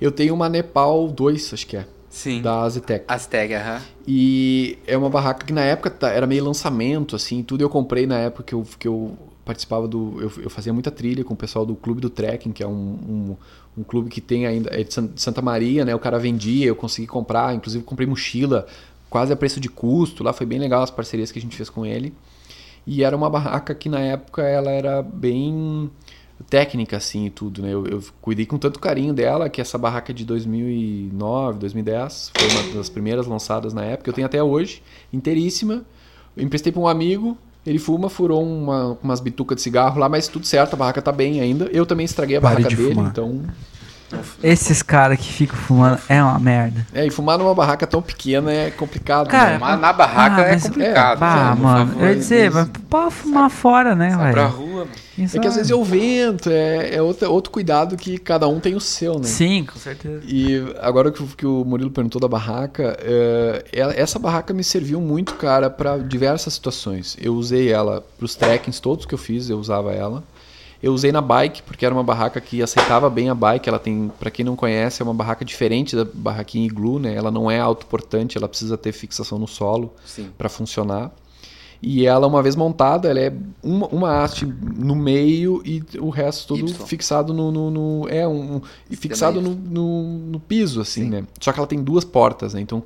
Eu 0.00 0.12
tenho 0.12 0.32
uma 0.32 0.48
Nepal 0.48 1.08
2, 1.08 1.54
acho 1.54 1.66
que 1.66 1.76
é, 1.76 1.86
Sim. 2.14 2.40
da 2.40 2.62
Aztec. 2.62 3.04
Aztec, 3.08 3.52
aham. 3.52 3.82
E 4.06 4.78
é 4.86 4.96
uma 4.96 5.10
barraca 5.10 5.44
que 5.44 5.52
na 5.52 5.62
época 5.62 6.06
era 6.06 6.28
meio 6.28 6.44
lançamento, 6.44 7.16
assim, 7.16 7.42
tudo 7.42 7.62
eu 7.62 7.68
comprei 7.68 8.06
na 8.06 8.16
época 8.18 8.44
que 8.44 8.54
eu, 8.54 8.64
que 8.78 8.86
eu 8.86 9.18
participava 9.44 9.88
do. 9.88 10.22
Eu, 10.22 10.32
eu 10.44 10.48
fazia 10.48 10.72
muita 10.72 10.92
trilha 10.92 11.24
com 11.24 11.34
o 11.34 11.36
pessoal 11.36 11.66
do 11.66 11.74
Clube 11.74 12.00
do 12.00 12.08
Trekking, 12.08 12.52
que 12.52 12.62
é 12.62 12.68
um, 12.68 12.70
um, 12.72 13.36
um 13.78 13.82
clube 13.82 14.08
que 14.08 14.20
tem 14.20 14.46
ainda. 14.46 14.70
É 14.72 14.84
de 14.84 14.94
Santa 15.16 15.42
Maria, 15.42 15.84
né? 15.84 15.92
O 15.92 15.98
cara 15.98 16.16
vendia, 16.16 16.66
eu 16.66 16.76
consegui 16.76 17.08
comprar, 17.08 17.52
inclusive 17.52 17.82
comprei 17.82 18.06
mochila, 18.06 18.64
quase 19.10 19.32
a 19.32 19.36
preço 19.36 19.58
de 19.58 19.68
custo. 19.68 20.22
Lá 20.22 20.32
foi 20.32 20.46
bem 20.46 20.60
legal 20.60 20.84
as 20.84 20.92
parcerias 20.92 21.32
que 21.32 21.40
a 21.40 21.42
gente 21.42 21.56
fez 21.56 21.68
com 21.68 21.84
ele. 21.84 22.14
E 22.86 23.02
era 23.02 23.16
uma 23.16 23.28
barraca 23.28 23.74
que 23.74 23.88
na 23.88 23.98
época 23.98 24.42
ela 24.42 24.70
era 24.70 25.02
bem 25.02 25.90
técnica 26.48 26.96
assim 26.96 27.26
e 27.26 27.30
tudo, 27.30 27.62
né? 27.62 27.72
Eu, 27.72 27.86
eu 27.86 28.02
cuidei 28.20 28.44
com 28.44 28.58
tanto 28.58 28.78
carinho 28.80 29.14
dela 29.14 29.48
que 29.48 29.60
essa 29.60 29.78
barraca 29.78 30.12
de 30.12 30.24
2009, 30.24 31.58
2010 31.58 32.32
foi 32.36 32.48
uma 32.48 32.76
das 32.76 32.88
primeiras 32.88 33.26
lançadas 33.26 33.72
na 33.72 33.84
época. 33.84 34.10
Eu 34.10 34.14
tenho 34.14 34.26
até 34.26 34.42
hoje, 34.42 34.82
inteiríssima. 35.12 35.84
Eu 36.36 36.44
emprestei 36.44 36.72
para 36.72 36.80
um 36.82 36.88
amigo, 36.88 37.38
ele 37.64 37.78
fuma, 37.78 38.10
furou 38.10 38.42
uma, 38.42 38.98
umas 39.02 39.20
bitucas 39.20 39.56
de 39.56 39.62
cigarro 39.62 39.98
lá, 39.98 40.08
mas 40.08 40.28
tudo 40.28 40.46
certo, 40.46 40.74
a 40.74 40.76
barraca 40.76 41.00
tá 41.00 41.12
bem 41.12 41.40
ainda. 41.40 41.66
Eu 41.66 41.86
também 41.86 42.04
estraguei 42.04 42.36
a 42.36 42.40
Pare 42.40 42.56
barraca 42.56 42.68
de 42.68 42.76
dele, 42.76 42.94
fumar. 42.94 43.10
então 43.10 43.42
Esses 44.42 44.82
caras 44.82 45.18
que 45.18 45.32
ficam 45.32 45.56
fumando 45.56 45.98
é 46.08 46.22
uma 46.22 46.38
merda. 46.38 46.86
É, 46.92 47.06
e 47.06 47.10
fumar 47.10 47.38
numa 47.38 47.54
barraca 47.54 47.86
tão 47.86 48.02
pequena 48.02 48.52
é 48.52 48.70
complicado. 48.70 49.28
Cara, 49.28 49.52
né? 49.52 49.58
Mas 49.58 49.80
na 49.80 49.92
barraca 49.92 50.42
Ah, 50.42 50.48
é 50.48 50.58
complicado. 50.60 51.22
Ah? 51.22 51.52
Por 51.56 51.62
mano, 51.62 51.86
favor. 51.90 52.02
eu 52.02 52.08
ia 52.10 52.14
dizer, 52.16 52.50
mas- 52.50 52.68
pode 52.88 53.14
fumar 53.14 53.50
fora, 53.50 53.94
né, 53.94 54.10
Sai 54.10 54.32
pra 54.32 54.46
velho? 54.48 54.56
rua, 54.56 54.78
mano. 54.84 54.90
Isso 55.16 55.36
É 55.36 55.40
que 55.40 55.46
às 55.46 55.54
vezes 55.54 55.70
é 55.70 55.74
o 55.76 55.84
vento, 55.84 56.50
é, 56.50 56.96
é 56.96 57.00
outro, 57.00 57.30
outro 57.30 57.52
cuidado 57.52 57.96
que 57.96 58.18
cada 58.18 58.48
um 58.48 58.58
tem 58.58 58.74
o 58.74 58.80
seu, 58.80 59.14
né? 59.16 59.24
Sim, 59.24 59.64
com 59.64 59.78
certeza. 59.78 60.20
E 60.26 60.60
agora 60.80 61.12
que, 61.12 61.22
o- 61.22 61.26
que 61.28 61.46
o 61.46 61.64
Murilo 61.64 61.90
perguntou 61.90 62.20
da 62.20 62.26
barraca, 62.26 62.96
é, 63.00 63.64
ela- 63.72 63.94
essa 63.96 64.18
barraca 64.18 64.52
me 64.52 64.64
serviu 64.64 65.00
muito, 65.00 65.34
cara, 65.34 65.70
para 65.70 65.98
diversas 65.98 66.54
situações. 66.54 67.16
Eu 67.20 67.34
usei 67.34 67.70
ela 67.72 68.04
para 68.18 68.24
os 68.24 68.34
trekkings 68.34 68.80
todos 68.82 69.06
que 69.06 69.14
eu 69.14 69.18
fiz, 69.18 69.48
eu 69.48 69.58
usava 69.58 69.92
ela. 69.92 70.24
Eu 70.84 70.92
usei 70.92 71.10
na 71.10 71.22
bike, 71.22 71.62
porque 71.62 71.86
era 71.86 71.94
uma 71.94 72.04
barraca 72.04 72.38
que 72.42 72.62
aceitava 72.62 73.08
bem 73.08 73.30
a 73.30 73.34
bike. 73.34 73.66
Ela 73.66 73.78
tem, 73.78 74.12
para 74.20 74.30
quem 74.30 74.44
não 74.44 74.54
conhece, 74.54 75.00
é 75.00 75.04
uma 75.04 75.14
barraca 75.14 75.42
diferente 75.42 75.96
da 75.96 76.04
barraquinha 76.04 76.66
iglu, 76.66 76.98
né? 76.98 77.14
Ela 77.14 77.30
não 77.30 77.50
é 77.50 77.58
autoportante, 77.58 78.36
ela 78.36 78.46
precisa 78.46 78.76
ter 78.76 78.92
fixação 78.92 79.38
no 79.38 79.48
solo 79.48 79.94
para 80.36 80.50
funcionar. 80.50 81.10
E 81.86 82.06
ela, 82.06 82.26
uma 82.26 82.42
vez 82.42 82.56
montada, 82.56 83.10
ela 83.10 83.20
é 83.20 83.30
uma, 83.62 83.86
uma 83.88 84.22
haste 84.22 84.46
no 84.46 84.94
meio 84.96 85.60
e 85.66 85.82
o 85.98 86.08
resto 86.08 86.48
todo 86.48 86.60
Y. 86.60 86.86
fixado 86.86 87.34
no, 87.34 87.52
no- 87.52 87.70
no- 87.70 88.08
É, 88.08 88.26
um. 88.26 88.62
E 88.90 88.96
fixado 88.96 89.40
no, 89.42 89.54
no, 89.54 90.02
no 90.18 90.40
piso, 90.40 90.80
assim, 90.80 91.02
Sim. 91.04 91.10
né? 91.10 91.24
Só 91.38 91.52
que 91.52 91.58
ela 91.58 91.66
tem 91.66 91.82
duas 91.82 92.02
portas, 92.02 92.54
né? 92.54 92.60
Então 92.62 92.82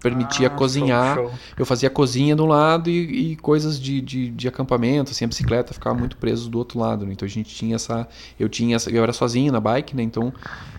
permitia 0.00 0.48
Ah, 0.48 0.50
cozinhar. 0.50 1.14
show, 1.16 1.28
show. 1.28 1.38
Eu 1.58 1.64
fazia 1.64 1.88
cozinha 1.88 2.36
de 2.36 2.42
um 2.42 2.46
lado 2.46 2.90
e, 2.90 3.32
e 3.32 3.36
coisas 3.36 3.80
de, 3.80 4.00
de, 4.02 4.28
de 4.28 4.48
acampamento, 4.48 5.12
assim, 5.12 5.24
a 5.24 5.28
bicicleta 5.28 5.72
ficava 5.72 5.98
muito 5.98 6.18
preso 6.18 6.50
do 6.50 6.58
outro 6.58 6.78
lado, 6.78 7.06
né? 7.06 7.12
Então 7.12 7.24
a 7.24 7.30
gente 7.30 7.54
tinha 7.54 7.76
essa. 7.76 8.06
Eu 8.38 8.48
tinha 8.50 8.76
essa, 8.76 8.90
Eu 8.90 9.02
era 9.02 9.12
sozinho 9.14 9.50
na 9.50 9.60
bike, 9.60 9.96
né? 9.96 10.02
Então 10.02 10.30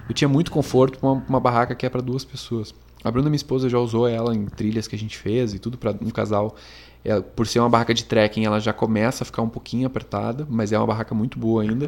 eu 0.08 0.14
tinha 0.14 0.28
muito 0.28 0.52
conforto 0.52 1.00
pra 1.00 1.10
uma, 1.10 1.24
uma 1.28 1.40
barraca 1.40 1.74
que 1.74 1.86
é 1.86 1.90
para 1.90 2.02
duas 2.02 2.24
pessoas. 2.24 2.74
A 3.04 3.12
Bruna, 3.12 3.30
minha 3.30 3.36
esposa, 3.36 3.68
já 3.68 3.78
usou 3.80 4.08
ela 4.08 4.34
em 4.34 4.46
trilhas 4.46 4.88
que 4.88 4.96
a 4.96 5.00
gente 5.00 5.18
fez 5.18 5.54
e 5.54 5.60
tudo 5.60 5.78
para 5.78 5.92
um 6.02 6.10
casal. 6.10 6.56
É, 7.06 7.20
por 7.20 7.46
ser 7.46 7.60
uma 7.60 7.70
barraca 7.70 7.94
de 7.94 8.06
trekking, 8.06 8.46
ela 8.46 8.60
já 8.60 8.72
começa 8.72 9.24
a 9.24 9.26
ficar 9.26 9.42
um 9.42 9.50
pouquinho 9.50 9.86
apertada, 9.86 10.48
mas 10.50 10.72
é 10.72 10.78
uma 10.78 10.88
barraca 10.88 11.14
muito 11.14 11.38
boa 11.38 11.62
ainda. 11.62 11.88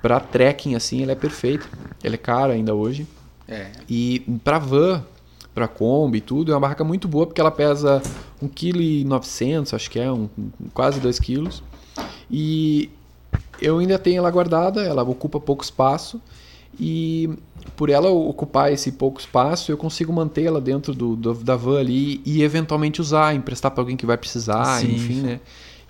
Para 0.00 0.20
trekking, 0.20 0.74
assim, 0.74 1.02
ela 1.02 1.12
é 1.12 1.16
perfeita. 1.16 1.66
Ela 2.02 2.14
é 2.14 2.18
cara 2.18 2.52
ainda 2.52 2.74
hoje. 2.74 3.06
É. 3.48 3.70
E 3.88 4.20
para 4.44 4.58
van, 4.58 5.02
para 5.54 5.68
Kombi 5.68 6.18
e 6.18 6.20
tudo, 6.20 6.52
é 6.52 6.54
uma 6.54 6.60
barraca 6.60 6.84
muito 6.84 7.08
boa 7.08 7.26
porque 7.26 7.40
ela 7.40 7.50
pesa 7.50 8.00
1,9 8.42 9.64
kg, 9.64 9.74
acho 9.74 9.90
que 9.90 9.98
é, 9.98 10.10
um, 10.10 10.28
quase 10.72 11.00
2 11.00 11.18
kg. 11.18 11.48
E 12.30 12.90
eu 13.60 13.78
ainda 13.78 13.98
tenho 13.98 14.18
ela 14.18 14.30
guardada, 14.30 14.82
ela 14.82 15.02
ocupa 15.02 15.40
pouco 15.40 15.64
espaço. 15.64 16.20
E 16.78 17.30
por 17.76 17.90
ela 17.90 18.08
ocupar 18.10 18.72
esse 18.72 18.92
pouco 18.92 19.20
espaço, 19.20 19.70
eu 19.72 19.76
consigo 19.76 20.12
mantê-la 20.12 20.60
dentro 20.60 20.94
do, 20.94 21.16
do- 21.16 21.34
da 21.34 21.56
van 21.56 21.78
ali 21.80 22.20
e 22.24 22.42
eventualmente 22.42 23.00
usar, 23.00 23.34
emprestar 23.34 23.70
para 23.70 23.80
alguém 23.82 23.96
que 23.96 24.06
vai 24.06 24.16
precisar, 24.16 24.80
Sim, 24.80 24.94
enfim, 24.94 25.14
sim. 25.14 25.22
né? 25.22 25.40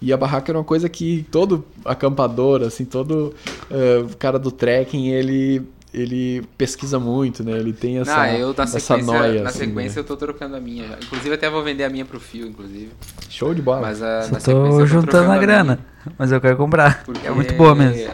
E 0.00 0.12
a 0.12 0.16
barraca 0.16 0.50
era 0.50 0.58
uma 0.58 0.64
coisa 0.64 0.88
que 0.88 1.26
todo 1.30 1.64
acampador, 1.84 2.62
assim, 2.62 2.84
todo 2.84 3.34
eh, 3.70 4.04
cara 4.18 4.38
do 4.38 4.50
trekking, 4.50 5.08
ele 5.08 5.62
ele 5.94 6.42
pesquisa 6.58 6.98
muito, 6.98 7.44
né? 7.44 7.52
Ele 7.52 7.72
tem 7.72 7.98
essa, 8.00 8.16
Não, 8.16 8.26
eu 8.34 8.52
na 8.52 8.64
essa 8.64 8.96
noia. 8.98 9.42
na 9.44 9.48
assim, 9.50 9.60
sequência 9.60 9.94
né? 9.94 10.00
eu 10.00 10.04
tô 10.04 10.16
trocando 10.16 10.56
a 10.56 10.60
minha. 10.60 10.88
já. 10.88 10.96
Inclusive 11.00 11.32
até 11.36 11.48
vou 11.48 11.62
vender 11.62 11.84
a 11.84 11.88
minha 11.88 12.04
pro 12.04 12.18
fio, 12.18 12.48
inclusive. 12.48 12.90
Show 13.30 13.54
de 13.54 13.62
bola. 13.62 13.82
Mas 13.82 14.02
a, 14.02 14.22
Só 14.22 14.32
na 14.32 14.40
sequência 14.40 14.56
eu 14.56 14.72
tô 14.72 14.78
tô 14.80 14.86
juntando 14.86 15.30
a 15.30 15.38
grana. 15.38 15.78
Mas 16.18 16.32
eu 16.32 16.40
quero 16.40 16.56
comprar. 16.56 17.04
Porque 17.04 17.24
É 17.24 17.30
muito 17.30 17.54
boa 17.54 17.76
mesmo. 17.76 18.10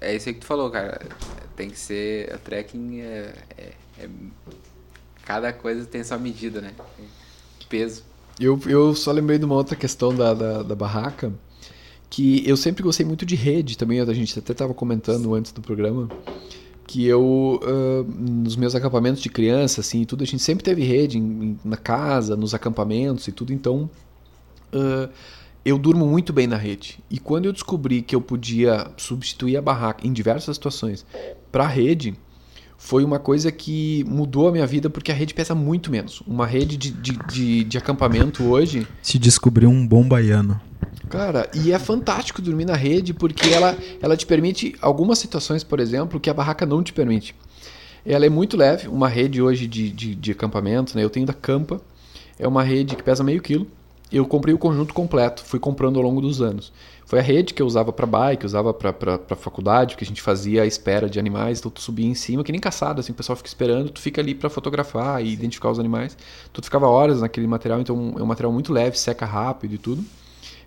É 0.00 0.16
isso 0.16 0.28
aí 0.28 0.34
que 0.34 0.40
tu 0.40 0.46
falou, 0.46 0.68
cara. 0.70 1.00
Tem 1.60 1.68
que 1.68 1.78
ser. 1.78 2.32
A 2.32 2.38
trekking 2.38 3.00
é, 3.00 3.34
é- 3.58 3.72
é- 3.98 4.08
Cada 5.26 5.52
coisa 5.52 5.84
tem 5.84 6.02
sua 6.02 6.16
medida, 6.16 6.58
né? 6.62 6.72
Peso. 7.68 8.02
Eu, 8.40 8.58
eu 8.66 8.94
só 8.94 9.12
lembrei 9.12 9.38
de 9.38 9.44
uma 9.44 9.56
outra 9.56 9.76
questão 9.76 10.14
da, 10.14 10.32
da, 10.32 10.62
da 10.62 10.74
barraca, 10.74 11.30
que 12.08 12.42
eu 12.48 12.56
sempre 12.56 12.82
gostei 12.82 13.04
muito 13.04 13.26
de 13.26 13.36
rede 13.36 13.76
também, 13.76 14.00
a 14.00 14.14
gente 14.14 14.38
até 14.38 14.52
estava 14.52 14.72
comentando 14.72 15.34
antes 15.34 15.52
do 15.52 15.60
programa, 15.60 16.08
que 16.86 17.06
eu, 17.06 17.60
ah, 17.62 18.04
nos 18.18 18.56
meus 18.56 18.74
acampamentos 18.74 19.20
de 19.20 19.28
criança, 19.28 19.82
assim, 19.82 20.06
tudo, 20.06 20.24
a 20.24 20.26
gente 20.26 20.42
sempre 20.42 20.64
teve 20.64 20.82
rede 20.82 21.18
em- 21.18 21.42
em- 21.42 21.60
na 21.62 21.76
casa, 21.76 22.34
nos 22.36 22.54
acampamentos 22.54 23.28
e 23.28 23.32
tudo, 23.32 23.52
então 23.52 23.88
ah, 24.72 25.10
eu 25.62 25.76
durmo 25.78 26.06
muito 26.06 26.32
bem 26.32 26.46
na 26.46 26.56
rede. 26.56 26.98
E 27.10 27.18
quando 27.18 27.44
eu 27.44 27.52
descobri 27.52 28.00
que 28.00 28.16
eu 28.16 28.20
podia 28.22 28.90
substituir 28.96 29.58
a 29.58 29.62
barraca 29.62 30.06
em 30.06 30.12
diversas 30.12 30.56
situações 30.56 31.04
para 31.50 31.64
a 31.64 31.68
rede, 31.68 32.14
foi 32.78 33.04
uma 33.04 33.18
coisa 33.18 33.52
que 33.52 34.04
mudou 34.08 34.48
a 34.48 34.52
minha 34.52 34.66
vida 34.66 34.88
porque 34.88 35.12
a 35.12 35.14
rede 35.14 35.34
pesa 35.34 35.54
muito 35.54 35.90
menos. 35.90 36.22
Uma 36.26 36.46
rede 36.46 36.76
de, 36.76 36.90
de, 36.90 37.18
de, 37.28 37.64
de 37.64 37.78
acampamento 37.78 38.44
hoje, 38.44 38.86
Se 39.02 39.18
descobriu 39.18 39.68
um 39.68 39.86
bom 39.86 40.06
baiano. 40.08 40.60
cara, 41.08 41.50
e 41.54 41.72
é 41.72 41.78
fantástico 41.78 42.40
dormir 42.40 42.64
na 42.64 42.76
rede 42.76 43.12
porque 43.12 43.50
ela, 43.50 43.76
ela 44.00 44.16
te 44.16 44.24
permite 44.24 44.74
algumas 44.80 45.18
situações, 45.18 45.62
por 45.62 45.78
exemplo, 45.80 46.18
que 46.18 46.30
a 46.30 46.34
barraca 46.34 46.64
não 46.64 46.82
te 46.82 46.92
permite. 46.92 47.34
Ela 48.06 48.24
é 48.24 48.30
muito 48.30 48.56
leve, 48.56 48.88
uma 48.88 49.08
rede 49.08 49.42
hoje 49.42 49.66
de, 49.66 49.90
de, 49.90 50.14
de 50.14 50.30
acampamento, 50.32 50.96
né? 50.96 51.04
Eu 51.04 51.10
tenho 51.10 51.26
da 51.26 51.34
Campa, 51.34 51.82
é 52.38 52.48
uma 52.48 52.62
rede 52.62 52.96
que 52.96 53.02
pesa 53.02 53.22
meio 53.22 53.42
quilo. 53.42 53.66
Eu 54.12 54.26
comprei 54.26 54.52
o 54.52 54.58
conjunto 54.58 54.92
completo, 54.92 55.44
fui 55.44 55.60
comprando 55.60 55.96
ao 55.96 56.02
longo 56.02 56.20
dos 56.20 56.42
anos. 56.42 56.72
Foi 57.06 57.20
a 57.20 57.22
rede 57.22 57.54
que 57.54 57.62
eu 57.62 57.66
usava 57.66 57.92
para 57.92 58.06
bike, 58.06 58.44
usava 58.44 58.74
para 58.74 59.36
faculdade, 59.36 59.96
que 59.96 60.02
a 60.02 60.06
gente 60.06 60.20
fazia 60.20 60.62
a 60.62 60.66
espera 60.66 61.08
de 61.08 61.18
animais, 61.18 61.60
então 61.60 61.70
tu 61.70 61.80
subia 61.80 62.06
em 62.06 62.14
cima, 62.14 62.42
que 62.42 62.50
nem 62.50 62.60
caçada, 62.60 63.00
assim, 63.00 63.12
o 63.12 63.14
pessoal 63.14 63.36
fica 63.36 63.48
esperando, 63.48 63.90
tu 63.90 64.00
fica 64.00 64.20
ali 64.20 64.34
para 64.34 64.50
fotografar 64.50 65.24
e 65.24 65.32
identificar 65.32 65.70
os 65.70 65.78
animais. 65.78 66.16
Tu 66.52 66.62
ficava 66.62 66.88
horas 66.88 67.20
naquele 67.20 67.46
material, 67.46 67.80
então 67.80 68.14
é 68.16 68.22
um 68.22 68.26
material 68.26 68.52
muito 68.52 68.72
leve, 68.72 68.98
seca 68.98 69.26
rápido 69.26 69.74
e 69.74 69.78
tudo. 69.78 70.04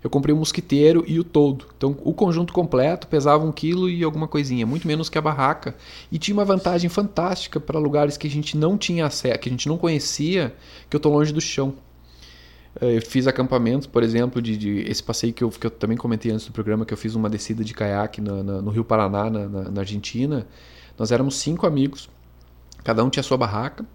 Eu 0.03 0.09
comprei 0.09 0.35
o 0.35 0.37
mosquiteiro 0.37 1.03
e 1.07 1.17
o 1.17 1.23
toldo. 1.23 1.65
Então, 1.77 1.97
o 2.03 2.13
conjunto 2.13 2.51
completo 2.51 3.07
pesava 3.07 3.45
um 3.45 3.51
quilo 3.53 3.89
e 3.89 4.03
alguma 4.03 4.27
coisinha, 4.27 4.65
muito 4.65 4.85
menos 4.85 5.07
que 5.07 5.17
a 5.17 5.21
barraca. 5.21 5.75
E 6.11 6.17
tinha 6.17 6.35
uma 6.35 6.43
vantagem 6.43 6.89
fantástica 6.89 7.57
para 7.57 7.79
lugares 7.79 8.17
que 8.17 8.27
a 8.27 8.29
gente 8.29 8.57
não 8.57 8.77
tinha 8.77 9.05
acesso, 9.05 9.39
que 9.39 9.47
a 9.47 9.51
gente 9.51 9.69
não 9.69 9.77
conhecia, 9.77 10.53
que 10.89 10.95
eu 10.95 10.99
tô 10.99 11.09
longe 11.09 11.31
do 11.31 11.39
chão. 11.39 11.73
Eh, 12.81 12.97
Eu 12.97 13.01
fiz 13.01 13.27
acampamentos, 13.27 13.87
por 13.87 14.03
exemplo, 14.03 14.41
de, 14.41 14.57
de- 14.57 14.79
esse 14.89 15.01
passeio 15.03 15.33
que 15.33 15.43
eu, 15.43 15.49
que 15.49 15.67
eu 15.67 15.71
também 15.71 15.97
comentei 15.97 16.31
antes 16.31 16.45
do 16.45 16.51
programa, 16.51 16.85
que 16.85 16.93
eu 16.93 16.97
fiz 16.97 17.15
uma 17.15 17.29
descida 17.29 17.63
de 17.63 17.73
caiaque 17.73 18.21
na- 18.21 18.43
na- 18.43 18.61
no 18.61 18.71
Rio 18.71 18.83
Paraná, 18.83 19.29
na, 19.29 19.47
na- 19.47 19.69
na 19.71 19.81
Argentina. 19.81 20.47
Nós 20.97 21.11
éramos 21.11 21.35
cinco 21.35 21.65
amigos, 21.65 22.09
cada 22.83 23.03
um 23.03 23.09
tinha 23.09 23.23
sua 23.23 23.37
barraca. 23.37 23.85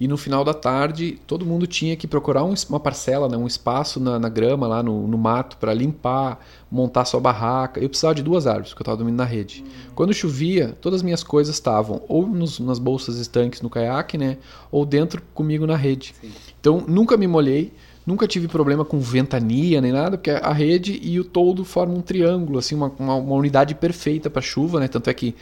E 0.00 0.08
no 0.08 0.16
final 0.16 0.42
da 0.42 0.52
tarde, 0.52 1.20
todo 1.28 1.46
mundo 1.46 1.64
tinha 1.64 1.94
que 1.94 2.08
procurar 2.08 2.42
um 2.42 2.54
uma 2.68 2.80
parcela, 2.80 3.28
né, 3.28 3.36
um 3.36 3.46
espaço 3.46 4.00
na, 4.00 4.18
grama, 4.28 4.66
lá 4.66 4.82
no, 4.82 5.06
no 5.06 5.16
mato, 5.16 5.56
para 5.58 5.72
limpar, 5.72 6.40
montar 6.68 7.04
sua 7.04 7.20
barraca. 7.20 7.78
Eu 7.78 7.88
precisava 7.88 8.12
de 8.14 8.22
duas 8.22 8.48
árvores, 8.48 8.70
porque 8.70 8.80
eu 8.80 8.84
estava 8.84 8.96
dormindo 8.96 9.16
na 9.16 9.24
rede. 9.24 9.62
Quando 9.94 10.12
chovia, 10.12 10.76
todas 10.80 11.00
as 11.00 11.02
minhas 11.04 11.22
coisas 11.22 11.54
estavam 11.54 12.02
ou 12.08 12.26
nos- 12.26 12.58
nas 12.58 12.80
bolsas 12.80 13.16
estanques 13.18 13.60
no 13.60 13.70
caiaque, 13.70 14.18
né, 14.18 14.38
ou 14.72 14.84
dentro 14.84 15.22
comigo 15.34 15.66
na 15.68 15.76
rede. 15.76 16.12
Então, 16.60 16.82
nunca 16.88 17.16
me 17.16 17.28
molhei, 17.28 17.72
nunca 18.06 18.26
tive 18.26 18.48
problema 18.48 18.84
com 18.84 18.98
ventania 18.98 19.80
nem 19.80 19.92
nada, 19.92 20.16
porque 20.16 20.30
a 20.30 20.52
rede 20.52 20.98
e 21.02 21.18
o 21.20 21.24
toldo 21.24 21.64
formam 21.64 21.98
um 21.98 22.02
triângulo, 22.02 22.58
assim, 22.58 22.74
uma, 22.74 22.92
uma, 22.98 23.14
uma 23.14 23.34
unidade 23.34 23.74
perfeita 23.74 24.28
para 24.28 24.42
chuva, 24.42 24.80
né? 24.80 24.88
Tanto 24.88 25.08
é 25.08 25.14
que 25.14 25.34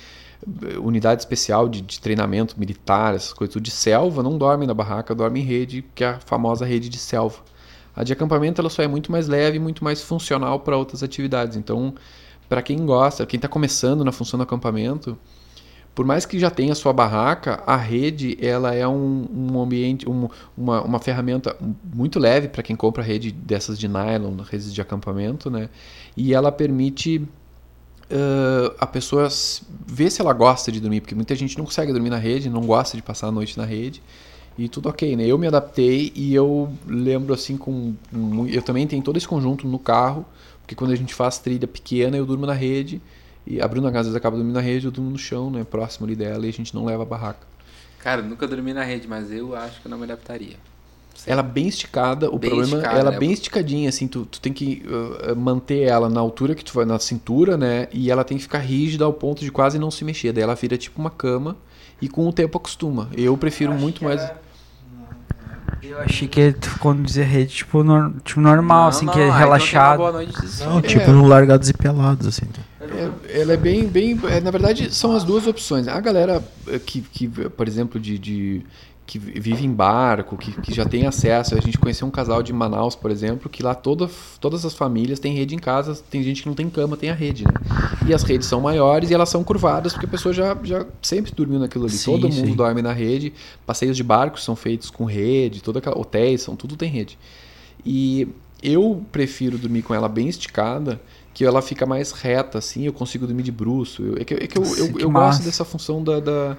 eh, 0.63 0.79
unidade 0.79 1.23
especial 1.23 1.69
de, 1.69 1.81
de 1.81 2.01
treinamento 2.01 2.59
militar, 2.59 3.15
essas 3.15 3.33
coisas 3.33 3.53
tudo 3.53 3.63
de 3.63 3.71
selva, 3.71 4.23
não 4.23 4.37
dorme 4.37 4.67
na 4.67 4.75
barraca, 4.75 5.15
dorme 5.15 5.41
em 5.41 5.45
rede, 5.45 5.85
que 5.95 6.05
é 6.05 6.09
a 6.09 6.21
famosa 6.21 6.65
rede 6.65 6.89
de 6.89 6.99
selva. 6.99 7.39
A 7.95 8.05
de 8.05 8.13
acampamento 8.13 8.61
ela 8.61 8.71
só 8.71 8.83
é 8.83 8.89
muito 8.89 9.11
mais 9.11 9.27
leve 9.27 9.59
muito 9.59 9.83
mais 9.83 10.01
funcional 10.03 10.61
para 10.61 10.77
outras 10.77 11.03
atividades. 11.03 11.57
Então, 11.57 11.95
para 12.49 12.63
quem 12.63 12.85
gosta, 12.87 13.27
quem 13.27 13.39
está 13.39 13.49
começando 13.49 14.05
na 14.05 14.13
função 14.13 14.39
do 14.39 14.43
acampamento, 14.43 15.19
por 15.95 16.07
mais 16.07 16.25
que 16.25 16.39
já 16.39 16.51
tenha 16.51 16.75
sua 16.75 16.93
barraca, 16.93 17.63
a 17.67 17.77
rede 17.77 18.39
ela 18.41 18.75
é 18.75 18.87
um, 18.87 19.27
um 19.33 19.61
ambiente, 19.61 20.09
um- 20.09 20.29
uma, 20.57 20.83
uma 20.83 20.99
ferramenta 20.99 21.57
muito 21.93 22.19
leve 22.19 22.49
para 22.49 22.63
quem 22.63 22.77
compra 22.77 23.03
rede 23.03 23.33
dessas 23.33 23.79
de 23.79 23.89
nylon, 23.89 24.37
redes 24.43 24.73
de 24.73 24.81
acampamento, 24.81 25.51
né? 25.51 25.69
E 26.17 26.33
ela 26.35 26.53
permite 26.53 27.27
ãh, 28.11 28.75
a 28.79 28.87
pessoa 28.87 29.29
ver 29.87 30.11
se 30.11 30.21
ela 30.21 30.33
gosta 30.33 30.71
de 30.73 30.81
dormir, 30.81 31.01
porque 31.01 31.15
muita 31.15 31.35
gente 31.35 31.57
não 31.59 31.65
consegue 31.65 31.93
dormir 31.93 32.11
na 32.11 32.17
rede, 32.19 32.49
não 32.51 32.63
gosta 32.67 32.97
de 32.97 33.03
passar 33.03 33.29
a 33.29 33.33
noite 33.33 33.57
na 33.59 33.65
rede. 33.65 34.03
E 34.59 34.69
tudo 34.69 34.89
ok, 34.89 35.17
né? 35.17 35.27
Eu 35.27 35.39
me 35.39 35.47
adaptei 35.47 36.13
e 36.15 36.35
eu 36.35 36.71
lembro 36.87 37.33
assim 37.33 37.57
com. 37.57 37.95
Eu 38.51 38.63
também 38.63 38.87
tenho 38.87 39.03
todo 39.03 39.17
esse 39.17 39.27
conjunto 39.27 39.67
no 39.67 39.79
carro, 39.79 40.27
porque 40.61 40.75
quando 40.75 40.93
a 40.93 40.97
gente 40.97 41.15
faz 41.15 41.39
trilha 41.39 41.67
pequena, 41.67 42.17
eu 42.17 42.27
durmo 42.27 42.47
na 42.47 42.53
rede. 42.53 43.01
E 43.47 43.61
a 43.61 43.67
Bruna 43.67 43.89
às 43.89 43.95
vezes 44.07 44.15
acaba 44.15 44.37
dormindo 44.37 44.55
na 44.55 44.61
rede, 44.61 44.87
eu 44.87 44.91
durmo 44.93 45.11
no 45.11 45.19
chão, 45.19 45.51
né? 45.51 45.65
Próximo 45.65 46.07
ali 46.07 46.15
dela, 46.15 46.47
e 46.47 46.49
a 46.49 46.53
gente 46.53 46.75
não 46.75 46.85
leva 46.85 47.03
a 47.03 47.07
barraca. 47.07 47.47
Cara, 47.99 48.23
nunca 48.23 48.47
dormi 48.47 48.73
na 48.73 48.83
rede, 48.85 49.07
mas 49.09 49.31
eu 49.31 49.55
acho 49.55 49.81
que 49.81 49.87
eu 49.87 49.91
não 49.91 49.99
me 49.99 50.05
adaptaria. 50.05 50.57
Ela 51.27 51.43
bem 51.43 51.69
esticada, 51.69 52.31
o 52.31 52.39
Bem 52.39 52.49
problema 52.51 52.77
esticada, 52.77 52.99
ela 52.99 53.11
né? 53.11 53.19
bem 53.19 53.33
esticadinha, 53.33 53.89
assim, 53.89 54.09
tu, 54.09 54.25
tu 54.25 54.41
tem 54.41 54.53
que 54.53 54.83
uh, 54.87 55.33
uh, 55.33 55.37
manter 55.37 55.83
ela 55.83 56.09
na 56.09 56.19
altura 56.21 56.55
que 56.55 56.65
tu 56.65 56.73
vai, 56.73 56.87
na 56.87 56.99
cintura, 56.99 57.57
né? 57.59 57.89
E 57.93 58.11
ela 58.11 58.25
tem 58.25 58.37
que 58.39 58.43
ficar 58.43 58.59
rígida 58.59 59.05
ao 59.05 59.13
ponto 59.13 59.41
de 59.41 59.51
quase 59.51 59.79
não 59.79 59.91
se 59.91 60.03
mexer. 60.05 60.33
Daí 60.33 60.43
ela 60.43 60.55
vira 60.55 60.79
tipo 60.79 60.99
uma 60.99 61.11
cama 61.11 61.57
e 62.01 62.09
com 62.09 62.27
o 62.27 62.33
tempo 62.33 62.57
acostuma. 62.57 63.09
Eu 63.15 63.37
prefiro 63.37 63.75
muito 63.75 64.03
mais. 64.03 64.23
Eu 65.83 65.99
achei 66.01 66.29
que 66.29 66.53
tu 66.53 66.79
quando 66.79 67.03
dizia 67.03 67.25
rede, 67.25 67.55
tipo, 67.55 67.83
nor- 67.83 68.13
tipo 68.23 68.41
normal, 68.41 68.83
Não, 68.83 68.89
assim, 68.89 69.07
não, 69.07 69.13
que 69.13 69.21
é 69.21 69.31
relaxado. 69.31 70.03
Não, 70.61 70.81
tipo 70.81 71.11
no 71.11 71.27
Largados 71.27 71.69
e 71.69 71.75
Pelados, 71.75 72.27
assim. 72.27 72.47
É, 72.81 73.41
ela 73.41 73.53
é 73.53 73.57
bem, 73.57 73.87
bem. 73.87 74.19
é, 74.31 74.41
na 74.41 74.51
verdade, 74.51 74.95
são 74.95 75.13
as 75.15 75.23
duas 75.25 75.47
opções. 75.47 75.87
A 75.87 76.01
galera 76.01 76.43
eh, 76.67 76.79
que, 76.79 77.03
que 77.03 77.29
por 77.29 77.69
exemplo, 77.69 78.01
de, 78.01 78.19
de- 78.19 78.63
que 79.07 79.19
vive 79.19 79.67
em 79.67 79.73
barco, 79.73 80.37
que, 80.39 80.53
que 80.63 80.73
já 80.73 80.85
tem 80.87 81.05
acesso. 81.07 81.55
A 81.57 81.61
gente 81.61 81.77
conheceu 81.79 82.07
um 82.07 82.11
casal 82.13 82.43
de 82.43 82.53
Manaus, 82.53 82.95
por 82.95 83.11
exemplo, 83.11 83.51
que 83.51 83.61
lá 83.63 83.75
toda, 83.75 84.09
todas 84.41 84.65
as 84.65 84.73
famílias 84.73 85.19
têm 85.19 85.35
rede 85.35 85.55
em 85.55 85.59
casa. 85.59 86.01
Tem 86.11 86.23
gente 86.23 86.43
que 86.43 86.49
não 86.49 86.55
tem 86.55 86.71
cama, 86.71 86.97
tem 86.97 87.11
a 87.11 87.15
rede, 87.15 87.45
né? 87.45 87.53
E 88.07 88.15
as 88.15 88.23
redes 88.23 88.47
são 88.47 88.61
maiores 88.61 89.11
e 89.11 89.15
elas 89.15 89.29
são 89.29 89.43
curvadas 89.45 89.93
porque 89.93 90.07
a 90.07 90.09
pessoa 90.09 90.33
já, 90.33 90.57
já 90.63 90.87
sempre 91.03 91.33
dormiu 91.33 91.59
naquilo 91.59 91.87
ali. 91.87 91.99
Sim, 91.99 92.13
Todo 92.13 92.29
mundo 92.31 92.47
sim. 92.51 92.55
dorme 92.55 92.81
na 92.83 92.93
rede. 92.93 93.33
Passeios 93.67 93.97
de 93.97 94.03
barcos 94.05 94.45
são 94.45 94.55
feitos 94.57 94.91
com 94.91 95.05
rede, 95.05 95.61
toda 95.63 95.81
aquela, 95.81 95.99
hotéis, 95.99 96.43
são, 96.43 96.55
tudo 96.57 96.77
tem 96.77 96.89
rede. 96.89 97.19
E 97.85 98.29
eu 98.63 99.05
prefiro 99.11 99.59
dormir 99.59 99.83
com 99.83 99.95
ela 99.95 100.09
bem 100.09 100.29
esticada, 100.29 101.01
que 101.41 101.45
ela 101.47 101.63
fica 101.63 101.87
mais 101.87 102.13
reta, 102.13 102.59
assim, 102.59 102.85
eu 102.85 102.93
consigo 102.93 103.27
dormir 103.27 103.43
de 103.43 103.51
bruço. 103.51 104.03
Eu- 104.03 104.17
é 104.19 104.25
que, 104.27 104.35
é 104.35 104.47
que 104.47 104.59
eu, 104.59 104.63
Nossa, 104.63 104.79
eu, 104.79 104.89
que 104.93 105.03
eu 105.05 105.11
gosto 105.11 105.43
dessa 105.43 105.65
função 105.65 106.05
da. 106.05 106.21
da 106.21 106.57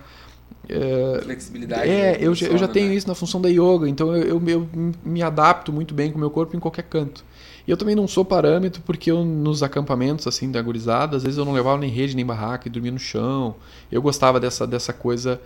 é, 0.68 1.20
Flexibilidade. 1.24 1.92
é, 1.92 2.18
do 2.18 2.24
eu, 2.26 2.34
já- 2.34 2.48
eu 2.48 2.58
já 2.58 2.68
tenho 2.68 2.90
né? 2.90 2.96
isso 2.96 3.08
na 3.08 3.14
função 3.14 3.40
da 3.40 3.48
yoga, 3.48 3.88
então 3.88 4.16
eu, 4.16 4.40
eu, 4.40 4.50
eu 4.50 4.68
me 5.06 5.22
adapto 5.22 5.72
muito 5.72 5.94
bem 5.94 6.10
com 6.12 6.18
o 6.18 6.20
meu 6.20 6.32
corpo 6.32 6.58
em 6.58 6.60
qualquer 6.60 6.82
canto. 6.84 7.24
E 7.68 7.70
eu 7.70 7.78
também 7.78 7.96
não 7.96 8.08
sou 8.08 8.26
parâmetro 8.26 8.82
porque 8.84 9.12
eu 9.12 9.24
nos 9.24 9.62
acampamentos 9.62 10.26
assim 10.26 10.52
da 10.52 10.60
gurizada, 10.64 11.16
às 11.16 11.22
vezes 11.22 11.38
eu 11.38 11.46
não 11.46 11.54
levava 11.54 11.78
nem 11.80 11.92
rede 11.92 12.16
nem 12.16 12.26
barraca 12.26 12.68
e 12.68 12.72
dormia 12.72 12.92
no 12.92 12.98
chão. 12.98 13.54
Eu 13.92 14.02
gostava 14.02 14.40
dessa, 14.40 14.66
dessa 14.66 14.92
coisa 14.92 15.40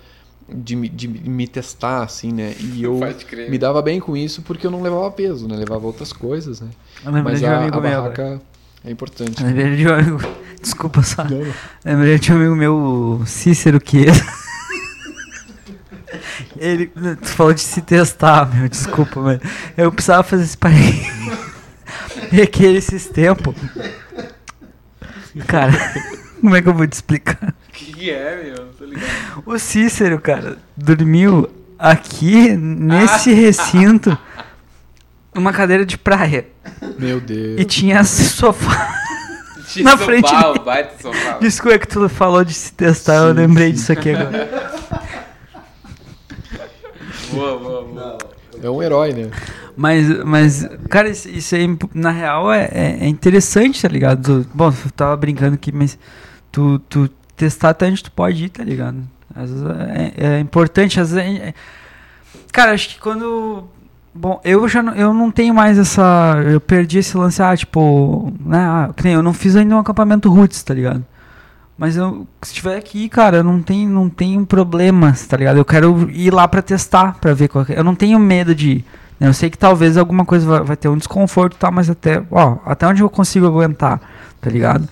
de, 0.47 0.77
me- 0.77 0.87
de 0.89 1.07
me 1.09 1.45
testar 1.45 2.03
assim, 2.03 2.31
né? 2.31 2.55
E 2.57 2.83
eu 2.83 2.99
me 3.49 3.57
dava 3.57 3.81
bem 3.81 3.99
com 3.99 4.15
isso 4.15 4.41
porque 4.43 4.65
eu 4.65 4.71
não 4.71 4.81
levava 4.81 5.11
peso, 5.11 5.45
né? 5.45 5.57
Levava 5.57 5.85
outras 5.85 6.13
coisas, 6.13 6.61
né? 6.61 6.69
Mas 7.21 7.43
a, 7.43 7.65
a 7.65 7.79
barraca 7.81 8.41
é 8.85 8.91
importante. 8.91 9.41
Eu 9.41 9.47
Lembrei 9.47 9.75
de 9.75 9.87
um 9.87 9.93
amigo. 9.93 10.19
Desculpa 10.61 11.03
só. 11.03 11.23
Não. 11.25 11.45
Lembrei 11.83 12.17
de 12.19 12.31
um 12.31 12.35
amigo 12.37 12.55
meu, 12.55 12.75
o 12.75 13.25
Cícero, 13.25 13.79
que. 13.79 14.05
Ele. 16.57 16.87
Tu 17.21 17.27
falou 17.27 17.53
de 17.53 17.61
se 17.61 17.81
testar, 17.81 18.53
meu, 18.53 18.67
desculpa, 18.69 19.19
mas. 19.21 19.39
Eu 19.77 19.91
precisava 19.91 20.23
fazer 20.23 20.43
esse 20.43 20.57
parênteses. 20.57 21.05
E 22.31 22.41
aquele 22.41 22.77
esses 22.79 23.05
tempos. 23.07 23.53
Cara, 25.47 25.71
como 26.41 26.55
é 26.55 26.61
que 26.61 26.67
eu 26.67 26.73
vou 26.73 26.87
te 26.87 26.93
explicar? 26.93 27.53
O 27.69 27.71
que, 27.71 27.93
que 27.93 28.09
é, 28.09 28.43
meu? 28.43 28.65
Tô 28.73 28.85
ligado. 28.85 29.43
O 29.45 29.59
Cícero, 29.59 30.19
cara, 30.19 30.57
dormiu 30.75 31.47
aqui, 31.77 32.49
nesse 32.55 33.31
Ah. 33.31 33.35
recinto, 33.35 34.17
numa 35.35 35.53
cadeira 35.53 35.85
de 35.85 35.97
praia. 35.97 36.47
Meu 36.97 37.19
Deus. 37.19 37.59
E 37.59 37.65
tinha 37.65 38.03
sofá. 38.05 38.95
Tinha 39.67 39.83
Na 39.85 39.91
sofá, 39.91 40.05
frente 40.05 40.33
o 40.33 40.59
baita 40.63 40.93
sofá. 41.01 41.37
Desculpa 41.39 41.77
que 41.79 41.87
tu 41.87 42.07
falou 42.09 42.43
de 42.45 42.53
se 42.53 42.71
testar, 42.73 43.15
eu 43.15 43.33
lembrei 43.33 43.71
disso 43.71 43.91
aqui 43.91 44.11
agora. 44.11 44.73
Boa, 47.31 47.57
boa, 47.59 47.81
boa. 47.83 48.17
É 48.63 48.69
um 48.69 48.81
herói, 48.81 49.11
né? 49.13 49.29
Mas, 49.75 50.07
mas 50.23 50.67
cara, 50.89 51.09
isso, 51.09 51.27
isso 51.27 51.53
aí, 51.55 51.67
na 51.93 52.11
real, 52.11 52.51
é, 52.51 52.69
é- 52.71 52.97
é 53.01 53.07
interessante, 53.07 53.81
tá 53.81 53.87
ligado? 53.87 54.43
Tu- 54.43 54.49
bom, 54.53 54.67
eu 54.69 54.91
tava 54.91 55.17
brincando 55.17 55.55
aqui, 55.55 55.71
mas 55.71 55.97
tu, 56.51 56.79
tu 56.87 57.09
testar 57.35 57.69
até 57.71 57.87
onde 57.87 58.03
tu 58.03 58.11
pode 58.11 58.45
ir, 58.45 58.49
tá 58.49 58.63
ligado? 58.63 58.97
Às 59.35 59.49
vezes 59.49 59.65
é, 60.17 60.35
é 60.35 60.39
importante, 60.39 60.99
às 60.99 61.11
vezes... 61.11 61.39
é- 61.41 61.47
é- 61.49 61.53
Cara, 62.53 62.71
acho 62.71 62.87
que 62.89 62.99
quando... 62.99 63.67
Bom, 64.17 64.39
eu 64.45 64.65
já 64.67 64.81
não, 64.81 64.93
eu 64.93 65.13
não 65.13 65.29
tenho 65.29 65.53
mais 65.53 65.77
essa... 65.77 66.41
Eu 66.49 66.61
perdi 66.61 66.99
esse 66.99 67.17
lance, 67.17 67.43
ah, 67.43 67.55
tipo... 67.55 68.31
Né, 68.39 68.57
ah, 68.57 68.89
eu 69.03 69.21
não 69.21 69.33
fiz 69.33 69.57
ainda 69.57 69.75
um 69.75 69.79
acampamento 69.79 70.29
roots, 70.29 70.63
tá 70.63 70.73
ligado? 70.73 71.03
Mas 71.77 71.97
eu, 71.97 72.25
se 72.41 72.53
tiver 72.53 72.77
aqui, 72.77 73.09
cara, 73.09 73.37
eu 73.37 73.43
não 73.43 73.61
tenho, 73.61 73.89
não 73.89 74.09
tenho 74.09 74.45
problemas, 74.45 75.27
tá 75.27 75.35
ligado? 75.35 75.57
Eu 75.57 75.65
quero 75.65 76.09
ir 76.09 76.33
lá 76.33 76.47
pra 76.47 76.61
testar, 76.61 77.17
pra 77.19 77.33
ver 77.33 77.49
qual 77.49 77.65
é. 77.67 77.77
Eu 77.77 77.83
não 77.83 77.93
tenho 77.93 78.17
medo 78.17 78.55
de 78.55 78.69
ir. 78.71 78.85
né? 79.19 79.27
Eu 79.27 79.33
sei 79.33 79.49
que 79.49 79.57
talvez 79.57 79.97
alguma 79.97 80.23
coisa 80.23 80.47
vai, 80.47 80.61
vai 80.61 80.77
ter 80.77 80.87
um 80.87 80.97
desconforto 80.97 81.55
e 81.55 81.57
tal, 81.57 81.73
mas 81.73 81.89
até, 81.89 82.23
ó, 82.31 82.57
até 82.65 82.87
onde 82.87 83.03
eu 83.03 83.09
consigo 83.09 83.45
aguentar, 83.45 83.99
tá 84.39 84.49
ligado? 84.49 84.87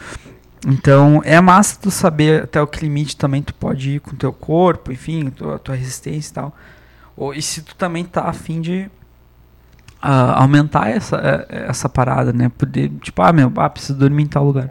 Então, 0.67 1.21
é 1.23 1.39
massa 1.39 1.77
tu 1.81 1.89
saber 1.89 2.43
até 2.43 2.61
o 2.61 2.67
que 2.67 2.81
limite 2.83 3.15
também 3.15 3.41
tu 3.41 3.53
pode 3.53 3.91
ir 3.91 3.99
com 4.01 4.13
teu 4.15 4.33
corpo, 4.33 4.91
enfim, 4.91 5.29
tua, 5.29 5.57
tua 5.59 5.75
resistência 5.75 6.31
e 6.31 6.33
tal. 6.33 6.53
Ou, 7.15 7.33
e 7.33 7.41
se 7.41 7.61
tu 7.61 7.75
também 7.75 8.03
tá 8.03 8.23
afim 8.23 8.59
de 8.59 8.89
ah, 10.03 10.41
aumentar 10.41 10.89
essa, 10.89 11.15
eh, 11.49 11.65
essa 11.69 11.87
parada, 11.87 12.33
né? 12.33 12.49
Poder, 12.49 12.91
tipo, 13.01 13.21
ah, 13.21 13.31
meu, 13.31 13.51
ah, 13.55 13.69
preciso 13.69 13.97
dormir 13.97 14.23
em 14.23 14.27
tal 14.27 14.45
lugar. 14.45 14.69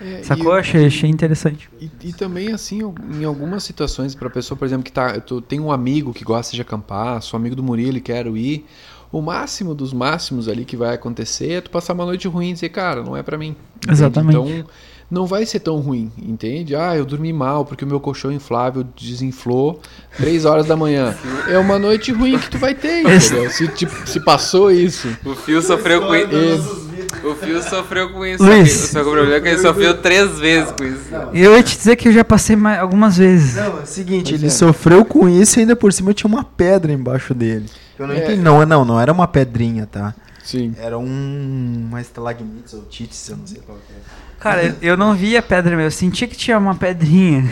É, 0.00 0.22
Sacou? 0.22 0.56
e- 0.56 0.60
Achei, 0.60 0.86
achei 0.86 1.10
interessante. 1.10 1.68
E, 1.80 1.90
e 2.04 2.12
também, 2.12 2.52
assim, 2.52 2.80
em 3.20 3.24
algumas 3.24 3.64
situações, 3.64 4.14
pra 4.14 4.30
pessoa, 4.30 4.56
por 4.56 4.64
exemplo, 4.64 4.84
que 4.84 4.92
tá, 4.92 5.18
tu 5.20 5.40
tem 5.40 5.58
um 5.58 5.72
amigo 5.72 6.14
que 6.14 6.22
gosta 6.24 6.54
de 6.54 6.62
acampar, 6.62 7.20
sou 7.20 7.36
amigo 7.36 7.56
do 7.56 7.62
Murilo 7.62 7.96
e 7.96 8.00
quero 8.00 8.36
ir, 8.36 8.64
o 9.10 9.20
máximo 9.20 9.74
dos 9.74 9.92
máximos 9.92 10.48
ali 10.48 10.64
que 10.64 10.76
vai 10.76 10.94
acontecer 10.94 11.52
é 11.52 11.60
tu 11.60 11.70
passar 11.70 11.94
uma 11.94 12.04
noite 12.04 12.28
ruim 12.28 12.50
e 12.50 12.52
dizer, 12.52 12.68
cara, 12.68 13.02
não 13.02 13.16
é 13.16 13.22
pra 13.22 13.36
mim. 13.36 13.56
entende? 13.76 13.92
Exatamente. 13.92 14.38
Então, 14.38 14.64
não 15.10 15.24
vai 15.26 15.46
ser 15.46 15.60
tão 15.60 15.76
ruim, 15.80 16.12
entende? 16.18 16.76
Ah, 16.76 16.94
eu 16.96 17.04
dormi 17.04 17.32
mal 17.32 17.64
porque 17.64 17.84
o 17.84 17.88
meu 17.88 17.98
colchão 17.98 18.30
inflável 18.30 18.84
desinflou 18.96 19.80
três 20.16 20.44
horas 20.44 20.66
da 20.66 20.76
manhã. 20.76 21.16
É 21.48 21.58
uma 21.58 21.78
noite 21.78 22.12
ruim 22.12 22.38
que 22.38 22.50
tu 22.50 22.58
vai 22.58 22.74
ter, 22.74 23.00
entendeu? 23.08 23.50
Se, 23.50 23.68
tipo, 23.68 24.06
se 24.06 24.20
passou 24.20 24.70
isso. 24.70 25.08
O 25.24 25.34
Fio 25.34 25.62
sofreu 25.62 26.02
com 26.02 26.14
isso. 26.14 26.88
O 27.24 27.34
Fio 27.34 27.62
sofreu 27.62 28.10
com 28.12 28.24
isso. 28.26 28.42
Luiz. 28.44 28.70
Só 28.70 29.02
que 29.02 29.08
o 29.08 29.12
problema 29.12 29.34
é 29.36 29.40
que 29.40 29.48
ele 29.48 29.58
sofreu 29.58 29.96
três 30.00 30.38
vezes 30.38 30.72
com 30.72 30.84
isso. 30.84 31.04
E 31.32 31.40
eu 31.42 31.56
ia 31.56 31.62
te 31.62 31.76
dizer 31.76 31.96
que 31.96 32.08
eu 32.08 32.12
já 32.12 32.22
passei 32.24 32.54
mais, 32.54 32.78
algumas 32.80 33.16
vezes. 33.16 33.54
Não, 33.56 33.78
é 33.78 33.82
o 33.82 33.86
seguinte, 33.86 34.30
Pois 34.30 34.40
ele 34.42 34.46
é. 34.48 34.50
sofreu 34.54 35.04
com 35.04 35.28
isso 35.28 35.58
e 35.58 35.60
ainda 35.60 35.74
por 35.74 35.92
cima 35.92 36.12
tinha 36.12 36.28
uma 36.28 36.44
pedra 36.44 36.92
embaixo 36.92 37.32
dele. 37.34 37.66
Eu 37.98 38.06
não 38.06 38.14
É. 38.14 38.24
entendi. 38.24 38.42
Não, 38.42 38.64
não, 38.66 38.84
não 38.84 39.00
era 39.00 39.10
uma 39.12 39.26
pedrinha, 39.26 39.86
tá? 39.90 40.14
Sim. 40.44 40.74
Era 40.78 40.98
um. 40.98 41.86
Uma 41.88 42.00
estalagmite 42.00 42.74
ou 42.76 42.82
tites, 42.82 43.28
eu 43.28 43.36
não 43.38 43.46
sei 43.46 43.60
qual 43.66 43.76
que 43.78 43.92
é. 43.92 44.27
Cara, 44.40 44.76
eu- 44.80 44.96
não 44.96 45.14
via 45.14 45.42
pedra 45.42 45.70
mesmo, 45.76 45.82
eu 45.82 45.90
sentia 45.90 46.28
que 46.28 46.36
tinha 46.36 46.58
uma 46.58 46.74
pedrinha. 46.74 47.50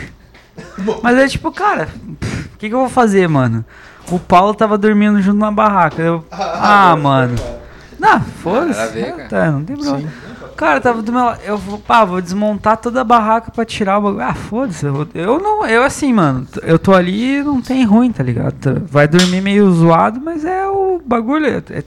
Mas 1.03 1.17
é 1.17 1.27
tipo, 1.27 1.51
cara, 1.51 1.87
o 2.03 2.57
que, 2.57 2.67
que 2.69 2.73
eu 2.73 2.79
vou 2.79 2.89
fazer, 2.89 3.27
mano? 3.27 3.63
O 4.09 4.17
Paulo 4.17 4.53
tava 4.53 4.77
dormindo 4.77 5.21
junto 5.21 5.37
na 5.37 5.51
barraca. 5.51 6.01
Eu, 6.01 6.23
ah, 6.31 6.95
mano. 6.95 7.35
Não, 7.99 8.21
foda-se. 8.21 8.79
Nada 8.79 8.83
a 8.83 8.93
ver, 8.93 9.11
cara. 9.15 9.27
Tá, 9.29 9.51
não 9.51 9.63
tem 9.65 9.75
problema. 9.75 10.09
Cara, 10.55 10.81
tava 10.81 11.01
do 11.03 11.11
meu 11.11 11.23
lado. 11.25 11.39
Eu 11.43 11.57
vou, 11.57 11.77
pá, 11.77 12.03
vou 12.05 12.21
desmontar 12.21 12.77
toda 12.77 13.01
a 13.01 13.03
barraca 13.03 13.51
pra 13.51 13.65
tirar 13.65 13.99
o 13.99 14.01
bagulho. 14.01 14.23
Ah, 14.23 14.33
foda-se. 14.33 14.85
Eu, 14.85 14.93
vou- 14.93 15.07
eu 15.13 15.39
não, 15.39 15.65
eu 15.67 15.83
assim, 15.83 16.13
mano. 16.13 16.47
Eu 16.63 16.79
tô 16.79 16.93
ali 16.93 17.39
e 17.39 17.43
não 17.43 17.61
tem 17.61 17.83
ruim, 17.83 18.11
tá 18.11 18.23
ligado? 18.23 18.81
Vai 18.89 19.07
dormir 19.07 19.41
meio 19.41 19.69
zoado, 19.71 20.19
mas 20.23 20.45
é 20.45 20.65
o 20.67 20.99
bagulho. 21.05 21.45
É, 21.47 21.57
é- 21.57 21.83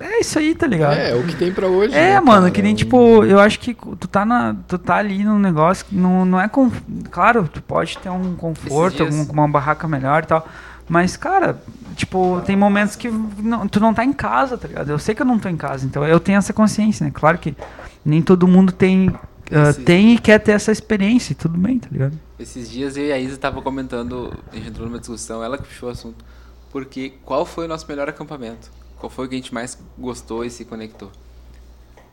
é 0.00 0.20
isso 0.20 0.38
aí, 0.38 0.54
tá 0.54 0.66
ligado? 0.66 0.94
É, 0.96 1.14
o 1.14 1.22
que 1.24 1.36
tem 1.36 1.52
pra 1.52 1.66
hoje. 1.68 1.94
É, 1.94 2.14
né, 2.14 2.20
mano, 2.20 2.40
cara? 2.42 2.50
que 2.50 2.62
nem 2.62 2.74
tipo, 2.74 3.24
eu 3.24 3.38
acho 3.38 3.60
que 3.60 3.74
tu 3.74 4.08
tá, 4.08 4.24
na, 4.24 4.56
tu 4.66 4.78
tá 4.78 4.96
ali 4.96 5.22
num 5.24 5.38
negócio 5.38 5.84
que 5.86 5.94
não, 5.94 6.24
não 6.24 6.40
é. 6.40 6.48
Com, 6.48 6.70
claro, 7.10 7.48
tu 7.52 7.62
pode 7.62 7.98
ter 7.98 8.08
um 8.10 8.34
conforto, 8.34 9.02
algum- 9.02 9.24
uma 9.32 9.46
barraca 9.48 9.86
melhor 9.86 10.22
e 10.22 10.26
tal. 10.26 10.46
Mas, 10.88 11.16
cara, 11.16 11.62
tipo, 11.94 12.42
tem 12.44 12.56
momentos 12.56 12.96
que 12.96 13.08
não- 13.10 13.68
tu 13.68 13.78
não 13.78 13.94
tá 13.94 14.04
em 14.04 14.12
casa, 14.12 14.58
tá 14.58 14.66
ligado? 14.66 14.90
Eu 14.90 14.98
sei 14.98 15.14
que 15.14 15.22
eu 15.22 15.26
não 15.26 15.38
tô 15.38 15.48
em 15.48 15.56
casa, 15.56 15.86
então 15.86 16.04
eu 16.04 16.18
tenho 16.18 16.38
essa 16.38 16.52
consciência, 16.52 17.04
né? 17.06 17.12
Claro 17.14 17.38
que 17.38 17.54
nem 18.04 18.20
todo 18.20 18.48
mundo 18.48 18.72
tem, 18.72 19.14
Esses- 19.50 19.84
tem 19.84 20.14
e 20.14 20.18
quer 20.18 20.40
ter 20.40 20.52
essa 20.52 20.72
experiência, 20.72 21.32
e 21.32 21.36
tudo 21.36 21.56
bem, 21.56 21.78
tá 21.78 21.88
ligado? 21.92 22.18
Esses 22.38 22.68
dias 22.70 22.96
eu 22.96 23.04
e 23.06 23.12
a 23.12 23.18
Isa 23.18 23.36
tava 23.36 23.60
comentando, 23.62 24.32
a 24.52 24.56
gente 24.56 24.68
entrou 24.68 24.86
numa 24.88 24.98
discussão, 24.98 25.44
ela 25.44 25.56
que 25.58 25.64
puxou 25.64 25.88
o 25.88 25.92
assunto. 25.92 26.24
Porque 26.72 27.12
qual 27.24 27.44
foi 27.44 27.66
o 27.66 27.68
nosso 27.68 27.84
melhor 27.88 28.08
acampamento? 28.08 28.70
Qual 29.00 29.08
foi 29.10 29.26
o 29.26 29.28
que 29.28 29.34
a 29.34 29.38
gente 29.38 29.52
mais 29.52 29.76
gostou 29.98 30.44
e 30.44 30.50
se 30.50 30.64
conectou? 30.64 31.10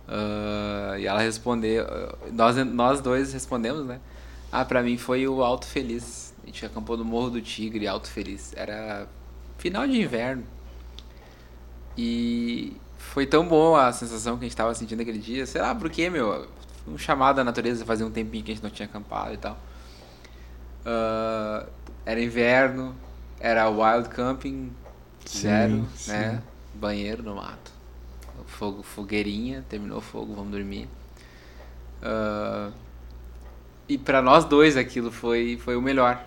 Ah, 0.07 0.95
e 0.98 1.06
ela 1.06 1.19
respondeu, 1.19 1.85
nós, 2.32 2.56
nós 2.56 3.01
dois 3.01 3.33
respondemos, 3.33 3.85
né? 3.85 3.99
Ah, 4.51 4.64
pra 4.64 4.82
mim 4.82 4.98
foi 4.98 5.27
o 5.27 5.43
Alto 5.43 5.67
Feliz. 5.67 6.33
A 6.41 6.45
gente 6.45 6.66
acampou 6.66 6.95
no 6.95 7.03
Morro 7.03 7.30
do 7.32 7.41
Tigre, 7.41 7.85
Alto 7.88 8.09
Feliz. 8.09 8.53
Era 8.56 9.06
final 9.57 9.85
de 9.85 10.01
inverno. 10.01 10.45
E 11.98 12.77
foi 12.98 13.25
tão 13.25 13.45
bom 13.45 13.75
a 13.75 13.91
sensação 13.91 14.38
que 14.38 14.45
a 14.45 14.48
gente 14.48 14.56
tava 14.56 14.74
sentindo 14.74 15.01
aquele 15.01 15.19
dia. 15.19 15.45
Sei 15.45 15.61
lá 15.61 15.75
por 15.75 15.90
quê, 15.90 16.09
meu. 16.09 16.48
Um 16.88 16.98
chamado 16.98 17.35
da 17.35 17.43
natureza, 17.43 17.83
fazia 17.83 18.06
um 18.06 18.11
tempinho 18.11 18.45
que 18.45 18.51
a 18.51 18.56
gente 18.56 18.64
não 18.64 18.69
tinha 18.69 18.88
acampado 18.88 19.33
e 19.33 19.38
tal. 19.38 19.57
Ah, 20.85 21.66
era 22.06 22.22
inverno, 22.22 22.95
era 23.41 23.69
wild 23.69 24.07
camping, 24.07 24.72
zero, 25.27 25.85
sim. 25.93 26.11
né? 26.11 26.41
Banheiro 26.77 27.23
no 27.23 27.35
mato. 27.35 27.72
Fogo, 28.45 28.83
fogueirinha, 28.83 29.65
terminou 29.69 29.97
o 29.99 30.01
fogo, 30.01 30.33
vamos 30.33 30.51
dormir. 30.51 30.88
Ah, 32.01 32.72
e 33.88 33.97
pra 33.97 34.22
nós 34.22 34.45
dois 34.45 34.75
aquilo 34.75 35.11
foi, 35.11 35.57
foi 35.57 35.75
o 35.75 35.81
melhor. 35.81 36.23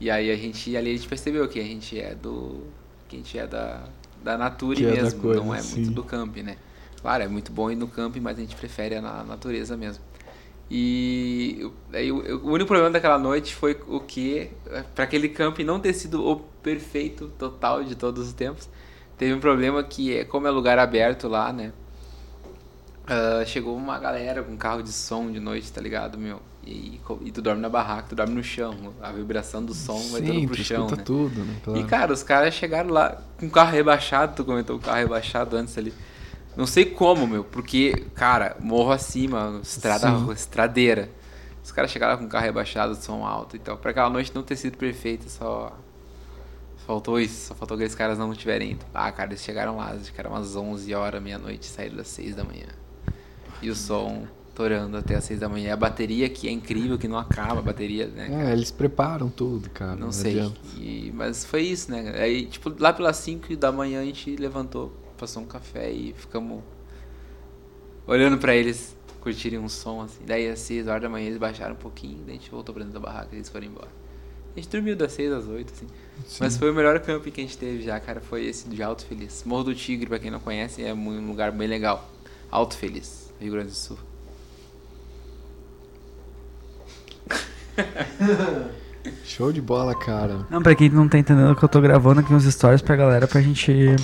E 0.00 0.10
aí 0.10 0.30
a 0.30 0.36
gente 0.36 0.76
ali 0.76 0.92
a 0.92 0.96
gente 0.96 1.08
percebeu 1.08 1.48
que 1.48 1.60
a 1.60 1.64
gente 1.64 2.00
é 2.00 2.14
do. 2.14 2.62
que 3.08 3.16
a 3.16 3.18
gente 3.20 3.38
é 3.38 3.46
da, 3.46 3.84
da 4.22 4.38
natura 4.38 4.76
Que 4.76 4.84
é 4.86 4.96
da 4.96 5.12
mesmo, 5.12 5.22
coisa, 5.22 5.42
não 5.44 5.54
é 5.54 5.60
sim. 5.60 5.80
muito 5.80 5.90
do 5.90 6.04
camping, 6.04 6.42
né? 6.42 6.56
Claro, 7.00 7.24
é 7.24 7.28
muito 7.28 7.52
bom 7.52 7.70
ir 7.70 7.76
no 7.76 7.88
camping, 7.88 8.20
mas 8.20 8.38
a 8.38 8.40
gente 8.40 8.56
prefere 8.56 8.96
a 8.96 9.00
na- 9.02 9.24
natureza 9.24 9.76
mesmo. 9.76 10.02
E 10.70 11.70
aí, 11.92 12.10
o, 12.12 12.46
único 12.48 12.68
problema 12.68 12.90
daquela 12.90 13.18
noite 13.18 13.54
foi 13.54 13.78
o 13.88 14.00
que, 14.00 14.50
para 14.94 15.04
aquele 15.04 15.28
camping 15.28 15.64
não 15.64 15.78
ter 15.80 15.92
sido 15.92 16.26
o 16.26 16.36
perfeito 16.62 17.28
total 17.38 17.84
de 17.84 17.94
todos 17.94 18.28
os 18.28 18.32
tempos, 18.32 18.68
teve 19.18 19.34
um 19.34 19.40
problema 19.40 19.82
que 19.82 20.16
é 20.16 20.24
como 20.24 20.46
é 20.46 20.50
lugar 20.50 20.78
aberto 20.78 21.28
lá, 21.28 21.52
né? 21.52 21.72
ah, 23.06 23.44
chegou 23.44 23.76
uma 23.76 23.98
galera 23.98 24.42
com 24.42 24.56
carro 24.56 24.82
de 24.82 24.92
som 24.92 25.30
de 25.30 25.40
noite, 25.40 25.72
tá 25.72 25.80
ligado, 25.80 26.18
meu? 26.18 26.40
E, 26.64 27.00
e 27.22 27.32
tu 27.32 27.42
dorme 27.42 27.60
na 27.60 27.68
barraca, 27.68 28.08
tu 28.10 28.14
dorme 28.14 28.34
no 28.34 28.42
chão, 28.44 28.94
a 29.02 29.10
vibração 29.10 29.64
do 29.64 29.74
som 29.74 30.10
vai 30.10 30.22
Sim, 30.22 30.26
toda 30.26 30.40
tu 30.46 30.46
pro 30.46 30.56
chão, 30.56 30.84
escuta 30.84 30.96
né? 30.96 31.02
tudo, 31.04 31.44
né? 31.44 31.60
Claro. 31.62 31.80
E 31.80 31.84
cara, 31.84 32.12
os 32.12 32.22
caras 32.22 32.54
chegaram 32.54 32.90
lá 32.90 33.20
com 33.38 33.46
o 33.46 33.50
carro 33.50 33.72
rebaixado, 33.72 34.34
tu 34.36 34.44
comentou 34.44 34.76
o 34.76 34.80
carro 34.80 34.98
rebaixado 34.98 35.56
antes 35.56 35.76
ali. 35.76 35.92
Não 36.56 36.66
sei 36.66 36.84
como, 36.84 37.26
meu, 37.26 37.44
porque, 37.44 38.06
cara, 38.14 38.56
morro 38.60 38.92
acima, 38.92 39.60
estrada, 39.62 40.18
Sim. 40.18 40.32
estradeira. 40.32 41.10
Os 41.64 41.72
caras 41.72 41.90
chegaram 41.90 42.18
com 42.18 42.26
o 42.26 42.28
carro 42.28 42.44
rebaixado, 42.44 42.94
som 42.94 43.24
alto 43.26 43.56
e 43.56 43.58
tal. 43.58 43.76
Pra 43.78 43.90
aquela 43.90 44.10
noite 44.10 44.32
não 44.34 44.42
ter 44.42 44.56
sido 44.56 44.76
perfeita, 44.76 45.28
só. 45.28 45.72
Faltou 46.86 47.20
isso, 47.20 47.48
só 47.48 47.54
faltou 47.54 47.76
que 47.76 47.82
aqueles 47.84 47.94
caras 47.94 48.18
não 48.18 48.34
tiverem 48.34 48.72
ido. 48.72 48.84
Ah, 48.92 49.10
cara, 49.12 49.30
eles 49.30 49.42
chegaram 49.42 49.76
lá, 49.76 49.92
acho 49.92 50.12
que 50.12 50.20
era 50.20 50.28
umas 50.28 50.56
11 50.56 50.92
horas, 50.94 51.22
meia-noite, 51.22 51.66
saíram 51.66 51.96
das 51.96 52.08
6 52.08 52.34
da 52.34 52.42
manhã. 52.44 52.66
E 53.60 53.70
o 53.70 53.74
som 53.76 54.26
torando 54.54 54.96
até 54.96 55.14
as 55.14 55.24
6 55.24 55.40
da 55.40 55.48
manhã. 55.48 55.72
A 55.72 55.76
bateria 55.76 56.28
que 56.28 56.48
é 56.48 56.50
incrível, 56.50 56.98
que 56.98 57.06
não 57.08 57.16
acaba, 57.16 57.60
a 57.60 57.62
bateria, 57.62 58.06
né? 58.08 58.28
cara? 58.28 58.50
É, 58.50 58.52
eles 58.52 58.70
preparam 58.70 59.30
tudo, 59.30 59.70
cara. 59.70 59.96
Não 59.96 60.10
sei. 60.12 60.32
adianta. 60.40 60.58
E- 60.76 61.12
mas 61.14 61.44
foi 61.44 61.62
isso, 61.62 61.90
né? 61.90 62.14
Aí, 62.18 62.46
tipo, 62.46 62.74
lá 62.78 62.92
pelas 62.92 63.16
5 63.16 63.56
da 63.56 63.70
manhã 63.72 64.00
a 64.00 64.04
gente 64.04 64.34
levantou, 64.36 64.92
passou 65.16 65.42
um 65.42 65.46
café 65.46 65.90
e 65.90 66.12
ficamos 66.12 66.62
olhando 68.06 68.38
pra 68.38 68.54
eles 68.54 68.96
curtirem 69.20 69.58
um 69.58 69.68
som 69.68 70.02
assim. 70.02 70.24
Daí 70.26 70.48
às 70.50 70.58
6 70.58 70.88
horas 70.88 71.02
da 71.02 71.08
manhã 71.08 71.26
eles 71.26 71.38
baixaram 71.38 71.74
um 71.74 71.78
pouquinho, 71.78 72.18
daí 72.26 72.34
a 72.36 72.38
gente 72.38 72.50
voltou 72.50 72.74
pra 72.74 72.82
dentro 72.84 73.00
da 73.00 73.06
barraca 73.06 73.28
e 73.32 73.36
eles 73.36 73.48
foram 73.48 73.66
embora. 73.66 73.88
A 74.54 74.60
gente 74.60 74.68
dormiu 74.68 74.94
das 74.94 75.12
6 75.12 75.32
às 75.32 75.46
8, 75.46 75.72
assim. 75.72 75.86
Mas 76.40 76.56
foi 76.56 76.70
o 76.70 76.74
melhor 76.74 76.98
camping 77.00 77.30
que 77.30 77.40
a 77.40 77.44
gente 77.44 77.56
teve 77.56 77.82
já, 77.82 77.98
cara. 77.98 78.20
Foi 78.20 78.44
esse 78.44 78.68
de 78.68 78.82
Alto 78.82 79.06
Feliz. 79.06 79.42
Morro 79.46 79.64
do 79.64 79.74
Tigre, 79.74 80.06
pra 80.06 80.18
quem 80.18 80.30
não 80.30 80.40
conhece, 80.40 80.84
é 80.84 80.92
um 80.92 81.26
lugar 81.26 81.50
bem 81.52 81.66
legal. 81.66 82.10
Alto 82.50 82.76
Feliz, 82.76 83.32
Rio 83.40 83.52
Grande 83.52 83.68
do 83.68 83.74
Sul. 83.74 83.98
Show 89.24 89.50
de 89.52 89.60
bola, 89.60 89.94
cara. 89.94 90.46
Não, 90.50 90.62
pra 90.62 90.74
quem 90.74 90.90
não 90.90 91.08
tá 91.08 91.18
entendendo 91.18 91.56
que 91.56 91.64
eu 91.64 91.68
tô 91.68 91.80
gravando 91.80 92.20
aqui 92.20 92.32
uns 92.32 92.44
stories 92.44 92.82
pra 92.82 92.94
galera 92.94 93.26
pra 93.26 93.40
gente 93.40 93.96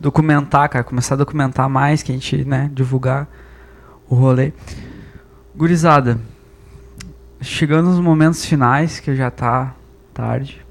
documentar, 0.00 0.68
cara, 0.68 0.84
começar 0.84 1.14
a 1.14 1.18
documentar 1.18 1.68
mais, 1.68 2.02
que 2.02 2.10
a 2.10 2.14
gente, 2.14 2.44
né, 2.44 2.70
divulgar 2.72 3.28
o 4.08 4.14
rolê. 4.14 4.52
Gurizada, 5.54 6.18
chegando 7.40 7.90
nos 7.90 8.00
momentos 8.00 8.44
finais, 8.44 9.00
que 9.00 9.14
já 9.14 9.30
tá 9.30 9.74
tarde. 10.12 10.64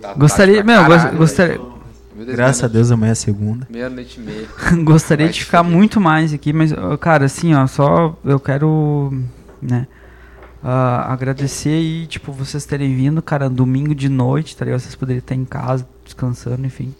Tá 0.00 0.14
Gostaria, 0.14 0.62
tarde 0.64 0.66
meu, 0.68 0.82
caralho, 0.82 1.18
gostaria, 1.18 1.58
Deus, 1.58 2.28
Graças 2.28 2.64
a 2.64 2.68
Deus 2.68 2.90
amanhã 2.90 3.12
é 3.12 3.14
segunda. 3.14 3.66
Meia-noite 3.70 4.20
e 4.20 4.22
meia. 4.22 4.48
gostaria 4.84 5.28
de 5.28 5.44
ficar 5.44 5.62
muito 5.62 6.00
mais 6.00 6.32
aqui, 6.32 6.52
mas, 6.52 6.72
cara, 7.00 7.26
assim, 7.26 7.54
ó, 7.54 7.66
só 7.66 8.16
eu 8.24 8.40
quero, 8.40 9.12
né, 9.60 9.86
ah, 10.62 11.12
agradecer 11.12 11.78
e, 11.78 12.06
tipo, 12.06 12.32
vocês 12.32 12.64
terem 12.64 12.94
vindo, 12.96 13.20
cara, 13.20 13.50
domingo 13.50 13.94
de 13.94 14.08
noite, 14.08 14.56
tá 14.56 14.64
ligado? 14.64 14.80
Vocês 14.80 14.94
poderiam 14.94 15.20
estar 15.20 15.34
em 15.34 15.44
casa, 15.44 15.86
descansando, 16.04 16.64
enfim. 16.66 16.94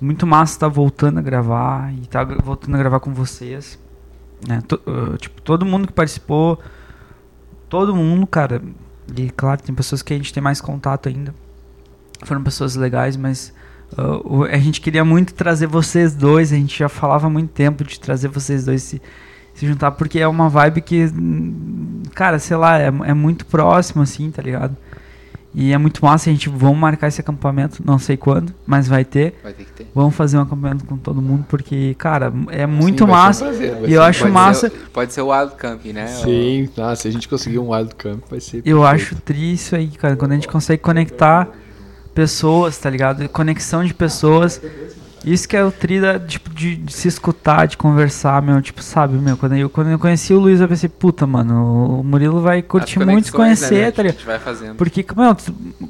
Muito 0.00 0.26
massa 0.26 0.54
estar 0.54 0.68
voltando 0.68 1.18
a 1.18 1.22
gravar 1.22 1.92
e 1.94 2.06
tá 2.06 2.24
gra- 2.24 2.38
voltando 2.42 2.74
a 2.74 2.78
gravar 2.78 3.00
com 3.00 3.12
vocês. 3.14 3.78
Né? 4.46 4.60
Ah, 4.86 5.16
tipo, 5.18 5.40
todo 5.42 5.64
mundo 5.64 5.86
que 5.86 5.92
participou, 5.92 6.58
todo 7.68 7.94
mundo, 7.94 8.26
cara, 8.26 8.62
e 9.16 9.30
claro, 9.30 9.62
tem 9.62 9.74
pessoas 9.74 10.02
que 10.02 10.12
a 10.12 10.16
gente 10.16 10.32
tem 10.32 10.42
mais 10.42 10.60
contato 10.60 11.08
ainda. 11.08 11.34
Foram 12.24 12.42
pessoas 12.42 12.76
legais, 12.76 13.16
mas 13.16 13.52
o- 14.24 14.44
a 14.44 14.56
gente 14.58 14.80
queria 14.80 15.04
muito 15.04 15.34
trazer 15.34 15.66
vocês 15.66 16.14
dois, 16.14 16.52
a 16.52 16.56
gente 16.56 16.78
já 16.78 16.88
falava 16.88 17.26
há 17.26 17.30
muito 17.30 17.50
tempo 17.50 17.84
de 17.84 17.98
trazer 18.00 18.28
vocês 18.28 18.64
dois 18.64 18.82
se, 18.82 19.02
se 19.54 19.66
juntar, 19.66 19.92
porque 19.92 20.18
é 20.18 20.26
uma 20.26 20.48
vibe 20.48 20.80
que, 20.80 21.04
hum, 21.06 22.02
cara, 22.14 22.38
sei 22.38 22.56
lá, 22.56 22.78
é, 22.78 22.86
é 22.86 23.14
muito 23.14 23.44
próximo, 23.46 24.02
assim, 24.02 24.30
tá 24.30 24.40
ligado? 24.42 24.76
E 25.54 25.70
é 25.72 25.76
muito 25.76 26.02
massa, 26.02 26.30
a 26.30 26.32
gente 26.32 26.48
vamos 26.48 26.78
marcar 26.78 27.08
esse 27.08 27.20
acampamento, 27.20 27.82
não 27.84 27.98
sei 27.98 28.16
quando, 28.16 28.54
mas 28.66 28.88
vai 28.88 29.04
ter. 29.04 29.38
Vai 29.42 29.52
ter 29.52 29.64
que 29.64 29.72
ter. 29.72 29.86
Vamos 29.94 30.14
fazer 30.14 30.38
um 30.38 30.40
acampamento 30.40 30.84
com 30.86 30.96
todo 30.96 31.20
mundo, 31.20 31.44
porque, 31.46 31.94
cara, 31.98 32.32
é 32.48 32.66
muito 32.66 32.94
Sim, 32.94 32.98
ser 32.98 33.04
um 33.04 33.06
massa. 33.08 33.44
prazer, 33.44 33.76
E 33.86 33.92
eu 33.92 34.02
acho 34.02 34.20
prazer. 34.20 34.32
massa- 34.34 34.70
Ser, 34.70 34.76
pode 34.92 35.12
ser 35.12 35.20
o 35.20 35.28
Wild 35.30 35.54
Camp, 35.56 35.84
né? 35.86 36.06
Sim, 36.06 36.70
ah, 36.78 36.96
se 36.96 37.06
a 37.06 37.10
gente 37.10 37.28
conseguir 37.28 37.58
um 37.58 37.70
wild 37.74 37.94
camp, 37.96 38.22
vai 38.30 38.40
ser. 38.40 38.62
Eu 38.64 38.80
perfeito. 38.80 38.84
acho 39.12 39.14
tri 39.22 39.52
isso 39.52 39.76
aí, 39.76 39.88
cara. 39.88 40.16
Quando 40.16 40.32
a 40.32 40.36
gente 40.36 40.48
consegue 40.48 40.80
conectar 40.80 41.48
pessoas, 42.14 42.78
tá 42.78 42.88
ligado? 42.90 43.28
Conexão 43.28 43.84
de 43.84 43.92
pessoas. 43.94 44.60
Isso 45.24 45.48
que 45.48 45.56
é 45.56 45.64
o 45.64 45.70
tri 45.70 46.00
da, 46.00 46.18
tipo, 46.18 46.50
de, 46.50 46.76
de 46.76 46.92
se 46.92 47.06
escutar, 47.06 47.66
de 47.66 47.76
conversar, 47.76 48.42
meu. 48.42 48.60
Tipo, 48.60 48.82
sabe, 48.82 49.16
meu. 49.18 49.36
Quando 49.36 49.56
eu, 49.56 49.70
quando 49.70 49.90
eu 49.90 49.98
conheci 49.98 50.34
o 50.34 50.38
Luiz, 50.40 50.60
eu 50.60 50.68
pensei, 50.68 50.88
puta, 50.88 51.26
mano, 51.26 52.00
o 52.00 52.04
Murilo 52.04 52.40
vai 52.40 52.60
curtir 52.60 52.98
muito 52.98 53.32
conexões, 53.32 53.60
conhecer, 53.60 53.84
né, 53.84 53.90
tá 53.90 53.92
que 53.92 54.00
a 54.00 54.02
ligado? 54.04 54.16
gente 54.18 54.26
vai 54.26 54.38
fazendo. 54.38 54.76
Porque, 54.76 55.06
meu, 55.16 55.36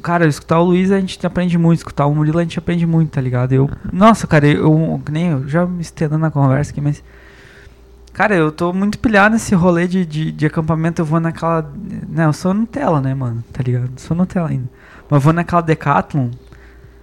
cara, 0.02 0.27
escutar 0.27 0.61
o 0.61 0.65
Luiz 0.65 0.91
a 0.91 1.01
gente 1.01 1.27
aprende 1.27 1.57
muito, 1.57 1.78
escutar 1.78 2.07
o 2.07 2.15
Murilo 2.15 2.39
a 2.39 2.43
gente 2.43 2.59
aprende 2.59 2.86
muito, 2.86 3.11
tá 3.11 3.20
ligado? 3.20 3.52
Eu, 3.52 3.70
nossa, 3.91 4.27
cara, 4.27 4.47
eu, 4.47 5.01
nem 5.11 5.28
eu 5.28 5.49
já 5.49 5.65
me 5.65 5.81
estendendo 5.81 6.19
na 6.19 6.31
conversa 6.31 6.70
aqui, 6.70 6.81
mas. 6.81 7.02
Cara, 8.12 8.35
eu 8.35 8.52
tô 8.52 8.75
muito 8.75 8.99
pilhado 8.99 9.33
nesse 9.33 9.55
rolê 9.55 9.89
de, 9.89 10.05
de, 10.05 10.31
de 10.31 10.47
acampamento. 10.47 11.01
Eu 11.01 11.07
vou 11.07 11.19
naquela. 11.19 11.62
Né, 12.09 12.27
eu 12.27 12.33
sou 12.35 12.52
Nutella, 12.52 13.01
né, 13.01 13.15
mano? 13.15 13.43
Tá 13.51 13.62
ligado? 13.62 13.91
Sou 13.97 14.15
Nutella 14.15 14.51
ainda. 14.51 14.69
Mas 15.09 15.17
eu 15.17 15.20
vou 15.20 15.33
naquela 15.33 15.62
Decathlon. 15.62 16.28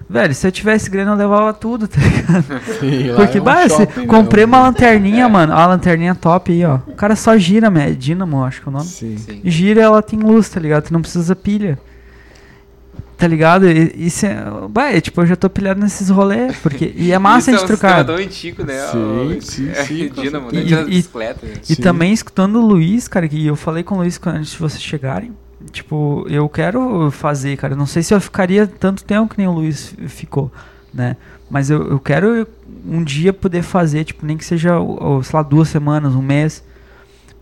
Velho, 0.10 0.34
se 0.34 0.48
eu 0.48 0.52
tivesse 0.52 0.90
grana, 0.90 1.12
eu 1.12 1.16
levava 1.16 1.54
tudo, 1.54 1.88
tá 1.88 2.02
ligado? 2.02 2.62
Sim, 2.80 3.10
lá 3.12 3.16
Porque, 3.18 3.38
é 3.38 3.42
um 3.42 3.44
bah, 3.44 3.70
se- 3.70 3.76
shopping 3.78 4.08
comprei 4.08 4.44
mesmo. 4.46 4.58
uma 4.58 4.66
lanterninha, 4.68 5.30
mano. 5.30 5.54
Ó, 5.54 5.56
a 5.58 5.68
lanterninha 5.68 6.16
top 6.16 6.52
aí, 6.52 6.66
ó. 6.66 6.80
O 6.88 6.96
cara 6.96 7.16
só 7.16 7.38
gira, 7.38 7.70
né? 7.70 7.90
É 7.90 7.94
Dynamo, 7.94 8.44
acho 8.44 8.60
que 8.62 8.68
é 8.68 8.72
o 8.72 8.74
nome 8.74 8.86
Sim. 8.86 9.18
Sim. 9.18 9.42
gira 9.46 9.82
ela 9.82 10.02
tem 10.02 10.18
luz, 10.18 10.50
tá 10.50 10.60
ligado? 10.60 10.86
Tu 10.86 10.94
não 10.94 11.02
precisa 11.02 11.36
pilha. 11.36 11.78
Tá 13.20 13.28
ligado? 13.28 13.70
E, 13.70 13.94
isso 14.08 14.26
é, 14.26 14.44
bah, 14.70 14.92
é, 14.94 15.00
tipo, 15.02 15.22
eu 15.22 15.28
já 15.28 15.36
tô 15.36 15.48
pilhado 15.50 15.80
nesses 15.80 16.10
rolês, 16.10 16.56
porque 16.64 16.92
e 16.96 17.12
é 17.12 17.20
massa 17.20 17.52
a 17.52 17.54
Isso 17.54 17.68
gente 17.68 17.72
é 17.72 17.76
um 17.76 17.78
trocar. 17.78 18.10
antigo, 18.10 18.64
né? 18.66 18.88
Sim, 18.88 18.98
O- 19.38 19.42
sim, 19.42 19.70
é, 19.76 19.84
sim, 19.84 20.10
com 20.10 20.22
Dínamo, 20.24 20.52
né? 20.52 20.62
De 20.64 20.74
E- 20.74 20.78
e- 20.80 20.86
bicicleta. 20.86 21.46
né? 21.46 21.54
E 21.70 21.76
Sim. 21.76 21.82
também 21.84 22.12
escutando 22.14 22.56
o 22.60 22.66
Luiz, 22.66 23.08
cara, 23.08 23.28
que 23.28 23.46
eu 23.46 23.56
falei 23.56 23.84
com 23.84 23.94
o 23.96 23.98
Luiz 24.00 24.18
quando- 24.18 24.38
antes 24.38 24.54
de 24.54 24.58
vocês 24.58 24.82
chegarem. 24.82 25.34
Tipo, 25.72 26.26
eu 26.30 26.48
quero 26.50 27.10
fazer, 27.12 27.58
cara. 27.58 27.76
Não 27.76 27.86
sei 27.86 28.02
se 28.04 28.14
eu 28.14 28.20
ficaria 28.22 28.66
tanto 28.68 29.04
tempo 29.04 29.30
que 29.34 29.38
nem 29.38 29.48
o 29.48 29.52
Luiz 29.52 29.96
ficou, 30.08 30.52
né? 30.94 31.16
Mas 31.50 31.70
eu, 31.70 31.88
eu 31.90 32.00
quero 32.00 32.48
um 32.86 33.04
dia 33.04 33.34
poder 33.34 33.62
fazer, 33.64 34.04
tipo, 34.04 34.26
nem 34.26 34.38
que 34.38 34.46
seja, 34.46 34.72
sei 35.24 35.32
lá, 35.34 35.42
duas 35.44 35.70
semanas, 35.70 36.14
um 36.16 36.22
mês. 36.22 36.64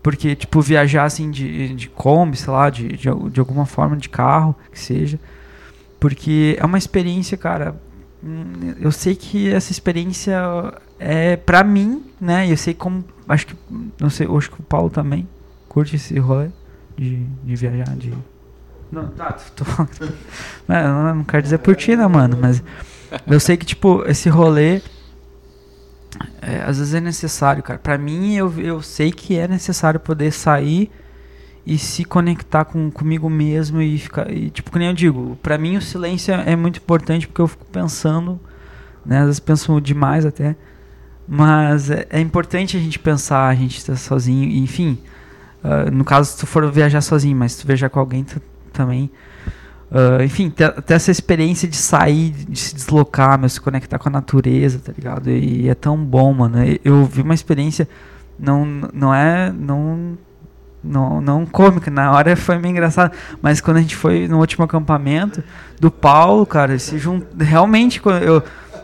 Porque, 0.02 0.34
tipo, 0.36 0.60
viajar 0.60 1.04
assim 1.04 1.30
de, 1.30 1.74
de 1.74 1.88
Kombi, 1.88 2.36
sei 2.36 2.52
lá, 2.52 2.70
de, 2.70 2.88
de, 2.88 3.08
de 3.30 3.40
alguma 3.40 3.66
forma 3.66 3.96
de 3.96 4.08
carro, 4.08 4.54
que 4.72 4.78
seja. 4.78 5.18
Porque 6.00 6.56
é 6.58 6.64
uma 6.64 6.78
experiência, 6.78 7.36
cara. 7.36 7.74
hum, 8.22 8.74
Eu 8.80 8.92
sei 8.92 9.14
que 9.14 9.52
essa 9.52 9.72
experiência 9.72 10.38
é 10.98 11.36
pra 11.36 11.64
mim, 11.64 12.02
né? 12.20 12.50
Eu 12.50 12.56
sei 12.56 12.72
como. 12.74 13.04
Acho 13.28 13.48
que. 13.48 13.54
Não 14.00 14.08
sei, 14.08 14.26
acho 14.36 14.50
que 14.50 14.60
o 14.60 14.64
Paulo 14.64 14.88
também 14.88 15.28
curte 15.68 15.96
esse 15.96 16.18
rolê 16.18 16.48
de, 16.98 17.24
de 17.44 17.56
viajar, 17.56 17.96
de. 17.96 18.12
Não, 18.90 19.06
tá, 19.08 19.32
tô 19.54 19.64
falando. 19.64 20.12
Não, 20.66 21.14
não 21.14 21.24
quero 21.24 21.42
dizer 21.42 21.58
por 21.58 21.76
ti, 21.76 21.94
né, 21.94 22.06
mano? 22.06 22.36
Mas 22.40 22.62
eu 23.26 23.38
sei 23.38 23.56
que, 23.56 23.64
tipo, 23.64 24.04
esse 24.06 24.28
rolê. 24.28 24.82
é, 26.42 26.62
às 26.66 26.78
vezes 26.78 26.94
é 26.94 27.00
necessário, 27.00 27.62
cara. 27.62 27.78
Pra 27.78 27.96
mim, 27.96 28.34
eu, 28.34 28.52
eu 28.58 28.82
sei 28.82 29.12
que 29.12 29.38
é 29.38 29.46
necessário 29.46 30.00
poder 30.00 30.32
sair 30.32 30.90
e 31.64 31.78
se 31.78 32.04
conectar 32.04 32.64
com, 32.64 32.90
comigo 32.90 33.30
mesmo 33.30 33.80
e 33.80 33.98
ficar. 33.98 34.30
E, 34.30 34.50
tipo, 34.50 34.70
que 34.70 34.78
nem 34.78 34.88
eu 34.88 34.94
digo, 34.94 35.38
pra 35.42 35.56
mim 35.56 35.76
o 35.76 35.82
silêncio 35.82 36.34
é, 36.34 36.52
é 36.52 36.56
muito 36.56 36.78
importante 36.78 37.28
porque 37.28 37.40
eu 37.40 37.48
fico 37.48 37.66
pensando, 37.66 38.40
né? 39.04 39.20
Às 39.20 39.26
vezes 39.26 39.40
penso 39.40 39.80
demais 39.80 40.26
até. 40.26 40.56
Mas 41.28 41.90
é, 41.90 42.06
é 42.10 42.20
importante 42.20 42.76
a 42.76 42.80
gente 42.80 42.98
pensar, 42.98 43.48
a 43.48 43.54
gente 43.54 43.76
estar 43.76 43.96
sozinho, 43.96 44.48
e, 44.48 44.58
enfim. 44.58 44.98
Ah, 45.62 45.90
no 45.90 46.04
caso, 46.04 46.30
se 46.30 46.38
tu 46.38 46.46
for 46.46 46.70
viajar 46.70 47.00
sozinho, 47.00 47.36
mas 47.36 47.52
se 47.52 47.62
tu 47.62 47.66
viajar 47.66 47.88
com 47.88 47.98
alguém 48.00 48.24
tu, 48.24 48.40
também. 48.72 49.10
ah, 49.90 50.24
enfim, 50.24 50.50
ter, 50.50 50.70
ter 50.82 50.94
essa 50.94 51.10
experiência 51.10 51.68
de 51.68 51.76
sair, 51.76 52.30
de 52.30 52.58
se 52.58 52.74
deslocar, 52.74 53.38
meu, 53.38 53.48
se 53.48 53.60
conectar 53.60 53.98
com 53.98 54.08
a 54.08 54.12
natureza, 54.12 54.78
tá 54.78 54.92
ligado? 54.96 55.30
E, 55.30 55.68
é 55.68 55.74
tão 55.74 55.96
bom, 55.96 56.32
mano. 56.32 56.64
Eu, 56.64 56.78
eu 56.84 57.04
vi 57.04 57.22
uma 57.22 57.34
experiência, 57.34 57.88
não, 58.38 58.64
não 58.92 59.14
é. 59.14 59.52
Não, 59.52 60.16
não, 60.82 61.20
não 61.20 61.44
cômica, 61.44 61.90
na 61.90 62.12
hora 62.12 62.36
foi 62.36 62.56
meio 62.56 62.70
engraçado, 62.70 63.12
mas 63.42 63.60
quando 63.60 63.78
a 63.78 63.80
gente 63.80 63.96
foi 63.96 64.28
no 64.28 64.38
último 64.38 64.64
acampamento 64.64 65.42
do 65.80 65.90
Paulo, 65.90 66.46
cara, 66.46 66.78
se 66.78 66.98
jun... 66.98 67.20
realmente 67.36 68.00
eu 68.22 68.42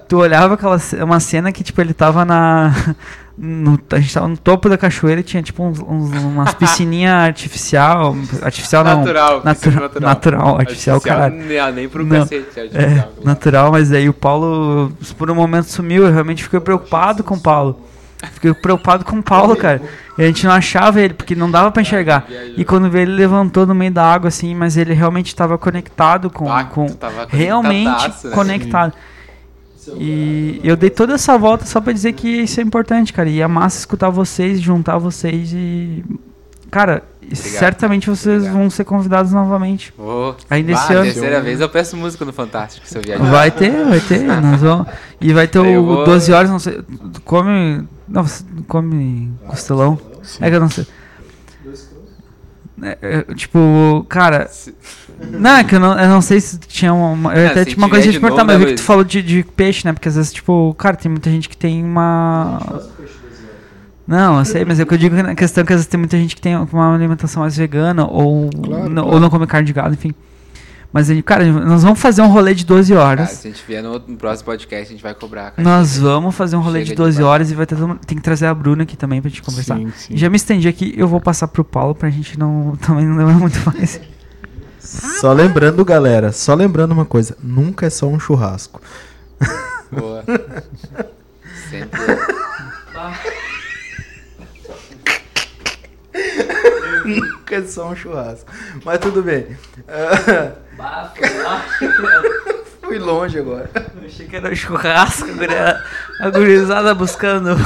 tu 0.08 0.18
olhava 0.18 0.54
aquela 0.54 0.78
uma 1.02 1.20
cena 1.20 1.52
que 1.52 1.62
tipo 1.62 1.80
ele 1.80 1.94
tava 1.94 2.24
na 2.24 2.74
no, 3.36 3.78
a 3.90 3.98
gente 4.00 4.14
tava 4.14 4.28
no 4.28 4.36
topo 4.36 4.68
da 4.68 4.78
cachoeira 4.78 5.20
e 5.20 5.24
tinha 5.24 5.42
tipo 5.42 5.62
uns, 5.64 5.80
uns- 5.80 6.22
umas 6.22 6.54
piscininha 6.54 7.14
artificial, 7.14 8.14
artificial 8.42 8.84
não, 8.84 8.98
Natural, 9.00 9.30
natura- 9.44 9.54
piscina 9.54 9.80
natural. 9.80 10.08
natural, 10.08 10.58
artificial, 10.58 11.00
caralho. 11.00 11.34
Nem, 11.36 11.72
nem 11.72 11.88
pro 11.88 12.04
Não. 12.04 12.20
cacete, 12.20 12.46
É, 12.56 12.62
artificial. 12.62 13.12
natural, 13.24 13.72
mas 13.72 13.92
aí 13.92 14.08
o 14.08 14.12
Paulo, 14.14 14.92
por 15.18 15.30
um 15.30 15.34
momento 15.34 15.64
sumiu. 15.66 16.06
Eu 16.06 16.12
realmente 16.12 16.42
fiquei 16.44 16.60
preocupado 16.60 17.24
com 17.24 17.34
o 17.34 17.40
Paulo. 17.40 17.80
Fiquei 18.32 18.54
preocupado 18.54 19.04
com 19.04 19.16
o 19.18 19.22
Paulo, 19.22 19.54
cara. 19.54 19.82
E 20.16 20.22
a 20.22 20.26
gente 20.26 20.46
não 20.46 20.52
achava 20.54 20.98
ele, 21.00 21.12
porque 21.12 21.34
não 21.34 21.50
dava 21.50 21.70
pra 21.70 21.82
enxergar. 21.82 22.24
E 22.56 22.64
quando 22.64 22.88
veio, 22.88 23.02
ele 23.02 23.12
levantou 23.12 23.66
no 23.66 23.74
meio 23.74 23.90
da 23.92 24.04
água, 24.04 24.28
assim, 24.28 24.54
mas 24.54 24.76
ele 24.78 24.94
realmente 24.94 25.26
estava 25.26 25.58
conectado 25.58 26.30
com. 26.30 26.50
Ah, 26.50 26.64
com 26.64 26.86
realmente 27.28 28.08
né? 28.24 28.30
conectado. 28.32 28.92
E 29.98 30.60
eu 30.64 30.76
dei 30.76 30.90
toda 30.90 31.14
essa 31.14 31.36
volta 31.38 31.64
só 31.66 31.80
pra 31.80 31.92
dizer 31.92 32.12
que 32.12 32.28
isso 32.28 32.60
é 32.60 32.62
importante, 32.62 33.12
cara. 33.12 33.28
E 33.28 33.40
é 33.40 33.46
massa 33.46 33.78
escutar 33.78 34.10
vocês, 34.10 34.60
juntar 34.60 34.98
vocês 34.98 35.52
e. 35.52 36.04
Cara, 36.70 37.04
certamente 37.32 38.10
vocês 38.10 38.38
Obrigado. 38.38 38.58
vão 38.58 38.68
ser 38.70 38.84
convidados 38.84 39.30
novamente. 39.32 39.94
Vou. 39.96 40.36
Ainda 40.50 40.72
Bah, 40.72 40.82
esse 40.84 40.92
ano. 40.92 41.04
terceira 41.04 41.40
vez 41.40 41.60
eu 41.60 41.68
peço 41.68 41.96
música 41.96 42.24
no 42.24 42.32
Fantástico, 42.32 42.86
se 42.86 42.98
eu 42.98 43.02
viajar. 43.02 43.24
Vai 43.30 43.50
ter, 43.50 43.84
vai 43.84 44.00
ter. 44.00 44.20
Nós 44.42 44.60
vamos, 44.60 44.86
e 45.20 45.32
vai 45.32 45.46
ter 45.46 45.58
Eu 45.58 45.82
o 45.82 45.86
vou- 45.86 46.04
12 46.04 46.32
horas, 46.32 46.50
não 46.50 46.58
sei. 46.58 46.80
Come. 47.24 47.86
Não, 48.08 48.24
você 48.26 48.42
come 48.66 49.30
costelão. 49.46 49.98
É 50.40 50.50
que 50.50 50.56
eu 50.56 50.60
não 50.60 50.68
sei. 50.70 50.86
É, 52.82 52.98
é, 53.28 53.34
tipo, 53.34 54.04
cara. 54.08 54.48
Se- 54.48 54.74
Não, 55.30 55.50
é 55.56 55.64
que 55.64 55.74
eu 55.74 55.80
não, 55.80 55.98
eu 55.98 56.08
não 56.08 56.20
sei 56.20 56.40
se 56.40 56.58
tinha 56.58 56.92
uma. 56.92 57.32
Eu 57.34 57.42
É, 57.42 57.46
até 57.48 57.64
tinha 57.64 57.76
uma 57.78 57.88
coisa 57.88 58.04
de 58.06 58.12
de 58.12 58.18
novo, 58.20 58.36
mas 58.44 58.48
eu 58.54 58.58
vi 58.60 58.66
que 58.66 58.74
tu 58.74 58.82
falou 58.82 59.04
de, 59.04 59.22
de 59.22 59.42
peixe, 59.42 59.86
né? 59.86 59.92
Porque 59.92 60.08
às 60.08 60.16
vezes, 60.16 60.32
tipo, 60.32 60.74
cara, 60.78 60.96
tem 60.96 61.10
muita 61.10 61.30
gente 61.30 61.48
que 61.48 61.56
tem 61.56 61.82
uma. 61.84 62.60
Não, 64.06 64.38
eu 64.38 64.44
sei, 64.44 64.64
mas 64.66 64.78
é 64.78 64.82
o 64.82 64.86
que 64.86 64.92
eu 64.94 64.98
digo 64.98 65.16
na 65.16 65.34
questão 65.34 65.64
que 65.64 65.72
às 65.72 65.78
vezes 65.78 65.86
tem 65.86 65.98
muita 65.98 66.16
gente 66.18 66.36
que 66.36 66.42
tem 66.42 66.54
uma 66.56 66.94
alimentação 66.94 67.40
mais 67.42 67.56
vegana 67.56 68.06
ou, 68.06 68.50
Claro, 68.50 68.88
não, 68.90 69.02
claro. 69.02 69.14
ou 69.14 69.20
não 69.20 69.30
come 69.30 69.46
carne 69.46 69.66
de 69.66 69.72
gado, 69.72 69.94
enfim. 69.94 70.12
Mas, 70.92 71.08
cara, 71.22 71.44
nós 71.44 71.82
vamos 71.82 71.98
fazer 71.98 72.22
um 72.22 72.28
rolê 72.28 72.54
de 72.54 72.64
12 72.64 72.92
Cara, 72.94 73.04
horas. 73.04 73.30
se 73.30 73.48
a 73.48 73.50
gente 73.50 73.64
vier 73.66 73.82
no, 73.82 73.90
outro- 73.92 74.12
no 74.12 74.16
próximo 74.18 74.44
podcast, 74.46 74.88
a 74.88 74.92
gente 74.92 75.02
vai 75.02 75.12
cobrar. 75.14 75.50
cara. 75.52 75.62
Nós 75.68 75.98
vamos 75.98 76.34
fazer 76.36 76.54
um 76.54 76.60
rolê 76.60 76.80
Chega 76.80 76.84
de 76.84 76.90
de 76.90 76.96
12 76.96 77.20
bar. 77.22 77.28
horas 77.28 77.50
e 77.50 77.54
vai 77.54 77.66
ter 77.66 77.74
todo 77.76 77.88
mundo- 77.88 78.00
Tem 78.06 78.16
que 78.16 78.22
trazer 78.22 78.46
a 78.46 78.54
Bruna 78.54 78.84
aqui 78.84 78.96
também 78.96 79.20
pra 79.20 79.28
gente 79.28 79.42
conversar. 79.42 79.76
Sim, 79.76 79.90
sim. 79.96 80.16
Já 80.16 80.28
me 80.30 80.36
estendi 80.36 80.68
aqui, 80.68 80.94
eu 80.96 81.08
vou 81.08 81.20
passar 81.20 81.48
pro 81.48 81.64
Paulo 81.64 81.94
pra 81.96 82.10
gente 82.10 82.38
não 82.38 82.76
também 82.86 83.04
não 83.06 83.16
demorar 83.16 83.38
muito 83.38 83.58
mais. 83.66 84.00
Só 85.20 85.32
lembrando, 85.32 85.84
galera, 85.84 86.30
só 86.32 86.54
lembrando 86.54 86.92
uma 86.92 87.04
coisa: 87.04 87.36
nunca 87.42 87.86
é 87.86 87.90
só 87.90 88.06
um 88.06 88.18
churrasco. 88.20 88.80
Boa. 89.90 90.24
Sempre. 91.70 92.00
Nunca 97.04 97.56
é 97.56 97.62
só 97.62 97.88
um 97.90 97.96
churrasco. 97.96 98.50
Mas 98.84 98.98
tudo 98.98 99.22
bem. 99.22 99.56
Ah, 100.78 101.12
fui 102.82 102.98
longe 102.98 103.38
agora. 103.38 103.70
Eu 104.00 104.06
achei 104.06 104.26
que 104.26 104.36
era 104.36 104.50
um 104.50 104.54
churrasco, 104.54 105.28
a 105.28 105.32
guria- 105.34 105.84
a 106.20 106.30
gurizada 106.30 106.94
buscando. 106.94 107.56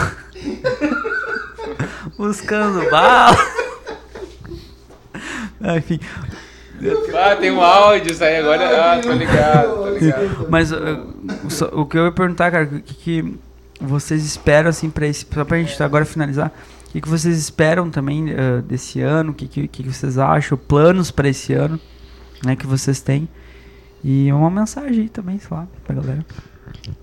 buscando 2.16 2.88
bala. 2.90 3.36
Enfim, 5.76 5.98
Ah, 7.14 7.36
tem 7.36 7.50
um 7.50 7.60
áudio, 7.60 8.12
isso 8.12 8.22
aí 8.22 8.36
agora. 8.36 8.92
Ah, 8.94 9.00
tô 9.00 9.12
ligado, 9.12 9.74
tô 9.76 9.90
ligado. 9.90 10.46
mas 10.48 10.70
uh, 10.72 11.06
só- 11.48 11.68
o 11.72 11.84
que 11.86 11.98
eu 11.98 12.06
ia 12.06 12.12
perguntar, 12.12 12.50
cara, 12.50 12.64
o 12.64 12.80
que, 12.80 12.94
que 12.94 13.38
vocês 13.80 14.24
esperam, 14.24 14.70
assim, 14.70 14.88
pra 14.90 15.06
esse. 15.06 15.26
Só 15.32 15.44
pra 15.44 15.58
gente 15.58 15.82
agora 15.82 16.04
finalizar. 16.04 16.52
O 16.88 16.92
que, 16.92 17.00
que 17.00 17.08
vocês 17.08 17.36
esperam 17.36 17.90
também 17.90 18.30
uh, 18.32 18.62
desse 18.62 19.00
ano? 19.00 19.32
O 19.32 19.34
que, 19.34 19.46
que, 19.46 19.68
que 19.68 19.82
vocês 19.82 20.16
acham? 20.18 20.56
Planos 20.56 21.10
pra 21.10 21.28
esse 21.28 21.52
ano, 21.52 21.78
né, 22.44 22.56
que 22.56 22.66
vocês 22.66 23.00
têm? 23.00 23.28
E 24.02 24.32
uma 24.32 24.50
mensagem 24.50 25.02
aí 25.02 25.08
também, 25.08 25.38
sei 25.38 25.48
lá, 25.56 25.66
pra 25.84 25.96
galera. 25.96 26.24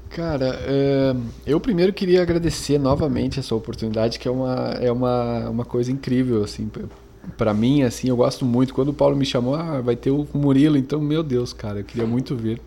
Cara, 0.09 0.57
é, 0.63 1.13
eu 1.45 1.59
primeiro 1.59 1.91
queria 1.91 2.21
agradecer 2.21 2.79
novamente 2.79 3.39
essa 3.39 3.53
oportunidade, 3.53 4.17
que 4.17 4.27
é 4.27 4.31
uma, 4.31 4.55
é 4.79 4.91
uma, 4.91 5.49
uma 5.49 5.65
coisa 5.65 5.91
incrível, 5.91 6.41
assim, 6.43 6.69
p- 7.25 7.31
pra 7.37 7.53
mim, 7.53 7.83
assim, 7.83 8.09
eu 8.09 8.15
gosto 8.15 8.45
muito. 8.45 8.73
Quando 8.73 8.89
o 8.89 8.93
Paulo 8.93 9.15
me 9.15 9.25
chamou, 9.25 9.55
ah, 9.55 9.81
vai 9.81 9.95
ter 9.95 10.11
o 10.11 10.27
Murilo, 10.33 10.77
então, 10.77 10.99
meu 11.01 11.23
Deus, 11.23 11.53
cara, 11.53 11.79
eu 11.79 11.83
queria 11.83 12.07
muito 12.07 12.35
ver. 12.35 12.61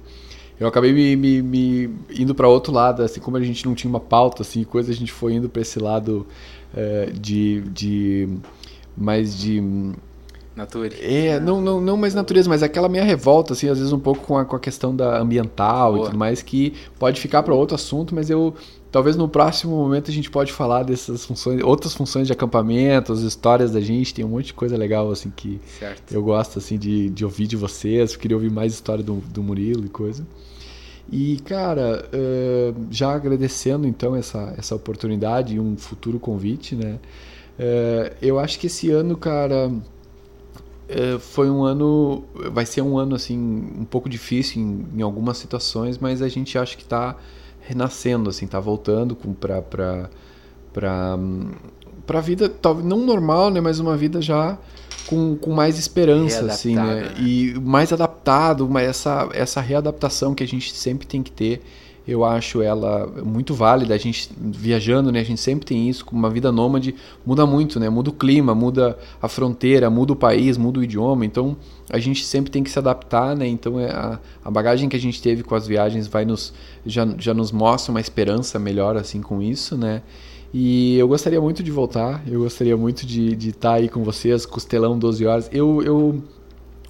Eu 0.60 0.66
acabei 0.68 0.92
me, 0.92 1.16
me- 1.16 1.42
me 1.42 1.90
indo 2.18 2.34
pra 2.34 2.48
outro 2.48 2.72
lado, 2.72 3.02
assim, 3.02 3.20
como 3.20 3.36
a 3.36 3.42
gente 3.42 3.64
não 3.66 3.74
tinha 3.74 3.88
uma 3.90 4.00
pauta, 4.00 4.42
assim, 4.42 4.64
coisa, 4.64 4.90
a 4.92 4.94
gente 4.94 5.12
foi 5.12 5.34
indo 5.34 5.48
pra 5.48 5.62
esse 5.62 5.78
lado 5.78 6.26
é, 6.76 7.06
de, 7.12 7.60
de, 7.72 8.28
mais 8.96 9.38
de 9.38 9.60
Nature. 10.56 10.90
é, 11.00 11.38
não, 11.38 11.60
não, 11.60 11.80
não 11.80 11.96
mais 11.96 12.14
natureza, 12.14 12.48
mas 12.48 12.64
aquela 12.64 12.88
minha 12.88 13.04
revolta, 13.04 13.52
assim, 13.52 13.68
às 13.68 13.78
vezes 13.78 13.92
um 13.92 13.98
pouco 14.00 14.26
com 14.26 14.36
a, 14.36 14.44
com 14.44 14.56
a 14.56 14.60
questão 14.60 14.94
da 14.94 15.18
ambiental 15.20 15.92
Boa. 15.92 16.02
e 16.02 16.06
tudo 16.06 16.18
mais, 16.18 16.42
que 16.42 16.74
pode 16.98 17.20
ficar 17.20 17.44
para 17.44 17.54
outro 17.54 17.76
assunto, 17.76 18.12
mas 18.12 18.28
eu 18.28 18.52
talvez 18.90 19.16
no 19.16 19.28
próximo 19.28 19.76
momento 19.76 20.10
a 20.10 20.14
gente 20.14 20.30
pode 20.30 20.52
falar 20.52 20.82
dessas 20.82 21.24
funções, 21.24 21.62
outras 21.62 21.94
funções 21.94 22.26
de 22.26 22.32
acampamento, 22.32 23.12
as 23.12 23.20
histórias 23.20 23.70
da 23.70 23.80
gente, 23.80 24.14
tem 24.14 24.24
um 24.24 24.28
monte 24.28 24.46
de 24.46 24.54
coisa 24.54 24.76
legal, 24.76 25.10
assim, 25.10 25.30
que 25.34 25.60
Certo. 25.78 26.12
eu 26.12 26.22
gosto, 26.22 26.58
assim, 26.58 26.78
de, 26.78 27.10
de 27.10 27.24
ouvir 27.24 27.46
de 27.46 27.56
vocês, 27.56 28.16
queria 28.16 28.36
ouvir 28.36 28.50
mais 28.50 28.72
história 28.72 29.04
do, 29.04 29.16
do 29.16 29.42
Murilo 29.42 29.84
e 29.84 29.88
coisa. 29.88 30.26
E, 31.10 31.38
cara, 31.44 32.06
eh, 32.12 32.74
já 32.90 33.12
agradecendo, 33.14 33.86
então, 33.86 34.14
essa, 34.14 34.54
essa 34.58 34.74
oportunidade 34.74 35.54
e 35.54 35.60
um 35.60 35.76
futuro 35.76 36.18
convite, 36.18 36.74
né? 36.76 36.98
eh, 37.58 38.12
eu 38.20 38.38
acho 38.38 38.58
que 38.58 38.66
esse 38.66 38.90
ano, 38.90 39.16
cara, 39.16 39.72
eh, 40.86 41.18
foi 41.18 41.48
um 41.48 41.64
ano... 41.64 42.24
Vai 42.52 42.66
ser 42.66 42.82
um 42.82 42.98
ano, 42.98 43.14
assim, 43.14 43.38
um 43.38 43.86
pouco 43.86 44.06
difícil 44.06 44.60
em, 44.60 44.86
em 44.98 45.02
algumas 45.02 45.38
situações, 45.38 45.96
mas 45.96 46.20
a 46.20 46.28
gente 46.28 46.58
acha 46.58 46.76
que 46.76 46.84
tá 46.84 47.16
renascendo, 47.68 48.30
assim, 48.30 48.46
tá 48.46 48.58
voltando 48.58 49.14
com, 49.14 49.32
pra... 49.32 49.62
pra 49.62 50.10
pra, 50.72 51.18
pra 52.06 52.20
vida, 52.20 52.48
talvez 52.48 52.86
não 52.86 52.98
normal, 52.98 53.50
né, 53.50 53.60
mas 53.60 53.80
uma 53.80 53.96
vida 53.96 54.20
já 54.20 54.56
com, 55.06 55.34
com 55.36 55.50
mais 55.50 55.78
esperança, 55.78 56.44
assim, 56.44 56.76
né? 56.76 57.02
Né? 57.02 57.14
E 57.18 57.54
mais 57.60 57.92
adaptado, 57.92 58.68
mas 58.68 58.88
essa, 58.88 59.28
essa 59.32 59.60
readaptação 59.60 60.34
que 60.34 60.44
a 60.44 60.46
gente 60.46 60.74
sempre 60.76 61.06
tem 61.06 61.22
que 61.22 61.32
ter, 61.32 61.62
eu 62.08 62.24
acho 62.24 62.62
ela 62.62 63.06
muito 63.22 63.52
válida. 63.52 63.94
A 63.94 63.98
gente 63.98 64.30
viajando, 64.40 65.12
né? 65.12 65.20
A 65.20 65.24
gente 65.24 65.42
sempre 65.42 65.66
tem 65.66 65.90
isso, 65.90 66.06
uma 66.10 66.30
vida 66.30 66.50
nômade, 66.50 66.94
muda 67.24 67.44
muito, 67.44 67.78
né? 67.78 67.90
Muda 67.90 68.08
o 68.08 68.12
clima, 68.14 68.54
muda 68.54 68.98
a 69.20 69.28
fronteira, 69.28 69.90
muda 69.90 70.14
o 70.14 70.16
país, 70.16 70.56
muda 70.56 70.80
o 70.80 70.82
idioma. 70.82 71.26
Então 71.26 71.54
a 71.90 71.98
gente 71.98 72.24
sempre 72.24 72.50
tem 72.50 72.62
que 72.62 72.70
se 72.70 72.78
adaptar, 72.78 73.36
né? 73.36 73.46
Então 73.46 73.78
é 73.78 73.90
a, 73.90 74.18
a 74.42 74.50
bagagem 74.50 74.88
que 74.88 74.96
a 74.96 74.98
gente 75.00 75.20
teve 75.20 75.42
com 75.42 75.54
as 75.54 75.66
viagens 75.66 76.06
vai 76.06 76.24
nos 76.24 76.54
já, 76.86 77.06
já 77.18 77.34
nos 77.34 77.52
mostra 77.52 77.90
uma 77.90 78.00
esperança 78.00 78.58
melhor 78.58 78.96
assim 78.96 79.20
com 79.20 79.42
isso, 79.42 79.76
né? 79.76 80.00
E 80.52 80.96
eu 80.96 81.06
gostaria 81.06 81.42
muito 81.42 81.62
de 81.62 81.70
voltar, 81.70 82.22
eu 82.26 82.40
gostaria 82.40 82.74
muito 82.74 83.04
de 83.04 83.50
estar 83.50 83.74
aí 83.74 83.86
com 83.86 84.02
vocês, 84.02 84.46
costelão 84.46 84.98
12 84.98 85.26
horas. 85.26 85.50
Eu, 85.52 85.82
eu 85.82 86.22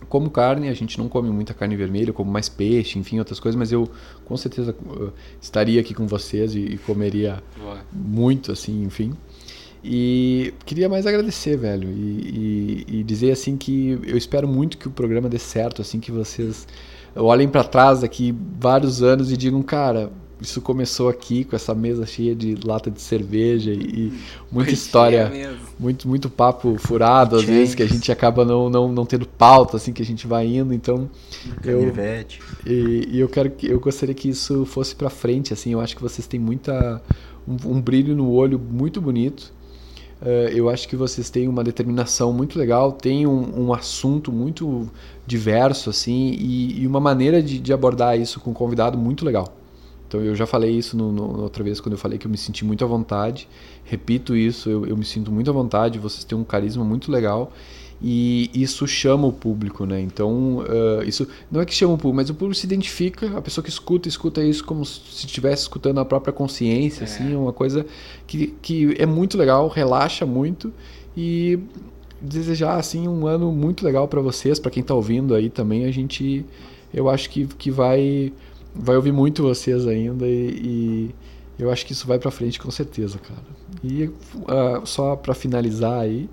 como 0.08 0.30
carne, 0.30 0.68
a 0.68 0.74
gente 0.74 0.98
não 0.98 1.08
come 1.08 1.30
muita 1.30 1.52
carne 1.54 1.76
vermelha, 1.76 2.12
como 2.12 2.30
mais 2.30 2.48
peixe, 2.48 2.98
enfim, 2.98 3.18
outras 3.18 3.38
coisas, 3.38 3.58
mas 3.58 3.70
eu 3.72 3.88
com 4.24 4.36
certeza 4.36 4.74
uh, 4.86 5.12
estaria 5.40 5.80
aqui 5.80 5.92
com 5.94 6.06
vocês 6.06 6.54
e, 6.54 6.60
e 6.60 6.78
comeria 6.78 7.42
Boa. 7.58 7.78
muito, 7.92 8.52
assim, 8.52 8.82
enfim. 8.84 9.12
E 9.84 10.52
queria 10.66 10.88
mais 10.88 11.06
agradecer, 11.06 11.56
velho, 11.56 11.88
e, 11.90 12.84
e- 12.88 12.98
e 12.98 13.02
dizer 13.04 13.30
assim 13.30 13.56
que 13.56 13.98
eu 14.04 14.16
espero 14.16 14.48
muito 14.48 14.76
que 14.76 14.88
o 14.88 14.90
programa 14.90 15.28
dê 15.28 15.38
certo, 15.38 15.80
assim, 15.82 16.00
que 16.00 16.10
vocês 16.10 16.66
olhem 17.14 17.48
para 17.48 17.62
trás 17.64 18.00
daqui 18.00 18.34
vários 18.58 19.02
anos 19.02 19.30
e 19.30 19.36
digam, 19.36 19.62
cara, 19.62 20.10
isso 20.40 20.60
começou 20.60 21.08
aqui 21.08 21.44
com 21.44 21.56
essa 21.56 21.74
mesa 21.74 22.06
cheia 22.06 22.34
de 22.34 22.54
lata 22.64 22.90
de 22.90 23.00
cerveja 23.00 23.72
e, 23.72 23.76
e 23.76 24.12
muita 24.50 24.72
história, 24.72 25.30
muito 25.78 26.08
muito 26.08 26.30
papo 26.30 26.76
furado 26.78 27.36
às 27.36 27.44
vezes 27.44 27.74
que 27.74 27.82
a 27.82 27.88
gente 27.88 28.10
acaba 28.12 28.44
não, 28.44 28.70
não, 28.70 28.92
não 28.92 29.04
tendo 29.04 29.26
pauta 29.26 29.76
assim 29.76 29.92
que 29.92 30.02
a 30.02 30.04
gente 30.04 30.26
vai 30.26 30.46
indo, 30.46 30.72
então 30.72 31.08
eu 31.64 31.92
e, 32.66 33.08
e 33.10 33.20
eu 33.20 33.28
quero 33.28 33.50
que 33.50 33.66
eu 33.66 33.80
gostaria 33.80 34.14
que 34.14 34.28
isso 34.28 34.64
fosse 34.64 34.94
pra 34.94 35.10
frente, 35.10 35.52
assim. 35.52 35.72
Eu 35.72 35.80
acho 35.80 35.96
que 35.96 36.02
vocês 36.02 36.26
têm 36.26 36.38
muita 36.40 37.02
um, 37.46 37.76
um 37.76 37.80
brilho 37.80 38.14
no 38.14 38.30
olho 38.30 38.58
muito 38.58 39.00
bonito. 39.00 39.52
Eh, 40.20 40.52
eu 40.54 40.68
acho 40.68 40.88
que 40.88 40.96
vocês 40.96 41.30
têm 41.30 41.48
uma 41.48 41.62
determinação 41.62 42.32
muito 42.32 42.58
legal, 42.58 42.92
têm 42.92 43.26
um, 43.26 43.66
um 43.66 43.72
assunto 43.72 44.32
muito 44.32 44.88
diverso, 45.26 45.90
assim, 45.90 46.32
e, 46.38 46.82
e 46.82 46.86
uma 46.86 47.00
maneira 47.00 47.42
de, 47.42 47.58
de 47.58 47.72
abordar 47.72 48.18
isso 48.18 48.40
com 48.40 48.50
o 48.50 48.54
convidado 48.54 48.98
muito 48.98 49.24
legal. 49.24 49.57
Então 50.08 50.20
eu 50.22 50.34
já 50.34 50.46
falei 50.46 50.70
isso 50.72 50.96
no, 50.96 51.12
no- 51.12 51.42
outra 51.42 51.62
vez 51.62 51.80
quando 51.80 51.92
eu 51.92 51.98
falei 51.98 52.18
que 52.18 52.26
eu 52.26 52.30
me 52.30 52.38
senti 52.38 52.64
muito 52.64 52.82
à 52.82 52.88
vontade. 52.88 53.46
Repito 53.84 54.34
isso, 54.34 54.68
eu, 54.70 54.86
eu 54.86 54.96
me 54.96 55.04
sinto 55.04 55.30
muito 55.30 55.50
à 55.50 55.52
vontade. 55.52 55.98
Vocês 55.98 56.24
têm 56.24 56.36
um 56.36 56.44
carisma 56.44 56.82
muito 56.84 57.12
legal 57.12 57.52
e 58.00 58.48
isso 58.54 58.86
chama 58.86 59.26
o 59.26 59.32
público, 59.32 59.84
né? 59.84 60.00
Então 60.00 60.64
eh, 60.68 61.04
isso 61.06 61.26
não 61.50 61.60
é 61.60 61.64
que 61.66 61.74
chama 61.74 61.94
o 61.94 61.96
público, 61.98 62.16
mas 62.16 62.30
o 62.30 62.34
público 62.34 62.58
se 62.58 62.64
identifica. 62.64 63.36
A 63.36 63.42
pessoa 63.42 63.62
que 63.62 63.68
escuta 63.70 64.08
escuta 64.08 64.42
isso 64.42 64.64
como 64.64 64.84
se 64.84 65.26
estivesse 65.26 65.62
escutando 65.62 65.98
a 65.98 66.04
própria 66.04 66.32
consciência, 66.32 67.02
É. 67.02 67.04
assim, 67.04 67.34
é 67.34 67.36
uma 67.36 67.52
coisa 67.52 67.84
que, 68.26 68.54
que 68.62 68.94
é 68.98 69.04
muito 69.04 69.36
legal, 69.36 69.68
relaxa 69.68 70.24
muito 70.24 70.72
e 71.16 71.58
desejar 72.20 72.76
assim 72.78 73.06
um 73.08 73.26
ano 73.26 73.52
muito 73.52 73.84
legal 73.84 74.08
para 74.08 74.20
vocês, 74.20 74.58
para 74.58 74.70
quem 74.70 74.82
tá 74.82 74.94
ouvindo 74.94 75.34
aí 75.34 75.50
também. 75.50 75.84
A 75.84 75.90
gente, 75.90 76.44
eu 76.94 77.08
acho 77.08 77.28
que, 77.30 77.46
que 77.46 77.70
vai 77.70 78.32
vai 78.78 78.96
ouvir 78.96 79.12
muito 79.12 79.42
vocês 79.42 79.86
ainda 79.86 80.26
e, 80.26 81.12
e 81.58 81.62
eu 81.62 81.70
acho 81.70 81.84
que 81.84 81.92
isso 81.92 82.06
vai 82.06 82.18
para 82.18 82.30
frente 82.30 82.60
com 82.60 82.70
certeza, 82.70 83.18
cara. 83.18 83.40
E 83.82 84.10
ah, 84.46 84.80
só 84.84 85.16
para 85.16 85.34
finalizar 85.34 86.00
aí, 86.00 86.28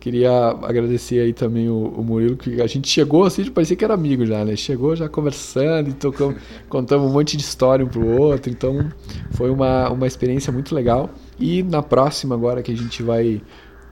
queria 0.00 0.30
agradecer 0.62 1.20
aí 1.20 1.32
também 1.32 1.68
o, 1.68 1.88
o 1.88 2.02
Murilo 2.02 2.36
que 2.36 2.60
a 2.60 2.66
gente 2.66 2.88
chegou 2.88 3.24
assim, 3.24 3.48
parecia 3.50 3.76
que 3.76 3.84
era 3.84 3.94
amigo 3.94 4.24
já, 4.24 4.44
né? 4.44 4.56
Chegou 4.56 4.96
já 4.96 5.08
conversando 5.08 5.90
e 5.90 5.92
tocamos, 5.92 6.36
contamos 6.68 7.10
um 7.10 7.12
monte 7.12 7.36
de 7.36 7.42
história 7.42 7.84
um 7.84 7.88
pro 7.88 8.06
outro, 8.18 8.50
então 8.50 8.90
foi 9.32 9.50
uma, 9.50 9.90
uma 9.90 10.06
experiência 10.06 10.52
muito 10.52 10.74
legal. 10.74 11.10
E 11.38 11.62
na 11.62 11.82
próxima 11.82 12.34
agora 12.34 12.62
que 12.62 12.72
a 12.72 12.76
gente 12.76 13.02
vai 13.02 13.42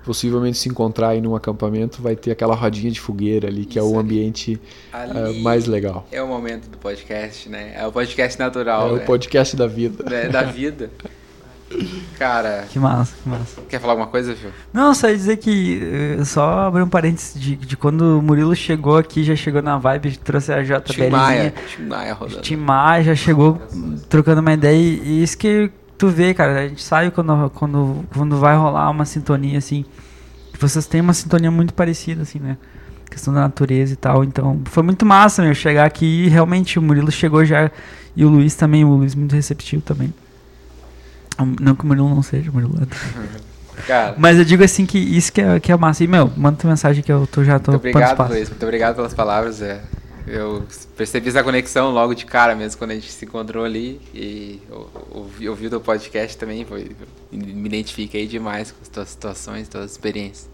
possivelmente 0.04 0.56
se 0.58 0.68
encontrar 0.68 1.08
aí 1.10 1.20
num 1.20 1.34
acampamento, 1.34 2.02
vai 2.02 2.16
ter 2.16 2.30
aquela 2.30 2.54
rodinha 2.54 2.90
de 2.90 3.00
fogueira 3.00 3.48
ali, 3.48 3.64
que 3.64 3.78
é 3.78 3.82
Isso 3.82 3.90
o 3.90 3.98
ali. 3.98 4.06
ambiente 4.06 4.60
Ali 4.92 5.42
mais 5.42 5.66
legal. 5.66 6.06
É 6.10 6.22
o 6.22 6.26
momento 6.28 6.68
do 6.68 6.78
podcast, 6.78 7.48
né? 7.48 7.72
É 7.76 7.86
o 7.86 7.92
podcast 7.92 8.38
natural. 8.38 8.88
É 8.88 8.92
o 8.92 8.96
né? 8.96 9.04
podcast 9.04 9.56
da 9.56 9.66
vida. 9.66 10.04
né, 10.08 10.28
da 10.28 10.42
vida. 10.42 10.90
Cara, 12.18 12.66
Que 12.68 12.78
massa, 12.80 13.14
que 13.22 13.28
massa. 13.28 13.60
quer 13.68 13.80
falar 13.80 13.92
alguma 13.92 14.08
coisa, 14.08 14.34
Phil? 14.34 14.50
Não, 14.72 14.92
só 14.92 15.08
ia 15.08 15.16
dizer 15.16 15.36
que, 15.36 15.80
eh, 16.18 16.24
só 16.24 16.62
abrir 16.62 16.82
um 16.82 16.88
parênteses 16.88 17.40
de, 17.40 17.54
de 17.54 17.76
quando 17.76 18.18
o 18.18 18.22
Murilo 18.22 18.54
chegou 18.56 18.96
aqui, 18.96 19.22
já 19.22 19.36
chegou 19.36 19.62
na 19.62 19.78
vibe, 19.78 20.16
trouxe 20.18 20.52
a 20.52 20.80
Tim 20.80 21.08
Maia. 21.08 21.54
Tim 21.76 21.82
Maia 21.84 22.12
rodando. 22.12 22.40
Tim 22.42 22.56
Maia 22.56 23.04
já 23.04 23.14
chegou 23.14 23.62
trocando 24.08 24.40
uma 24.40 24.52
ideia 24.52 24.76
e 24.76 25.22
isso 25.22 25.38
que 25.38 25.70
tu 26.00 26.08
vê, 26.08 26.32
cara, 26.32 26.60
a 26.60 26.66
gente 26.66 26.82
sabe 26.82 27.10
quando, 27.10 27.50
quando, 27.50 28.04
quando 28.14 28.38
vai 28.38 28.56
rolar 28.56 28.88
uma 28.88 29.04
sintonia 29.04 29.58
assim, 29.58 29.84
vocês 30.58 30.86
têm 30.86 31.02
uma 31.02 31.12
sintonia 31.12 31.50
muito 31.50 31.74
parecida 31.74 32.22
assim, 32.22 32.38
né? 32.38 32.56
Questão 33.10 33.34
da 33.34 33.40
natureza 33.40 33.92
e 33.92 33.96
tal, 33.96 34.24
então 34.24 34.62
foi 34.64 34.82
muito 34.82 35.04
massa, 35.04 35.42
meu, 35.42 35.54
chegar 35.54 35.84
aqui 35.84 36.24
e 36.24 36.28
realmente 36.28 36.78
o 36.78 36.82
Murilo 36.82 37.12
chegou 37.12 37.44
já 37.44 37.70
e 38.16 38.24
o 38.24 38.30
Luiz 38.30 38.54
também, 38.54 38.82
o 38.82 38.88
Luiz 38.88 39.14
muito 39.14 39.34
receptivo 39.34 39.82
também. 39.82 40.14
Não 41.60 41.74
que 41.74 41.84
o 41.84 41.86
Murilo 41.86 42.08
não 42.08 42.22
seja, 42.22 42.50
o 42.50 42.54
Murilo 42.54 42.74
é. 42.80 43.40
Cara, 43.86 44.14
Mas 44.18 44.38
eu 44.38 44.44
digo 44.44 44.62
assim 44.62 44.84
que 44.84 44.98
isso 44.98 45.32
que 45.32 45.40
é, 45.40 45.58
que 45.58 45.72
é 45.72 45.76
massa. 45.76 46.04
E, 46.04 46.06
meu, 46.06 46.30
manda 46.36 46.58
tua 46.58 46.68
mensagem 46.68 47.02
que 47.02 47.10
eu 47.10 47.26
tô, 47.26 47.42
já 47.42 47.58
tô 47.58 47.72
muito 47.72 47.80
obrigado. 47.80 48.28
Luiz. 48.28 48.50
Muito 48.50 48.62
obrigado 48.62 48.96
pelas 48.96 49.14
palavras. 49.14 49.62
É. 49.62 49.80
Eu 50.26 50.66
percebi 50.96 51.28
essa 51.28 51.42
conexão 51.42 51.90
logo 51.90 52.14
de 52.14 52.24
cara 52.24 52.54
mesmo, 52.54 52.78
quando 52.78 52.92
a 52.92 52.94
gente 52.94 53.10
se 53.10 53.24
encontrou 53.24 53.64
ali. 53.64 54.00
E 54.14 54.60
ouvi, 55.10 55.48
ouvi 55.48 55.66
o 55.66 55.70
teu 55.70 55.80
podcast 55.80 56.36
também. 56.36 56.64
Foi, 56.64 56.90
me 57.32 57.66
identifiquei 57.66 58.26
demais 58.26 58.70
com 58.70 58.78
as 58.82 58.88
tuas 58.88 59.08
situações, 59.08 59.68
tuas 59.68 59.92
experiências. 59.92 60.48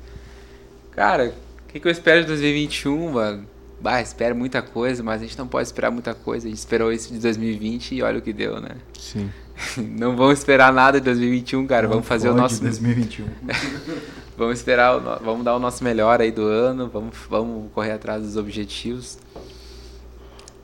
Cara, 0.93 1.35
o 1.65 1.73
que, 1.73 1.81
que 1.81 1.87
eu 1.87 1.93
espero 1.93 2.23
de 2.23 2.29
2021, 2.29 3.13
mano? 3.13 3.47
bah, 3.81 4.01
espera 4.01 4.35
muita 4.35 4.63
coisa, 4.63 5.03
mas 5.03 5.21
a 5.21 5.25
gente 5.25 5.39
não 5.39 5.47
pode 5.47 5.69
esperar 5.69 5.91
muita 5.91 6.15
coisa. 6.15 6.47
A 6.47 6.51
gente 6.51 6.59
esperou 6.59 6.93
isso 6.93 7.13
de 7.13 7.19
2020 7.21 7.95
e 7.95 8.03
olha 8.03 8.19
o 8.19 8.23
que 8.23 8.33
deu, 8.33 8.61
né? 8.61 8.77
Sim. 8.99 9.31
Não 9.79 10.15
vamos 10.15 10.39
esperar 10.39 10.71
nada 10.71 10.99
de 10.99 11.05
2021, 11.07 11.67
cara. 11.67 11.85
Não 11.85 11.95
vamos 11.95 12.07
fazer 12.07 12.29
o 12.29 12.35
nosso 12.35 12.61
2021. 12.61 13.27
Vamos 14.37 14.59
esperar, 14.59 14.99
o 14.99 15.25
vamos 15.25 15.43
dar 15.47 15.57
o 15.57 15.59
nosso 15.59 15.83
melhor 15.83 16.21
aí 16.21 16.31
do 16.31 16.43
ano, 16.43 16.91
vamos, 16.93 17.17
vamos 17.27 17.73
correr 17.73 17.93
atrás 17.93 18.23
dos 18.23 18.37
objetivos. 18.37 19.17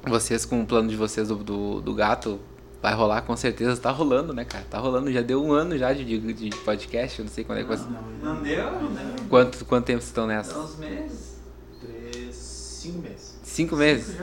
Vocês 0.07 0.45
com 0.45 0.61
o 0.63 0.67
plano 0.67 0.89
de 0.89 0.97
vocês 0.97 1.29
do, 1.29 1.37
do, 1.37 1.81
do 1.81 1.95
gato, 1.95 2.41
vai 2.83 2.93
rolar 2.93 3.23
com 3.23 3.37
certeza, 3.37 3.81
tá 3.81 3.91
rolando, 3.91 4.33
né, 4.35 4.45
cara? 4.45 4.65
Tá 4.69 4.79
rolando, 4.79 5.13
já 5.13 5.23
deu 5.23 5.43
um 5.43 5.53
ano 5.53 5.79
já 5.79 5.93
de, 5.93 6.05
de, 6.05 6.33
de 6.33 6.57
podcast, 6.59 7.21
eu 7.21 7.25
não 7.25 7.33
sei 7.33 7.45
quando 7.45 7.59
é 7.59 7.63
que 7.63 7.69
você... 7.69 7.85
Não 8.23 8.43
deu, 8.43 8.73
não 8.73 8.93
deu. 8.93 9.05
Quanto, 9.29 9.65
quanto 9.65 9.85
tempo 9.85 10.01
vocês 10.01 10.09
estão 10.11 10.27
nessa? 10.27 10.59
Uns 10.59 10.77
meses. 10.77 11.37
Três, 11.81 12.35
cinco 12.35 12.99
meses. 12.99 13.35
Cinco 13.45 13.77
meses? 13.77 14.17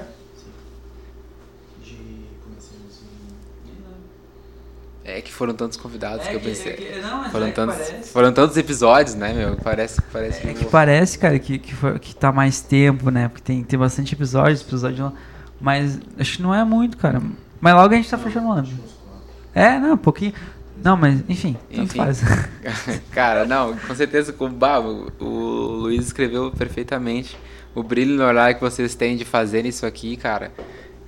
De. 1.84 1.96
Começamos 2.44 3.00
É 5.06 5.22
que 5.22 5.32
foram 5.32 5.54
tantos 5.54 5.78
convidados 5.78 6.28
que 6.28 6.36
eu 6.36 6.42
pensei. 6.42 7.00
não, 7.02 7.20
mas 7.20 7.32
Foram 7.32 7.46
é 7.48 7.50
que 7.50 7.56
tantos, 7.56 7.76
parece. 7.78 8.12
foram 8.12 8.34
tantos 8.34 8.58
episódios, 8.58 9.16
né, 9.16 9.34
meu? 9.34 9.56
Parece, 9.56 10.02
parece 10.12 10.46
É 10.46 10.54
que 10.54 10.66
que 10.66 10.66
parece, 10.66 11.18
cara, 11.18 11.40
que, 11.40 11.58
que, 11.58 11.74
foi, 11.74 11.98
que 12.00 12.14
tá 12.14 12.32
mais 12.34 12.60
tempo, 12.62 13.10
né? 13.10 13.30
Porque 13.30 13.44
tem, 13.44 13.64
tem 13.64 13.80
bastante 13.80 14.14
episódios, 14.14 14.62
episódio. 14.62 15.14
Mas 15.60 16.00
acho 16.20 16.38
que 16.38 16.42
não 16.42 16.54
é 16.54 16.64
muito, 16.64 16.98
cara. 16.98 17.22
Mas 17.60 17.74
logo 17.74 17.94
a 17.94 17.98
gente 17.98 18.10
tá 18.10 18.18
fechando 18.18 18.48
o 18.48 18.52
ano. 18.52 18.68
É, 19.54 19.78
não, 19.80 19.94
um 19.94 19.98
pouquinho. 19.98 20.34
Não, 20.82 20.96
mas 20.96 21.22
enfim, 21.28 21.58
tanto 21.70 21.82
Enfim. 21.82 21.98
faz. 21.98 22.22
Cara, 23.12 23.46
não, 23.46 23.76
com 23.76 23.94
certeza 23.94 24.32
com 24.32 24.46
o 24.46 24.50
bah, 24.50 24.80
o, 24.80 25.12
o 25.20 25.26
Luiz 25.82 26.06
escreveu 26.06 26.52
perfeitamente 26.52 27.38
o 27.76 27.84
brilho 27.84 28.16
no 28.16 28.24
olhar 28.24 28.54
que 28.54 28.62
vocês 28.62 28.96
têm 28.96 29.18
de 29.18 29.26
fazer 29.26 29.66
isso 29.66 29.86
aqui, 29.86 30.16
cara. 30.16 30.54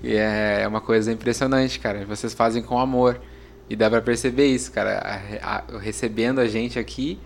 E 0.03 0.13
é 0.13 0.65
uma 0.67 0.81
coisa 0.81 1.11
impressionante, 1.13 1.80
cara. 1.80 2.03
Vocês 2.05 2.33
fazem 2.33 2.61
com 2.61 2.77
amor. 2.80 3.21
E 3.69 3.75
dá 3.75 3.89
pra 3.89 4.01
perceber 4.01 4.47
isso, 4.47 4.71
cara. 4.73 4.99
A- 5.41 5.63
a- 5.75 5.77
recebendo 5.80 6.39
a 6.39 6.47
gente 6.47 6.77
aqui 6.77 7.17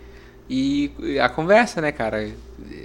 e 0.50 0.92
a 1.20 1.28
conversa, 1.30 1.82
né, 1.82 1.92
cara? 1.92 2.30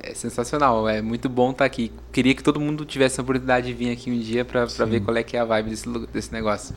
É 0.02 0.14
sensacional. 0.14 0.88
É 0.88 1.00
muito 1.02 1.28
bom 1.28 1.50
estar 1.50 1.64
aqui. 1.64 1.92
Queria 2.12 2.34
que 2.34 2.42
todo 2.42 2.58
mundo 2.60 2.84
tivesse 2.84 3.20
a 3.20 3.22
oportunidade 3.22 3.66
de 3.66 3.72
vir 3.74 3.92
aqui 3.92 4.10
um 4.10 4.18
dia 4.18 4.44
pra, 4.44 4.66
pra 4.66 4.84
ver 4.84 5.00
qual 5.00 5.16
é 5.16 5.22
que 5.22 5.36
é 5.36 5.40
a 5.40 5.44
vibe 5.44 5.70
desse, 5.70 5.88
desse 6.12 6.32
negócio. 6.32 6.74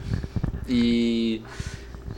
E, 0.67 1.41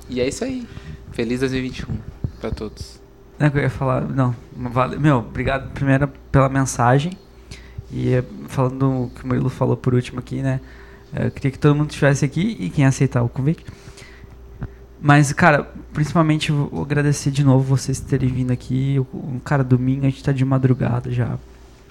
e 0.09 0.19
é 0.19 0.27
isso 0.27 0.43
aí. 0.43 0.67
Feliz 1.11 1.39
2021 1.39 1.95
pra 2.41 2.51
todos. 2.51 2.99
Não, 3.39 3.49
que 3.49 3.57
eu 3.57 3.61
ia 3.61 3.69
falar. 3.69 4.01
Não, 4.01 4.35
vale, 4.55 4.97
meu, 4.97 5.17
obrigado 5.17 5.71
primeiro 5.73 6.07
pela 6.31 6.49
mensagem. 6.49 7.13
E 7.91 8.13
eh, 8.13 8.23
falando 8.47 9.03
o 9.03 9.09
que 9.09 9.23
o 9.23 9.27
Murilo 9.27 9.49
falou 9.49 9.77
por 9.77 9.93
último 9.93 10.19
aqui, 10.19 10.41
né? 10.41 10.59
eh, 11.13 11.27
Eu 11.27 11.31
queria 11.31 11.51
que 11.51 11.59
todo 11.59 11.75
mundo 11.75 11.89
estivesse 11.89 12.25
aqui 12.25 12.57
e 12.59 12.69
quem 12.69 12.85
aceitar 12.85 13.21
o 13.23 13.29
convite. 13.29 13.63
Mas, 15.01 15.31
cara, 15.33 15.67
principalmente 15.93 16.49
eu 16.49 16.81
agradecer 16.81 17.29
de 17.31 17.43
novo 17.43 17.63
vocês 17.63 17.99
terem 17.99 18.29
vindo 18.29 18.51
aqui. 18.51 18.97
O, 19.13 19.39
cara, 19.43 19.63
domingo 19.63 20.05
a 20.05 20.09
gente 20.09 20.23
tá 20.23 20.31
de 20.31 20.43
madrugada 20.45 21.11
já. 21.11 21.37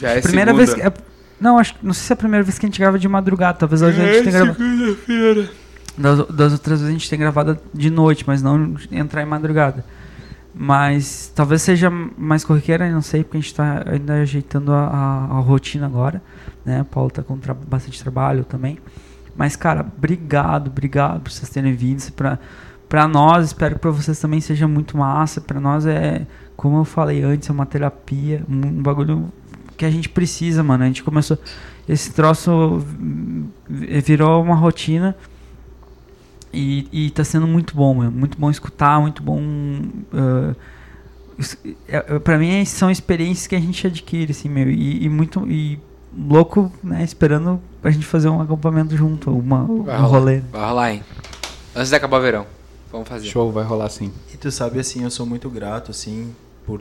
Já 0.00 0.10
é 0.10 0.20
primeira 0.20 0.50
segunda. 0.52 0.66
vez 0.66 0.74
que. 0.74 0.82
é- 0.86 1.14
não, 1.40 1.58
acho 1.58 1.74
não 1.82 1.92
sei 1.92 2.06
se 2.06 2.12
é 2.12 2.14
a 2.14 2.16
primeira 2.16 2.42
vez 2.44 2.58
que 2.58 2.64
a 2.66 2.68
gente 2.68 2.78
grava 2.80 2.98
de 2.98 3.08
madrugada. 3.08 3.58
Talvez 3.58 3.82
hoje 3.82 4.00
a 4.00 4.04
gente 4.12 4.18
tenha 4.24 4.32
gravado. 4.44 4.56
segunda-feira. 4.58 5.50
Das, 5.96 6.26
das 6.28 6.52
outras 6.52 6.80
vezes 6.80 6.88
a 6.88 6.92
gente 6.98 7.08
tem 7.10 7.18
gravado 7.18 7.58
de 7.72 7.90
noite, 7.90 8.24
mas 8.26 8.42
não 8.42 8.74
entrar 8.90 9.22
em 9.22 9.26
madrugada. 9.26 9.84
Mas 10.54 11.32
talvez 11.34 11.62
seja 11.62 11.90
mais 11.90 12.44
corriqueira, 12.44 12.88
não 12.90 13.02
sei, 13.02 13.24
porque 13.24 13.36
a 13.38 13.40
gente 13.40 13.50
está 13.50 13.82
ainda 13.86 14.14
ajeitando 14.14 14.72
a, 14.72 14.86
a- 14.86 15.24
a 15.36 15.40
rotina 15.40 15.86
agora. 15.86 16.22
Né? 16.64 16.82
O 16.82 16.84
Paulo 16.84 17.10
tá 17.10 17.22
com 17.22 17.36
tra- 17.38 17.54
bastante 17.54 18.00
trabalho 18.02 18.44
também. 18.44 18.78
Mas, 19.36 19.56
cara, 19.56 19.84
obrigado, 19.96 20.68
obrigado 20.68 21.20
por 21.20 21.30
vocês 21.32 21.50
terem 21.50 21.74
vindo. 21.74 22.00
Pra, 22.12 22.38
pra 22.94 23.08
nós, 23.08 23.46
espero 23.46 23.74
que 23.74 23.80
pra 23.80 23.90
vocês 23.90 24.20
também 24.20 24.40
seja 24.40 24.68
muito 24.68 24.96
massa. 24.96 25.40
Pra 25.40 25.58
nós 25.58 25.84
é, 25.84 26.24
como 26.56 26.78
eu 26.78 26.84
falei 26.84 27.24
antes, 27.24 27.50
é 27.50 27.52
uma 27.52 27.66
terapia, 27.66 28.44
um, 28.48 28.80
bagulho 28.80 29.32
que 29.76 29.84
a 29.84 29.90
gente 29.90 30.08
precisa, 30.08 30.62
mano. 30.62 30.84
A 30.84 30.86
gente 30.86 31.02
começou. 31.02 31.36
Esse 31.88 32.12
troço 32.12 32.84
virou 33.68 34.40
uma 34.40 34.54
rotina. 34.54 35.16
E, 36.52 36.86
e 36.92 37.10
tá 37.10 37.24
sendo 37.24 37.48
muito 37.48 37.74
bom, 37.74 37.94
meu. 37.98 38.12
Muito 38.12 38.38
bom 38.38 38.48
escutar, 38.48 39.00
muito 39.00 39.24
bom. 39.24 39.40
es- 41.36 41.58
é- 41.88 41.96
é- 42.14 42.18
pra 42.20 42.38
mim 42.38 42.64
são 42.64 42.92
experiências 42.92 43.48
que 43.48 43.56
a 43.56 43.60
gente 43.60 43.84
adquire, 43.88 44.30
assim, 44.30 44.48
meu. 44.48 44.70
E, 44.70 45.04
e 45.04 45.08
muito. 45.08 45.44
E 45.50 45.80
louco, 46.16 46.72
né? 46.80 47.02
Esperando 47.02 47.60
a 47.82 47.90
gente 47.90 48.06
fazer 48.06 48.28
um 48.28 48.40
acampamento 48.40 48.96
junto, 48.96 49.32
uma, 49.36 49.64
um 49.64 49.78
rolar. 49.82 49.96
rolê. 50.02 50.40
Vai 50.52 50.64
rolar, 50.68 50.92
hein? 50.92 51.02
Antes 51.74 51.90
de 51.90 51.96
acabar 51.96 52.18
o 52.18 52.22
verão. 52.22 52.53
Vamos 52.94 53.08
fazer. 53.08 53.26
Show, 53.26 53.50
vai 53.50 53.64
rolar 53.64 53.90
sim. 53.90 54.12
E 54.32 54.36
tu 54.36 54.52
sabe, 54.52 54.78
assim, 54.78 55.02
eu 55.02 55.10
sou 55.10 55.26
muito 55.26 55.50
grato, 55.50 55.90
assim, 55.90 56.32
por, 56.64 56.80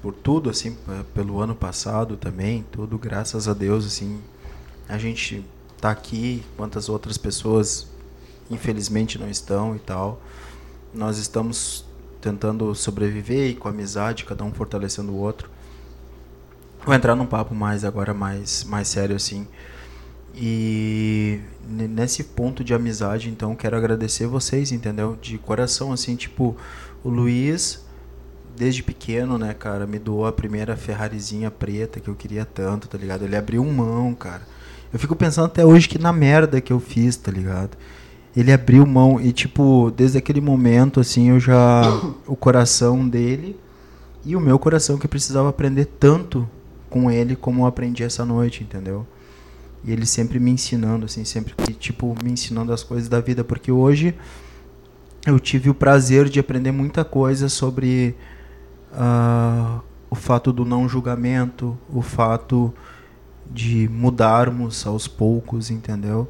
por 0.00 0.14
tudo, 0.14 0.48
assim, 0.48 0.74
pelo 1.12 1.38
ano 1.38 1.54
passado 1.54 2.16
também, 2.16 2.64
tudo, 2.72 2.96
graças 2.96 3.46
a 3.46 3.52
Deus, 3.52 3.84
assim, 3.84 4.22
a 4.88 4.96
gente 4.96 5.44
tá 5.78 5.90
aqui, 5.90 6.42
quantas 6.56 6.88
outras 6.88 7.18
pessoas, 7.18 7.86
infelizmente, 8.50 9.18
não 9.18 9.28
estão 9.28 9.76
e 9.76 9.78
tal. 9.78 10.22
Nós 10.94 11.18
estamos 11.18 11.84
tentando 12.22 12.74
sobreviver 12.74 13.50
e 13.50 13.54
com 13.54 13.68
amizade, 13.68 14.24
cada 14.24 14.42
um 14.42 14.54
fortalecendo 14.54 15.12
o 15.12 15.16
outro. 15.16 15.50
Vou 16.86 16.94
entrar 16.94 17.14
num 17.14 17.26
papo 17.26 17.54
mais 17.54 17.84
agora, 17.84 18.14
mais, 18.14 18.64
mais 18.64 18.88
sério, 18.88 19.14
assim. 19.14 19.46
E 20.34 21.38
nesse 21.70 22.24
ponto 22.24 22.64
de 22.64 22.74
amizade, 22.74 23.28
então, 23.28 23.54
quero 23.54 23.76
agradecer 23.76 24.26
vocês, 24.26 24.72
entendeu? 24.72 25.16
De 25.20 25.38
coração, 25.38 25.92
assim, 25.92 26.16
tipo, 26.16 26.56
o 27.04 27.08
Luiz, 27.08 27.84
desde 28.56 28.82
pequeno, 28.82 29.38
né, 29.38 29.54
cara, 29.54 29.86
me 29.86 29.98
doou 29.98 30.26
a 30.26 30.32
primeira 30.32 30.76
Ferrarizinha 30.76 31.50
preta 31.50 32.00
que 32.00 32.08
eu 32.08 32.14
queria 32.14 32.44
tanto, 32.44 32.88
tá 32.88 32.98
ligado? 32.98 33.24
Ele 33.24 33.36
abriu 33.36 33.64
mão, 33.64 34.14
cara. 34.14 34.42
Eu 34.92 34.98
fico 34.98 35.14
pensando 35.14 35.46
até 35.46 35.64
hoje 35.64 35.88
que 35.88 35.98
na 35.98 36.12
merda 36.12 36.60
que 36.60 36.72
eu 36.72 36.80
fiz, 36.80 37.16
tá 37.16 37.30
ligado? 37.30 37.76
Ele 38.36 38.52
abriu 38.52 38.84
mão 38.84 39.20
e, 39.20 39.32
tipo, 39.32 39.92
desde 39.96 40.18
aquele 40.18 40.40
momento, 40.40 41.00
assim, 41.00 41.30
eu 41.30 41.40
já. 41.40 41.82
O 42.26 42.36
coração 42.36 43.08
dele 43.08 43.56
e 44.24 44.36
o 44.36 44.40
meu 44.40 44.58
coração 44.58 44.98
que 44.98 45.08
precisava 45.08 45.48
aprender 45.48 45.86
tanto 45.86 46.48
com 46.88 47.10
ele 47.10 47.34
como 47.36 47.62
eu 47.62 47.66
aprendi 47.66 48.02
essa 48.02 48.24
noite, 48.24 48.62
entendeu? 48.62 49.06
E 49.84 49.92
ele 49.92 50.04
sempre 50.04 50.38
me 50.38 50.50
ensinando, 50.50 51.06
assim, 51.06 51.24
sempre, 51.24 51.54
tipo, 51.74 52.14
me 52.22 52.30
ensinando 52.30 52.72
as 52.72 52.82
coisas 52.82 53.08
da 53.08 53.20
vida, 53.20 53.42
porque 53.42 53.72
hoje 53.72 54.14
eu 55.26 55.38
tive 55.38 55.70
o 55.70 55.74
prazer 55.74 56.28
de 56.28 56.40
aprender 56.40 56.72
muita 56.72 57.04
coisa 57.04 57.48
sobre 57.48 58.14
ah, 58.92 59.80
o 60.10 60.14
fato 60.14 60.52
do 60.52 60.64
não 60.64 60.88
julgamento, 60.88 61.78
o 61.88 62.02
fato 62.02 62.72
de 63.50 63.88
mudarmos 63.88 64.86
aos 64.86 65.08
poucos, 65.08 65.70
entendeu? 65.70 66.28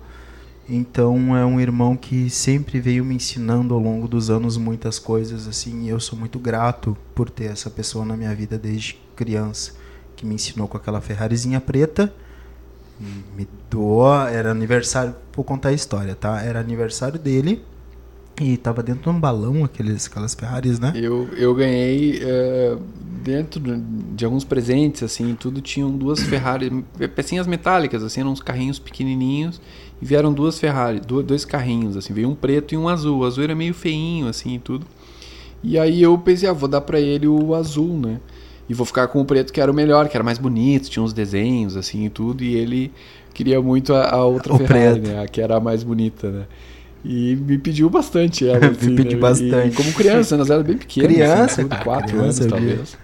Então 0.68 1.36
é 1.36 1.44
um 1.44 1.60
irmão 1.60 1.96
que 1.96 2.30
sempre 2.30 2.80
veio 2.80 3.04
me 3.04 3.16
ensinando 3.16 3.74
ao 3.74 3.80
longo 3.80 4.06
dos 4.06 4.30
anos 4.30 4.56
muitas 4.56 4.98
coisas 4.98 5.48
assim, 5.48 5.84
e 5.84 5.88
eu 5.88 5.98
sou 5.98 6.18
muito 6.18 6.38
grato 6.38 6.96
por 7.14 7.28
ter 7.28 7.46
essa 7.46 7.68
pessoa 7.68 8.04
na 8.04 8.16
minha 8.16 8.34
vida 8.34 8.56
desde 8.56 9.00
criança, 9.16 9.72
que 10.14 10.24
me 10.24 10.36
ensinou 10.36 10.68
com 10.68 10.76
aquela 10.76 11.00
Ferrarizinha 11.00 11.60
preta, 11.60 12.14
me 13.36 13.48
doou, 13.70 14.12
era 14.28 14.50
aniversário, 14.50 15.14
vou 15.34 15.44
contar 15.44 15.70
a 15.70 15.72
história, 15.72 16.14
tá? 16.14 16.40
Era 16.42 16.60
aniversário 16.60 17.18
dele 17.18 17.62
e 18.40 18.56
tava 18.56 18.82
dentro 18.82 19.02
de 19.02 19.16
um 19.16 19.20
balão 19.20 19.64
aqueles 19.64 20.06
aquelas 20.06 20.34
Ferraris, 20.34 20.78
né? 20.78 20.92
Eu, 20.96 21.28
eu 21.36 21.54
ganhei 21.54 22.20
eh, 22.22 22.76
dentro 23.22 23.60
de 23.60 24.24
alguns 24.24 24.44
presentes, 24.44 25.02
assim, 25.02 25.36
tudo 25.38 25.60
tinham 25.60 25.90
duas 25.90 26.22
Ferrari, 26.22 26.84
pecinhas 27.14 27.46
metálicas, 27.46 28.02
assim, 28.02 28.20
eram 28.20 28.30
uns 28.32 28.40
carrinhos 28.40 28.78
pequenininhos 28.78 29.60
e 30.00 30.06
vieram 30.06 30.32
duas 30.32 30.58
Ferrari, 30.58 31.00
du- 31.00 31.22
dois 31.22 31.44
carrinhos, 31.44 31.96
assim, 31.96 32.14
veio 32.14 32.28
um 32.30 32.34
preto 32.34 32.74
e 32.74 32.78
um 32.78 32.88
azul. 32.88 33.18
O 33.20 33.24
azul 33.24 33.44
era 33.44 33.54
meio 33.54 33.74
feinho, 33.74 34.26
assim, 34.26 34.54
e 34.54 34.58
tudo. 34.58 34.86
E 35.62 35.78
aí 35.78 36.02
eu 36.02 36.16
pensei, 36.18 36.48
ah, 36.48 36.52
vou 36.54 36.68
dar 36.68 36.80
pra 36.80 36.98
ele 36.98 37.28
o 37.28 37.54
azul, 37.54 37.98
né? 37.98 38.20
E 38.70 38.72
vou 38.72 38.86
ficar 38.86 39.08
com 39.08 39.20
o 39.20 39.24
preto 39.24 39.52
que 39.52 39.60
era 39.60 39.68
o 39.68 39.74
melhor, 39.74 40.08
que 40.08 40.16
era 40.16 40.22
mais 40.22 40.38
bonito, 40.38 40.88
tinha 40.88 41.02
uns 41.02 41.12
desenhos, 41.12 41.76
assim, 41.76 42.04
e 42.04 42.08
tudo. 42.08 42.44
E 42.44 42.54
ele 42.54 42.92
queria 43.34 43.60
muito 43.60 43.92
a, 43.92 44.08
a 44.14 44.24
outra 44.24 44.54
O 44.54 44.58
Ferrari, 44.58 45.00
né? 45.00 45.24
A 45.24 45.26
que 45.26 45.40
era 45.40 45.56
a 45.56 45.60
mais 45.60 45.82
bonita, 45.82 46.30
né? 46.30 46.44
E 47.04 47.34
me 47.34 47.58
pediu 47.58 47.90
bastante 47.90 48.46
ela, 48.48 48.60
Me 48.60 48.66
assim, 48.66 48.94
pediu 48.94 49.14
né? 49.14 49.22
bastante. 49.22 49.72
E, 49.72 49.74
como 49.74 49.92
criança, 49.92 50.36
nós 50.36 50.48
éramos 50.48 50.68
bem 50.68 50.76
pequenos, 50.76 51.12
Criança, 51.12 51.42
assim, 51.42 51.62
tudo, 51.62 51.72
ah, 51.72 51.82
quatro 51.82 52.16
criança, 52.16 52.44
anos 52.44 52.52
talvez. 52.52 52.98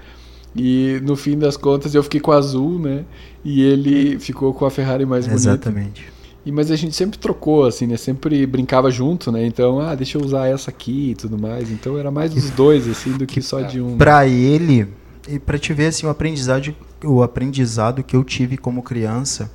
E 0.55 1.01
no 1.03 1.17
fim 1.17 1.37
das 1.37 1.57
contas 1.57 1.97
eu 1.97 2.03
fiquei 2.05 2.21
com 2.21 2.31
a 2.31 2.37
azul, 2.37 2.79
né? 2.79 3.05
E 3.45 3.61
ele 3.61 4.21
ficou 4.21 4.55
com 4.55 4.67
a 4.67 4.71
Ferrari 4.71 5.05
mais 5.05 5.27
bonita. 5.27 5.51
Exatamente. 5.51 6.07
E, 6.45 6.53
mas 6.53 6.71
a 6.71 6.77
gente 6.77 6.95
sempre 6.95 7.19
trocou, 7.19 7.65
assim, 7.65 7.89
né? 7.89 7.97
Sempre 7.97 8.47
brincava 8.47 8.89
junto, 8.89 9.33
né? 9.33 9.45
Então, 9.45 9.81
ah, 9.81 9.97
deixa 9.97 10.17
eu 10.17 10.23
usar 10.23 10.47
essa 10.47 10.71
aqui 10.71 11.11
e 11.11 11.15
tudo 11.17 11.37
mais. 11.37 11.73
Então 11.73 11.99
era 11.99 12.13
mais 12.13 12.33
os 12.37 12.51
dois, 12.51 12.89
assim, 12.89 13.11
do 13.15 13.27
que 13.27 13.43
só 13.43 13.63
de 13.63 13.81
um. 13.81 13.97
Pra 13.97 14.29
ele, 14.29 14.87
e 15.29 15.39
pra 15.39 15.59
te 15.59 15.73
ver 15.73 15.87
assim, 15.87 16.07
o 16.07 16.11
aprendizado, 16.11 16.75
o 17.05 17.23
aprendizado 17.23 18.03
que 18.03 18.15
eu 18.15 18.23
tive 18.25 18.57
como 18.57 18.83
criança, 18.83 19.51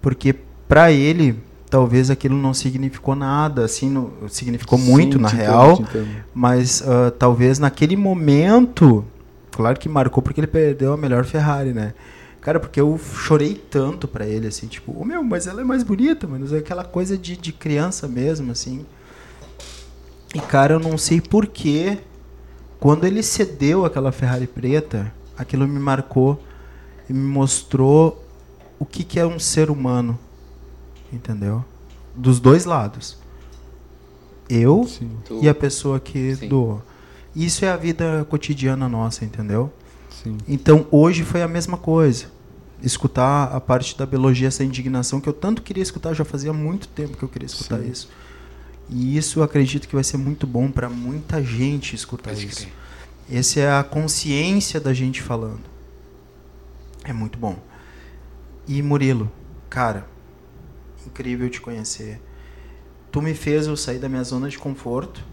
porque 0.00 0.34
pra 0.68 0.92
ele 0.92 1.38
talvez 1.70 2.10
aquilo 2.10 2.36
não 2.36 2.52
significou 2.52 3.14
nada, 3.14 3.64
assim, 3.64 3.88
não, 3.88 4.12
significou 4.28 4.78
muito 4.78 5.16
Sim, 5.16 5.22
na 5.22 5.28
te 5.28 5.34
entendo, 5.36 5.46
real, 5.46 5.84
mas 6.34 6.82
ah, 6.86 7.10
talvez 7.18 7.58
naquele 7.58 7.96
momento, 7.96 9.04
claro 9.50 9.78
que 9.78 9.88
marcou 9.88 10.22
porque 10.22 10.40
ele 10.40 10.46
perdeu 10.46 10.92
a 10.92 10.96
melhor 10.96 11.24
Ferrari, 11.24 11.72
né? 11.72 11.94
Cara, 12.42 12.58
porque 12.58 12.80
eu 12.80 12.98
chorei 12.98 13.54
tanto 13.54 14.08
pra 14.08 14.26
ele, 14.26 14.48
assim, 14.48 14.66
tipo, 14.66 14.92
ô 15.00 15.04
meu, 15.04 15.22
mas 15.22 15.46
ela 15.46 15.60
é 15.60 15.64
mais 15.64 15.84
bonita, 15.84 16.26
mano. 16.26 16.44
É 16.52 16.58
aquela 16.58 16.82
coisa 16.82 17.16
de, 17.16 17.36
de 17.36 17.52
criança 17.52 18.08
mesmo, 18.08 18.50
assim. 18.50 18.84
E, 20.34 20.40
cara, 20.40 20.74
eu 20.74 20.80
não 20.80 20.98
sei 20.98 21.20
porquê, 21.20 21.98
quando 22.82 23.04
ele 23.04 23.22
cedeu 23.22 23.84
aquela 23.84 24.10
Ferrari 24.10 24.48
preta, 24.48 25.14
aquilo 25.38 25.68
me 25.68 25.78
marcou 25.78 26.42
e 27.08 27.12
me 27.12 27.22
mostrou 27.22 28.20
o 28.76 28.84
que, 28.84 29.04
que 29.04 29.20
é 29.20 29.24
um 29.24 29.38
ser 29.38 29.70
humano. 29.70 30.18
Entendeu? 31.12 31.64
Dos 32.12 32.40
dois 32.40 32.64
lados. 32.64 33.16
Eu 34.50 34.84
Sim. 34.88 35.12
E 35.40 35.48
a 35.48 35.54
pessoa 35.54 36.00
que 36.00 36.34
Sim. 36.34 36.48
doou. 36.48 36.82
Isso 37.36 37.64
é 37.64 37.70
a 37.70 37.76
vida 37.76 38.26
cotidiana 38.28 38.88
nossa, 38.88 39.24
entendeu? 39.24 39.72
Sim. 40.10 40.36
Então 40.48 40.84
hoje 40.90 41.22
foi 41.22 41.40
a 41.40 41.46
mesma 41.46 41.76
coisa. 41.76 42.26
Escutar 42.82 43.44
a 43.54 43.60
parte 43.60 43.96
da 43.96 44.04
biologia, 44.04 44.48
essa 44.48 44.64
indignação 44.64 45.20
que 45.20 45.28
eu 45.28 45.32
tanto 45.32 45.62
queria 45.62 45.84
escutar, 45.84 46.14
já 46.14 46.24
fazia 46.24 46.52
muito 46.52 46.88
tempo 46.88 47.16
que 47.16 47.22
eu 47.22 47.28
queria 47.28 47.46
escutar 47.46 47.78
Sim. 47.78 47.90
isso. 47.92 48.08
E 48.88 49.16
isso 49.16 49.38
eu 49.40 49.42
acredito 49.42 49.88
que 49.88 49.94
vai 49.94 50.04
ser 50.04 50.16
muito 50.16 50.46
bom 50.46 50.70
para 50.70 50.88
muita 50.88 51.42
gente 51.42 51.94
escutar 51.94 52.30
Pode 52.30 52.46
isso. 52.46 52.62
crer. 52.62 52.72
Essa 53.30 53.60
é 53.60 53.72
a 53.72 53.82
consciência 53.82 54.80
da 54.80 54.92
gente 54.92 55.22
falando. 55.22 55.62
É 57.04 57.12
muito 57.12 57.38
bom. 57.38 57.56
E 58.66 58.82
Murilo, 58.82 59.30
cara, 59.70 60.06
incrível 61.06 61.48
te 61.48 61.60
conhecer. 61.60 62.20
Tu 63.10 63.20
me 63.20 63.34
fez 63.34 63.66
eu 63.66 63.76
sair 63.76 63.98
da 63.98 64.08
minha 64.08 64.24
zona 64.24 64.48
de 64.48 64.58
conforto. 64.58 65.24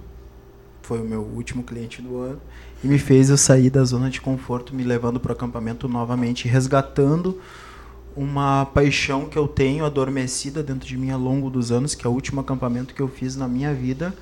Foi 0.81 0.99
o 0.99 1.05
meu 1.05 1.21
último 1.21 1.63
cliente 1.63 2.01
do 2.01 2.17
ano. 2.17 2.41
E 2.83 2.87
me 2.87 2.97
fez 2.97 3.29
eu 3.29 3.37
sair 3.37 3.69
da 3.69 3.83
zona 3.83 4.09
de 4.09 4.21
conforto, 4.21 4.73
me 4.73 4.83
levando 4.83 5.19
para 5.19 5.31
o 5.31 5.33
acampamento 5.33 5.87
novamente, 5.87 6.47
resgatando 6.47 7.39
uma 8.19 8.65
paixão 8.65 9.25
que 9.25 9.37
eu 9.37 9.47
tenho 9.47 9.85
adormecida 9.85 10.61
dentro 10.61 10.85
de 10.85 10.97
mim 10.97 11.09
ao 11.09 11.19
longo 11.19 11.49
dos 11.49 11.71
anos, 11.71 11.95
que 11.95 12.05
é 12.05 12.09
o 12.09 12.13
último 12.13 12.41
acampamento 12.41 12.93
que 12.93 13.01
eu 13.01 13.07
fiz 13.07 13.37
na 13.37 13.47
minha 13.47 13.73
vida 13.73 14.13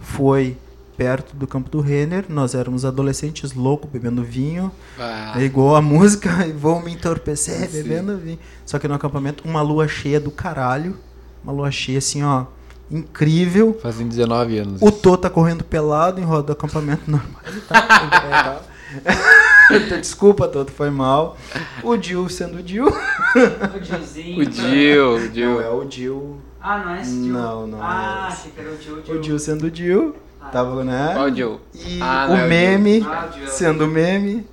foi 0.00 0.56
perto 0.96 1.36
do 1.36 1.46
campo 1.46 1.70
do 1.70 1.80
Renner. 1.80 2.24
Nós 2.28 2.54
éramos 2.56 2.84
adolescentes 2.84 3.52
loucos, 3.52 3.88
bebendo 3.88 4.24
vinho. 4.24 4.72
Ah, 4.98 5.34
Ligou 5.36 5.76
a 5.76 5.80
música 5.82 6.44
e 6.46 6.52
vou 6.52 6.82
me 6.82 6.92
entorpecer 6.92 7.68
Sim. 7.70 7.82
bebendo 7.82 8.18
vinho. 8.18 8.38
Só 8.64 8.78
que 8.78 8.88
no 8.88 8.94
acampamento, 8.94 9.46
uma 9.46 9.62
lua 9.62 9.86
cheia 9.86 10.18
do 10.18 10.30
caralho. 10.30 10.96
Uma 11.44 11.52
lua 11.52 11.70
cheia 11.70 11.98
assim, 11.98 12.24
ó, 12.24 12.46
incrível. 12.90 13.78
Fazem 13.80 14.08
19 14.08 14.58
anos. 14.58 14.82
O 14.82 14.90
Tô 14.90 15.16
tá 15.16 15.30
correndo 15.30 15.62
pelado 15.62 16.20
em 16.20 16.24
roda 16.24 16.42
do 16.48 16.52
acampamento 16.52 17.08
normal. 17.08 17.40
Ele 17.46 17.60
tá, 17.60 17.76
ele 18.02 18.10
tá- 18.10 18.62
Desculpa, 20.00 20.46
Toto, 20.48 20.70
foi 20.72 20.90
mal. 20.90 21.36
O 21.82 21.96
Dil 21.96 22.28
sendo 22.28 22.58
o 22.58 22.62
Dil. 22.62 22.86
O 22.86 23.82
Gilzinho. 23.84 24.40
o 24.40 24.50
Gil, 24.50 25.16
o 25.16 25.54
Não, 25.54 25.60
é 25.60 25.70
o 25.70 25.84
Dil. 25.84 26.36
Ah, 26.60 26.78
não 26.78 26.94
é 26.94 27.00
esse 27.02 27.10
Gil? 27.10 27.32
Não, 27.32 27.66
não 27.66 27.78
Ah, 27.82 28.26
é 28.28 28.32
esse. 28.32 28.38
achei 28.40 28.52
que 28.52 28.60
era 28.60 28.70
o 28.70 28.80
Gil. 29.04 29.16
O 29.16 29.20
Dil 29.20 29.38
sendo 29.38 29.66
o 29.66 29.70
Dil. 29.70 30.14
Tava, 30.52 30.84
né? 30.84 31.10
Qual 31.14 31.26
o 31.26 31.34
Gil? 31.34 31.60
E 31.74 31.98
Ah, 32.00 32.26
é 32.28 32.32
o 32.42 32.44
o 32.44 32.48
meme. 32.48 33.04
Ah, 33.04 33.28
o 33.28 33.32
Gil. 33.38 33.48
sendo 33.48 33.86
meme. 33.88 34.46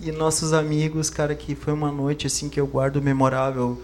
E 0.00 0.12
nossos 0.12 0.52
amigos, 0.52 1.08
cara, 1.10 1.34
que 1.34 1.54
foi 1.54 1.72
uma 1.72 1.90
noite 1.90 2.26
assim 2.26 2.48
que 2.48 2.60
eu 2.60 2.66
guardo 2.66 3.00
memorável 3.02 3.80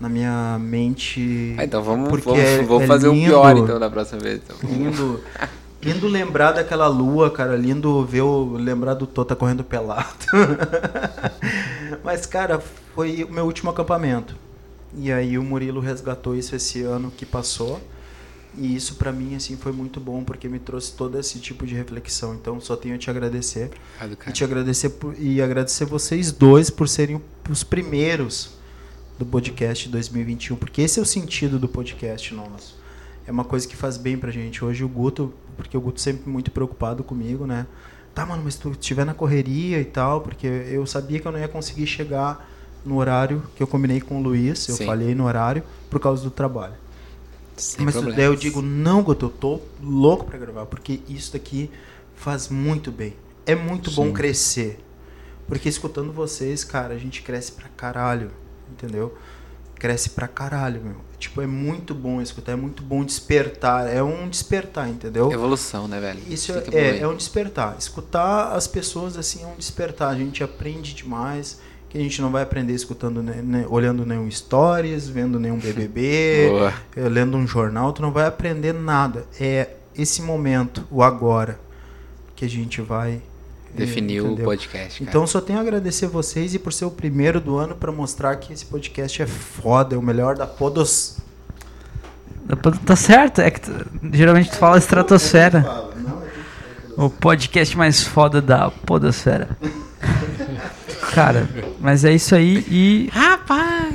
na 0.00 0.08
minha 0.08 0.58
mente. 0.60 1.54
Ah, 1.56 1.64
então 1.64 1.82
vamos, 1.82 2.08
Porque 2.08 2.24
vamos, 2.28 2.40
é- 2.42 2.62
vamos 2.62 2.82
é 2.82 2.86
fazer 2.86 3.08
o 3.08 3.12
lindo. 3.14 3.26
pior 3.28 3.56
então 3.56 3.78
da 3.78 3.88
próxima 3.88 4.20
vez. 4.20 4.40
Então. 4.44 4.56
Lindo. 4.68 5.20
Lindo 5.84 6.08
lembrar 6.08 6.52
daquela 6.52 6.88
lua, 6.88 7.30
cara. 7.30 7.56
Lindo 7.56 8.04
ver 8.04 8.22
o 8.22 8.54
lembrar 8.56 8.94
do 8.94 9.06
Tota 9.06 9.36
correndo 9.36 9.62
pelado. 9.62 10.06
Mas, 12.02 12.26
cara, 12.26 12.60
foi 12.94 13.24
o 13.24 13.30
meu 13.32 13.44
último 13.44 13.70
acampamento. 13.70 14.34
E 14.96 15.12
aí 15.12 15.36
o 15.38 15.42
Murilo 15.42 15.80
resgatou 15.80 16.34
isso 16.36 16.54
esse 16.56 16.82
ano 16.82 17.10
que 17.14 17.26
passou. 17.26 17.80
E 18.56 18.76
isso 18.76 18.94
pra 18.94 19.10
mim 19.10 19.34
assim 19.34 19.56
foi 19.56 19.72
muito 19.72 19.98
bom 19.98 20.22
porque 20.22 20.48
me 20.48 20.60
trouxe 20.60 20.92
todo 20.92 21.18
esse 21.18 21.40
tipo 21.40 21.66
de 21.66 21.74
reflexão. 21.74 22.34
Então 22.34 22.60
só 22.60 22.76
tenho 22.76 22.94
a 22.94 22.98
te 22.98 23.10
agradecer 23.10 23.70
Ah, 24.00 24.06
do 24.06 24.16
e 24.28 24.32
te 24.32 24.44
agradecer 24.44 24.90
por- 24.90 25.14
e 25.18 25.42
agradecer 25.42 25.84
vocês 25.84 26.30
dois 26.30 26.70
por 26.70 26.88
serem 26.88 27.20
os 27.50 27.64
primeiros 27.64 28.50
do 29.18 29.26
podcast 29.26 29.88
2021, 29.88 30.54
porque 30.56 30.82
esse 30.82 31.00
é 31.00 31.02
o 31.02 31.04
sentido 31.06 31.58
do 31.58 31.68
podcast 31.68 32.32
nosso. 32.32 32.76
É 33.26 33.30
uma 33.32 33.44
coisa 33.44 33.66
que 33.66 33.76
faz 33.76 33.96
bem 33.96 34.16
pra 34.18 34.30
gente. 34.30 34.64
Hoje 34.64 34.84
o 34.84 34.88
Guto, 34.88 35.32
porque 35.56 35.76
o 35.76 35.80
Guto 35.80 36.00
sempre 36.00 36.28
muito 36.28 36.50
preocupado 36.50 37.02
comigo, 37.02 37.46
né? 37.46 37.66
Tá, 38.14 38.24
mano, 38.24 38.42
mas 38.44 38.56
tu 38.56 38.70
estiver 38.70 39.04
na 39.04 39.14
correria 39.14 39.80
e 39.80 39.84
tal, 39.84 40.20
porque 40.20 40.46
eu 40.46 40.86
sabia 40.86 41.18
que 41.18 41.26
eu 41.26 41.32
não 41.32 41.38
ia 41.38 41.48
conseguir 41.48 41.86
chegar 41.86 42.48
no 42.84 42.98
horário 42.98 43.42
que 43.56 43.62
eu 43.62 43.66
combinei 43.66 44.00
com 44.00 44.18
o 44.18 44.22
Luiz, 44.22 44.68
eu 44.68 44.76
Sim. 44.76 44.86
falhei 44.86 45.14
no 45.14 45.24
horário 45.24 45.64
por 45.88 45.98
causa 45.98 46.22
do 46.22 46.30
trabalho. 46.30 46.74
Sem 47.56 47.84
Mas 47.84 47.94
problemas. 47.94 48.16
daí 48.16 48.26
eu 48.26 48.36
digo, 48.36 48.60
não, 48.60 49.02
Guto, 49.02 49.26
eu 49.26 49.30
tô 49.30 49.60
louco 49.82 50.24
pra 50.24 50.38
gravar, 50.38 50.66
porque 50.66 51.00
isso 51.08 51.32
daqui 51.32 51.70
faz 52.14 52.48
muito 52.48 52.92
bem. 52.92 53.14
É 53.46 53.54
muito 53.54 53.90
bom 53.90 54.06
Sim. 54.06 54.12
crescer. 54.12 54.80
Porque 55.46 55.68
escutando 55.68 56.12
vocês, 56.12 56.64
cara, 56.64 56.94
a 56.94 56.98
gente 56.98 57.22
cresce 57.22 57.52
pra 57.52 57.68
caralho, 57.76 58.30
entendeu? 58.70 59.16
Cresce 59.76 60.10
pra 60.10 60.26
caralho, 60.26 60.80
meu. 60.82 60.96
Tipo, 61.24 61.40
é 61.40 61.46
muito 61.46 61.94
bom 61.94 62.20
escutar, 62.20 62.52
é 62.52 62.56
muito 62.56 62.82
bom 62.82 63.02
despertar. 63.02 63.88
É 63.88 64.02
um 64.02 64.28
despertar, 64.28 64.88
entendeu? 64.90 65.32
Evolução, 65.32 65.88
né, 65.88 65.98
velho? 65.98 66.20
Isso 66.28 66.52
é, 66.52 66.58
evoluir. 66.58 67.02
é 67.02 67.08
um 67.08 67.16
despertar. 67.16 67.76
Escutar 67.78 68.52
as 68.52 68.66
pessoas 68.66 69.16
assim 69.16 69.42
é 69.42 69.46
um 69.46 69.56
despertar. 69.56 70.10
A 70.10 70.14
gente 70.14 70.44
aprende 70.44 70.94
demais. 70.94 71.58
Que 71.88 71.96
a 71.96 72.00
gente 72.00 72.20
não 72.20 72.30
vai 72.30 72.42
aprender 72.42 72.72
escutando, 72.74 73.22
ne- 73.22 73.40
ne- 73.40 73.66
olhando 73.68 74.04
nenhum 74.04 74.28
stories, 74.30 75.08
vendo 75.08 75.38
nenhum 75.38 75.56
BBB, 75.62 76.50
eh, 76.96 77.08
lendo 77.08 77.36
um 77.38 77.46
jornal. 77.46 77.92
Tu 77.92 78.02
não 78.02 78.10
vai 78.10 78.26
aprender 78.26 78.74
nada. 78.74 79.24
É 79.40 79.70
esse 79.96 80.20
momento, 80.20 80.86
o 80.90 81.02
agora, 81.02 81.58
que 82.36 82.44
a 82.44 82.48
gente 82.48 82.82
vai 82.82 83.22
Definiu 83.74 84.24
o 84.24 84.26
entendeu? 84.28 84.44
podcast, 84.44 84.98
cara. 85.00 85.10
Então 85.10 85.26
só 85.26 85.40
tenho 85.40 85.58
a 85.58 85.62
agradecer 85.62 86.06
vocês 86.06 86.54
e 86.54 86.58
por 86.58 86.72
ser 86.72 86.84
o 86.84 86.90
primeiro 86.90 87.40
do 87.40 87.56
ano 87.56 87.74
para 87.74 87.90
mostrar 87.90 88.36
que 88.36 88.52
esse 88.52 88.64
podcast 88.64 89.22
é 89.22 89.26
foda, 89.26 89.94
é 89.94 89.98
o 89.98 90.02
melhor 90.02 90.36
da 90.36 90.46
Podos. 90.46 91.18
Tá 92.84 92.94
certo, 92.94 93.40
é 93.40 93.50
que 93.50 93.60
geralmente 94.12 94.50
tu 94.50 94.56
fala 94.56 94.76
estratosfera. 94.78 95.60
Não, 95.96 96.22
é 96.22 97.04
O 97.04 97.10
podcast 97.10 97.76
mais 97.76 98.02
foda 98.02 98.40
da 98.42 98.70
podosfera. 98.70 99.56
Cara, 101.14 101.48
mas 101.80 102.04
é 102.04 102.12
isso 102.12 102.34
aí 102.34 102.64
e 102.68 103.08
Rapaz! 103.12 103.94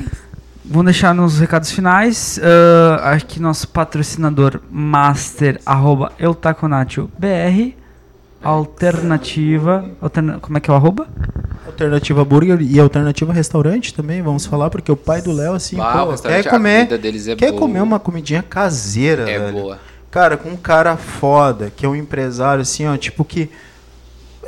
vamos 0.65 0.85
deixar 0.85 1.13
nos 1.13 1.39
recados 1.39 1.71
finais. 1.71 2.39
ah, 2.41 3.11
aqui 3.13 3.39
nosso 3.39 3.67
patrocinador 3.67 4.59
master 4.71 5.59
arroba 5.65 6.11
eutaconatio 6.17 7.09
BR 7.17 7.78
alternativa 8.43 9.85
alterna- 10.01 10.39
como 10.39 10.57
é 10.57 10.61
que 10.61 10.69
é 10.69 10.73
o 10.73 10.75
arroba? 10.75 11.07
Alternativa 11.65 12.25
Burger 12.25 12.61
e 12.61 12.79
Alternativa 12.79 13.31
Restaurante 13.31 13.93
também, 13.93 14.21
vamos 14.21 14.45
falar, 14.45 14.69
porque 14.69 14.91
o 14.91 14.95
pai 14.95 15.21
do 15.21 15.31
Léo, 15.31 15.53
assim, 15.53 15.77
Bah, 15.77 16.05
pô, 16.05 16.13
quer 16.21 16.49
comer, 16.49 16.77
comida 16.85 16.97
deles 16.97 17.27
é 17.27 17.35
quer 17.35 17.49
boa. 17.51 17.59
comer 17.61 17.81
uma 17.81 17.99
comidinha 17.99 18.41
caseira, 18.41 19.29
É 19.29 19.37
velho. 19.39 19.53
boa. 19.53 19.79
Cara, 20.09 20.35
com 20.35 20.49
um 20.49 20.57
cara 20.57 20.97
foda, 20.97 21.71
que 21.75 21.85
é 21.85 21.89
um 21.89 21.95
empresário, 21.95 22.61
assim, 22.61 22.87
ó, 22.87 22.97
tipo 22.97 23.23
que. 23.23 23.49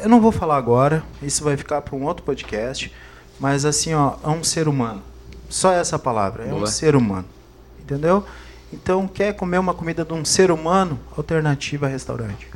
Eu 0.02 0.10
não 0.10 0.20
vou 0.20 0.32
falar 0.32 0.58
agora, 0.58 1.04
isso 1.22 1.44
vai 1.44 1.56
ficar 1.56 1.82
para 1.82 1.96
um 1.96 2.04
outro 2.04 2.24
podcast, 2.24 2.92
mas 3.40 3.64
assim, 3.66 3.94
ó, 3.94 4.14
é 4.24 4.30
um 4.30 4.44
ser 4.44 4.68
humano. 4.68 5.04
Só 5.48 5.72
essa 5.72 6.00
palavra, 6.00 6.46
é 6.46 6.48
um 6.48 6.58
Boa. 6.58 6.68
ser 6.68 6.96
humano. 6.96 7.26
Entendeu? 7.80 8.26
Então, 8.74 9.08
quer 9.08 9.34
comer 9.36 9.60
uma 9.60 9.74
comida 9.76 10.04
de 10.04 10.14
um 10.14 10.26
ser 10.26 10.50
humano? 10.50 10.98
Alternativa 11.16 11.88
Restaurante. 11.88 12.48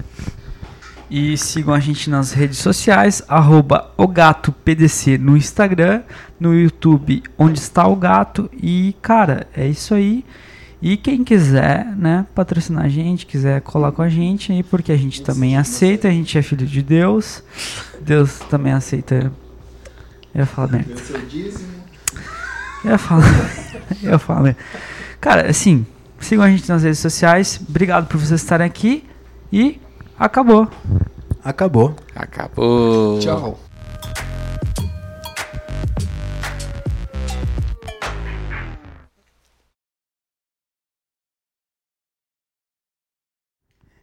E 1.18 1.38
sigam 1.38 1.74
a 1.74 1.80
gente 1.80 2.10
nas 2.10 2.34
redes 2.34 2.58
sociais, 2.58 3.24
arroba 3.30 3.90
o 3.96 4.06
gato 4.06 4.52
PDC 4.52 5.18
no 5.18 5.38
Instagram, 5.38 6.02
no 6.38 6.54
YouTube, 6.54 7.24
onde 7.38 7.58
está 7.58 7.88
o 7.88 7.96
gato. 7.96 8.52
E, 8.62 8.94
cara, 9.02 9.48
é 9.56 9.66
isso 9.66 9.94
aí. 9.94 10.26
E 10.82 10.98
quem 10.98 11.24
quiser, 11.24 11.86
né, 11.96 12.26
patrocinar 12.36 12.84
a 12.84 12.90
gente, 12.90 13.26
quiser 13.26 13.62
colar 13.62 13.94
com 13.94 14.02
a 14.02 14.10
gente 14.10 14.52
aí, 14.52 14.62
porque 14.62 14.92
a 14.92 14.98
gente 14.98 15.22
também 15.22 15.56
aceita, 15.56 16.10
a 16.10 16.12
gente 16.12 16.38
é 16.38 16.42
filho 16.42 16.68
de 16.68 16.82
Deus. 16.82 17.42
Deus 18.02 18.40
também 18.50 18.74
aceita. 18.74 19.32
Eu 20.34 20.40
ia 20.40 20.46
falar 20.46 20.68
merda. 20.68 20.96
Eu 22.84 22.92
ia 22.92 22.98
falar. 22.98 23.24
Eu 24.04 24.42
merda. 24.44 24.58
Cara, 25.22 25.50
assim, 25.50 25.86
sigam 26.20 26.44
a 26.44 26.50
gente 26.50 26.68
nas 26.68 26.84
redes 26.84 27.00
sociais. 27.00 27.58
Obrigado 27.70 28.06
por 28.06 28.18
vocês 28.18 28.42
estarem 28.42 28.68
aqui. 28.68 29.06
E 29.50 29.80
Acabou. 30.18 30.70
Acabou. 31.44 31.94
Acabou. 32.16 33.20
Tchau. 33.20 33.60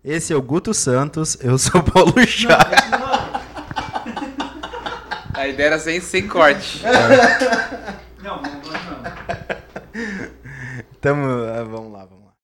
Esse 0.04 0.32
é 0.32 0.36
o 0.36 0.42
Guto 0.42 0.74
Santos, 0.74 1.38
eu 1.40 1.56
sou 1.56 1.80
o 1.80 1.84
Paulo 1.84 2.12
Chá. 2.26 2.58
A 5.32 5.46
ideia 5.46 5.68
era 5.68 5.78
sem, 5.78 6.00
sem 6.00 6.26
corte. 6.26 6.82
Não, 8.20 8.42
não, 8.42 8.52
não. 8.52 8.62
Tamo, 11.00 11.24
ah, 11.24 11.64
vamos 11.64 11.92
lá, 11.92 12.04
vamos. 12.04 12.21